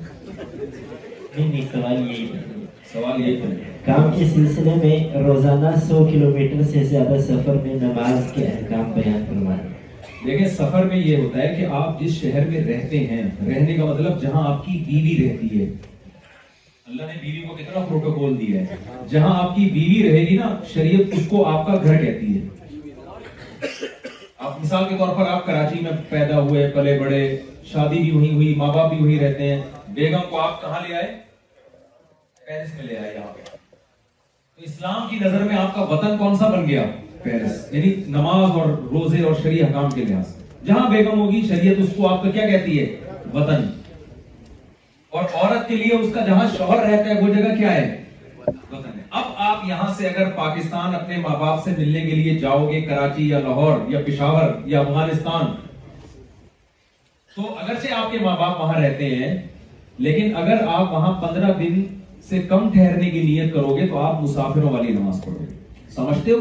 نہیں 1.41 1.61
سوال 1.71 2.01
یہی 2.11 2.25
ہے 2.33 2.46
سوال 2.93 3.21
یہ 3.27 3.41
ہے 3.41 3.55
کام 3.85 4.11
کے 4.17 4.25
سلسلے 4.33 4.73
میں 4.83 5.23
روزانہ 5.23 5.69
سو 5.87 6.03
کلومیٹر 6.11 6.61
سے 6.71 6.83
زیادہ 6.91 7.17
سفر 7.27 7.55
میں 7.63 7.73
نماز 7.81 8.31
کے 8.35 8.45
احکام 8.47 8.91
بیان 8.93 9.47
دیکھیں 10.25 10.47
سفر 10.55 10.85
میں 10.91 10.97
یہ 10.97 11.17
ہوتا 11.23 11.41
ہے 11.41 11.47
کہ 11.55 11.65
آپ 11.79 11.99
جس 11.99 12.13
شہر 12.21 12.45
میں 12.49 12.59
رہتے 12.67 12.99
ہیں 13.07 13.21
رہنے 13.47 13.75
کا 13.77 13.85
مطلب 13.85 14.21
جہاں 14.21 14.43
آپ 14.51 14.65
کی 14.65 14.77
بیوی 14.85 15.15
بیوی 15.15 15.27
رہتی 15.29 15.59
ہے 15.61 15.65
اللہ 16.85 17.11
نے 17.13 17.41
کو 17.47 17.55
کتنا 17.55 17.83
پروٹوکول 17.89 18.39
دیا 18.39 18.61
ہے 18.69 18.75
جہاں 19.09 19.33
آپ 19.43 19.55
کی 19.55 19.69
بیوی 19.73 20.09
رہے 20.11 20.25
گی 20.29 20.37
نا 20.37 20.55
شریعت 20.73 21.13
اس 21.19 21.27
کو 21.29 21.45
آپ 21.49 21.65
کا 21.67 21.75
گھر 21.83 22.03
کہتی 22.03 22.37
ہے 22.37 22.47
آپ 24.37 24.59
مثال 24.63 24.85
کے 24.89 24.97
طور 24.99 25.15
پر 25.17 25.29
آپ 25.31 25.45
کراچی 25.45 25.79
میں 25.83 25.91
پیدا 26.09 26.39
ہوئے 26.39 26.69
پلے 26.75 26.97
بڑے 26.99 27.21
شادی 27.71 27.99
بھی 28.03 28.11
وہیں 28.17 28.33
ہوئی 28.35 28.53
ماں 28.57 28.73
باپ 28.73 28.93
بھی 28.93 29.03
وہیں 29.05 29.19
رہتے 29.27 29.53
ہیں 29.55 29.61
بیگم 29.95 30.29
کو 30.29 30.39
آپ 30.41 30.61
کہاں 30.61 30.87
لے 30.87 30.95
آئے 30.95 31.17
پیرس 32.47 32.67
میں 32.75 32.83
لے 32.85 32.95
آئے 32.97 33.13
یہاں 33.13 33.31
پہ 33.37 33.41
تو 34.55 34.61
اسلام 34.67 35.07
کی 35.09 35.17
نظر 35.21 35.41
میں 35.47 35.55
آپ 35.57 35.73
کا 35.75 35.81
وطن 35.89 36.17
کون 36.17 36.35
سا 36.39 36.47
بن 36.49 36.67
گیا 36.67 36.83
پیرس 37.23 37.65
یعنی 37.73 37.93
نماز 38.11 38.51
اور 38.59 38.69
روزے 38.91 39.23
اور 39.25 39.33
شریع 39.41 39.63
حکام 39.65 39.89
کے 39.95 40.03
لحاظ 40.07 40.33
جہاں 40.67 40.87
بیگم 40.89 41.19
ہوگی 41.19 41.41
شریعت 41.47 41.81
اس 41.83 41.89
کو 41.97 42.07
آپ 42.09 42.23
کا 42.23 42.29
کیا 42.37 42.45
کہتی 42.49 42.79
ہے 42.79 42.85
وطن 43.33 43.65
اور 45.17 45.23
عورت 45.33 45.67
کے 45.67 45.75
لیے 45.83 45.95
اس 45.97 46.13
کا 46.13 46.21
جہاں 46.29 46.47
شوہر 46.57 46.81
رہتا 46.85 47.09
ہے 47.09 47.19
وہ 47.21 47.33
جگہ 47.33 47.53
کیا 47.57 47.73
ہے 47.73 47.83
وطن 48.47 48.87
ہے 48.97 49.03
اب 49.09 49.35
آپ 49.49 49.67
یہاں 49.69 49.91
سے 49.97 50.07
اگر 50.09 50.31
پاکستان 50.37 50.95
اپنے 51.01 51.17
ماں 51.27 51.35
باپ 51.43 51.63
سے 51.65 51.71
ملنے 51.77 52.01
کے 52.09 52.15
لیے 52.21 52.37
جاؤ 52.45 52.71
گے 52.71 52.81
کراچی 52.87 53.27
یا 53.29 53.39
لاہور 53.47 53.77
یا 53.93 53.99
پشاور 54.07 54.55
یا 54.75 54.79
افغانستان 54.85 55.53
تو 57.35 57.53
اگرچہ 57.57 57.93
آپ 57.97 58.11
کے 58.11 58.19
ماں 58.25 58.37
باپ 58.39 58.59
وہاں 58.61 58.79
رہتے 58.81 59.13
ہیں 59.15 59.35
لیکن 60.07 60.35
اگر 60.37 60.65
آپ 60.77 60.91
وہاں 60.93 61.13
پندرہ 61.27 61.53
دن 61.59 61.83
سے 62.29 62.39
کم 62.47 62.69
ٹھہرنے 62.71 63.09
کی 63.09 63.21
نیت 63.23 63.53
کرو 63.53 63.75
گے 63.75 63.85
تو 63.87 63.97
آپ 63.97 64.21
مسافروں 64.21 64.71
والی 64.71 64.93
نماز 64.93 65.21
پڑھو 65.25 65.37
گے 65.39 65.45
سمجھتے 65.95 66.31
ہو 66.31 66.37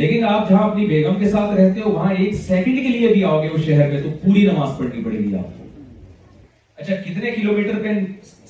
لیکن 0.00 0.24
آپ 0.28 0.48
جہاں 0.48 0.62
اپنی 0.70 0.86
بیگم 0.86 1.18
کے 1.20 1.28
ساتھ 1.30 1.54
رہتے 1.60 1.80
ہو 1.80 1.90
وہاں 1.92 2.12
ایک 2.14 2.34
سیکنڈ 2.46 2.78
کے 2.82 2.88
لیے 2.96 3.08
بھی 3.12 3.24
آؤ 3.24 3.42
گے 3.42 3.48
اس 3.48 3.64
شہر 3.66 3.90
میں 3.90 4.00
تو 4.02 4.08
پوری 4.24 4.46
نماز 4.46 4.70
پڑھنی 4.78 5.02
پڑے 5.04 5.18
گی 5.18 5.34
آپ 5.38 5.56
کو 5.58 5.64
اچھا 6.80 6.94
کتنے 7.04 7.30
کلومیٹر 7.30 7.78
پہ 7.82 7.92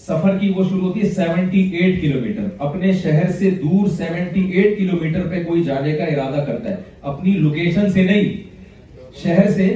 سفر 0.07 0.39
کی 0.39 0.53
وہ 0.57 0.65
شروع 0.69 0.87
ہوتی 0.89 1.03
ہے 1.03 1.09
سیونٹی 1.15 1.61
ایٹ 1.77 2.01
کلومیٹر 2.03 2.47
اپنے 2.69 2.93
شہر 3.03 3.31
سے 3.39 3.51
دور 3.63 3.89
سیونٹی 3.97 4.49
ایٹ 4.51 4.79
کلومیٹر 4.79 5.27
پہ 5.31 5.43
کوئی 5.45 5.63
جانے 5.65 5.97
کا 5.97 6.05
ارادہ 6.15 6.45
کرتا 6.47 6.71
ہے 6.71 6.77
اپنی 7.13 7.33
لوکیشن 7.45 7.91
سے 7.93 8.03
نہیں 8.11 9.13
شہر 9.23 9.51
سے 9.57 9.69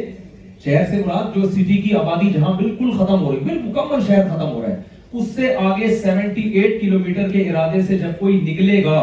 شہر 0.65 0.85
سے 0.91 1.03
مراد 1.07 1.35
جو 1.37 1.49
کی 1.55 1.93
آبادی 2.01 2.31
جہاں 2.33 2.53
بالکل 2.57 2.91
ختم 2.99 3.23
ہو 3.23 3.31
رہی 3.33 3.49
ہے 3.49 3.55
مکمل 3.63 4.07
شہر 4.07 4.29
ختم 4.29 4.49
ہو 4.49 4.61
رہا 4.63 4.69
ہے 4.75 4.81
اس 5.13 5.27
سے 5.37 5.55
آگے 5.69 5.87
سیونٹی 6.03 6.43
ایٹ 6.59 6.81
کلومیٹر 6.81 7.29
کے 7.31 7.43
ارادے 7.49 7.81
سے 7.87 7.99
جب 7.99 8.19
کوئی 8.19 8.39
نکلے 8.45 8.83
گا 8.85 9.01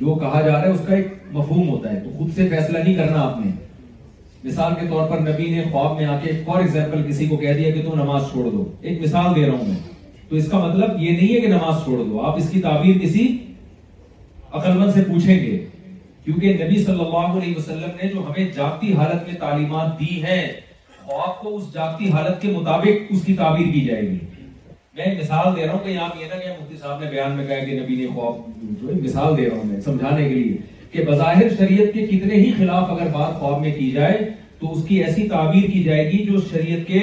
جو 0.00 0.14
کہا 0.20 0.40
جا 0.46 0.52
رہا 0.52 0.62
ہے 0.62 0.70
اس 0.72 0.80
کا 0.86 0.94
ایک 0.96 1.08
مفہوم 1.32 1.68
ہوتا 1.68 1.92
ہے 1.92 2.00
تو 2.04 2.10
خود 2.18 2.34
سے 2.36 2.48
فیصلہ 2.50 2.78
نہیں 2.78 2.94
کرنا 2.94 3.20
آپ 3.22 3.38
نے 3.44 3.50
مثال 4.44 4.74
کے 4.80 4.86
طور 4.90 5.08
پر 5.08 5.20
نبی 5.20 5.50
نے 5.50 5.62
خواب 5.72 5.96
میں 5.96 6.04
آ 6.06 6.18
کے 6.22 6.30
فار 6.44 6.60
ایگزامپل 6.60 7.02
کسی 7.08 7.26
کو 7.28 7.36
کہہ 7.36 7.54
دیا 7.56 7.70
کہ 7.74 7.82
تم 7.88 7.98
نماز 8.02 8.30
چھوڑ 8.30 8.44
دو 8.50 8.64
ایک 8.80 9.00
مثال 9.02 9.34
دے 9.36 9.44
رہا 9.46 9.56
ہوں 9.58 9.64
میں 9.68 10.18
تو 10.28 10.36
اس 10.36 10.48
کا 10.50 10.58
مطلب 10.66 11.02
یہ 11.02 11.10
نہیں 11.16 11.34
ہے 11.34 11.40
کہ 11.40 11.48
نماز 11.48 11.82
چھوڑ 11.84 11.98
دو 12.04 12.20
آپ 12.26 12.36
اس 12.38 12.48
کی 12.50 12.60
تعبیر 12.62 12.98
کسی 13.02 13.26
عقل 14.60 14.78
مند 14.78 14.92
سے 14.94 15.02
پوچھیں 15.08 15.34
گے 15.36 15.58
کیونکہ 16.24 16.56
نبی 16.64 16.82
صلی 16.84 17.00
اللہ 17.04 17.38
علیہ 17.40 17.56
وسلم 17.56 17.96
نے 18.02 18.08
جو 18.14 18.24
ہمیں 18.28 18.52
جاگتی 18.56 18.92
حالت 18.94 19.28
میں 19.28 19.34
تعلیمات 19.40 19.98
دی 20.00 20.22
ہیں 20.24 20.46
خواب 21.04 21.38
کو 21.42 21.54
اس 21.56 21.72
جاگتی 21.74 22.10
حالت 22.12 22.40
کے 22.42 22.48
مطابق 22.56 23.06
اس 23.12 23.24
کی 23.24 23.34
تعبیر 23.36 23.72
کی 23.74 23.80
جائے 23.90 24.02
گی 24.08 24.18
میں 24.96 25.14
مثال 25.20 25.56
دے 25.56 25.64
رہا 25.66 25.72
ہوں 25.72 25.84
کہ 25.84 25.90
یہاں 25.90 26.08
یہ 26.20 26.24
نہ 26.34 26.40
کہ 26.44 26.50
مفتی 26.60 26.76
صاحب 26.82 27.00
نے 27.02 27.10
بیان 27.10 27.36
میں 27.36 27.46
کہا 27.46 27.64
کہ 27.64 27.78
نبی 27.80 27.94
نے 27.96 28.06
خواب 28.14 28.92
مثال 29.04 29.36
دے 29.36 29.48
رہا 29.48 29.56
ہوں 29.56 29.64
میں 29.64 29.80
سمجھانے 29.80 30.28
کے 30.28 30.34
لیے 30.34 30.56
کہ 30.92 31.02
بظاہر 31.08 31.48
شریعت 31.58 31.92
کے 31.94 32.06
کتنے 32.06 32.34
ہی 32.34 32.50
خلاف 32.56 32.90
اگر 32.90 33.08
بات 33.12 33.34
خواب 33.40 33.60
میں 33.60 33.72
کی 33.78 33.90
جائے 33.90 34.16
تو 34.60 34.70
اس 34.72 34.84
کی 34.86 35.02
ایسی 35.04 35.26
تعبیر 35.28 35.70
کی 35.72 35.82
جائے 35.82 36.10
گی 36.12 36.24
جو 36.30 36.38
شریعت 36.50 36.86
کے 36.88 37.00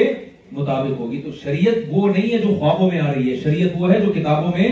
مطابق 0.57 0.99
ہوگی 0.99 1.21
تو 1.21 1.31
شریعت 1.43 1.77
وہ 1.91 2.07
نہیں 2.11 2.31
ہے 2.31 2.37
جو 2.37 2.55
خوابوں 2.59 2.89
میں 2.91 2.99
آ 2.99 3.13
رہی 3.13 3.29
ہے 3.31 3.35
شریعت 3.43 3.71
وہ 3.81 3.91
ہے 3.91 3.99
جو 3.99 4.11
کتابوں 4.15 4.51
میں 4.57 4.67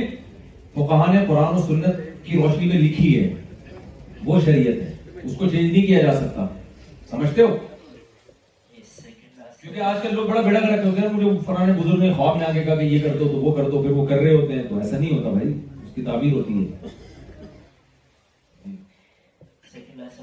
فقہان 0.73 1.11
قرآن 1.11 1.25
قرآن 1.27 1.61
سنت 1.67 2.01
کی 2.25 2.37
روشنی 2.41 2.67
میں 2.67 2.79
لکھی 2.79 3.15
ہے 3.19 3.27
وہ 4.25 4.39
شریعت 4.45 4.81
ہے 4.81 4.93
اس 5.23 5.35
کو 5.37 5.47
چینج 5.49 5.71
نہیں 5.71 5.85
کیا 5.85 5.99
جا 6.03 6.13
سکتا 6.19 6.45
سمجھتے 7.11 7.41
ہو 7.41 7.55
کیونکہ 9.61 9.79
آج 9.81 10.01
کل 10.01 10.13
لوگ 10.15 10.27
بڑا 10.29 10.41
بڑا 10.41 10.59
رکھتے 10.59 10.87
ہوتے 10.87 11.01
ہیں 11.01 11.07
مجھے 11.13 11.31
فرانے 11.45 11.71
بزرگ 11.81 12.01
نے 12.01 12.11
خواب 12.17 12.37
میں 12.37 12.45
آ 12.47 12.51
کے 12.53 12.63
کہا 12.65 12.75
کہ 12.79 12.85
یہ 12.85 12.99
کر 13.05 13.15
دو 13.19 13.27
تو 13.27 13.37
وہ 13.45 13.51
کر 13.55 13.69
دو 13.71 13.81
پھر 13.81 13.91
وہ 13.91 14.05
کر 14.07 14.19
رہے 14.21 14.33
ہوتے 14.33 14.53
ہیں 14.53 14.63
تو 14.69 14.77
ایسا 14.79 14.97
نہیں 14.97 15.17
ہوتا 15.17 15.29
بھائی 15.37 15.49
اس 15.53 15.93
کی 15.95 16.01
تعبیر 16.05 16.33
ہوتی 16.33 16.61
ہے 16.65 16.87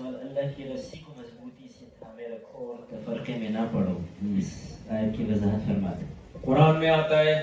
سوال 0.02 0.14
اللہ 0.22 0.46
کی 0.54 0.62
رسی 0.68 0.98
کو 1.06 1.12
مضبوطی 1.16 1.66
سے 1.78 1.84
تھامے 1.98 2.24
رکھو 2.28 2.64
اور 2.70 2.76
تفرقے 2.90 3.34
میں 3.40 3.48
نہ 3.56 3.66
پڑو 3.72 3.92
اس 4.38 4.48
آیت 4.88 5.16
کی 5.16 5.24
وضاحت 5.30 5.66
فرما 5.66 5.90
دے 6.00 6.06
قرآن 6.44 6.78
میں 6.80 6.88
آتا 6.94 7.18
ہے 7.26 7.34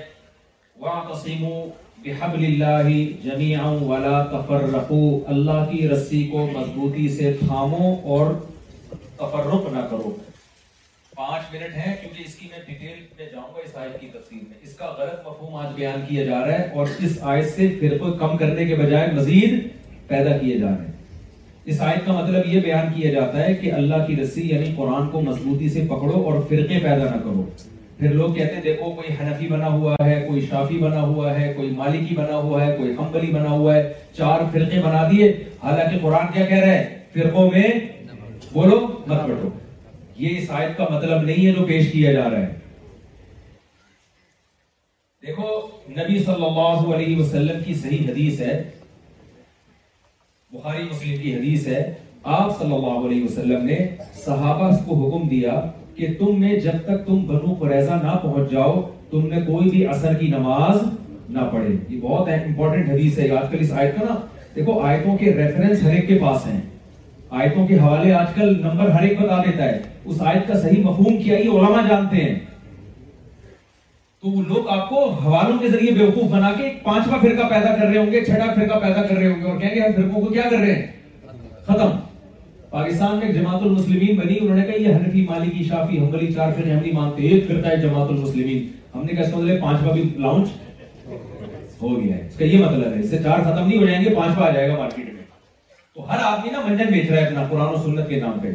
وَعْتَصِمُوا 0.82 1.62
بِحَبْلِ 2.08 2.50
اللَّهِ 2.50 3.22
جَمِيعًا 3.28 3.86
وَلَا 3.92 4.24
تَفَرَّقُوا 4.34 5.32
اللہ 5.36 5.64
کی 5.72 5.88
رسی 5.94 6.24
کو 6.34 6.46
مضبوطی 6.54 7.08
سے 7.16 7.34
تھامو 7.46 7.92
اور 8.18 8.34
تفرق 8.92 9.72
نہ 9.78 9.86
کرو 9.96 10.14
پانچ 11.16 11.54
منٹ 11.54 11.76
ہیں 11.86 11.96
کیونکہ 12.02 12.22
اس 12.26 12.36
کی 12.36 12.48
میں 12.52 12.60
ڈیٹیل 12.68 13.00
میں 13.18 13.30
جاؤں 13.32 13.50
گا 13.56 13.62
اس 13.66 13.76
آیت 13.86 14.00
کی 14.02 14.08
تفصیل 14.18 14.44
میں 14.48 14.58
اس 14.62 14.76
کا 14.84 14.92
غلط 15.00 15.28
مفہوم 15.28 15.56
آج 15.66 15.74
بیان 15.76 16.02
کیا 16.10 16.26
جا 16.32 16.46
رہا 16.46 16.60
ہے 16.60 16.70
اور 16.80 16.96
اس 17.08 17.18
آیت 17.34 17.52
سے 17.56 17.68
پھر 17.80 17.98
کوئی 17.98 18.14
کم 18.20 18.38
کرنے 18.44 18.66
کے 18.66 18.76
بجائے 18.84 19.12
مزید 19.16 19.60
پیدا 20.08 20.38
کیے 20.38 20.60
جا 20.60 20.68
رہے 20.70 20.86
ہیں 20.86 20.98
اس 21.68 21.80
آیت 21.82 22.06
کا 22.06 22.14
مطلب 22.14 22.46
یہ 22.54 22.60
بیان 22.62 22.86
کیا 22.94 23.12
جاتا 23.12 23.46
ہے 23.48 23.54
کہ 23.62 23.72
اللہ 23.74 24.06
کی 24.08 24.16
رسی 24.22 24.48
یعنی 24.50 24.72
قرآن 24.76 25.10
کو 25.12 25.22
مضبوطی 25.22 25.70
سے 25.70 25.82
پکڑو 25.90 26.22
اور 26.30 26.40
فرقے 26.50 26.78
پیدا 26.84 27.04
نہ 27.10 27.20
کرو 27.24 27.44
پھر 28.00 28.14
لوگ 28.14 28.34
کہتے 28.36 28.56
ہیں 28.56 28.62
دیکھو 28.64 28.92
کوئی 28.96 29.14
حنفی 29.20 29.48
بنا 29.48 29.68
ہوا 29.72 29.96
ہے 30.06 30.24
کوئی 30.28 30.42
شافی 30.50 30.78
بنا 30.82 31.02
ہوا 31.02 31.34
ہے 31.40 31.52
کوئی 31.56 31.70
مالکی 31.78 32.16
بنا 32.16 32.36
ہوا 32.38 32.66
ہے 32.66 32.76
کوئی 32.78 32.92
حنبلی 33.00 33.32
بنا 33.32 33.50
ہوا 33.52 33.76
ہے 33.76 33.92
چار 34.18 34.42
فرقے 34.54 34.80
بنا 34.86 35.04
دیے 35.12 35.32
حالانکہ 35.64 35.98
قرآن 36.02 36.32
کیا 36.34 36.46
کہہ 36.46 36.64
رہا 36.64 36.72
ہے 36.74 36.88
فرقوں 37.14 37.50
میں 37.52 37.68
بولو 38.54 38.80
مت 39.08 39.26
بٹو 39.30 39.50
یہ 40.24 40.38
اس 40.38 40.50
آیت 40.60 40.78
کا 40.78 40.86
مطلب 40.92 41.22
نہیں 41.26 41.46
ہے 41.46 41.52
جو 41.60 41.66
پیش 41.68 41.92
کیا 41.92 42.14
جا 42.14 42.30
رہا 42.30 42.40
ہے 42.48 42.58
دیکھو 45.28 45.48
نبی 46.00 46.24
صلی 46.24 46.44
اللہ 46.46 46.94
علیہ 46.96 47.18
وسلم 47.20 47.60
کی 47.66 47.74
صحیح 47.82 48.10
حدیث 48.10 48.40
ہے 48.42 48.62
بخاری 50.54 50.84
مسلم 50.84 51.14
کی 51.22 51.34
حدیث 51.34 51.66
ہے 51.68 51.82
آپ 52.36 52.58
صلی 52.60 52.74
اللہ 52.76 53.04
علیہ 53.08 53.24
وسلم 53.24 53.66
نے 53.66 53.76
صحابہ 54.26 54.70
کو 54.86 54.94
حکم 55.02 55.28
دیا 55.30 55.60
کہ 55.96 56.08
تم 56.20 56.40
تم 56.42 56.58
جب 56.64 56.78
تک 56.86 57.10
بنو 57.28 57.54
قریضہ 57.60 58.00
نہ 58.04 58.16
پہنچ 58.22 58.50
جاؤ 58.52 58.82
تم 59.12 59.28
نے 59.34 59.42
کوئی 59.48 59.70
بھی 59.70 59.86
اثر 59.96 60.14
کی 60.20 60.28
نماز 60.32 60.78
نہ 61.36 61.44
پڑھے 61.52 61.76
یہ 61.90 62.00
بہت 62.04 62.30
امپورٹنٹ 62.46 62.90
حدیث 62.92 63.20
ہے 63.20 63.30
آج 63.42 63.46
کل 63.52 63.58
اس 63.66 63.72
آیت 63.76 63.96
کا 64.00 64.06
نا 64.10 64.16
دیکھو 64.56 64.80
آیتوں 64.86 65.16
کے 65.18 65.34
ریفرنس 65.38 65.84
ہر 65.84 65.94
ایک 65.96 66.08
کے 66.08 66.18
پاس 66.22 66.46
ہیں 66.48 66.60
آیتوں 67.42 67.68
کے 67.68 67.78
حوالے 67.80 68.14
آج 68.22 68.34
کل 68.36 68.60
نمبر 68.62 68.90
ہر 68.98 69.04
ایک 69.10 69.22
بتا 69.22 69.42
دیتا 69.52 69.64
ہے 69.64 69.80
اس 70.06 70.22
آیت 70.34 70.48
کا 70.48 70.60
صحیح 70.62 70.84
مفہوم 70.86 71.22
کیا 71.24 71.38
یہ 71.38 71.50
علماء 71.60 71.88
جانتے 71.90 72.24
ہیں 72.24 72.36
وہ 74.24 74.42
لوگ 74.48 74.68
آپ 74.70 74.90
کو 74.90 75.04
حوالوں 75.24 75.58
کے 75.60 75.70
ذریعے 75.72 75.92
بے 75.98 76.06
وقوف 76.06 76.30
بنا 76.32 76.52
کے 76.58 76.70
پانچواں 76.84 77.20
فرقہ 77.20 77.48
پیدا 77.50 77.76
کر 77.76 77.86
رہے 77.86 77.98
ہوں 77.98 78.12
گے 78.12 78.24
چھٹا 78.26 78.46
فرقہ 78.56 78.80
پیدا 78.80 79.02
کر 79.02 79.16
رہے 79.16 79.28
ہوں 79.32 79.40
گے 79.42 79.46
اور 79.52 79.60
کہیں 79.60 79.76
گے 79.76 79.80
ہم 79.82 79.94
فرقوں 79.96 80.22
کو 80.22 80.32
کیا 80.34 80.42
کر 80.50 80.58
رہے 80.58 80.74
ہیں 80.76 81.36
ختم 81.66 81.92
پاکستان 82.70 83.18
میں 83.18 83.32
جماعت 83.34 83.62
المسلمین 83.62 84.16
بنی 84.18 84.38
انہوں 84.42 84.56
نے 84.56 84.64
کہا 84.64 84.82
یہ 84.90 85.30
مالکی 85.30 85.64
شافی 85.70 86.00
مالک 86.00 86.34
شافی 86.36 86.58
فرقے 86.62 86.72
ہم 86.74 86.80
نہیں 86.82 86.94
مانتے 86.94 87.28
ایک 87.28 87.50
ہے 87.66 87.76
جماعت 87.82 88.10
المسلمین 88.10 88.68
ہم 88.96 89.06
نے 89.06 89.14
کہا 89.16 89.38
مطلب 89.38 89.88
ہے 89.88 89.94
بھی 89.94 90.08
ہو 91.82 91.90
گیا 92.02 92.16
اس 92.28 92.36
کا 92.38 92.46
یہ 92.46 92.64
مطلب 92.66 92.94
ہے 92.94 93.00
اس 93.00 93.10
سے 93.10 93.18
چار 93.24 93.40
ختم 93.44 93.68
نہیں 93.68 93.78
ہو 93.82 93.86
جائیں 93.86 94.04
گے 94.06 94.10
پانچواں 94.16 94.52
مارکیٹ 94.78 95.14
میں 95.14 95.24
تو 95.96 96.10
ہر 96.10 96.24
آدمی 96.32 96.50
نا 96.52 96.62
منجن 96.66 96.92
بیچ 96.94 97.10
رہا 97.12 97.18
ہے 97.20 97.26
اپنا 97.28 97.46
قرآن 97.50 97.76
سنت 97.84 98.10
کے 98.10 98.20
نام 98.26 98.40
پہ 98.42 98.52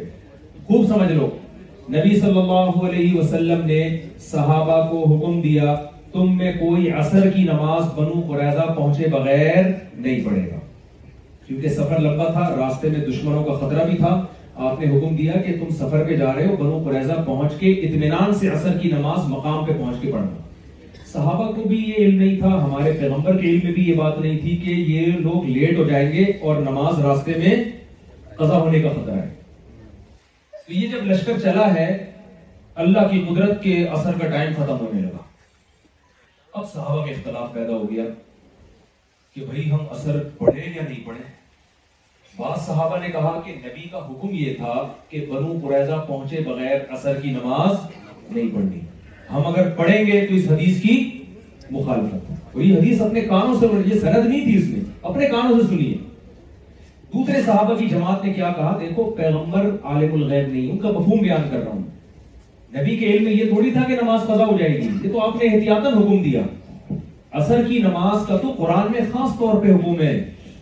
خوب 0.67 0.87
سمجھ 0.93 1.11
لو 1.11 1.29
نبی 1.93 2.19
صلی 2.19 2.39
اللہ 2.39 2.85
علیہ 2.85 3.13
وسلم 3.19 3.65
نے 3.65 3.83
صحابہ 4.31 4.77
کو 4.91 5.03
حکم 5.11 5.41
دیا 5.41 5.73
تم 6.11 6.37
میں 6.37 6.51
کوئی 6.59 6.89
عصر 6.99 7.29
کی 7.35 7.43
نماز 7.43 7.83
بنو 7.95 8.21
قریضہ 8.31 8.71
پہنچے 8.75 9.07
بغیر 9.11 9.63
نہیں 9.97 10.23
پڑے 10.25 10.41
گا 10.51 10.57
کیونکہ 11.47 11.67
سفر 11.69 11.99
لمبا 12.01 12.31
تھا 12.31 12.47
راستے 12.57 12.89
میں 12.93 13.05
دشمنوں 13.07 13.43
کا 13.45 13.53
خطرہ 13.65 13.85
بھی 13.89 13.97
تھا 13.97 14.19
آپ 14.69 14.79
نے 14.79 14.87
حکم 14.95 15.15
دیا 15.15 15.33
کہ 15.45 15.53
تم 15.59 15.75
سفر 15.81 16.03
پہ 16.07 16.15
جا 16.23 16.33
رہے 16.35 16.45
ہو 16.47 16.55
بنو 16.63 16.81
قریضہ 16.89 17.21
پہنچ 17.25 17.59
کے 17.59 17.71
اطمینان 17.87 18.33
سے 18.39 18.47
عصر 18.55 18.77
کی 18.81 18.89
نماز 18.95 19.29
مقام 19.31 19.63
پہ 19.65 19.73
پہنچ 19.79 20.01
کے 20.01 20.11
پڑھنا 20.11 21.05
صحابہ 21.13 21.51
کو 21.55 21.67
بھی 21.67 21.83
یہ 21.89 21.95
علم 22.05 22.17
نہیں 22.23 22.39
تھا 22.39 22.53
ہمارے 22.63 22.93
پیغمبر 22.99 23.37
کے 23.41 23.47
علم 23.49 23.59
میں 23.63 23.73
بھی 23.73 23.87
یہ 23.89 23.93
بات 24.03 24.19
نہیں 24.19 24.37
تھی 24.41 24.55
کہ 24.65 24.69
یہ 24.91 25.17
لوگ 25.27 25.45
لیٹ 25.49 25.77
ہو 25.77 25.83
جائیں 25.89 26.11
گے 26.13 26.25
اور 26.41 26.61
نماز 26.69 26.99
راستے 27.05 27.33
میں 27.43 27.55
قضا 28.37 28.57
ہونے 28.59 28.79
کا 28.81 28.89
خطرہ 28.99 29.15
ہے 29.15 29.33
تو 30.67 30.73
یہ 30.73 30.87
جب 30.91 31.05
لشکر 31.07 31.39
چلا 31.39 31.73
ہے 31.73 31.87
اللہ 32.83 33.07
کی 33.11 33.19
قدرت 33.27 33.61
کے 33.63 33.73
اثر 33.97 34.17
کا 34.21 34.27
ٹائم 34.29 34.53
ختم 34.57 34.77
ہونے 34.85 35.01
لگا 35.01 35.23
اب 36.59 36.63
صحابہ 36.71 37.05
میں 37.05 37.13
اختلاف 37.13 37.51
پیدا 37.53 37.73
ہو 37.73 37.89
گیا 37.91 38.03
کہ 39.33 39.45
بھئی 39.49 39.69
ہم 39.71 39.83
اثر 39.95 40.17
پڑھیں 40.37 40.63
یا 40.75 40.81
نہیں 40.89 41.05
پڑھیں 41.07 41.23
بعض 42.37 42.65
صحابہ 42.67 42.97
نے 43.03 43.09
کہا 43.11 43.39
کہ 43.45 43.53
نبی 43.65 43.87
کا 43.91 43.99
حکم 44.07 44.33
یہ 44.35 44.55
تھا 44.57 44.73
کہ 45.09 45.25
بنو 45.29 45.53
قریضہ 45.67 46.03
پہنچے 46.07 46.41
بغیر 46.47 46.79
اثر 46.95 47.19
کی 47.21 47.31
نماز 47.33 47.75
نہیں 48.29 48.49
پڑھنی 48.55 48.79
ہم 49.31 49.45
اگر 49.47 49.69
پڑھیں 49.77 50.05
گے 50.07 50.25
تو 50.27 50.33
اس 50.35 50.49
حدیث 50.51 50.81
کی 50.81 50.97
مخالفت 51.71 52.31
اور 52.55 52.61
یہ 52.61 52.77
حدیث 52.77 53.01
اپنے 53.01 53.21
کانوں 53.27 53.59
سے 53.59 53.67
یہ 53.93 53.99
سند 53.99 54.27
نہیں 54.29 54.43
تھی 54.45 54.57
اس 54.57 54.67
میں 54.69 54.81
اپنے 55.09 55.27
کانوں 55.29 55.59
سے 55.61 55.67
سنیے 55.67 55.93
دوسرے 57.15 57.41
صحابہ 57.41 57.73
کی 57.79 57.85
جماعت 57.89 58.23
نے 58.25 58.31
کیا 58.33 58.51
کہا 58.55 58.75
دیکھو 58.79 59.03
پیغمبر 59.17 59.67
عالم 59.89 60.13
الغیب 60.13 60.47
نہیں 60.53 60.71
ان 60.71 60.77
کا 60.77 60.89
مفہوم 60.95 61.19
بیان 61.19 61.41
کر 61.51 61.59
رہا 61.65 61.71
ہوں 61.71 61.83
نبی 62.79 62.95
کے 63.03 63.11
علم 63.11 63.23
میں 63.23 63.31
یہ 63.33 63.45
تھوڑی 63.51 63.69
تھا 63.71 63.83
کہ 63.87 63.95
نماز 64.01 64.21
قضا 64.27 64.45
ہو 64.47 64.57
جائے 64.57 64.71
گی 64.79 64.87
یہ 65.03 65.11
تو 65.11 65.21
آپ 65.27 65.35
نے 65.43 65.49
احتیاطاً 65.53 65.93
حکم 65.97 66.23
دیا 66.23 66.41
اثر 67.41 67.63
کی 67.67 67.77
نماز 67.85 68.25
کا 68.27 68.37
تو 68.41 68.51
قرآن 68.57 68.91
میں 68.91 69.01
خاص 69.13 69.37
طور 69.39 69.61
پہ 69.61 69.71
حکم 69.73 70.01
ہے 70.01 70.13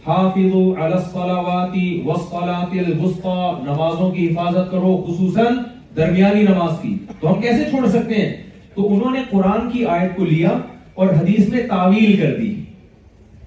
حافظو 0.05 0.61
علی 0.85 0.93
الصلاواتی 0.99 1.87
والصلاة 2.05 2.85
الوسطہ 2.85 3.35
نمازوں 3.71 4.11
کی 4.11 4.27
حفاظت 4.27 4.71
کرو 4.71 4.95
خصوصاً 5.07 5.57
درمیانی 5.97 6.43
نماز 6.51 6.73
کی 6.81 6.95
تو 7.19 7.31
ہم 7.33 7.41
کیسے 7.41 7.69
چھوڑ 7.69 7.87
سکتے 7.87 8.21
ہیں 8.25 8.31
تو 8.75 8.93
انہوں 8.93 9.11
نے 9.17 9.23
قرآن 9.29 9.69
کی 9.71 9.85
آیت 9.97 10.15
کو 10.17 10.25
لیا 10.35 10.49
اور 10.95 11.13
حدیث 11.21 11.49
میں 11.53 11.67
تعویل 11.75 12.17
کر 12.21 12.39
دی 12.41 12.53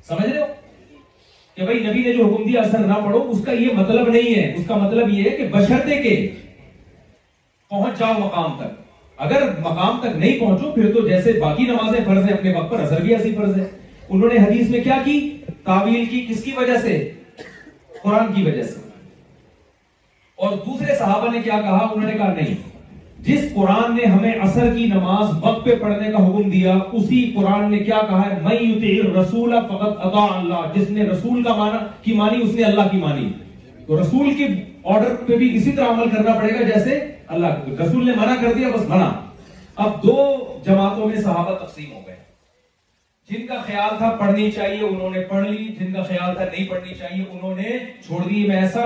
سمجھ 0.08 0.28
رہے 0.28 0.40
ہو 0.40 0.46
کہ 1.56 1.64
بھائی 1.64 1.78
نبی 1.86 2.02
نے 2.02 2.12
جو 2.12 2.24
حکم 2.32 2.42
دیا 2.48 2.60
اثر 2.60 2.78
نہ 2.86 2.94
پڑو 3.04 3.20
اس 3.32 3.40
کا 3.44 3.52
یہ 3.52 3.74
مطلب 3.76 4.08
نہیں 4.12 4.34
ہے 4.34 4.52
اس 4.56 4.64
کا 4.68 4.76
مطلب 4.76 5.08
یہ 5.12 5.22
ہے 5.30 5.36
کہ 5.36 5.46
بشرتے 5.50 5.96
کے 6.02 6.10
پہنچ 7.70 7.98
جاؤ 7.98 8.12
مقام 8.18 8.56
تک 8.58 8.84
اگر 9.26 9.42
مقام 9.64 9.98
تک 10.00 10.16
نہیں 10.16 10.38
پہنچو 10.40 10.70
پھر 10.72 10.92
تو 10.94 11.06
جیسے 11.08 11.32
باقی 11.40 11.64
نمازیں 11.70 12.04
فرض 12.06 12.24
ہیں 12.24 12.32
اپنے 12.32 12.52
وقت 12.56 12.70
پر 12.70 12.80
اثر 12.80 13.00
بھی 13.02 13.14
ایسی 13.14 13.34
فرض 13.36 13.58
ہے 13.60 13.66
انہوں 14.08 14.28
نے 14.32 14.44
حدیث 14.44 14.68
میں 14.70 14.82
کیا 14.84 14.98
کی 15.04 15.16
تعویل 15.64 16.04
کی 16.10 16.24
کس 16.28 16.42
کی 16.44 16.52
وجہ 16.56 16.76
سے 16.82 16.98
قرآن 18.02 18.32
کی 18.34 18.44
وجہ 18.50 18.62
سے 18.62 18.80
اور 20.44 20.56
دوسرے 20.66 20.94
صحابہ 20.98 21.30
نے 21.34 21.40
کیا 21.44 21.60
کہا 21.60 21.86
انہوں 21.90 22.10
نے 22.10 22.16
کہا 22.18 22.32
نہیں 22.34 22.62
جس 23.26 23.44
قرآن 23.54 23.94
نے 23.96 24.04
ہمیں 24.10 24.30
اثر 24.42 24.74
کی 24.74 24.84
نماز 24.86 25.30
وقت 25.42 25.64
پہ 25.64 25.74
پڑھنے 25.78 26.10
کا 26.12 26.18
حکم 26.26 26.50
دیا 26.50 26.74
اسی 26.98 27.20
قرآن 27.36 27.70
نے 27.70 27.78
کیا 27.88 28.00
کہا 28.08 28.28
ہے 28.30 28.36
مَن 28.42 29.16
رسول 29.16 29.54
فقط 29.68 29.98
ادا 30.08 30.26
اللہ 30.38 30.66
جس 30.74 30.90
نے 30.98 31.04
رسول 31.06 31.42
کا 31.42 31.54
مانا 31.56 31.78
کی 32.02 32.12
مانی 32.18 32.42
اس 32.42 32.54
نے 32.54 32.62
اللہ 32.64 32.88
کی 32.90 32.98
مانی 32.98 33.28
تو 33.86 34.00
رسول 34.00 34.32
کے 34.38 34.46
آرڈر 34.96 35.14
پہ 35.26 35.36
بھی 35.40 35.54
اسی 35.56 35.72
طرح 35.72 35.88
عمل 35.94 36.10
کرنا 36.14 36.34
پڑے 36.40 36.52
گا 36.58 36.66
جیسے 36.68 36.98
اللہ 37.38 37.58
رسول 37.80 38.04
نے 38.06 38.12
منع 38.16 38.34
کر 38.42 38.52
دیا 38.58 38.68
بس 38.74 38.88
منع 38.88 39.08
اب 39.86 40.02
دو 40.02 40.18
جماعتوں 40.66 41.08
میں 41.08 41.20
صحابہ 41.22 41.54
تقسیم 41.64 41.92
ہو 41.92 42.00
گئے 42.06 42.14
جن 43.30 43.46
کا 43.46 43.60
خیال 43.66 43.96
تھا 43.98 44.10
پڑھنی 44.20 44.50
چاہیے 44.56 44.80
انہوں 44.88 45.10
نے 45.14 45.20
پڑھ 45.30 45.46
لی 45.50 45.66
جن 45.78 45.92
کا 45.92 46.02
خیال 46.10 46.34
تھا 46.36 46.44
نہیں 46.44 46.68
پڑھنی 46.70 46.94
چاہیے 46.98 47.24
انہوں 47.30 47.54
نے 47.60 47.78
چھوڑ 48.06 48.22
دی 48.28 48.46
میں 48.48 48.56
ایسا 48.60 48.84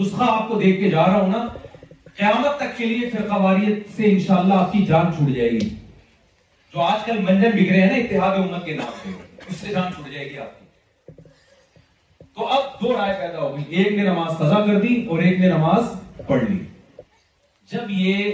نسخہ 0.00 0.30
آپ 0.30 0.48
کو 0.48 0.58
دیکھ 0.60 0.80
کے 0.80 0.90
جا 0.90 1.04
رہا 1.06 1.20
ہوں 1.20 1.28
نا 1.32 1.46
قیامت 2.16 2.58
تک 2.60 2.76
کے 2.76 2.86
لیے 2.86 3.08
فرقہ 3.10 3.38
واریت 3.40 3.88
سے 3.96 4.10
انشاءاللہ 4.10 4.54
آپ 4.64 4.72
کی 4.72 4.84
جان 4.88 5.12
چھوٹ 5.16 5.28
جائے 5.36 5.50
گی 5.50 5.68
جو 6.74 6.80
آج 6.82 7.04
کل 7.06 7.18
بگ 7.24 7.40
رہے 7.42 7.80
ہیں 7.80 7.88
نا 7.90 7.94
اتحاد 7.96 8.36
امت 8.38 8.64
کے 8.64 8.74
نام 8.74 9.52
سے 9.60 9.72
جان 9.72 9.92
چھوٹ 9.94 10.12
جائے 10.12 10.30
گی 10.30 10.38
آپ 10.38 10.58
کی 10.58 11.12
تو 12.36 12.46
اب 12.54 12.80
دو 12.80 12.96
رائے 12.96 13.14
پیدا 13.20 13.48
گئی 13.56 13.64
ایک 13.82 13.92
نے 13.98 14.02
نماز 14.04 14.32
سزا 14.38 14.64
کر 14.66 14.80
دی 14.80 14.94
اور 15.10 15.18
ایک 15.22 15.38
نے 15.40 15.48
نماز 15.48 15.92
پڑھ 16.26 16.44
لی 16.50 16.58
جب 17.72 17.90
یہ 18.00 18.24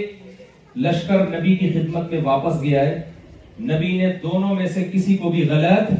لشکر 0.87 1.25
نبی 1.37 1.55
کی 1.55 1.69
خدمت 1.73 2.11
میں 2.11 2.21
واپس 2.23 2.61
گیا 2.63 2.85
ہے 2.85 3.01
نبی 3.73 3.95
نے 3.97 4.11
دونوں 4.23 4.53
میں 4.55 4.67
سے 4.73 4.87
کسی 4.93 5.17
کو 5.23 5.29
بھی 5.31 5.47
غلط 5.49 5.91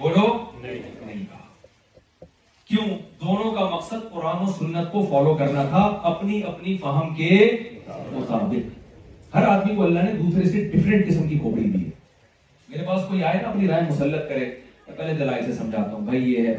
بولو 0.00 0.26
کیوں 2.68 2.84
دونوں 3.22 3.50
کا 3.56 3.64
مقصد 3.74 4.08
قرآن 4.12 4.42
و 4.42 4.46
سنت 4.58 4.90
کو 4.92 5.00
فالو 5.10 5.34
کرنا 5.38 5.64
تھا 5.70 5.80
اپنی 6.12 6.40
اپنی 6.46 6.76
فہم 6.82 7.14
کے 7.16 7.28
مطابق 8.12 9.34
ہر 9.34 9.46
آدمی 9.48 9.74
کو 9.74 9.82
اللہ 9.84 10.04
نے 10.08 10.12
دوسرے 10.22 10.44
سے 10.50 11.02
قسم 11.08 11.28
کی 11.28 11.38
کھوپڑی 11.42 11.62
دی 11.70 11.84
ہے 11.84 11.90
میرے 12.68 12.86
پاس 12.86 13.02
کوئی 13.08 13.22
آئے 13.24 13.38
اپنی 13.50 13.68
رائے 13.68 13.82
مسلط 13.90 14.28
کرے 14.28 14.50
پہلے 14.96 15.14
دلائی 15.18 15.44
سے 15.46 15.52
سمجھاتا 15.52 15.90
ہوں 15.92 16.00
بھائی 16.06 16.20
بھائی 16.20 16.32
یہ 16.32 16.46
ہے 16.48 16.54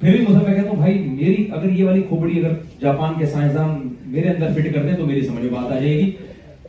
پھر 0.00 0.16
بھی 0.16 0.24
کہتا 0.26 0.68
ہوں 0.68 0.76
بھائی 0.82 0.98
میری 1.08 1.46
اگر 1.56 1.68
یہ 1.68 1.84
والی 1.84 2.02
کھوپڑی 2.08 2.38
اگر 2.44 2.54
جاپان 2.80 3.18
کے 3.18 3.26
سائنسدان 3.26 3.86
میرے 4.14 4.28
اندر 4.30 4.52
فٹ 4.60 4.72
کر 4.74 4.82
دیں 4.86 4.96
تو 4.96 5.06
میری 5.06 5.26
سمجھ 5.26 5.44
میں 5.44 5.52
بات 5.52 5.72
آ 5.72 5.78
جائے 5.78 5.96
گی 5.98 6.10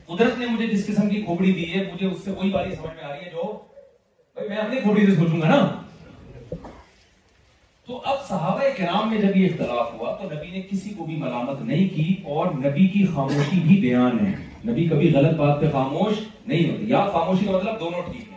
قدرت 0.08 0.38
نے 0.40 0.46
مجھے 0.50 0.68
جس 0.76 0.86
قسم 0.88 1.10
کی 1.10 1.22
کھوپڑی 1.26 1.52
دی 1.54 1.72
ہے 1.74 1.84
مجھے 1.94 2.06
اس 2.08 2.24
سے 2.26 2.32
وہی 2.32 2.52
والی 2.54 2.76
سمجھ 2.76 2.96
میں 2.96 3.04
آ 3.04 3.12
رہی 3.12 3.26
ہے 3.26 3.30
جو 3.32 3.52
بھائی 4.36 4.50
میں 4.50 4.58
اپنی 4.58 4.80
کھوپڑی 4.84 5.06
سے 5.06 5.16
سوچوں 5.16 5.42
گا 5.42 5.50
نا 5.50 5.64
تو 7.88 7.96
اب 8.08 8.18
صحابہ 8.28 8.68
کرام 8.76 9.10
میں 9.10 9.18
جب 9.22 9.36
یہ 9.38 9.46
اختلاف 9.50 9.88
ہوا 9.94 10.14
تو 10.18 10.28
نبی 10.34 10.50
نے 10.52 10.62
کسی 10.70 10.90
کو 10.98 11.06
بھی 11.06 11.16
ملامت 11.20 11.62
نہیں 11.62 11.88
کی 11.96 12.14
اور 12.36 12.54
نبی 12.66 12.86
کی 12.94 13.04
خاموشی 13.16 13.60
بھی 13.64 13.80
بیان 13.82 14.20
ہے 14.26 14.30
نبی 14.70 14.88
کبھی 14.90 15.12
غلط 15.14 15.34
بات 15.40 15.60
پہ 15.62 15.72
خاموش 15.72 16.20
نہیں 16.48 16.70
ہوتی 16.70 16.88
یا 16.90 17.04
خاموشی 17.14 17.46
کا 17.46 17.52
مطلب 17.52 17.80
دونوں 17.80 18.02
ٹھیک 18.12 18.30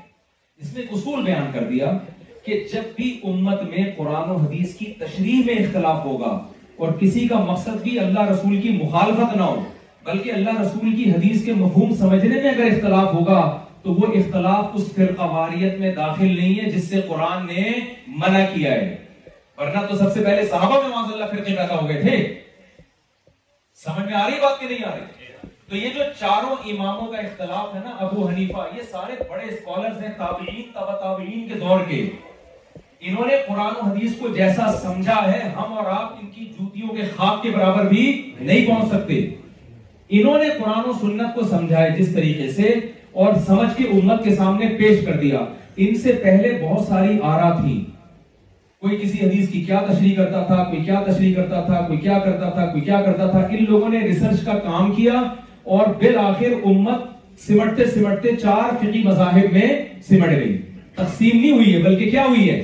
اس 0.62 0.73
نے 0.76 1.23
بیان 1.25 1.50
کر 1.55 1.65
دیا 1.70 1.92
کہ 2.44 2.60
جب 2.73 2.91
بھی 2.97 3.12
امت 3.33 3.62
میں 3.70 3.84
قرآن 3.99 4.31
و 4.31 4.36
حدیث 4.36 4.75
کی 4.78 4.92
تشریح 4.99 5.42
میں 5.47 5.55
اختلاف 5.65 6.05
ہوگا 6.05 6.33
اور 6.81 6.92
کسی 7.00 7.26
کا 7.28 7.39
مقصد 7.52 7.81
بھی 7.83 7.99
اللہ 8.07 8.31
رسول 8.33 8.60
کی 8.62 8.70
مخالفت 8.83 9.36
نہ 9.36 9.42
ہو 9.42 9.60
بلکہ 10.12 10.33
اللہ 10.41 10.60
رسول 10.60 10.94
کی 10.97 11.10
حدیث 11.12 11.44
کے 11.44 11.52
مفہوم 11.62 11.94
سمجھنے 12.05 12.34
میں 12.42 12.50
اگر 12.50 12.70
اختلاف 12.73 13.15
ہوگا 13.15 13.41
تو 13.83 13.94
وہ 13.94 14.07
اختلاف 14.16 14.76
اس 14.81 14.92
فرقواریت 14.97 15.78
میں 15.81 15.94
داخل 16.05 16.36
نہیں 16.36 16.60
ہے 16.65 16.70
جس 16.70 16.89
سے 16.91 17.00
قرآن 17.08 17.47
نے 17.47 17.70
منع 18.20 18.44
کیا 18.55 18.70
ہے 18.73 18.94
ورنہ 19.59 19.86
تو 19.91 19.97
سب 19.97 20.12
سے 20.15 20.23
پہلے 20.25 20.47
صحابہ 20.49 20.81
میں 20.83 20.89
معاذ 20.89 21.12
اللہ 21.12 21.25
فرقے 21.31 21.55
پیدا 21.57 21.76
ہو 21.81 21.89
گئے 21.89 22.01
تھے 22.01 22.17
سمجھ 23.85 24.05
میں 24.07 24.15
آ 24.15 24.26
رہی 24.28 24.41
بات 24.41 24.59
کہ 24.60 24.67
نہیں 24.67 24.85
آ 24.85 24.91
رہی 24.97 25.51
تو 25.68 25.76
یہ 25.76 25.91
جو 25.94 26.02
چاروں 26.18 26.57
اماموں 26.73 27.07
کا 27.12 27.18
اختلاف 27.18 27.75
ہے 27.75 27.81
نا 27.85 27.91
ابو 28.07 28.26
حنیفہ 28.28 28.67
یہ 28.76 28.83
سارے 28.91 29.15
بڑے 29.31 29.44
اسکالرز 29.52 30.02
ہیں 30.02 30.10
تابعین 30.18 30.62
تبا 30.75 30.94
تابعین 31.01 31.49
کے 31.49 31.59
دور 31.60 31.81
کے 31.89 32.02
انہوں 33.09 33.26
نے 33.26 33.36
قرآن 33.47 33.73
و 33.78 33.86
حدیث 33.89 34.15
کو 34.18 34.28
جیسا 34.36 34.70
سمجھا 34.83 35.17
ہے 35.33 35.39
ہم 35.57 35.73
اور 35.78 35.91
آپ 35.97 36.12
ان 36.20 36.31
کی 36.35 36.44
جوتیوں 36.59 36.94
کے 36.97 37.09
خواب 37.17 37.43
کے 37.43 37.51
برابر 37.57 37.89
بھی 37.89 38.05
نہیں 38.41 38.67
پہنچ 38.67 38.89
سکتے 38.93 39.20
انہوں 40.20 40.39
نے 40.44 40.49
قرآن 40.59 40.89
و 40.89 40.93
سنت 41.01 41.35
کو 41.35 41.47
سمجھا 41.51 41.81
ہے 41.83 41.91
جس 41.97 42.15
طریقے 42.15 42.51
سے 42.60 42.75
اور 43.25 43.33
سمجھ 43.47 43.76
کے 43.76 43.85
امت 43.99 44.25
کے 44.25 44.35
سامنے 44.36 44.68
پیش 44.78 45.05
کر 45.07 45.17
دیا 45.20 45.44
ان 45.86 45.94
سے 46.02 46.12
پہلے 46.23 46.59
بہت 46.62 46.86
ساری 46.89 47.18
آرا 47.33 47.51
تھیں 47.60 47.85
کوئی 48.81 48.97
کسی 49.03 49.19
حدیث 49.25 49.49
کی 49.49 49.61
کیا 49.65 49.79
تشریح 49.91 50.15
کرتا 50.17 50.43
تھا 50.47 50.55
کوئی 50.71 50.83
کیا 50.85 51.01
تشریح 51.07 51.35
کرتا 51.35 51.61
تھا 51.67 51.81
کوئی 51.87 51.99
کیا 51.99 52.19
کرتا 52.25 52.49
تھا 52.55 52.65
کوئی 52.73 52.81
کیا 52.85 53.01
کرتا 53.05 53.27
تھا 53.31 53.39
ان 53.51 53.65
لوگوں 53.69 53.89
نے 53.91 53.99
ریسرچ 54.07 54.45
کا 54.45 54.59
کام 54.65 54.91
کیا 54.95 55.23
اور 55.77 55.87
بالآخر 56.03 56.53
امت 56.71 57.39
سمٹتے 57.47 57.85
سمٹتے 57.95 58.35
چار 58.43 58.75
فقی 58.83 59.03
مذاہب 59.05 59.53
میں 59.53 59.69
سمٹ 60.09 60.31
گئی 60.31 60.57
تقسیم 60.97 61.37
نہیں 61.41 61.53
ہوئی 61.53 61.75
ہے 61.75 61.83
بلکہ 61.83 62.11
کیا 62.11 62.25
ہوئی 62.27 62.51
ہے 62.51 62.61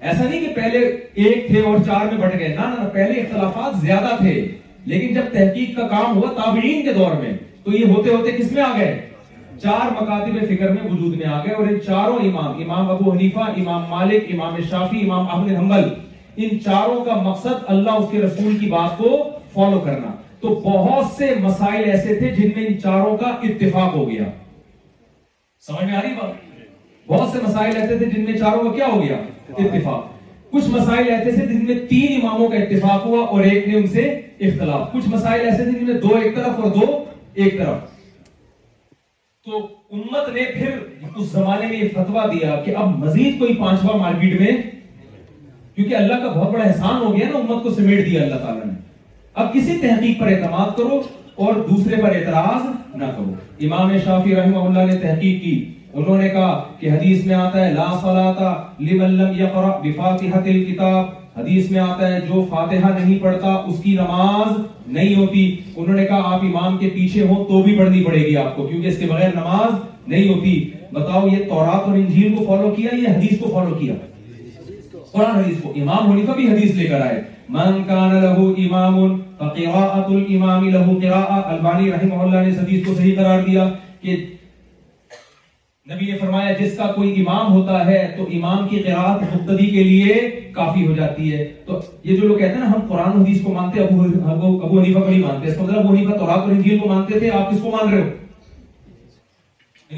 ایسا 0.00 0.24
نہیں 0.24 0.40
کہ 0.46 0.54
پہلے 0.56 0.78
ایک 0.88 1.46
تھے 1.46 1.62
اور 1.66 1.76
چار 1.86 2.06
میں 2.12 2.26
بٹ 2.26 2.38
گئے 2.38 2.48
نہ 2.56 2.88
پہلے 2.92 3.20
اختلافات 3.20 3.80
زیادہ 3.86 4.16
تھے 4.20 4.32
لیکن 4.86 5.14
جب 5.14 5.32
تحقیق 5.32 5.76
کا 5.76 5.86
کام 5.88 6.16
ہوا 6.16 6.32
تابعین 6.42 6.82
کے 6.84 6.92
دور 6.98 7.16
میں 7.22 7.32
تو 7.64 7.72
یہ 7.76 7.92
ہوتے 7.92 8.14
ہوتے 8.14 8.32
کس 8.38 8.52
میں 8.52 8.62
آ 8.62 8.72
گئے 8.78 8.94
چار 9.62 9.90
مکاتب 10.00 10.46
فکر 10.48 10.68
میں 10.72 10.90
وجود 10.90 11.16
میں 11.18 11.26
آ 11.26 11.40
گئے 11.44 11.52
اور 11.54 11.66
ان 11.70 11.78
چاروں 11.86 12.16
امام 12.28 12.62
امام 12.62 12.90
ابو 12.90 13.12
حنیفہ 13.12 13.50
امام 13.62 13.84
مالک 13.90 14.24
امام 14.34 14.56
شافی 14.70 15.00
امام 15.04 15.26
احمد 15.28 15.50
حنبل 15.58 15.88
ان 16.44 16.58
چاروں 16.64 17.04
کا 17.04 17.14
مقصد 17.22 17.70
اللہ 17.74 17.98
اس 18.02 18.08
کے 18.10 18.20
رسول 18.22 18.56
کی 18.60 18.70
بات 18.70 18.96
کو 18.98 19.10
فالو 19.52 19.78
کرنا 19.84 20.10
تو 20.40 20.54
بہت 20.64 21.06
سے 21.18 21.32
مسائل 21.42 21.90
ایسے 21.90 22.14
تھے 22.18 22.30
جن 22.40 22.50
میں 22.56 22.66
ان 22.66 22.80
چاروں 22.80 23.16
کا 23.22 23.28
اتفاق 23.50 23.94
ہو 23.94 24.08
گیا 24.10 24.24
سمجھ 25.66 25.84
میں 25.84 25.96
آ 25.96 26.02
رہی 26.02 26.14
بات 26.20 26.42
بہت 27.12 27.28
سے 27.36 27.46
مسائل 27.46 27.76
ایسے 27.76 27.98
تھے 27.98 28.06
جن 28.10 28.24
میں 28.24 28.36
چاروں 28.40 28.64
کا 28.64 28.72
کیا 28.76 28.86
ہو 28.92 29.00
گیا 29.02 29.16
اتفاق 29.48 30.04
کچھ 30.50 30.68
مسائل 30.72 31.10
ایسے 31.10 31.30
تھے 31.36 31.46
جن 31.46 31.64
میں 31.66 31.74
تین 31.88 32.20
اماموں 32.22 32.48
کا 32.48 32.56
اتفاق 32.62 33.06
ہوا 33.06 33.24
اور 33.24 33.44
ایک 33.44 33.66
نے 33.68 33.76
ان 33.76 33.86
سے 33.96 34.08
اختلاف 34.48 34.92
کچھ 34.92 35.08
مسائل 35.14 35.40
ایسے 35.46 35.62
تھے 35.64 35.72
جن 35.78 35.86
میں 35.92 36.00
دو 36.08 36.14
ایک 36.20 36.36
طرف 36.36 36.60
اور 36.64 36.70
دو 36.80 36.86
ایک 37.42 37.58
طرف 37.58 37.92
تو 39.46 39.56
امت 39.92 40.28
نے 40.34 40.42
پھر 40.52 40.76
اس 41.16 41.26
زمانے 41.30 41.66
میں 41.68 41.76
یہ 41.76 41.88
فتوہ 41.94 42.22
دیا 42.32 42.54
کہ 42.64 42.74
اب 42.82 42.96
مزید 42.98 43.38
کوئی 43.38 43.54
پانچواں 43.58 43.96
مارکیٹ 43.98 44.40
میں 44.40 44.50
کیونکہ 45.74 45.94
اللہ 45.96 46.22
کا 46.22 46.28
بہت 46.34 46.52
بڑا 46.52 46.62
احسان 46.64 47.02
ہو 47.02 47.12
گیا 47.16 47.26
نا 47.32 47.38
امت 47.38 47.62
کو 47.62 47.70
دیا 47.80 48.22
اللہ 48.22 48.38
تعالیٰ 48.44 48.64
نے 48.64 48.72
اب 49.42 49.52
کسی 49.54 49.76
تحقیق 49.82 50.18
پر 50.20 50.28
اعتماد 50.32 50.76
کرو 50.78 51.00
اور 51.44 51.54
دوسرے 51.68 51.96
پر 52.02 52.14
اعتراض 52.16 52.64
نہ 53.02 53.10
کرو 53.16 53.34
امام 53.66 53.92
شافی 54.04 54.34
رحمہ 54.36 54.58
اللہ 54.68 54.92
نے 54.92 54.98
تحقیق 55.02 55.42
کی 55.42 55.54
انہوں 55.92 56.18
نے 56.22 56.28
کہا 56.36 56.52
کہ 56.80 56.90
حدیث 56.92 57.24
میں 57.26 57.34
آتا 57.40 57.64
ہے 57.64 57.72
لا 57.74 57.90
صلاة 58.00 58.90
لمن 58.92 59.16
لم 59.22 59.34
بفاتحة 59.36 60.52
الكتاب 60.54 61.38
حدیث 61.38 61.70
میں 61.70 61.80
آتا 61.80 62.12
ہے 62.14 62.20
جو 62.28 62.46
فاتحہ 62.50 62.98
نہیں 62.98 63.18
پڑھتا 63.22 63.54
اس 63.74 63.82
کی 63.82 63.94
نماز 63.96 64.58
نہیں 64.92 65.14
ہوتی 65.16 65.44
انہوں 65.74 65.94
نے 65.96 66.04
کہا 66.06 66.32
آپ 66.34 66.40
امام 66.44 66.76
کے 66.78 66.88
پیچھے 66.94 67.26
ہوں 67.26 67.44
تو 67.48 67.62
بھی 67.62 67.76
پڑھنی 67.78 68.02
پڑے 68.04 68.18
گی 68.26 68.36
آپ 68.36 68.56
کو 68.56 68.66
کیونکہ 68.68 68.86
اس 68.88 68.98
کے 68.98 69.06
بغیر 69.10 69.28
نماز 69.34 69.72
نہیں 70.08 70.28
ہوتی 70.32 70.58
بتاؤ 70.92 71.26
یہ 71.28 71.48
تورات 71.48 71.88
اور 71.88 71.94
انجیل 71.96 72.34
کو 72.36 72.44
فالو 72.48 72.70
کیا 72.76 72.94
یہ 72.94 73.08
حدیث 73.08 73.38
کو 73.40 73.50
فالو 73.52 73.74
کیا 73.78 73.94
قرآن 75.12 75.36
حدیث 75.36 75.60
کو 75.62 75.72
امام 75.82 76.10
حنیفہ 76.10 76.32
بھی 76.36 76.48
حدیث 76.48 76.74
لے 76.74 76.86
کر 76.88 77.00
آئے 77.06 77.20
من 77.56 77.82
کان 77.86 78.14
لہو 78.24 78.52
امام 78.66 78.98
فقراءت 79.38 80.10
الامام 80.18 80.68
لہو 80.74 80.98
قراءہ 81.02 81.40
البانی 81.54 81.90
رحمہ 81.92 82.14
اللہ 82.22 82.42
نے 82.46 82.50
اس 82.52 82.58
حدیث 82.62 82.84
کو 82.86 82.94
صحیح 82.94 83.16
قرار 83.16 83.42
دیا 83.46 83.68
کہ 84.00 84.16
نبی 85.90 86.04
نے 86.10 86.16
فرمایا 86.18 86.52
جس 86.58 86.76
کا 86.76 86.86
کوئی 86.92 87.08
امام 87.20 87.52
ہوتا 87.52 87.84
ہے 87.86 87.96
تو 88.16 88.24
امام 88.34 88.68
کی 88.68 88.78
قرآن 88.82 89.22
مقتدی 89.32 89.66
کے 89.70 89.82
لیے 89.84 90.14
کافی 90.54 90.86
ہو 90.86 90.94
جاتی 90.96 91.32
ہے 91.32 91.44
تو 91.66 91.80
یہ 92.04 92.16
جو 92.20 92.28
لوگ 92.28 92.38
کہتے 92.38 92.52
ہیں 92.52 92.60
نا 92.60 92.70
ہم 92.70 92.86
قرآن 92.88 93.20
حدیث 93.20 93.40
کو 93.44 93.52
مانتے 93.54 93.80
ابو 93.80 94.00
حنیفہ 94.02 94.72
حنیفہ 94.72 94.98
کو 94.98 95.10
نہیں 95.10 95.20
مانتے 96.86 97.30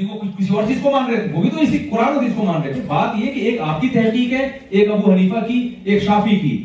ابو 0.01 0.19
کسی 0.39 0.53
اور 0.55 0.63
چیز 0.67 0.77
کو 0.83 0.91
مان 0.91 1.09
رہے 1.09 1.21
تھے 1.21 1.31
وہ 1.35 1.41
بھی 1.41 1.49
تو 1.49 1.61
اسی 1.61 1.77
قرآن 1.91 2.17
حدیث 2.17 2.31
کو 2.35 2.45
مان 2.45 2.61
رہے 2.61 2.73
تھے 2.73 2.81
بات 2.87 3.17
یہ 3.19 3.31
کہ 3.33 3.39
ایک 3.49 3.61
آپ 3.67 3.79
کی 3.81 3.89
تحقیق 3.93 4.33
ہے 4.39 4.47
ایک 4.69 4.91
ابو 4.91 5.11
حنیفہ 5.11 5.45
کی 5.47 5.59
ایک 5.83 6.03
شافی 6.03 6.35
کی 6.39 6.57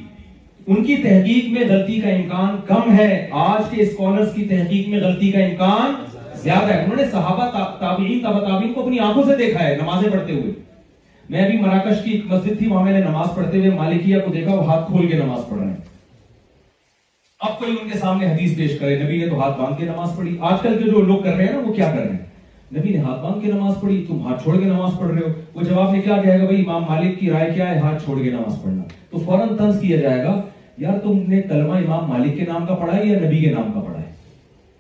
ان 0.67 0.85
کی 0.85 0.97
تحقیق 1.05 1.53
میں 1.53 1.69
غلطی 1.69 2.01
کا 2.01 2.09
امکان 2.17 2.57
کم 2.75 2.97
ہے 2.99 3.09
آج 3.51 3.63
کے 3.75 3.83
اسکالرز 3.83 4.35
کی 4.35 4.45
تحقیق 4.57 4.89
میں 4.89 5.01
غلطی 5.03 5.31
کا 5.33 5.45
امکان 5.45 5.95
زیادہ 6.43 6.73
ہے 6.73 6.81
انہوں 6.83 6.97
نے 6.97 7.05
صحابہ 7.11 7.65
تابعین 7.81 8.19
تابع 8.23 8.41
تابعین 8.49 8.73
کو 8.75 8.83
اپنی 8.83 8.99
آنکھوں 9.09 9.23
سے 9.27 9.37
دیکھا 9.37 9.61
ہے 9.67 9.77
نمازیں 9.81 10.11
پڑھتے 10.11 10.33
ہوئے 10.33 10.53
میں 11.31 11.43
ابھی 11.45 11.59
مراکش 11.59 12.03
کی 12.05 12.11
ایک 12.13 12.25
مسجد 12.33 12.59
تھی 12.59 12.69
وہاں 12.69 12.85
میں 12.85 12.93
نے 12.93 13.01
نماز 13.05 13.27
پڑھتے 13.35 13.59
ہوئے 13.59 13.71
مالکیہ 13.77 14.19
کو 14.25 14.33
دیکھا 14.33 14.55
وہ 14.55 14.67
ہاتھ 14.71 14.87
کھول 14.91 15.07
کے 15.11 15.17
نماز 15.19 15.49
پڑھ 15.51 15.59
رہے 15.61 15.69
ہیں 15.69 15.81
اب 17.47 17.59
کوئی 17.59 17.77
ان 17.81 17.89
کے 17.93 17.99
سامنے 17.99 18.33
حدیث 18.33 18.57
پیش 18.57 18.79
کرے 18.81 18.99
نبی 19.03 19.19
نے 19.19 19.29
تو 19.29 19.41
ہاتھ 19.43 19.59
باندھ 19.61 19.79
کے 19.79 19.85
نماز 19.87 20.09
پڑھی 20.17 20.37
آج 20.51 20.61
کل 20.63 20.79
کے 20.83 20.91
جو 20.91 21.01
لوگ 21.05 21.23
کر 21.23 21.35
رہے 21.37 21.45
ہیں 21.47 21.53
نا 21.53 21.59
وہ 21.69 21.73
کیا 21.75 21.91
کر 21.95 22.01
رہے 22.03 22.11
ہیں 22.11 22.79
نبی 22.79 22.93
نے 22.93 22.99
ہاتھ 23.03 23.21
باندھ 23.23 23.45
کے 23.45 23.53
نماز 23.53 23.75
پڑھی 23.81 24.05
تم 24.09 24.27
ہاتھ 24.27 24.43
چھوڑ 24.43 24.59
کے 24.59 24.65
نماز 24.65 24.93
پڑھ 25.01 25.11
رہے 25.11 25.21
ہو 25.25 25.33
وہ 25.55 25.63
جواب 25.71 25.91
میں 25.93 26.01
کیا 26.03 26.21
جائے 26.27 26.39
گا 26.41 26.45
بھائی 26.45 26.61
امام 26.67 26.83
مالک 26.91 27.19
کی 27.21 27.31
رائے 27.31 27.51
کیا 27.55 27.69
ہے 27.71 27.79
ہاتھ 27.81 28.05
چھوڑ 28.05 28.19
کے 28.23 28.31
نماز 28.31 28.63
پڑھنا 28.63 28.83
تو 29.11 29.19
فوراً 29.27 29.57
طنز 29.57 29.81
کیا 29.81 29.97
جائے 30.03 30.23
گا 30.25 30.41
یار 30.85 30.99
تم 31.03 31.19
نے 31.29 31.43
کلمہ 31.49 31.75
امام 31.87 32.09
مالک 32.09 32.37
کے 32.39 32.45
نام 32.53 32.67
کا 32.67 32.75
پڑھا 32.85 32.97
ہے 32.97 33.05
یا 33.07 33.19
نبی 33.27 33.41
کے 33.45 33.51
نام 33.55 33.73
کا 33.73 33.81
پڑھا 33.81 33.99
ہے 34.01 34.02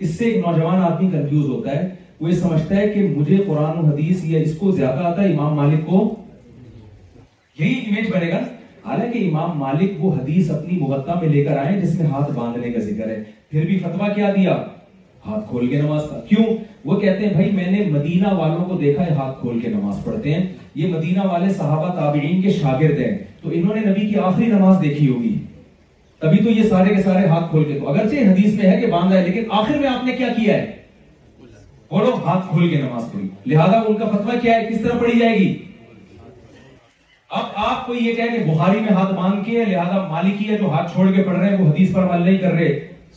اس 0.04 0.10
سے 0.18 0.24
ایک 0.24 0.46
نوجوان 0.46 0.80
آدمی 0.82 1.08
کنفیوز 1.10 1.44
ہوتا 1.48 1.70
ہے 1.70 1.88
وہ 2.20 2.30
یہ 2.30 2.36
سمجھتا 2.38 2.76
ہے 2.76 2.86
کہ 2.92 3.02
مجھے 3.16 3.36
قرآن 3.46 3.78
و 3.78 3.82
حدیث 3.90 4.24
یا 4.30 4.38
اس 4.46 4.56
کو 4.58 4.70
زیادہ 4.70 5.02
آتا 5.08 5.22
ہے 5.22 5.32
امام 5.32 5.54
مالک 5.56 5.84
کو 5.86 6.00
یہی 7.58 7.74
امیج 7.88 8.10
بنے 8.14 8.30
گا 8.30 8.38
حالانکہ 8.86 9.18
امام 9.28 9.58
مالک 9.58 10.04
وہ 10.04 10.12
حدیث 10.14 10.50
اپنی 10.50 10.78
مغتا 10.80 11.14
میں 11.20 11.28
لے 11.34 11.44
کر 11.44 11.56
آئے 11.56 11.80
جس 11.80 11.94
میں 12.00 12.06
ہاتھ 12.10 12.30
باندھنے 12.38 12.72
کا 12.72 12.80
ذکر 12.88 13.08
ہے 13.08 13.22
پھر 13.50 13.66
بھی 13.66 13.78
فتوا 13.84 14.08
کیا 14.16 14.30
دیا 14.36 14.56
ہاتھ 15.26 15.48
کھول 15.48 15.68
کے 15.70 15.80
نماز 15.82 16.02
پڑھ 16.10 16.26
کیوں 16.28 16.44
وہ 16.84 16.96
کہتے 17.00 17.24
ہیں 17.26 17.32
بھائی 17.32 17.50
میں 17.56 17.70
نے 17.70 17.84
مدینہ 17.98 18.32
والوں 18.38 18.64
کو 18.68 18.78
دیکھا 18.78 19.06
ہے 19.06 19.14
ہاتھ 19.18 19.40
کھول 19.40 19.58
کے 19.60 19.68
نماز 19.74 20.04
پڑھتے 20.04 20.34
ہیں 20.34 20.42
یہ 20.80 20.94
مدینہ 20.94 21.26
والے 21.32 21.52
صحابہ 21.58 21.94
تابعین 22.00 22.40
کے 22.42 22.52
شاگرد 22.60 22.98
ہیں 23.06 23.16
تو 23.42 23.50
انہوں 23.52 23.74
نے 23.74 23.80
نبی 23.90 24.06
کی 24.08 24.18
آخری 24.30 24.46
نماز 24.56 24.82
دیکھی 24.82 25.08
ہوگی 25.08 25.36
تبھی 26.22 26.38
تو 26.44 26.50
یہ 26.50 26.68
سارے 26.68 26.94
کے 26.94 27.02
سارے 27.02 27.26
ہاتھ 27.28 27.48
کھول 27.50 27.64
کے 27.72 27.78
تو 27.78 27.88
اگرچہ 27.88 28.28
حدیث 28.30 28.52
میں 28.58 28.64
ہے 28.64 28.74
ہے 28.74 28.80
کہ 28.80 28.86
باندھا 28.92 29.20
لیکن 29.20 29.44
آخر 29.60 29.78
میں 29.78 29.88
آپ 29.88 30.04
نے 30.04 30.12
کیا 30.16 30.26
کیا 30.36 30.54
ہے 30.56 30.70
لوگ 32.04 32.22
ہاتھ 32.26 32.44
کھول 32.50 32.68
کے 32.68 32.76
نماز 32.82 33.04
پڑھی 33.12 33.26
پڑھی 33.28 33.50
لہذا 33.54 33.80
ان 33.88 33.96
کا 34.02 34.36
کیا 34.42 34.54
ہے 34.56 34.66
کس 34.66 34.80
طرح 34.82 35.08
جائے 35.18 35.38
گی 35.38 35.48
اب 37.38 37.44
آپ 37.64 37.84
کو 37.86 37.94
یہ 37.94 38.14
کہہ 38.16 38.30
کہ 38.36 38.38
بخاری 38.52 38.80
میں 38.84 38.92
ہاتھ 38.98 39.12
باندھ 39.14 39.44
کے 39.48 39.64
لہذا 39.64 40.06
مالکی 40.10 40.48
ہے 40.50 40.56
جو 40.58 40.70
ہاتھ 40.74 40.92
چھوڑ 40.92 41.10
کے 41.16 41.22
پڑھ 41.22 41.36
رہے 41.38 41.48
ہیں 41.48 41.56
وہ 41.62 41.70
حدیث 41.70 41.92
پر 41.94 42.02
عمل 42.08 42.24
نہیں 42.24 42.38
کر 42.44 42.52
رہے 42.52 42.70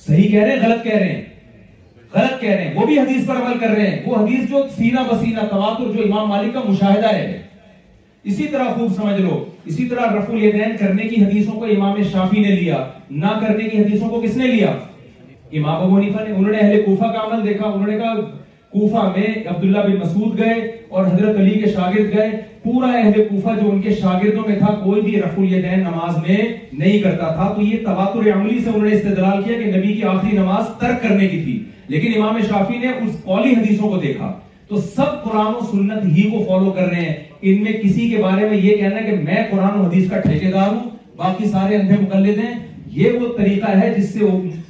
صحیح 0.07 0.27
کہہ 0.31 0.43
رہے 0.43 0.51
ہیں 0.55 0.65
غلط 0.67 0.83
کہہ 0.83 0.95
رہے 0.97 1.13
ہیں 1.13 1.23
غلط 2.13 2.39
کہہ 2.41 2.49
رہے 2.51 2.67
ہیں 2.67 2.73
وہ 2.75 2.85
بھی 2.87 2.99
حدیث 2.99 3.25
پر 3.27 3.41
عمل 3.41 3.57
کر 3.59 3.69
رہے 3.77 3.87
ہیں 3.89 4.01
وہ 4.05 4.15
حدیث 4.17 4.49
جو 4.49 4.63
سینہ 4.77 4.99
بسینہ 5.11 5.45
تواتر 5.51 5.91
جو 5.97 6.03
امام 6.05 6.27
مالک 6.35 6.53
کا 6.53 6.63
مشاہدہ 6.69 7.13
ہے 7.13 7.25
اسی 8.31 8.47
طرح 8.51 8.73
خوب 8.77 8.95
سمجھ 8.95 9.19
لو 9.21 9.43
اسی 9.71 9.85
طرح 9.89 10.11
رفع 10.17 10.33
الیدین 10.33 10.75
کرنے 10.79 11.03
کی 11.09 11.23
حدیثوں 11.23 11.53
کو 11.59 11.65
امام 11.75 12.01
شافی 12.11 12.41
نے 12.41 12.55
لیا 12.55 12.85
نہ 13.23 13.31
کرنے 13.41 13.69
کی 13.69 13.77
حدیثوں 13.81 14.09
کو 14.09 14.19
کس 14.21 14.35
نے 14.37 14.47
لیا 14.47 14.71
امام 15.59 15.83
ابو 15.83 15.97
حنیفہ 15.97 16.23
نے 16.27 16.33
انہوں 16.33 16.51
نے 16.51 16.57
اہل 16.57 16.83
کوفہ 16.85 17.11
کا 17.13 17.23
عمل 17.27 17.43
دیکھا 17.47 17.65
انہوں 17.65 17.87
نے 17.87 17.97
کہا 17.97 18.13
کوفہ 18.75 19.03
میں 19.15 19.27
عبداللہ 19.49 19.79
بن 19.87 19.95
مسعود 19.99 20.37
گئے 20.39 20.53
اور 20.89 21.05
حضرت 21.05 21.39
علی 21.39 21.59
کے 21.59 21.71
شاگرد 21.71 22.13
گئے 22.15 22.29
پورا 22.63 22.91
اہل 22.99 23.27
کوفہ 23.27 23.49
جو 23.61 23.69
ان 23.71 23.81
کے 23.81 23.95
شاگردوں 24.01 24.43
میں 24.47 24.57
تھا 24.59 24.73
کوئی 24.83 25.01
بھی 25.01 25.15
رفع 25.21 25.41
الیدین 25.41 25.79
نماز 25.89 26.17
میں 26.27 26.37
نہیں 26.79 26.99
کرتا 27.01 27.33
تھا 27.35 27.51
تو 27.55 27.61
یہ 27.61 27.85
تواتر 27.85 28.31
عملی 28.33 28.57
سے 28.63 28.69
انہوں 28.69 28.89
نے 28.89 28.95
استدلال 28.95 29.43
کیا 29.43 29.57
کہ 29.61 29.71
نبی 29.77 29.93
کی 29.93 30.03
آخری 30.15 30.37
نماز 30.37 30.69
ترک 30.79 31.01
کرنے 31.03 31.27
کی 31.27 31.43
تھی 31.43 31.59
لیکن 31.95 32.21
امام 32.21 32.39
شافی 32.49 32.77
نے 32.85 32.91
اس 33.03 33.21
قولی 33.23 33.53
حدیثوں 33.55 33.89
کو 33.89 33.97
دیکھا 34.07 34.33
تو 34.67 34.77
سب 34.81 35.23
قرآن 35.23 35.53
و 35.53 35.59
سنت 35.71 36.05
ہی 36.17 36.21
کو 36.31 36.43
فالو 36.47 36.71
کر 36.75 36.85
رہے 36.89 37.01
ہیں 37.01 37.15
ان 37.49 37.63
میں 37.63 37.71
کسی 37.81 38.07
کے 38.09 38.21
بارے 38.21 38.47
میں 38.49 38.57
یہ 38.57 38.77
کہنا 38.77 38.95
ہے 38.99 39.03
کہ 39.09 39.17
میں 39.23 39.43
قرآن 39.49 39.79
و 39.79 39.83
حدیث 39.83 40.09
کا 40.09 40.19
ٹھیکے 40.21 40.51
دار 40.51 40.67
ہوں 40.71 40.89
باقی 41.17 41.49
سارے 41.49 41.75
اندھے 41.75 41.95
مقلد 42.01 42.37
ہیں 42.43 42.53
یہ 42.99 43.19
وہ 43.19 43.27
طریقہ 43.37 43.71
ہے 43.81 43.93
جس 43.97 44.09
سے 44.13 44.25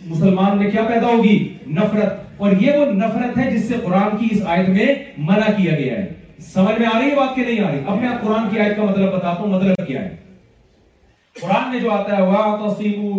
مسلمان 0.10 0.58
میں 0.58 0.70
کیا 0.72 0.84
پیدا 0.88 1.08
ہوگی 1.08 1.38
نفرت 1.80 2.24
اور 2.44 2.52
یہ 2.62 2.78
وہ 2.78 2.86
نفرت 2.94 3.38
ہے 3.38 3.50
جس 3.52 3.68
سے 3.68 3.76
قرآن 3.84 4.18
کی 4.18 4.28
اس 4.32 4.42
آیت 4.56 4.70
میں 4.70 4.94
منع 5.30 5.52
کیا 5.58 5.76
گیا 5.80 5.98
ہے 6.00 6.06
سمجھ 6.54 6.78
میں 6.80 6.88
آ 6.94 7.00
رہی 7.00 7.10
ہے 7.10 7.16
بات 7.16 7.36
کہ 7.36 7.42
نہیں 7.46 7.60
آ 7.66 7.72
رہی 7.72 8.00
میں 8.02 8.16
قرآن 8.22 8.50
کی 8.52 8.60
آیت 8.60 8.76
کا 8.78 8.84
مطلب 8.84 9.14
بتاتا 9.16 9.42
ہوں 9.42 9.48
مطلب 9.60 9.88
کیا 9.88 10.02
ہے 10.04 10.16
قرآن 11.42 11.70
میں 11.72 11.80
جو 11.80 11.92
آتا 11.92 12.18
ہے 12.18 12.24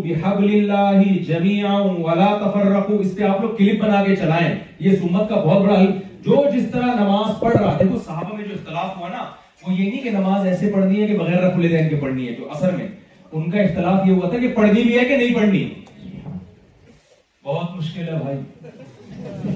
بِحَبْلِ 0.04 0.58
اللَّهِ 0.58 1.82
وَلَا 2.04 2.36
تَفَرَّقُوا 2.42 3.04
اس 3.06 3.14
پہ 3.16 3.24
آپ 3.30 3.40
لوگ 3.44 3.54
کلپ 3.56 3.82
بنا 3.82 4.02
کے 4.04 4.14
چلائیں 4.20 4.48
یہ 4.86 4.94
سمت 5.02 5.28
کا 5.28 5.40
بہت 5.44 5.62
بڑا 5.62 5.80
جو 6.26 6.42
جس 6.52 6.62
طرح 6.72 6.94
نماز 7.00 7.38
پڑھ 7.40 7.56
رہا 7.56 7.76
دیکھو 7.80 7.98
صحابہ 8.04 8.36
میں 8.36 8.44
جو 8.44 8.54
اختلاف 8.54 8.96
ہوا 8.96 9.08
نا 9.08 9.18
وہ 9.66 9.72
یہ 9.72 9.90
نہیں 9.90 10.00
کہ 10.02 10.10
نماز 10.10 10.46
ایسے 10.46 10.70
پڑھنی 10.72 11.00
ہے 11.02 11.06
کہ 11.06 11.16
بغیر 11.18 11.58
لے 11.58 11.68
دین 11.68 11.88
کے 11.88 11.96
پڑھنی 12.00 12.26
ہے 12.28 12.32
جو 12.38 12.48
اثر 12.52 12.70
میں 12.76 12.86
ان 13.32 13.50
کا 13.50 13.58
اختلاف 13.60 14.06
یہ 14.06 14.12
ہوا 14.12 14.28
تھا 14.30 14.38
کہ 14.38 14.48
پڑھنی 14.54 14.82
بھی 14.82 14.98
ہے 14.98 15.04
کہ 15.04 15.16
نہیں 15.16 15.34
پڑھنی 15.34 15.62
بہت 17.44 17.76
مشکل 17.76 18.08
ہے 18.08 18.16
بھائی 18.22 19.52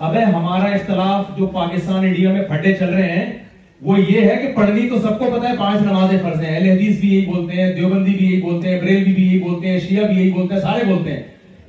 اب 0.00 0.16
ہمارا 0.34 0.68
اختلاف 0.74 1.24
جو 1.36 1.46
پاکستان 1.54 2.04
انڈیا 2.04 2.32
میں 2.32 2.42
پھٹے 2.48 2.74
چل 2.78 2.92
رہے 2.94 3.10
ہیں 3.16 3.24
وہ 3.86 3.98
یہ 4.00 4.28
ہے 4.30 4.36
کہ 4.46 4.52
پڑھنی 4.56 4.88
تو 4.88 4.98
سب 5.08 5.18
کو 5.18 5.30
پتا 5.38 5.48
ہے 5.50 5.56
پانچ 5.58 5.82
نمازیں 5.86 6.18
فرض 6.22 6.42
ہیں 6.44 6.54
اہل 6.56 6.68
حدیث 6.70 6.98
بھی 7.00 7.14
یہی 7.14 7.24
بولتے 7.32 7.60
ہیں 7.62 7.72
دیوبندی 7.76 8.12
بھی 8.18 8.26
یہی 8.30 8.40
بولتے 8.42 8.68
ہیں 8.74 8.80
بریلوی 8.80 9.12
بھی 9.12 9.26
یہی 9.26 9.40
بولتے 9.48 9.70
ہیں 9.70 9.78
شیعہ 9.88 10.06
بھی 10.08 10.16
یہی 10.16 10.30
بولتے 10.32 10.54
ہیں 10.54 10.60
سارے 10.60 10.84
بولتے 10.92 11.16
ہیں 11.16 11.22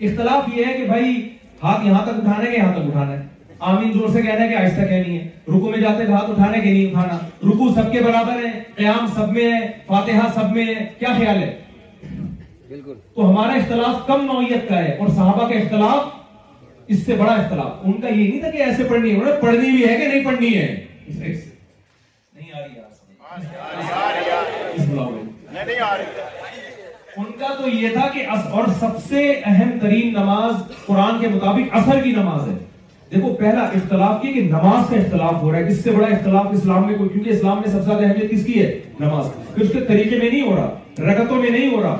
اختلاف 0.09 0.49
یہ 0.57 0.65
ہے 0.65 0.73
کہ 0.73 0.83
بھائی 0.87 1.15
ہاتھ 1.63 1.85
یہاں 1.87 2.01
تک 2.05 2.19
اٹھانا 2.23 2.41
ہے 2.45 2.51
کہ 2.51 2.57
یہاں 2.57 2.73
تک 2.73 2.87
اٹھانا 2.89 3.11
ہے 3.11 3.24
آمین 3.59 3.91
زور 3.93 4.07
سے 4.13 4.21
کہنا 4.21 4.43
ہے 4.43 4.47
کہ 4.47 4.55
آہستہ 4.55 4.85
کہنی 4.89 5.17
ہے 5.17 5.27
رکو 5.47 5.69
میں 5.69 5.77
جاتے 5.81 6.05
ہاتھ 6.11 6.29
اٹھانے 6.29 6.59
کے 6.61 6.71
نہیں 6.71 6.85
اٹھانا 6.87 7.17
رکو 7.51 7.69
سب 7.75 7.91
کے 7.91 7.99
برابر 8.03 8.43
ہے 8.45 8.51
قیام 8.75 9.05
سب 9.15 9.31
میں 9.33 9.51
ہے 9.51 9.59
فاتحہ 9.87 10.27
سب 10.35 10.51
میں 10.55 10.65
ہے 10.65 10.85
کیا 10.99 11.13
خیال 11.17 11.41
ہے 11.43 11.53
بالکل 12.67 12.93
تو 13.15 13.29
ہمارا 13.29 13.53
اختلاف 13.59 14.05
کم 14.07 14.25
نوعیت 14.31 14.67
کا 14.69 14.77
ہے 14.83 14.95
اور 14.99 15.07
صحابہ 15.07 15.47
کا 15.47 15.55
اختلاف 15.59 16.13
اس 16.95 17.05
سے 17.05 17.15
بڑا 17.19 17.31
اختلاف 17.33 17.71
ان 17.87 17.93
کا 18.01 18.07
یہ 18.07 18.27
نہیں 18.29 18.39
تھا 18.41 18.49
کہ 18.51 18.61
ایسے 18.63 18.83
پڑھنی 18.89 19.11
ہے 19.11 19.19
انہیں 19.19 19.41
پڑھنی 19.41 19.71
بھی 19.71 19.87
ہے 19.87 19.95
کہ 19.97 20.07
نہیں 20.07 20.25
پڑھنی 20.25 20.57
ہے 20.57 20.83
ان 27.17 27.31
کا 27.39 27.53
تو 27.57 27.67
یہ 27.69 27.89
تھا 27.93 28.07
کہ 28.13 28.25
اور 28.37 28.65
سب 28.79 28.97
سے 29.09 29.29
اہم 29.45 29.77
ترین 29.81 30.13
نماز 30.13 30.55
قرآن 30.85 31.19
کے 31.19 31.27
مطابق 31.35 31.75
اثر 31.77 32.01
کی 32.03 32.11
نماز 32.15 32.47
ہے 32.47 32.55
دیکھو 33.11 33.33
پہلا 33.39 33.63
اختلاف 33.77 34.23
یہ 34.25 34.31
کہ 34.33 34.41
نماز 34.49 34.89
کا 34.89 34.95
اختلاف 34.97 35.41
ہو 35.41 35.51
رہا 35.51 35.57
ہے 35.57 35.71
اس 35.71 35.83
سے 35.83 35.91
بڑا 35.95 36.05
اختلاف 36.15 36.45
اسلام 36.53 36.87
میں 36.87 36.95
کوئی 36.97 37.09
کیونکہ 37.09 37.29
اسلام 37.29 37.57
میں 37.61 37.69
سب 37.71 37.79
سے 37.81 37.85
زیادہ 37.85 38.05
اہمیت 38.05 38.31
کس 38.31 38.45
کی 38.45 38.59
ہے 38.61 38.71
نماز 38.99 39.25
اس 39.61 39.69
کے 39.73 39.79
طریقے 39.87 40.17
میں 40.17 40.29
نہیں 40.29 40.41
ہو 40.47 40.55
رہا 40.55 41.11
رگتوں 41.11 41.41
میں 41.41 41.49
نہیں 41.49 41.73
ہو 41.75 41.81
رہا 41.81 41.95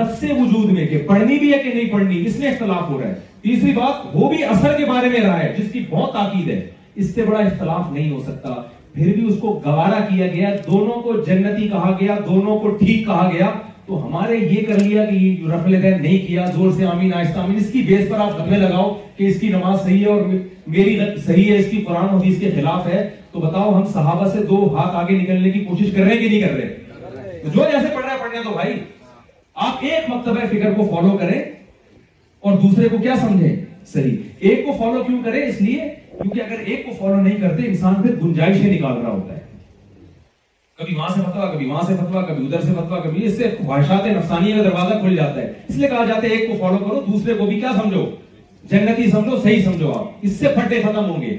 نفس 0.00 0.22
وجود 0.30 0.72
میں 0.72 0.86
کہ 0.86 1.02
پڑھنی 1.08 1.38
بھی 1.38 1.52
ہے 1.52 1.58
کہ 1.62 1.72
نہیں 1.74 1.92
پڑھنی 1.92 2.24
اس 2.26 2.38
میں 2.38 2.50
اختلاف 2.50 2.88
ہو 2.88 2.98
رہا 3.00 3.08
ہے 3.08 3.14
تیسری 3.42 3.72
بات 3.76 4.06
وہ 4.14 4.28
بھی 4.30 4.42
اثر 4.44 4.76
کے 4.78 4.84
بارے 4.90 5.08
میں 5.08 5.20
رہا 5.26 5.42
ہے 5.42 5.52
جس 5.58 5.72
کی 5.72 5.84
بہت 5.90 6.12
تاکید 6.12 6.48
ہے 6.50 6.60
اس 6.94 7.14
سے 7.14 7.24
بڑا 7.26 7.38
اختلاف 7.44 7.90
نہیں 7.92 8.10
ہو 8.10 8.20
سکتا 8.26 8.54
پھر 8.94 9.12
بھی 9.14 9.26
اس 9.28 9.38
کو 9.40 9.52
گوارا 9.64 9.98
کیا 10.08 10.26
گیا 10.34 10.48
دونوں 10.66 11.00
کو 11.02 11.12
جنتی 11.26 11.68
کہا 11.68 11.92
گیا 12.00 12.16
دونوں 12.26 12.58
کو 12.58 12.70
ٹھیک 12.80 13.06
کہا 13.06 13.30
گیا 13.32 13.50
تو 13.86 14.04
ہمارے 14.06 14.36
یہ 14.36 14.64
کر 14.66 14.78
لیا 14.82 15.04
کہ 15.04 15.14
یہ 15.14 15.36
جو 15.46 15.58
دین 15.82 16.00
نہیں 16.02 16.26
کیا 16.26 16.44
زور 16.54 16.70
سے 16.76 16.84
آمین 16.86 17.12
آہستہ 17.14 17.38
آمین 17.38 17.56
اس 17.60 17.70
کی 17.72 17.80
بیس 17.86 18.08
پر 18.10 18.20
آپ 18.24 18.38
دبے 18.38 18.56
لگاؤ 18.58 18.92
کہ 19.16 19.24
اس 19.28 19.40
کی 19.40 19.48
نماز 19.52 19.82
صحیح 19.84 20.04
ہے 20.04 20.12
اور 20.12 20.22
میری 20.66 20.96
صحیح 21.26 21.50
ہے 21.52 21.56
اس 21.58 21.66
کی 21.70 21.80
قرآن 21.88 22.08
حدیث 22.14 22.38
کے 22.40 22.50
خلاف 22.54 22.86
ہے 22.92 23.02
تو 23.32 23.40
بتاؤ 23.40 23.74
ہم 23.74 23.84
صحابہ 23.92 24.28
سے 24.36 24.42
دو 24.48 24.62
ہاتھ 24.76 24.96
آگے 25.04 25.18
نکلنے 25.18 25.50
کی 25.50 25.64
کوشش 25.64 25.92
کر 25.96 26.02
رہے 26.02 26.12
ہیں 26.14 26.18
کہ 26.20 26.28
نہیں 26.28 26.40
کر 26.40 26.56
رہے 26.60 27.38
تو 27.42 27.48
جو 27.54 27.64
جیسے 27.72 27.94
پڑھ 27.94 28.04
رہے 28.04 28.16
پڑھنے 28.20 28.42
تو 28.44 28.52
بھائی 28.54 28.72
آپ 29.66 29.84
ایک 29.90 30.10
مکتبہ 30.10 30.46
فکر 30.50 30.72
کو 30.76 30.86
فالو 30.94 31.16
کریں 31.18 31.38
اور 32.40 32.56
دوسرے 32.62 32.88
کو 32.88 32.98
کیا 33.02 33.14
سمجھیں 33.22 33.54
صحیح 33.92 34.16
ایک 34.48 34.64
کو 34.66 34.72
فالو 34.78 35.02
کیوں 35.06 35.22
کریں 35.24 35.42
اس 35.46 35.60
لیے 35.60 35.88
کیونکہ 36.20 36.40
اگر 36.40 36.60
ایک 36.64 36.84
کو 36.86 36.92
فالو 36.98 37.20
نہیں 37.20 37.36
کرتے 37.40 37.66
انسان 37.68 38.02
پھر 38.02 38.14
گنجائش 38.22 38.56
نکال 38.64 38.96
رہا 39.00 39.10
ہوتا 39.10 39.36
ہے 39.36 39.42
کبھی 40.78 40.94
وہاں 40.96 41.08
سے 41.16 41.20
فتوا 41.22 41.46
کبھی 41.54 41.66
وہاں 41.70 41.82
سے 41.86 41.94
فتوا 41.96 42.20
کبھی 42.26 42.46
ادھر 42.46 42.60
سے 42.60 42.72
فتوا 42.74 42.98
کبھی 43.00 43.24
اس 43.26 43.36
سے 43.38 43.50
خواہشات 43.64 44.06
نفسانیہ 44.06 44.54
کا 44.54 44.62
دروازہ 44.68 44.94
کھل 45.00 45.14
جاتا 45.16 45.40
ہے 45.40 45.52
اس 45.68 45.76
لیے 45.76 45.88
کہا 45.88 46.04
جاتا 46.04 46.22
ہے 46.28 46.30
ایک 46.36 46.48
کو 46.50 46.54
فالو 46.60 46.78
کرو 46.84 47.00
دوسرے 47.06 47.34
کو 47.38 47.44
بھی 47.46 47.58
کیا 47.60 47.70
سمجھو 47.76 48.04
جنتی 48.70 49.10
سمجھو 49.10 49.36
صحیح 49.42 49.60
سمجھو 49.64 49.92
آپ 49.98 50.24
اس 50.28 50.32
سے 50.38 50.48
پھٹے 50.54 50.80
ختم 50.82 51.04
ہوں 51.10 51.20
گے 51.22 51.36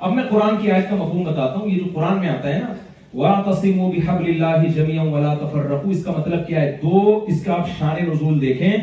اب 0.00 0.12
میں 0.14 0.24
قرآن 0.30 0.56
کی 0.60 0.70
آیت 0.70 0.88
کا 0.90 0.96
مفہوم 0.96 1.24
بتاتا 1.24 1.54
ہوں 1.58 1.68
یہ 1.68 1.78
جو 1.78 1.90
قرآن 1.94 2.18
میں 2.20 2.28
آتا 2.28 2.54
ہے 2.54 2.60
نا 2.60 2.74
وَاَتَصِمُوا 3.22 3.90
بِحَبْلِ 3.94 4.34
اللَّهِ 4.34 4.76
جَمِيعًا 4.76 5.10
وَلَا 5.14 5.32
تَفَرَّقُوا 5.40 5.92
اس 5.96 6.04
کا 6.04 6.12
مطلب 6.18 6.46
کیا 6.46 6.60
ہے 6.60 6.76
دو 6.82 7.16
اس 7.34 7.44
کا 7.44 7.54
آپ 7.54 7.68
شان 7.78 7.96
نزول 8.10 8.40
دیکھیں 8.40 8.76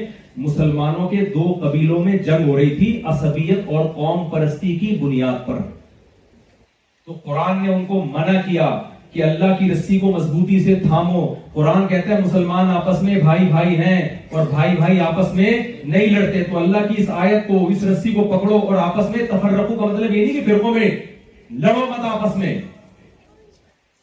مسلمانوں 0.47 1.07
کے 1.09 1.23
دو 1.37 1.45
قبیلوں 1.63 1.99
میں 2.05 2.17
جنگ 2.29 2.47
ہو 2.49 2.57
رہی 2.57 2.75
تھی 2.77 2.89
عصبیت 3.13 3.69
اور 3.75 3.85
قوم 3.95 4.29
پرستی 4.31 4.75
کی 4.79 4.95
بنیاد 5.01 5.45
پر 5.47 5.59
تو 7.05 7.13
قرآن 7.25 7.61
نے 7.63 7.73
ان 7.75 7.85
کو 7.85 8.03
منع 8.13 8.39
کیا 8.49 8.65
کہ 9.15 9.21
اللہ 9.23 9.51
کی 9.59 9.69
رسی 9.71 9.97
کو 9.99 10.11
مضبوطی 10.11 10.59
سے 10.63 10.73
تھامو 10.81 11.19
قرآن 11.53 11.87
کہتا 11.87 12.09
ہے 12.09 12.19
مسلمان 12.23 12.69
آپس 12.79 13.01
میں 13.03 13.15
بھائی 13.23 13.45
بھائی 13.51 13.77
ہیں 13.79 13.99
اور 14.31 14.45
بھائی 14.49 14.75
بھائی 14.77 14.99
آپس 15.09 15.33
میں 15.33 15.51
نہیں 15.93 16.09
لڑتے 16.17 16.41
تو 16.51 16.57
اللہ 16.59 16.87
کی 16.87 16.93
اس 17.01 17.03
اس 17.03 17.09
آیت 17.17 17.47
کو 17.47 17.59
کو 17.59 17.69
رسی 17.91 18.11
پکڑو 18.15 18.57
اور 18.57 18.75
آپس 18.87 19.09
میں 19.15 19.25
تفرقو 19.29 19.75
کا 19.75 19.85
مطلب 19.93 20.15
یہ 20.15 20.25
نہیں 20.25 20.39
کہ 20.41 20.43
فرقوں 20.51 20.73
میں 20.79 20.89
میں 20.95 21.59
لڑو 21.67 21.85
مت 21.91 22.05
آپس 22.11 22.43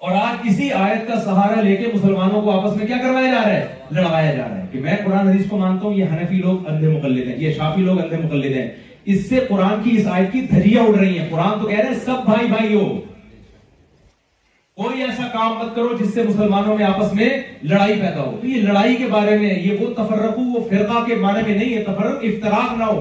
اور 0.06 0.14
آج 0.22 0.40
کسی 0.46 0.70
آیت 0.86 1.06
کا 1.08 1.16
سہارا 1.24 1.60
لے 1.68 1.74
کے 1.82 1.90
مسلمانوں 1.92 2.40
کو 2.42 2.50
آپس 2.58 2.76
میں 2.76 2.86
کیا 2.86 2.96
کروایا 3.02 3.32
جا 3.32 3.42
رہا 3.46 3.52
ہے 3.52 3.64
لڑوایا 3.94 4.32
جا 4.34 4.48
رہا 4.48 4.60
ہے 4.60 4.64
کہ 4.72 4.78
میں 4.86 4.96
قرآن 5.04 5.28
حدیث 5.28 5.46
کو 5.50 5.58
مانتا 5.66 5.86
ہوں 5.86 5.94
یہ 5.94 6.04
حنفی 6.16 6.36
لوگ 6.48 6.66
اندھے 6.72 6.88
مقلد 6.96 7.28
ہیں 7.28 7.36
یہ 7.44 7.52
شافی 7.58 7.82
لوگ 7.82 8.00
اندھے 8.00 8.16
مقلد 8.24 8.56
ہیں 8.56 8.66
اس 9.14 9.28
سے 9.28 9.40
قرآن 9.48 9.80
کی 10.32 10.42
دھجیاں 10.52 10.82
اڑ 10.82 10.96
رہی 10.98 11.18
ہیں 11.18 11.28
قرآن 11.30 11.60
تو 11.62 11.68
کہہ 11.68 11.78
رہے 11.78 11.88
ہیں 11.88 12.04
سب 12.06 12.24
بھائی 12.24 12.46
بھائی 12.56 12.74
ہو 12.74 12.84
کوئی 14.80 15.02
ایسا 15.02 15.22
کام 15.32 15.52
مت 15.56 15.74
کرو 15.76 15.96
جس 16.00 16.12
سے 16.14 16.22
مسلمانوں 16.26 16.76
میں 16.76 16.84
آپس 16.84 17.12
میں 17.14 17.28
لڑائی 17.70 17.94
پیدا 18.00 18.20
ہو 18.22 18.30
تو 18.40 18.46
یہ 18.46 18.62
لڑائی 18.68 18.94
کے 18.96 19.06
بارے 19.10 19.36
میں 19.38 19.48
یہ 19.62 19.78
وہ 19.80 19.88
تفرقو 19.94 20.42
وہ 20.52 20.60
فرقہ 20.68 21.04
کے 21.06 21.14
معنی 21.14 21.42
میں 21.48 21.56
نہیں 21.58 21.74
ہے 21.76 21.82
تفرق 21.84 22.22
افتراق 22.28 22.72
نہ 22.78 22.84
ہو 22.90 22.98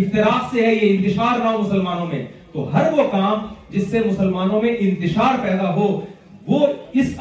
افتراق 0.00 0.52
سے 0.54 0.66
ہے 0.66 0.74
یہ 0.74 0.96
انتشار 0.96 1.38
نہ 1.44 1.48
ہو 1.48 1.58
مسلمانوں 1.62 2.06
میں 2.06 2.24
تو 2.52 2.64
ہر 2.74 2.92
وہ 2.96 3.04
کام 3.12 3.46
جس 3.70 3.88
سے 3.90 4.00
مسلمانوں 4.06 4.60
میں 4.62 4.74
انتشار 4.86 5.38
پیدا 5.44 5.72
ہو 5.74 5.86
وہ 6.46 6.60
اس 7.02 7.14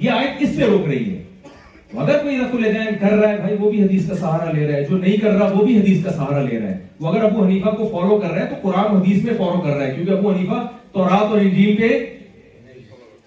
یہ 0.00 0.44
سے 0.56 0.64
روک 0.64 0.88
رہی 0.88 1.14
ہے 1.14 1.22
اگر 1.98 2.18
کوئی 2.22 2.36
رفت 2.38 2.54
الدین 2.54 2.98
کر 3.00 3.10
رہا 3.16 3.28
ہے 3.30 3.36
بھائی 3.40 3.56
وہ 3.60 3.70
بھی 3.70 3.82
حدیث 3.82 4.08
کا 4.08 4.14
سہارا 4.16 4.50
لے 4.52 4.66
رہا 4.68 4.76
ہے 4.76 4.84
جو 4.90 4.96
نہیں 4.98 5.16
کر 5.22 5.32
رہا 5.36 5.48
وہ 5.54 5.64
بھی 5.66 5.78
حدیث 5.80 6.02
کا 6.04 6.10
سہارا 6.12 6.40
لے 6.42 6.58
رہا 6.58 6.68
ہے 6.70 6.78
وہ 7.00 7.08
اگر 7.12 7.24
ابو 7.24 7.44
حنیفہ 7.44 7.70
کو 7.76 7.86
فالو 7.92 8.18
کر 8.20 8.28
رہا 8.30 8.42
ہے 8.44 8.48
تو 8.48 8.54
قرآن 8.62 8.96
حدیث 8.96 9.22
میں 9.24 9.34
فالو 9.38 9.60
کر 9.60 9.76
رہا 9.76 9.86
ہے 9.86 9.94
کیونکہ 9.94 10.10
ابو 10.18 10.32
حنیفہ 10.32 10.66
تو 10.92 11.08
رات 11.08 11.24
اور 11.30 11.38
انجیل 11.38 11.76
پہ 11.76 11.88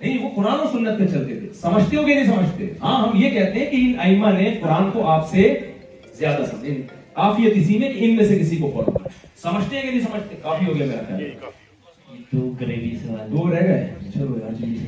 نہیں 0.02 0.18
وہ 0.24 0.30
قرآن 0.36 0.60
و 0.60 0.66
سنت 0.72 1.00
پہ 1.00 1.06
چلتے 1.14 1.40
تھے 1.40 1.48
سمجھتے 1.62 1.98
ہو 1.98 2.04
کہ 2.06 2.14
نہیں 2.16 2.36
سمجھتے 2.36 2.66
ہاں 2.82 2.96
ہم 3.08 3.18
یہ 3.22 3.30
کہتے 3.30 3.60
ہیں 3.60 3.66
کہ 3.72 3.76
ان 3.86 4.00
ائمہ 4.04 4.28
نے 4.38 4.54
قرآن 4.62 4.90
کو 4.92 5.08
آپ 5.12 5.30
سے 5.30 5.42
زیادہ 6.20 6.44
سمجھے 6.52 6.70
یعنی 6.72 6.82
کافیت 7.14 7.54
اسی 7.58 7.78
میں 7.80 7.92
کہ 7.94 8.06
ان 8.06 8.16
میں 8.16 8.26
سے 8.28 8.38
کسی 8.40 8.58
کو 8.58 8.70
فالو 8.76 8.98
سمجھتے 9.42 9.76
ہیں 9.76 9.82
کہ 9.84 9.90
نہیں 9.92 10.02
سمجھتے 10.10 10.36
کافی 10.44 10.66
ہو 10.66 10.76
گیا 10.78 10.86
میرا 10.88 11.02
خیال 11.08 12.18
دو 12.32 12.50
گریوی 12.62 12.96
سوال 13.06 13.32
دو 13.32 13.48
رہ 13.52 13.66
گئے 13.68 14.10
چلو 14.14 14.38
یار 14.42 14.54
جی, 14.62 14.66
جی۔ 14.66 14.86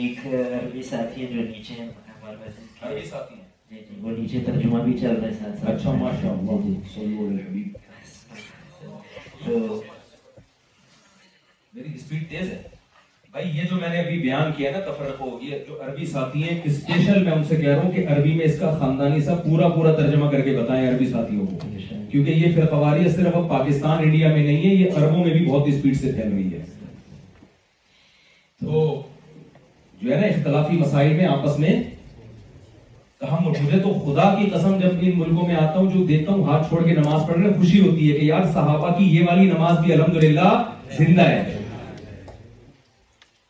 ایک 0.00 0.26
عربی 0.26 0.82
ساتھی 0.90 1.22
ہے 1.22 1.26
جو 1.32 1.42
نیچے 1.42 1.74
ہیں 1.78 1.86
ہمارے 1.86 2.36
پاس 2.44 2.62
عربی 2.84 3.04
ساتھی 3.10 3.36
ہیں 3.36 3.48
جی 3.80 3.84
جی 3.88 4.00
وہ 4.02 4.10
نیچے 4.18 4.40
ترجمہ 4.46 4.82
بھی 4.84 4.98
چل 4.98 5.14
رہا 5.14 5.28
ہے 5.28 5.32
ساتھ 5.40 5.60
ساتھ 5.60 5.70
اچھا 5.74 5.92
ماشاءاللہ 6.02 6.60
جی 6.64 6.74
صلی 6.94 7.04
اللہ 7.04 7.28
علیہ 7.28 7.72
وسلم 7.74 8.88
تو 9.46 9.82
میری 11.74 11.98
سپیڈ 11.98 12.28
تیز 12.30 12.50
ہے 12.50 12.62
بھائی 13.32 13.50
یہ 13.56 13.64
جو 13.70 13.76
میں 13.80 13.88
نے 13.88 13.98
ابھی 13.98 14.18
بیان 14.18 14.50
کیا 14.56 14.70
نا 14.72 14.78
تفرق 14.86 15.20
ہوگی 15.20 15.48
یہ 15.50 15.58
جو 15.66 15.74
عربی 15.82 16.06
ساتھی 16.12 16.42
ہیں 16.42 16.58
اسپیشل 16.70 17.22
میں 17.24 17.32
ان 17.32 17.42
سے 17.48 17.56
کہہ 17.56 17.68
رہا 17.68 17.82
ہوں 17.82 17.90
کہ 17.92 18.06
عربی 18.14 18.32
میں 18.34 18.44
اس 18.44 18.58
کا 18.60 18.70
خاندانی 18.78 19.20
سا 19.24 19.34
پورا 19.44 19.68
پورا 19.74 19.92
ترجمہ 19.96 20.30
کر 20.30 20.40
کے 20.46 20.54
بتائیں 20.56 20.88
عربی 20.88 21.06
ساتھیوں 21.10 21.46
کو 21.46 21.68
کیونکہ 22.10 22.30
یہ 22.30 22.54
فیلفواری 22.54 23.08
صرف 23.10 23.36
اب 23.36 23.48
پاکستان 23.48 24.02
انڈیا 24.04 24.28
میں 24.34 24.44
نہیں 24.46 24.64
ہے 24.68 24.74
یہ 24.74 24.96
عربوں 25.02 25.24
میں 25.24 25.32
بھی 25.34 25.44
بہت 25.44 25.68
اسپیڈ 25.74 25.96
سے 26.00 26.12
پھیل 26.16 26.32
ہوئی 26.32 26.52
ہے 26.54 26.64
تو 28.64 28.82
جو 30.02 30.10
ہے 30.14 30.20
نا 30.20 30.26
اختلافی 30.26 30.76
مسائل 30.78 31.12
میں 31.16 31.26
آپس 31.36 31.58
میں 31.58 31.76
مجھے 33.44 33.78
تو 33.82 33.92
خدا 34.04 34.28
کی 34.38 34.48
قسم 34.54 34.76
جب 34.80 34.98
ان 35.02 35.18
ملکوں 35.18 35.46
میں 35.46 35.54
آتا 35.56 35.78
ہوں 35.78 35.90
جو 35.94 36.04
دیکھتا 36.06 36.32
ہوں 36.32 36.44
ہاتھ 36.44 36.68
چھوڑ 36.68 36.82
کے 36.88 36.94
نماز 36.98 37.26
پڑھ 37.28 37.38
رہے 37.38 37.52
خوشی 37.58 37.80
ہوتی 37.86 38.12
ہے 38.12 38.18
کہ 38.18 38.24
یار 38.24 38.52
صحابہ 38.52 38.90
کی 38.98 39.08
یہ 39.16 39.24
والی 39.30 39.46
نماز 39.50 39.78
بھی 39.84 39.92
الحمدللہ 39.92 40.50
زندہ 40.98 41.28
ہے 41.28 41.58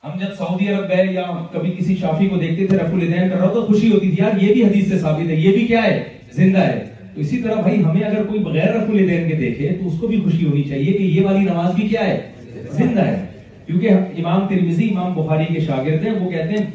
ہم 0.05 0.11
جب 0.19 0.27
سعودی 0.37 0.67
عرب 0.73 0.89
گئے 0.89 1.07
یا 1.13 1.23
کبھی 1.53 1.71
کسی 1.79 1.95
شافی 2.01 2.27
کو 2.29 2.37
دیکھتے 2.41 2.67
تھے 2.67 2.77
رف 2.77 2.93
العدین 2.95 3.29
کر 3.29 3.37
رہا 3.37 3.45
ہوں 3.47 3.55
تو 3.55 3.65
خوشی 3.67 3.91
ہوتی 3.93 4.09
تھی 4.11 4.17
یار 4.23 4.41
یہ 4.43 4.53
بھی 4.53 4.63
حدیث 4.65 4.89
سے 4.89 4.99
ثابت 4.99 5.29
ہے 5.31 5.35
یہ 5.41 5.53
بھی 5.53 5.67
کیا 5.67 5.83
ہے 5.85 5.99
زندہ 6.37 6.59
ہے 6.59 6.79
تو 7.15 7.21
اسی 7.21 7.39
طرح 7.43 7.61
بھائی 7.63 7.83
ہمیں 7.85 8.01
اگر 8.05 8.25
کوئی 8.29 8.41
بغیر 8.45 8.73
رف 8.77 8.89
الدہ 8.91 9.21
کے 9.29 9.35
دیکھے 9.41 9.75
تو 9.81 9.89
اس 9.89 9.99
کو 10.01 10.07
بھی 10.07 10.21
خوشی 10.23 10.45
ہونی 10.47 10.63
چاہیے 10.69 10.93
کہ 10.97 11.03
یہ 11.03 11.25
والی 11.27 11.45
نماز 11.45 11.75
بھی 11.75 11.89
کیا 11.89 12.07
ہے 12.07 12.67
زندہ 12.79 13.03
ہے 13.07 13.27
کیونکہ 13.67 13.89
امام 14.19 14.47
ترمیزی 14.49 14.89
امام 14.91 15.13
بخاری 15.21 15.53
کے 15.53 15.61
شاگرد 15.67 16.05
ہیں 16.07 16.15
وہ 16.21 16.31
کہتے 16.31 16.53
ہیں 16.59 16.67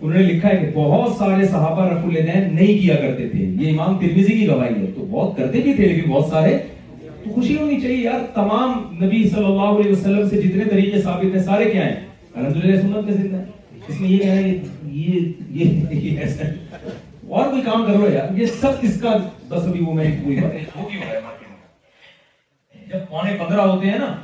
انہوں 0.00 0.18
نے 0.18 0.24
لکھا 0.32 0.48
ہے 0.48 0.56
کہ 0.64 0.70
بہت 0.80 1.16
سارے 1.18 1.46
صحابہ 1.48 1.88
رف 1.92 2.04
الدہ 2.04 2.38
نہیں 2.52 2.78
کیا 2.82 2.96
کرتے 3.06 3.28
تھے 3.28 3.44
یہ 3.64 3.70
امام 3.72 3.98
ترمیزی 3.98 4.38
کی 4.38 4.46
گواہی 4.48 4.74
ہے 4.86 4.90
تو 4.94 5.06
بہت 5.10 5.36
کرتے 5.36 5.60
بھی 5.64 5.72
تھے 5.74 5.88
لیکن 5.88 6.10
بہت 6.10 6.30
سارے 6.30 6.56
تو 7.24 7.32
خوشی 7.34 7.56
ہونی 7.60 7.80
چاہیے 7.80 7.96
یار 8.04 8.24
تمام 8.34 8.80
نبی 9.04 9.28
صلی 9.28 9.44
اللہ 9.44 9.76
علیہ 9.80 9.92
وسلم 9.92 10.28
سے 10.28 10.40
جتنے 10.42 10.64
طریقے 10.70 11.00
ثابت 11.02 11.36
ہیں 11.36 11.42
سارے 11.42 11.70
کیا 11.70 11.86
ہیں 11.88 12.00
سنت 12.34 13.08
زندہ 13.12 13.42
اس 13.88 14.00
میں 14.00 14.08
یہ 14.08 14.42
یہ 14.90 15.82
یہ 15.96 16.18
ایسا 16.18 16.44
اور 17.38 17.50
کوئی 17.50 17.62
کام 17.64 17.84
کرو 17.86 18.08
یار 18.12 18.38
یہ 18.38 18.46
سب 18.60 18.82
اس 18.88 19.00
کا 19.02 19.10
ابھی 19.54 19.82
وہ 19.84 19.92
میں 19.94 20.04
کوئی 20.22 20.36
بات 20.40 20.52
ہے 20.82 21.50
جب 22.92 23.08
پونے 23.08 23.36
پندرہ 23.38 23.60
ہوتے 23.66 23.90
ہیں 23.90 23.98
نا 23.98 24.14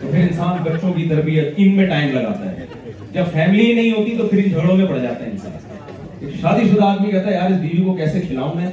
تو 0.00 0.08
پھر 0.10 0.20
انسان 0.22 0.62
بچوں 0.64 0.92
کی 0.94 1.08
تربیت 1.08 1.54
ان 1.56 1.76
میں 1.76 1.86
ٹائم 1.88 2.12
لگاتا 2.16 2.50
ہے 2.50 2.66
جب 3.12 3.24
فیملی 3.32 3.66
ہی 3.66 3.74
نہیں 3.74 3.90
ہوتی 3.98 4.16
تو 4.18 4.26
پھر 4.28 4.38
ان 4.44 4.50
جھڑوں 4.50 4.76
میں 4.76 4.86
پڑ 4.86 4.98
جاتا 4.98 5.24
ہے 5.24 5.30
انسان 5.30 6.34
شادی 6.40 6.68
شدہ 6.68 6.84
آدمی 6.84 7.10
کہتا 7.10 7.28
ہے 7.28 7.34
یار 7.34 7.50
اس 7.50 7.58
بیوی 7.60 7.84
کو 7.84 7.94
کیسے 7.96 8.20
کھلاؤں 8.26 8.54
میں 8.54 8.66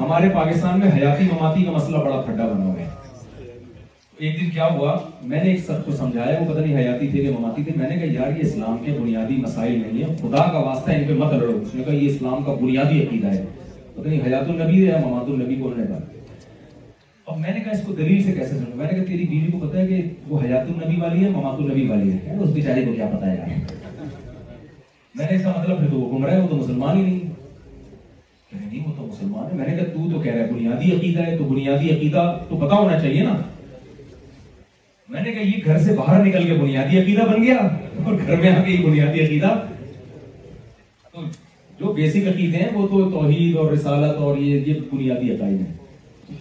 ہمارے 0.00 0.28
پاکستان 0.34 0.80
میں 0.80 0.90
حیاتی 0.96 1.28
مماتی 1.32 1.64
کا 1.64 1.70
مسئلہ 1.72 1.96
بڑا 1.98 2.22
ٹھنڈا 2.26 2.46
بنا 2.46 2.64
ہوا 2.64 2.78
ہے 2.80 2.89
ایک 4.26 4.40
دن 4.40 4.48
کیا 4.54 4.64
ہوا 4.72 4.94
میں 5.28 5.42
نے 5.42 5.50
ایک 5.50 5.60
سب 5.66 5.84
کو 5.84 5.92
سمجھایا 5.96 6.38
وہ 6.40 6.44
پتہ 6.52 6.58
نہیں 6.58 6.76
حیاتی 6.76 7.06
تھے 7.10 7.20
کہ 7.24 7.30
مماتی 7.34 7.62
تھے 7.64 7.72
میں 7.76 7.88
نے 7.88 7.94
کہا 7.98 8.10
یار 8.14 8.36
یہ 8.36 8.44
اسلام 8.46 8.76
کے 8.84 8.92
بنیادی 8.98 9.36
مسائل 9.42 9.78
نہیں 9.80 10.02
ہیں 10.04 10.16
خدا 10.22 10.42
کا 10.52 10.58
واسطہ 10.66 10.90
ان 10.92 11.04
پہ 11.08 11.12
مت 11.22 11.32
لڑو 11.32 11.52
اس 11.60 11.74
نے 11.74 11.82
کہا 11.84 11.92
یہ 11.94 12.06
اسلام 12.08 12.42
کا 12.44 12.54
بنیادی 12.60 12.98
عقیدہ 13.02 13.26
ہے 13.34 13.44
پتہ 13.94 14.08
نہیں 14.08 14.20
حیات 14.26 14.48
النبی 14.50 14.86
ہے 14.90 14.98
ممات 15.04 15.30
النبی 15.34 15.54
کو 15.60 15.68
انہوں 15.68 15.84
نے 15.84 15.86
کہا 15.86 15.98
اب 17.32 17.38
میں 17.38 17.54
نے 17.54 17.60
کہا 17.60 17.70
اس 17.78 17.80
کو 17.86 17.92
دلیل 18.00 18.22
سے 18.26 18.32
کیسے 18.38 18.56
سمجھوں 18.58 18.76
میں 18.76 18.86
نے 18.90 18.98
کہا 18.98 19.04
تیری 19.10 19.24
بیوی 19.30 19.50
کو 19.52 19.66
پتہ 19.66 19.76
ہے 19.78 19.86
کہ 19.86 20.00
وہ 20.28 20.40
حیات 20.42 20.66
النبی 20.74 21.00
والی 21.00 21.24
ہے 21.24 21.30
ممات 21.36 21.60
النبی 21.60 21.86
والی 21.88 22.12
ہے 22.12 22.36
اس 22.40 22.50
بیچارے 22.56 22.84
کو 22.86 22.92
کیا 22.96 23.06
پتہ 23.14 23.24
ہے 23.24 23.58
میں 25.14 25.26
نے 25.30 25.36
اس 25.36 25.44
کا 25.44 25.52
مطلب 25.58 25.78
پھر 25.80 25.86
تو 25.90 26.00
وہ 26.00 26.10
گمراہ 26.18 26.34
ہے 26.34 26.40
وہ 26.40 26.48
تو 26.48 26.56
مسلمان 26.56 26.96
ہی 26.98 27.02
نہیں 28.52 28.68
نہیں 28.68 28.84
وہ 28.86 28.92
تو 28.98 29.06
مسلمان 29.06 29.50
ہے 29.50 29.56
میں 29.58 29.66
نے 29.66 29.76
کہا 29.76 29.92
تو 29.94 30.10
تو 30.12 30.20
کہہ 30.20 30.32
رہا 30.34 30.40
ہے 30.46 30.52
بنیادی 30.52 30.92
عقیدہ 30.96 31.26
ہے 31.30 31.36
تو 31.38 31.44
بنیادی 31.54 31.90
عقیدہ 31.94 32.26
تو 32.48 32.56
پتا 32.66 32.78
ہونا 32.82 32.98
چاہیے 33.00 33.22
نا 33.24 33.36
میں 35.10 35.20
نے 35.22 35.32
کہا 35.34 35.42
یہ 35.42 35.64
گھر 35.64 35.78
سے 35.82 35.92
باہر 35.98 36.24
نکل 36.24 36.44
کے 36.46 36.54
بنیادی 36.60 36.98
عقیدہ 36.98 37.22
بن 37.30 37.42
گیا 37.42 37.56
اور 38.04 38.12
گھر 38.26 38.36
میں 38.40 38.48
آ 38.50 38.62
یہ 38.66 38.84
بنیادی 38.86 39.20
عقیدہ 39.20 39.54
جو 41.80 41.92
بیسک 41.92 42.28
عقیدے 42.32 42.58
ہیں 42.58 42.68
وہ 42.74 42.86
تو 42.88 43.10
توحید 43.10 43.56
اور 43.62 43.72
رسالت 43.72 44.16
اور 44.26 44.38
یہ 44.38 44.64
یہ 44.66 44.80
بنیادی 44.92 45.32
عقائد 45.34 45.60
ہیں 45.60 45.74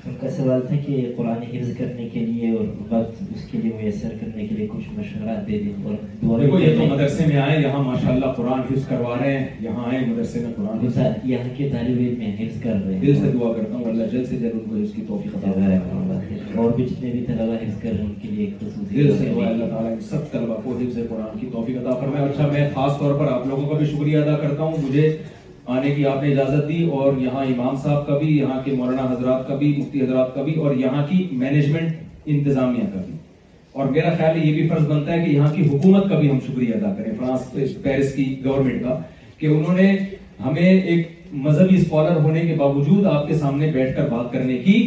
ان 0.08 0.14
کا 0.22 0.30
سوال 0.35 0.59
تھا 0.68 0.76
کہ 0.85 0.95
قرآن 1.18 1.42
حفظ 1.53 1.76
کرنے 1.77 2.08
کے 2.14 2.19
لیے 2.26 2.50
اور 2.58 2.66
وقت 2.90 3.22
اس 3.35 3.43
کے 3.51 3.58
لیے 3.61 3.72
میسر 3.82 4.09
کرنے 4.19 4.45
کے 4.48 4.56
لیے 4.56 4.68
کچھ 4.74 4.88
مشورہ 4.98 5.35
دے 5.48 5.58
دیں 5.64 5.85
اور 5.85 6.40
دیکھو 6.40 6.59
یہ 6.59 6.77
تو 6.80 6.85
مدرسے 6.93 7.26
میں 7.27 7.38
آئے 7.43 7.59
یہاں 7.61 7.82
ماشاءاللہ 7.84 8.26
اللہ 8.26 8.35
قرآن 8.42 8.59
حفظ 8.69 8.88
کروا 8.88 9.16
رہے 9.19 9.38
ہیں 9.38 9.48
یہاں 9.68 9.85
آئے 9.88 10.00
مدرسے 10.06 10.40
میں 10.45 10.51
قرآن 10.58 10.85
حفظ 10.85 11.00
یہاں 11.30 11.56
کے 11.58 11.69
طالب 11.72 11.98
علم 12.03 12.19
میں 12.19 12.35
حفظ 12.40 12.61
کر 12.64 12.76
رہے 12.85 12.93
ہیں 12.93 13.01
دل 13.06 13.16
سے 13.22 13.32
دعا 13.40 13.51
کرتا 13.56 13.76
ہوں 13.76 13.85
اللہ 13.92 14.11
جلد 14.11 14.30
سے 14.30 14.38
جلد 14.43 14.53
ان 14.53 14.69
کو 14.69 14.76
اس 14.84 14.93
کی 14.95 15.03
توفیق 15.08 15.35
عطا 15.38 16.18
اور 16.61 16.72
بھی 16.76 16.85
جتنے 16.85 17.09
بھی 17.11 17.24
طلبہ 17.27 17.53
حفظ 17.64 17.82
کر 17.82 17.90
رہے 17.90 17.98
ہیں 17.98 18.06
ان 18.08 18.14
کے 18.22 18.27
لیے 18.35 18.48
خصوصی 18.59 18.95
دل 19.01 19.11
سے 19.18 19.32
دعا 19.35 19.48
اللہ 19.48 19.69
تعالیٰ 19.76 19.93
کی 19.98 20.06
سب 20.09 20.32
طلبہ 20.32 20.59
کو 20.64 20.77
حفظ 20.82 20.95
قرآن 21.09 21.38
کی 21.40 21.50
توفیق 21.51 21.77
عطا 21.85 22.00
فرمائے 22.00 22.26
اچھا 22.30 22.48
میں 22.53 22.69
خاص 22.76 22.98
طور 23.00 23.18
پر 23.19 23.32
آپ 23.34 23.48
لوگوں 23.48 23.68
کا 23.72 23.77
بھی 23.82 23.85
شکریہ 23.95 24.18
ادا 24.19 24.35
کرتا 24.45 24.64
ہوں 24.64 24.77
مجھے 24.88 25.11
آنے 25.77 25.89
کی 25.95 26.06
آپ 26.07 26.23
نے 26.23 26.30
اجازت 26.31 26.67
دی 26.67 26.81
اور 26.99 27.17
یہاں 27.22 27.43
امام 27.45 27.75
صاحب 27.81 28.06
کا 28.07 28.17
بھی 28.17 28.27
یہاں 28.38 28.59
کے 28.65 28.72
مولانا 28.77 29.01
حضرات 29.11 29.48
کا 29.48 29.56
بھی 29.56 29.67
مفتی 29.77 30.01
حضرات 30.01 30.33
کا 30.35 30.41
بھی 30.43 30.53
اور 30.67 30.75
یہاں 30.75 31.06
کی 31.09 31.17
مینجمنٹ 31.41 31.91
انتظامیہ 32.35 32.85
کا 32.93 33.01
بھی 33.06 33.17
اور 33.81 33.88
میرا 33.91 34.14
خیال 34.17 34.38
یہ 34.45 34.53
بھی 34.53 34.67
فرض 34.69 34.88
بنتا 34.88 35.11
ہے 35.14 35.19
کہ 35.25 35.30
یہاں 35.31 35.51
کی 35.56 35.67
حکومت 35.72 36.07
کا 36.09 36.19
بھی 36.19 36.30
ہم 36.31 36.39
شکریہ 36.48 36.73
ادا 36.75 36.93
کریں 36.98 37.11
فرانس 37.19 37.73
پیرس 37.83 38.14
کی 38.14 38.25
گورنمنٹ 38.45 38.81
کا 38.83 38.98
کہ 39.39 39.48
انہوں 39.57 39.75
نے 39.77 39.91
ہمیں 40.45 40.61
ایک 40.61 41.07
مذہبی 41.45 41.75
اسکالر 41.81 42.19
ہونے 42.23 42.41
کے 42.48 42.56
باوجود 42.61 43.06
آپ 43.15 43.27
کے 43.27 43.35
سامنے 43.43 43.69
بیٹھ 43.73 43.95
کر 43.98 44.07
بات 44.14 44.31
کرنے 44.33 44.57
کی 44.65 44.77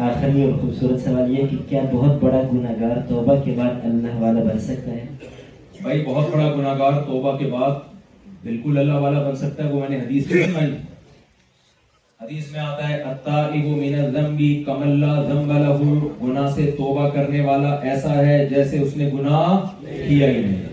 آخری 0.05 0.45
اور 0.45 0.53
خوبصورت 0.61 1.03
سوال 1.05 1.31
یہ 1.39 1.47
کہ 1.51 1.57
کیا 1.69 1.81
بہت 1.93 2.23
بڑا 2.23 2.41
گناہگار 2.53 2.97
توبہ 3.09 3.35
کے 3.45 3.55
بعد 3.59 3.85
اللہ 3.91 4.15
والا 4.23 4.43
بن 4.51 4.59
سکتا 4.71 4.91
ہے 4.93 5.05
بھائی 5.83 6.05
بہت 6.07 6.33
بڑا 6.35 6.49
گناہگار 6.57 7.01
توبہ 7.07 7.37
کے 7.39 7.51
بعد 7.59 7.75
بالکل 8.49 8.79
اللہ 8.79 8.99
والا 9.07 9.23
بن 9.29 9.37
سکتا 9.45 9.65
ہے 9.65 9.71
وہ 9.73 9.81
میں 9.87 9.95
نے 9.95 9.99
حدیث 10.07 10.31
میں 10.31 10.47
سنائی 10.47 10.73
حدیث 12.23 12.51
میں 12.53 12.61
آتا 12.61 12.89
ہے 12.89 13.01
اتائب 13.15 13.65
من 13.87 13.99
الذنب 14.05 14.43
کم 14.67 14.83
اللہ 14.91 15.21
ذنب 15.33 15.53
لہو 15.61 16.01
گناہ 16.27 16.51
سے 16.59 16.71
توبہ 16.77 17.09
کرنے 17.17 17.41
والا 17.51 17.75
ایسا 17.91 18.17
ہے 18.27 18.45
جیسے 18.55 18.79
اس 18.87 18.97
نے 18.97 19.11
گناہ 19.15 19.59
کیا 19.85 20.31
ہی 20.31 20.41
نہیں 20.43 20.73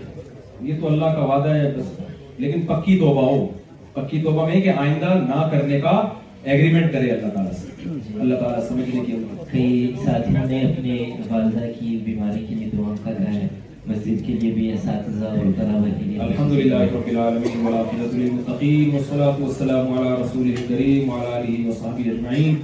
یہ 0.68 0.80
تو 0.80 0.86
اللہ 0.86 1.14
کا 1.14 1.24
وعدہ 1.34 1.54
ہے 1.54 1.70
بس 1.76 2.00
لیکن 2.40 2.60
پکی 2.66 2.98
توبہ 2.98 3.22
ہو 3.30 3.46
پکی 3.92 4.20
توبہ 4.22 4.46
میں 4.48 4.60
کہ 4.62 4.72
آئندہ 4.82 5.14
نہ 5.28 5.40
کرنے 5.52 5.80
کا 5.80 6.00
ایگریمنٹ 6.44 6.92
کرے 6.92 7.10
اللہ 7.10 7.28
تعالیٰ 7.34 7.52
سے 7.62 7.90
اللہ 8.20 8.34
تعالیٰ 8.34 8.66
سمجھنے 8.68 9.00
کی 9.06 9.16
کئی 9.50 9.92
ساتھیوں 10.04 10.46
نے 10.48 10.60
اپنے 10.64 10.94
والدہ 11.30 11.66
کی 11.78 11.96
بیماری 12.04 12.44
کے 12.48 12.54
لیے 12.54 12.68
دعا 12.76 12.94
کر 13.04 13.18
رہا 13.20 13.32
ہے 13.34 13.48
مسجد 13.86 14.26
کے 14.26 14.32
لیے 14.40 14.50
بھی 14.54 14.72
اساتذہ 14.72 15.24
اور 15.24 15.50
طلبہ 15.58 15.86
کے 15.98 16.04
لیے 16.04 16.18
الحمدللہ 16.26 16.82
رب 16.94 17.08
العالمین 17.12 17.64
والعاقبۃ 17.66 18.14
للمتقین 18.16 18.90
والصلاۃ 18.94 19.40
والسلام 19.40 19.92
علی 19.98 20.22
رسول 20.22 20.52
کریم 20.68 21.10
وعلی 21.12 21.56
آلہ 21.56 21.68
وصحبہ 21.68 22.10
اجمعین 22.10 22.54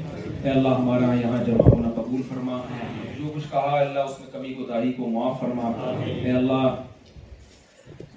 اے 0.45 0.51
اللہ 0.51 0.77
ہمارا 0.83 1.13
یہاں 1.23 1.43
جمع 1.47 1.67
ہونا 1.71 1.91
قبول 1.97 2.21
فرما 2.29 2.61
جو 3.19 3.33
کچھ 3.35 3.51
کہا 3.53 3.79
اللہ 3.81 4.07
اس 4.11 4.21
میں 4.21 4.29
کمی 4.33 4.53
کو 4.55 4.65
داری 4.69 4.93
کو 4.99 5.09
معاف 5.19 5.41
فرما 5.41 5.73
اے 6.25 6.31
اللہ 6.31 6.63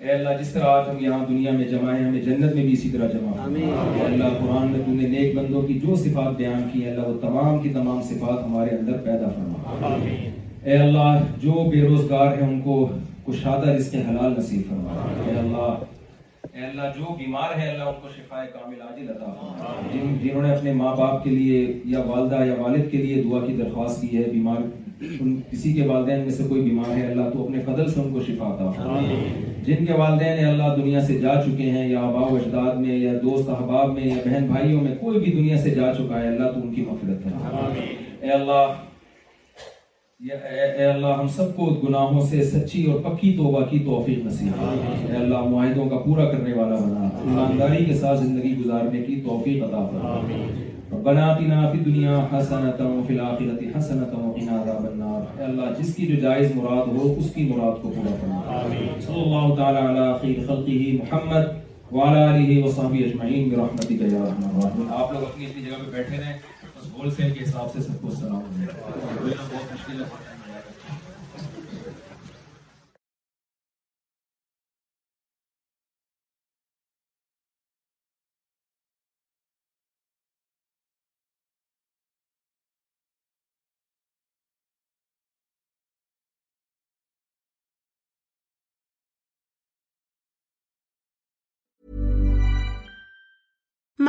اے 0.03 0.09
اللہ 0.11 0.29
جس 0.39 0.51
طرح 0.53 0.69
آج 0.75 0.87
ہم 0.89 0.97
یہاں 1.03 1.25
دنیا 1.25 1.51
میں 1.57 1.65
جمع 1.67 1.93
ہیں 1.95 2.03
ہمیں 2.05 2.21
جنت 2.21 2.53
میں 2.55 2.63
بھی 2.65 2.71
اسی 2.73 2.89
طرح 2.91 3.07
جمع 3.07 3.43
اللہ 4.05 4.33
قرآن 4.39 4.71
میں 4.71 4.79
نے 4.93 5.07
نیک 5.07 5.35
بندوں 5.35 5.61
کی 5.67 5.73
جو 5.79 5.95
صفات 6.03 6.33
بیان 6.37 6.61
کی 6.71 6.83
ہے 6.85 6.89
اللہ 6.91 7.07
وہ 7.07 7.17
تمام 7.27 7.59
کی 7.63 7.69
تمام 7.73 8.01
صفات 8.07 8.43
ہمارے 8.45 8.69
اندر 8.77 8.97
پیدا 9.03 9.27
فرما 9.35 9.93
اے 10.63 10.77
اللہ 10.77 11.21
جو 11.43 11.67
بے 11.71 11.81
روزگار 11.87 12.33
ہیں 12.37 12.47
ان 12.47 12.59
کو 12.61 12.85
کشادہ 13.27 13.75
اس 13.75 13.91
کے 13.91 14.01
حلال 14.09 14.33
نصیب 14.37 14.61
فرما 14.69 14.97
اے 15.27 15.37
اللہ 15.37 15.83
اے 16.55 16.65
اللہ 16.69 16.89
جو 16.97 17.15
بیمار 17.17 17.57
ہے 17.59 17.69
اللہ 17.69 17.89
ان 17.89 18.01
کو 18.01 18.07
شفا 18.17 18.43
کاملاتی 18.53 19.07
عطا 19.15 19.75
جن 19.93 20.17
جنہوں 20.23 20.41
نے 20.47 20.53
اپنے 20.55 20.73
ماں 20.83 20.95
باپ 20.95 21.23
کے 21.23 21.29
لیے 21.29 21.63
یا 21.95 21.99
والدہ 22.07 22.43
یا 22.47 22.55
والد 22.61 22.91
کے 22.91 22.97
لیے 23.05 23.21
دعا 23.29 23.45
کی 23.45 23.53
درخواست 23.63 24.01
کی 24.01 24.17
ہے 24.17 24.29
بیمار 24.31 24.61
کسی 25.51 25.71
کے 25.73 25.85
والدین 25.87 26.19
میں 26.23 26.29
سے 26.31 26.43
کوئی 26.49 26.61
بیمار 26.61 26.95
ہے 26.97 27.05
اللہ 27.11 27.29
تو 27.33 27.43
اپنے 27.43 27.61
فضل 27.65 27.89
سے 27.91 27.99
ان 28.01 28.11
کو 28.13 28.21
شفا 28.27 28.47
عطا 28.47 28.99
جن 29.65 29.85
کے 29.85 29.93
والدین 29.97 30.45
اللہ 30.45 30.75
دنیا 30.77 31.01
سے 31.05 31.17
جا 31.21 31.33
چکے 31.45 31.69
ہیں 31.71 31.87
یا 31.89 31.99
آبا 32.03 32.25
و 32.31 32.35
اجداد 32.35 32.75
میں 32.81 32.97
یا 32.97 33.11
دوست 33.23 33.49
احباب 33.55 33.93
میں 33.93 34.03
یا 34.07 34.15
بہن 34.25 34.45
بھائیوں 34.51 34.81
میں 34.81 34.95
کوئی 35.01 35.19
بھی 35.19 35.31
دنیا 35.39 35.57
سے 35.63 35.69
جا 35.75 35.93
چکا 35.97 36.21
ہے 36.21 36.27
اللہ 36.27 36.51
تو 36.55 36.61
ان 36.61 36.73
کی 36.73 36.85
مغفرت 36.87 37.23
کرے 37.23 37.93
اے 38.21 38.29
اللہ 38.31 38.73
اے 40.29 40.85
اللہ 40.85 41.13
ہم 41.19 41.27
سب 41.35 41.55
کو 41.55 41.65
گناہوں 41.83 42.21
سے 42.31 42.43
سچی 42.49 42.83
اور 42.91 42.99
پکی 43.03 43.31
توبہ 43.37 43.61
کی 43.69 43.79
توفیق 43.85 44.25
نصیب 44.25 44.63
اے 44.63 45.15
اللہ 45.17 45.47
معاہدوں 45.51 45.89
کا 45.89 45.99
پورا 46.05 46.29
کرنے 46.31 46.53
والا 46.57 46.75
بنا 46.83 47.07
ایمانداری 47.27 47.85
کے 47.85 47.93
ساتھ 48.01 48.19
زندگی 48.23 48.55
گزارنے 48.59 49.01
کی 49.05 49.19
توفیق 49.27 49.63
عطا 49.67 49.85
فرمائے 49.91 50.69
ربنا 50.93 51.25
آتنا 51.31 51.69
فی 51.71 51.77
دنیا 51.83 52.15
حسنتا 52.31 52.85
وفی 52.87 53.17
الاخرہ 53.19 53.67
حسنتا 53.77 54.17
وقنا 54.21 54.55
عذاب 54.61 54.85
النار 54.85 55.21
اے 55.37 55.43
اللہ 55.45 55.69
جس 55.77 55.93
کی 55.95 56.05
جو 56.07 56.15
جائز 56.21 56.51
مراد 56.55 56.87
ہو 56.95 57.13
اس 57.17 57.29
کی 57.35 57.43
مراد 57.51 57.81
کو 57.81 57.91
پورا 57.95 58.15
فرما 58.21 58.41
آمین 58.59 58.99
صلی 59.05 59.21
اللہ 59.21 59.55
تعالی 59.57 59.79
علی 59.87 60.09
خیر 60.21 60.45
خلقہ 60.47 60.79
محمد 60.97 61.45
وعلى 61.91 62.23
آلہ 62.45 62.63
وصحبہ 62.65 63.03
اجمعین 63.05 63.49
برحمتک 63.53 63.91
یا 64.01 64.21
ارحم 64.21 64.49
الراحمین 64.49 64.91
آپ 64.97 65.13
لوگ 65.13 65.23
اپنی 65.29 65.45
اپنی 65.45 65.63
جگہ 65.69 65.79
پہ 65.85 65.91
بیٹھے 65.97 66.17
رہیں 66.21 66.37
بس 66.79 66.91
بول 66.97 67.09
سیل 67.19 67.31
کے 67.39 67.43
حساب 67.43 67.71
سے 67.73 67.81
سب 67.87 68.01
کو 68.01 68.11
سلام 68.19 68.41
بہت 68.41 69.73
مشکل 69.73 70.01
ہے 70.03 70.29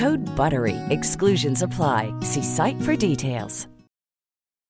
ہر 0.00 0.16
پاروئی 0.36 0.74
ایس 0.94 1.16
کلرشنس 1.20 1.62
افلائی 1.62 2.10
سی 2.32 2.42
سائٹ 2.54 2.84
فرس 2.86 3.66